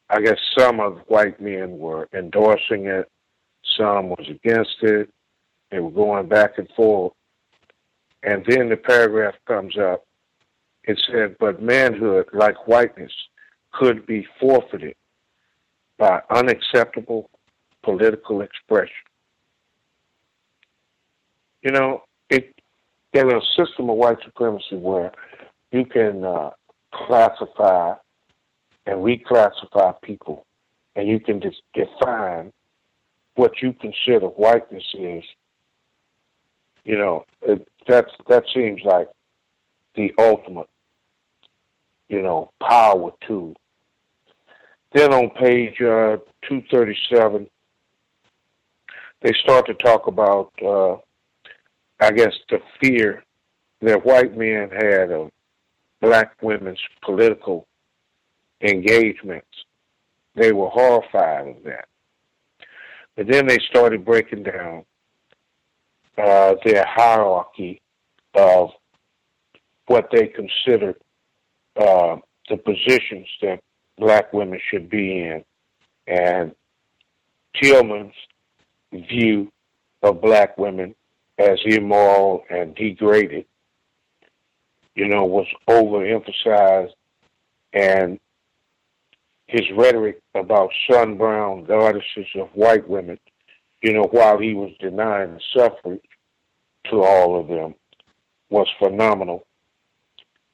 I 0.09 0.21
guess 0.21 0.37
some 0.57 0.79
of 0.79 0.95
the 0.95 1.01
white 1.01 1.39
men 1.41 1.77
were 1.77 2.07
endorsing 2.13 2.85
it, 2.87 3.09
some 3.77 4.09
was 4.09 4.27
against 4.29 4.77
it. 4.81 5.09
They 5.69 5.79
were 5.79 5.91
going 5.91 6.27
back 6.27 6.57
and 6.57 6.67
forth. 6.75 7.13
And 8.23 8.45
then 8.45 8.69
the 8.69 8.77
paragraph 8.77 9.35
comes 9.47 9.77
up. 9.77 10.03
It 10.83 11.01
said, 11.11 11.35
but 11.39 11.61
manhood, 11.61 12.27
like 12.33 12.67
whiteness, 12.67 13.11
could 13.73 14.05
be 14.05 14.27
forfeited 14.39 14.95
by 15.97 16.21
unacceptable 16.29 17.29
political 17.83 18.41
expression. 18.41 19.05
You 21.61 21.71
know, 21.71 22.03
it 22.29 22.53
in 23.13 23.31
a 23.31 23.41
system 23.55 23.89
of 23.89 23.97
white 23.97 24.17
supremacy 24.23 24.75
where 24.75 25.11
you 25.71 25.85
can 25.85 26.23
uh, 26.23 26.49
classify 26.93 27.93
and 28.85 28.97
reclassify 28.97 30.01
people, 30.01 30.45
and 30.95 31.07
you 31.07 31.19
can 31.19 31.41
just 31.41 31.61
define 31.73 32.51
what 33.35 33.61
you 33.61 33.73
consider 33.73 34.27
whiteness 34.27 34.83
is. 34.93 35.23
You 36.83 36.97
know, 36.97 37.25
it, 37.43 37.67
that's 37.87 38.11
that 38.27 38.45
seems 38.53 38.81
like 38.83 39.07
the 39.95 40.13
ultimate, 40.17 40.69
you 42.09 42.21
know, 42.21 42.51
power 42.61 43.11
tool. 43.25 43.53
Then 44.93 45.13
on 45.13 45.29
page 45.31 45.81
uh, 45.81 46.17
237, 46.47 47.47
they 49.21 49.33
start 49.43 49.65
to 49.67 49.73
talk 49.75 50.07
about, 50.07 50.51
uh, 50.65 50.95
I 51.99 52.11
guess, 52.11 52.33
the 52.49 52.59
fear 52.81 53.23
that 53.81 54.05
white 54.05 54.37
men 54.37 54.69
had 54.69 55.11
of 55.11 55.31
black 56.01 56.33
women's 56.41 56.81
political 57.03 57.67
engagements. 58.61 59.47
They 60.35 60.51
were 60.51 60.69
horrified 60.69 61.47
of 61.47 61.63
that. 61.63 61.85
But 63.15 63.27
then 63.27 63.47
they 63.47 63.59
started 63.69 64.05
breaking 64.05 64.43
down 64.43 64.85
uh, 66.17 66.55
their 66.65 66.85
hierarchy 66.85 67.81
of 68.33 68.71
what 69.91 70.09
they 70.09 70.27
considered 70.27 70.95
uh, 71.75 72.15
the 72.49 72.55
positions 72.55 73.27
that 73.41 73.59
black 73.97 74.31
women 74.31 74.57
should 74.69 74.89
be 74.89 75.19
in. 75.19 75.43
And 76.07 76.55
Tillman's 77.61 78.13
view 78.93 79.51
of 80.01 80.21
black 80.21 80.57
women 80.57 80.95
as 81.37 81.59
immoral 81.65 82.43
and 82.49 82.73
degraded, 82.73 83.45
you 84.95 85.09
know, 85.09 85.25
was 85.25 85.47
overemphasized 85.67 86.93
and 87.73 88.17
his 89.47 89.63
rhetoric 89.75 90.21
about 90.35 90.69
sun 90.89 91.17
brown 91.17 91.65
goddesses 91.65 92.27
of 92.35 92.47
white 92.53 92.87
women, 92.87 93.19
you 93.81 93.91
know, 93.91 94.07
while 94.11 94.37
he 94.37 94.53
was 94.53 94.71
denying 94.79 95.33
the 95.33 95.41
suffrage 95.53 96.01
to 96.85 97.03
all 97.03 97.37
of 97.37 97.49
them 97.49 97.75
was 98.49 98.67
phenomenal. 98.79 99.45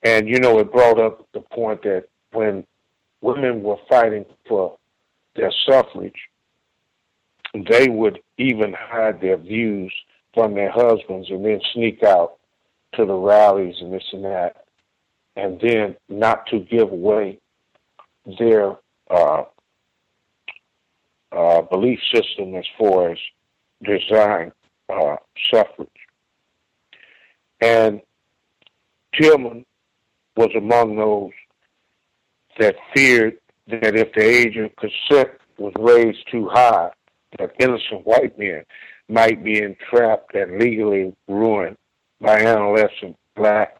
And, 0.04 0.28
you 0.28 0.40
know, 0.40 0.60
it 0.60 0.72
brought 0.72 1.00
up 1.00 1.28
the 1.34 1.42
point 1.42 1.82
that 1.84 2.06
when 2.32 2.66
women 3.22 3.64
were 3.64 3.78
fighting 3.90 4.26
for 4.48 4.78
their 5.36 5.52
suffrage, 5.66 6.30
they 7.54 7.90
would 7.90 8.20
even 8.38 8.74
hide 8.74 9.22
their 9.22 9.38
views 9.38 9.94
from 10.34 10.54
their 10.54 10.72
husbands 10.72 11.30
and 11.30 11.44
then 11.44 11.60
sneak 11.74 12.04
out 12.04 12.38
to 12.94 13.06
the 13.06 13.14
rallies 13.14 13.76
and 13.82 13.92
this 13.92 14.04
and 14.14 14.24
that, 14.24 14.66
and 15.36 15.60
then 15.60 15.96
not 16.10 16.46
to 16.48 16.60
give 16.60 16.92
away 16.92 17.40
their 18.38 18.76
uh, 19.10 19.44
uh, 21.32 21.62
belief 21.64 22.00
system 22.14 22.56
as 22.56 22.66
far 22.78 23.12
as 23.12 23.18
design 23.84 24.52
uh, 24.90 25.16
suffrage. 25.52 25.90
And 27.62 28.02
Tillman 29.14 29.66
was 30.38 30.52
among 30.56 30.96
those 30.96 31.32
that 32.60 32.76
feared 32.96 33.38
that 33.68 33.96
if 33.96 34.14
the 34.14 34.24
age 34.24 34.56
of 34.58 34.72
consent 34.78 35.30
was 35.58 35.74
raised 35.78 36.20
too 36.32 36.48
high, 36.48 36.92
that 37.38 37.52
innocent 37.60 38.06
white 38.06 38.38
men 38.38 38.64
might 39.10 39.44
be 39.44 39.62
entrapped 39.62 40.36
and 40.36 40.60
legally 40.60 41.14
ruined 41.28 41.78
by 42.22 42.40
adolescent 42.40 43.18
black 43.36 43.78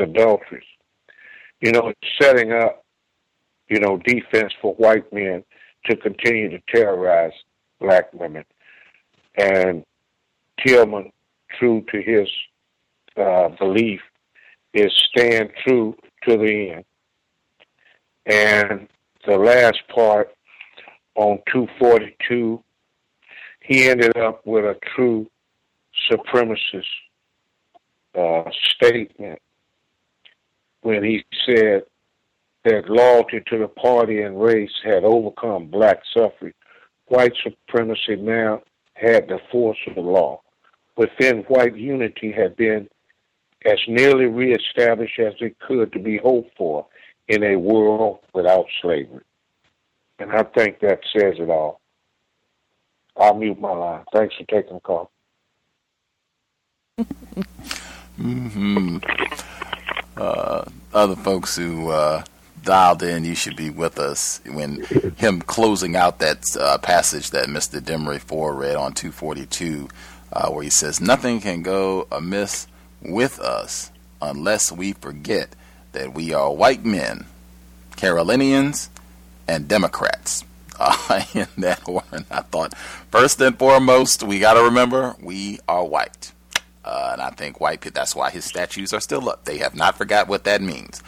adulteries. 0.00 0.62
You 1.60 1.72
know, 1.72 1.88
it's 1.88 2.00
setting 2.20 2.52
up, 2.52 2.84
you 3.68 3.80
know, 3.80 3.98
defense 3.98 4.52
for 4.60 4.74
white 4.74 5.12
men 5.12 5.44
to 5.86 5.96
continue 5.96 6.50
to 6.50 6.60
terrorize 6.72 7.32
black 7.80 8.12
women. 8.12 8.44
And 9.36 9.84
Tillman, 10.64 11.12
true 11.58 11.84
to 11.92 12.02
his 12.02 12.28
uh, 13.16 13.48
belief, 13.58 14.00
is 14.74 14.92
stand 15.10 15.50
true 15.66 15.96
to 16.26 16.36
the 16.36 16.70
end. 16.70 16.84
And 18.26 18.88
the 19.26 19.38
last 19.38 19.78
part 19.94 20.34
on 21.14 21.38
242 21.52 22.62
he 23.68 23.86
ended 23.86 24.16
up 24.16 24.40
with 24.46 24.64
a 24.64 24.76
true 24.96 25.26
supremacist 26.10 26.86
uh, 28.18 28.44
statement 28.74 29.38
when 30.80 31.04
he 31.04 31.22
said 31.44 31.82
that 32.64 32.88
loyalty 32.88 33.42
to 33.46 33.58
the 33.58 33.68
party 33.68 34.22
and 34.22 34.40
race 34.40 34.72
had 34.82 35.04
overcome 35.04 35.66
black 35.66 36.00
suffrage. 36.16 36.54
White 37.08 37.34
supremacy 37.42 38.16
now 38.16 38.62
had 38.94 39.28
the 39.28 39.38
force 39.52 39.78
of 39.86 39.96
the 39.96 40.00
law. 40.00 40.40
Within 40.96 41.44
white 41.48 41.76
unity 41.76 42.32
had 42.32 42.56
been 42.56 42.88
as 43.64 43.78
nearly 43.88 44.26
reestablished 44.26 45.18
as 45.18 45.34
it 45.40 45.58
could 45.58 45.92
to 45.92 45.98
be 45.98 46.18
hoped 46.18 46.56
for 46.56 46.86
in 47.28 47.42
a 47.42 47.56
world 47.56 48.20
without 48.32 48.66
slavery. 48.80 49.24
And 50.18 50.32
I 50.32 50.42
think 50.42 50.80
that 50.80 51.00
says 51.16 51.34
it 51.38 51.50
all. 51.50 51.80
I'll 53.16 53.34
mute 53.34 53.60
my 53.60 53.72
line. 53.72 54.04
Thanks 54.12 54.34
for 54.36 54.44
taking 54.44 54.74
the 54.74 54.80
call. 54.80 55.10
hmm 58.16 58.98
uh, 60.18 60.64
other 60.92 61.16
folks 61.16 61.56
who 61.56 61.90
uh, 61.90 62.24
dialed 62.64 63.02
in, 63.02 63.24
you 63.24 63.34
should 63.34 63.56
be 63.56 63.70
with 63.70 63.98
us 63.98 64.40
when 64.46 64.82
him 65.16 65.40
closing 65.40 65.96
out 65.96 66.18
that 66.18 66.42
uh, 66.58 66.78
passage 66.78 67.30
that 67.30 67.46
Mr. 67.46 67.80
Demery 67.80 68.20
Four 68.20 68.54
read 68.54 68.76
on 68.76 68.92
242, 68.92 69.88
uh, 70.32 70.50
where 70.50 70.64
he 70.64 70.70
says, 70.70 71.00
"Nothing 71.00 71.40
can 71.40 71.62
go 71.62 72.06
amiss 72.10 72.66
with 73.02 73.38
us 73.38 73.90
unless 74.20 74.72
we 74.72 74.92
forget 74.92 75.54
that 75.92 76.14
we 76.14 76.32
are 76.32 76.52
white 76.52 76.84
men, 76.84 77.26
Carolinians, 77.96 78.90
and 79.46 79.68
Democrats." 79.68 80.44
Uh, 80.80 81.24
in 81.34 81.48
that 81.56 81.80
order, 81.88 82.24
I 82.30 82.42
thought, 82.42 82.72
first 83.10 83.40
and 83.40 83.58
foremost, 83.58 84.22
we 84.22 84.38
got 84.38 84.54
to 84.54 84.62
remember 84.62 85.16
we 85.20 85.58
are 85.66 85.84
white. 85.84 86.30
Uh, 86.84 87.10
and 87.14 87.20
I 87.20 87.30
think 87.30 87.60
white 87.60 87.80
people, 87.80 88.00
that's 88.00 88.14
why 88.14 88.30
his 88.30 88.44
statues 88.44 88.92
are 88.92 89.00
still 89.00 89.28
up. 89.28 89.44
They 89.44 89.58
have 89.58 89.74
not 89.74 89.98
forgot 89.98 90.28
what 90.28 90.44
that 90.44 90.62
means. 90.62 91.02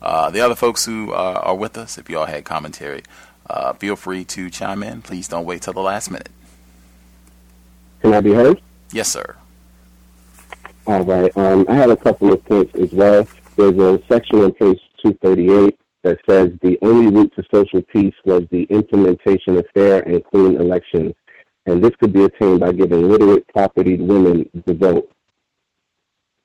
Uh, 0.00 0.30
the 0.30 0.40
other 0.40 0.54
folks 0.54 0.84
who 0.86 1.12
uh, 1.12 1.40
are 1.42 1.54
with 1.54 1.76
us, 1.76 1.98
if 1.98 2.08
you 2.08 2.18
all 2.18 2.26
had 2.26 2.44
commentary, 2.44 3.02
uh, 3.50 3.72
feel 3.74 3.96
free 3.96 4.24
to 4.26 4.48
chime 4.48 4.82
in. 4.82 5.02
Please 5.02 5.28
don't 5.28 5.44
wait 5.44 5.62
till 5.62 5.72
the 5.72 5.82
last 5.82 6.10
minute. 6.10 6.30
Can 8.00 8.14
I 8.14 8.20
be 8.20 8.32
heard? 8.32 8.60
Yes, 8.92 9.10
sir. 9.10 9.36
All 10.86 11.04
right. 11.04 11.36
Um, 11.36 11.66
I 11.68 11.74
have 11.74 11.90
a 11.90 11.96
couple 11.96 12.32
of 12.32 12.44
points 12.44 12.72
as 12.78 12.92
well. 12.92 13.26
There's 13.56 13.76
a 13.76 14.00
section 14.08 14.38
on 14.38 14.52
page 14.52 14.78
238 15.02 15.76
that 16.04 16.18
says 16.30 16.52
the 16.62 16.78
only 16.80 17.12
route 17.12 17.32
to 17.34 17.42
social 17.52 17.82
peace 17.82 18.14
was 18.24 18.44
the 18.52 18.62
implementation 18.70 19.56
of 19.56 19.66
fair 19.74 20.02
and 20.02 20.24
clean 20.26 20.54
elections, 20.60 21.14
and 21.66 21.82
this 21.82 21.90
could 21.98 22.12
be 22.12 22.22
attained 22.22 22.60
by 22.60 22.70
giving 22.70 23.08
literate, 23.08 23.48
propertied 23.48 24.00
women 24.00 24.48
the 24.64 24.74
vote. 24.74 25.10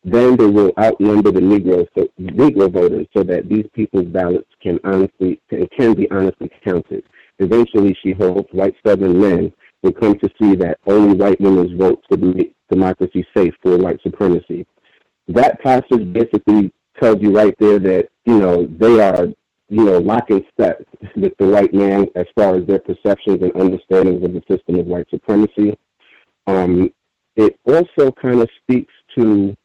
Then 0.04 0.36
they 0.38 0.48
will 0.48 0.74
outnumber 0.80 1.32
the 1.32 1.42
Negro, 1.42 1.88
so, 1.96 2.08
Negro 2.20 2.72
voters 2.72 3.06
so 3.16 3.22
that 3.22 3.48
these 3.48 3.68
people's 3.74 4.08
ballots 4.08 4.50
can 4.60 4.80
honestly 4.84 5.40
can 5.78 5.94
be 5.94 6.10
honestly 6.10 6.50
counted. 6.66 7.04
Eventually, 7.38 7.96
she 8.02 8.14
hopes 8.14 8.52
white 8.54 8.76
Southern 8.84 9.22
men 9.22 9.54
will 9.84 9.94
come 9.94 10.18
to 10.18 10.30
see 10.42 10.56
that 10.56 10.80
only 10.88 11.16
white 11.16 11.40
women's 11.40 11.78
votes 11.80 12.02
would 12.10 12.24
make 12.24 12.56
democracy 12.72 13.26
safe 13.36 13.54
for 13.62 13.78
white 13.78 14.02
supremacy. 14.02 14.66
That 15.28 15.62
passage 15.62 16.12
basically 16.12 16.74
tells 17.00 17.22
you 17.22 17.32
right 17.32 17.56
there 17.60 17.80
that 17.80 18.10
you 18.26 18.40
know 18.40 18.66
they 18.66 19.00
are 19.00 19.28
you 19.72 19.86
know, 19.86 20.00
locking 20.00 20.46
step 20.54 20.86
with 21.16 21.32
the 21.40 21.48
white 21.48 21.74
man 21.74 22.06
as 22.16 22.26
far 22.36 22.58
as 22.58 22.68
their 22.68 22.80
perceptions 22.80 23.42
and 23.42 23.56
understandings 23.56 24.22
of 24.22 24.34
the 24.34 24.44
system 24.52 24.78
of 24.78 24.86
white 24.86 25.10
supremacy. 25.10 25.78
Um, 26.46 26.92
it 27.38 27.58
also 27.66 28.12
kind 28.12 28.42
of 28.42 28.50
speaks 28.62 28.94
to 29.18 29.56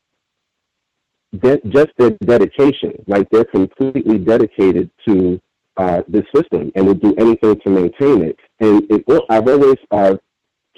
de- 1.41 1.61
just 1.71 1.89
their 1.99 2.11
dedication, 2.25 2.93
like 3.09 3.29
they're 3.31 3.45
completely 3.47 4.19
dedicated 4.19 4.91
to 5.09 5.41
uh, 5.77 6.03
the 6.07 6.25
system 6.33 6.71
and 6.77 6.87
would 6.87 7.03
do 7.03 7.13
anything 7.19 7.61
to 7.63 7.71
maintain 7.71 8.23
it. 8.23 8.39
And 8.61 8.87
it, 8.89 9.05
I've 9.29 9.49
always 9.49 9.79
uh, 9.91 10.15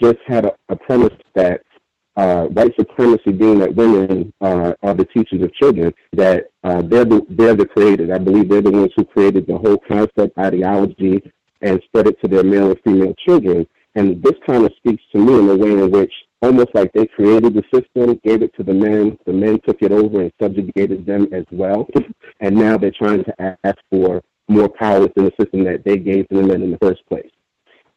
just 0.03 0.19
had 0.27 0.47
a, 0.47 0.53
a 0.71 0.77
premise 0.77 1.13
that 1.35 1.61
uh, 2.19 2.47
white 2.47 2.75
supremacy 2.77 3.31
being 3.31 3.61
that 3.61 3.73
women 3.77 4.33
uh, 4.41 4.73
are 4.83 4.95
the 4.95 5.05
teachers 5.05 5.41
of 5.41 5.55
children, 5.55 5.95
that 6.13 6.47
uh, 6.65 6.83
they're, 6.83 7.05
the, 7.05 7.25
they're 7.31 7.55
the 7.55 7.65
creators. 7.65 8.11
I 8.13 8.19
believe 8.19 8.49
they're 8.49 8.61
the 8.61 8.73
ones 8.73 8.91
who 8.97 9.05
created 9.05 9.47
the 9.47 9.57
whole 9.57 9.79
concept, 9.79 10.37
ideology, 10.37 11.23
and 11.63 11.81
spread 11.85 12.09
it 12.09 12.21
to 12.21 12.29
their 12.29 12.43
male 12.43 12.71
and 12.71 12.81
female 12.85 13.15
children. 13.25 13.65
And 13.95 14.21
this 14.21 14.35
kind 14.49 14.65
of 14.65 14.73
speaks 14.79 15.03
to 15.13 15.19
me 15.19 15.39
in 15.39 15.49
a 15.49 15.57
way 15.57 15.71
in 15.71 15.93
which 15.93 16.13
almost 16.43 16.71
like 16.75 16.93
they 16.93 17.07
created 17.07 17.55
the 17.55 17.63
system, 17.73 18.21
gave 18.25 18.43
it 18.43 18.53
to 18.57 18.65
the 18.65 18.75
men, 18.75 19.17
the 19.25 19.33
men 19.33 19.61
took 19.67 19.81
it 19.81 19.93
over 19.93 20.21
and 20.21 20.33
subjugated 20.43 21.07
them 21.07 21.29
as 21.33 21.45
well. 21.53 21.89
and 22.41 22.57
now 22.57 22.77
they're 22.77 22.91
trying 22.91 23.23
to 23.23 23.59
ask 23.65 23.79
for 23.91 24.23
more 24.49 24.69
power 24.69 25.03
within 25.03 25.27
the 25.27 25.33
system 25.41 25.63
that 25.65 25.85
they 25.85 25.97
gave 25.97 26.29
to 26.29 26.37
the 26.37 26.43
men 26.43 26.63
in 26.63 26.73
the 26.73 26.79
first 26.79 27.07
place. 27.09 27.31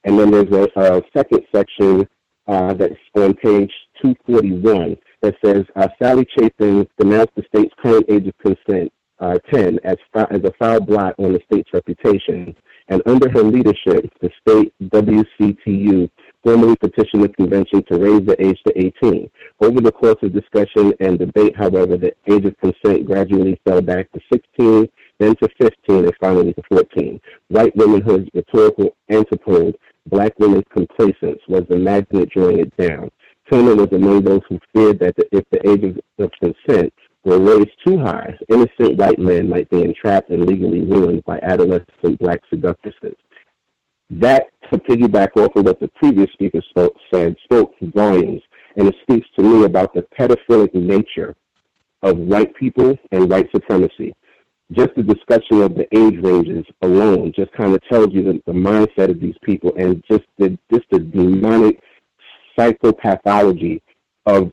And 0.04 0.20
then 0.20 0.30
there's 0.30 0.52
a, 0.52 0.70
a 0.76 1.02
second 1.16 1.42
section 1.56 2.08
uh, 2.52 2.74
that's 2.74 2.96
on 3.16 3.34
page 3.34 3.72
241 4.02 4.98
that 5.22 5.36
says 5.44 5.64
uh, 5.78 5.88
Sallie 6.02 6.28
Chapin 6.38 6.86
denounced 7.00 7.34
the 7.36 7.44
state's 7.56 7.74
current 7.82 8.06
age 8.10 8.28
of 8.28 8.38
consent, 8.40 8.92
uh, 9.20 9.38
10, 9.54 9.80
as, 9.86 9.96
as 10.16 10.42
a 10.44 10.52
foul 10.60 10.82
blot 10.82 11.16
on 11.18 11.32
the 11.32 11.42
state's 11.50 11.70
reputation. 11.74 12.54
And 12.90 13.02
under 13.06 13.30
her 13.30 13.44
leadership, 13.44 14.12
the 14.20 14.30
state 14.42 14.74
WCTU 14.84 16.10
formally 16.44 16.76
petitioned 16.76 17.24
the 17.24 17.30
convention 17.30 17.84
to 17.90 17.98
raise 17.98 18.26
the 18.26 18.36
age 18.46 18.60
to 18.68 18.74
18. 18.78 19.30
Over 19.62 19.80
the 19.80 19.92
course 19.92 20.18
of 20.22 20.34
discussion 20.34 20.94
and 21.00 21.18
debate, 21.18 21.56
however, 21.56 21.96
the 21.96 22.14
age 22.30 22.44
of 22.44 22.58
consent 22.58 23.06
gradually 23.06 23.62
fell 23.66 23.82
back 23.82 24.12
to 24.12 24.20
16, 24.34 24.90
then 25.20 25.36
to 25.36 25.48
15, 25.62 26.06
and 26.06 26.14
finally 26.20 26.54
to 26.54 26.64
14. 26.70 27.22
White 27.48 27.76
womanhood's 27.78 28.28
rhetorical 28.34 28.94
antipode 29.10 29.78
black 30.08 30.38
women's 30.40 30.66
complacence 30.74 31.40
was 31.48 31.64
the 31.70 31.78
magnet 31.78 32.30
drawing 32.30 32.60
it 32.60 32.78
down. 32.78 33.10
Turner 33.52 33.76
was 33.76 33.90
among 33.92 34.24
those 34.24 34.42
who 34.50 34.60
feared 34.74 35.00
that 35.00 35.16
the, 35.16 35.28
if 35.32 35.44
the 35.52 35.70
age 35.70 35.98
of 36.20 36.32
consent 36.40 36.94
were 37.24 37.40
raised 37.40 37.72
too 37.86 38.00
high, 38.00 38.38
innocent 38.50 38.98
white 38.98 39.20
men 39.20 39.50
might 39.50 39.70
be 39.70 39.84
entrapped 39.84 40.30
and 40.30 40.46
legally 40.46 40.82
ruined 40.82 41.24
by 41.26 41.40
adolescent 41.44 42.18
black 42.20 42.40
seductresses. 42.50 43.16
That, 44.10 44.48
to 44.72 44.80
piggyback 44.80 45.38
off 45.38 45.56
of 45.56 45.66
what 45.66 45.80
the 45.80 45.90
previous 45.90 46.32
speaker 46.34 46.62
spoke, 46.70 46.96
said, 47.14 47.36
spoke 47.44 47.74
volumes, 47.82 48.42
and 48.76 48.88
it 48.88 48.96
speaks 49.02 49.28
to 49.38 49.44
me 49.44 49.66
about 49.66 49.94
the 49.94 50.06
pedophilic 50.18 50.74
nature 50.74 51.36
of 52.02 52.18
white 52.18 52.56
people 52.56 52.98
and 53.12 53.30
white 53.30 53.50
supremacy 53.54 54.14
just 54.72 54.96
the 54.96 55.04
discussion 55.04 55.62
of 55.62 55.76
the 55.76 55.88
age 55.96 56.20
ranges 56.24 56.66
alone 56.82 57.34
just 57.36 57.52
kind 57.54 57.74
of 57.74 57.82
tells 57.90 58.08
you 58.12 58.24
the, 58.24 58.42
the 58.46 58.54
mindset 58.54 59.10
of 59.10 59.20
these 59.20 59.36
people 59.44 59.74
and 59.78 60.04
just 60.10 60.24
the 60.38 60.58
just 60.72 60.86
the 60.92 61.00
demonic 61.00 61.82
psychopathology 62.58 63.82
of 64.26 64.52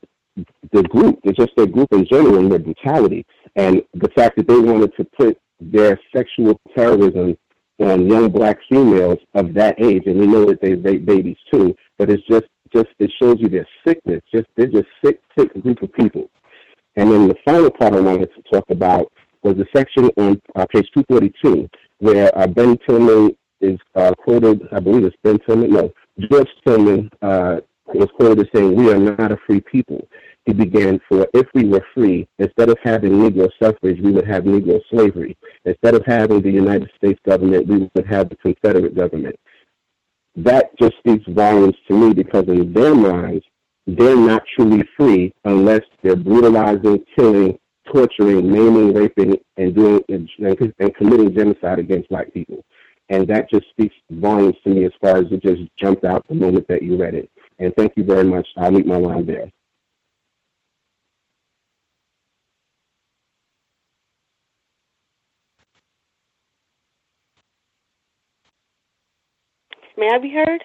the 0.73 0.83
group, 0.85 1.19
just 1.37 1.51
their 1.57 1.67
group 1.67 1.93
in 1.93 2.07
general 2.07 2.39
and 2.39 2.51
their 2.51 2.59
brutality. 2.59 3.27
And 3.57 3.83
the 3.95 4.09
fact 4.11 4.37
that 4.37 4.47
they 4.47 4.59
wanted 4.59 4.95
to 4.97 5.05
put 5.05 5.39
their 5.61 5.99
sexual 6.15 6.61
terrorism 6.77 7.37
on 7.81 8.09
young 8.09 8.29
black 8.31 8.59
females 8.69 9.19
of 9.35 9.55
that 9.55 9.81
age, 9.81 10.05
and 10.07 10.19
we 10.19 10.27
know 10.27 10.45
that 10.47 10.61
they 10.61 10.75
rape 10.75 11.05
babies 11.05 11.37
too, 11.53 11.75
but 11.97 12.11
it's 12.11 12.27
just 12.29 12.47
just 12.73 12.89
it 12.99 13.11
shows 13.21 13.37
you 13.39 13.49
their 13.49 13.67
sickness. 13.87 14.21
Just 14.33 14.47
they're 14.57 14.67
just 14.67 14.89
sick, 15.05 15.21
sick 15.39 15.53
group 15.63 15.83
of 15.83 15.93
people. 15.95 16.29
And 16.97 17.11
then 17.11 17.29
the 17.29 17.37
final 17.45 17.71
part 17.71 17.95
I 17.95 18.01
wanted 18.01 18.31
to 18.35 18.43
talk 18.53 18.65
about 18.71 19.13
was 19.42 19.57
the 19.57 19.67
section 19.75 20.10
on 20.17 20.41
uh, 20.57 20.67
page 20.73 20.89
242 20.94 21.68
where 21.99 22.36
uh, 22.39 22.47
Ben 22.47 22.78
Tillman 22.86 23.36
is 23.60 23.78
uh, 23.94 24.12
quoted, 24.15 24.67
I 24.73 24.81
believe 24.81 25.05
it's 25.05 25.17
Ben 25.23 25.39
Tillman, 25.41 25.70
no, 25.70 25.92
George 26.31 26.49
Tillman 26.67 27.10
uh, 27.23 27.60
was 27.86 28.08
quoted 28.17 28.41
as 28.41 28.47
saying, 28.55 28.75
We 28.75 28.92
are 28.92 28.99
not 28.99 29.33
a 29.33 29.39
free 29.47 29.60
people. 29.60 30.07
He 30.47 30.52
began, 30.52 31.00
For 31.08 31.26
if 31.34 31.47
we 31.55 31.65
were 31.65 31.84
free, 31.94 32.28
instead 32.39 32.68
of 32.68 32.78
having 32.83 33.12
Negro 33.12 33.49
suffrage, 33.60 34.00
we 34.00 34.12
would 34.12 34.26
have 34.26 34.44
Negro 34.44 34.81
slavery. 34.91 35.36
Instead 35.65 35.94
of 35.94 36.05
having 36.07 36.41
the 36.41 36.50
United 36.50 36.91
States 36.97 37.20
government, 37.26 37.67
we 37.67 37.91
would 37.94 38.07
have 38.07 38.28
the 38.28 38.36
Confederate 38.36 38.94
government. 38.94 39.36
That 40.36 40.76
just 40.78 40.97
speaks 40.99 41.25
volumes 41.28 41.75
to 41.89 41.94
me 41.99 42.15
because 42.15 42.47
in 42.47 42.73
their 42.73 42.94
minds, 42.94 43.44
they're 43.86 44.17
not 44.17 44.44
truly 44.55 44.84
free 44.97 45.34
unless 45.44 45.81
they're 46.02 46.15
brutalizing, 46.15 47.05
killing, 47.17 47.58
torturing, 47.92 48.50
maiming, 48.50 48.94
raping, 48.94 49.36
and 49.57 49.75
doing 49.75 50.02
and, 50.08 50.28
and 50.39 50.94
committing 50.94 51.34
genocide 51.34 51.78
against 51.78 52.08
black 52.08 52.33
people. 52.33 52.65
And 53.10 53.26
that 53.28 53.49
just 53.50 53.68
speaks 53.70 53.94
volumes 54.10 54.57
to 54.65 54.70
me 54.70 54.84
as 54.84 54.92
far 55.00 55.17
as 55.17 55.26
it 55.31 55.42
just 55.42 55.62
jumped 55.81 56.05
out 56.05 56.26
the 56.28 56.34
moment 56.34 56.68
that 56.68 56.83
you 56.83 56.97
read 56.97 57.15
it. 57.15 57.31
And 57.58 57.75
thank 57.76 57.94
you 57.97 58.05
very 58.05 58.25
much. 58.25 58.47
I'll 58.57 58.70
leave 58.70 58.86
my 58.86 58.97
line 58.97 59.26
there. 59.26 59.50
May 69.97 70.08
I 70.15 70.18
be 70.18 70.31
heard? 70.31 70.62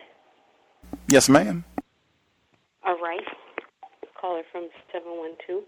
Yes, 1.08 1.28
ma'am. 1.28 1.64
All 2.86 3.00
right. 3.00 3.24
Caller 4.20 4.44
from 4.52 4.70
712. 4.92 5.64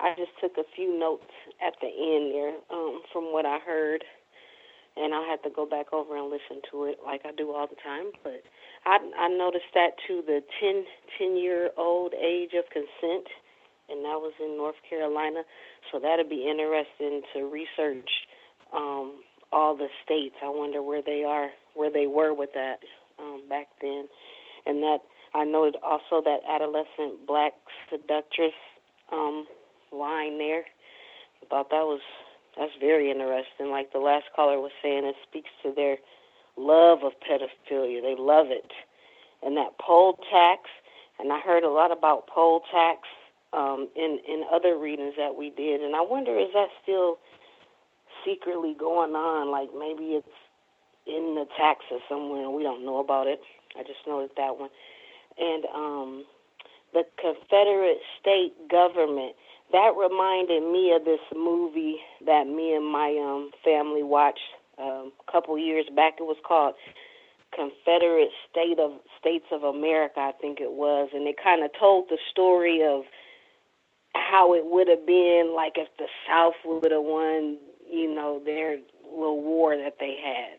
I 0.00 0.14
just 0.16 0.32
took 0.40 0.58
a 0.58 0.68
few 0.74 0.98
notes 0.98 1.30
at 1.64 1.74
the 1.80 1.88
end 1.88 2.34
there 2.34 2.54
um, 2.70 3.00
from 3.12 3.32
what 3.32 3.46
I 3.46 3.58
heard, 3.58 4.04
and 4.96 5.14
I'll 5.14 5.28
have 5.28 5.42
to 5.42 5.50
go 5.50 5.64
back 5.66 5.92
over 5.92 6.16
and 6.16 6.26
listen 6.26 6.60
to 6.70 6.84
it 6.84 6.98
like 7.04 7.22
I 7.24 7.32
do 7.32 7.52
all 7.52 7.66
the 7.66 7.80
time. 7.82 8.12
But 8.22 8.42
I, 8.84 8.98
I 9.18 9.28
noticed 9.28 9.72
that 9.74 9.96
to 10.08 10.22
the 10.26 10.42
10, 10.60 10.84
10 11.18 11.36
year 11.36 11.70
old 11.76 12.12
age 12.14 12.52
of 12.58 12.64
consent, 12.70 13.26
and 13.88 14.04
that 14.04 14.20
was 14.20 14.32
in 14.40 14.56
North 14.56 14.76
Carolina. 14.88 15.42
So 15.92 15.98
that'd 15.98 16.28
be 16.28 16.48
interesting 16.48 17.22
to 17.34 17.48
research 17.48 18.10
um, 18.74 19.22
all 19.52 19.76
the 19.76 19.88
states. 20.04 20.36
I 20.42 20.50
wonder 20.50 20.82
where 20.82 21.02
they 21.02 21.24
are, 21.24 21.50
where 21.74 21.90
they 21.90 22.06
were 22.06 22.34
with 22.34 22.50
that 22.54 22.80
um, 23.18 23.42
back 23.48 23.68
then, 23.80 24.08
and 24.66 24.82
that 24.82 24.98
I 25.34 25.44
know 25.44 25.70
also 25.82 26.22
that 26.24 26.40
adolescent 26.48 27.26
black 27.26 27.52
seductress 27.90 28.56
um, 29.12 29.46
line 29.92 30.38
there 30.38 30.64
I 31.42 31.46
thought 31.48 31.70
that 31.70 31.86
was 31.86 32.00
that's 32.56 32.72
very 32.80 33.10
interesting. 33.10 33.70
Like 33.70 33.92
the 33.92 33.98
last 33.98 34.26
caller 34.34 34.60
was 34.60 34.72
saying, 34.82 35.04
it 35.04 35.16
speaks 35.28 35.50
to 35.62 35.72
their 35.74 35.98
love 36.56 37.00
of 37.04 37.12
pedophilia. 37.20 38.02
They 38.02 38.16
love 38.18 38.46
it, 38.50 38.72
and 39.42 39.56
that 39.56 39.78
poll 39.78 40.18
tax. 40.30 40.70
And 41.18 41.32
I 41.32 41.40
heard 41.40 41.64
a 41.64 41.70
lot 41.70 41.92
about 41.92 42.26
poll 42.28 42.62
tax 42.72 43.00
um, 43.52 43.88
in 43.96 44.18
in 44.28 44.44
other 44.52 44.78
readings 44.78 45.14
that 45.18 45.36
we 45.36 45.50
did, 45.50 45.82
and 45.82 45.94
I 45.94 46.00
wonder 46.00 46.38
is 46.38 46.52
that 46.54 46.68
still 46.82 47.18
secretly 48.24 48.74
going 48.78 49.14
on? 49.14 49.50
Like 49.50 49.70
maybe 49.76 50.16
it's 50.18 50.36
in 51.06 51.36
the 51.36 51.46
taxes 51.56 52.00
somewhere 52.08 52.42
and 52.44 52.54
we 52.54 52.64
don't 52.64 52.84
know 52.84 52.98
about 52.98 53.28
it. 53.28 53.40
I 53.78 53.82
just 53.82 54.00
noticed 54.06 54.34
that 54.36 54.58
one. 54.58 54.70
And 55.38 55.64
um, 55.66 56.24
the 56.92 57.04
Confederate 57.20 58.00
state 58.20 58.54
government 58.68 59.36
that 59.72 59.92
reminded 59.98 60.62
me 60.62 60.92
of 60.92 61.04
this 61.04 61.20
movie 61.34 61.98
that 62.24 62.46
me 62.46 62.74
and 62.74 62.86
my 62.86 63.16
um, 63.18 63.50
family 63.64 64.02
watched 64.02 64.40
um, 64.78 65.12
a 65.26 65.32
couple 65.32 65.58
years 65.58 65.86
back. 65.94 66.14
It 66.18 66.24
was 66.24 66.36
called 66.46 66.74
Confederate 67.54 68.30
State 68.50 68.78
of 68.78 68.92
States 69.18 69.46
of 69.50 69.62
America, 69.64 70.20
I 70.20 70.32
think 70.40 70.60
it 70.60 70.72
was, 70.72 71.10
and 71.14 71.26
it 71.26 71.36
kind 71.42 71.64
of 71.64 71.70
told 71.78 72.06
the 72.08 72.18
story 72.30 72.82
of 72.84 73.02
how 74.14 74.54
it 74.54 74.64
would 74.66 74.88
have 74.88 75.06
been 75.06 75.52
like 75.54 75.74
if 75.76 75.88
the 75.98 76.06
South 76.28 76.54
would 76.64 76.92
have 76.92 77.02
won, 77.02 77.58
you 77.90 78.14
know, 78.14 78.40
their 78.44 78.78
little 79.04 79.42
war 79.42 79.76
that 79.76 79.96
they 80.00 80.16
had. 80.22 80.58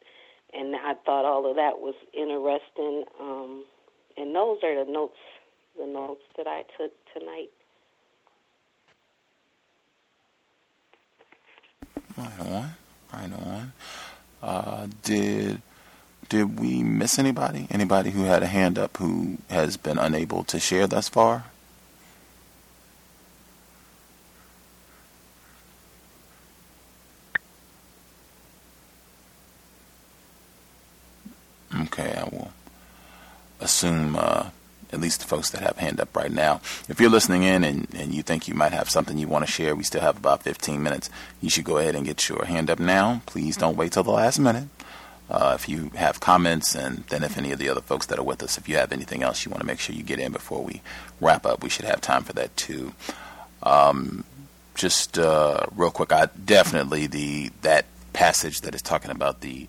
And 0.54 0.76
I 0.76 0.94
thought 1.06 1.26
all 1.26 1.50
of 1.50 1.56
that 1.58 1.80
was 1.80 1.96
interesting. 2.14 3.04
Um, 3.20 3.66
and 4.16 4.34
those 4.36 4.58
are 4.64 4.86
the 4.86 4.92
notes, 4.92 5.18
the 5.78 5.86
notes 5.86 6.24
that 6.38 6.48
I 6.48 6.64
took 6.78 6.92
tonight. 7.14 7.50
Right 12.18 12.40
on, 12.40 12.70
right 13.14 13.32
on. 13.34 13.74
Uh, 14.42 14.88
did 15.04 15.62
did 16.30 16.60
we 16.60 16.84
miss 16.84 17.20
anybody? 17.20 17.68
Anybody 17.70 18.10
who 18.12 18.24
had 18.24 18.44
a 18.44 18.48
hand 18.48 18.78
up 18.78 18.98
who 18.98 19.38
has 19.50 19.78
been 19.78 19.98
unable 19.98 20.44
to 20.46 20.60
share 20.60 20.88
thus 20.88 21.08
far? 21.08 21.46
Okay, 31.82 32.16
I 32.18 32.24
will 32.24 32.52
assume 33.60 34.16
uh, 34.16 34.50
at 34.92 35.00
least 35.00 35.17
the 35.17 35.17
folks 35.28 35.52
that 35.52 35.62
have 35.62 35.78
hand 35.78 36.00
up 36.00 36.16
right 36.16 36.32
now. 36.32 36.62
If 36.90 37.00
you're 37.00 37.10
listening 37.10 37.44
in 37.44 37.64
and, 37.64 37.88
and 37.94 38.14
you 38.14 38.24
think 38.24 38.48
you 38.48 38.54
might 38.54 38.72
have 38.72 38.90
something 38.90 39.18
you 39.18 39.28
want 39.28 39.46
to 39.46 39.52
share, 39.52 39.76
we 39.76 39.84
still 39.84 40.02
have 40.02 40.18
about 40.18 40.44
15 40.44 40.82
minutes. 40.82 41.10
You 41.42 41.50
should 41.50 41.66
go 41.66 41.78
ahead 41.78 41.96
and 41.96 42.06
get 42.06 42.28
your 42.30 42.46
hand 42.46 42.70
up 42.70 42.80
now. 42.80 43.22
Please 43.26 43.58
don't 43.58 43.78
wait 43.78 43.92
till 43.92 44.04
the 44.04 44.12
last 44.12 44.40
minute. 44.40 44.70
Uh, 45.30 45.54
if 45.56 45.68
you 45.68 45.92
have 45.96 46.22
comments, 46.22 46.74
and 46.74 47.04
then 47.10 47.22
if 47.22 47.38
any 47.38 47.52
of 47.52 47.60
the 47.60 47.68
other 47.68 47.82
folks 47.82 48.06
that 48.06 48.18
are 48.18 48.24
with 48.24 48.42
us, 48.42 48.58
if 48.58 48.70
you 48.70 48.78
have 48.78 48.94
anything 48.94 49.24
else 49.24 49.44
you 49.44 49.52
want 49.52 49.60
to 49.60 49.68
make 49.68 49.80
sure 49.80 49.94
you 49.94 50.04
get 50.04 50.20
in 50.20 50.32
before 50.32 50.64
we 50.64 50.82
wrap 51.20 51.46
up, 51.46 51.62
we 51.62 51.70
should 51.70 51.84
have 51.84 52.00
time 52.00 52.24
for 52.24 52.32
that 52.34 52.56
too. 52.56 52.94
Um, 53.62 54.24
just 54.74 55.20
uh, 55.20 55.66
real 55.76 55.92
quick, 55.92 56.14
I 56.14 56.30
definitely 56.46 57.08
the 57.08 57.52
that 57.62 57.86
passage 58.14 58.62
that 58.62 58.74
is 58.74 58.82
talking 58.82 59.12
about 59.12 59.42
the 59.42 59.68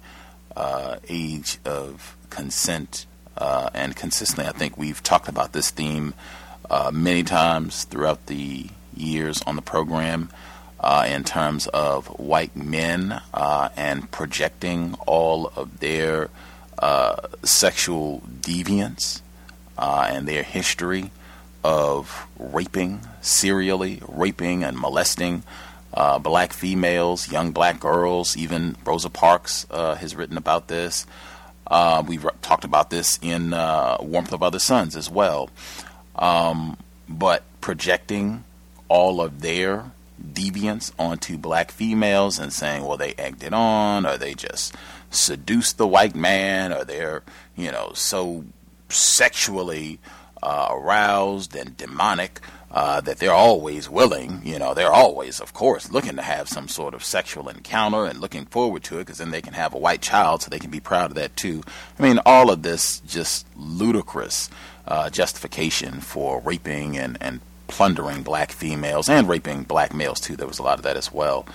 uh, 0.55 0.99
age 1.09 1.59
of 1.65 2.17
consent 2.31 3.07
uh, 3.39 3.70
and 3.73 3.97
consistently, 3.97 4.47
I 4.47 4.52
think 4.52 4.76
we've 4.76 5.02
talked 5.02 5.28
about 5.28 5.52
this 5.52 5.70
theme 5.70 6.15
uh, 6.68 6.91
many 6.92 7.23
times 7.23 7.84
throughout 7.84 8.26
the 8.26 8.68
years 8.94 9.42
on 9.42 9.57
the 9.57 9.62
program 9.62 10.28
uh, 10.81 11.07
in 11.08 11.25
terms 11.25 11.67
of 11.68 12.07
white 12.18 12.55
men 12.57 13.20
uh, 13.33 13.68
and 13.76 14.10
projecting 14.10 14.94
all 15.07 15.52
of 15.57 15.81
their 15.81 16.31
uh, 16.78 17.17
sexual 17.42 18.23
deviance 18.41 19.20
uh, 19.76 20.08
and 20.10 20.28
their 20.28 20.42
history 20.42 21.10
of 21.65 22.26
raping, 22.39 23.00
serially 23.20 24.00
raping 24.07 24.62
and 24.62 24.78
molesting 24.78 25.42
uh, 25.94 26.18
black 26.18 26.52
females, 26.52 27.31
young 27.31 27.50
black 27.50 27.81
girls. 27.81 28.36
Even 28.36 28.76
Rosa 28.84 29.10
Parks 29.10 29.67
uh, 29.70 29.97
has 29.97 30.15
written 30.15 30.36
about 30.36 30.68
this. 30.68 31.07
Uh, 31.69 32.03
we've 32.07 32.27
talked 32.43 32.65
about 32.65 32.91
this 32.91 33.19
in 33.23 33.53
uh, 33.53 33.99
Warmth 34.01 34.33
of 34.33 34.43
Other 34.43 34.59
Suns 34.59 34.97
as 34.97 35.11
well. 35.11 35.51
Um, 36.17 36.77
but 37.09 37.45
projecting 37.61 38.45
all 38.89 39.21
of 39.21 39.41
their 39.41 39.93
deviance 40.33 40.93
onto 40.99 41.39
black 41.39 41.71
females 41.71 42.39
and 42.39 42.53
saying, 42.53 42.85
well, 42.85 42.97
they 42.97 43.15
egged 43.15 43.45
it 43.45 43.53
on, 43.53 44.05
or 44.07 44.17
they 44.17 44.35
just 44.35 44.75
seduced 45.11 45.79
the 45.79 45.87
white 45.87 46.15
man, 46.15 46.73
or 46.73 46.85
they're, 46.85 47.23
you 47.57 47.71
know, 47.71 47.93
so 47.95 48.45
sexually 48.89 49.99
uh, 50.43 50.69
aroused 50.71 51.55
and 51.55 51.77
demonic 51.77 52.41
uh, 52.71 53.01
that 53.01 53.19
they're 53.19 53.33
always 53.33 53.89
willing, 53.89 54.43
you 54.45 54.59
know, 54.59 54.75
they're 54.75 54.93
always, 54.93 55.41
of 55.41 55.55
course, 55.55 55.91
looking 55.91 56.17
to 56.17 56.23
have 56.23 56.49
some 56.49 56.69
sort 56.69 56.93
of 56.93 57.03
sexual 57.03 57.49
encounter 57.49 58.05
and 58.05 58.21
looking 58.21 58.45
forward 58.45 58.83
to 58.85 58.97
it 58.97 59.01
because 59.01 59.19
then 59.19 59.31
they 59.31 59.41
can 59.41 59.55
have 59.55 59.73
a 59.73 59.79
white 59.79 60.03
child 60.03 60.43
so 60.43 60.51
they 60.51 60.59
can 60.59 60.71
be 60.71 60.81
proud 60.81 61.11
of 61.11 61.15
that 61.15 61.35
too. 61.35 61.63
I 61.99 62.03
mean, 62.03 62.21
all 62.27 62.51
of 62.51 62.63
this 62.63 63.01
just 63.01 63.47
ludicrous 63.57 64.51
uh, 64.87 65.09
justification 65.09 66.01
for 66.01 66.41
raping 66.41 66.99
and, 66.99 67.17
and 67.23 67.41
plundering 67.69 68.23
black 68.23 68.53
females 68.53 69.09
and 69.09 69.29
raping 69.29 69.63
black 69.63 69.95
males 69.95 70.21
too. 70.21 70.37
There 70.37 70.47
was 70.47 70.59
a 70.59 70.63
lot 70.63 70.79
of 70.79 70.85
that 70.85 70.97
as 70.97 71.11
well. 71.11 71.47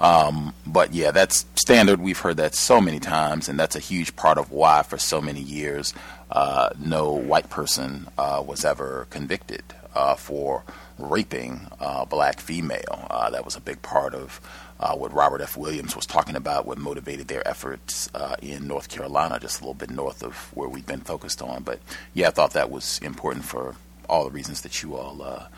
Um, 0.00 0.54
but 0.66 0.92
yeah, 0.92 1.12
that's 1.12 1.44
standard. 1.54 2.00
We've 2.00 2.18
heard 2.18 2.36
that 2.36 2.54
so 2.54 2.80
many 2.80 3.00
times, 3.00 3.48
and 3.48 3.58
that's 3.58 3.74
a 3.74 3.80
huge 3.80 4.14
part 4.16 4.38
of 4.38 4.50
why, 4.52 4.82
for 4.82 4.96
so 4.96 5.20
many 5.20 5.40
years, 5.40 5.92
uh, 6.30 6.70
no 6.78 7.12
white 7.12 7.50
person 7.50 8.08
uh, 8.16 8.42
was 8.46 8.64
ever 8.64 9.06
convicted 9.10 9.62
uh, 9.98 10.14
for 10.14 10.62
raping 10.96 11.66
a 11.80 12.06
black 12.06 12.40
female. 12.40 13.06
Uh, 13.10 13.28
that 13.30 13.44
was 13.44 13.56
a 13.56 13.60
big 13.60 13.82
part 13.82 14.14
of 14.14 14.40
uh, 14.78 14.94
what 14.94 15.12
Robert 15.12 15.40
F. 15.40 15.56
Williams 15.56 15.96
was 15.96 16.06
talking 16.06 16.36
about, 16.36 16.66
what 16.66 16.78
motivated 16.78 17.26
their 17.26 17.44
efforts 17.46 18.08
uh, 18.14 18.36
in 18.40 18.68
North 18.68 18.88
Carolina, 18.88 19.40
just 19.40 19.60
a 19.60 19.64
little 19.64 19.74
bit 19.74 19.90
north 19.90 20.22
of 20.22 20.36
where 20.56 20.68
we've 20.68 20.86
been 20.86 21.00
focused 21.00 21.42
on. 21.42 21.64
But 21.64 21.80
yeah, 22.14 22.28
I 22.28 22.30
thought 22.30 22.52
that 22.52 22.70
was 22.70 23.00
important 23.00 23.44
for 23.44 23.74
all 24.08 24.24
the 24.24 24.30
reasons 24.30 24.60
that 24.60 24.84
you 24.84 24.94
all 24.94 25.20
uh, 25.20 25.48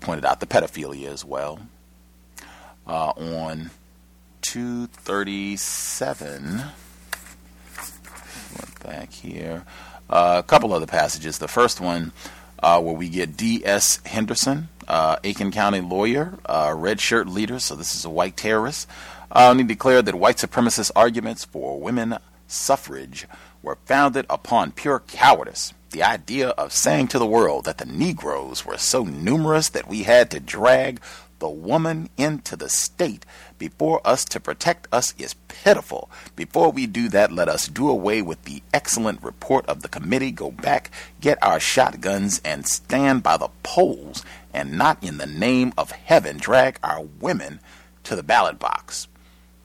pointed 0.00 0.26
out. 0.26 0.40
The 0.40 0.46
pedophilia 0.46 1.08
as 1.08 1.24
well. 1.24 1.60
Uh, 2.86 3.12
on 3.16 3.70
237, 4.42 6.64
went 8.58 8.84
back 8.84 9.10
here, 9.10 9.64
a 10.10 10.44
couple 10.46 10.74
other 10.74 10.86
passages. 10.86 11.38
The 11.38 11.48
first 11.48 11.80
one 11.80 12.12
uh, 12.62 12.80
where 12.80 12.94
we 12.94 13.08
get 13.08 13.36
D.S. 13.36 14.00
Henderson, 14.06 14.68
uh, 14.88 15.16
Aiken 15.24 15.50
County 15.50 15.80
lawyer, 15.80 16.38
uh, 16.46 16.74
red 16.76 17.00
shirt 17.00 17.28
leader, 17.28 17.58
so 17.58 17.74
this 17.74 17.94
is 17.94 18.04
a 18.04 18.10
white 18.10 18.36
terrorist, 18.36 18.88
uh, 19.30 19.48
and 19.50 19.60
he 19.60 19.66
declared 19.66 20.06
that 20.06 20.14
white 20.14 20.36
supremacist 20.36 20.90
arguments 20.96 21.44
for 21.44 21.80
women 21.80 22.18
suffrage 22.46 23.26
were 23.62 23.78
founded 23.84 24.26
upon 24.30 24.72
pure 24.72 25.00
cowardice. 25.00 25.74
The 25.90 26.02
idea 26.02 26.50
of 26.50 26.72
saying 26.72 27.08
to 27.08 27.18
the 27.18 27.26
world 27.26 27.64
that 27.64 27.78
the 27.78 27.86
Negroes 27.86 28.64
were 28.64 28.78
so 28.78 29.04
numerous 29.04 29.68
that 29.70 29.88
we 29.88 30.02
had 30.02 30.30
to 30.30 30.40
drag 30.40 31.00
the 31.38 31.48
woman 31.48 32.08
into 32.16 32.56
the 32.56 32.68
state 32.68 33.24
before 33.58 34.00
us 34.06 34.24
to 34.26 34.40
protect 34.40 34.88
us 34.92 35.14
is 35.18 35.34
pitiful. 35.48 36.10
Before 36.34 36.70
we 36.70 36.86
do 36.86 37.08
that, 37.10 37.32
let 37.32 37.48
us 37.48 37.68
do 37.68 37.88
away 37.88 38.22
with 38.22 38.42
the 38.44 38.62
excellent 38.72 39.22
report 39.22 39.66
of 39.66 39.82
the 39.82 39.88
committee, 39.88 40.30
go 40.30 40.50
back, 40.50 40.90
get 41.20 41.42
our 41.42 41.60
shotguns, 41.60 42.40
and 42.44 42.66
stand 42.66 43.22
by 43.22 43.36
the 43.36 43.48
polls, 43.62 44.24
and 44.52 44.76
not 44.76 45.02
in 45.02 45.18
the 45.18 45.26
name 45.26 45.72
of 45.76 45.90
heaven 45.90 46.36
drag 46.38 46.78
our 46.82 47.02
women 47.20 47.60
to 48.04 48.16
the 48.16 48.22
ballot 48.22 48.58
box. 48.58 49.08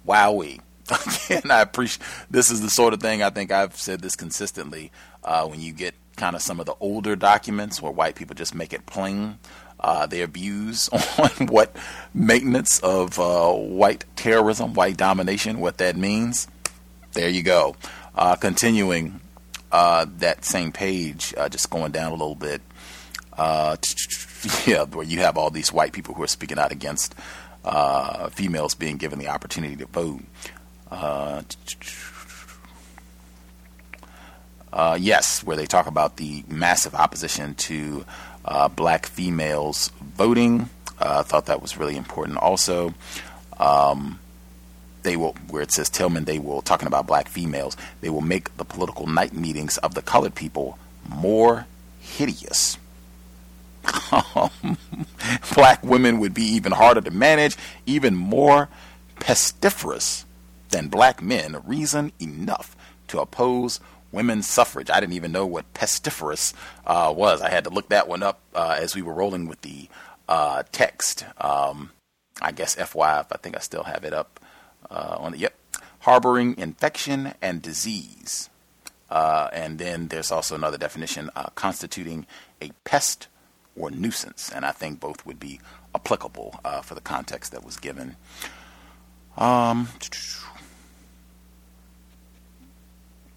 Wowee. 0.07 0.59
Again, 1.27 1.51
I 1.51 1.61
appreciate 1.61 2.05
this 2.29 2.51
is 2.51 2.61
the 2.61 2.69
sort 2.69 2.93
of 2.93 2.99
thing 2.99 3.23
I 3.23 3.29
think 3.29 3.51
I've 3.51 3.77
said 3.77 4.01
this 4.01 4.15
consistently. 4.15 4.91
Uh, 5.23 5.47
when 5.47 5.61
you 5.61 5.71
get 5.71 5.93
kind 6.17 6.35
of 6.35 6.41
some 6.41 6.59
of 6.59 6.65
the 6.65 6.75
older 6.79 7.15
documents 7.15 7.81
where 7.81 7.91
white 7.91 8.15
people 8.15 8.35
just 8.35 8.53
make 8.53 8.73
it 8.73 8.85
plain 8.85 9.39
uh, 9.81 10.05
their 10.05 10.27
views 10.27 10.89
on 11.17 11.47
what 11.47 11.75
maintenance 12.13 12.79
of 12.79 13.19
uh, 13.19 13.51
white 13.51 14.05
terrorism, 14.15 14.73
white 14.73 14.97
domination, 14.97 15.59
what 15.59 15.77
that 15.77 15.97
means. 15.97 16.47
There 17.13 17.29
you 17.29 17.43
go. 17.43 17.75
Uh, 18.15 18.35
continuing 18.35 19.19
uh, 19.71 20.05
that 20.17 20.45
same 20.45 20.71
page, 20.71 21.33
uh, 21.37 21.49
just 21.49 21.69
going 21.69 21.91
down 21.91 22.11
a 22.11 22.15
little 22.15 22.35
bit. 22.35 22.61
Uh, 23.33 23.75
yeah, 24.65 24.83
where 24.83 25.05
you 25.05 25.19
have 25.19 25.37
all 25.37 25.49
these 25.49 25.73
white 25.73 25.93
people 25.93 26.13
who 26.13 26.23
are 26.23 26.27
speaking 26.27 26.59
out 26.59 26.71
against 26.71 27.15
females 28.31 28.75
being 28.75 28.97
given 28.97 29.19
the 29.19 29.27
opportunity 29.27 29.75
to 29.75 29.85
vote. 29.87 30.21
yes, 34.99 35.43
where 35.43 35.57
they 35.57 35.65
talk 35.65 35.87
about 35.87 36.17
the 36.17 36.43
massive 36.47 36.95
opposition 36.95 37.55
to 37.55 38.05
uh, 38.45 38.67
black 38.67 39.05
females 39.05 39.91
voting 40.01 40.69
Uh, 40.99 41.19
I 41.19 41.21
thought 41.23 41.47
that 41.47 41.61
was 41.61 41.77
really 41.77 41.95
important. 41.95 42.37
Also, 42.37 42.93
um, 43.59 44.19
they 45.03 45.17
will, 45.17 45.33
where 45.49 45.63
it 45.63 45.71
says 45.71 45.89
Tillman, 45.89 46.25
they 46.25 46.37
will, 46.37 46.61
talking 46.61 46.87
about 46.87 47.07
black 47.07 47.27
females, 47.27 47.75
they 48.01 48.09
will 48.09 48.21
make 48.21 48.55
the 48.57 48.65
political 48.65 49.07
night 49.07 49.33
meetings 49.33 49.77
of 49.79 49.95
the 49.95 50.01
colored 50.03 50.35
people 50.35 50.77
more 51.09 51.65
hideous. 51.99 52.77
black 55.55 55.83
women 55.83 56.19
would 56.19 56.35
be 56.35 56.43
even 56.43 56.71
harder 56.71 57.01
to 57.01 57.11
manage, 57.11 57.57
even 57.87 58.15
more 58.15 58.69
pestiferous 59.19 60.25
than 60.69 60.87
black 60.87 61.21
men. 61.21 61.57
Reason 61.65 62.11
enough 62.19 62.75
to 63.07 63.19
oppose 63.19 63.79
women's 64.11 64.47
suffrage. 64.47 64.89
I 64.89 64.99
didn't 64.99 65.13
even 65.13 65.31
know 65.31 65.45
what 65.45 65.73
pestiferous 65.73 66.53
uh, 66.85 67.13
was. 67.15 67.41
I 67.41 67.49
had 67.49 67.63
to 67.65 67.69
look 67.69 67.89
that 67.89 68.07
one 68.07 68.23
up 68.23 68.39
uh, 68.53 68.77
as 68.79 68.95
we 68.95 69.01
were 69.01 69.13
rolling 69.13 69.47
with 69.47 69.61
the 69.61 69.87
uh, 70.27 70.63
text. 70.71 71.25
Um, 71.39 71.91
I 72.41 72.51
guess 72.51 72.75
FYI, 72.75 73.25
I 73.31 73.37
think 73.37 73.55
I 73.55 73.59
still 73.59 73.83
have 73.83 74.03
it 74.03 74.13
up 74.13 74.39
uh, 74.89 75.17
on 75.19 75.33
the 75.33 75.39
yep. 75.39 75.55
Harboring 75.99 76.57
infection 76.57 77.35
and 77.43 77.61
disease. 77.61 78.49
Uh, 79.09 79.49
and 79.53 79.77
then 79.77 80.07
there's 80.07 80.31
also 80.31 80.55
another 80.55 80.77
definition 80.77 81.29
uh, 81.35 81.49
constituting 81.53 82.25
a 82.59 82.71
pest 82.85 83.27
or 83.75 83.91
nuisance. 83.91 84.51
And 84.51 84.65
I 84.65 84.71
think 84.71 84.99
both 84.99 85.25
would 85.27 85.39
be 85.39 85.59
applicable 85.93 86.59
for 86.81 86.95
the 86.95 87.01
context 87.01 87.51
that 87.51 87.63
was 87.63 87.77
given. 87.77 88.15
Um, 89.37 89.89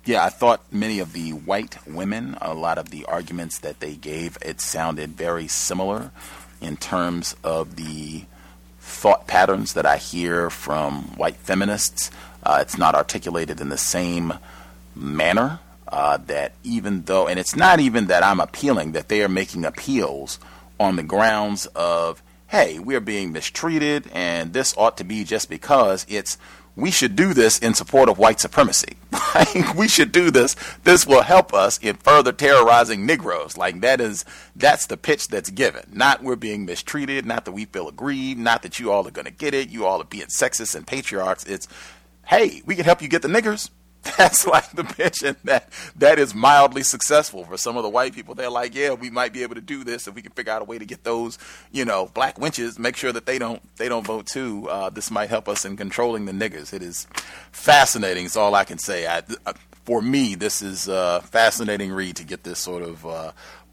yeah, 0.04 0.24
I 0.24 0.28
thought 0.28 0.60
many 0.70 0.98
of 0.98 1.12
the 1.12 1.30
white 1.30 1.78
women, 1.86 2.36
a 2.40 2.54
lot 2.54 2.78
of 2.78 2.90
the 2.90 3.04
arguments 3.06 3.58
that 3.58 3.80
they 3.80 3.94
gave, 3.94 4.36
it 4.42 4.60
sounded 4.60 5.10
very 5.10 5.48
similar 5.48 6.10
in 6.60 6.76
terms 6.76 7.36
of 7.42 7.76
the 7.76 8.24
thought 8.80 9.26
patterns 9.26 9.72
that 9.72 9.86
I 9.86 9.96
hear 9.96 10.50
from 10.50 11.16
white 11.16 11.36
feminists. 11.36 12.10
Uh, 12.42 12.58
it's 12.60 12.76
not 12.76 12.94
articulated 12.94 13.60
in 13.60 13.70
the 13.70 13.78
same 13.78 14.34
manner. 14.94 15.60
Uh, 15.86 16.16
that 16.16 16.52
even 16.64 17.02
though, 17.02 17.28
and 17.28 17.38
it's 17.38 17.54
not 17.54 17.78
even 17.78 18.06
that 18.06 18.24
I'm 18.24 18.40
appealing, 18.40 18.92
that 18.92 19.08
they 19.08 19.22
are 19.22 19.28
making 19.28 19.64
appeals 19.64 20.40
on 20.80 20.96
the 20.96 21.02
grounds 21.04 21.66
of, 21.66 22.20
hey, 22.48 22.78
we're 22.78 23.00
being 23.00 23.32
mistreated, 23.32 24.10
and 24.12 24.52
this 24.52 24.74
ought 24.76 24.96
to 24.96 25.04
be 25.04 25.22
just 25.22 25.48
because 25.48 26.04
it's 26.08 26.36
we 26.76 26.90
should 26.90 27.14
do 27.14 27.34
this 27.34 27.58
in 27.58 27.74
support 27.74 28.08
of 28.08 28.18
white 28.18 28.40
supremacy. 28.40 28.96
We 29.76 29.88
should 29.88 30.12
do 30.12 30.30
this. 30.30 30.56
This 30.84 31.06
will 31.06 31.22
help 31.22 31.52
us 31.52 31.78
in 31.78 31.96
further 31.96 32.32
terrorizing 32.32 33.04
Negroes. 33.04 33.56
Like 33.56 33.80
that 33.80 34.00
is 34.00 34.24
that's 34.56 34.86
the 34.86 34.96
pitch 34.96 35.28
that's 35.28 35.50
given. 35.50 35.84
Not 35.92 36.22
we're 36.22 36.36
being 36.36 36.64
mistreated. 36.64 37.26
Not 37.26 37.44
that 37.44 37.52
we 37.52 37.64
feel 37.66 37.88
aggrieved. 37.88 38.38
Not 38.38 38.62
that 38.62 38.78
you 38.78 38.90
all 38.90 39.06
are 39.06 39.10
to 39.10 39.30
get 39.30 39.52
it. 39.52 39.68
You 39.68 39.86
all 39.86 40.00
are 40.00 40.04
being 40.04 40.26
sexist 40.26 40.74
and 40.74 40.86
patriarchs. 40.86 41.44
It's 41.44 41.68
hey, 42.26 42.62
we 42.64 42.74
can 42.74 42.84
help 42.84 43.02
you 43.02 43.08
get 43.08 43.22
the 43.22 43.28
niggers. 43.28 43.70
That's 44.18 44.46
like 44.46 44.70
the 44.72 44.84
and 45.24 45.36
that 45.44 45.70
that 45.96 46.18
is 46.18 46.34
mildly 46.34 46.82
successful 46.82 47.44
for 47.44 47.56
some 47.56 47.76
of 47.76 47.82
the 47.82 47.88
white 47.88 48.14
people. 48.14 48.34
They're 48.34 48.50
like, 48.50 48.74
yeah, 48.74 48.92
we 48.92 49.08
might 49.08 49.32
be 49.32 49.42
able 49.42 49.54
to 49.54 49.62
do 49.62 49.82
this 49.82 50.06
if 50.06 50.14
we 50.14 50.20
can 50.20 50.32
figure 50.32 50.52
out 50.52 50.60
a 50.60 50.64
way 50.64 50.78
to 50.78 50.84
get 50.84 51.04
those, 51.04 51.38
you 51.72 51.84
know, 51.86 52.10
black 52.12 52.36
wenches. 52.36 52.78
Make 52.78 52.96
sure 52.96 53.12
that 53.12 53.24
they 53.24 53.38
don't 53.38 53.62
they 53.76 53.88
don't 53.88 54.06
vote 54.06 54.26
too. 54.26 54.68
Uh, 54.68 54.90
this 54.90 55.10
might 55.10 55.30
help 55.30 55.48
us 55.48 55.64
in 55.64 55.76
controlling 55.76 56.26
the 56.26 56.32
niggers. 56.32 56.74
It 56.74 56.82
is 56.82 57.06
fascinating. 57.50 58.26
It's 58.26 58.36
all 58.36 58.54
I 58.54 58.64
can 58.64 58.78
say. 58.78 59.06
I, 59.06 59.22
uh, 59.46 59.54
for 59.84 60.02
me, 60.02 60.34
this 60.34 60.60
is 60.60 60.86
a 60.86 61.22
fascinating 61.22 61.92
read 61.92 62.16
to 62.16 62.24
get 62.24 62.44
this 62.44 62.58
sort 62.58 62.82
of 62.82 63.06
uh, 63.06 63.32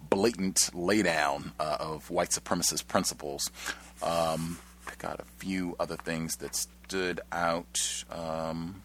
blatant 0.09 0.69
laydown 0.73 1.51
uh, 1.59 1.77
of 1.79 2.09
white 2.09 2.29
supremacist 2.29 2.87
principles. 2.87 3.51
Um, 4.01 4.59
pick 4.85 5.03
out 5.03 5.19
a 5.19 5.25
few 5.37 5.75
other 5.79 5.97
things 5.97 6.37
that 6.37 6.55
stood 6.55 7.19
out. 7.31 8.03
Um, 8.09 8.83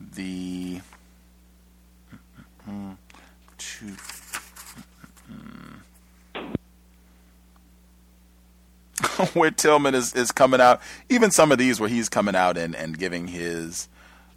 the 0.00 0.80
where 9.32 9.50
Tillman 9.50 9.94
is, 9.94 10.14
is 10.14 10.32
coming 10.32 10.60
out, 10.60 10.80
even 11.08 11.30
some 11.30 11.52
of 11.52 11.58
these 11.58 11.80
where 11.80 11.88
he's 11.88 12.08
coming 12.08 12.34
out 12.34 12.56
and, 12.56 12.74
and 12.74 12.98
giving 12.98 13.26
his 13.26 13.88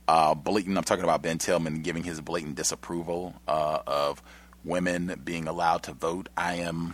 uh, 0.08 0.34
blatant, 0.34 0.78
I'm 0.78 0.84
talking 0.84 1.04
about 1.04 1.22
Ben 1.22 1.38
Tillman 1.38 1.82
giving 1.82 2.04
his 2.04 2.22
blatant 2.22 2.56
disapproval 2.56 3.36
uh, 3.48 3.80
of 3.86 4.22
women 4.64 5.20
being 5.24 5.48
allowed 5.48 5.84
to 5.84 5.94
vote. 5.94 6.30
I 6.36 6.56
am 6.56 6.94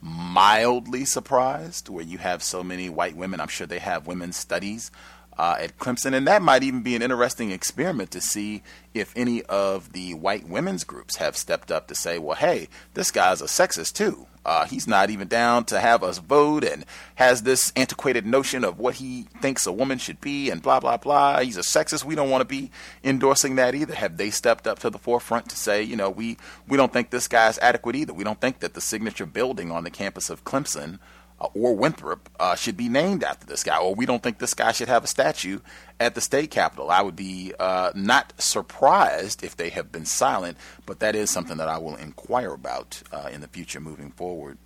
mildly 0.00 1.04
surprised 1.04 1.88
where 1.88 2.04
you 2.04 2.18
have 2.18 2.42
so 2.42 2.62
many 2.62 2.90
white 2.90 3.16
women. 3.16 3.40
I'm 3.40 3.48
sure 3.48 3.66
they 3.66 3.78
have 3.78 4.06
women's 4.06 4.36
studies 4.36 4.90
uh, 5.38 5.56
at 5.58 5.78
Clemson, 5.78 6.14
and 6.14 6.26
that 6.26 6.42
might 6.42 6.62
even 6.62 6.82
be 6.82 6.94
an 6.94 7.02
interesting 7.02 7.50
experiment 7.50 8.10
to 8.10 8.20
see 8.20 8.62
if 8.94 9.12
any 9.16 9.42
of 9.44 9.92
the 9.92 10.14
white 10.14 10.46
women's 10.48 10.84
groups 10.84 11.16
have 11.16 11.36
stepped 11.36 11.72
up 11.72 11.86
to 11.88 11.94
say, 11.94 12.18
"Well, 12.18 12.36
hey, 12.36 12.68
this 12.94 13.10
guy's 13.10 13.40
a 13.40 13.46
sexist 13.46 13.94
too. 13.94 14.26
Uh, 14.44 14.64
he's 14.66 14.88
not 14.88 15.08
even 15.08 15.28
down 15.28 15.64
to 15.64 15.78
have 15.78 16.02
us 16.02 16.18
vote, 16.18 16.64
and 16.64 16.84
has 17.14 17.42
this 17.42 17.72
antiquated 17.76 18.26
notion 18.26 18.64
of 18.64 18.78
what 18.78 18.96
he 18.96 19.26
thinks 19.40 19.66
a 19.66 19.72
woman 19.72 19.98
should 19.98 20.20
be, 20.20 20.50
and 20.50 20.60
blah 20.62 20.80
blah 20.80 20.96
blah. 20.96 21.40
He's 21.40 21.56
a 21.56 21.60
sexist. 21.60 22.04
We 22.04 22.14
don't 22.14 22.30
want 22.30 22.42
to 22.42 22.46
be 22.46 22.70
endorsing 23.02 23.56
that 23.56 23.74
either." 23.74 23.94
Have 23.94 24.16
they 24.16 24.30
stepped 24.30 24.66
up 24.66 24.80
to 24.80 24.90
the 24.90 24.98
forefront 24.98 25.48
to 25.50 25.56
say, 25.56 25.82
you 25.82 25.96
know, 25.96 26.10
we 26.10 26.36
we 26.68 26.76
don't 26.76 26.92
think 26.92 27.10
this 27.10 27.28
guy's 27.28 27.58
adequate 27.58 27.96
either. 27.96 28.12
We 28.12 28.24
don't 28.24 28.40
think 28.40 28.60
that 28.60 28.74
the 28.74 28.80
signature 28.80 29.26
building 29.26 29.70
on 29.70 29.84
the 29.84 29.90
campus 29.90 30.28
of 30.28 30.44
Clemson 30.44 30.98
or 31.54 31.74
Winthrop 31.74 32.28
uh, 32.38 32.54
should 32.54 32.76
be 32.76 32.88
named 32.88 33.24
after 33.24 33.46
this 33.46 33.64
guy, 33.64 33.78
or 33.78 33.94
we 33.94 34.06
don't 34.06 34.22
think 34.22 34.38
this 34.38 34.54
guy 34.54 34.72
should 34.72 34.88
have 34.88 35.04
a 35.04 35.06
statue 35.06 35.60
at 35.98 36.14
the 36.14 36.20
state 36.20 36.50
capitol. 36.50 36.90
I 36.90 37.02
would 37.02 37.16
be 37.16 37.52
uh, 37.58 37.92
not 37.94 38.32
surprised 38.40 39.42
if 39.42 39.56
they 39.56 39.70
have 39.70 39.92
been 39.92 40.04
silent, 40.04 40.56
but 40.86 41.00
that 41.00 41.14
is 41.14 41.30
something 41.30 41.56
that 41.56 41.68
I 41.68 41.78
will 41.78 41.96
inquire 41.96 42.52
about 42.52 43.02
uh, 43.12 43.28
in 43.32 43.40
the 43.40 43.48
future 43.48 43.80
moving 43.80 44.10
forward. 44.10 44.58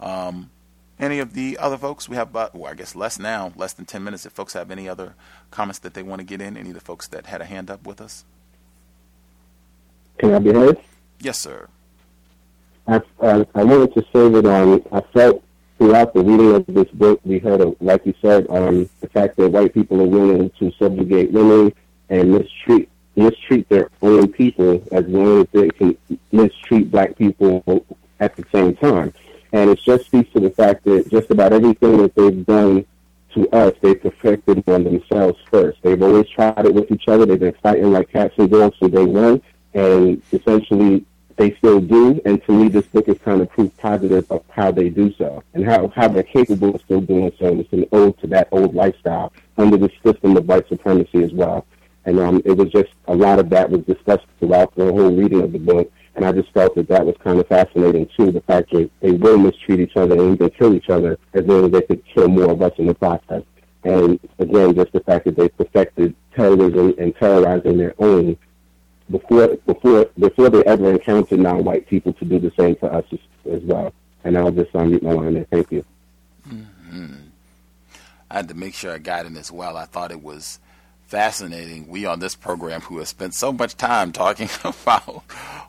Um, 0.00 0.50
any 0.98 1.18
of 1.18 1.34
the 1.34 1.58
other 1.58 1.76
folks? 1.76 2.08
We 2.08 2.16
have 2.16 2.30
about, 2.30 2.54
well, 2.54 2.70
I 2.70 2.74
guess 2.74 2.94
less 2.94 3.18
now, 3.18 3.52
less 3.56 3.72
than 3.72 3.84
10 3.84 4.04
minutes. 4.04 4.24
If 4.24 4.32
folks 4.32 4.52
have 4.52 4.70
any 4.70 4.88
other 4.88 5.14
comments 5.50 5.80
that 5.80 5.94
they 5.94 6.02
want 6.02 6.20
to 6.20 6.24
get 6.24 6.40
in, 6.40 6.56
any 6.56 6.70
of 6.70 6.74
the 6.74 6.80
folks 6.80 7.08
that 7.08 7.26
had 7.26 7.40
a 7.40 7.44
hand 7.44 7.70
up 7.70 7.86
with 7.86 8.00
us? 8.00 8.24
Can 10.18 10.32
I 10.32 10.38
be 10.38 10.52
heard? 10.52 10.78
Yes, 11.20 11.40
sir. 11.40 11.68
I, 12.86 13.00
uh, 13.20 13.44
I 13.54 13.64
wanted 13.64 13.94
to 13.94 14.02
say 14.12 14.28
that 14.28 14.46
um, 14.46 14.82
I 14.92 15.00
felt 15.12 15.42
throughout 15.84 16.14
the 16.14 16.24
reading 16.24 16.54
of 16.54 16.64
this 16.66 16.88
book, 16.92 17.20
we 17.24 17.38
heard, 17.38 17.60
of, 17.60 17.76
like 17.78 18.06
you 18.06 18.14
said, 18.22 18.46
um, 18.48 18.88
the 19.02 19.08
fact 19.08 19.36
that 19.36 19.50
white 19.50 19.74
people 19.74 20.00
are 20.00 20.06
willing 20.06 20.48
to 20.58 20.72
subjugate 20.78 21.30
women 21.30 21.74
and 22.08 22.32
mistreat 22.32 22.88
mistreat 23.16 23.68
their 23.68 23.90
own 24.00 24.26
people 24.32 24.82
as 24.92 25.04
well 25.04 25.42
as 25.42 25.46
they 25.52 25.68
can 25.68 25.96
mistreat 26.32 26.90
black 26.90 27.16
people 27.18 27.62
at 28.18 28.34
the 28.34 28.44
same 28.50 28.74
time. 28.76 29.12
And 29.52 29.70
it 29.70 29.78
just 29.78 30.06
speaks 30.06 30.32
to 30.32 30.40
the 30.40 30.50
fact 30.50 30.84
that 30.84 31.10
just 31.10 31.30
about 31.30 31.52
everything 31.52 31.98
that 31.98 32.14
they've 32.14 32.46
done 32.46 32.86
to 33.34 33.48
us, 33.50 33.74
they 33.82 33.94
perfected 33.94 34.66
on 34.66 34.84
themselves 34.84 35.38
first. 35.50 35.82
They've 35.82 36.02
always 36.02 36.28
tried 36.30 36.64
it 36.64 36.74
with 36.74 36.90
each 36.90 37.08
other. 37.08 37.26
They've 37.26 37.38
been 37.38 37.54
fighting 37.62 37.92
like 37.92 38.10
cats 38.10 38.34
and 38.38 38.50
dogs 38.50 38.78
from 38.78 38.90
day 38.90 39.04
one. 39.04 39.42
And 39.74 40.22
essentially, 40.32 41.04
they 41.36 41.54
still 41.56 41.80
do. 41.80 42.20
And 42.24 42.42
to 42.44 42.52
me, 42.52 42.68
this 42.68 42.86
book 42.86 43.08
is 43.08 43.18
kind 43.18 43.40
of 43.40 43.50
proof 43.50 43.76
positive 43.76 44.30
of 44.30 44.44
how 44.50 44.70
they 44.70 44.88
do 44.88 45.12
so 45.14 45.42
and 45.54 45.64
how, 45.64 45.88
how 45.88 46.08
they're 46.08 46.22
capable 46.22 46.74
of 46.74 46.80
still 46.82 47.00
doing 47.00 47.32
so. 47.38 47.46
And 47.46 47.60
it's 47.60 47.72
an 47.72 47.86
ode 47.92 48.18
to 48.20 48.26
that 48.28 48.48
old 48.50 48.74
lifestyle 48.74 49.32
under 49.56 49.76
the 49.76 49.90
system 50.04 50.36
of 50.36 50.46
white 50.46 50.68
supremacy 50.68 51.22
as 51.22 51.32
well. 51.32 51.66
And 52.04 52.18
um, 52.18 52.42
it 52.44 52.56
was 52.56 52.70
just 52.70 52.90
a 53.08 53.14
lot 53.14 53.38
of 53.38 53.48
that 53.50 53.70
was 53.70 53.82
discussed 53.82 54.26
throughout 54.38 54.74
the 54.74 54.84
whole 54.84 55.14
reading 55.14 55.42
of 55.42 55.52
the 55.52 55.58
book. 55.58 55.90
And 56.16 56.24
I 56.24 56.32
just 56.32 56.52
felt 56.52 56.74
that 56.76 56.88
that 56.88 57.04
was 57.04 57.16
kind 57.24 57.40
of 57.40 57.48
fascinating 57.48 58.08
too. 58.16 58.30
The 58.30 58.42
fact 58.42 58.70
that 58.70 58.88
they 59.00 59.12
will 59.12 59.38
mistreat 59.38 59.80
each 59.80 59.96
other 59.96 60.14
and 60.14 60.34
even 60.34 60.50
kill 60.50 60.74
each 60.74 60.88
other 60.88 61.18
as 61.32 61.44
long 61.46 61.64
as 61.64 61.72
they 61.72 61.82
could 61.82 62.04
kill 62.06 62.28
more 62.28 62.50
of 62.50 62.62
us 62.62 62.72
in 62.78 62.86
the 62.86 62.94
process. 62.94 63.42
And 63.82 64.18
again, 64.38 64.74
just 64.74 64.92
the 64.92 65.00
fact 65.00 65.24
that 65.24 65.36
they 65.36 65.48
perfected 65.48 66.14
terrorism 66.34 66.94
and 66.98 67.14
terrorizing 67.16 67.76
their 67.76 67.94
own 67.98 68.36
before 69.10 69.48
before 69.66 70.06
before 70.18 70.50
they 70.50 70.64
ever 70.64 70.90
encountered 70.90 71.40
non-white 71.40 71.86
people 71.86 72.12
to 72.14 72.24
do 72.24 72.38
the 72.38 72.52
same 72.58 72.76
to 72.76 72.86
us 72.86 73.04
as, 73.12 73.18
as 73.52 73.62
well. 73.62 73.92
And 74.24 74.38
I'll 74.38 74.50
just 74.50 74.72
unmute 74.72 75.02
my 75.02 75.12
line 75.12 75.34
there. 75.34 75.44
Thank 75.44 75.70
you. 75.70 75.84
Mm-hmm. 76.48 77.14
I 78.30 78.34
had 78.34 78.48
to 78.48 78.54
make 78.54 78.74
sure 78.74 78.92
I 78.92 78.98
got 78.98 79.26
in 79.26 79.36
as 79.36 79.52
well. 79.52 79.76
I 79.76 79.84
thought 79.84 80.10
it 80.10 80.22
was 80.22 80.58
fascinating. 81.06 81.88
We 81.88 82.06
on 82.06 82.20
this 82.20 82.34
program 82.34 82.80
who 82.80 82.98
have 82.98 83.08
spent 83.08 83.34
so 83.34 83.52
much 83.52 83.76
time 83.76 84.12
talking 84.12 84.48
about 84.64 85.22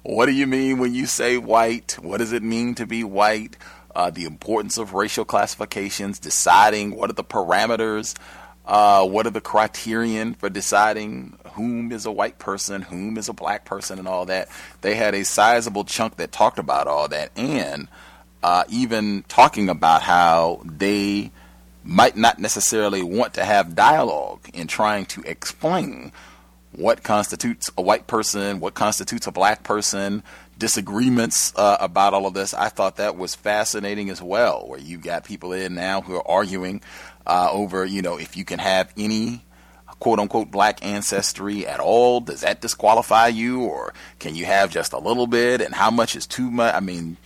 what 0.03 0.27
do 0.27 0.31
you 0.31 0.47
mean 0.47 0.80
when 0.80 0.93
you 0.93 1.05
say 1.05 1.38
white? 1.38 1.97
What 2.01 2.17
does 2.17 2.31
it 2.31 2.43
mean 2.43 2.75
to 2.75 2.85
be 2.85 3.03
white? 3.03 3.57
Uh, 3.93 4.09
the 4.09 4.25
importance 4.25 4.77
of 4.77 4.93
racial 4.93 5.23
classifications, 5.23 6.19
deciding 6.19 6.95
what 6.95 7.09
are 7.09 7.14
the 7.14 7.23
parameters, 7.23 8.14
uh, 8.68 9.06
what 9.06 9.27
are 9.27 9.32
the 9.32 9.42
criterion 9.42 10.34
for 10.34 10.50
deciding 10.50 11.38
whom 11.53 11.92
is 11.92 12.06
a 12.06 12.11
white 12.11 12.40
person, 12.40 12.82
whom 12.82 13.18
is 13.18 13.30
a 13.30 13.34
black 13.34 13.66
person, 13.66 14.00
and 14.00 14.08
all 14.08 14.26
that. 14.26 14.50
They 14.82 14.95
had 14.95 15.14
a 15.16 15.24
sizable 15.24 15.84
chunk 15.84 16.18
that 16.18 16.32
talked 16.32 16.60
about 16.60 16.88
all 16.88 17.08
that, 17.10 17.32
and 17.35 17.88
uh, 18.44 18.64
even 18.69 19.24
talking 19.27 19.69
about 19.69 20.02
how 20.02 20.61
they 20.66 21.32
might 21.84 22.18
not 22.18 22.40
necessarily 22.40 23.03
want 23.03 23.35
to 23.35 23.45
have 23.45 23.76
dialogue 23.76 24.42
in 24.53 24.68
trying 24.68 25.06
to 25.06 25.22
explain 25.22 26.11
what 26.72 27.03
constitutes 27.03 27.69
a 27.77 27.82
white 27.82 28.08
person, 28.08 28.60
what 28.60 28.74
constitutes 28.74 29.27
a 29.27 29.32
black 29.32 29.64
person, 29.64 30.24
disagreements 30.58 31.53
uh, 31.56 31.77
about 31.80 32.14
all 32.14 32.26
of 32.27 32.34
this. 32.34 32.53
I 32.53 32.69
thought 32.69 32.98
that 32.98 33.16
was 33.16 33.35
fascinating 33.35 34.10
as 34.10 34.22
well, 34.22 34.68
where 34.68 34.80
you've 34.80 35.03
got 35.03 35.24
people 35.24 35.53
in 35.53 35.76
now 35.76 36.02
who 36.02 36.16
are 36.16 36.27
arguing 36.27 36.82
uh, 37.26 37.50
over, 37.52 37.86
you 37.86 38.02
know, 38.02 38.18
if 38.18 38.38
you 38.38 38.45
can 38.45 38.60
have 38.60 38.94
any 38.98 39.44
quote 40.00 40.20
unquote 40.20 40.52
black 40.52 40.84
ancestry 40.86 41.66
at 41.66 41.80
all, 41.80 42.20
does 42.22 42.42
that 42.42 42.62
disqualify 42.62 43.28
you, 43.28 43.64
or 43.64 43.94
can 44.20 44.36
you 44.36 44.45
have 44.45 44.72
just 44.72 44.94
a 44.94 45.00
little 45.00 45.28
bit, 45.28 45.62
and 45.62 45.74
how 45.74 45.92
much 45.92 46.16
is 46.16 46.28
too 46.28 46.52
much? 46.52 46.74
I 46.74 46.80
mean, 46.80 47.18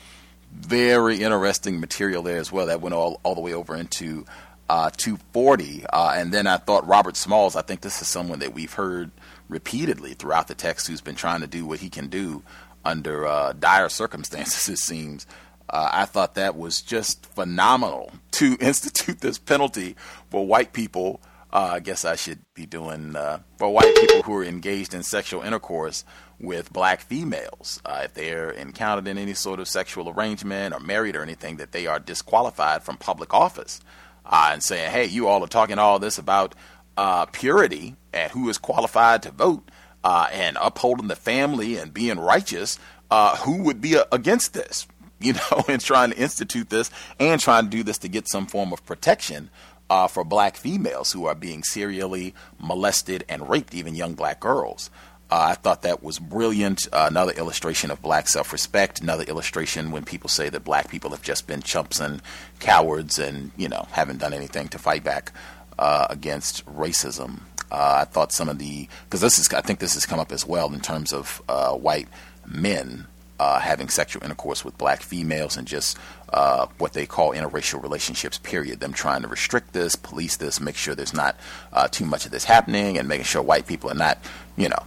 very 0.52 1.22
interesting 1.22 1.80
material 1.80 2.24
there 2.24 2.38
as 2.38 2.52
well. 2.52 2.68
That 2.68 2.82
went 2.82 2.96
all, 2.96 3.20
all 3.24 3.36
the 3.36 3.42
way 3.42 3.54
over 3.54 3.76
into 3.76 4.26
uh, 4.70 4.90
240. 4.92 5.86
Uh, 5.92 6.14
and 6.16 6.32
then 6.32 6.48
I 6.48 6.58
thought 6.58 6.88
Robert 6.88 7.18
Smalls, 7.18 7.56
I 7.56 7.62
think 7.62 7.82
this 7.82 8.02
is 8.02 8.08
someone 8.08 8.40
that 8.40 8.54
we've 8.54 8.74
heard 8.74 9.12
repeatedly 9.48 10.14
throughout 10.14 10.48
the 10.48 10.56
text 10.56 10.88
who's 10.88 11.02
been 11.02 11.16
trying 11.16 11.42
to 11.42 11.48
do 11.48 11.66
what 11.66 11.80
he 11.80 11.90
can 11.90 12.08
do 12.08 12.44
under 12.86 13.26
uh, 13.26 13.54
dire 13.54 13.90
circumstances, 13.90 14.70
it 14.74 14.78
seems. 14.78 15.26
Uh, 15.70 15.90
I 15.92 16.06
thought 16.06 16.36
that 16.36 16.56
was 16.56 16.82
just 16.82 17.26
phenomenal 17.28 18.12
to 18.32 18.58
institute 18.60 19.20
this 19.22 19.38
penalty 19.38 19.96
for 20.30 20.46
white 20.46 20.74
people. 20.74 21.22
Uh, 21.52 21.72
I 21.74 21.80
guess 21.80 22.06
I 22.06 22.16
should 22.16 22.40
be 22.54 22.66
doing 22.66 23.16
uh, 23.16 23.40
for 23.58 23.74
white 23.74 23.96
people 23.96 24.22
who 24.22 24.36
are 24.36 24.44
engaged 24.44 24.94
in 24.94 25.02
sexual 25.04 25.42
intercourse 25.42 26.04
with 26.40 26.72
black 26.72 27.02
females. 27.02 27.82
Uh, 27.84 28.02
if 28.06 28.14
they're 28.14 28.52
encountered 28.52 29.08
in 29.08 29.18
any 29.18 29.34
sort 29.34 29.60
of 29.60 29.68
sexual 29.68 30.10
arrangement 30.10 30.74
or 30.74 30.80
married 30.80 31.16
or 31.16 31.24
anything, 31.24 31.58
that 31.58 31.72
they 31.72 31.88
are 31.88 32.00
disqualified 32.00 32.84
from 32.84 32.98
public 32.98 33.34
office. 33.34 33.80
Uh, 34.26 34.50
and 34.54 34.62
saying, 34.62 34.92
hey, 34.92 35.06
you 35.06 35.28
all 35.28 35.44
are 35.44 35.48
talking 35.48 35.80
all 35.80 35.98
this 35.98 36.20
about 36.20 36.54
uh, 36.98 37.26
purity 37.28 37.96
and 38.14 38.32
who 38.32 38.48
is 38.48 38.60
qualified 38.60 39.24
to 39.24 39.32
vote 39.32 39.72
and 40.04 40.56
upholding 40.62 41.08
the 41.08 41.16
family 41.16 41.78
and 41.78 41.94
being 41.94 42.20
righteous, 42.20 42.78
who 43.40 43.64
would 43.64 43.82
be 43.82 43.98
uh, 43.98 44.04
against 44.12 44.54
this? 44.54 44.88
You 45.20 45.34
know, 45.52 45.66
and 45.68 45.82
trying 45.82 46.12
to 46.12 46.18
institute 46.18 46.70
this 46.70 46.90
and 47.20 47.42
trying 47.42 47.66
to 47.66 47.70
do 47.70 47.84
this 47.84 47.98
to 48.00 48.08
get 48.08 48.30
some 48.30 48.46
form 48.46 48.72
of 48.72 48.86
protection 48.86 49.50
uh, 49.90 50.08
for 50.08 50.24
black 50.24 50.56
females 50.56 51.12
who 51.12 51.26
are 51.26 51.36
being 51.36 51.64
serially 51.64 52.34
molested 52.60 53.26
and 53.28 53.50
raped, 53.50 53.74
even 53.74 53.96
young 53.96 54.14
black 54.14 54.40
girls. 54.40 54.90
Uh, 55.32 55.50
I 55.52 55.54
thought 55.54 55.84
that 55.84 56.02
was 56.02 56.18
brilliant. 56.18 56.88
Uh, 56.92 57.06
another 57.10 57.34
illustration 57.34 57.92
of 57.92 58.02
black 58.02 58.28
self 58.28 58.52
respect. 58.52 59.02
Another 59.02 59.24
illustration 59.24 59.92
when 59.92 60.04
people 60.04 60.30
say 60.30 60.50
that 60.50 60.64
black 60.64 60.90
people 60.90 61.12
have 61.12 61.22
just 61.22 61.46
been 61.46 61.62
chumps 61.62 62.00
and 62.00 62.22
cowards 62.60 63.20
and, 63.20 63.52
you 63.56 63.70
know, 63.70 63.88
haven't 63.92 64.18
done 64.20 64.34
anything 64.34 64.68
to 64.70 64.80
fight 64.80 65.04
back 65.04 65.32
uh, 65.78 66.08
against 66.10 66.66
racism. 66.66 67.42
Uh, 67.72 68.00
I 68.02 68.06
thought 68.06 68.32
some 68.32 68.50
of 68.50 68.58
the, 68.58 68.88
because 69.04 69.22
this 69.22 69.38
is, 69.38 69.54
I 69.54 69.62
think 69.62 69.80
this 69.80 69.94
has 69.94 70.08
come 70.08 70.20
up 70.20 70.32
as 70.32 70.48
well 70.48 70.74
in 70.74 70.80
terms 70.80 71.14
of 71.14 71.44
uh, 71.48 71.74
white 71.74 72.08
men 72.48 73.06
uh, 73.40 73.60
having 73.60 73.90
sexual 73.90 74.24
intercourse 74.24 74.66
with 74.66 74.78
black 74.78 75.02
females 75.02 75.58
and 75.58 75.68
just 75.68 75.98
uh, 76.34 76.68
what 76.78 76.94
they 76.94 77.06
call 77.06 77.32
interracial 77.32 77.82
relationships, 77.82 78.38
period. 78.38 78.80
Them 78.80 78.94
trying 78.94 79.22
to 79.22 79.28
restrict 79.28 79.74
this, 79.74 79.96
police 79.96 80.38
this, 80.38 80.60
make 80.60 80.76
sure 80.76 80.94
there's 80.96 81.14
not 81.14 81.36
uh, 81.74 81.88
too 81.88 82.06
much 82.06 82.26
of 82.26 82.32
this 82.32 82.44
happening, 82.44 82.98
and 82.98 83.08
making 83.08 83.26
sure 83.26 83.42
white 83.42 83.68
people 83.68 83.90
are 83.90 83.96
not, 83.96 84.18
you 84.58 84.70
know, 84.70 84.84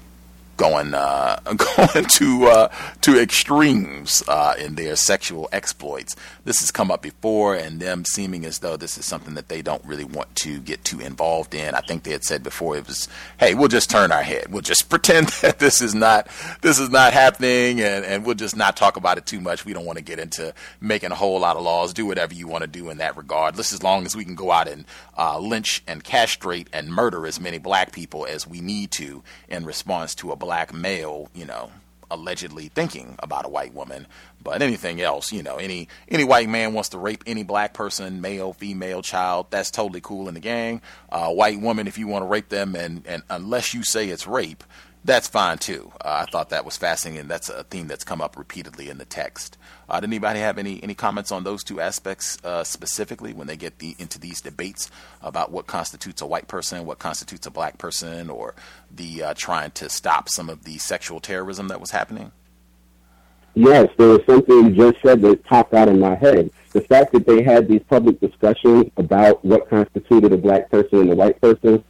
going 0.57 0.95
uh, 0.95 1.41
going 1.45 2.05
to 2.05 2.47
uh, 2.47 2.69
to 3.01 3.21
extremes 3.21 4.23
uh, 4.29 4.55
in 4.59 4.75
their 4.75 4.97
sexual 4.97 5.49
exploits. 5.53 6.17
This 6.45 6.61
has 6.61 6.71
come 6.71 6.91
up 6.91 7.03
before, 7.03 7.55
and 7.55 7.81
them 7.81 8.05
seeming 8.05 8.45
as 8.45 8.61
though 8.61 8.77
this 8.77 8.99
is 8.99 9.05
something 9.05 9.35
that 9.35 9.49
they 9.49 9.63
don't 9.63 9.85
really 9.85 10.05
want 10.05 10.35
to 10.37 10.61
get 10.61 10.85
too 10.85 11.01
involved 11.01 11.55
in. 11.55 11.75
I 11.75 11.81
think 11.81 12.03
they 12.03 12.13
had 12.13 12.25
said 12.25 12.43
before 12.43 12.77
it 12.77 12.87
was, 12.87 13.09
"Hey, 13.39 13.55
we'll 13.55 13.69
just 13.69 13.91
turn 13.91 14.13
our 14.13 14.23
head. 14.23 14.47
We'll 14.51 14.63
just 14.63 14.89
pretend 14.91 15.29
that 15.43 15.59
this 15.59 15.81
is 15.81 15.95
not 15.95 16.29
this 16.61 16.79
is 16.79 16.91
not 16.91 17.13
happening, 17.13 17.81
and, 17.81 18.05
and 18.05 18.25
we'll 18.25 18.35
just 18.35 18.57
not 18.57 18.77
talk 18.77 18.97
about 18.97 19.19
it 19.19 19.27
too 19.27 19.41
much. 19.41 19.65
We 19.65 19.73
don't 19.73 19.87
want 19.87 19.99
to 19.99 20.05
get 20.05 20.19
into 20.19 20.55
making 20.81 21.13
a 21.13 21.17
whole 21.17 21.41
lot 21.41 21.57
of 21.57 21.63
laws. 21.63 21.93
Do 21.93 22.07
whatever 22.07 22.35
you 22.35 22.47
want 22.47 22.63
to 22.63 22.69
do 22.69 22.91
in 22.91 22.99
that 22.99 23.17
regard. 23.17 23.57
Just 23.57 23.73
as 23.73 23.83
long 23.83 24.07
as 24.07 24.17
we 24.17 24.25
can 24.25 24.35
go 24.35 24.51
out 24.51 24.69
and 24.69 24.85
uh, 25.17 25.39
lynch 25.39 25.83
and 25.87 26.03
castrate 26.05 26.69
and 26.73 26.89
murder 26.89 27.27
as 27.27 27.41
many 27.41 27.59
black 27.59 27.93
people 27.93 28.27
as 28.27 28.47
we 28.47 28.61
need 28.61 28.91
to 28.93 29.23
in 29.49 29.65
response 29.65 30.15
to 30.17 30.33
a 30.33 30.37
black 30.37 30.52
male, 30.75 31.29
you 31.35 31.45
know, 31.45 31.71
allegedly 32.11 32.69
thinking 32.69 33.17
about 33.21 33.47
a 33.47 33.49
white 33.49 33.75
woman. 33.75 34.07
But 34.43 34.63
anything 34.63 35.01
else, 35.01 35.33
you 35.33 35.43
know, 35.43 35.57
any 35.57 35.89
any 36.09 36.25
white 36.25 36.49
man 36.49 36.75
wants 36.75 36.91
to 36.91 36.99
rape 36.99 37.25
any 37.27 37.43
black 37.43 37.75
person, 37.75 38.21
male, 38.21 38.53
female, 38.53 39.03
child, 39.03 39.47
that's 39.51 39.71
totally 39.71 40.01
cool 40.01 40.29
in 40.29 40.35
the 40.35 40.41
gang. 40.41 40.83
Uh, 41.11 41.31
white 41.31 41.61
woman, 41.61 41.87
if 41.87 41.99
you 41.99 42.07
want 42.07 42.23
to 42.23 42.27
rape 42.27 42.51
them, 42.51 42.75
and 42.75 43.07
and 43.07 43.23
unless 43.31 43.75
you 43.75 43.83
say 43.83 44.09
it's 44.09 44.27
rape, 44.27 44.63
that's 45.05 45.27
fine 45.27 45.59
too. 45.59 45.91
Uh, 46.05 46.25
I 46.27 46.31
thought 46.31 46.51
that 46.51 46.65
was 46.65 46.77
fascinating. 46.77 47.29
That's 47.29 47.49
a 47.49 47.65
theme 47.65 47.89
that's 47.89 48.05
come 48.05 48.21
up 48.21 48.37
repeatedly 48.37 48.89
in 48.89 48.99
the 48.99 49.05
text. 49.05 49.57
Uh, 49.93 50.01
did 50.01 50.09
anybody 50.09 50.41
have 50.41 50.57
any, 50.57 50.83
any 50.83 50.95
comments 50.95 51.31
on 51.31 51.45
those 51.45 51.63
two 51.63 51.79
aspects 51.79 52.43
uh, 52.45 52.65
specifically 52.65 53.35
when 53.35 53.47
they 53.47 53.59
get 53.59 53.79
the, 53.79 53.95
into 53.99 54.19
these 54.19 54.41
debates 54.41 54.91
about 55.21 55.53
what 55.53 55.67
constitutes 55.67 56.23
a 56.23 56.27
white 56.27 56.49
person, 56.49 56.87
what 56.87 56.99
constitutes 56.99 57.47
a 57.47 57.51
black 57.51 57.77
person, 57.77 58.31
or 58.31 58.55
the 58.91 59.23
uh, 59.23 59.35
trying 59.35 59.71
to 59.73 59.91
stop 59.91 60.31
some 60.31 60.49
of 60.49 60.65
the 60.65 60.79
sexual 60.79 61.21
terrorism 61.21 61.69
that 61.69 61.79
was 61.79 61.91
happening? 61.91 62.33
Yes, 63.55 63.91
there 63.99 64.09
was 64.09 64.25
something 64.25 64.65
you 64.65 64.71
just 64.71 65.03
said 65.03 65.21
that 65.21 65.45
popped 65.45 65.75
out 65.75 65.91
in 65.91 66.01
my 66.01 66.15
head. 66.15 66.51
The 66.71 66.81
fact 66.81 67.13
that 67.13 67.27
they 67.27 67.43
had 67.43 67.69
these 67.69 67.83
public 67.91 68.19
discussions 68.19 68.91
about 68.97 69.45
what 69.45 69.69
constituted 69.69 70.33
a 70.33 70.39
black 70.39 70.71
person 70.71 71.01
and 71.01 71.13
a 71.13 71.15
white 71.15 71.39
person, 71.39 71.85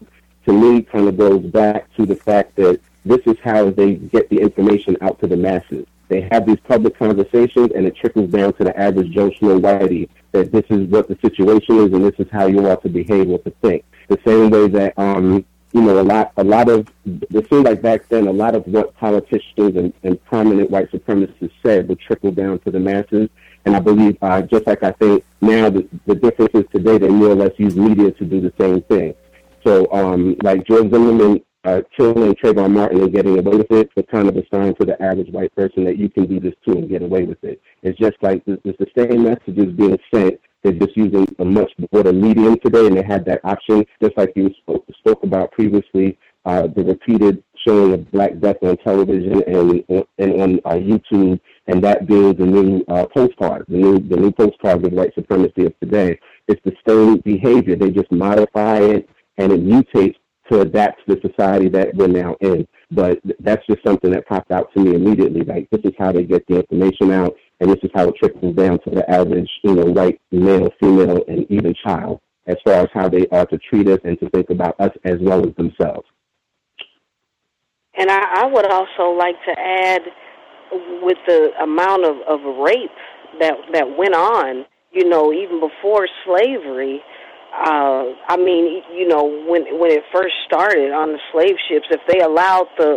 to 0.47 0.53
me, 0.53 0.83
kind 0.83 1.07
of 1.07 1.17
goes 1.17 1.45
back 1.45 1.95
to 1.95 2.05
the 2.05 2.17
fact 2.17 2.57
that 2.57 2.81
this 3.05 3.21
is 3.27 3.39
how 3.45 3.71
they 3.71 3.95
get 3.95 4.29
the 4.29 4.41
information 4.41 4.97
out 5.03 5.21
to 5.21 5.29
the 5.29 5.37
masses. 5.37 5.87
They 6.13 6.29
have 6.31 6.45
these 6.45 6.61
public 6.69 6.99
conversations, 6.99 7.71
and 7.75 7.87
it 7.87 7.97
trickles 7.97 8.31
down 8.31 8.53
to 8.55 8.65
the 8.65 8.79
average 8.79 9.11
Joe 9.13 9.31
Schmo 9.31 9.59
Whitey 9.59 10.11
that 10.33 10.53
this 10.53 10.65
is 10.69 10.87
what 10.89 11.09
the 11.09 11.17
situation 11.25 11.79
is, 11.79 11.95
and 11.95 12.05
this 12.05 12.13
is 12.19 12.27
how 12.31 12.45
you 12.45 12.69
ought 12.69 12.83
to 12.83 12.91
behave 12.91 13.31
or 13.31 13.39
to 13.39 13.51
think. 13.63 13.83
The 14.09 14.19
same 14.23 14.51
way 14.51 14.69
that, 14.69 14.93
um, 14.99 15.43
you 15.73 15.81
know, 15.81 15.99
a 15.99 16.03
lot, 16.03 16.33
a 16.37 16.45
lot 16.45 16.69
of 16.69 16.87
it 17.07 17.49
seemed 17.49 17.65
like 17.65 17.81
back 17.81 18.09
then, 18.11 18.27
a 18.27 18.31
lot 18.31 18.55
of 18.55 18.67
what 18.67 18.95
politicians 18.97 19.75
and, 19.75 19.95
and 20.03 20.23
prominent 20.27 20.69
white 20.71 20.93
supremacists 20.93 21.51
said 21.65 21.89
would 21.89 22.01
trickle 22.01 22.31
down 22.31 22.59
to 22.59 22.71
the 22.71 22.79
masses. 22.79 23.31
And 23.65 23.75
I 23.75 23.81
believe, 23.81 24.19
uh, 24.21 24.43
just 24.43 24.67
like 24.67 24.83
I 24.83 24.93
think 24.93 25.25
now, 25.41 25.71
the, 25.71 25.89
the 26.05 26.15
difference 26.15 26.51
is 26.53 26.65
today 26.71 26.99
they 26.99 27.09
more 27.09 27.29
or 27.29 27.37
less 27.37 27.53
use 27.57 27.75
media 27.75 28.11
to 28.11 28.25
do 28.27 28.43
the 28.43 28.53
same 28.61 28.83
thing. 28.83 29.15
So, 29.65 29.91
um, 29.91 30.37
like 30.43 30.67
George 30.67 30.91
Zimmerman 30.91 31.41
uh, 31.65 31.81
killing 31.97 32.35
Trayvon 32.35 32.73
Martin 32.73 33.03
and 33.03 33.13
getting 33.13 33.39
away 33.39 33.57
with 33.57 33.71
it 33.71 33.91
was 33.95 34.05
kind 34.11 34.29
of 34.29 34.37
a 34.37 34.43
sign 34.53 34.75
to 34.77 34.87
the 34.87 35.01
average 35.03 35.31
white 35.31 35.55
person 35.55 35.85
that 35.85 35.99
you 35.99 36.09
can 36.09 36.27
do 36.27 36.41
this 36.41 36.55
too 36.65 36.73
and 36.73 36.89
get 36.89 37.03
away 37.03 37.25
with 37.25 37.43
it. 37.45 37.61
It's 37.83 37.99
just 37.99 38.17
like 38.23 38.43
it's 38.47 38.79
the 38.79 38.87
same 38.97 39.23
messages 39.25 39.73
being 39.75 39.99
sent. 40.13 40.41
They're 40.63 40.73
just 40.73 40.97
using 40.97 41.27
a 41.39 41.45
much 41.45 41.73
broader 41.91 42.13
medium 42.13 42.57
today, 42.61 42.87
and 42.87 42.97
they 42.97 43.03
had 43.03 43.25
that 43.25 43.41
option, 43.43 43.85
just 44.01 44.17
like 44.17 44.33
you 44.37 44.51
spoke, 44.63 44.85
spoke 44.99 45.25
about 45.25 45.51
previously, 45.51 46.17
uh, 46.45 46.69
the 46.69 46.85
repeated 46.85 47.43
showing 47.67 47.95
of 47.95 48.11
Black 48.13 48.39
Death 48.39 48.59
on 48.63 48.77
television 48.79 49.43
and 49.49 49.85
and 50.19 50.41
on 50.41 50.61
uh, 50.65 50.75
YouTube, 50.75 51.41
and 51.67 51.83
that 51.83 52.07
being 52.07 52.35
the 52.35 52.47
new 52.47 52.85
uh, 52.89 53.07
postcard, 53.07 53.67
the 53.69 53.77
new 53.77 53.99
the 53.99 54.17
new 54.17 54.31
postcard 54.31 54.85
of 54.85 54.93
white 54.93 55.15
supremacy 55.15 55.67
of 55.67 55.79
today. 55.81 56.19
It's 56.49 56.61
the 56.65 56.75
same 56.87 57.19
behavior. 57.19 57.77
They 57.77 57.91
just 57.91 58.11
modify 58.11 58.79
it 58.79 59.09
and 59.39 59.53
it 59.53 59.65
mutates 59.65 60.17
to 60.53 60.61
adapt 60.61 61.01
to 61.07 61.15
the 61.15 61.21
society 61.29 61.69
that 61.71 61.95
we're 61.95 62.07
now 62.07 62.37
in. 62.41 62.67
But 62.91 63.21
that's 63.41 63.67
just 63.67 63.83
something 63.85 64.11
that 64.11 64.27
popped 64.27 64.53
out 64.53 64.73
to 64.75 64.81
me 64.81 64.95
immediately. 64.95 65.43
Like 65.43 65.69
this 65.71 65.81
is 65.85 65.93
how 65.99 66.13
they 66.13 66.25
get 66.25 66.47
the 66.47 66.57
information 66.57 67.11
out, 67.11 67.35
and 67.61 67.71
this 67.71 67.79
is 67.83 67.91
how 67.95 68.09
it 68.09 68.15
trickles 68.17 68.55
down 68.55 68.79
to 68.81 68.91
the 68.91 69.09
average, 69.11 69.51
you 69.63 69.75
know, 69.75 69.87
white 69.87 70.21
male, 70.31 70.71
female, 70.79 71.25
and 71.27 71.51
even 71.51 71.75
child, 71.83 72.21
as 72.47 72.57
far 72.65 72.75
as 72.75 72.89
how 72.93 73.09
they 73.09 73.27
are 73.29 73.47
to 73.47 73.59
treat 73.59 73.89
us 73.89 73.99
and 74.05 74.19
to 74.21 74.29
think 74.31 74.51
about 74.51 74.79
us 74.79 74.91
as 75.05 75.17
well 75.21 75.47
as 75.47 75.55
themselves. 75.57 76.07
And 77.97 78.11
I, 78.11 78.43
I 78.43 78.47
would 78.47 78.71
also 78.71 79.17
like 79.17 79.37
to 79.47 79.59
add, 79.59 80.03
with 81.03 81.19
the 81.27 81.51
amount 81.63 82.05
of, 82.05 82.17
of 82.29 82.41
rape 82.59 82.91
that 83.41 83.55
that 83.73 83.97
went 83.97 84.15
on, 84.15 84.65
you 84.91 85.09
know, 85.09 85.33
even 85.33 85.61
before 85.61 86.09
slavery 86.25 87.03
uh, 87.53 88.17
I 88.29 88.37
mean, 88.37 88.83
you 88.95 89.07
know, 89.07 89.25
when 89.47 89.79
when 89.79 89.93
it 89.93 90.05
first 90.13 90.35
started 90.47 90.91
on 90.91 91.13
the 91.13 91.21
slave 91.33 91.57
ships, 91.69 91.87
if 91.91 92.01
they 92.09 92.21
allowed 92.21 92.69
the 92.79 92.97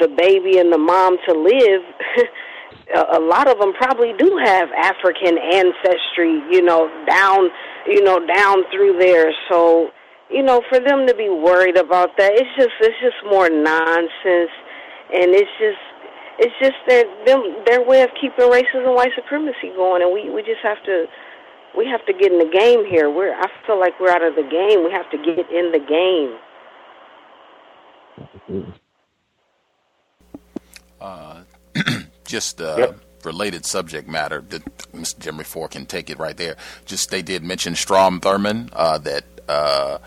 the 0.00 0.08
baby 0.08 0.58
and 0.58 0.72
the 0.72 0.78
mom 0.78 1.16
to 1.28 1.32
live, 1.32 1.82
a, 3.16 3.20
lot 3.20 3.48
of 3.48 3.58
them 3.58 3.72
probably 3.74 4.12
do 4.18 4.38
have 4.42 4.68
African 4.72 5.38
ancestry, 5.38 6.42
you 6.50 6.62
know, 6.62 6.90
down, 7.08 7.48
you 7.86 8.02
know, 8.02 8.20
down 8.26 8.64
through 8.70 8.98
there. 8.98 9.32
So, 9.50 9.88
you 10.30 10.42
know, 10.42 10.62
for 10.68 10.80
them 10.80 11.06
to 11.06 11.14
be 11.14 11.28
worried 11.28 11.78
about 11.78 12.10
that, 12.18 12.32
it's 12.34 12.50
just 12.56 12.74
it's 12.80 12.98
just 13.00 13.22
more 13.30 13.48
nonsense, 13.48 14.50
and 15.14 15.30
it's 15.30 15.54
just 15.62 15.82
it's 16.38 16.56
just 16.60 16.76
their 16.88 17.04
them 17.24 17.62
their 17.66 17.86
way 17.86 18.02
of 18.02 18.10
keeping 18.20 18.50
racism, 18.50 18.86
and 18.86 18.94
white 18.94 19.14
supremacy 19.14 19.70
going, 19.76 20.02
and 20.02 20.12
we 20.12 20.28
we 20.28 20.42
just 20.42 20.60
have 20.62 20.82
to 20.84 21.06
we 21.76 21.86
have 21.86 22.04
to 22.06 22.12
get 22.12 22.32
in 22.32 22.38
the 22.38 22.50
game 22.50 22.84
here. 22.86 23.10
We're 23.10 23.34
I 23.34 23.46
feel 23.66 23.78
like 23.78 23.98
we're 24.00 24.10
out 24.10 24.22
of 24.22 24.34
the 24.34 24.42
game. 24.42 24.84
We 24.84 24.90
have 24.90 25.10
to 25.10 25.18
get 25.18 25.50
in 25.50 25.72
the 25.72 25.78
game. 25.78 26.38
Uh, 31.00 31.42
just 32.24 32.60
uh, 32.60 32.76
yep. 32.78 33.00
related 33.24 33.66
subject 33.66 34.08
matter 34.08 34.42
that 34.48 34.64
Mr. 34.92 35.18
Jimmy 35.18 35.44
Four 35.44 35.68
can 35.68 35.86
take 35.86 36.08
it 36.10 36.18
right 36.18 36.36
there. 36.36 36.56
Just 36.86 37.10
they 37.10 37.22
did 37.22 37.42
mention 37.42 37.74
Strom 37.74 38.20
Thurmond 38.20 38.70
uh, 38.72 38.98
that 38.98 39.24
uh, 39.48 39.98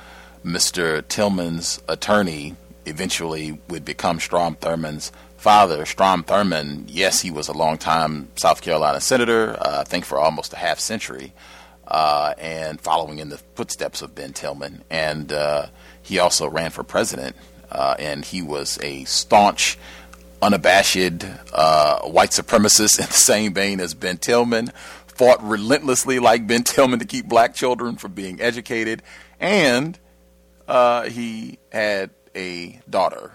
Mr. 0.44 1.02
Tillman's 1.04 1.82
attorney 1.88 2.56
eventually 2.86 3.60
would 3.68 3.86
become 3.86 4.20
Strom 4.20 4.56
Thurmond's 4.56 5.12
father, 5.40 5.86
Strom 5.86 6.24
Thurmond, 6.24 6.86
yes, 6.88 7.22
he 7.22 7.32
was 7.32 7.48
a 7.48 7.54
long-time 7.54 8.30
South 8.36 8.62
Carolina 8.62 9.00
senator, 9.00 9.56
uh, 9.60 9.82
I 9.82 9.84
think 9.84 10.06
for 10.06 10.20
almost 10.20 10.54
a 10.54 10.58
half 10.58 10.80
century, 10.80 11.34
uh, 11.90 12.34
and 12.38 12.80
following 12.80 13.20
in 13.20 13.30
the 13.30 13.38
footsteps 13.56 14.02
of 14.02 14.16
Ben 14.16 14.32
Tillman. 14.32 14.84
And 14.90 15.32
uh, 15.34 15.68
he 16.02 16.20
also 16.20 16.48
ran 16.48 16.72
for 16.72 16.84
president, 16.84 17.36
uh, 17.72 17.96
and 18.00 18.24
he 18.24 18.42
was 18.42 18.80
a 18.82 19.04
staunch, 19.06 19.78
unabashed 20.42 21.26
uh, 21.54 22.02
white 22.02 22.32
supremacist 22.32 23.00
in 23.00 23.06
the 23.08 23.14
same 23.14 23.54
vein 23.54 23.80
as 23.80 23.94
Ben 23.94 24.18
Tillman, 24.18 24.72
fought 25.08 25.44
relentlessly 25.44 26.20
like 26.20 26.48
Ben 26.48 26.64
Tillman 26.64 27.00
to 27.00 27.06
keep 27.06 27.26
black 27.26 27.54
children 27.54 27.96
from 27.96 28.14
being 28.14 28.40
educated, 28.40 29.02
and 29.40 29.98
uh, 30.68 31.04
he 31.04 31.58
had 31.72 32.12
a 32.36 32.80
daughter 32.90 33.32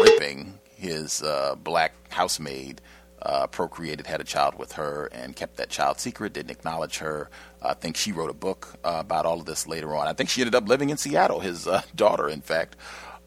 raping 0.00 0.58
his 0.76 1.22
uh, 1.22 1.56
black 1.56 1.92
housemaid 2.10 2.80
uh, 3.22 3.46
procreated, 3.46 4.06
had 4.06 4.20
a 4.20 4.24
child 4.24 4.58
with 4.58 4.72
her, 4.72 5.06
and 5.12 5.34
kept 5.34 5.56
that 5.56 5.70
child 5.70 5.98
secret. 6.00 6.32
Didn't 6.32 6.50
acknowledge 6.50 6.98
her. 6.98 7.30
I 7.62 7.74
think 7.74 7.96
she 7.96 8.12
wrote 8.12 8.30
a 8.30 8.34
book 8.34 8.78
uh, 8.84 8.98
about 9.00 9.26
all 9.26 9.40
of 9.40 9.46
this 9.46 9.66
later 9.66 9.94
on. 9.96 10.06
I 10.06 10.12
think 10.12 10.30
she 10.30 10.40
ended 10.40 10.54
up 10.54 10.68
living 10.68 10.90
in 10.90 10.96
Seattle. 10.96 11.40
His 11.40 11.66
uh, 11.66 11.82
daughter, 11.94 12.28
in 12.28 12.40
fact. 12.40 12.76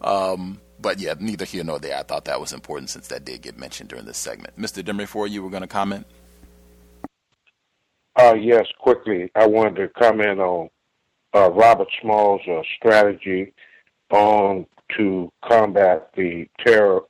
Um, 0.01 0.61
but 0.79 0.99
yeah, 0.99 1.13
neither 1.19 1.45
here 1.45 1.63
nor 1.63 1.79
there. 1.79 1.97
I 1.97 2.03
thought 2.03 2.25
that 2.25 2.39
was 2.39 2.53
important 2.53 2.89
since 2.89 3.07
that 3.09 3.25
did 3.25 3.41
get 3.41 3.57
mentioned 3.57 3.89
during 3.89 4.05
this 4.05 4.17
segment. 4.17 4.57
Mr. 4.57 4.83
Demery, 4.83 5.07
for 5.07 5.27
you 5.27 5.43
were 5.43 5.49
going 5.49 5.61
to 5.61 5.67
comment. 5.67 6.07
Uh, 8.15 8.33
yes, 8.33 8.65
quickly. 8.79 9.31
I 9.35 9.47
wanted 9.47 9.75
to 9.75 9.87
comment 9.89 10.39
on 10.39 10.69
uh, 11.33 11.51
Robert 11.51 11.87
Smalls' 12.01 12.41
uh, 12.47 12.61
strategy 12.77 13.53
on 14.09 14.65
to 14.97 15.31
combat 15.47 16.09
the 16.15 16.47
terror 16.65 17.01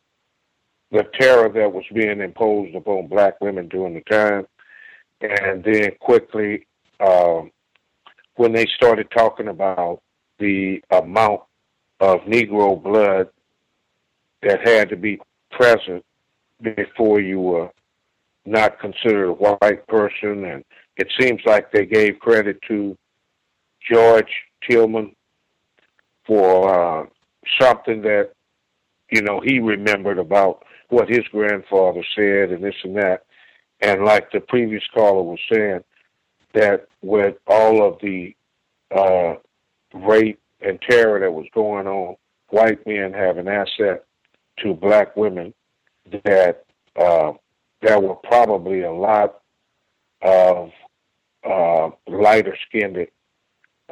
the 0.92 1.04
terror 1.20 1.50
that 1.50 1.72
was 1.72 1.86
being 1.94 2.20
imposed 2.20 2.76
upon 2.76 3.08
black 3.08 3.40
women 3.42 3.68
during 3.70 3.94
the 3.94 4.02
time. 4.02 4.46
And 5.22 5.64
then 5.64 5.92
quickly, 6.00 6.68
um, 7.00 7.52
when 8.36 8.52
they 8.52 8.66
started 8.76 9.10
talking 9.12 9.48
about 9.48 10.02
the 10.40 10.84
amount 10.92 11.42
of 12.00 12.22
Negro 12.22 12.82
blood 12.82 13.30
that 14.42 14.68
had 14.68 14.90
to 14.90 14.96
be 14.96 15.20
present 15.52 16.04
before 16.62 17.20
you 17.20 17.40
were 17.40 17.70
not 18.46 18.80
considered 18.80 19.30
a 19.30 19.34
white 19.34 19.86
person, 19.88 20.46
and 20.46 20.66
it 20.98 21.08
seems 21.20 21.42
like 21.46 21.72
they 21.72 21.86
gave 21.86 22.20
credit 22.20 22.60
to 22.68 22.98
George 23.90 24.32
Tillman 24.68 25.16
for 26.26 27.02
uh, 27.02 27.06
something 27.60 28.02
that 28.02 28.32
you 29.12 29.22
know 29.22 29.40
he 29.44 29.60
remembered 29.60 30.18
about 30.18 30.64
what 30.92 31.10
his 31.10 31.28
grandfather 31.32 32.04
said 32.16 32.52
and 32.52 32.64
this 32.64 32.76
and 32.84 32.96
that. 32.98 33.24
And 33.82 34.04
like 34.04 34.32
the 34.32 34.42
previous 34.42 34.84
caller 34.94 35.24
was 35.24 35.40
saying, 35.52 35.84
that 36.54 36.88
with 37.02 37.36
all 37.48 37.86
of 37.86 37.98
the 38.02 38.36
uh, 38.96 39.36
rape 39.94 40.40
and 40.62 40.80
terror 40.82 41.20
that 41.20 41.32
was 41.32 41.46
going 41.54 41.88
on, 41.88 42.16
white 42.50 42.86
men 42.86 43.14
have 43.14 43.38
an 43.38 43.48
asset 43.48 44.04
to 44.60 44.74
black 44.74 45.16
women 45.16 45.54
that 46.26 46.66
uh, 47.00 47.32
there 47.82 48.00
were 48.00 48.16
probably 48.16 48.82
a 48.82 48.92
lot 48.92 49.40
of 50.22 50.72
uh, 51.44 51.90
lighter 52.08 52.56
skinned 52.68 53.08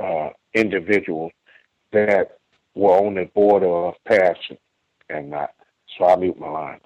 uh, 0.01 0.29
individuals 0.53 1.31
that 1.91 2.37
were 2.75 2.91
on 2.91 3.15
the 3.15 3.25
border 3.33 3.67
of 3.67 3.95
passing 4.05 4.57
and 5.09 5.29
not. 5.29 5.51
So 5.97 6.05
I 6.05 6.15
mute 6.15 6.39
my 6.39 6.47
line. 6.49 6.79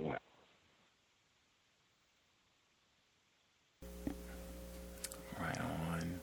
Right 5.40 5.60
on. 5.60 6.20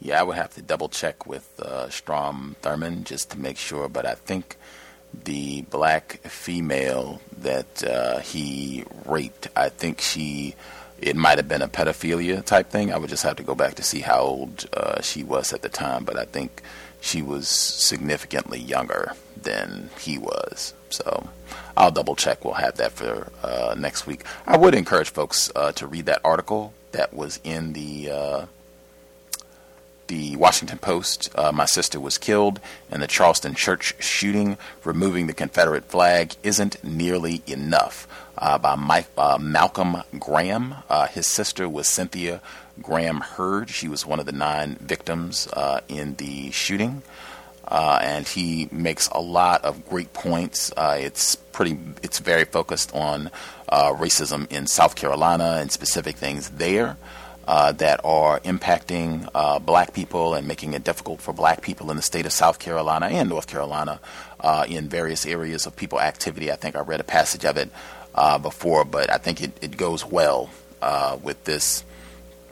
Yeah, 0.00 0.20
I 0.20 0.22
would 0.24 0.36
have 0.36 0.54
to 0.54 0.62
double 0.62 0.88
check 0.88 1.26
with 1.26 1.60
uh, 1.60 1.88
Strom 1.90 2.56
Thurmond 2.62 3.04
just 3.04 3.30
to 3.30 3.38
make 3.38 3.56
sure, 3.56 3.88
but 3.88 4.04
I 4.04 4.14
think 4.14 4.56
the 5.24 5.62
black 5.62 6.20
female 6.22 7.20
that 7.38 7.84
uh, 7.84 8.18
he 8.20 8.84
raped, 9.04 9.48
I 9.54 9.68
think 9.68 10.00
she, 10.00 10.54
it 11.00 11.14
might 11.16 11.38
have 11.38 11.48
been 11.48 11.62
a 11.62 11.68
pedophilia 11.68 12.44
type 12.44 12.70
thing. 12.70 12.92
I 12.92 12.96
would 12.96 13.10
just 13.10 13.22
have 13.22 13.36
to 13.36 13.42
go 13.42 13.54
back 13.54 13.74
to 13.74 13.82
see 13.82 14.00
how 14.00 14.20
old 14.20 14.66
uh, 14.72 15.02
she 15.02 15.22
was 15.22 15.52
at 15.52 15.62
the 15.62 15.68
time, 15.68 16.04
but 16.04 16.18
I 16.18 16.24
think 16.24 16.62
she 17.02 17.20
was 17.20 17.48
significantly 17.48 18.60
younger 18.60 19.12
than 19.36 19.90
he 19.98 20.16
was. 20.16 20.72
So 20.88 21.28
I'll 21.76 21.90
double 21.90 22.14
check. 22.14 22.44
We'll 22.44 22.54
have 22.54 22.76
that 22.76 22.92
for 22.92 23.30
uh, 23.42 23.74
next 23.76 24.06
week. 24.06 24.24
I 24.46 24.56
would 24.56 24.74
encourage 24.74 25.10
folks 25.10 25.50
uh, 25.54 25.72
to 25.72 25.86
read 25.86 26.06
that 26.06 26.20
article 26.24 26.72
that 26.92 27.12
was 27.12 27.40
in 27.42 27.72
the 27.72 28.10
uh, 28.10 28.46
the 30.06 30.36
Washington 30.36 30.78
Post. 30.78 31.30
Uh, 31.34 31.50
my 31.50 31.64
sister 31.64 31.98
was 31.98 32.18
killed 32.18 32.60
in 32.90 33.00
the 33.00 33.06
Charleston 33.06 33.54
church 33.54 33.94
shooting. 33.98 34.56
Removing 34.84 35.26
the 35.26 35.32
Confederate 35.32 35.86
flag 35.86 36.36
isn't 36.42 36.84
nearly 36.84 37.42
enough. 37.46 38.06
Uh, 38.38 38.58
by 38.58 38.74
Mike, 38.74 39.08
uh, 39.18 39.38
Malcolm 39.40 40.02
Graham. 40.18 40.74
his 41.10 41.26
sister 41.26 41.68
was 41.68 41.86
Cynthia 41.86 42.40
Graham 42.80 43.20
Hurd. 43.20 43.70
She 43.70 43.88
was 43.88 44.06
one 44.06 44.20
of 44.20 44.26
the 44.26 44.32
nine 44.32 44.76
victims 44.80 45.48
in 45.88 46.14
the 46.16 46.50
shooting. 46.50 47.02
Uh, 47.72 47.98
and 48.02 48.26
he 48.26 48.68
makes 48.70 49.08
a 49.08 49.20
lot 49.20 49.64
of 49.64 49.88
great 49.88 50.12
points. 50.12 50.72
Uh, 50.76 50.98
it's 51.00 51.36
pretty, 51.36 51.78
it's 52.02 52.18
very 52.18 52.44
focused 52.44 52.94
on 52.94 53.30
uh, 53.68 53.92
racism 53.94 54.50
in 54.52 54.66
South 54.66 54.94
Carolina 54.94 55.58
and 55.60 55.72
specific 55.72 56.16
things 56.16 56.50
there 56.50 56.96
uh, 57.46 57.72
that 57.72 58.00
are 58.04 58.40
impacting 58.40 59.28
uh, 59.34 59.58
black 59.58 59.94
people 59.94 60.34
and 60.34 60.46
making 60.46 60.74
it 60.74 60.84
difficult 60.84 61.20
for 61.20 61.32
black 61.32 61.62
people 61.62 61.90
in 61.90 61.96
the 61.96 62.02
state 62.02 62.26
of 62.26 62.32
South 62.32 62.58
Carolina 62.58 63.06
and 63.06 63.28
North 63.28 63.46
Carolina 63.46 64.00
uh, 64.40 64.66
in 64.68 64.88
various 64.88 65.24
areas 65.24 65.64
of 65.64 65.74
people 65.74 66.00
activity. 66.00 66.52
I 66.52 66.56
think 66.56 66.76
I 66.76 66.80
read 66.80 67.00
a 67.00 67.04
passage 67.04 67.44
of 67.44 67.56
it 67.56 67.70
before, 68.14 68.84
but 68.84 69.10
I 69.10 69.18
think 69.18 69.42
it, 69.42 69.52
it 69.60 69.76
goes 69.76 70.04
well 70.04 70.50
with 71.22 71.44
this 71.44 71.84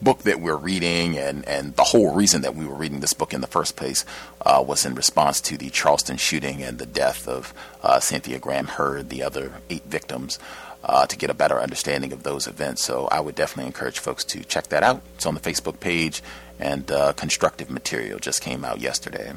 book 0.03 0.23
that 0.23 0.41
we're 0.41 0.57
reading, 0.57 1.19
and, 1.19 1.47
and 1.47 1.77
the 1.77 1.85
whole 1.85 2.15
reason 2.15 2.43
that 2.43 2.55
we 2.55 2.67
were 2.67 2.75
reading 2.75 3.01
this 3.01 3.13
book 3.13 3.35
in 3.35 3.41
the 3.41 3.47
first 3.47 3.77
place 3.77 4.05
uh, 4.43 4.63
was 4.67 4.87
in 4.87 4.95
response 4.95 5.41
to 5.43 5.57
the 5.57 5.71
Charleston 5.71 6.17
shooting 6.17 6.63
and 6.63 6.79
the 6.79 6.87
death 6.87 7.29
of 7.29 7.53
uh, 7.83 8.01
Cynthia 8.01 8.39
Graham 8.39 8.67
Hurd, 8.67 9.11
the 9.11 9.23
other 9.23 9.53
eight 9.69 9.85
victims, 9.85 10.39
uh, 10.83 11.07
to 11.07 11.17
get 11.17 11.29
a 11.29 11.35
better 11.35 11.61
understanding 11.61 12.13
of 12.13 12.23
those 12.23 12.47
events. 12.47 12.83
So 12.83 13.09
I 13.09 13.21
would 13.21 13.35
definitely 13.35 13.67
encourage 13.67 13.99
folks 13.99 14.25
to 14.25 14.43
check 14.45 14.69
that 14.69 14.83
out. 14.83 15.03
It's 15.17 15.27
on 15.27 15.35
the 15.35 15.41
Facebook 15.41 15.81
page, 15.81 16.23
and 16.59 16.91
uh, 16.91 17.13
constructive 17.13 17.71
material 17.71 18.19
just 18.19 18.41
came 18.41 18.65
out 18.65 18.81
yesterday, 18.81 19.33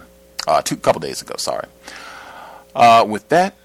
uh, 0.48 0.62
two 0.62 0.78
couple 0.78 1.02
days 1.02 1.22
ago. 1.22 1.36
Sorry. 1.38 1.68
Uh, 2.76 3.06
with 3.08 3.28
that, 3.30 3.56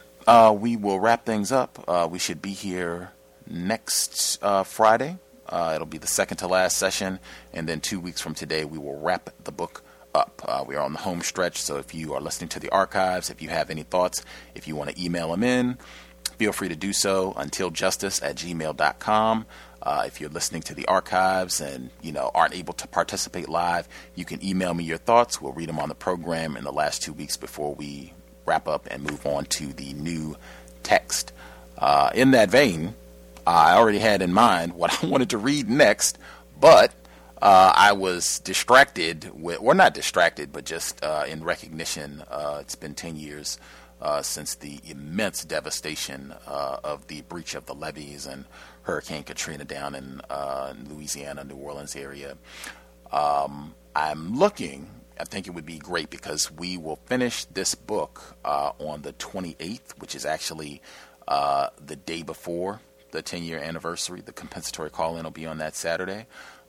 we 0.60 0.76
will 0.76 1.00
wrap 1.00 1.24
things 1.24 1.52
up. 1.52 2.10
we 2.10 2.18
should 2.18 2.42
be 2.42 2.52
here 2.52 3.12
next 3.46 4.38
Friday 4.64 5.18
uh, 5.48 5.72
it'll 5.74 5.86
be 5.86 5.98
the 5.98 6.06
second 6.06 6.36
to 6.38 6.46
last 6.46 6.76
session, 6.76 7.18
and 7.52 7.68
then 7.68 7.80
two 7.80 8.00
weeks 8.00 8.20
from 8.20 8.34
today, 8.34 8.64
we 8.64 8.78
will 8.78 8.98
wrap 9.00 9.30
the 9.44 9.52
book 9.52 9.82
up. 10.14 10.42
Uh, 10.46 10.64
we 10.66 10.76
are 10.76 10.82
on 10.82 10.92
the 10.92 10.98
home 10.98 11.22
stretch, 11.22 11.60
so 11.60 11.76
if 11.76 11.94
you 11.94 12.14
are 12.14 12.20
listening 12.20 12.48
to 12.50 12.60
the 12.60 12.68
archives, 12.70 13.30
if 13.30 13.40
you 13.40 13.48
have 13.48 13.70
any 13.70 13.82
thoughts, 13.82 14.24
if 14.54 14.68
you 14.68 14.76
want 14.76 14.90
to 14.90 15.02
email 15.02 15.30
them 15.30 15.42
in, 15.42 15.78
feel 16.36 16.52
free 16.52 16.68
to 16.68 16.76
do 16.76 16.92
so 16.92 17.32
until 17.36 17.70
justice 17.70 18.22
at 18.22 18.36
gmail.com. 18.36 19.46
Uh, 19.80 20.04
if 20.06 20.20
you're 20.20 20.30
listening 20.30 20.60
to 20.60 20.74
the 20.74 20.84
archives 20.86 21.60
and 21.60 21.88
you 22.02 22.12
know 22.12 22.30
aren't 22.34 22.54
able 22.54 22.74
to 22.74 22.86
participate 22.88 23.48
live, 23.48 23.88
you 24.16 24.24
can 24.24 24.44
email 24.44 24.74
me 24.74 24.84
your 24.84 24.98
thoughts. 24.98 25.40
We'll 25.40 25.52
read 25.52 25.68
them 25.68 25.78
on 25.78 25.88
the 25.88 25.94
program 25.94 26.56
in 26.56 26.64
the 26.64 26.72
last 26.72 27.02
two 27.02 27.12
weeks 27.12 27.36
before 27.36 27.74
we 27.74 28.12
wrap 28.48 28.66
up 28.66 28.88
and 28.90 29.02
move 29.02 29.24
on 29.26 29.44
to 29.44 29.72
the 29.72 29.92
new 29.92 30.36
text. 30.82 31.32
Uh, 31.76 32.10
in 32.14 32.32
that 32.32 32.50
vein, 32.50 32.94
I 33.46 33.74
already 33.74 33.98
had 33.98 34.22
in 34.22 34.32
mind 34.32 34.72
what 34.72 35.02
I 35.04 35.06
wanted 35.06 35.30
to 35.30 35.38
read 35.38 35.68
next, 35.68 36.18
but 36.58 36.92
uh, 37.40 37.72
I 37.74 37.92
was 37.92 38.40
distracted 38.40 39.30
with, 39.34 39.58
or 39.60 39.74
not 39.74 39.94
distracted, 39.94 40.52
but 40.52 40.64
just 40.64 41.02
uh, 41.04 41.24
in 41.28 41.44
recognition. 41.44 42.22
Uh, 42.28 42.58
it's 42.60 42.74
been 42.74 42.94
10 42.94 43.16
years 43.16 43.58
uh, 44.00 44.22
since 44.22 44.54
the 44.56 44.80
immense 44.84 45.44
devastation 45.44 46.34
uh, 46.46 46.78
of 46.82 47.06
the 47.06 47.20
breach 47.22 47.54
of 47.54 47.66
the 47.66 47.74
levees 47.74 48.26
and 48.26 48.44
Hurricane 48.82 49.22
Katrina 49.22 49.64
down 49.64 49.94
in 49.94 50.22
Louisiana, 50.88 51.44
New 51.44 51.56
Orleans 51.56 51.94
area. 51.94 52.36
Um, 53.12 53.74
I'm 53.94 54.38
looking. 54.38 54.88
I 55.20 55.24
think 55.24 55.46
it 55.46 55.50
would 55.50 55.66
be 55.66 55.78
great 55.78 56.10
because 56.10 56.50
we 56.50 56.76
will 56.76 57.00
finish 57.06 57.44
this 57.46 57.74
book 57.74 58.36
uh, 58.44 58.72
on 58.78 59.02
the 59.02 59.12
28th, 59.14 59.98
which 59.98 60.14
is 60.14 60.24
actually 60.24 60.80
uh, 61.26 61.68
the 61.84 61.96
day 61.96 62.22
before 62.22 62.80
the 63.10 63.22
10 63.22 63.42
year 63.42 63.58
anniversary. 63.58 64.20
The 64.20 64.32
compensatory 64.32 64.90
call 64.90 65.16
in 65.16 65.24
will 65.24 65.30
be 65.30 65.46
on 65.46 65.58
that 65.58 65.74
Saturday. 65.74 66.26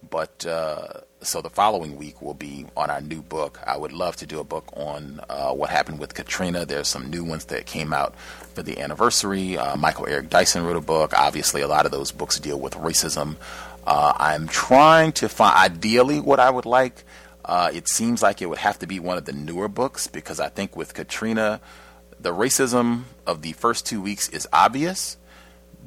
But 0.09 0.45
uh, 0.45 1.01
so 1.21 1.41
the 1.41 1.49
following 1.49 1.97
week 1.97 2.21
will 2.21 2.33
be 2.33 2.65
on 2.77 2.89
our 2.89 3.01
new 3.01 3.21
book. 3.21 3.59
I 3.65 3.77
would 3.77 3.91
love 3.91 4.15
to 4.17 4.25
do 4.25 4.39
a 4.39 4.43
book 4.45 4.69
on 4.73 5.19
uh, 5.29 5.51
what 5.51 5.69
happened 5.69 5.99
with 5.99 6.13
Katrina. 6.13 6.65
There's 6.65 6.87
some 6.87 7.09
new 7.09 7.23
ones 7.23 7.45
that 7.45 7.65
came 7.65 7.91
out 7.91 8.15
for 8.53 8.63
the 8.63 8.79
anniversary. 8.79 9.57
Uh, 9.57 9.75
Michael 9.75 10.07
Eric 10.07 10.29
Dyson 10.29 10.65
wrote 10.65 10.77
a 10.77 10.81
book. 10.81 11.13
Obviously, 11.17 11.61
a 11.61 11.67
lot 11.67 11.85
of 11.85 11.91
those 11.91 12.11
books 12.11 12.39
deal 12.39 12.59
with 12.59 12.75
racism. 12.75 13.35
Uh, 13.85 14.13
I'm 14.15 14.47
trying 14.47 15.11
to 15.13 15.27
find, 15.27 15.55
ideally, 15.57 16.19
what 16.19 16.39
I 16.39 16.49
would 16.49 16.65
like. 16.65 17.03
Uh, 17.49 17.71
it 17.73 17.87
seems 17.87 18.21
like 18.21 18.43
it 18.43 18.45
would 18.45 18.59
have 18.59 18.77
to 18.77 18.85
be 18.85 18.99
one 18.99 19.17
of 19.17 19.25
the 19.25 19.33
newer 19.33 19.67
books 19.67 20.05
because 20.05 20.39
I 20.39 20.49
think 20.49 20.75
with 20.75 20.93
Katrina, 20.93 21.59
the 22.19 22.31
racism 22.31 23.05
of 23.25 23.41
the 23.41 23.53
first 23.53 23.87
two 23.87 24.03
weeks 24.03 24.29
is 24.29 24.47
obvious. 24.53 25.17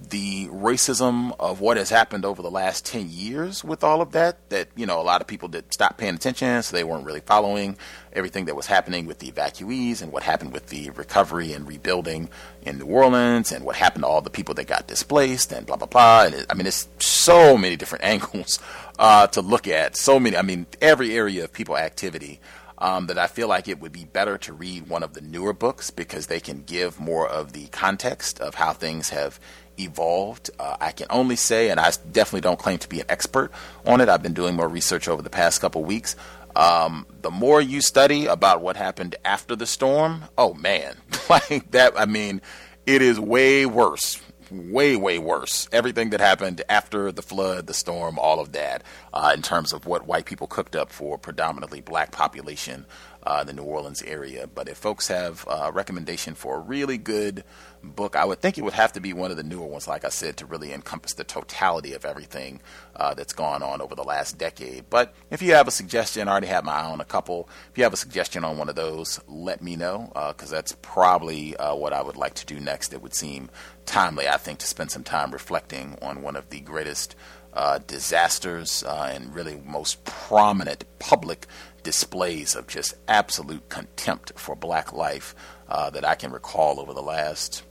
The 0.09 0.49
racism 0.49 1.37
of 1.39 1.61
what 1.61 1.77
has 1.77 1.89
happened 1.89 2.25
over 2.25 2.43
the 2.43 2.51
last 2.51 2.85
10 2.87 3.09
years 3.09 3.63
with 3.63 3.85
all 3.85 4.01
of 4.01 4.11
that 4.11 4.49
that 4.51 4.71
you 4.75 4.87
know 4.87 5.01
a 5.01 5.05
lot 5.05 5.21
of 5.21 5.29
people 5.29 5.47
did 5.47 5.73
stop 5.73 5.99
paying 5.99 6.17
attention 6.17 6.65
so 6.65 6.75
they 6.75 6.83
weren't 6.83 7.07
really 7.07 7.21
following 7.21 7.77
everything 8.13 8.47
that 8.47 8.57
was 8.57 8.67
happening 8.67 9.07
with 9.07 9.21
the 9.21 9.31
evacuees 9.31 10.03
and 10.03 10.11
what 10.11 10.25
happened 10.25 10.53
with 10.53 10.67
the 10.67 10.91
recovery 10.91 11.53
and 11.53 11.69
rebuilding 11.69 12.29
in 12.63 12.79
New 12.79 12.87
Orleans 12.87 13.53
and 13.53 13.65
what 13.65 13.77
happened 13.77 14.03
to 14.03 14.09
all 14.09 14.21
the 14.21 14.31
people 14.31 14.55
that 14.55 14.67
got 14.67 14.89
displaced 14.89 15.53
and 15.53 15.65
blah 15.65 15.77
blah 15.77 15.87
blah. 15.87 16.25
And 16.25 16.35
it, 16.35 16.47
I 16.51 16.55
mean 16.55 16.67
it's 16.67 16.89
so 16.99 17.57
many 17.57 17.77
different 17.77 18.05
angles 18.13 18.59
uh, 19.03 19.27
to 19.27 19.43
look 19.43 19.67
at 19.67 19.97
so 19.97 20.19
many 20.19 20.37
I 20.37 20.43
mean 20.43 20.67
every 20.81 21.15
area 21.15 21.45
of 21.45 21.53
people 21.53 21.77
activity 21.77 22.41
um, 22.79 23.07
that 23.09 23.19
I 23.19 23.27
feel 23.27 23.49
like 23.49 23.69
it 23.69 23.81
would 23.81 23.93
be 23.93 24.05
better 24.05 24.39
to 24.39 24.53
read 24.53 24.89
one 24.89 25.03
of 25.03 25.13
the 25.13 25.21
newer 25.21 25.53
books 25.53 25.91
because 25.91 26.29
they 26.29 26.41
can 26.41 26.63
give 26.63 26.99
more 26.99 27.29
of 27.29 27.53
the 27.53 27.67
context 27.69 28.41
of 28.41 28.55
how 28.55 28.73
things 28.73 29.11
have 29.11 29.39
evolved. 29.79 30.51
Uh, 30.59 30.77
I 30.81 30.93
can 30.93 31.07
only 31.11 31.37
say, 31.37 31.71
and 31.71 31.79
I 31.79 31.93
definitely 32.11 32.41
don't 32.43 32.59
claim 32.59 32.79
to 32.79 32.89
be 32.89 33.01
an 33.01 33.07
expert 33.09 33.53
on 33.87 34.01
it. 34.01 34.09
I've 34.09 34.23
been 34.23 34.35
doing 34.35 34.57
more 34.57 34.69
research 34.69 35.09
over 35.09 35.23
the 35.23 35.31
past 35.31 35.61
couple 35.61 35.85
weeks. 35.85 36.17
Um, 36.57 37.07
the 37.23 37.31
more 37.31 37.61
you 37.61 37.81
study 37.81 38.27
about 38.27 38.63
what 38.63 38.77
happened 38.77 39.15
after 39.25 39.55
the 39.57 39.67
storm, 39.67 40.25
oh 40.37 40.55
man, 40.55 40.97
like 41.31 41.71
that. 41.71 41.93
I 41.97 42.07
mean, 42.07 42.41
it 42.85 43.01
is 43.01 43.19
way 43.19 43.65
worse 43.65 44.21
way, 44.53 44.97
way 44.97 45.19
worse. 45.19 45.69
Everything 45.73 46.11
that 46.11 46.21
happened 46.21 46.63
after 46.69 47.11
the 47.11 47.23
flood, 47.23 47.67
the 47.67 47.75
storm, 47.75 48.19
all 48.19 48.39
of 48.39 48.53
that, 48.53 48.83
uh, 49.13 49.33
in 49.35 49.43
terms 49.43 49.73
of 49.73 49.87
what 49.87 50.07
white 50.07 50.27
people 50.27 50.47
cooked 50.47 50.77
up 50.77 50.93
for 50.93 51.19
predominantly 51.19 51.81
black 51.81 52.13
population 52.13 52.87
uh, 53.25 53.45
the 53.45 53.53
New 53.53 53.63
Orleans 53.63 54.03
area. 54.03 54.47
But 54.47 54.69
if 54.69 54.77
folks 54.77 55.09
have 55.09 55.47
a 55.49 55.73
recommendation 55.73 56.35
for 56.35 56.57
a 56.57 56.61
really 56.61 56.99
good 56.99 57.45
book, 57.83 58.17
I 58.17 58.25
would 58.25 58.41
think 58.41 58.59
it 58.59 58.63
would 58.63 58.73
have 58.73 58.93
to 58.93 59.01
be 59.01 59.13
one 59.13 59.31
of 59.31 59.37
the 59.37 59.43
newer 59.43 59.67
ones, 59.67 59.89
like 59.89 60.05
I 60.05 60.09
said, 60.09 60.37
to 60.39 60.47
really 60.47 60.73
encompass 60.73 61.15
the 61.15 61.25
totality 61.25 61.95
of 61.95 62.05
everything 62.05 62.61
uh, 62.97 63.15
that's 63.15 63.33
gone 63.33 63.63
on 63.63 63.81
over 63.81 63.95
the 63.95 64.05
last 64.05 64.39
decade. 64.39 64.89
But 64.89 65.15
if 65.31 65.43
you 65.43 65.55
have 65.55 65.69
a 65.69 65.73
suggestion, 65.73 66.29
I 66.29 66.33
already 66.33 66.47
have 66.47 66.65
my 66.65 66.91
own 66.91 67.01
a 67.01 67.05
couple. 67.05 67.49
If 67.71 67.79
you 67.79 67.85
have 67.85 67.93
a 67.93 67.99
suggestion 67.99 68.45
on 68.45 68.59
one 68.59 68.69
of 68.69 68.77
those, 68.77 69.21
let 69.29 69.63
me 69.63 69.77
know, 69.77 70.11
because 70.29 70.53
uh, 70.53 70.57
that's 70.57 70.77
probably 70.83 71.57
uh, 71.57 71.75
what 71.75 71.93
I 71.93 72.03
would 72.03 72.17
like 72.17 72.35
to 72.35 72.47
do 72.47 72.61
next. 72.61 72.93
It 72.93 73.03
would 73.03 73.15
seem 73.15 73.51
timely, 73.87 74.29
I 74.29 74.37
think, 74.37 74.59
to 74.61 74.67
spend 74.67 74.91
some 74.91 75.05
time 75.05 75.31
reflecting 75.31 75.99
on 76.03 76.23
one 76.23 76.37
of 76.37 76.49
the 76.51 76.61
greatest. 76.61 77.15
Uh, 77.55 77.79
disasters 77.87 78.83
uh, 78.85 79.11
and 79.13 79.35
really 79.35 79.61
most 79.67 80.03
prominent 80.07 80.87
public 80.99 81.47
displays 81.83 82.55
of 82.55 82.67
just 82.67 82.95
absolute 83.09 83.69
contempt 83.69 84.33
for 84.37 84.57
black 84.57 84.93
life 84.95 85.35
uh, 85.69 85.91
that 85.91 86.05
I 86.05 86.15
can 86.15 86.33
recall 86.33 86.81
over 86.81 86.95
the 86.95 87.03
last, 87.03 87.63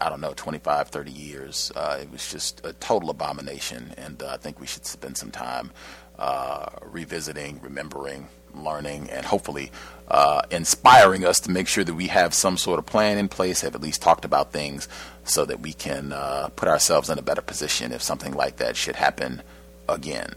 I 0.00 0.08
don't 0.08 0.20
know, 0.20 0.32
25, 0.34 0.88
30 0.88 1.10
years. 1.10 1.72
Uh, 1.76 1.98
it 2.00 2.10
was 2.10 2.30
just 2.30 2.64
a 2.64 2.72
total 2.74 3.10
abomination, 3.10 3.94
and 3.96 4.22
uh, 4.22 4.30
I 4.32 4.36
think 4.36 4.60
we 4.60 4.66
should 4.66 4.86
spend 4.86 5.16
some 5.16 5.30
time 5.30 5.70
uh, 6.18 6.66
revisiting, 6.82 7.60
remembering, 7.62 8.28
learning, 8.54 9.10
and 9.10 9.24
hopefully 9.24 9.70
uh, 10.08 10.42
inspiring 10.50 11.24
us 11.24 11.40
to 11.40 11.50
make 11.50 11.68
sure 11.68 11.84
that 11.84 11.94
we 11.94 12.08
have 12.08 12.34
some 12.34 12.56
sort 12.56 12.78
of 12.78 12.86
plan 12.86 13.18
in 13.18 13.28
place, 13.28 13.60
have 13.62 13.74
at 13.74 13.80
least 13.80 14.02
talked 14.02 14.24
about 14.24 14.52
things 14.52 14.88
so 15.24 15.44
that 15.44 15.60
we 15.60 15.72
can 15.72 16.12
uh, 16.12 16.48
put 16.56 16.68
ourselves 16.68 17.08
in 17.08 17.18
a 17.18 17.22
better 17.22 17.42
position 17.42 17.92
if 17.92 18.02
something 18.02 18.32
like 18.32 18.56
that 18.56 18.76
should 18.76 18.96
happen 18.96 19.42
again. 19.88 20.34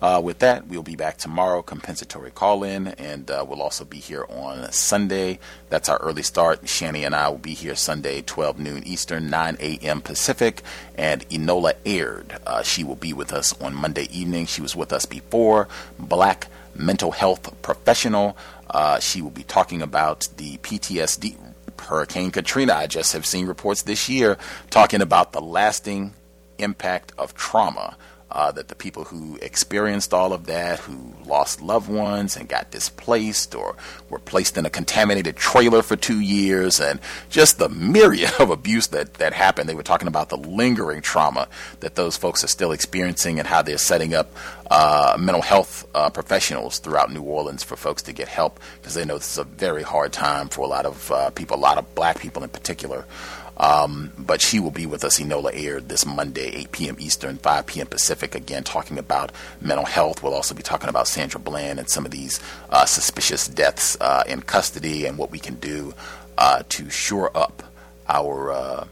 Uh, 0.00 0.20
with 0.22 0.38
that, 0.38 0.66
we'll 0.68 0.82
be 0.82 0.94
back 0.94 1.16
tomorrow, 1.16 1.60
compensatory 1.60 2.30
call 2.30 2.62
in, 2.62 2.88
and 2.88 3.30
uh, 3.30 3.44
we'll 3.46 3.62
also 3.62 3.84
be 3.84 3.98
here 3.98 4.24
on 4.28 4.70
Sunday. 4.70 5.40
That's 5.70 5.88
our 5.88 5.98
early 5.98 6.22
start. 6.22 6.62
Shani 6.62 7.04
and 7.04 7.14
I 7.14 7.28
will 7.28 7.38
be 7.38 7.54
here 7.54 7.74
Sunday, 7.74 8.22
12 8.22 8.60
noon 8.60 8.86
Eastern, 8.86 9.28
9 9.28 9.56
a.m. 9.58 10.00
Pacific. 10.00 10.62
And 10.96 11.28
Enola 11.30 11.74
Aird, 11.84 12.38
uh, 12.46 12.62
she 12.62 12.84
will 12.84 12.96
be 12.96 13.12
with 13.12 13.32
us 13.32 13.60
on 13.60 13.74
Monday 13.74 14.08
evening. 14.12 14.46
She 14.46 14.62
was 14.62 14.76
with 14.76 14.92
us 14.92 15.04
before. 15.04 15.68
Black 15.98 16.46
mental 16.76 17.10
health 17.10 17.60
professional. 17.62 18.36
Uh, 18.70 19.00
she 19.00 19.20
will 19.20 19.30
be 19.30 19.42
talking 19.42 19.82
about 19.82 20.28
the 20.36 20.58
PTSD. 20.58 21.36
Hurricane 21.80 22.30
Katrina, 22.32 22.74
I 22.74 22.86
just 22.86 23.12
have 23.12 23.24
seen 23.24 23.46
reports 23.46 23.82
this 23.82 24.08
year 24.08 24.36
talking 24.68 25.00
about 25.00 25.32
the 25.32 25.40
lasting 25.40 26.12
impact 26.58 27.12
of 27.16 27.34
trauma 27.34 27.96
uh, 28.30 28.52
that 28.52 28.68
the 28.68 28.74
people 28.74 29.04
who 29.04 29.36
experienced 29.40 30.12
all 30.12 30.32
of 30.32 30.46
that, 30.46 30.80
who 30.80 31.14
lost 31.24 31.62
loved 31.62 31.88
ones 31.88 32.36
and 32.36 32.48
got 32.48 32.70
displaced 32.70 33.54
or 33.54 33.76
were 34.10 34.18
placed 34.18 34.58
in 34.58 34.66
a 34.66 34.70
contaminated 34.70 35.36
trailer 35.36 35.82
for 35.82 35.96
two 35.96 36.20
years, 36.20 36.80
and 36.80 37.00
just 37.30 37.58
the 37.58 37.68
myriad 37.68 38.32
of 38.38 38.50
abuse 38.50 38.88
that, 38.88 39.14
that 39.14 39.32
happened. 39.32 39.68
They 39.68 39.74
were 39.74 39.82
talking 39.82 40.08
about 40.08 40.28
the 40.28 40.36
lingering 40.36 41.00
trauma 41.00 41.48
that 41.80 41.94
those 41.94 42.16
folks 42.16 42.44
are 42.44 42.48
still 42.48 42.72
experiencing 42.72 43.38
and 43.38 43.48
how 43.48 43.62
they're 43.62 43.78
setting 43.78 44.14
up 44.14 44.30
uh, 44.70 45.16
mental 45.18 45.42
health 45.42 45.86
uh, 45.94 46.10
professionals 46.10 46.78
throughout 46.78 47.10
New 47.10 47.22
Orleans 47.22 47.62
for 47.62 47.76
folks 47.76 48.02
to 48.02 48.12
get 48.12 48.28
help 48.28 48.60
because 48.76 48.94
they 48.94 49.04
know 49.04 49.16
this 49.16 49.32
is 49.32 49.38
a 49.38 49.44
very 49.44 49.82
hard 49.82 50.12
time 50.12 50.48
for 50.48 50.62
a 50.62 50.68
lot 50.68 50.84
of 50.84 51.10
uh, 51.10 51.30
people, 51.30 51.56
a 51.56 51.58
lot 51.58 51.78
of 51.78 51.94
black 51.94 52.20
people 52.20 52.42
in 52.42 52.50
particular. 52.50 53.06
Um, 53.58 54.12
but 54.16 54.40
she 54.40 54.60
will 54.60 54.70
be 54.70 54.86
with 54.86 55.04
us, 55.04 55.18
Enola 55.18 55.50
Aird, 55.52 55.88
this 55.88 56.06
Monday, 56.06 56.48
8 56.54 56.72
p.m. 56.72 56.96
Eastern, 56.98 57.38
5 57.38 57.66
p.m. 57.66 57.86
Pacific, 57.88 58.34
again, 58.34 58.62
talking 58.62 58.98
about 58.98 59.32
mental 59.60 59.84
health. 59.84 60.22
We'll 60.22 60.34
also 60.34 60.54
be 60.54 60.62
talking 60.62 60.88
about 60.88 61.08
Sandra 61.08 61.40
Bland 61.40 61.78
and 61.78 61.90
some 61.90 62.04
of 62.04 62.12
these 62.12 62.40
uh, 62.70 62.86
suspicious 62.86 63.48
deaths 63.48 63.96
uh, 64.00 64.22
in 64.28 64.42
custody 64.42 65.06
and 65.06 65.18
what 65.18 65.32
we 65.32 65.40
can 65.40 65.56
do 65.56 65.92
uh, 66.36 66.62
to 66.68 66.88
shore 66.88 67.36
up 67.36 67.64
our 68.08 68.52
uh, 68.52 68.86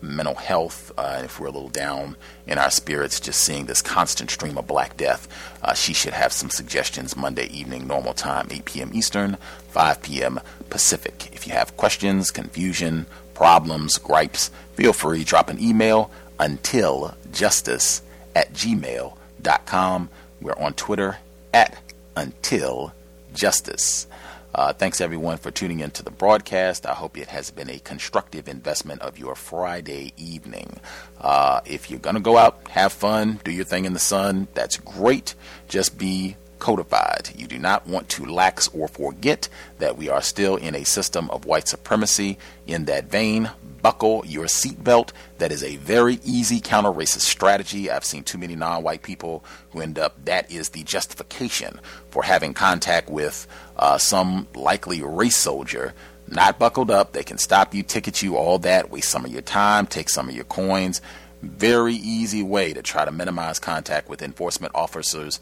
mental 0.00 0.34
health 0.34 0.92
uh, 0.96 1.22
if 1.24 1.38
we're 1.38 1.46
a 1.46 1.50
little 1.50 1.68
down 1.68 2.16
in 2.46 2.58
our 2.58 2.70
spirits, 2.70 3.20
just 3.20 3.42
seeing 3.42 3.66
this 3.66 3.82
constant 3.82 4.30
stream 4.30 4.56
of 4.58 4.66
black 4.66 4.96
death. 4.96 5.28
Uh, 5.62 5.74
she 5.74 5.92
should 5.92 6.12
have 6.12 6.32
some 6.32 6.50
suggestions 6.50 7.16
Monday 7.16 7.46
evening, 7.46 7.86
normal 7.86 8.14
time, 8.14 8.48
8 8.50 8.64
p.m. 8.64 8.90
Eastern, 8.94 9.36
5 9.70 10.02
p.m. 10.02 10.40
Pacific. 10.70 11.28
If 11.32 11.46
you 11.46 11.52
have 11.52 11.76
questions, 11.76 12.30
confusion, 12.30 13.06
problems, 13.36 13.98
gripes, 13.98 14.50
feel 14.72 14.94
free 14.94 15.22
drop 15.22 15.50
an 15.50 15.60
email 15.60 16.10
until 16.40 17.14
justice 17.32 18.00
at 18.34 18.50
gmail.com. 18.54 20.08
We're 20.40 20.54
on 20.54 20.72
Twitter 20.72 21.18
at 21.52 21.76
until 22.16 22.94
justice. 23.34 24.06
Uh, 24.54 24.72
thanks 24.72 25.02
everyone 25.02 25.36
for 25.36 25.50
tuning 25.50 25.80
into 25.80 26.02
the 26.02 26.10
broadcast. 26.10 26.86
I 26.86 26.94
hope 26.94 27.18
it 27.18 27.28
has 27.28 27.50
been 27.50 27.68
a 27.68 27.78
constructive 27.78 28.48
investment 28.48 29.02
of 29.02 29.18
your 29.18 29.34
Friday 29.34 30.14
evening. 30.16 30.80
Uh, 31.20 31.60
if 31.66 31.90
you're 31.90 32.00
going 32.00 32.16
to 32.16 32.22
go 32.22 32.38
out, 32.38 32.66
have 32.70 32.94
fun, 32.94 33.38
do 33.44 33.50
your 33.50 33.66
thing 33.66 33.84
in 33.84 33.92
the 33.92 33.98
sun, 33.98 34.48
that's 34.54 34.78
great. 34.78 35.34
Just 35.68 35.98
be 35.98 36.36
codified. 36.58 37.30
You 37.36 37.46
do 37.46 37.58
not 37.58 37.86
want 37.86 38.08
to 38.10 38.24
lax 38.26 38.68
or 38.68 38.88
forget 38.88 39.48
that 39.78 39.96
we 39.96 40.08
are 40.08 40.22
still 40.22 40.56
in 40.56 40.74
a 40.74 40.84
system 40.84 41.30
of 41.30 41.44
white 41.44 41.68
supremacy. 41.68 42.38
In 42.66 42.86
that 42.86 43.06
vein, 43.06 43.50
buckle 43.82 44.24
your 44.26 44.46
seatbelt. 44.46 45.10
That 45.38 45.52
is 45.52 45.62
a 45.62 45.76
very 45.76 46.18
easy 46.24 46.60
counter 46.60 46.90
racist 46.90 47.20
strategy. 47.20 47.90
I've 47.90 48.04
seen 48.04 48.24
too 48.24 48.38
many 48.38 48.56
non 48.56 48.82
white 48.82 49.02
people 49.02 49.44
who 49.70 49.80
end 49.80 49.98
up, 49.98 50.24
that 50.24 50.50
is 50.50 50.70
the 50.70 50.82
justification 50.82 51.80
for 52.10 52.22
having 52.22 52.54
contact 52.54 53.08
with 53.08 53.46
uh, 53.76 53.98
some 53.98 54.48
likely 54.54 55.02
race 55.02 55.36
soldier. 55.36 55.94
Not 56.28 56.58
buckled 56.58 56.90
up, 56.90 57.12
they 57.12 57.22
can 57.22 57.38
stop 57.38 57.72
you, 57.72 57.84
ticket 57.84 58.20
you, 58.22 58.36
all 58.36 58.58
that, 58.60 58.90
waste 58.90 59.10
some 59.10 59.24
of 59.24 59.30
your 59.30 59.42
time, 59.42 59.86
take 59.86 60.08
some 60.08 60.28
of 60.28 60.34
your 60.34 60.44
coins. 60.44 61.00
Very 61.42 61.94
easy 61.94 62.42
way 62.42 62.72
to 62.72 62.82
try 62.82 63.04
to 63.04 63.12
minimize 63.12 63.60
contact 63.60 64.08
with 64.08 64.22
enforcement 64.22 64.74
officers 64.74 65.38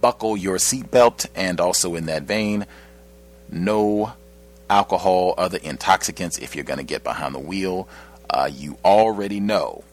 buckle 0.00 0.36
your 0.36 0.56
seatbelt, 0.56 1.26
and 1.34 1.60
also 1.60 1.94
in 1.94 2.06
that 2.06 2.22
vein, 2.22 2.66
no 3.50 4.12
alcohol, 4.68 5.34
other 5.38 5.58
intoxicants 5.62 6.38
if 6.38 6.54
you're 6.54 6.64
going 6.64 6.78
to 6.78 6.84
get 6.84 7.04
behind 7.04 7.34
the 7.34 7.40
wheel. 7.40 7.88
Uh, 8.28 8.50
you 8.52 8.76
already 8.84 9.40
know. 9.40 9.84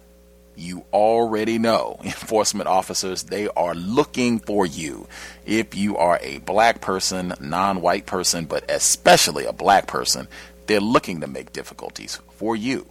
You 0.56 0.85
already 0.93 1.57
know, 1.57 1.99
enforcement 2.03 2.67
officers, 2.67 3.23
they 3.23 3.48
are 3.49 3.73
looking 3.73 4.40
for 4.40 4.65
you. 4.65 5.07
If 5.45 5.75
you 5.75 5.98
are 5.98 6.19
a 6.22 6.40
black 6.40 6.80
person, 6.82 7.33
non 7.40 7.82
white 7.82 8.06
person, 8.06 8.45
but 8.45 8.69
especially 8.69 9.45
a 9.45 9.53
black 9.53 9.88
person, 9.88 10.27
they're 10.67 10.80
looking 10.80 11.22
to 11.22 11.27
make 11.27 11.53
difficulties 11.53 12.19
for 12.38 12.56
you. 12.56 12.85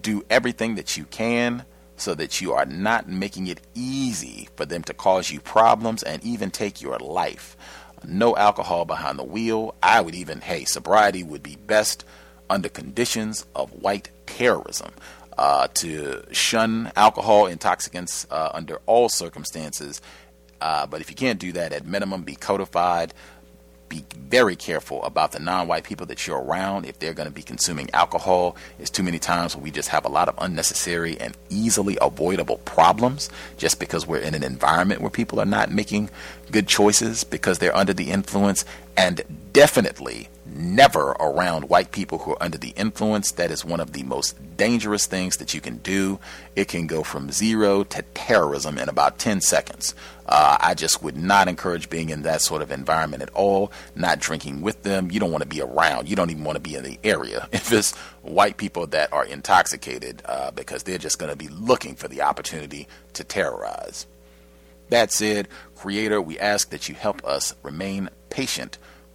Do 0.00 0.24
everything 0.30 0.76
that 0.76 0.96
you 0.96 1.04
can 1.04 1.64
so 2.00 2.14
that 2.14 2.40
you 2.40 2.52
are 2.52 2.66
not 2.66 3.08
making 3.08 3.46
it 3.46 3.60
easy 3.74 4.48
for 4.56 4.64
them 4.64 4.82
to 4.84 4.94
cause 4.94 5.30
you 5.30 5.40
problems 5.40 6.02
and 6.02 6.22
even 6.24 6.50
take 6.50 6.80
your 6.80 6.98
life. 6.98 7.56
No 8.04 8.36
alcohol 8.36 8.84
behind 8.84 9.18
the 9.18 9.24
wheel. 9.24 9.74
I 9.82 10.00
would 10.00 10.14
even, 10.14 10.40
hey, 10.40 10.64
sobriety 10.64 11.22
would 11.22 11.42
be 11.42 11.56
best 11.56 12.04
under 12.48 12.68
conditions 12.68 13.44
of 13.54 13.70
white 13.72 14.10
terrorism. 14.26 14.92
Uh, 15.36 15.68
to 15.74 16.22
shun 16.32 16.92
alcohol, 16.96 17.46
intoxicants 17.46 18.26
uh, 18.30 18.50
under 18.52 18.78
all 18.86 19.08
circumstances. 19.08 20.02
Uh, 20.60 20.86
but 20.86 21.00
if 21.00 21.08
you 21.08 21.16
can't 21.16 21.38
do 21.38 21.52
that, 21.52 21.72
at 21.72 21.86
minimum, 21.86 22.22
be 22.22 22.34
codified 22.34 23.14
be 23.90 24.04
very 24.30 24.56
careful 24.56 25.02
about 25.02 25.32
the 25.32 25.38
non-white 25.38 25.84
people 25.84 26.06
that 26.06 26.26
you're 26.26 26.40
around 26.40 26.86
if 26.86 26.98
they're 26.98 27.12
going 27.12 27.28
to 27.28 27.34
be 27.34 27.42
consuming 27.42 27.90
alcohol. 27.92 28.56
It's 28.78 28.88
too 28.88 29.02
many 29.02 29.18
times 29.18 29.54
where 29.54 29.62
we 29.62 29.70
just 29.70 29.90
have 29.90 30.06
a 30.06 30.08
lot 30.08 30.28
of 30.28 30.36
unnecessary 30.38 31.20
and 31.20 31.36
easily 31.50 31.98
avoidable 32.00 32.58
problems 32.58 33.28
just 33.58 33.78
because 33.78 34.06
we're 34.06 34.20
in 34.20 34.34
an 34.34 34.44
environment 34.44 35.02
where 35.02 35.10
people 35.10 35.40
are 35.40 35.44
not 35.44 35.70
making 35.70 36.08
good 36.50 36.68
choices 36.68 37.24
because 37.24 37.58
they're 37.58 37.76
under 37.76 37.92
the 37.92 38.10
influence 38.10 38.64
and 38.96 39.22
definitely 39.52 40.28
never 40.46 41.10
around 41.12 41.68
white 41.68 41.92
people 41.92 42.18
who 42.18 42.32
are 42.32 42.42
under 42.42 42.58
the 42.58 42.70
influence. 42.70 43.32
That 43.32 43.50
is 43.50 43.64
one 43.64 43.80
of 43.80 43.92
the 43.92 44.02
most 44.02 44.56
dangerous 44.56 45.06
things 45.06 45.36
that 45.38 45.54
you 45.54 45.60
can 45.60 45.78
do. 45.78 46.18
It 46.56 46.68
can 46.68 46.86
go 46.86 47.02
from 47.02 47.30
zero 47.30 47.84
to 47.84 48.02
terrorism 48.14 48.78
in 48.78 48.88
about 48.88 49.18
10 49.18 49.40
seconds. 49.40 49.94
Uh, 50.26 50.58
I 50.60 50.74
just 50.74 51.02
would 51.02 51.16
not 51.16 51.48
encourage 51.48 51.90
being 51.90 52.10
in 52.10 52.22
that 52.22 52.42
sort 52.42 52.62
of 52.62 52.70
environment 52.70 53.22
at 53.22 53.30
all, 53.30 53.72
not 53.94 54.20
drinking 54.20 54.60
with 54.60 54.82
them. 54.82 55.10
You 55.10 55.20
don't 55.20 55.32
want 55.32 55.42
to 55.42 55.48
be 55.48 55.60
around. 55.60 56.08
You 56.08 56.16
don't 56.16 56.30
even 56.30 56.44
want 56.44 56.56
to 56.56 56.60
be 56.60 56.74
in 56.74 56.84
the 56.84 56.98
area 57.02 57.48
if 57.52 57.72
it's 57.72 57.96
white 58.22 58.56
people 58.56 58.86
that 58.88 59.12
are 59.12 59.24
intoxicated 59.24 60.22
uh, 60.24 60.50
because 60.50 60.82
they're 60.82 60.98
just 60.98 61.18
going 61.18 61.30
to 61.30 61.36
be 61.36 61.48
looking 61.48 61.94
for 61.94 62.08
the 62.08 62.22
opportunity 62.22 62.86
to 63.14 63.24
terrorize. 63.24 64.06
That 64.90 65.12
said, 65.12 65.48
Creator, 65.76 66.20
we 66.20 66.38
ask 66.38 66.70
that 66.70 66.88
you 66.88 66.96
help 66.96 67.24
us 67.24 67.54
remain 67.62 68.10
patient 68.28 68.78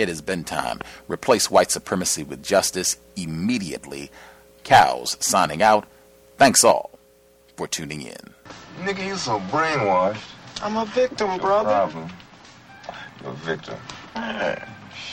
It 0.00 0.08
has 0.08 0.22
been 0.22 0.44
time. 0.44 0.80
Replace 1.08 1.50
white 1.50 1.70
supremacy 1.70 2.24
with 2.24 2.42
justice 2.42 2.96
immediately. 3.16 4.10
Cows 4.64 5.18
signing 5.20 5.60
out. 5.60 5.86
Thanks 6.38 6.64
all 6.64 6.98
for 7.58 7.68
tuning 7.68 8.00
in. 8.00 8.16
Nigga, 8.78 9.06
you 9.06 9.16
so 9.16 9.40
brainwashed. 9.52 10.22
I'm 10.62 10.78
a 10.78 10.86
victim, 10.86 11.36
brother. 11.36 11.68
Problem. 11.68 12.08
You're 13.22 13.32
a 13.32 13.34
victim. 13.34 13.76
I'm 14.14 14.56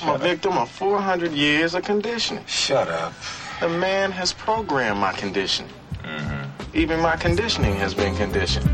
a 0.07 0.17
victim 0.17 0.53
of 0.53 0.71
400 0.71 1.33
years 1.33 1.75
of 1.75 1.83
conditioning. 1.83 2.45
Shut 2.45 2.87
up. 2.87 3.11
The 3.59 3.67
man 3.67 4.09
has 4.11 4.31
programmed 4.31 5.01
my 5.01 5.11
conditioning. 5.11 5.73
Mm-hmm. 6.01 6.77
Even 6.77 7.01
my 7.01 7.17
conditioning 7.17 7.75
has 7.75 7.93
been 7.93 8.15
conditioned. 8.15 8.73